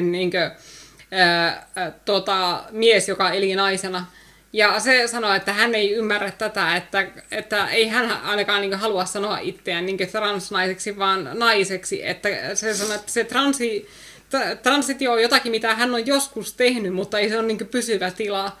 niin 0.00 0.30
ää, 1.10 1.66
ää, 1.76 1.92
tota, 2.04 2.64
mies, 2.70 3.08
joka 3.08 3.30
eli 3.30 3.54
naisena. 3.54 4.06
Ja 4.52 4.80
se 4.80 5.06
sanoi, 5.06 5.36
että 5.36 5.52
hän 5.52 5.74
ei 5.74 5.92
ymmärrä 5.92 6.30
tätä, 6.30 6.76
että, 6.76 7.06
että 7.30 7.68
ei 7.68 7.88
hän 7.88 8.10
ainakaan 8.10 8.60
niin 8.60 8.74
halua 8.74 9.04
sanoa 9.04 9.38
itseään 9.38 9.86
niin 9.86 9.98
transnaiseksi, 10.12 10.98
vaan 10.98 11.30
naiseksi. 11.34 12.06
Että 12.06 12.28
se 12.54 12.74
sanoi, 12.74 12.94
että 12.94 13.12
se 13.12 13.24
transi, 13.24 13.88
transitio 14.62 15.12
on 15.12 15.22
jotakin, 15.22 15.50
mitä 15.50 15.74
hän 15.74 15.94
on 15.94 16.06
joskus 16.06 16.52
tehnyt, 16.54 16.94
mutta 16.94 17.18
ei 17.18 17.28
se 17.28 17.38
ole 17.38 17.46
niin 17.46 17.68
pysyvä 17.70 18.10
tila. 18.10 18.56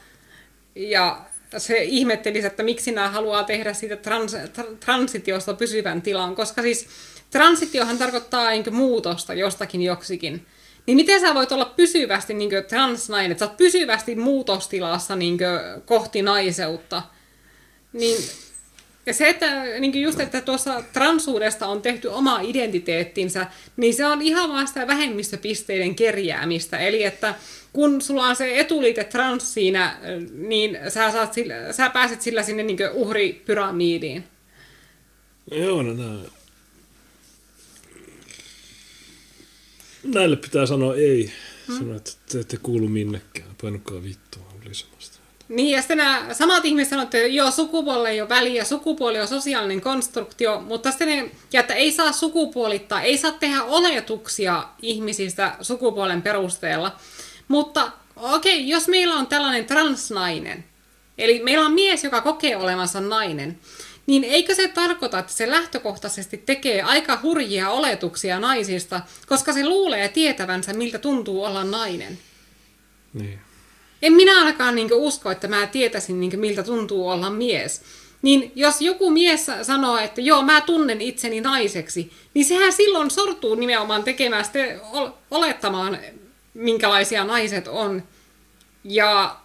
Ja 0.74 1.20
se 1.58 1.82
ihmetteli, 1.82 2.46
että 2.46 2.62
miksi 2.62 2.92
nämä 2.92 3.10
haluaa 3.10 3.44
tehdä 3.44 3.72
siitä 3.72 3.96
trans, 3.96 4.36
transitiosta 4.80 5.54
pysyvän 5.54 6.02
tilan, 6.02 6.34
koska 6.34 6.62
siis 6.62 6.88
transitiohan 7.30 7.98
tarkoittaa 7.98 8.50
niin 8.50 8.74
muutosta 8.74 9.34
jostakin 9.34 9.82
joksikin. 9.82 10.46
Niin 10.86 10.96
miten 10.96 11.20
sä 11.20 11.34
voit 11.34 11.52
olla 11.52 11.64
pysyvästi 11.64 12.34
niin 12.34 12.50
transnainen, 12.68 13.32
että 13.32 13.44
sä 13.44 13.50
oot 13.50 13.56
pysyvästi 13.56 14.14
muutostilassa 14.14 15.16
niin 15.16 15.38
kohti 15.84 16.22
naiseutta? 16.22 17.02
Niin, 17.92 18.16
ja 19.06 19.14
se, 19.14 19.28
että 19.28 19.64
niin 19.80 20.02
just, 20.02 20.20
että 20.20 20.40
tuossa 20.40 20.82
transuudesta 20.92 21.66
on 21.66 21.82
tehty 21.82 22.08
oma 22.08 22.40
identiteettinsä, 22.40 23.46
niin 23.76 23.94
se 23.94 24.06
on 24.06 24.22
ihan 24.22 24.50
vaan 24.50 24.68
sitä 24.68 24.86
vähemmistöpisteiden 24.86 25.94
kerjäämistä. 25.94 26.78
Eli 26.78 27.04
että 27.04 27.34
kun 27.72 28.00
sulla 28.02 28.26
on 28.26 28.36
se 28.36 28.60
etuliite 28.60 29.04
trans 29.04 29.54
siinä, 29.54 29.96
niin 30.32 30.78
sä, 30.88 31.10
saat 31.10 31.32
sillä, 31.32 31.72
sä 31.72 31.90
pääset 31.90 32.22
sillä 32.22 32.42
sinne 32.42 32.62
niin 32.62 32.78
uhripyramidiin. 32.92 34.24
Joo, 35.50 35.82
no 35.82 35.92
näin 35.92 36.39
Näille 40.04 40.36
pitää 40.36 40.66
sanoa 40.66 40.94
ei. 40.94 41.32
Hmm. 41.68 41.78
Sanoa, 41.78 41.96
että 41.96 42.10
te 42.32 42.40
ette 42.40 42.56
kuulu 42.56 42.88
minnekään. 42.88 43.48
Painukaa 43.62 44.02
vittua 44.02 44.42
ulisemasta. 44.66 45.20
Niin, 45.50 45.70
ja 45.70 45.80
sitten 45.80 45.96
nämä 45.96 46.26
samat 46.32 46.64
ihmiset 46.64 46.90
sanoo, 46.90 47.02
että 47.02 47.18
joo, 47.18 47.50
sukupuolella 47.50 48.08
ei 48.08 48.20
ole 48.20 48.28
väliä, 48.28 48.64
sukupuoli 48.64 49.20
on 49.20 49.28
sosiaalinen 49.28 49.80
konstruktio, 49.80 50.60
mutta 50.60 50.90
sitten 50.90 51.08
ne, 51.08 51.30
että 51.52 51.74
ei 51.74 51.92
saa 51.92 52.12
sukupuolittaa, 52.12 53.02
ei 53.02 53.18
saa 53.18 53.32
tehdä 53.32 53.62
oletuksia 53.62 54.64
ihmisistä 54.82 55.56
sukupuolen 55.60 56.22
perusteella. 56.22 56.96
Mutta 57.48 57.92
okei, 58.16 58.56
okay, 58.56 58.66
jos 58.66 58.88
meillä 58.88 59.14
on 59.14 59.26
tällainen 59.26 59.64
transnainen, 59.64 60.64
eli 61.18 61.42
meillä 61.42 61.66
on 61.66 61.72
mies, 61.72 62.04
joka 62.04 62.20
kokee 62.20 62.56
olevansa 62.56 63.00
nainen, 63.00 63.58
niin 64.10 64.24
eikö 64.24 64.54
se 64.54 64.68
tarkoita, 64.68 65.18
että 65.18 65.32
se 65.32 65.50
lähtökohtaisesti 65.50 66.36
tekee 66.36 66.82
aika 66.82 67.18
hurjia 67.22 67.70
oletuksia 67.70 68.40
naisista, 68.40 69.00
koska 69.26 69.52
se 69.52 69.68
luulee 69.68 70.08
tietävänsä, 70.08 70.72
miltä 70.72 70.98
tuntuu 70.98 71.44
olla 71.44 71.64
nainen? 71.64 72.18
Niin. 73.14 73.40
En 74.02 74.12
minä 74.12 74.38
ainakaan 74.38 74.74
niin 74.74 74.88
usko, 74.92 75.30
että 75.30 75.48
mä 75.48 75.66
tietäisin, 75.66 76.20
niin 76.20 76.40
miltä 76.40 76.62
tuntuu 76.62 77.08
olla 77.08 77.30
mies. 77.30 77.82
Niin 78.22 78.52
jos 78.54 78.80
joku 78.80 79.10
mies 79.10 79.46
sanoo, 79.62 79.98
että 79.98 80.20
joo, 80.20 80.42
mä 80.42 80.60
tunnen 80.60 81.00
itseni 81.00 81.40
naiseksi, 81.40 82.12
niin 82.34 82.44
sehän 82.44 82.72
silloin 82.72 83.10
sortuu 83.10 83.54
nimenomaan 83.54 84.04
tekemään 84.04 84.44
sitten 84.44 84.80
olettamaan, 85.30 85.98
minkälaisia 86.54 87.24
naiset 87.24 87.68
on. 87.68 88.02
Ja 88.84 89.36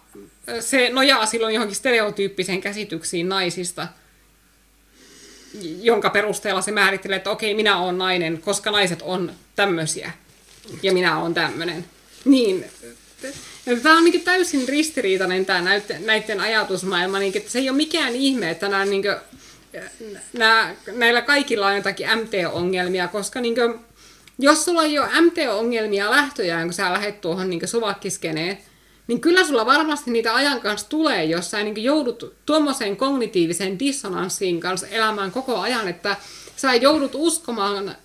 se 0.60 0.88
nojaa 0.92 1.26
silloin 1.26 1.54
johonkin 1.54 1.76
stereotyyppiseen 1.76 2.60
käsityksiin 2.60 3.28
naisista– 3.28 3.88
jonka 5.62 6.10
perusteella 6.10 6.60
se 6.60 6.72
määrittelee, 6.72 7.16
että 7.16 7.30
okei, 7.30 7.54
minä 7.54 7.78
olen 7.78 7.98
nainen, 7.98 8.40
koska 8.40 8.70
naiset 8.70 9.02
on 9.02 9.32
tämmöisiä 9.56 10.10
ja 10.82 10.92
minä 10.92 11.18
olen 11.18 11.34
tämmöinen. 11.34 11.84
Niin, 12.24 12.64
tämä 13.82 13.96
on 13.96 14.04
niin 14.04 14.20
täysin 14.20 14.68
ristiriitainen 14.68 15.46
tämä 15.46 15.80
näiden 16.04 16.40
ajatusmaailma, 16.40 17.18
niin, 17.18 17.36
että 17.36 17.50
se 17.50 17.58
ei 17.58 17.70
ole 17.70 17.76
mikään 17.76 18.14
ihme, 18.16 18.50
että 18.50 18.68
nämä, 18.68 18.84
niin 18.84 19.02
kuin, 19.02 19.16
nämä, 20.32 20.74
näillä 20.92 21.22
kaikilla 21.22 21.66
on 21.66 21.76
jotakin 21.76 22.06
MT-ongelmia, 22.06 23.08
koska 23.08 23.40
niin 23.40 23.54
kuin, 23.54 23.74
jos 24.38 24.64
sulla 24.64 24.84
ei 24.84 24.98
ole 24.98 25.20
MT-ongelmia 25.20 26.10
lähtöjään, 26.10 26.66
kun 26.66 26.74
sä 26.74 26.92
lähdet 26.92 27.20
tuohon 27.20 27.50
niin 27.50 27.68
suvakkiskeneen, 27.68 28.58
niin 29.06 29.20
kyllä 29.20 29.44
sulla 29.44 29.66
varmasti 29.66 30.10
niitä 30.10 30.34
ajan 30.34 30.60
kanssa 30.60 30.88
tulee, 30.88 31.24
jos 31.24 31.50
sä 31.50 31.62
niin 31.62 31.84
joudut 31.84 32.34
tuommoiseen 32.46 32.96
kognitiiviseen 32.96 33.78
dissonanssiin 33.78 34.60
kanssa 34.60 34.86
elämään 34.86 35.32
koko 35.32 35.58
ajan, 35.58 35.88
että 35.88 36.16
sä 36.56 36.74
joudut 36.74 37.12
uskomaan 37.14 37.96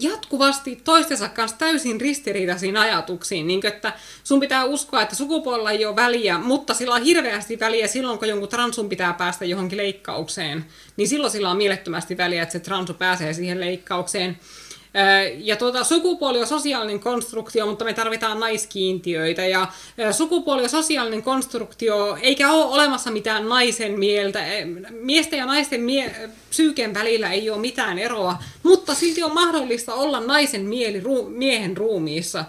jatkuvasti 0.00 0.76
toistensa 0.76 1.28
kanssa 1.28 1.58
täysin 1.58 2.00
ristiriitaisiin 2.00 2.76
ajatuksiin. 2.76 3.46
Niin 3.46 3.66
että 3.66 3.92
sun 4.24 4.40
pitää 4.40 4.64
uskoa, 4.64 5.02
että 5.02 5.14
sukupuolella 5.14 5.70
ei 5.70 5.86
ole 5.86 5.96
väliä, 5.96 6.38
mutta 6.38 6.74
sillä 6.74 6.94
on 6.94 7.02
hirveästi 7.02 7.60
väliä 7.60 7.86
silloin, 7.86 8.18
kun 8.18 8.28
jonkun 8.28 8.48
transun 8.48 8.88
pitää 8.88 9.12
päästä 9.12 9.44
johonkin 9.44 9.78
leikkaukseen. 9.78 10.64
Niin 10.96 11.08
silloin 11.08 11.32
sillä 11.32 11.50
on 11.50 11.56
mielettömästi 11.56 12.16
väliä, 12.16 12.42
että 12.42 12.52
se 12.52 12.60
transu 12.60 12.94
pääsee 12.94 13.34
siihen 13.34 13.60
leikkaukseen. 13.60 14.38
Ja 15.36 15.56
tuota, 15.56 15.84
sukupuoli 15.84 16.40
on 16.40 16.46
sosiaalinen 16.46 17.00
konstruktio, 17.00 17.66
mutta 17.66 17.84
me 17.84 17.92
tarvitaan 17.92 18.40
naiskiintiöitä. 18.40 19.46
Ja 19.46 19.66
sukupuoli 20.10 20.62
on 20.62 20.68
sosiaalinen 20.68 21.22
konstruktio, 21.22 22.18
eikä 22.22 22.52
ole 22.52 22.64
olemassa 22.64 23.10
mitään 23.10 23.48
naisen 23.48 23.98
mieltä. 23.98 24.44
Miesten 24.90 25.38
ja 25.38 25.46
naisten 25.46 25.80
mie- 25.80 26.30
psyyken 26.50 26.94
välillä 26.94 27.32
ei 27.32 27.50
ole 27.50 27.58
mitään 27.58 27.98
eroa, 27.98 28.38
mutta 28.62 28.94
silti 28.94 29.22
on 29.22 29.34
mahdollista 29.34 29.94
olla 29.94 30.20
naisen 30.20 30.62
mieli 30.62 31.00
ru- 31.00 31.28
miehen 31.28 31.76
ruumiissa. 31.76 32.44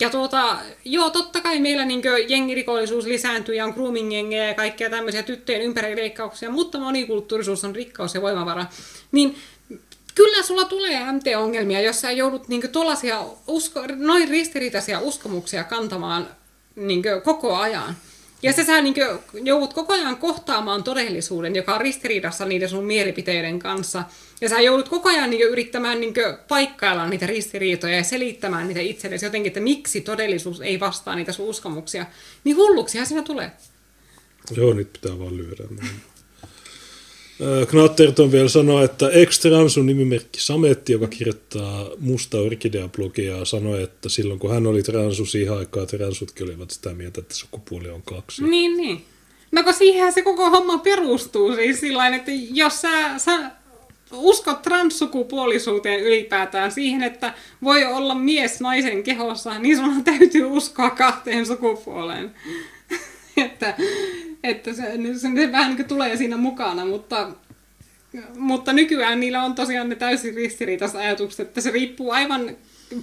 Ja 0.00 0.10
tuota, 0.10 0.58
joo, 0.84 1.10
totta 1.10 1.40
kai 1.40 1.58
meillä 1.60 1.84
niin 1.84 2.02
jengirikollisuus 2.28 3.04
lisääntyy 3.06 3.54
ja 3.54 3.64
on 3.64 3.70
grooming 3.70 4.34
ja 4.34 4.54
kaikkea 4.54 4.90
tämmöisiä 4.90 5.22
tyttöjen 5.22 5.62
ympärileikkauksia, 5.62 6.50
mutta 6.50 6.78
monikulttuurisuus 6.78 7.64
on 7.64 7.74
rikkaus 7.74 8.14
ja 8.14 8.22
voimavara. 8.22 8.66
Niin 9.12 9.36
kyllä 10.14 10.42
sulla 10.42 10.64
tulee 10.64 11.12
MT-ongelmia, 11.12 11.80
jos 11.80 12.00
sä 12.00 12.10
joudut 12.10 12.48
niin 12.48 12.70
tuollaisia 12.72 13.24
usko, 13.46 13.80
noin 13.96 14.28
ristiriitaisia 14.28 15.00
uskomuksia 15.00 15.64
kantamaan 15.64 16.28
niin 16.76 17.02
koko 17.24 17.56
ajan. 17.56 17.96
Ja 18.42 18.52
sä, 18.52 18.64
sä 18.64 18.82
niin 18.82 18.94
joudut 19.44 19.72
koko 19.72 19.92
ajan 19.92 20.16
kohtaamaan 20.16 20.84
todellisuuden, 20.84 21.56
joka 21.56 21.74
on 21.74 21.80
ristiriidassa 21.80 22.44
niiden 22.44 22.68
sun 22.68 22.84
mielipiteiden 22.84 23.58
kanssa. 23.58 24.04
Ja 24.40 24.48
sä 24.48 24.60
joudut 24.60 24.88
koko 24.88 25.08
ajan 25.08 25.30
niin 25.30 25.42
yrittämään 25.42 26.00
niin 26.00 26.14
paikkailla 26.48 27.08
niitä 27.08 27.26
ristiriitoja 27.26 27.96
ja 27.96 28.04
selittämään 28.04 28.68
niitä 28.68 28.80
itsellesi 28.80 29.26
jotenkin, 29.26 29.50
että 29.50 29.60
miksi 29.60 30.00
todellisuus 30.00 30.60
ei 30.60 30.80
vastaa 30.80 31.14
niitä 31.14 31.32
sun 31.32 31.48
uskomuksia. 31.48 32.06
Niin 32.44 32.56
hulluksihan 32.56 33.06
siinä 33.06 33.22
tulee. 33.22 33.50
Joo, 34.56 34.74
nyt 34.74 34.92
pitää 34.92 35.18
vaan 35.18 35.36
lyödä. 35.36 35.64
Knatterton 37.70 38.32
vielä 38.32 38.48
sanoi, 38.48 38.84
että 38.84 39.10
Extrans 39.10 39.78
on 39.78 39.86
nimimerkki 39.86 40.40
Sametti, 40.40 40.92
joka 40.92 41.06
kirjoittaa 41.06 41.90
Musta 41.98 42.38
Orkidea-blogia, 42.38 43.44
sanoi, 43.44 43.82
että 43.82 44.08
silloin 44.08 44.40
kun 44.40 44.50
hän 44.50 44.66
oli 44.66 44.82
transu 44.82 45.26
siihen 45.26 45.58
aikaan, 45.58 45.86
transutkin 45.86 46.46
olivat 46.46 46.70
sitä 46.70 46.94
mieltä, 46.94 47.20
että 47.20 47.34
sukupuoli 47.34 47.90
on 47.90 48.02
kaksi. 48.02 48.44
Niin, 48.44 48.76
niin. 48.76 49.04
No 49.52 49.62
kun 49.62 49.74
siihen 49.74 50.12
se 50.12 50.22
koko 50.22 50.50
homma 50.50 50.78
perustuu 50.78 51.54
siis 51.54 51.80
sillä 51.80 52.08
että 52.08 52.30
jos 52.52 52.80
sä, 52.80 53.18
sä 53.18 53.50
uskot 54.12 54.62
transsukupuolisuuteen 54.62 56.00
ylipäätään 56.00 56.72
siihen, 56.72 57.02
että 57.02 57.34
voi 57.62 57.84
olla 57.84 58.14
mies 58.14 58.60
naisen 58.60 59.02
kehossa, 59.02 59.58
niin 59.58 59.76
sun 59.76 60.04
täytyy 60.04 60.44
uskoa 60.44 60.90
kahteen 60.90 61.46
sukupuoleen. 61.46 62.34
että 63.46 63.76
että 64.44 64.72
se, 64.72 64.82
se, 64.82 65.18
se 65.18 65.52
vähän 65.52 65.76
niin 65.76 65.88
tulee 65.88 66.16
siinä 66.16 66.36
mukana, 66.36 66.84
mutta, 66.84 67.30
mutta 68.36 68.72
nykyään 68.72 69.20
niillä 69.20 69.44
on 69.44 69.54
tosiaan 69.54 69.88
ne 69.88 69.94
täysin 69.94 70.34
ristiriitaiset 70.34 70.96
ajatukset, 70.96 71.48
että 71.48 71.60
se 71.60 71.70
riippuu 71.70 72.10
aivan 72.10 72.56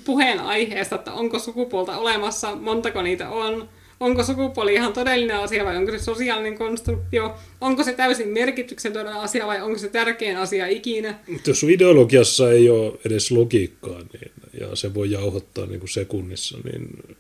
puheen 0.05 0.39
aiheesta, 0.39 0.95
että 0.95 1.13
onko 1.13 1.39
sukupuolta 1.39 1.97
olemassa, 1.97 2.55
montako 2.55 3.01
niitä 3.01 3.29
on, 3.29 3.69
onko 3.99 4.23
sukupuoli 4.23 4.73
ihan 4.73 4.93
todellinen 4.93 5.39
asia 5.39 5.65
vai 5.65 5.77
onko 5.77 5.91
se 5.91 5.99
sosiaalinen 5.99 6.57
konstruktio, 6.57 7.35
onko 7.61 7.83
se 7.83 7.93
täysin 7.93 8.27
merkityksetön 8.27 9.07
asia 9.07 9.47
vai 9.47 9.61
onko 9.61 9.79
se 9.79 9.89
tärkein 9.89 10.37
asia 10.37 10.67
ikinä. 10.67 11.19
Mutta 11.27 11.49
jos 11.49 11.63
ideologiassa 11.63 12.51
ei 12.51 12.69
ole 12.69 12.99
edes 13.05 13.31
logiikkaa 13.31 13.99
niin, 13.99 14.31
ja 14.59 14.75
se 14.75 14.93
voi 14.93 15.11
jauhottaa 15.11 15.65
niin 15.65 15.79
kuin 15.79 15.89
sekunnissa, 15.89 16.57
niin, 16.63 17.15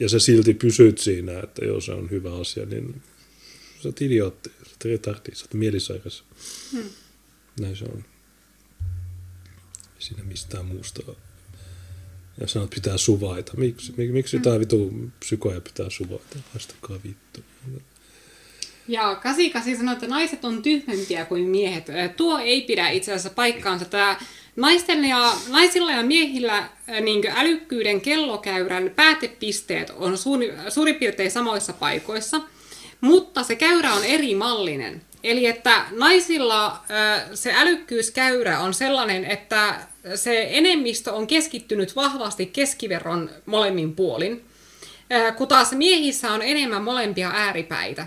ja 0.00 0.08
se 0.08 0.20
silti 0.20 0.54
pysyt 0.54 0.98
siinä, 0.98 1.40
että 1.40 1.64
joo 1.64 1.80
se 1.80 1.92
on 1.92 2.10
hyvä 2.10 2.34
asia, 2.34 2.66
niin 2.66 3.02
sä 3.82 3.88
oot 3.88 4.02
idiootti, 4.02 4.48
sä 4.48 4.70
oot 4.70 4.84
retardi, 4.84 5.34
sä 5.34 5.44
oot 5.44 5.54
mielisairas. 5.54 6.24
Hmm. 6.72 6.90
Näin 7.60 7.76
se 7.76 7.84
on. 7.84 8.04
Ei 9.96 10.02
siinä 10.02 10.22
mistään 10.22 10.66
muusta 10.66 11.02
ja 12.40 12.46
sanot, 12.46 12.70
pitää 12.70 12.98
suvaita. 12.98 13.52
Miksi, 13.56 13.94
mik, 13.96 14.10
miksi 14.10 14.36
hmm. 14.36 14.44
jotain 14.44 14.60
vitu 14.60 14.92
psykoja 15.18 15.60
pitää 15.60 15.90
suvaita? 15.90 16.38
Haistakaa 16.52 16.98
vittu. 17.04 17.40
Ja 18.88 19.14
88 19.14 19.76
sanoi, 19.76 19.92
että 19.92 20.06
naiset 20.06 20.44
on 20.44 20.62
tyhmempiä 20.62 21.24
kuin 21.24 21.48
miehet. 21.48 21.86
Tuo 22.16 22.38
ei 22.38 22.60
pidä 22.60 22.88
itse 22.88 23.12
asiassa 23.12 23.30
paikkaansa. 23.30 23.84
Tämä 23.84 24.20
naisten 24.56 25.04
ja, 25.04 25.32
naisilla 25.48 25.92
ja 25.92 26.02
miehillä 26.02 26.68
niin 27.00 27.24
älykkyyden 27.36 28.00
kellokäyrän 28.00 28.90
päätepisteet 28.96 29.90
on 29.90 30.18
suuri, 30.18 30.52
suurin 30.68 30.94
piirtein 30.94 31.30
samoissa 31.30 31.72
paikoissa– 31.72 32.40
mutta 33.00 33.42
se 33.42 33.56
käyrä 33.56 33.92
on 33.92 34.04
eri 34.04 34.34
mallinen. 34.34 35.02
Eli 35.24 35.46
että 35.46 35.84
naisilla 35.90 36.82
se 37.34 37.52
älykkyyskäyrä 37.54 38.60
on 38.60 38.74
sellainen, 38.74 39.24
että 39.24 39.74
se 40.14 40.48
enemmistö 40.50 41.12
on 41.12 41.26
keskittynyt 41.26 41.96
vahvasti 41.96 42.46
keskiverron 42.46 43.30
molemmin 43.46 43.96
puolin, 43.96 44.44
kun 45.36 45.48
taas 45.48 45.72
miehissä 45.72 46.32
on 46.32 46.42
enemmän 46.42 46.82
molempia 46.82 47.30
ääripäitä. 47.34 48.06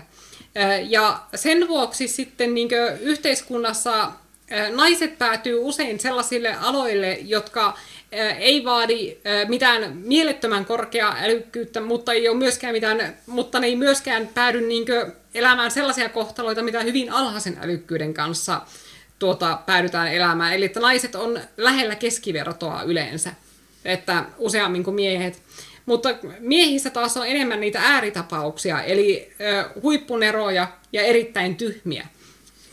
Ja 0.88 1.22
sen 1.34 1.68
vuoksi 1.68 2.08
sitten 2.08 2.54
niin 2.54 2.68
yhteiskunnassa 3.00 4.12
naiset 4.74 5.18
päätyy 5.18 5.58
usein 5.58 6.00
sellaisille 6.00 6.54
aloille, 6.60 7.18
jotka 7.22 7.78
ei 8.38 8.64
vaadi 8.64 9.16
mitään 9.48 9.96
mielettömän 9.96 10.64
korkeaa 10.64 11.16
älykkyyttä, 11.20 11.80
mutta 11.80 12.12
ei 12.12 12.28
ole 12.28 12.36
myöskään 12.36 12.72
mitään, 12.72 13.16
mutta 13.26 13.60
ne 13.60 13.66
ei 13.66 13.76
myöskään 13.76 14.28
päädy 14.34 14.60
niin 14.60 14.86
elämään 15.34 15.70
sellaisia 15.70 16.08
kohtaloita, 16.08 16.62
mitä 16.62 16.80
hyvin 16.80 17.12
alhaisen 17.12 17.58
älykkyyden 17.62 18.14
kanssa 18.14 18.60
tuota, 19.18 19.58
päädytään 19.66 20.12
elämään. 20.12 20.54
Eli 20.54 20.64
että 20.64 20.80
naiset 20.80 21.14
on 21.14 21.40
lähellä 21.56 21.94
keskivertoa 21.94 22.82
yleensä, 22.82 23.30
että 23.84 24.24
useammin 24.38 24.84
kuin 24.84 24.94
miehet. 24.94 25.42
Mutta 25.86 26.08
miehissä 26.38 26.90
taas 26.90 27.16
on 27.16 27.26
enemmän 27.26 27.60
niitä 27.60 27.80
ääritapauksia, 27.82 28.82
eli 28.82 29.32
huippuneroja 29.82 30.66
ja 30.92 31.02
erittäin 31.02 31.56
tyhmiä. 31.56 32.06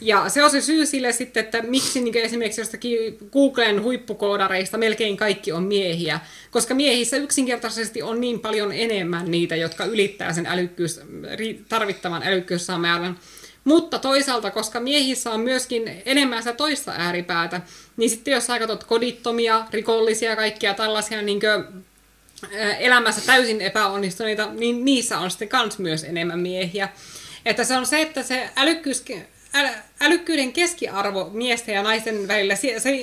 Ja 0.02 0.30
se 0.30 0.44
on 0.44 0.52
se 0.52 0.62
syy 0.62 0.86
sille 0.86 1.12
sitten, 1.12 1.44
että 1.44 1.62
miksi 1.62 2.02
niin 2.02 2.18
esimerkiksi 2.18 2.62
jostakin 2.62 3.18
Googlen 3.32 3.84
huippukoodareista 3.84 4.78
melkein 4.78 5.18
kaikki 5.18 5.52
on 5.52 5.64
miehiä, 5.64 6.20
koska 6.52 6.74
miehissä 6.74 7.18
yksinkertaisesti 7.18 8.02
on 8.02 8.22
niin 8.22 8.40
paljon 8.40 8.72
enemmän 8.72 9.32
niitä, 9.32 9.56
jotka 9.56 9.86
ylittää 9.86 10.34
sen 10.34 10.46
älykkyys, 10.46 11.02
tarvittavan 11.70 12.24
älykkyysmäärän. 12.24 13.20
Mutta 13.64 14.00
toisaalta, 14.00 14.52
koska 14.52 14.80
miehissä 14.80 15.32
on 15.32 15.40
myöskin 15.40 16.02
enemmän 16.06 16.44
sitä 16.44 16.54
toista 16.54 16.94
ääripäätä, 16.98 17.62
niin 17.98 18.10
sitten 18.10 18.32
jos 18.32 18.46
sä 18.46 18.60
katsot 18.60 18.84
kodittomia, 18.84 19.66
rikollisia, 19.72 20.36
kaikkia 20.36 20.74
tällaisia 20.74 21.22
niin 21.22 21.40
kuin, 21.40 21.84
elämässä 22.80 23.22
täysin 23.26 23.62
epäonnistuneita, 23.62 24.54
niin 24.54 24.86
niissä 24.86 25.20
on 25.20 25.32
sitten 25.32 25.50
kans 25.50 25.80
myös 25.80 26.04
enemmän 26.04 26.40
miehiä. 26.40 26.90
Että 27.46 27.64
se 27.64 27.78
on 27.78 27.86
se, 27.86 28.02
että 28.02 28.24
se 28.24 28.50
älykkyys 28.56 29.04
älykkyyden 30.02 30.54
keskiarvo 30.54 31.30
miesten 31.34 31.76
ja 31.76 31.84
naisten 31.84 32.28
välillä, 32.28 32.56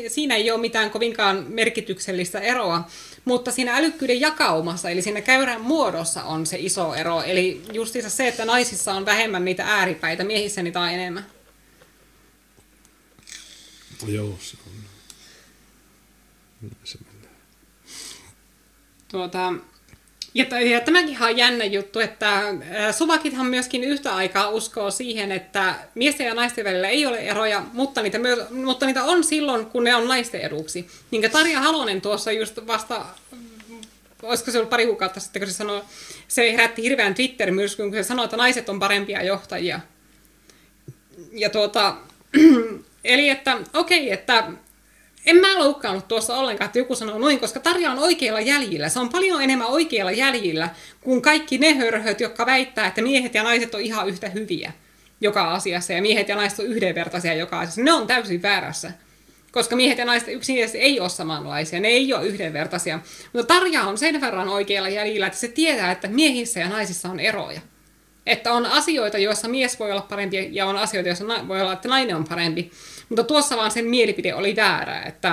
siinä 0.09 0.35
ei 0.35 0.51
ole 0.51 0.61
mitään 0.61 0.91
kovinkaan 0.91 1.47
merkityksellistä 1.49 2.41
eroa, 2.41 2.89
mutta 3.25 3.53
siinä 3.53 3.77
älykkyyden 3.77 4.21
jakaumassa, 4.21 4.91
eli 4.91 5.03
siinä 5.03 5.21
käyrän 5.21 5.61
muodossa 5.61 6.25
on 6.25 6.47
se 6.47 6.57
iso 6.61 6.95
ero. 6.95 7.23
Eli 7.23 7.63
justiinsa 7.73 8.11
se, 8.11 8.29
että 8.29 8.45
naisissa 8.45 8.93
on 8.93 9.07
vähemmän 9.07 9.45
niitä 9.45 9.65
ääripäitä, 9.65 10.25
miehissä 10.25 10.63
niitä 10.63 10.81
on 10.81 10.89
enemmän. 10.89 11.27
Joo, 14.07 14.39
se 14.41 14.57
on. 14.67 14.73
Se 16.85 16.99
Tuota, 19.09 19.53
ja, 20.37 20.61
ja 20.61 20.81
tämäkin 20.81 21.23
on 21.23 21.37
jännä 21.37 21.65
juttu, 21.65 22.01
että 22.01 22.43
suvakithan 22.93 23.47
myöskin 23.47 23.85
yhtä 23.85 24.17
aikaa 24.17 24.51
uskoo 24.51 24.91
siihen, 24.91 25.33
että 25.33 25.75
miesten 25.95 26.27
ja 26.27 26.35
naisten 26.35 26.65
välillä 26.65 26.89
ei 26.89 27.07
ole 27.07 27.19
eroja, 27.19 27.63
mutta 27.73 28.03
niitä, 28.03 28.19
myös, 28.19 28.51
mutta 28.51 28.87
niitä 28.87 29.05
on 29.05 29.25
silloin, 29.25 29.67
kun 29.67 29.85
ne 29.85 29.95
on 29.95 30.09
naisten 30.09 30.41
eduksi. 30.41 30.89
Niin 31.11 31.31
Tarja 31.31 31.61
Halonen 31.61 32.01
tuossa 32.01 32.33
just 32.33 32.59
vasta, 32.67 33.07
olisiko 34.23 34.51
se 34.51 34.59
ollut 34.59 34.71
pari 34.71 34.87
kuukautta 34.87 35.21
sitten, 35.21 35.43
kun 35.43 35.51
se 35.51 35.55
sanoi, 35.55 35.83
se 36.29 36.53
herätti 36.53 36.83
hirveän 36.83 37.15
Twitter-myrskyn, 37.15 37.91
kun 37.91 37.99
se 37.99 38.03
sanoi, 38.03 38.25
että 38.25 38.37
naiset 38.37 38.69
on 38.69 38.79
parempia 38.79 39.23
johtajia. 39.23 39.81
Ja 41.33 41.51
tuota, 41.51 41.97
eli 43.05 43.29
että 43.29 43.59
okei, 43.75 44.01
okay, 44.01 44.13
että 44.13 44.45
en 45.27 45.37
mä 45.37 45.59
loukkaannut 45.59 46.09
tuossa 46.09 46.37
ollenkaan, 46.37 46.67
että 46.67 46.79
joku 46.79 46.95
sanoo 46.95 47.19
noin, 47.19 47.41
koska 47.41 47.61
Tarja 47.61 47.91
on 47.91 47.99
oikeilla 47.99 48.41
jäljillä. 48.41 48.89
Se 48.89 49.01
on 49.01 49.09
paljon 49.09 49.43
enemmän 49.43 49.69
oikeilla 49.69 50.11
jäljillä 50.11 50.69
kuin 51.01 51.23
kaikki 51.23 51.59
ne 51.59 51.75
hörhöt, 51.75 52.21
jotka 52.21 52.47
väittää, 52.47 52.87
että 52.87 53.03
miehet 53.03 53.35
ja 53.35 53.43
naiset 53.43 53.75
on 53.75 53.81
ihan 53.81 54.09
yhtä 54.09 54.29
hyviä 54.29 54.73
joka 55.21 55.55
asiassa 55.55 55.93
ja 55.93 56.03
miehet 56.03 56.29
ja 56.29 56.37
naiset 56.37 56.59
on 56.59 56.67
yhdenvertaisia 56.67 57.35
joka 57.35 57.61
asiassa. 57.61 57.83
Ne 57.83 57.93
on 57.93 58.07
täysin 58.07 58.43
väärässä. 58.43 58.93
koska 59.53 59.77
miehet 59.77 59.99
ja 59.99 60.05
naiset 60.05 60.29
yksinkertaisesti 60.29 60.79
ei 60.79 61.01
ole 61.01 61.09
samanlaisia, 61.09 61.81
ne 61.81 61.89
ei 61.89 62.15
ole 62.15 62.27
yhdenvertaisia. 62.27 63.01
Mutta 63.33 63.55
Tarja 63.55 63.83
on 63.83 63.99
sen 63.99 64.21
verran 64.21 64.49
oikealla 64.49 64.89
jäljellä, 64.89 65.27
että 65.27 65.39
se 65.39 65.49
tietää, 65.49 65.93
että 65.93 66.09
miehissä 66.09 66.61
ja 66.61 66.69
naisissa 66.69 67.09
on 67.09 67.21
eroja. 67.21 67.61
Että 68.27 68.53
on 68.53 68.67
asioita, 68.67 69.19
joissa 69.19 69.49
mies 69.49 69.79
voi 69.79 69.93
olla 69.93 70.07
parempi 70.09 70.49
ja 70.53 70.67
on 70.67 70.77
asioita, 70.77 71.09
joissa 71.09 71.49
voi 71.49 71.61
olla, 71.61 71.73
että 71.73 71.89
nainen 71.89 72.17
on 72.17 72.25
parempi. 72.25 72.71
Mutta 73.09 73.25
tuossa 73.25 73.57
vaan 73.57 73.71
sen 73.71 73.85
mielipide 73.85 74.35
oli 74.35 74.57
väärä, 74.57 75.03
että 75.03 75.29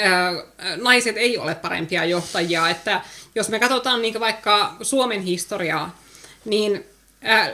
ää, 0.00 0.32
naiset 0.76 1.16
ei 1.16 1.38
ole 1.38 1.54
parempia 1.54 2.04
johtajia. 2.04 2.68
Että 2.68 3.00
jos 3.34 3.48
me 3.48 3.58
katsotaan 3.58 4.02
niin 4.02 4.20
vaikka 4.20 4.76
Suomen 4.82 5.22
historiaa, 5.22 5.98
niin 6.44 6.84
ää, 7.22 7.50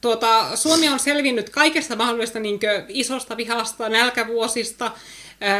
tuota, 0.00 0.56
Suomi 0.56 0.88
on 0.88 0.98
selvinnyt 0.98 1.50
kaikesta 1.50 1.96
mahdollisesta 1.96 2.40
niin 2.40 2.60
isosta 2.88 3.36
vihasta, 3.36 3.88
nälkävuosista, 3.88 4.90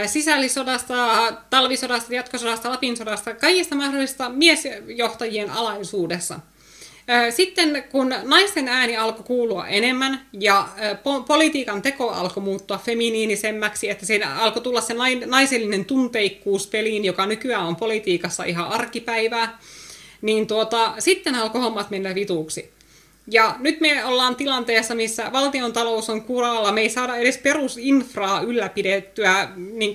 sisällissodasta, 0.06 1.18
talvisodasta, 1.50 2.14
jatkosodasta, 2.14 2.70
Lapin 2.70 2.96
sodasta, 2.96 3.34
kaikista 3.34 3.74
mahdollisista 3.74 4.28
miesjohtajien 4.28 5.50
alaisuudessa. 5.50 6.40
Sitten 7.30 7.84
kun 7.90 8.14
naisten 8.22 8.68
ääni 8.68 8.96
alkoi 8.96 9.24
kuulua 9.24 9.66
enemmän 9.66 10.26
ja 10.32 10.68
po- 10.92 11.24
politiikan 11.26 11.82
teko 11.82 12.10
alkoi 12.10 12.42
muuttua 12.42 12.78
feminiinisemmäksi, 12.78 13.90
että 13.90 14.06
siinä 14.06 14.34
alkoi 14.34 14.62
tulla 14.62 14.80
se 14.80 14.94
naisellinen 15.26 15.84
tunteikkuus 15.84 16.66
peliin, 16.66 17.04
joka 17.04 17.26
nykyään 17.26 17.66
on 17.66 17.76
politiikassa 17.76 18.44
ihan 18.44 18.68
arkipäivää, 18.68 19.58
niin 20.22 20.46
tuota, 20.46 20.94
sitten 20.98 21.34
alkoi 21.34 21.60
hommat 21.60 21.90
mennä 21.90 22.14
vituuksi. 22.14 22.70
Ja 23.32 23.56
nyt 23.58 23.80
me 23.80 24.04
ollaan 24.04 24.36
tilanteessa, 24.36 24.94
missä 24.94 25.32
valtion 25.32 25.72
talous 25.72 26.10
on 26.10 26.22
kuralla, 26.22 26.72
me 26.72 26.80
ei 26.80 26.90
saada 26.90 27.16
edes 27.16 27.38
perusinfraa 27.38 28.40
ylläpidettyä. 28.40 29.48
Niin 29.56 29.92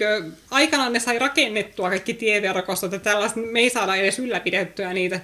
aikanaan 0.52 0.94
ne 0.94 1.00
sai 1.00 1.20
rakennettua 1.20 1.90
kaikki 1.90 2.14
tieverkostot 2.14 2.92
ja 2.92 3.00
tällaista, 3.00 3.40
me 3.40 3.60
ei 3.60 3.70
saada 3.70 3.96
edes 3.96 4.20
ylläpidettyä 4.20 4.94
niitä. 4.94 5.20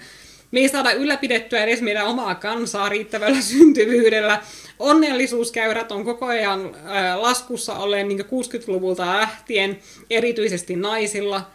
Me 0.52 0.60
ei 0.60 0.70
saada 0.70 0.92
ylläpidettyä 0.92 1.64
edes 1.64 1.82
meidän 1.82 2.08
omaa 2.08 2.36
kansaa 2.36 2.90
riittävällä 2.90 3.42
syntyvyydellä. 3.52 4.42
Onnellisuuskäyrät 4.80 5.92
on 5.92 6.06
koko 6.06 6.26
ajan 6.26 6.76
laskussa 7.16 7.76
olleen 7.76 8.08
niin 8.08 8.20
60-luvulta 8.20 9.06
lähtien, 9.06 9.80
erityisesti 10.10 10.76
naisilla 10.76 11.52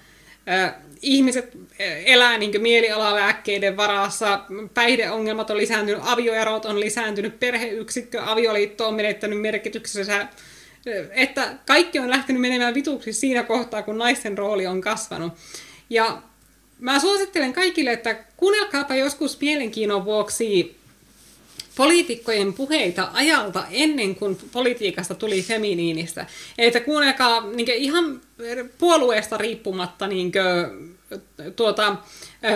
ihmiset 1.03 1.57
elää 2.05 2.39
niin 2.39 2.63
mielialalääkkeiden 2.63 3.77
varassa, 3.77 4.41
päihdeongelmat 4.75 5.51
on 5.51 5.57
lisääntynyt, 5.57 6.03
avioerot 6.05 6.65
on 6.65 6.81
lisääntynyt, 6.81 7.41
perheyksikkö, 7.41 8.23
avioliitto 8.25 8.89
on 8.89 8.95
menettänyt 8.95 9.41
merkityksensä, 9.41 10.29
että 11.11 11.55
kaikki 11.67 11.99
on 11.99 12.11
lähtenyt 12.11 12.43
menemään 12.43 12.75
vituksi 12.75 13.13
siinä 13.13 13.43
kohtaa, 13.43 13.83
kun 13.83 13.99
naisten 13.99 14.39
rooli 14.39 14.67
on 14.67 14.81
kasvanut. 14.81 15.33
Ja 15.91 16.23
mä 16.79 17.01
suosittelen 17.01 17.53
kaikille, 17.53 17.93
että 17.93 18.15
kuunnelkaapa 18.37 18.95
joskus 18.97 19.41
mielenkiinnon 19.41 20.05
vuoksi 20.05 20.77
poliitikkojen 21.77 22.53
puheita 22.53 23.09
ajalta 23.13 23.65
ennen 23.71 24.15
kuin 24.15 24.39
politiikasta 24.53 25.15
tuli 25.15 25.43
feminiinistä. 25.43 26.27
Että 26.59 26.81
kuunnelkaa 26.81 27.51
niin 27.51 27.69
ihan 27.69 28.21
puolueesta 28.79 29.37
riippumatta 29.37 30.07
niin 30.07 30.33
kuin, 30.33 30.97
tuota, 31.57 31.97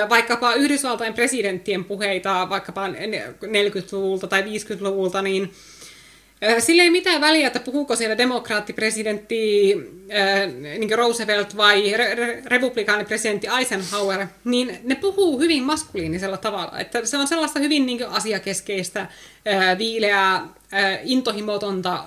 vaikkapa 0.09 0.55
Yhdysvaltain 0.55 1.15
presidenttien 1.15 1.85
puheita 1.85 2.47
vaikkapa 2.51 2.89
40-luvulta 2.89 4.27
tai 4.27 4.43
50-luvulta, 4.43 5.23
niin 5.23 5.53
sillä 6.59 6.83
ei 6.83 6.91
mitään 6.91 7.21
väliä, 7.21 7.47
että 7.47 7.61
puhuuko 7.61 7.97
siellä 7.97 8.19
demokraattipresidentti 8.19 9.75
niin 10.79 10.99
Roosevelt 10.99 11.57
vai 11.57 11.93
re- 11.93 12.43
republikaanipresidentti 12.47 13.47
Eisenhower, 13.59 14.27
niin 14.45 14.81
ne 14.85 14.95
puhuu 14.95 15.39
hyvin 15.41 15.63
maskuliinisella 15.63 16.37
tavalla. 16.37 16.79
Että 16.79 17.07
se 17.07 17.17
on 17.19 17.29
sellaista 17.29 17.59
hyvin 17.59 17.87
niin 17.87 18.09
asiakeskeistä, 18.09 19.07
viileää, 19.79 20.49
intohimotonta 21.05 22.05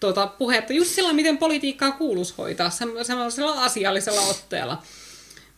tuota, 0.00 0.26
puhetta, 0.26 0.72
just 0.72 0.90
sillä 0.90 1.12
miten 1.12 1.38
politiikkaa 1.38 1.92
kuuluisi 1.92 2.34
hoitaa, 2.38 2.70
semmoisella 3.02 3.64
asiallisella 3.64 4.20
otteella. 4.20 4.82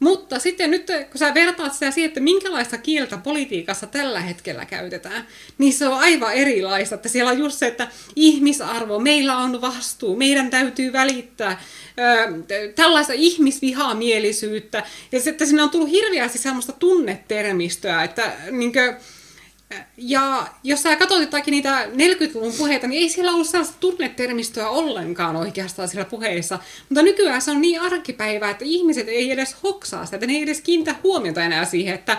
Mutta 0.01 0.39
sitten 0.39 0.71
nyt, 0.71 0.87
kun 0.87 1.19
sä 1.19 1.35
vertaat 1.35 1.73
sitä 1.75 1.91
siihen, 1.91 2.09
että 2.09 2.21
minkälaista 2.21 2.79
kieltä 2.79 3.17
politiikassa 3.17 3.87
tällä 3.87 4.21
hetkellä 4.21 4.65
käytetään, 4.65 5.27
niin 5.59 5.73
se 5.73 5.89
on 5.89 5.99
aivan 5.99 6.33
erilaista. 6.33 6.95
Että 6.95 7.09
siellä 7.09 7.31
on 7.31 7.39
just 7.39 7.59
se, 7.59 7.67
että 7.67 7.89
ihmisarvo, 8.17 8.99
meillä 8.99 9.37
on 9.37 9.61
vastuu, 9.61 10.17
meidän 10.17 10.51
täytyy 10.51 10.93
välittää 10.93 11.63
ö, 11.99 12.73
tällaista 12.75 13.13
ihmisvihamielisyyttä. 13.13 14.83
Ja 15.13 15.21
sitten 15.21 15.47
sinne 15.47 15.63
on 15.63 15.71
tullut 15.71 15.91
hirveästi 15.91 16.39
semmoista 16.39 16.73
tunnetermistöä, 16.73 18.05
että 18.05 18.33
niin 18.51 18.73
kuin, 18.73 18.97
ja 19.97 20.49
jos 20.65 20.83
sä 20.83 20.97
katsot 20.97 21.21
jotakin 21.21 21.53
niitä 21.53 21.85
40-luvun 21.85 22.53
puheita, 22.53 22.87
niin 22.87 23.03
ei 23.03 23.09
siellä 23.09 23.33
ollut 23.33 23.49
sellaista 23.49 23.77
tunnetermistöä 23.81 24.69
ollenkaan 24.69 25.37
oikeastaan 25.37 25.89
siellä 25.89 26.11
puheissa. 26.11 26.59
Mutta 26.89 27.03
nykyään 27.03 27.43
se 27.43 27.51
on 27.51 27.61
niin 27.61 27.81
arkipäivää, 27.81 28.51
että 28.51 28.65
ihmiset 28.65 29.09
ei 29.09 29.31
edes 29.31 29.57
hoksaa 29.63 30.05
sitä, 30.05 30.17
että 30.17 30.27
ne 30.27 30.33
ei 30.33 30.43
edes 30.43 30.61
kiinnitä 30.61 30.95
huomiota 31.03 31.43
enää 31.43 31.65
siihen, 31.65 31.95
että 31.95 32.19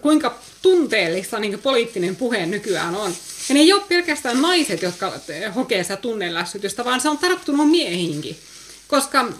kuinka 0.00 0.38
tunteellista 0.62 1.38
niin 1.38 1.58
poliittinen 1.58 2.16
puhe 2.16 2.46
nykyään 2.46 2.94
on. 2.94 3.12
Ja 3.48 3.54
ne 3.54 3.60
ei 3.60 3.72
ole 3.72 3.82
pelkästään 3.88 4.42
naiset, 4.42 4.82
jotka 4.82 5.12
hokee 5.54 5.82
sitä 5.82 5.96
tunnelässytystä, 5.96 6.84
vaan 6.84 7.00
se 7.00 7.08
on 7.08 7.18
tarttunut 7.18 7.70
miehiinkin. 7.70 8.36
Koska 8.88 9.32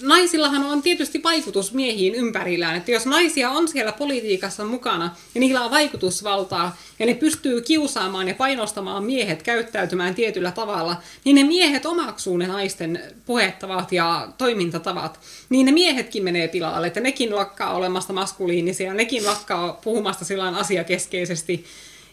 naisillahan 0.00 0.64
on 0.64 0.82
tietysti 0.82 1.22
vaikutus 1.22 1.72
miehiin 1.72 2.14
ympärillään, 2.14 2.76
että 2.76 2.90
jos 2.90 3.06
naisia 3.06 3.50
on 3.50 3.68
siellä 3.68 3.92
politiikassa 3.92 4.64
mukana 4.64 5.16
ja 5.34 5.40
niillä 5.40 5.60
on 5.60 5.70
vaikutusvaltaa 5.70 6.76
ja 6.98 7.06
ne 7.06 7.14
pystyy 7.14 7.60
kiusaamaan 7.60 8.28
ja 8.28 8.34
painostamaan 8.34 9.04
miehet 9.04 9.42
käyttäytymään 9.42 10.14
tietyllä 10.14 10.50
tavalla, 10.50 10.96
niin 11.24 11.34
ne 11.34 11.44
miehet 11.44 11.86
omaksuu 11.86 12.36
ne 12.36 12.46
naisten 12.46 13.00
puhettavat 13.26 13.92
ja 13.92 14.28
toimintatavat. 14.38 15.20
Niin 15.48 15.66
ne 15.66 15.72
miehetkin 15.72 16.24
menee 16.24 16.48
pilalle, 16.48 16.86
että 16.86 17.00
nekin 17.00 17.36
lakkaa 17.36 17.74
olemasta 17.74 18.12
maskuliinisia, 18.12 18.94
nekin 18.94 19.26
lakkaa 19.26 19.72
puhumasta 19.72 20.24
sillä 20.24 20.48
asiakeskeisesti 20.48 21.64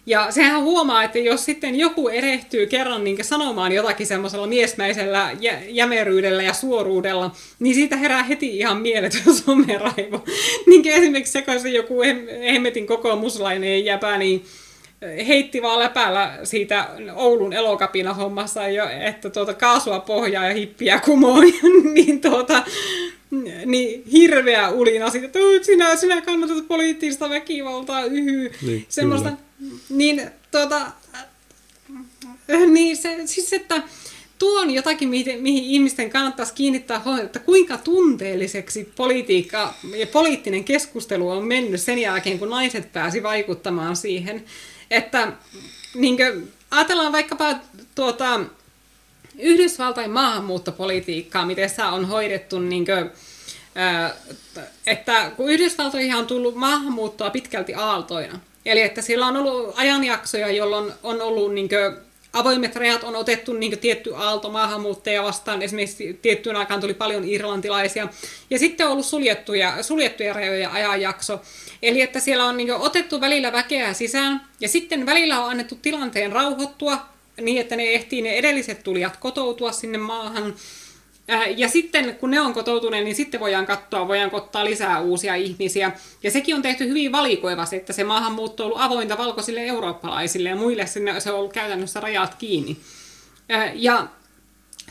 ja 0.06 0.32
sehän 0.32 0.62
huomaa, 0.62 1.04
että 1.04 1.20
jos 1.20 1.46
sitten 1.46 1.76
joku 1.76 2.10
erehtyy 2.10 2.66
kerran 2.66 3.04
niin 3.04 3.24
sanomaan 3.24 3.72
jotakin 3.72 4.08
semmoisella 4.08 4.48
miesmäisellä 4.48 5.32
jä- 5.40 5.62
jämeryydellä 5.68 6.44
ja 6.44 6.54
suoruudella, 6.54 7.32
niin 7.60 7.76
siitä 7.76 7.98
herää 7.98 8.24
heti 8.24 8.58
ihan 8.58 8.78
mieletön 8.78 9.36
someraivo. 9.46 10.24
niin 10.68 10.88
esimerkiksi 10.88 11.34
sekaisin 11.34 11.74
joku 11.74 12.02
hemmetin 12.54 12.88
kokoomuslainen 12.88 13.86
jäpä, 13.86 14.18
niin 14.18 14.46
heitti 15.28 15.62
vaan 15.62 15.80
läpäällä 15.80 16.40
siitä 16.44 16.88
Oulun 17.16 17.54
elokapina 17.54 18.14
hommassa, 18.14 18.68
jo, 18.68 18.86
että 19.08 19.30
tuota 19.30 19.54
kaasua 19.54 20.00
pohjaa 20.00 20.48
ja 20.48 20.54
hippiä 20.54 21.00
kumoon, 21.00 21.44
niin 21.94 22.22
tuota, 22.22 22.64
niin 23.66 24.04
hirveä 24.12 24.70
ulina 24.70 25.10
siitä, 25.10 25.26
että 25.26 25.40
sinä, 25.62 25.96
sinä 25.96 26.22
kannatat 26.22 26.68
poliittista 26.68 27.30
väkivaltaa, 27.30 28.04
yhy, 28.04 28.52
niin, 28.62 28.86
semmoista, 28.90 29.30
kyllä 29.30 29.51
niin, 29.90 30.32
tota, 30.52 30.92
niin 32.68 32.98
se, 32.98 33.22
siis 33.26 33.54
että 33.54 33.84
tuo 34.40 34.62
on 34.62 34.72
jotakin, 34.72 35.10
mihin, 35.10 35.44
mihin 35.44 35.64
ihmisten 35.64 36.10
kannattaisi 36.10 36.54
kiinnittää 36.54 37.02
huomiota, 37.06 37.26
että 37.26 37.40
kuinka 37.40 37.78
tunteelliseksi 37.78 38.94
politiikka 38.96 39.74
ja 39.98 40.08
poliittinen 40.08 40.64
keskustelu 40.64 41.30
on 41.30 41.46
mennyt 41.46 41.82
sen 41.82 42.00
jälkeen, 42.00 42.40
kun 42.40 42.50
naiset 42.50 42.94
pääsi 42.94 43.24
vaikuttamaan 43.24 43.96
siihen. 43.96 44.46
Että 44.92 45.34
niin 45.96 46.18
kuin, 46.18 46.54
ajatellaan 46.72 47.12
vaikkapa 47.12 47.56
tuota, 47.96 48.40
Yhdysvaltain 49.40 50.12
maahanmuuttopolitiikkaa, 50.12 51.46
miten 51.46 51.70
se 51.70 51.84
on 51.84 52.06
hoidettu, 52.06 52.60
niin 52.60 52.86
kuin, 52.86 53.10
että 54.88 55.32
kun 55.38 55.50
Yhdysvaltoihin 55.50 56.16
on 56.16 56.28
tullut 56.28 56.56
maahanmuuttoa 56.56 57.30
pitkälti 57.30 57.74
aaltoina, 57.74 58.40
Eli 58.66 58.82
että 58.82 59.02
siellä 59.02 59.28
on 59.28 59.38
ollut 59.38 59.74
ajanjaksoja, 59.78 60.52
jolloin 60.52 60.94
on 61.04 61.22
ollut 61.22 61.54
niin 61.54 61.70
kuin, 61.70 61.98
avoimet 62.34 62.76
rajat 62.76 63.04
on 63.04 63.16
otettu 63.16 63.54
niin 63.54 63.80
tietty 63.80 64.16
aalto 64.16 64.50
maahanmuuttajia 64.50 65.24
vastaan. 65.24 65.62
Esimerkiksi 65.62 66.20
tiettyyn 66.22 66.56
aikaan 66.56 66.82
tuli 66.82 66.94
paljon 66.94 67.24
irlantilaisia. 67.26 68.08
Ja 68.50 68.60
sitten 68.60 68.86
on 68.86 68.92
ollut 68.92 69.06
suljettuja, 69.06 69.84
suljettuja 69.84 70.34
rajoja 70.34 70.72
ajanjakso. 70.72 71.42
Eli 71.82 72.02
että 72.02 72.20
siellä 72.20 72.46
on 72.46 72.58
niin 72.58 72.74
otettu 72.74 73.22
välillä 73.22 73.52
väkeä 73.52 73.94
sisään 73.94 74.42
ja 74.60 74.68
sitten 74.68 75.06
välillä 75.06 75.44
on 75.44 75.50
annettu 75.50 75.76
tilanteen 75.82 76.32
rauhoittua 76.32 76.98
niin, 77.42 77.62
että 77.62 77.76
ne 77.76 77.84
ehtii 77.84 78.22
ne 78.22 78.30
edelliset 78.30 78.84
tulijat 78.84 79.18
kotoutua 79.18 79.72
sinne 79.72 79.98
maahan. 79.98 80.56
Äh, 81.32 81.54
ja 81.58 81.70
sitten 81.70 82.16
kun 82.16 82.32
ne 82.32 82.42
on 82.42 82.54
kotoutuneet, 82.54 83.04
niin 83.04 83.16
sitten 83.16 83.40
voidaan 83.40 83.66
katsoa, 83.66 84.08
voidaan 84.08 84.30
ottaa 84.34 84.66
lisää 84.66 85.00
uusia 85.02 85.36
ihmisiä. 85.36 85.92
Ja 86.24 86.32
sekin 86.32 86.56
on 86.56 86.62
tehty 86.62 86.88
hyvin 86.88 87.12
valikoivasti, 87.12 87.76
että 87.76 87.94
se 87.94 88.04
maahanmuutto 88.04 88.64
on 88.64 88.68
ollut 88.68 88.82
avointa 88.82 89.18
valkoisille 89.18 89.66
eurooppalaisille 89.66 90.50
ja 90.50 90.56
muille 90.56 90.86
sinne 90.86 91.20
se 91.20 91.32
on 91.32 91.40
ollut 91.40 91.54
käytännössä 91.54 92.00
rajat 92.00 92.36
kiinni. 92.36 92.78
Äh, 93.52 93.72
ja 93.76 94.08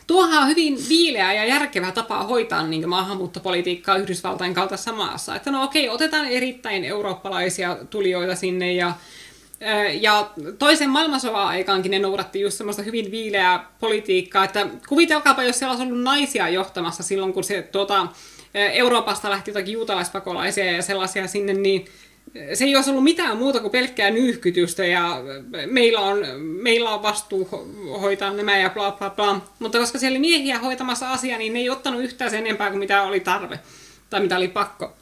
tuohan 0.06 0.42
on 0.42 0.48
hyvin 0.48 0.78
viileä 0.88 1.32
ja 1.32 1.44
järkevä 1.44 1.92
tapa 1.92 2.22
hoitaa 2.22 2.66
niin 2.66 2.88
maahanmuuttopolitiikkaa 2.88 3.96
Yhdysvaltain 3.96 4.54
kaltaisessa 4.54 4.92
maassa. 4.92 5.36
Että 5.36 5.50
no 5.50 5.62
okei, 5.62 5.88
otetaan 5.88 6.26
erittäin 6.26 6.84
eurooppalaisia 6.84 7.76
tulijoita 7.90 8.34
sinne 8.34 8.72
ja 8.72 8.92
ja 10.00 10.30
toisen 10.58 10.90
maailmansodan 10.90 11.46
aikaankin 11.46 11.90
ne 11.90 11.98
noudatti 11.98 12.40
just 12.40 12.56
semmoista 12.56 12.82
hyvin 12.82 13.10
viileää 13.10 13.70
politiikkaa, 13.80 14.44
että 14.44 14.66
kuvitelkaapa, 14.88 15.42
jos 15.42 15.58
siellä 15.58 15.72
olisi 15.72 15.86
ollut 15.86 16.02
naisia 16.02 16.48
johtamassa 16.48 17.02
silloin, 17.02 17.32
kun 17.32 17.44
se 17.44 17.62
tuota, 17.62 18.06
Euroopasta 18.54 19.30
lähti 19.30 19.50
jotakin 19.50 19.72
juutalaispakolaisia 19.72 20.64
ja 20.64 20.82
sellaisia 20.82 21.26
sinne, 21.26 21.52
niin 21.52 21.84
se 22.54 22.64
ei 22.64 22.76
olisi 22.76 22.90
ollut 22.90 23.04
mitään 23.04 23.36
muuta 23.36 23.60
kuin 23.60 23.70
pelkkää 23.70 24.10
nyyhkytystä 24.10 24.86
ja 24.86 25.22
meillä 25.66 26.00
on, 26.00 26.18
meillä 26.40 26.90
on 26.90 27.02
vastuu 27.02 27.48
hoitaa 28.00 28.32
nämä 28.32 28.58
ja 28.58 28.70
bla 28.70 28.92
bla 28.92 29.10
bla. 29.10 29.40
Mutta 29.58 29.78
koska 29.78 29.98
siellä 29.98 30.14
oli 30.14 30.20
miehiä 30.20 30.58
hoitamassa 30.58 31.12
asiaa, 31.12 31.38
niin 31.38 31.52
ne 31.52 31.58
ei 31.58 31.70
ottanut 31.70 32.02
yhtään 32.02 32.30
sen 32.30 32.46
enempää 32.46 32.70
kuin 32.70 32.78
mitä 32.78 33.02
oli 33.02 33.20
tarve 33.20 33.60
tai 34.10 34.20
mitä 34.20 34.36
oli 34.36 34.48
pakko. 34.48 34.96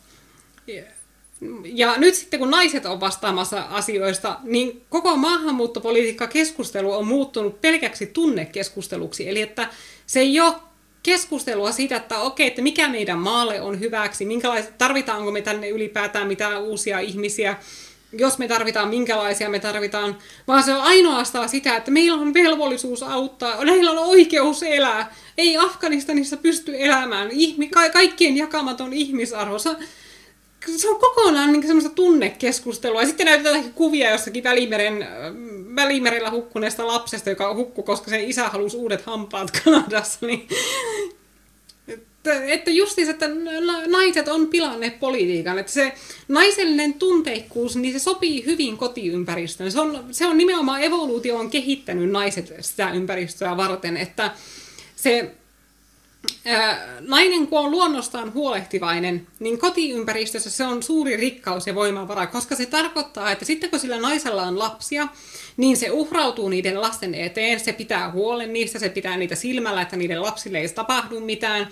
Ja 1.65 1.97
nyt 1.97 2.15
sitten 2.15 2.41
kun 2.41 2.51
naiset 2.51 2.87
on 2.87 3.01
vastaamassa 3.01 3.61
asioista, 3.71 4.37
niin 4.43 4.83
koko 4.89 5.17
maahanmuuttopolitiikka-keskustelu 5.17 6.93
on 6.93 7.07
muuttunut 7.07 7.61
pelkäksi 7.61 8.07
tunnekeskusteluksi. 8.07 9.29
Eli 9.29 9.41
että 9.41 9.69
se 10.07 10.21
ei 10.21 10.41
ole 10.41 10.55
keskustelua 11.03 11.73
siitä, 11.73 11.97
että 11.97 12.19
okei, 12.19 12.47
että 12.47 12.63
mikä 12.63 12.89
meidän 12.89 13.19
maalle 13.19 13.61
on 13.61 13.81
hyväksi, 13.81 14.25
minkälaiset, 14.25 14.79
tarvitaanko 14.79 15.31
me 15.31 15.43
tänne 15.43 15.69
ylipäätään 15.69 16.27
mitään 16.27 16.63
uusia 16.63 16.99
ihmisiä, 17.01 17.57
jos 18.13 18.39
me 18.39 18.49
tarvitaan, 18.49 18.89
minkälaisia 18.89 19.51
me 19.51 19.59
tarvitaan, 19.59 20.19
vaan 20.49 20.63
se 20.63 20.75
on 20.75 20.81
ainoastaan 20.81 21.49
sitä, 21.49 21.77
että 21.77 21.91
meillä 21.91 22.21
on 22.21 22.35
velvollisuus 22.35 23.03
auttaa, 23.03 23.65
meillä 23.65 23.91
on 23.91 23.99
oikeus 23.99 24.63
elää. 24.63 25.15
Ei 25.39 25.57
Afganistanissa 25.57 26.37
pysty 26.37 26.75
elämään. 26.79 27.31
Ihmi, 27.31 27.69
ka- 27.69 27.91
kaikkien 27.91 28.37
jakamaton 28.37 28.93
ihmisarvo. 28.93 29.57
Se 30.77 30.91
on 30.91 31.01
kokonaan 31.01 31.53
niin 31.53 31.67
semmoista 31.67 31.91
tunnekeskustelua. 31.91 33.01
Ja 33.01 33.07
sitten 33.07 33.27
näytetään 33.27 33.73
kuvia 33.75 34.11
jossakin 34.11 34.45
Välimeren, 34.45 35.07
Välimerellä 35.77 36.31
hukkuneesta 36.31 36.87
lapsesta, 36.87 37.31
joka 37.31 37.55
hukkui, 37.55 37.85
koska 37.85 38.11
sen 38.11 38.25
isä 38.25 38.49
halusi 38.49 38.77
uudet 38.77 39.03
hampaat 39.03 39.51
Kanadassa. 39.65 40.27
Niin 40.27 40.49
että, 42.29 42.45
että 42.45 42.71
justiinsa, 42.71 43.11
että 43.11 43.27
naiset 43.87 44.29
on 44.29 44.47
pilanneet 44.47 45.01
politiikan. 45.01 45.59
Että 45.59 45.73
se 45.73 45.93
naisellinen 46.29 46.95
tunteikkuus, 46.95 47.77
niin 47.77 47.93
se 47.93 47.99
sopii 47.99 48.45
hyvin 48.45 48.77
kotiympäristöön. 48.77 49.73
Se 49.73 49.81
on, 49.81 50.05
se 50.11 50.27
on 50.27 50.39
nimenomaan 50.39 50.83
evoluutio 50.83 51.37
on 51.37 51.51
kehittänyt 51.51 52.11
naiset 52.11 52.55
sitä 52.61 52.91
ympäristöä 52.91 53.57
varten, 53.57 53.97
että 53.97 54.31
se 54.97 55.35
nainen 57.01 57.47
kun 57.47 57.59
on 57.59 57.71
luonnostaan 57.71 58.35
huolehtivainen, 58.35 59.27
niin 59.39 59.59
kotiympäristössä 59.59 60.51
se 60.51 60.65
on 60.65 60.83
suuri 60.83 61.17
rikkaus 61.17 61.67
ja 61.67 61.75
voimavara, 61.75 62.27
koska 62.27 62.55
se 62.55 62.67
tarkoittaa, 62.67 63.31
että 63.31 63.45
sitten 63.45 63.71
kun 63.71 63.79
sillä 63.79 64.01
naisella 64.01 64.43
on 64.43 64.59
lapsia, 64.59 65.09
niin 65.57 65.77
se 65.77 65.91
uhrautuu 65.91 66.49
niiden 66.49 66.81
lasten 66.81 67.15
eteen, 67.15 67.61
se 67.61 67.73
pitää 67.73 68.11
huolen 68.11 68.53
niistä, 68.53 68.79
se 68.79 68.89
pitää 68.89 69.17
niitä 69.17 69.35
silmällä, 69.35 69.83
että 69.83 69.97
niiden 69.97 70.23
lapsille 70.23 70.59
ei 70.59 70.69
tapahdu 70.69 71.21
mitään, 71.21 71.69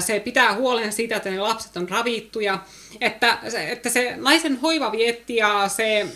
se 0.00 0.20
pitää 0.20 0.54
huolen 0.54 0.92
siitä, 0.92 1.16
että 1.16 1.30
ne 1.30 1.40
lapset 1.40 1.76
on 1.76 1.88
ravittuja, 1.88 2.58
että, 3.00 3.38
että 3.68 3.90
se 3.90 4.14
naisen 4.16 4.60
hoiva 4.60 4.92
vietti 4.92 5.36
ja 5.36 5.68
se 5.68 6.06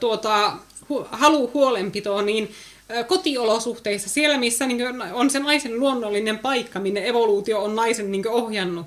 tuota, 0.00 0.56
halu 1.10 1.50
huolenpitoon, 1.54 2.26
niin 2.26 2.54
kotiolosuhteissa, 3.06 4.08
siellä 4.08 4.38
missä 4.38 4.66
niin 4.66 4.80
on 5.12 5.30
se 5.30 5.38
naisen 5.38 5.80
luonnollinen 5.80 6.38
paikka, 6.38 6.80
minne 6.80 7.08
evoluutio 7.08 7.62
on 7.62 7.76
naisen 7.76 8.12
niin 8.12 8.28
ohjannut, 8.28 8.86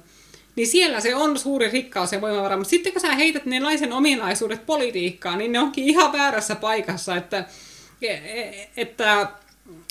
niin 0.56 0.68
siellä 0.68 1.00
se 1.00 1.16
on 1.16 1.40
suuri 1.40 1.70
rikkaus 1.70 2.12
ja 2.12 2.22
voimavara. 2.22 2.58
Mutta 2.58 2.70
sitten 2.70 2.94
kun 2.94 3.02
sä 3.02 3.16
heität 3.16 3.46
ne 3.46 3.60
naisen 3.60 3.94
ominaisuudet 3.94 4.66
politiikkaan, 4.66 5.38
niin 5.38 5.52
ne 5.52 5.60
onkin 5.60 5.84
ihan 5.84 6.14
väärässä 6.14 6.56
paikassa, 6.56 7.16
että, 7.16 7.46
e, 8.02 8.08
e, 8.08 8.70
että 8.78 9.28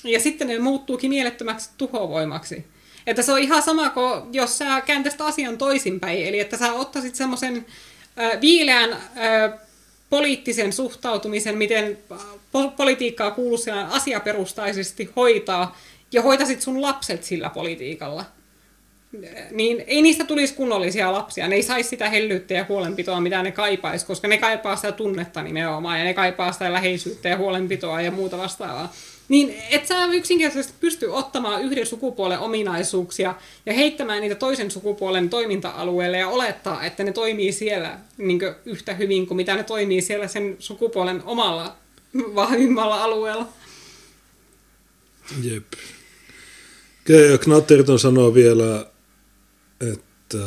ja 0.05 0.21
sitten 0.21 0.49
ne 0.49 0.59
muuttuukin 0.59 1.11
mielettömäksi 1.11 1.71
tuhovoimaksi. 1.79 2.65
Että 3.07 3.23
se 3.23 3.33
on 3.33 3.39
ihan 3.39 3.63
sama 3.63 3.91
kuin 3.91 4.23
jos 4.33 4.59
sä 4.59 4.81
kääntäisit 4.81 5.21
asian 5.21 5.59
toisinpäin, 5.59 6.27
eli 6.27 6.41
että 6.41 6.57
sä 6.57 6.73
ottaisit 6.73 7.15
semmoisen 7.15 7.67
viileän 8.41 8.97
poliittisen 10.11 10.73
suhtautumisen, 10.73 11.59
miten 11.59 11.99
politiikkaa 12.77 13.31
kuuluu 13.31 13.59
asiaperustaisesti 13.91 15.11
hoitaa, 15.17 15.77
ja 16.13 16.23
hoitasit 16.23 16.63
sun 16.63 16.83
lapset 16.83 17.25
sillä 17.25 17.51
politiikalla, 17.51 18.25
niin 19.51 19.85
ei 19.87 20.03
niistä 20.03 20.25
tulisi 20.25 20.55
kunnollisia 20.55 21.13
lapsia. 21.13 21.49
Ne 21.49 21.55
ei 21.55 21.63
saisi 21.63 21.89
sitä 21.89 22.11
hellyyttä 22.11 22.55
ja 22.55 22.67
huolenpitoa, 22.69 23.21
mitä 23.21 23.43
ne 23.43 23.53
kaipaisi, 23.53 24.07
koska 24.07 24.29
ne 24.29 24.39
kaipaa 24.39 24.77
sitä 24.77 24.93
tunnetta 24.93 25.43
nimenomaan, 25.43 25.99
ja 25.99 26.05
ne 26.05 26.15
kaipaa 26.15 26.53
sitä 26.53 26.73
läheisyyttä 26.73 27.29
ja 27.29 27.37
huolenpitoa 27.37 28.01
ja 28.01 28.11
muuta 28.11 28.39
vastaavaa. 28.39 28.93
Niin 29.29 29.55
et 29.71 29.87
sä 29.87 30.07
yksinkertaisesti 30.07 30.75
pysty 30.81 31.07
ottamaan 31.07 31.63
yhden 31.63 31.87
sukupuolen 31.87 32.39
ominaisuuksia 32.39 33.35
ja 33.67 33.73
heittämään 33.73 34.21
niitä 34.21 34.35
toisen 34.35 34.71
sukupuolen 34.71 35.31
toiminta-alueelle 35.31 36.19
ja 36.19 36.29
olettaa, 36.29 36.85
että 36.85 37.05
ne 37.05 37.13
toimii 37.13 37.53
siellä 37.53 37.99
niin 38.19 38.41
yhtä 38.65 38.95
hyvin 38.95 39.27
kuin 39.27 39.37
mitä 39.37 39.55
ne 39.55 39.63
toimii 39.63 40.01
siellä 40.01 40.29
sen 40.29 40.57
sukupuolen 40.59 41.23
omalla 41.25 41.77
vahvimmalla 42.35 43.03
alueella. 43.05 43.49
Jep. 45.43 45.73
Knatterton 47.41 47.99
sanoo 47.99 48.35
vielä, 48.35 48.87
että 49.81 50.39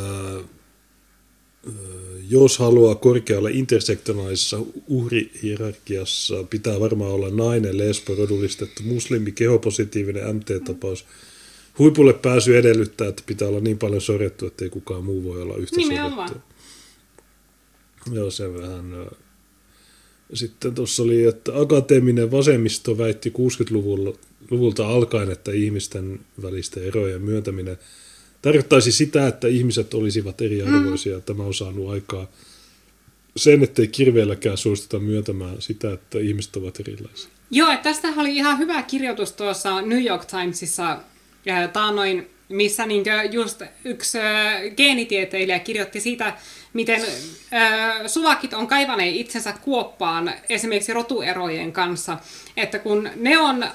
jos 2.28 2.58
haluaa 2.58 2.94
korkealle 2.94 3.50
intersektionaalisessa 3.50 4.58
uhrihierarkiassa, 4.86 6.44
pitää 6.50 6.80
varmaan 6.80 7.12
olla 7.12 7.30
nainen, 7.30 7.78
lesbo, 7.78 8.14
rodullistettu, 8.14 8.82
muslimi, 8.82 9.32
kehopositiivinen 9.32 10.36
MT-tapaus. 10.36 11.04
Huipulle 11.78 12.12
pääsy 12.12 12.56
edellyttää, 12.56 13.08
että 13.08 13.22
pitää 13.26 13.48
olla 13.48 13.60
niin 13.60 13.78
paljon 13.78 14.00
sorjettu, 14.00 14.46
että 14.46 14.64
ei 14.64 14.70
kukaan 14.70 15.04
muu 15.04 15.24
voi 15.24 15.42
olla 15.42 15.56
yhtä 15.56 15.76
Nimenomaan. 15.76 16.28
sorjettu. 16.28 16.52
Joo, 18.12 18.30
se 18.30 18.54
vähän... 18.54 19.06
Sitten 20.34 20.74
tuossa 20.74 21.02
oli, 21.02 21.24
että 21.24 21.60
akateeminen 21.60 22.30
vasemmisto 22.30 22.98
väitti 22.98 23.32
60-luvulta 23.38 24.88
alkaen, 24.88 25.30
että 25.30 25.52
ihmisten 25.52 26.20
välisten 26.42 26.84
erojen 26.84 27.22
myöntäminen– 27.22 27.78
tarkoittaisi 28.46 28.92
sitä, 28.92 29.26
että 29.26 29.48
ihmiset 29.48 29.94
olisivat 29.94 30.40
eriarvoisia. 30.40 31.16
Mm. 31.16 31.22
Tämä 31.22 31.42
on 31.42 31.54
saanut 31.54 31.90
aikaa 31.90 32.26
sen, 33.36 33.62
ettei 33.62 33.88
kirveelläkään 33.88 34.56
suostuta 34.56 34.98
myöntämään 34.98 35.62
sitä, 35.62 35.92
että 35.92 36.18
ihmiset 36.18 36.56
ovat 36.56 36.80
erilaisia. 36.80 37.30
Joo, 37.50 37.76
tästä 37.82 38.08
oli 38.16 38.36
ihan 38.36 38.58
hyvä 38.58 38.82
kirjoitus 38.82 39.32
tuossa 39.32 39.82
New 39.82 40.04
York 40.04 40.24
Timesissa 40.24 41.00
taanoin, 41.72 42.30
missä 42.48 42.86
niin 42.86 43.04
just 43.30 43.62
yksi 43.84 44.18
geenitieteilijä 44.76 45.58
kirjoitti 45.58 46.00
siitä, 46.00 46.32
miten 46.72 47.02
suvakit 48.06 48.54
on 48.54 48.66
kaivaneet 48.66 49.14
itsensä 49.14 49.54
kuoppaan 49.62 50.32
esimerkiksi 50.48 50.92
rotuerojen 50.92 51.72
kanssa, 51.72 52.18
että 52.56 52.78
kun 52.78 53.10
ne 53.16 53.38
on 53.38 53.66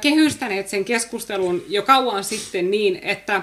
kehystäneet 0.00 0.68
sen 0.68 0.84
keskustelun 0.84 1.64
jo 1.68 1.82
kauan 1.82 2.24
sitten 2.24 2.70
niin, 2.70 3.00
että 3.02 3.42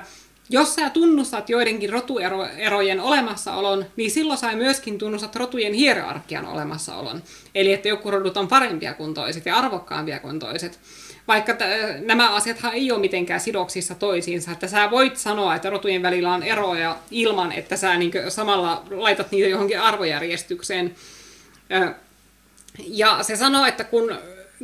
jos 0.50 0.76
sä 0.76 0.90
tunnustat 0.90 1.50
joidenkin 1.50 1.90
rotuerojen 1.90 3.00
olemassaolon, 3.00 3.86
niin 3.96 4.12
silloin 4.12 4.40
sä 4.40 4.56
myöskin 4.56 4.98
tunnustat 4.98 5.36
rotujen 5.36 5.74
hierarkian 5.74 6.46
olemassaolon. 6.46 7.24
Eli 7.56 7.74
että 7.74 7.88
joku 7.88 8.12
rodut 8.12 8.38
on 8.38 8.48
parempia 8.48 8.94
kuin 8.94 9.14
toiset 9.14 9.46
ja 9.46 9.56
arvokkaampia 9.58 10.20
kuin 10.20 10.40
toiset. 10.40 10.80
Vaikka 11.28 11.54
t- 11.54 12.06
nämä 12.06 12.36
asiathan 12.36 12.74
ei 12.74 12.92
ole 12.92 13.00
mitenkään 13.00 13.40
sidoksissa 13.40 13.96
toisiinsa. 13.96 14.52
Että 14.52 14.68
sä 14.68 14.92
voit 14.92 15.18
sanoa, 15.18 15.56
että 15.56 15.70
rotujen 15.70 16.02
välillä 16.02 16.34
on 16.34 16.44
eroja 16.44 16.98
ilman, 17.12 17.52
että 17.52 17.76
sä 17.78 17.98
niin 17.98 18.12
samalla 18.30 18.84
laitat 18.90 19.32
niitä 19.32 19.50
johonkin 19.50 19.82
arvojärjestykseen. 19.82 20.96
Ja 22.88 23.24
se 23.24 23.36
sanoo, 23.36 23.66
että 23.66 23.84
kun 23.84 24.18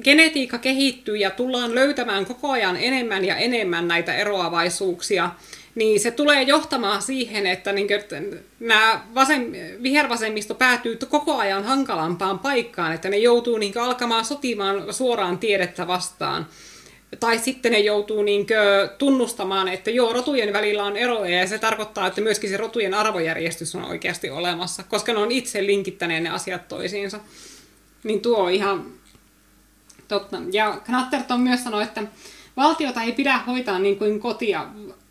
genetiikka 0.03 0.57
kehittyy 0.57 1.17
ja 1.17 1.29
tullaan 1.29 1.75
löytämään 1.75 2.25
koko 2.25 2.51
ajan 2.51 2.77
enemmän 2.77 3.25
ja 3.25 3.35
enemmän 3.35 3.87
näitä 3.87 4.15
eroavaisuuksia, 4.15 5.29
niin 5.75 5.99
se 5.99 6.11
tulee 6.11 6.41
johtamaan 6.41 7.01
siihen, 7.01 7.47
että, 7.47 7.73
niin 7.73 7.87
kuin, 7.87 8.39
nämä 8.59 9.01
vasem, 9.15 9.51
vihervasemmisto 9.83 10.55
päätyy 10.55 10.97
koko 11.09 11.37
ajan 11.37 11.63
hankalampaan 11.63 12.39
paikkaan, 12.39 12.93
että 12.93 13.09
ne 13.09 13.17
joutuu 13.17 13.57
niin 13.57 13.73
kuin, 13.73 13.83
alkamaan 13.83 14.25
sotimaan 14.25 14.93
suoraan 14.93 15.37
tiedettä 15.37 15.87
vastaan. 15.87 16.47
Tai 17.19 17.39
sitten 17.39 17.71
ne 17.71 17.79
joutuu 17.79 18.23
niin 18.23 18.47
kuin, 18.47 18.57
tunnustamaan, 18.97 19.67
että 19.67 19.91
joo, 19.91 20.13
rotujen 20.13 20.53
välillä 20.53 20.83
on 20.83 20.97
eroja 20.97 21.39
ja 21.39 21.47
se 21.47 21.59
tarkoittaa, 21.59 22.07
että 22.07 22.21
myöskin 22.21 22.49
se 22.49 22.57
rotujen 22.57 22.93
arvojärjestys 22.93 23.75
on 23.75 23.85
oikeasti 23.85 24.29
olemassa, 24.29 24.83
koska 24.83 25.13
ne 25.13 25.19
on 25.19 25.31
itse 25.31 25.65
linkittäneet 25.65 26.23
ne 26.23 26.29
asiat 26.29 26.67
toisiinsa. 26.67 27.19
Niin 28.03 28.21
tuo 28.21 28.37
on 28.37 28.51
ihan 28.51 28.85
totta. 30.07 30.37
Ja 30.51 30.81
Knatterton 30.85 31.39
myös 31.39 31.63
sanoi, 31.63 31.83
että 31.83 32.03
valtiota 32.57 33.01
ei 33.01 33.11
pidä 33.11 33.37
hoitaa 33.37 33.79
niin 33.79 33.97
kuin 33.97 34.19
kotia. 34.19 34.67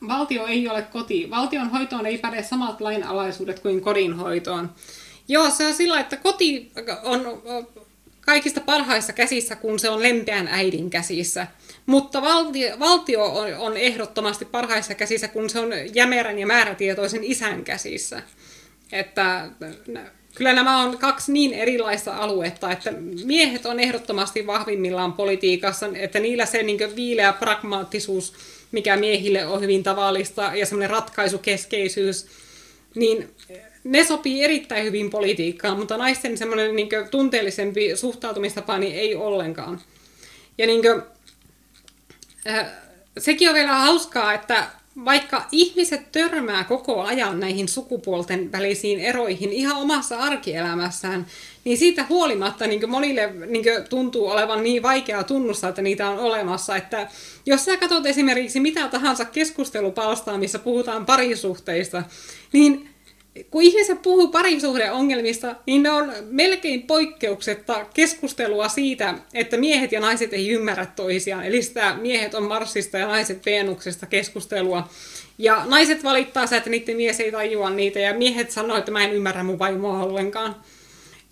Valtio 0.08 0.46
ei 0.46 0.68
ole 0.68 0.82
koti. 0.82 1.30
Valtion 1.30 1.70
hoitoon 1.70 2.06
ei 2.06 2.18
päde 2.18 2.42
samat 2.42 2.80
lainalaisuudet 2.80 3.58
kuin 3.60 3.80
kodin 3.80 4.14
hoitoon. 4.14 4.70
Joo, 5.28 5.50
se 5.50 5.66
on 5.66 5.74
sillä, 5.74 6.00
että 6.00 6.16
koti 6.16 6.72
on 7.02 7.42
kaikista 8.20 8.60
parhaissa 8.60 9.12
käsissä, 9.12 9.56
kun 9.56 9.78
se 9.78 9.90
on 9.90 10.02
lempeän 10.02 10.48
äidin 10.48 10.90
käsissä. 10.90 11.46
Mutta 11.86 12.22
valtio, 12.22 12.78
valtio 12.78 13.24
on, 13.24 13.54
on 13.58 13.76
ehdottomasti 13.76 14.44
parhaissa 14.44 14.94
käsissä, 14.94 15.28
kun 15.28 15.50
se 15.50 15.58
on 15.58 15.70
jämerän 15.94 16.38
ja 16.38 16.46
määrätietoisen 16.46 17.24
isän 17.24 17.64
käsissä. 17.64 18.22
Että 18.92 19.50
kyllä 20.34 20.52
nämä 20.52 20.78
on 20.82 20.98
kaksi 20.98 21.32
niin 21.32 21.52
erilaista 21.52 22.16
aluetta, 22.16 22.70
että 22.70 22.92
miehet 23.24 23.66
on 23.66 23.80
ehdottomasti 23.80 24.46
vahvimmillaan 24.46 25.12
politiikassa, 25.12 25.88
että 25.94 26.20
niillä 26.20 26.46
se 26.46 26.62
niin 26.62 26.96
viileä 26.96 27.32
pragmaattisuus, 27.32 28.32
mikä 28.72 28.96
miehille 28.96 29.46
on 29.46 29.60
hyvin 29.60 29.82
tavallista, 29.82 30.42
ja 30.54 30.66
semmoinen 30.66 30.90
ratkaisukeskeisyys, 30.90 32.26
niin 32.94 33.34
ne 33.84 34.04
sopii 34.04 34.44
erittäin 34.44 34.84
hyvin 34.84 35.10
politiikkaan, 35.10 35.78
mutta 35.78 35.96
naisten 35.96 36.38
semmoinen 36.38 36.76
niin 36.76 36.88
tunteellisempi 37.10 37.96
suhtautumistapa 37.96 38.78
niin 38.78 38.94
ei 38.94 39.14
ollenkaan. 39.14 39.80
Ja 40.58 40.66
niin 40.66 40.82
kuin, 40.82 41.02
äh, 42.48 42.66
sekin 43.18 43.48
on 43.48 43.54
vielä 43.54 43.74
hauskaa, 43.74 44.32
että 44.32 44.66
vaikka 45.04 45.46
ihmiset 45.52 46.12
törmää 46.12 46.64
koko 46.64 47.02
ajan 47.02 47.40
näihin 47.40 47.68
sukupuolten 47.68 48.52
välisiin 48.52 49.00
eroihin 49.00 49.52
ihan 49.52 49.76
omassa 49.76 50.18
arkielämässään, 50.18 51.26
niin 51.64 51.78
siitä 51.78 52.06
huolimatta 52.08 52.66
niin 52.66 52.90
monille 52.90 53.32
niin 53.46 53.64
tuntuu 53.88 54.28
olevan 54.28 54.62
niin 54.62 54.82
vaikeaa 54.82 55.24
tunnustaa, 55.24 55.70
että 55.70 55.82
niitä 55.82 56.08
on 56.08 56.18
olemassa. 56.18 56.76
Että 56.76 57.08
jos 57.46 57.64
sä 57.64 57.76
katsot 57.76 58.06
esimerkiksi 58.06 58.60
mitä 58.60 58.88
tahansa 58.88 59.24
keskustelupalstaa, 59.24 60.38
missä 60.38 60.58
puhutaan 60.58 61.06
parisuhteista, 61.06 62.02
niin 62.52 62.88
kun 63.50 63.62
ihmiset 63.62 64.02
puhuu 64.02 64.28
parisuhdeongelmista, 64.28 65.56
niin 65.66 65.82
ne 65.82 65.90
on 65.90 66.12
melkein 66.30 66.82
poikkeuksetta 66.82 67.86
keskustelua 67.94 68.68
siitä, 68.68 69.14
että 69.34 69.56
miehet 69.56 69.92
ja 69.92 70.00
naiset 70.00 70.32
ei 70.32 70.48
ymmärrä 70.48 70.86
toisiaan. 70.86 71.44
Eli 71.44 71.62
sitä 71.62 71.94
miehet 71.94 72.34
on 72.34 72.42
Marsista 72.42 72.98
ja 72.98 73.06
naiset 73.06 73.46
Venuksesta 73.46 74.06
keskustelua. 74.06 74.88
Ja 75.38 75.62
naiset 75.66 76.04
valittaa 76.04 76.46
sitä, 76.46 76.56
että 76.56 76.70
niiden 76.70 76.96
mies 76.96 77.20
ei 77.20 77.32
tajua 77.32 77.70
niitä, 77.70 77.98
ja 77.98 78.14
miehet 78.14 78.50
sanoo, 78.50 78.76
että 78.76 78.90
mä 78.90 79.04
en 79.04 79.12
ymmärrä 79.12 79.42
mun 79.42 79.58
vaimoa 79.58 80.02
ollenkaan. 80.02 80.56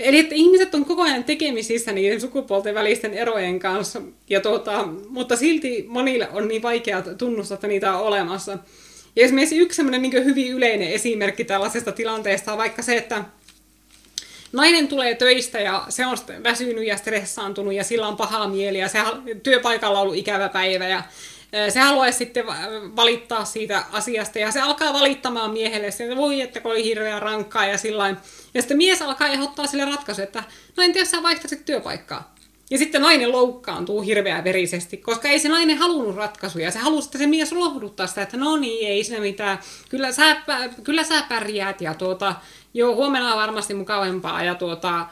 Eli 0.00 0.18
että 0.18 0.34
ihmiset 0.34 0.74
on 0.74 0.84
koko 0.84 1.02
ajan 1.02 1.24
tekemisissä 1.24 1.92
niiden 1.92 2.20
sukupuolten 2.20 2.74
välisten 2.74 3.14
erojen 3.14 3.58
kanssa, 3.58 4.02
ja 4.30 4.40
tuota, 4.40 4.88
mutta 5.08 5.36
silti 5.36 5.84
monille 5.88 6.28
on 6.32 6.48
niin 6.48 6.62
vaikea 6.62 7.02
tunnustaa, 7.02 7.54
että 7.54 7.66
niitä 7.66 7.94
on 7.94 8.06
olemassa. 8.06 8.58
Ja 9.16 9.24
esimerkiksi 9.24 9.58
yksi 9.58 9.76
sellainen 9.76 10.02
niin 10.02 10.24
hyvin 10.24 10.52
yleinen 10.52 10.92
esimerkki 10.92 11.44
tällaisesta 11.44 11.92
tilanteesta 11.92 12.52
on 12.52 12.58
vaikka 12.58 12.82
se, 12.82 12.96
että 12.96 13.24
nainen 14.52 14.88
tulee 14.88 15.14
töistä 15.14 15.60
ja 15.60 15.84
se 15.88 16.06
on 16.06 16.18
väsynyt 16.44 16.86
ja 16.86 16.96
stressaantunut 16.96 17.74
ja 17.74 17.84
sillä 17.84 18.08
on 18.08 18.16
paha 18.16 18.48
mieli 18.48 18.78
ja 18.78 18.88
se 18.88 18.98
työpaikalla 19.42 19.98
on 19.98 20.02
ollut 20.02 20.16
ikävä 20.16 20.48
päivä 20.48 20.88
ja 20.88 21.02
se 21.68 21.80
haluaisi 21.80 22.18
sitten 22.18 22.46
valittaa 22.96 23.44
siitä 23.44 23.84
asiasta 23.92 24.38
ja 24.38 24.50
se 24.50 24.60
alkaa 24.60 24.92
valittamaan 24.92 25.50
miehelle, 25.50 25.86
että 25.86 26.16
voi, 26.16 26.40
että 26.40 26.60
oli 26.64 26.84
hirveän 26.84 27.22
rankkaa 27.22 27.66
ja 27.66 27.78
sillä 27.78 28.16
Ja 28.54 28.62
sitten 28.62 28.76
mies 28.76 29.02
alkaa 29.02 29.28
ehdottaa 29.28 29.66
sille 29.66 29.84
ratkaisu, 29.84 30.22
että 30.22 30.44
no 30.76 30.82
en 30.82 30.92
tiedä, 30.92 31.06
sä 31.06 31.22
vaihtaisit 31.22 31.64
työpaikkaa. 31.64 32.34
Ja 32.70 32.78
sitten 32.78 33.02
nainen 33.02 33.32
loukkaantuu 33.32 34.00
hirveän 34.00 34.44
verisesti, 34.44 34.96
koska 34.96 35.28
ei 35.28 35.38
se 35.38 35.48
nainen 35.48 35.78
halunnut 35.78 36.16
ratkaisuja. 36.16 36.70
Se 36.70 36.78
halusi, 36.78 37.08
että 37.08 37.18
se 37.18 37.26
mies 37.26 37.52
lohduttaa 37.52 38.06
sitä, 38.06 38.22
että 38.22 38.36
no 38.36 38.56
niin, 38.56 38.88
ei 38.88 39.04
se 39.04 39.20
mitään. 39.20 39.58
Kyllä 39.88 40.12
sä, 40.12 40.36
kyllä 40.84 41.04
sä 41.04 41.22
pärjäät 41.28 41.80
ja 41.80 41.94
tuota, 41.94 42.34
joo, 42.74 42.94
huomenna 42.94 43.32
on 43.32 43.40
varmasti 43.40 43.74
mukavempaa. 43.74 44.44
Ja 44.44 44.54
tuota, 44.54 45.06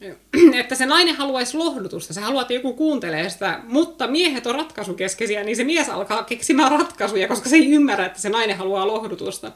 että 0.60 0.74
se 0.74 0.86
nainen 0.86 1.14
haluaisi 1.14 1.56
lohdutusta, 1.56 2.14
se 2.14 2.20
haluaa, 2.20 2.42
että 2.42 2.54
joku 2.54 2.72
kuuntelee 2.72 3.30
sitä, 3.30 3.60
mutta 3.68 4.06
miehet 4.06 4.46
on 4.46 4.54
ratkaisukeskeisiä, 4.54 5.44
niin 5.44 5.56
se 5.56 5.64
mies 5.64 5.88
alkaa 5.88 6.24
keksimään 6.24 6.72
ratkaisuja, 6.72 7.28
koska 7.28 7.48
se 7.48 7.56
ei 7.56 7.70
ymmärrä, 7.70 8.06
että 8.06 8.20
se 8.20 8.28
nainen 8.28 8.56
haluaa 8.56 8.86
lohdutusta. 8.86 9.52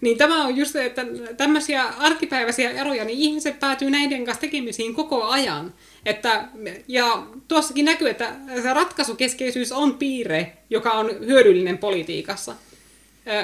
Niin 0.00 0.18
tämä 0.18 0.44
on 0.44 0.56
just, 0.56 0.76
että 0.76 1.06
tämmöisiä 1.36 1.84
arkipäiväisiä 1.84 2.70
eroja, 2.70 3.04
niin 3.04 3.18
ihmiset 3.18 3.60
päätyy 3.60 3.90
näiden 3.90 4.24
kanssa 4.24 4.40
tekemisiin 4.40 4.94
koko 4.94 5.24
ajan. 5.24 5.74
Että, 6.06 6.48
ja 6.88 7.26
tuossakin 7.48 7.84
näkyy, 7.84 8.08
että 8.08 8.32
se 8.62 8.74
ratkaisukeskeisyys 8.74 9.72
on 9.72 9.94
piirre, 9.94 10.52
joka 10.70 10.92
on 10.92 11.10
hyödyllinen 11.26 11.78
politiikassa. 11.78 12.54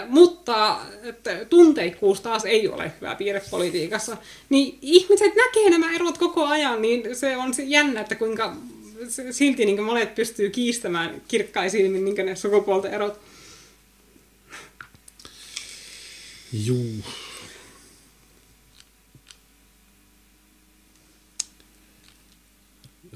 Mutta 0.08 0.80
tunteikkuus 1.48 2.20
taas 2.20 2.44
ei 2.44 2.68
ole 2.68 2.92
hyvä 3.00 3.14
piirre 3.14 3.42
politiikassa. 3.50 4.16
Niin 4.48 4.78
ihmiset 4.82 5.32
näkee 5.34 5.70
nämä 5.70 5.94
erot 5.94 6.18
koko 6.18 6.46
ajan, 6.46 6.82
niin 6.82 7.16
se 7.16 7.36
on 7.36 7.52
jännä, 7.66 8.00
että 8.00 8.14
kuinka 8.14 8.56
silti 9.30 9.66
niin 9.66 9.82
monet 9.82 10.14
pystyy 10.14 10.50
kiistämään 10.50 11.22
kirkkaisiin 11.28 12.04
niin 12.04 12.26
ne 12.26 12.36
sukupuolten 12.36 12.94
erot. 12.94 13.20
Juu. 16.52 17.04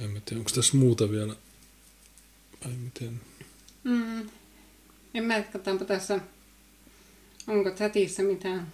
En 0.00 0.10
mä 0.10 0.20
tiedä, 0.20 0.39
onko 0.39 0.50
tässä 0.55 0.76
muuta 0.76 1.10
vielä? 1.10 1.36
Vai 2.64 2.72
miten? 2.72 3.20
Mm. 3.84 4.30
En 5.14 5.24
mä 5.24 5.42
katsotaanpa 5.42 5.84
tässä, 5.84 6.20
onko 7.49 7.70
chatissa 7.70 8.23
mitään. 8.23 8.67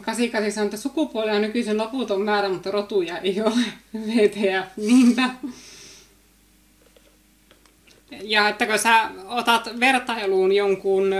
Kasikasi 0.00 0.50
sanoo, 0.50 0.64
että 0.64 0.76
sukupuoli 0.76 1.30
on 1.30 1.78
loputon 1.78 2.22
määrä, 2.22 2.48
mutta 2.48 2.70
rotuja 2.70 3.18
ei 3.18 3.40
ole. 3.40 3.64
VTF, 4.06 4.76
niinpä. 4.76 5.30
Ja 8.22 8.48
että 8.48 8.66
kun 8.66 8.78
sä 8.78 9.10
otat 9.24 9.80
vertailuun 9.80 10.52
jonkun 10.52 11.10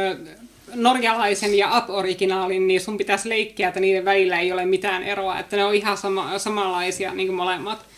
norjalaisen 0.75 1.59
ja 1.59 1.78
up-originaalin, 1.78 2.67
niin 2.67 2.81
sun 2.81 2.99
pitäisi 2.99 3.28
leikkiä, 3.28 3.69
että 3.69 3.81
niiden 3.81 4.05
välillä 4.05 4.41
ei 4.41 4.53
ole 4.53 4.67
mitään 4.67 5.03
eroa, 5.03 5.39
että 5.39 5.57
ne 5.57 5.65
on 5.65 5.75
ihan 5.75 5.97
sama, 5.97 6.39
samanlaisia 6.39 7.15
niin 7.15 7.28
kuin 7.28 7.36
molemmat. 7.36 7.95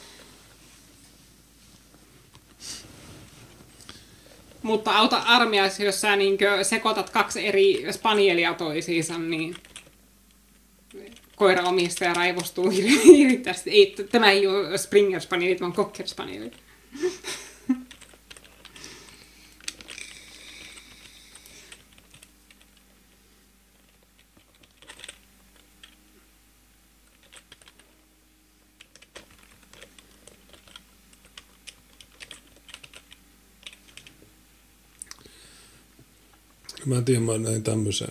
Mutta 4.63 4.97
auta 4.97 5.17
armias, 5.17 5.81
jos 5.81 6.01
sä 6.01 6.17
niin 6.17 6.39
sekoitat 6.63 7.11
kaksi 7.11 7.47
eri 7.47 7.87
spanielia 7.91 8.55
toisiinsa, 8.55 9.19
niin 9.19 9.57
koiraomistaja 11.37 12.15
raivostuu 12.15 12.71
hirvittävästi. 13.05 13.71
Ei, 13.71 13.95
tämä 14.11 14.31
ei 14.31 14.47
ole 14.47 14.79
Springer 14.79 15.21
Spanieli, 15.21 15.55
tämä 15.55 15.67
on 15.67 15.73
Cocker 15.73 16.09
Spanieli. 16.09 16.51
Mä 36.89 36.97
en 36.97 37.05
tiedä, 37.05 37.21
mä 37.21 37.39
näin 37.39 37.63
tämmöisen. 37.63 38.09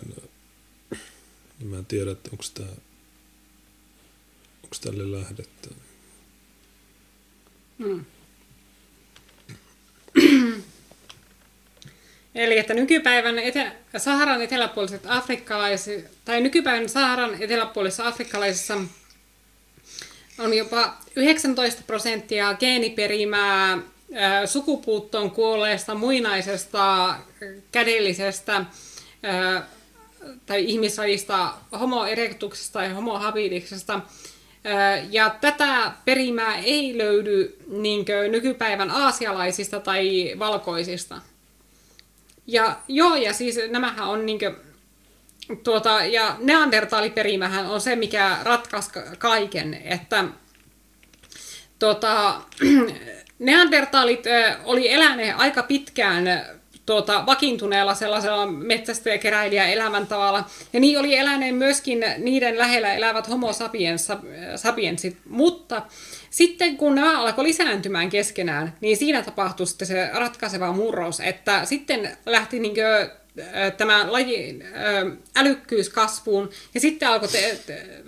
Niin 1.60 1.68
mä 1.68 1.78
en 1.78 1.86
tiedä, 1.86 2.12
että 2.12 2.30
onko 2.32 2.44
tämä 2.54 2.70
onko 4.64 4.76
tälle 4.82 5.20
lähdettä. 5.20 5.70
Hmm. 7.80 8.06
Eli 12.36 12.58
että 12.58 12.74
nykypäivän 12.74 13.40
etä, 13.40 13.76
Saharan 13.98 14.42
eteläpuoliset 14.42 15.02
afrikkalaiset, 15.06 16.12
tai 16.26 16.42
nykypäivän 16.42 16.90
Saharan 16.90 17.42
eteläpuolisissa 17.42 18.08
afrikkalaisissa 18.08 18.78
on 20.40 20.54
jopa 20.54 20.98
19 21.16 21.84
prosenttia 21.88 22.54
geeniperimää 22.54 23.78
sukupuuttoon 24.46 25.32
kuolleesta 25.32 25.96
muinaisesta 25.96 27.16
kädellisestä 27.72 28.66
tai 30.46 30.66
ihmislajista 30.66 31.54
homo 31.80 32.06
erectuksesta 32.06 32.84
ja 32.84 32.94
homo 32.94 33.20
habiliksesta. 33.20 34.00
Ja 35.10 35.36
tätä 35.42 35.92
perimää 36.06 36.58
ei 36.58 36.98
löydy 36.98 37.58
niin 37.68 38.06
nykypäivän 38.32 38.92
aasialaisista 38.92 39.80
tai 39.80 40.34
valkoisista. 40.40 41.22
Ja 42.48 42.80
joo, 42.88 43.16
ja 43.16 43.34
siis 43.34 43.60
nämähän 43.70 44.08
on 44.08 44.26
niin 44.26 44.40
kuin, 44.40 44.56
tuota, 45.64 46.06
ja 46.06 46.36
neandertaaliperimähän 46.40 47.66
on 47.66 47.82
se, 47.82 47.96
mikä 47.96 48.38
ratkaisi 48.44 48.90
kaiken, 49.18 49.74
että 49.74 50.26
tota, 51.80 52.42
neandertaalit 53.40 54.24
oli 54.64 54.92
eläneet 54.92 55.36
aika 55.38 55.64
pitkään 55.64 56.46
tuota, 56.86 57.26
vakiintuneella 57.26 57.94
sellaisella 57.94 58.46
metsästäjäkeräilijä 58.46 59.68
elämäntavalla. 59.68 60.44
Ja 60.74 60.80
niin 60.80 61.00
oli 61.00 61.16
eläneen 61.16 61.56
myöskin 61.56 62.06
niiden 62.18 62.58
lähellä 62.58 62.94
elävät 62.94 63.30
homo 63.30 63.54
sapiens, 63.54 64.08
sapiensit. 64.56 65.18
Mutta 65.30 65.82
sitten 66.30 66.78
kun 66.78 66.96
nämä 66.96 67.22
alkoi 67.22 67.44
lisääntymään 67.44 68.10
keskenään, 68.10 68.74
niin 68.82 68.98
siinä 68.98 69.22
tapahtui 69.22 69.68
sitten 69.68 69.88
se 69.88 70.10
ratkaiseva 70.14 70.72
murros, 70.72 71.20
että 71.20 71.66
sitten 71.66 72.18
lähti 72.26 72.60
niin 72.60 72.76
tämä 73.78 74.12
laji, 74.12 74.60
älykkyys 75.36 75.90
kasvuun, 75.90 76.50
ja 76.74 76.80
sitten 76.80 77.08
alkoi 77.08 77.28
te, 77.28 77.58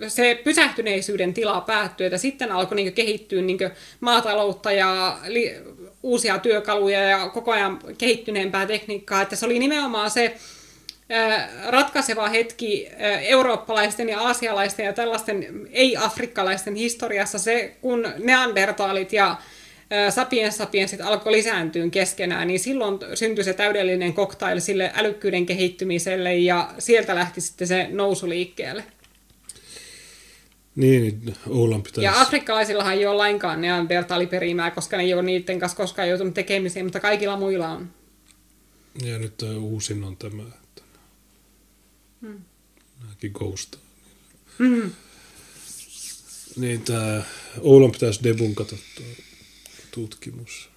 se 0.08 0.40
pysähtyneisyyden 0.44 1.34
tila 1.34 1.60
päättyä, 1.60 2.06
että 2.06 2.18
sitten 2.18 2.52
alkoi 2.52 2.76
niin 2.76 2.92
kehittyä 2.92 3.42
niin 3.42 3.58
maataloutta 4.00 4.72
ja 4.72 5.18
li, 5.26 5.56
uusia 6.02 6.38
työkaluja 6.38 7.00
ja 7.00 7.28
koko 7.28 7.52
ajan 7.52 7.78
kehittyneempää 7.98 8.66
tekniikkaa, 8.66 9.22
että 9.22 9.36
se 9.36 9.46
oli 9.46 9.58
nimenomaan 9.58 10.10
se 10.10 10.36
ratkaiseva 11.66 12.28
hetki 12.28 12.88
eurooppalaisten 13.22 14.08
ja 14.08 14.20
aasialaisten 14.20 14.86
ja 14.86 14.92
tällaisten 14.92 15.68
ei-afrikkalaisten 15.72 16.74
historiassa 16.74 17.38
se, 17.38 17.76
kun 17.80 18.08
neandertaalit 18.18 19.12
ja 19.12 19.36
sapiens 20.10 20.56
sapiensit 20.56 21.00
alkoi 21.00 21.32
lisääntyä 21.32 21.90
keskenään, 21.90 22.48
niin 22.48 22.60
silloin 22.60 22.98
syntyi 23.14 23.44
se 23.44 23.52
täydellinen 23.52 24.14
cocktail 24.14 24.60
sille 24.60 24.92
älykkyyden 24.94 25.46
kehittymiselle 25.46 26.36
ja 26.36 26.74
sieltä 26.78 27.14
lähti 27.14 27.40
sitten 27.40 27.68
se 27.68 27.88
nousu 27.90 28.28
liikkeelle. 28.28 28.84
Niin, 30.76 31.34
Oulan 31.48 31.82
pitäisi... 31.82 32.04
Ja 32.04 32.20
afrikkalaisillahan 32.20 32.92
ei 32.92 33.06
ole 33.06 33.16
lainkaan 33.16 33.60
neandertaaliperimää, 33.60 34.70
koska 34.70 34.96
ne 34.96 35.02
ei 35.02 35.14
ole 35.14 35.22
niiden 35.22 35.58
kanssa 35.58 35.76
koskaan 35.76 36.08
joutunut 36.08 36.34
tekemiseen, 36.34 36.86
mutta 36.86 37.00
kaikilla 37.00 37.36
muilla 37.36 37.68
on. 37.68 37.90
Ja 39.04 39.18
nyt 39.18 39.42
uusin 39.60 40.04
on 40.04 40.16
tämä, 40.16 40.42
että 40.42 40.82
hmm. 42.20 42.40
nämäkin 43.02 43.32
ghostaa. 43.34 43.80
Hmm. 44.58 44.90
Niin 46.56 46.82
tämä 46.82 47.22
Oulan 47.60 47.92
pitäisi 47.92 48.24
debunkata 48.24 48.76
tuo 48.96 49.06
tutkimus. 49.90 50.68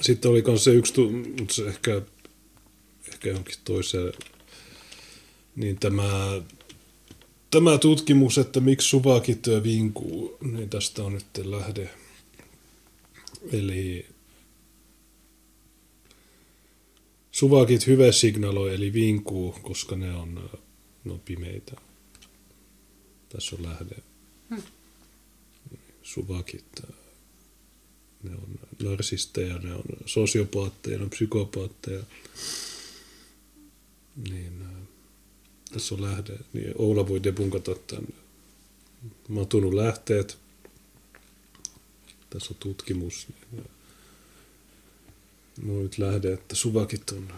Sitten 0.00 0.30
oli 0.30 0.42
myös 0.46 0.64
se 0.64 0.74
yksi, 0.74 1.00
mutta 1.40 1.54
se 1.54 1.66
ehkä, 1.66 2.02
ehkä 3.08 3.28
johonkin 3.28 3.58
toiseen, 3.64 4.12
niin 5.56 5.78
tämä, 5.78 6.42
tämä 7.50 7.78
tutkimus, 7.78 8.38
että 8.38 8.60
miksi 8.60 8.88
suvakit 8.88 9.46
vinkuu, 9.62 10.36
niin 10.40 10.70
tästä 10.70 11.04
on 11.04 11.12
nyt 11.12 11.26
lähde. 11.44 11.90
Eli 13.52 14.06
suvakit 17.32 17.86
hyvä 17.86 18.12
signaloi, 18.12 18.74
eli 18.74 18.92
vinkuu, 18.92 19.52
koska 19.62 19.96
ne 19.96 20.14
on, 20.14 20.50
ne 21.04 21.12
on 21.12 21.20
pimeitä. 21.20 21.76
Tässä 23.28 23.56
on 23.56 23.62
lähde. 23.62 23.96
Hmm. 24.50 24.62
Suvakit 26.02 26.64
ne 28.22 28.30
on 28.30 28.58
narsisteja, 28.82 29.58
ne 29.58 29.74
on 29.74 29.84
sosiopaatteja, 30.06 30.98
ne 30.98 31.04
on 31.04 31.10
psykopaatteja. 31.10 32.02
Niin, 34.30 34.62
äh, 34.62 34.88
tässä 35.72 35.94
on 35.94 36.02
lähde. 36.02 36.38
Niin 36.52 36.72
Oula 36.78 37.08
voi 37.08 37.22
debunkata 37.22 37.74
tämän 37.74 38.08
matunut 39.28 39.74
lähteet. 39.74 40.38
Tässä 42.30 42.50
on 42.50 42.56
tutkimus. 42.60 43.26
Niin, 43.52 43.64
no 45.62 45.82
nyt 45.82 45.98
lähde, 45.98 46.32
että 46.32 46.54
suvakit 46.54 47.10
on... 47.10 47.32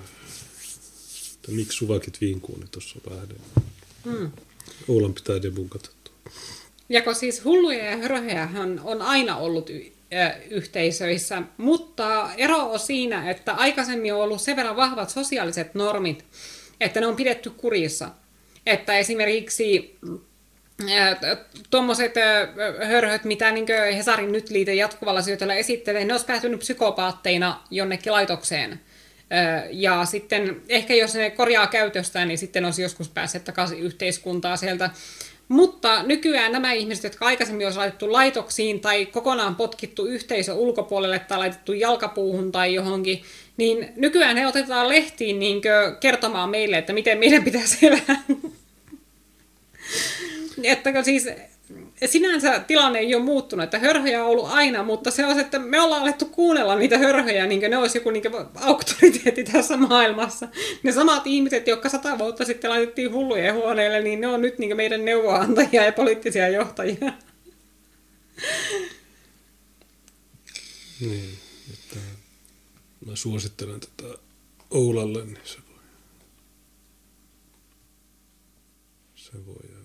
Että 1.35 1.53
miksi 1.53 1.79
suvakit 1.79 2.21
viinkuu, 2.21 2.57
niin 2.57 2.69
tuossa 2.71 2.99
on 3.07 3.17
lähde. 3.17 3.35
Mm. 4.05 4.31
Oulan 4.89 5.15
pitää 5.15 5.43
debunkata 5.43 5.91
tuo. 6.05 6.33
Ja 6.89 7.03
kun 7.03 7.15
siis 7.15 7.45
hulluja 7.45 7.85
ja 7.85 7.97
hörhejähän 7.97 8.81
on 8.85 9.03
aina 9.03 9.37
ollut 9.37 9.71
yhteisöissä, 10.51 11.43
mutta 11.57 12.31
ero 12.37 12.59
on 12.59 12.79
siinä, 12.79 13.31
että 13.31 13.53
aikaisemmin 13.53 14.15
on 14.15 14.21
ollut 14.21 14.41
sen 14.41 14.57
verran 14.57 14.77
vahvat 14.77 15.11
sosiaaliset 15.11 15.75
normit, 15.75 16.25
että 16.81 17.01
ne 17.01 17.07
on 17.07 17.17
pidetty 17.17 17.51
kurissa. 17.51 18.11
Että 18.67 18.99
esimerkiksi 18.99 19.99
tuommoiset 21.71 22.15
hörhöt, 22.89 23.25
mitä 23.25 23.53
niin 23.53 23.67
Hesarin 23.97 24.33
nyt 24.33 24.51
liite 24.51 24.75
jatkuvalla 24.75 25.23
syötöllä 25.23 25.55
esittelee, 25.55 26.05
ne 26.05 26.13
olisi 26.15 26.27
päätynyt 26.27 26.61
psykopaatteina 26.61 27.61
jonnekin 27.71 28.13
laitokseen. 28.13 28.81
Ja 29.71 30.05
sitten 30.05 30.63
ehkä 30.69 30.95
jos 30.95 31.15
ne 31.15 31.31
korjaa 31.31 31.67
käytöstään, 31.67 32.29
niin 32.29 32.39
sitten 32.39 32.65
olisi 32.65 32.83
joskus 32.83 33.09
päässyt 33.09 33.45
takaisin 33.45 33.79
yhteiskuntaa 33.79 34.57
sieltä 34.57 34.91
mutta 35.49 36.03
nykyään 36.03 36.53
nämä 36.53 36.73
ihmiset, 36.73 37.05
jotka 37.05 37.27
aikaisemmin 37.27 37.67
olisi 37.67 37.79
laitettu 37.79 38.13
laitoksiin 38.13 38.81
tai 38.81 39.07
kokonaan 39.07 39.57
potkittu 39.57 40.07
yhteisö 40.07 40.55
ulkopuolelle 40.55 41.19
tai 41.19 41.39
laitettu 41.39 41.73
jalkapuuhun 41.73 42.53
tai 42.53 42.75
johonkin, 42.75 43.23
niin 43.57 43.93
nykyään 43.97 44.37
he 44.37 44.47
otetaan 44.47 44.89
lehtiin 44.89 45.39
niin 45.39 45.63
kertomaan 46.01 46.51
meille, 46.51 46.79
että 46.79 46.93
miten 46.93 47.19
meidän 47.19 47.45
pitäisi 47.45 47.87
elää. 47.87 48.23
että 50.63 51.03
siis 51.03 51.29
sinänsä 52.07 52.61
tilanne 52.61 52.99
ei 52.99 53.15
ole 53.15 53.25
muuttunut, 53.25 53.65
että 53.65 53.79
hörhöjä 53.79 54.25
on 54.25 54.31
ollut 54.31 54.51
aina, 54.51 54.83
mutta 54.83 55.11
se 55.11 55.27
on 55.27 55.35
se, 55.35 55.41
että 55.41 55.59
me 55.59 55.81
ollaan 55.81 56.03
alettu 56.03 56.25
kuunnella 56.25 56.77
niitä 56.77 56.99
hörhöjä, 56.99 57.47
niin 57.47 57.71
ne 57.71 57.77
olisi 57.77 57.99
joku 57.99 58.11
niin 58.11 58.25
auktoriteetti 58.55 59.45
tässä 59.45 59.77
maailmassa. 59.77 60.49
Ne 60.83 60.93
samat 60.93 61.27
ihmiset, 61.27 61.67
jotka 61.67 61.89
sata 61.89 62.19
vuotta 62.19 62.45
sitten 62.45 62.71
laitettiin 62.71 63.13
hullujen 63.13 63.55
huoneelle, 63.55 64.01
niin 64.01 64.21
ne 64.21 64.27
on 64.27 64.43
nyt 64.43 64.59
niin 64.59 64.77
meidän 64.77 65.05
neuvoantajia 65.05 65.85
ja 65.85 65.93
poliittisia 65.93 66.49
johtajia. 66.49 67.13
Niin, 71.01 71.39
että 71.73 71.97
mä 73.07 73.17
suosittelen 73.17 73.81
tätä 73.81 74.19
Oulalle, 74.71 75.25
niin 75.25 75.39
se 75.45 75.59
voi, 75.69 75.83
se 79.15 79.47
voi 79.47 79.84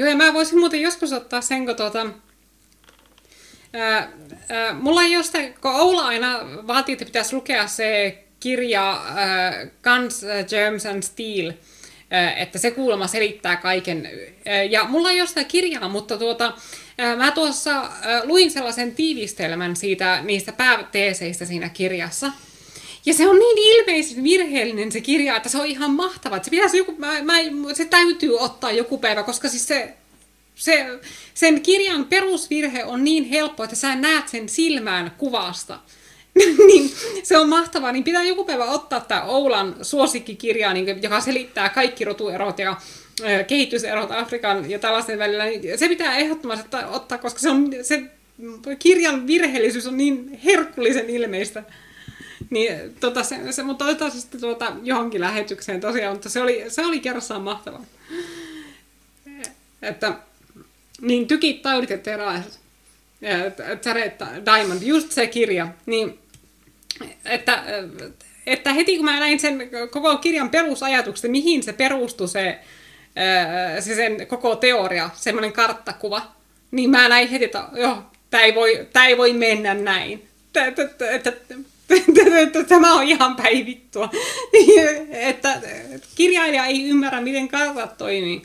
Joo, 0.00 0.08
ja 0.08 0.16
mä 0.16 0.34
voisin 0.34 0.58
muuten 0.58 0.80
joskus 0.80 1.12
ottaa 1.12 1.40
sen, 1.40 1.66
kun 1.66 1.76
tuota, 1.76 2.06
ää, 3.72 4.10
ää, 4.48 4.72
mulla 4.74 5.02
ei 5.02 5.12
jostain, 5.12 5.54
kun 5.60 5.74
Oula 5.74 6.06
aina 6.06 6.40
vaatii, 6.66 6.92
että 6.92 7.04
pitäisi 7.04 7.34
lukea 7.34 7.66
se 7.66 8.18
kirja 8.40 9.02
ää, 9.16 9.66
Guns, 9.82 10.24
Germs 10.48 10.86
and 10.86 11.02
Steel, 11.02 11.52
ää, 12.10 12.32
että 12.32 12.58
se 12.58 12.70
kuulemma 12.70 13.06
selittää 13.06 13.56
kaiken. 13.56 14.08
Ää, 14.46 14.62
ja 14.62 14.84
mulla 14.84 15.10
ei 15.10 15.18
jostain 15.18 15.46
kirjaa, 15.46 15.88
mutta 15.88 16.18
tuota, 16.18 16.52
ää, 16.98 17.16
mä 17.16 17.30
tuossa 17.30 17.90
ää, 18.02 18.22
luin 18.24 18.50
sellaisen 18.50 18.94
tiivistelmän 18.94 19.76
siitä, 19.76 20.20
niistä 20.22 20.52
pääteeseistä 20.52 21.44
siinä 21.44 21.68
kirjassa. 21.68 22.32
Ja 23.06 23.14
se 23.14 23.28
on 23.28 23.38
niin 23.38 23.58
ilmeisen 23.58 24.24
virheellinen 24.24 24.92
se 24.92 25.00
kirja, 25.00 25.36
että 25.36 25.48
se 25.48 25.58
on 25.58 25.66
ihan 25.66 25.90
mahtava. 25.90 26.42
Se, 26.42 26.50
pitäisi 26.50 26.78
joku, 26.78 26.94
mä, 26.98 27.22
mä, 27.22 27.34
se 27.74 27.84
täytyy 27.84 28.38
ottaa 28.38 28.72
joku 28.72 28.98
päivä, 28.98 29.22
koska 29.22 29.48
siis 29.48 29.68
se, 29.68 29.94
se, 30.54 30.86
sen 31.34 31.60
kirjan 31.60 32.04
perusvirhe 32.04 32.84
on 32.84 33.04
niin 33.04 33.24
helppo, 33.24 33.64
että 33.64 33.76
sä 33.76 33.96
näet 33.96 34.28
sen 34.28 34.48
silmään 34.48 35.12
kuvasta. 35.18 35.78
niin, 36.68 36.92
se 37.22 37.38
on 37.38 37.48
mahtavaa, 37.48 37.92
niin 37.92 38.04
pitää 38.04 38.22
joku 38.22 38.44
päivä 38.44 38.64
ottaa 38.64 39.00
tämä 39.00 39.22
Oulan 39.22 39.76
suosikkikirja, 39.82 40.72
niin, 40.72 41.02
joka 41.02 41.20
selittää 41.20 41.68
kaikki 41.68 42.04
rotuerot 42.04 42.58
ja 42.58 42.76
kehityserot 43.46 44.10
Afrikan 44.10 44.70
ja 44.70 44.78
tällaisten 44.78 45.18
välillä. 45.18 45.44
Niin 45.44 45.78
se 45.78 45.88
pitää 45.88 46.18
ehdottomasti 46.18 46.76
ottaa, 46.90 47.18
koska 47.18 47.40
se, 47.40 47.50
on, 47.50 47.70
se 47.82 48.02
kirjan 48.78 49.26
virheellisyys 49.26 49.86
on 49.86 49.96
niin 49.96 50.40
herkullisen 50.44 51.10
ilmeistä. 51.10 51.62
Niin, 52.50 52.96
tota, 53.00 53.22
se, 53.22 53.52
se, 53.52 53.62
mutta 53.62 53.84
otetaan 53.84 54.10
se 54.10 54.20
sitten 54.20 54.40
tuota 54.40 54.72
johonkin 54.82 55.20
lähetykseen 55.20 55.80
tosiaan, 55.80 56.14
mutta 56.14 56.28
se 56.28 56.42
oli, 56.42 56.64
se 56.68 56.86
oli 56.86 57.00
kerrassaan 57.00 57.42
mahtavaa. 57.42 57.84
Että, 59.82 60.14
niin 61.00 61.26
tykit, 61.26 61.62
taudit 61.62 61.90
ja. 61.90 62.42
Zaretta 63.82 64.26
Diamond, 64.44 64.82
just 64.82 65.12
se 65.12 65.26
kirja. 65.26 65.68
Niin, 65.86 66.18
että, 67.24 67.64
että 68.46 68.72
heti 68.72 68.96
kun 68.96 69.04
mä 69.04 69.20
näin 69.20 69.40
sen 69.40 69.70
koko 69.90 70.16
kirjan 70.16 70.50
perusajatukset, 70.50 71.30
mihin 71.30 71.62
se 71.62 71.72
perustui 71.72 72.28
se, 72.28 72.58
se 73.80 73.94
sen 73.94 74.26
koko 74.26 74.56
teoria, 74.56 75.10
semmoinen 75.14 75.52
karttakuva, 75.52 76.22
niin 76.70 76.90
mä 76.90 77.08
näin 77.08 77.28
heti, 77.28 77.44
että 77.44 77.68
joo, 77.72 78.02
tämä 78.30 78.42
ei, 78.42 78.54
voi, 78.54 78.88
ei 79.06 79.16
voi 79.16 79.32
mennä 79.32 79.74
näin. 79.74 80.28
Että, 81.14 81.32
että, 81.96 82.22
että, 82.22 82.38
että 82.38 82.64
tämä 82.64 82.94
on 82.94 83.02
ihan 83.02 83.36
päivittua. 83.36 84.10
että 85.10 85.60
kirjailija 86.14 86.66
ei 86.66 86.88
ymmärrä, 86.88 87.20
miten 87.20 87.48
kartat 87.48 87.98
toimii. 87.98 88.42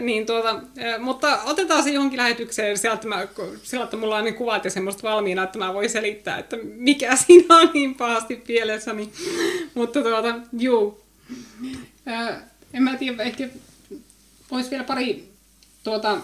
Niin 0.00 0.26
tuota, 0.26 0.60
mutta 0.98 1.42
otetaan 1.42 1.82
se 1.82 1.90
johonkin 1.90 2.16
lähetykseen 2.16 2.78
sieltä, 2.78 3.08
mä, 3.08 3.26
sillä, 3.62 3.84
että 3.84 3.96
mulla 3.96 4.16
on 4.16 4.24
ne 4.24 4.32
kuvat 4.32 4.64
ja 4.64 4.70
semmoista 4.70 5.08
valmiina, 5.08 5.42
että 5.42 5.58
mä 5.58 5.74
voin 5.74 5.90
selittää, 5.90 6.38
että 6.38 6.56
mikä 6.62 7.16
siinä 7.26 7.56
on 7.56 7.70
niin 7.74 7.94
pahasti 7.94 8.36
pielessä. 8.36 8.92
Niin, 8.92 9.12
mutta 9.74 10.02
tuota, 10.02 10.34
juu. 10.58 11.00
En 12.74 12.82
mä 12.82 12.96
tiedä, 12.96 13.22
ehkä 13.22 13.48
voisi 14.50 14.70
vielä 14.70 14.84
pari 14.84 15.28
tuota, 15.82 16.18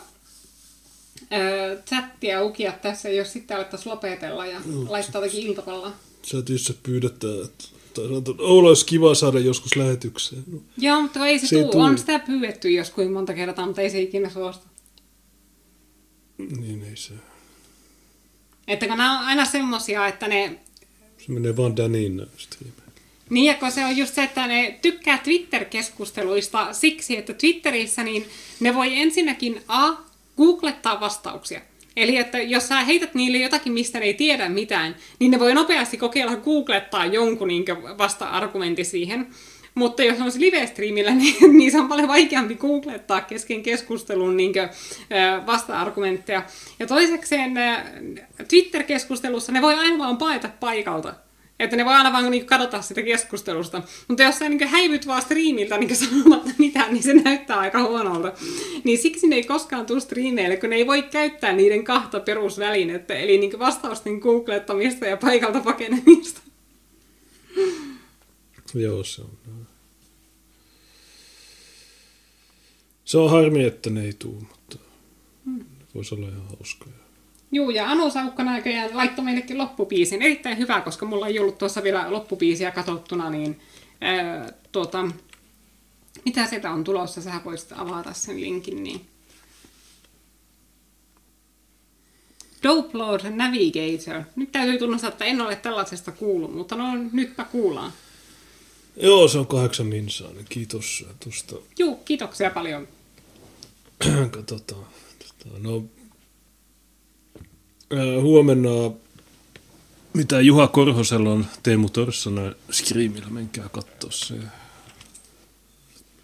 ää, 1.30 1.76
chattia 1.88 2.42
ukia 2.42 2.72
tässä, 2.72 3.08
jos 3.08 3.32
sitten 3.32 3.56
alettaisiin 3.56 3.92
lopetella 3.92 4.46
ja 4.46 4.60
no, 4.66 4.92
laittaa 4.92 5.22
jotakin 5.22 5.46
iltapalloa. 5.46 5.92
Chatissa 6.22 6.74
pyydetään, 6.82 7.44
että 7.44 7.64
tai 7.94 8.08
sanotaan, 8.08 8.34
että 8.34 8.42
Oula 8.42 8.68
olisi 8.68 8.86
kiva 8.86 9.14
saada 9.14 9.38
joskus 9.38 9.76
lähetykseen. 9.76 10.44
No. 10.52 10.58
Joo, 10.78 11.02
mutta 11.02 11.26
ei 11.26 11.38
se, 11.38 11.46
se 11.46 11.64
tuu. 11.64 11.80
On 11.80 11.98
sitä 11.98 12.18
pyydetty 12.18 12.70
joskus 12.70 13.08
monta 13.08 13.34
kertaa, 13.34 13.66
mutta 13.66 13.82
ei 13.82 13.90
se 13.90 14.00
ikinä 14.00 14.30
suostu. 14.30 14.66
Niin 16.38 16.82
ei 16.82 16.96
se. 16.96 17.14
Että 18.68 18.86
kun 18.86 18.96
nämä 18.98 19.20
on 19.20 19.26
aina 19.26 19.44
semmosia, 19.44 20.06
että 20.06 20.28
ne... 20.28 20.58
Se 21.18 21.32
menee 21.32 21.56
vaan 21.56 21.76
Danin 21.76 22.26
striimeen. 22.36 22.88
Niin, 23.30 23.46
ja 23.46 23.54
kun 23.54 23.72
se 23.72 23.84
on 23.84 23.96
just 23.96 24.14
se, 24.14 24.22
että 24.22 24.46
ne 24.46 24.78
tykkää 24.82 25.18
Twitter-keskusteluista 25.18 26.72
siksi, 26.72 27.16
että 27.16 27.34
Twitterissä 27.34 28.02
niin 28.04 28.28
ne 28.60 28.74
voi 28.74 28.96
ensinnäkin 28.96 29.62
A, 29.68 29.92
googlettaa 30.38 31.00
vastauksia. 31.00 31.60
Eli 31.96 32.16
että 32.16 32.38
jos 32.38 32.68
sä 32.68 32.84
heität 32.84 33.14
niille 33.14 33.38
jotakin, 33.38 33.72
mistä 33.72 33.98
ne 33.98 34.04
ei 34.04 34.14
tiedä 34.14 34.48
mitään, 34.48 34.96
niin 35.18 35.30
ne 35.30 35.38
voi 35.38 35.54
nopeasti 35.54 35.96
kokeilla 35.96 36.36
googlettaa 36.36 37.06
jonkun 37.06 37.48
niin 37.48 37.64
vasta-argumentti 37.98 38.84
siihen. 38.84 39.26
Mutta 39.74 40.02
jos 40.02 40.20
on 40.20 40.26
live-streamillä, 40.38 41.14
niin, 41.22 41.58
niin 41.58 41.72
se 41.72 41.80
on 41.80 41.88
paljon 41.88 42.08
vaikeampi 42.08 42.54
googlettaa 42.54 43.20
kesken 43.20 43.62
keskustelun 43.62 44.36
niin 44.36 44.52
vasta-argumentteja. 45.46 46.42
Ja 46.78 46.86
toisekseen 46.86 47.52
Twitter-keskustelussa 48.48 49.52
ne 49.52 49.62
voi 49.62 49.74
aina 49.74 49.98
vaan 49.98 50.16
paeta 50.16 50.48
paikalta. 50.60 51.14
Että 51.58 51.76
ne 51.76 51.84
voi 51.84 51.94
aina 51.94 52.12
vaan 52.12 52.30
niin 52.30 52.46
kadota 52.46 52.82
sitä 52.82 53.02
keskustelusta. 53.02 53.82
Mutta 54.08 54.22
jos 54.22 54.38
sä 54.38 54.48
niin 54.48 54.68
häivyt 54.68 55.06
vaan 55.06 55.22
striimiltä 55.22 55.78
niin 55.78 55.96
sanomatta 55.96 56.50
mitään, 56.58 56.92
niin 56.92 57.02
se 57.02 57.14
näyttää 57.14 57.58
aika 57.58 57.82
huonolta. 57.82 58.32
Niin 58.84 58.98
siksi 58.98 59.26
ne 59.26 59.36
ei 59.36 59.44
koskaan 59.44 59.86
tule 59.86 60.00
striimeille, 60.00 60.56
kun 60.56 60.70
ne 60.70 60.76
ei 60.76 60.86
voi 60.86 61.02
käyttää 61.02 61.52
niiden 61.52 61.84
kahta 61.84 62.20
perusvälinettä. 62.20 63.14
Eli 63.14 63.38
niin 63.38 63.58
vastausten 63.58 64.18
googlettamista 64.18 65.06
ja 65.06 65.16
paikalta 65.16 65.60
pakenemista. 65.60 66.40
Joo, 68.74 69.04
se 69.04 69.22
on. 69.22 69.38
Se 73.04 73.18
on 73.18 73.30
harmi, 73.30 73.64
että 73.64 73.90
ne 73.90 74.04
ei 74.04 74.12
tule, 74.18 74.34
mutta 74.34 74.78
hmm. 75.44 75.64
voisi 75.94 76.14
olla 76.14 76.28
ihan 76.28 76.46
hauskaa. 76.48 76.97
Juu, 77.52 77.70
ja 77.70 77.90
Anu 77.90 78.10
Saukka 78.10 78.44
näköjään 78.44 78.96
laittoi 78.96 79.24
meillekin 79.24 79.58
loppupiisin. 79.58 80.22
Erittäin 80.22 80.58
hyvä, 80.58 80.80
koska 80.80 81.06
mulla 81.06 81.26
ei 81.26 81.38
ollut 81.38 81.58
tuossa 81.58 81.82
vielä 81.82 82.12
loppupiisiä 82.12 82.70
katsottuna, 82.70 83.30
niin 83.30 83.60
ää, 84.00 84.52
tuota, 84.72 85.08
mitä 86.24 86.46
sieltä 86.46 86.70
on 86.70 86.84
tulossa, 86.84 87.22
sä 87.22 87.40
voisit 87.44 87.72
avata 87.76 88.12
sen 88.12 88.40
linkin, 88.40 88.82
niin 88.82 89.00
Dope 92.62 92.98
Navigator. 93.30 94.22
Nyt 94.36 94.52
täytyy 94.52 94.78
tunnustaa, 94.78 95.10
että 95.10 95.24
en 95.24 95.40
ole 95.40 95.56
tällaisesta 95.56 96.12
kuullut, 96.12 96.54
mutta 96.54 96.76
no 96.76 96.84
nytpä 97.12 97.44
kuullaan. 97.44 97.92
Joo, 98.96 99.28
se 99.28 99.38
on 99.38 99.46
kahdeksan 99.46 99.86
minsaa, 99.86 100.30
niin 100.32 100.46
kiitos 100.48 101.06
tuosta. 101.20 101.56
Juu, 101.78 101.96
kiitoksia 101.96 102.50
paljon. 102.50 102.88
Katsotaan. 104.30 104.84
No, 105.58 105.84
huomenna, 108.22 108.70
mitä 110.14 110.40
Juha 110.40 110.68
Korhosella 110.68 111.30
on 111.30 111.46
Teemu 111.62 111.88
Torssana 111.88 112.52
Screamilla, 112.72 113.28
menkää 113.30 113.68
katsoa 113.68 114.10
se. 114.10 114.34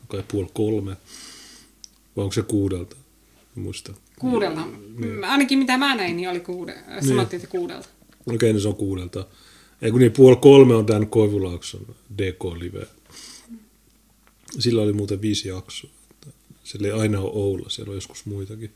Kai 0.09 0.25
puoli 0.33 0.51
kolme. 0.53 0.97
Vai 2.17 2.23
onko 2.23 2.33
se 2.33 2.43
kuudelta? 2.43 2.97
Muista. 3.55 3.93
Kuudelta. 4.19 4.67
Niin. 4.99 5.25
Ainakin 5.25 5.59
mitä 5.59 5.79
mä 5.79 5.95
näin, 5.95 6.17
niin 6.17 6.31
oli 6.31 6.41
kuude. 6.41 6.73
Niin. 6.89 7.09
Sanottiin, 7.09 7.39
että 7.43 7.51
kuudelta. 7.51 7.89
Okei, 8.27 8.35
okay, 8.35 8.53
niin 8.53 8.63
se 8.63 8.69
on 8.69 8.77
kuudelta. 8.77 9.27
Ei 9.83 9.91
kun 9.91 10.01
niin, 10.01 10.13
puoli 10.13 10.37
kolme 10.37 10.75
on 10.75 10.87
Dan 10.87 11.07
Koivulaakson 11.07 11.95
DK-live. 12.19 12.87
Sillä 14.59 14.83
oli 14.83 14.93
muuten 14.93 15.23
viisi 15.23 15.49
jaksoa. 15.49 15.91
Sillä 16.65 16.89
ei 16.89 16.93
aina 16.93 17.21
ole 17.21 17.31
Oula, 17.33 17.69
siellä 17.69 17.91
on 17.91 17.97
joskus 17.97 18.27
muitakin. 18.27 18.73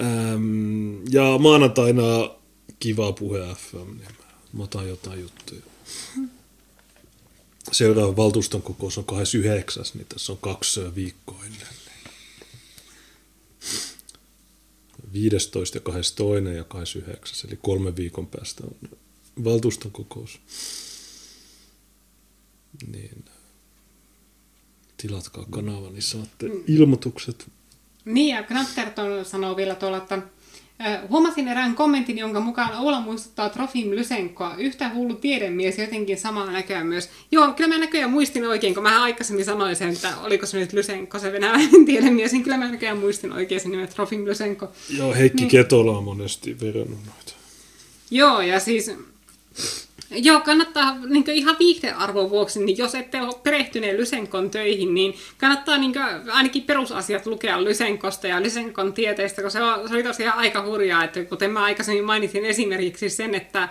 Ähm, 0.00 1.06
ja 1.10 1.38
maanantaina 1.38 2.30
kiva 2.78 3.12
puhe 3.12 3.40
FM, 3.54 3.96
niin 3.98 4.08
mä 4.52 4.62
otan 4.62 4.88
jotain 4.88 5.20
juttuja. 5.20 5.60
Seuraava 7.72 8.16
valtuuston 8.16 8.62
kokous 8.62 8.98
on 8.98 9.04
29, 9.04 9.84
niin 9.94 10.06
tässä 10.08 10.32
on 10.32 10.38
kaksi 10.38 10.94
viikkoa 10.94 11.44
ennen. 11.44 11.66
15 15.12 15.76
ja 15.76 15.80
22 15.80 16.56
ja 16.56 16.64
29, 16.64 17.48
eli 17.50 17.58
kolme 17.62 17.96
viikon 17.96 18.26
päästä 18.26 18.64
on 18.64 18.90
valtuuston 19.44 19.92
kokous. 19.92 20.40
Niin 22.86 23.24
tilatkaa 24.96 25.46
kanava, 25.50 25.90
niin 25.90 26.02
saatte 26.02 26.48
mm. 26.48 26.64
ilmoitukset 26.66 27.50
niin, 28.06 28.36
ja 28.36 28.42
Knatterton 28.42 29.24
sanoo 29.24 29.56
vielä 29.56 29.74
tuolla, 29.74 29.96
että 29.96 30.22
Huomasin 31.10 31.48
erään 31.48 31.74
kommentin, 31.74 32.18
jonka 32.18 32.40
mukaan 32.40 32.78
Oula 32.78 33.00
muistuttaa 33.00 33.48
Trofim 33.48 33.90
Lysenkoa. 33.90 34.54
Yhtä 34.58 34.90
hullu 34.94 35.14
tiedemies, 35.14 35.78
jotenkin 35.78 36.18
samaa 36.18 36.52
näköä 36.52 36.84
myös. 36.84 37.10
Joo, 37.32 37.52
kyllä 37.52 37.74
mä 37.74 37.78
näköjään 37.78 38.10
muistin 38.10 38.44
oikein, 38.44 38.74
kun 38.74 38.82
mä 38.82 39.02
aikaisemmin 39.02 39.44
sanoin 39.44 39.76
sen, 39.76 39.92
että 39.92 40.16
oliko 40.22 40.46
se 40.46 40.58
nyt 40.58 40.72
Lysenko, 40.72 41.18
se 41.18 41.32
venäläinen 41.32 41.84
tiedemies, 41.86 42.32
niin 42.32 42.42
kyllä 42.42 42.56
mä 42.56 42.70
näköjään 42.70 42.98
muistin 42.98 43.32
oikein 43.32 43.60
sen 43.60 43.70
nimen 43.70 43.88
Trofim 43.88 44.24
Lysenko. 44.24 44.72
Joo, 44.96 45.14
Heikki 45.14 45.42
niin. 45.42 45.50
Ketola 45.50 45.98
on 45.98 46.04
monesti 46.04 46.60
verrannut 46.60 46.98
noita. 47.06 47.32
Joo, 48.10 48.40
ja 48.40 48.60
siis 48.60 48.90
Joo, 50.10 50.40
kannattaa 50.40 50.96
niin 51.06 51.24
ihan 51.30 51.56
viihdearvon 51.58 52.30
vuoksi, 52.30 52.64
niin 52.64 52.78
jos 52.78 52.94
ette 52.94 53.22
ole 53.22 53.34
perehtyneet 53.42 53.98
Lysenkon 53.98 54.50
töihin, 54.50 54.94
niin 54.94 55.14
kannattaa 55.38 55.78
niin 55.78 55.94
ainakin 56.32 56.62
perusasiat 56.62 57.26
lukea 57.26 57.64
Lysenkosta 57.64 58.26
ja 58.26 58.42
Lysenkon 58.42 58.92
tieteistä, 58.92 59.42
koska 59.42 59.58
se, 59.58 59.64
on, 59.64 59.88
se 59.88 59.94
oli 59.94 60.02
tosiaan 60.02 60.38
aika 60.38 60.64
hurjaa, 60.64 61.04
että 61.04 61.24
kuten 61.24 61.50
mä 61.50 61.64
aikaisemmin 61.64 62.04
mainitsin 62.04 62.44
esimerkiksi 62.44 63.10
sen, 63.10 63.34
että 63.34 63.68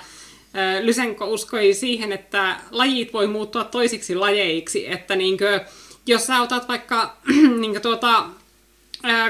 Lysenko 0.82 1.26
uskoi 1.26 1.74
siihen, 1.74 2.12
että 2.12 2.56
lajit 2.72 3.14
voi 3.14 3.28
muuttua 3.28 3.64
toisiksi 3.64 4.16
lajeiksi, 4.16 4.92
että 4.92 5.16
niin 5.16 5.38
kuin, 5.38 5.62
jos 6.08 6.28
sä 6.28 6.42
otat 6.42 6.68
vaikka 6.68 7.18
niin 7.62 7.82
tuota, 7.82 8.26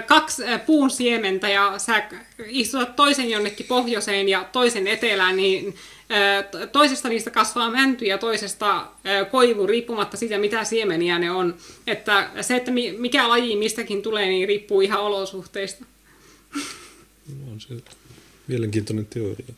kaksi 0.06 0.44
puun 0.66 0.90
siementä 0.90 1.50
ja 1.50 1.74
sä 1.78 2.04
istutat 2.48 2.96
toisen 2.96 3.30
jonnekin 3.30 3.66
pohjoiseen 3.66 4.30
ja 4.30 4.50
toisen 4.52 4.88
etelään, 4.88 5.36
niin 5.36 5.76
toisesta 6.72 7.10
niistä 7.10 7.32
kasvaa 7.32 7.70
mänty 7.70 8.06
ja 8.06 8.18
toisesta 8.18 8.88
koivu 9.32 9.68
riippumatta 9.68 10.18
siitä, 10.18 10.38
mitä 10.38 10.64
siemeniä 10.64 11.20
ne 11.20 11.32
on. 11.32 11.56
Että 11.88 12.30
se, 12.42 12.56
että 12.56 12.72
mikä 12.98 13.30
laji 13.30 13.56
mistäkin 13.56 14.02
tulee, 14.02 14.26
niin 14.26 14.48
riippuu 14.48 14.82
ihan 14.82 15.02
olosuhteista. 15.02 15.86
No, 16.56 17.52
on 17.52 17.62
se 17.62 17.68
mielenkiintoinen 18.48 19.06
teoria. 19.06 19.54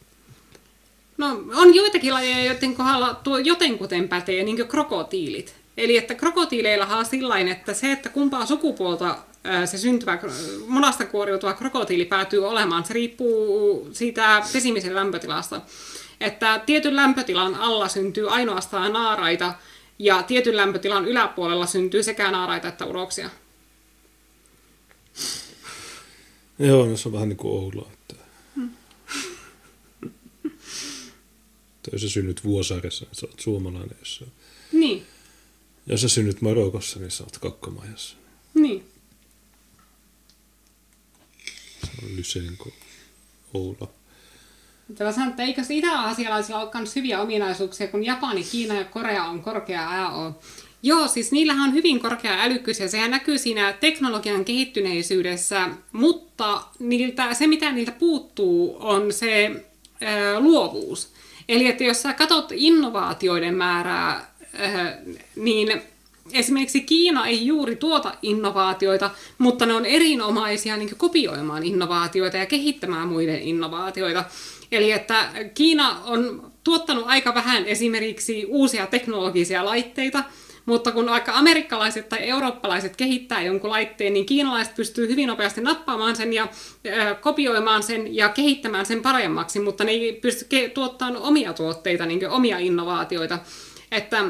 No, 1.18 1.44
on 1.56 1.76
joitakin 1.76 2.14
lajeja, 2.14 2.44
joiden 2.44 2.76
kohdalla 2.76 3.14
tuo 3.14 3.38
jotenkuten 3.38 4.10
pätee, 4.10 4.44
niin 4.44 4.58
kuin 4.58 4.68
krokotiilit. 4.68 5.56
Eli 5.78 5.98
että 5.98 6.16
krokotiileillahan 6.16 7.00
on 7.00 7.06
sillain, 7.06 7.48
että 7.48 7.74
se, 7.74 7.92
että 7.92 8.10
kumpaa 8.10 8.46
sukupuolta 8.46 9.18
se 9.66 9.78
syntyvä 9.78 10.20
monasta 10.68 11.06
kuoriutuva 11.06 11.54
krokotiili 11.54 12.06
päätyy 12.06 12.48
olemaan, 12.48 12.86
se 12.86 12.94
riippuu 12.94 13.90
siitä 13.92 14.44
pesimisen 14.54 14.96
lämpötilasta 14.96 15.62
että 16.20 16.62
tietyn 16.66 16.96
lämpötilan 16.96 17.56
alla 17.56 17.88
syntyy 17.88 18.30
ainoastaan 18.30 18.94
naaraita 18.94 19.54
ja 20.00 20.24
tietyn 20.24 20.58
lämpötilan 20.58 21.06
yläpuolella 21.06 21.66
syntyy 21.66 22.04
sekä 22.04 22.32
naaraita 22.32 22.68
että 22.68 22.86
uroksia. 22.86 23.30
Joo, 26.60 26.86
no 26.86 26.98
se 26.98 27.10
on 27.10 27.14
vähän 27.14 27.30
niin 27.30 27.38
kuin 27.38 27.52
Oula. 27.52 27.92
Että... 27.94 28.16
Hmm. 28.56 28.70
jos 31.92 32.02
sä 32.02 32.10
synnyt 32.10 32.44
Vuosaaressa, 32.44 33.06
niin 33.06 33.16
sä 33.16 33.26
oot 33.26 33.40
suomalainen. 33.40 33.98
Jos 34.00 34.16
sä... 34.16 34.26
Niin. 34.72 35.06
Jos 35.88 36.02
sä 36.02 36.10
synnyt 36.10 36.42
Marokossa, 36.42 37.00
niin 37.00 37.12
sä 37.12 37.24
oot 37.24 37.38
kakkamajassa. 37.38 38.18
Niin. 38.54 38.86
Lysenko, 42.16 42.72
Oula. 43.54 43.90
Tällä 44.96 45.12
sanon, 45.12 45.30
että 45.30 45.44
eikö 45.44 45.62
itä-aasialaisilla 45.70 46.62
ole 46.62 46.70
myös 46.74 46.96
hyviä 46.96 47.22
ominaisuuksia, 47.22 47.88
kun 47.88 48.06
Japani, 48.06 48.44
Kiina 48.44 48.74
ja 48.74 48.86
Korea 48.86 49.24
on 49.24 49.42
korkea 49.42 50.06
AO. 50.06 50.40
Joo, 50.84 51.08
siis 51.08 51.32
niillähän 51.32 51.70
on 51.70 51.74
hyvin 51.74 52.00
korkea 52.00 52.42
älykkyys 52.42 52.80
ja 52.80 52.90
sehän 52.90 53.12
näkyy 53.12 53.38
siinä 53.38 53.74
teknologian 53.74 54.46
kehittyneisyydessä, 54.46 55.70
mutta 55.92 56.62
niiltä, 56.80 57.34
se 57.34 57.48
mitä 57.48 57.72
niiltä 57.72 57.92
puuttuu 57.92 58.78
on 58.80 59.14
se 59.14 59.66
ää, 60.02 60.40
luovuus. 60.40 61.14
Eli 61.50 61.68
että 61.68 61.84
jos 61.84 62.02
sä 62.02 62.14
katsot 62.14 62.52
innovaatioiden 62.56 63.56
määrää, 63.56 64.32
ää, 64.54 64.98
niin 65.36 65.82
esimerkiksi 66.34 66.82
Kiina 66.82 67.28
ei 67.28 67.46
juuri 67.46 67.76
tuota 67.76 68.14
innovaatioita, 68.22 69.12
mutta 69.38 69.66
ne 69.66 69.74
on 69.74 69.86
erinomaisia 69.86 70.78
niin 70.78 70.98
kopioimaan 70.98 71.64
innovaatioita 71.64 72.38
ja 72.38 72.46
kehittämään 72.46 73.08
muiden 73.08 73.42
innovaatioita. 73.42 74.26
Eli 74.72 74.92
että 74.92 75.30
Kiina 75.54 76.02
on 76.06 76.52
tuottanut 76.64 77.04
aika 77.08 77.36
vähän 77.36 77.66
esimerkiksi 77.66 78.46
uusia 78.48 78.88
teknologisia 78.88 79.66
laitteita, 79.66 80.24
mutta 80.66 80.92
kun 80.92 81.06
vaikka 81.06 81.32
amerikkalaiset 81.36 82.10
tai 82.10 82.30
eurooppalaiset 82.30 82.96
kehittää 82.96 83.42
jonkun 83.42 83.70
laitteen, 83.70 84.14
niin 84.14 84.26
kiinalaiset 84.26 84.76
pystyy 84.76 85.08
hyvin 85.08 85.28
nopeasti 85.28 85.62
nappaamaan 85.62 86.16
sen 86.16 86.34
ja 86.34 86.48
kopioimaan 87.22 87.84
sen 87.84 88.16
ja 88.16 88.30
kehittämään 88.30 88.86
sen 88.86 89.02
paremmaksi, 89.02 89.60
mutta 89.60 89.84
ne 89.84 89.92
ei 89.92 90.14
pysty 90.14 90.70
tuottamaan 90.74 91.22
omia 91.22 91.54
tuotteita, 91.54 92.06
niin 92.06 92.30
omia 92.30 92.58
innovaatioita. 92.60 93.40
Että 93.92 94.26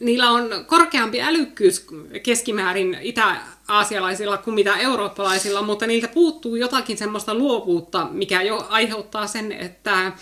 niillä 0.00 0.30
on 0.30 0.64
korkeampi 0.66 1.22
älykkyys 1.22 1.86
keskimäärin 2.22 2.98
itä-aasialaisilla 3.02 4.38
kuin 4.38 4.54
mitä 4.54 4.76
eurooppalaisilla, 4.76 5.62
mutta 5.62 5.86
niiltä 5.86 6.08
puuttuu 6.08 6.56
jotakin 6.56 6.98
semmoista 6.98 7.34
luovuutta, 7.34 8.08
mikä 8.10 8.42
jo 8.42 8.66
aiheuttaa 8.68 9.26
sen, 9.26 9.52
että 9.52 10.12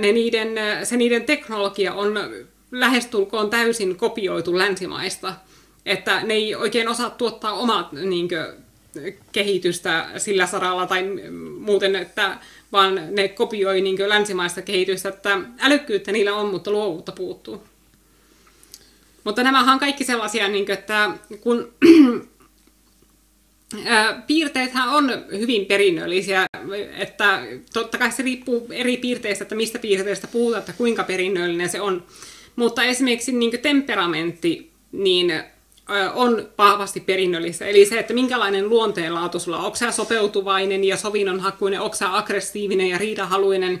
ne 0.00 0.12
niiden, 0.12 0.48
se 0.82 0.96
niiden 0.96 1.24
teknologia 1.24 1.94
on 1.94 2.18
lähestulkoon 2.70 3.50
täysin 3.50 3.96
kopioitu 3.96 4.58
länsimaista. 4.58 5.34
Että 5.86 6.22
ne 6.22 6.34
ei 6.34 6.54
oikein 6.54 6.88
osaa 6.88 7.10
tuottaa 7.10 7.52
omat 7.52 7.92
niin 7.92 8.28
kuin, 8.28 8.64
kehitystä 9.32 10.08
sillä 10.16 10.46
saralla 10.46 10.86
tai 10.86 11.04
muuten, 11.58 11.96
että 11.96 12.38
vaan 12.72 13.00
ne 13.10 13.28
kopioi 13.28 13.80
niin 13.80 13.96
kuin, 13.96 14.08
länsimaista 14.08 14.62
kehitystä. 14.62 15.08
Että 15.08 15.40
älykkyyttä 15.60 16.12
niillä 16.12 16.34
on, 16.34 16.50
mutta 16.50 16.70
luovuutta 16.70 17.12
puuttuu. 17.12 17.62
Mutta 19.24 19.42
nämähän 19.42 19.72
on 19.72 19.80
kaikki 19.80 20.04
sellaisia, 20.04 20.48
niin 20.48 20.66
kuin, 20.66 20.78
että 20.78 21.10
kun 21.40 21.72
piirteethän 24.26 24.88
on 24.88 25.10
hyvin 25.38 25.66
perinnöllisiä, 25.66 26.46
että 26.98 27.42
totta 27.72 27.98
kai 27.98 28.12
se 28.12 28.22
riippuu 28.22 28.66
eri 28.70 28.96
piirteistä, 28.96 29.44
että 29.44 29.54
mistä 29.54 29.78
piirteistä 29.78 30.26
puhutaan, 30.26 30.60
että 30.60 30.72
kuinka 30.72 31.04
perinnöllinen 31.04 31.68
se 31.68 31.80
on. 31.80 32.04
Mutta 32.56 32.82
esimerkiksi 32.82 33.32
niin 33.32 33.60
temperamentti 33.60 34.70
niin 34.92 35.44
on 36.14 36.48
vahvasti 36.58 37.00
perinnöllistä. 37.00 37.64
Eli 37.64 37.86
se, 37.86 37.98
että 37.98 38.14
minkälainen 38.14 38.68
luonteenlaatu 38.68 39.38
sulla 39.38 39.58
on. 39.58 39.64
Onko 39.64 39.76
sopeutuvainen 39.90 40.84
ja 40.84 40.96
sovinnonhakuinen, 40.96 41.80
onko 41.80 41.96
aggressiivinen 42.10 42.88
ja 42.88 42.98
riidahaluinen 42.98 43.80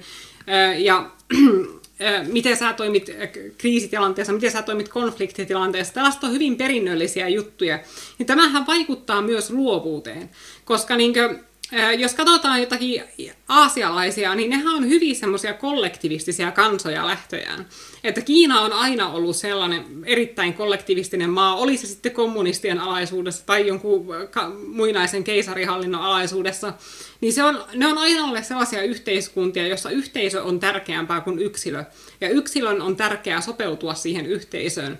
ja 0.78 1.10
miten 2.26 2.56
sä 2.56 2.72
toimit 2.72 3.10
kriisitilanteessa, 3.58 4.32
miten 4.32 4.50
sä 4.50 4.62
toimit 4.62 4.88
konfliktitilanteessa. 4.88 5.94
Tällaista 5.94 6.26
on 6.26 6.32
hyvin 6.32 6.56
perinnöllisiä 6.56 7.28
juttuja. 7.28 7.78
Ja 8.18 8.24
tämähän 8.24 8.66
vaikuttaa 8.66 9.22
myös 9.22 9.50
luovuuteen, 9.50 10.30
koska 10.64 10.96
niin 10.96 11.12
kuin, 11.12 11.40
jos 11.98 12.14
katsotaan 12.14 12.60
jotakin 12.60 13.02
aasialaisia, 13.48 14.34
niin 14.34 14.50
nehän 14.50 14.74
on 14.74 14.88
hyvin 14.88 15.16
semmoisia 15.16 15.54
kollektivistisia 15.54 16.50
kansoja 16.50 17.06
lähtöjään. 17.06 17.66
Että 18.04 18.20
Kiina 18.20 18.60
on 18.60 18.72
aina 18.72 19.08
ollut 19.08 19.36
sellainen 19.36 19.84
erittäin 20.06 20.54
kollektivistinen 20.54 21.30
maa, 21.30 21.56
oli 21.56 21.76
se 21.76 21.86
sitten 21.86 22.12
kommunistien 22.12 22.80
alaisuudessa 22.80 23.46
tai 23.46 23.66
jonkun 23.66 24.06
muinaisen 24.66 25.24
keisarihallinnon 25.24 26.02
alaisuudessa, 26.02 26.72
niin 27.20 27.32
se 27.32 27.44
on, 27.44 27.64
ne 27.74 27.86
on 27.86 27.98
aina 27.98 28.24
olleet 28.24 28.46
sellaisia 28.46 28.82
yhteiskuntia, 28.82 29.66
jossa 29.66 29.90
yhteisö 29.90 30.42
on 30.42 30.60
tärkeämpää 30.60 31.20
kuin 31.20 31.38
yksilö. 31.38 31.84
Ja 32.20 32.28
yksilön 32.28 32.82
on 32.82 32.96
tärkeää 32.96 33.40
sopeutua 33.40 33.94
siihen 33.94 34.26
yhteisöön. 34.26 34.98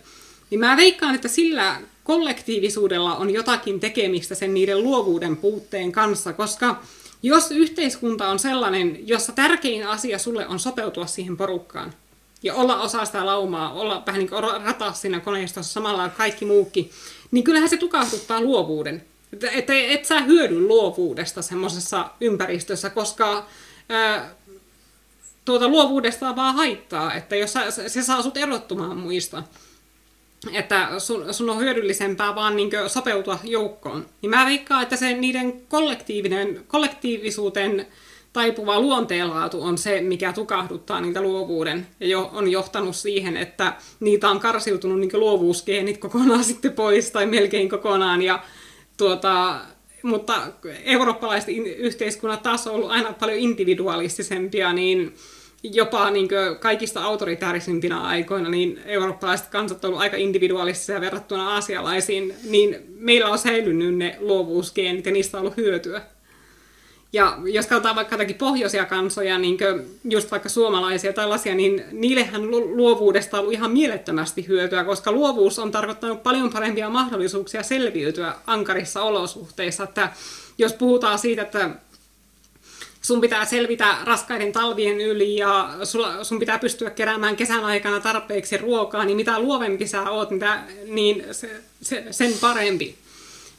Niin 0.51 0.61
mä 0.61 0.77
veikkaan, 0.77 1.15
että 1.15 1.29
sillä 1.29 1.81
kollektiivisuudella 2.05 3.17
on 3.17 3.31
jotakin 3.31 3.81
tekemistä 3.81 4.35
sen 4.35 4.55
niiden 4.55 4.83
luovuuden 4.83 5.37
puutteen 5.37 5.93
kanssa, 5.93 6.33
koska 6.33 6.83
jos 7.23 7.51
yhteiskunta 7.51 8.29
on 8.29 8.39
sellainen, 8.39 9.09
jossa 9.09 9.33
tärkein 9.33 9.87
asia 9.87 10.19
sulle 10.19 10.47
on 10.47 10.59
sopeutua 10.59 11.07
siihen 11.07 11.37
porukkaan 11.37 11.93
ja 12.43 12.55
olla 12.55 12.81
osa 12.81 13.05
sitä 13.05 13.27
laumaa, 13.27 13.73
olla 13.73 14.03
vähän 14.07 14.19
niin 14.19 14.29
kuin 14.29 14.43
rataa 14.43 14.93
siinä 14.93 15.21
koneistossa 15.21 15.73
samalla 15.73 16.09
kaikki 16.09 16.45
muukin, 16.45 16.91
niin 17.31 17.45
kyllähän 17.45 17.69
se 17.69 17.77
tukahduttaa 17.77 18.41
luovuuden. 18.41 19.05
Että 19.33 19.51
et, 19.51 19.71
et 19.71 20.05
sä 20.05 20.21
hyödy 20.21 20.61
luovuudesta 20.61 21.43
semmoisessa 21.43 22.11
ympäristössä, 22.21 22.91
koska 22.91 23.47
ää, 23.89 24.35
tuota 25.45 25.69
luovuudesta 25.69 26.37
vaan 26.37 26.55
haittaa, 26.55 27.15
että 27.15 27.37
jos 27.37 27.53
sä, 27.53 27.71
se 27.71 28.03
saa 28.03 28.23
sut 28.23 28.37
erottumaan 28.37 28.97
muista 28.97 29.43
että 30.53 30.89
sun, 30.99 31.35
sun 31.35 31.51
on 31.51 31.59
hyödyllisempää 31.59 32.35
vaan 32.35 32.57
niin 32.57 32.71
sopeutua 32.87 33.39
joukkoon. 33.45 34.07
Niin 34.23 34.31
mä 34.31 34.47
veikkaan, 34.47 34.83
että 34.83 34.97
se 34.97 35.13
niiden 35.13 35.63
kollektiivinen, 35.69 36.65
kollektiivisuuteen 36.69 37.87
taipuva 38.33 38.81
luonteenlaatu 38.81 39.63
on 39.63 39.79
se, 39.79 40.01
mikä 40.01 40.33
tukahduttaa 40.33 41.01
niitä 41.01 41.21
luovuuden. 41.21 41.87
Ja 42.01 42.07
jo, 42.07 42.31
on 42.33 42.51
johtanut 42.51 42.97
siihen, 42.97 43.37
että 43.37 43.73
niitä 44.01 44.29
on 44.29 44.41
karsiutunut 44.41 45.01
niin 45.01 45.21
luovuusgeenit 45.21 45.99
kokonaan 45.99 46.45
sitten 46.55 46.73
pois 46.73 47.11
tai 47.11 47.27
melkein 47.27 47.69
kokonaan. 47.69 48.23
Ja, 48.23 48.43
tuota, 48.97 49.61
mutta 50.03 50.35
eurooppalaiset 50.85 51.49
yhteiskunnat 51.77 52.43
taas 52.43 52.67
on 52.67 52.75
ollut 52.75 52.91
aina 52.91 53.13
paljon 53.13 53.39
individualistisempia, 53.39 54.73
niin 54.73 55.15
jopa 55.73 56.11
niin 56.11 56.29
kaikista 56.61 57.05
autoritaarisimpina 57.05 58.09
aikoina 58.09 58.49
niin 58.49 58.81
eurooppalaiset 58.87 59.47
kansat 59.47 59.85
ovat 59.85 60.01
aika 60.01 60.17
individualistisia 60.17 61.01
verrattuna 61.01 61.49
aasialaisiin, 61.49 62.35
niin 62.45 62.77
meillä 62.99 63.29
on 63.29 63.39
säilynyt 63.39 63.95
ne 63.95 64.17
luovuusgeenit 64.21 65.07
ja 65.07 65.13
niistä 65.13 65.37
on 65.37 65.41
ollut 65.41 65.57
hyötyä. 65.57 66.03
Ja 67.13 67.39
jos 67.45 67.67
katsotaan 67.67 67.97
vaikka 67.97 68.15
jotakin 68.15 68.37
pohjoisia 68.37 68.85
kansoja, 68.85 69.39
niin 69.39 69.59
just 70.05 70.31
vaikka 70.31 70.49
suomalaisia 70.49 71.13
tällaisia, 71.13 71.55
niin 71.55 71.85
niillehän 71.93 72.51
luovuudesta 72.51 73.37
on 73.37 73.41
ollut 73.41 73.53
ihan 73.53 73.71
mielettömästi 73.71 74.49
hyötyä, 74.49 74.85
koska 74.85 75.13
luovuus 75.13 75.59
on 75.59 75.73
tarkoittanut 75.73 76.23
paljon 76.23 76.53
parempia 76.53 76.89
mahdollisuuksia 76.91 77.63
selviytyä 77.63 78.35
ankarissa 78.47 79.03
olosuhteissa. 79.03 79.85
Että 79.85 80.09
jos 80.59 80.73
puhutaan 80.73 81.19
siitä, 81.19 81.43
että 81.43 81.71
sun 83.05 83.21
pitää 83.21 83.45
selvitä 83.45 83.97
raskaiden 84.05 84.53
talvien 84.53 85.01
yli 85.01 85.37
ja 85.37 85.77
sulla, 85.83 86.25
sun 86.25 86.39
pitää 86.39 86.59
pystyä 86.59 86.91
keräämään 86.91 87.37
kesän 87.37 87.65
aikana 87.65 88.01
tarpeeksi 88.01 88.57
ruokaa, 88.57 89.05
niin 89.05 89.17
mitä 89.17 89.41
luovempi 89.41 89.87
sä 89.87 90.11
oot, 90.11 90.29
niin 90.87 91.25
se, 91.33 91.51
se, 91.83 92.05
sen 92.11 92.33
parempi. 92.41 92.95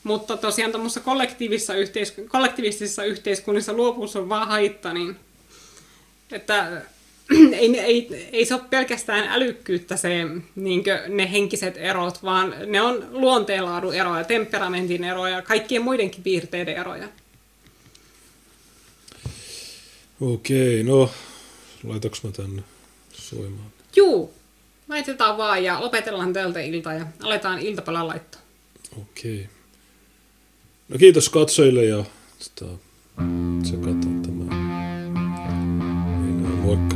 Mutta 0.03 0.37
tosiaan 0.37 0.71
tuommoisessa 0.71 0.99
kollektiivisessa, 0.99 1.73
yhteisku- 1.73 2.27
kollektiivisissa 2.27 3.03
yhteiskunnissa 3.03 3.73
luovuus 3.73 4.15
on 4.15 4.29
vaan 4.29 4.47
haitta, 4.47 4.93
niin 4.93 5.15
että 6.31 6.81
ei, 7.59 7.79
ei, 7.79 8.29
ei 8.31 8.45
se 8.45 8.53
ole 8.53 8.61
pelkästään 8.69 9.27
älykkyyttä 9.27 9.97
se, 9.97 10.09
niin 10.55 10.83
ne 11.07 11.31
henkiset 11.31 11.77
erot, 11.77 12.23
vaan 12.23 12.55
ne 12.65 12.81
on 12.81 13.07
luonteenlaadun 13.11 13.95
eroja, 13.95 14.23
temperamentin 14.23 15.03
eroja 15.03 15.35
ja 15.35 15.41
kaikkien 15.41 15.81
muidenkin 15.81 16.23
piirteiden 16.23 16.77
eroja. 16.77 17.07
Okei, 20.21 20.83
no 20.83 21.09
laitaks 21.83 22.23
mä 22.23 22.31
tänne 22.31 22.63
soimaan? 23.13 23.71
Juu, 23.95 24.33
laitetaan 24.89 25.37
vaan 25.37 25.63
ja 25.63 25.81
lopetellaan 25.81 26.33
tältä 26.33 26.59
iltaa 26.61 26.93
ja 26.93 27.05
aletaan 27.21 27.59
iltapalan 27.59 28.07
laittaa. 28.07 28.41
Okei. 29.01 29.49
No 30.89 30.97
kiitos 30.97 31.29
katsojille 31.29 31.85
ja 31.85 32.03
tota, 32.59 32.77
tsekataan 33.63 34.21
tämä. 34.21 34.55
Moikka. 36.63 36.95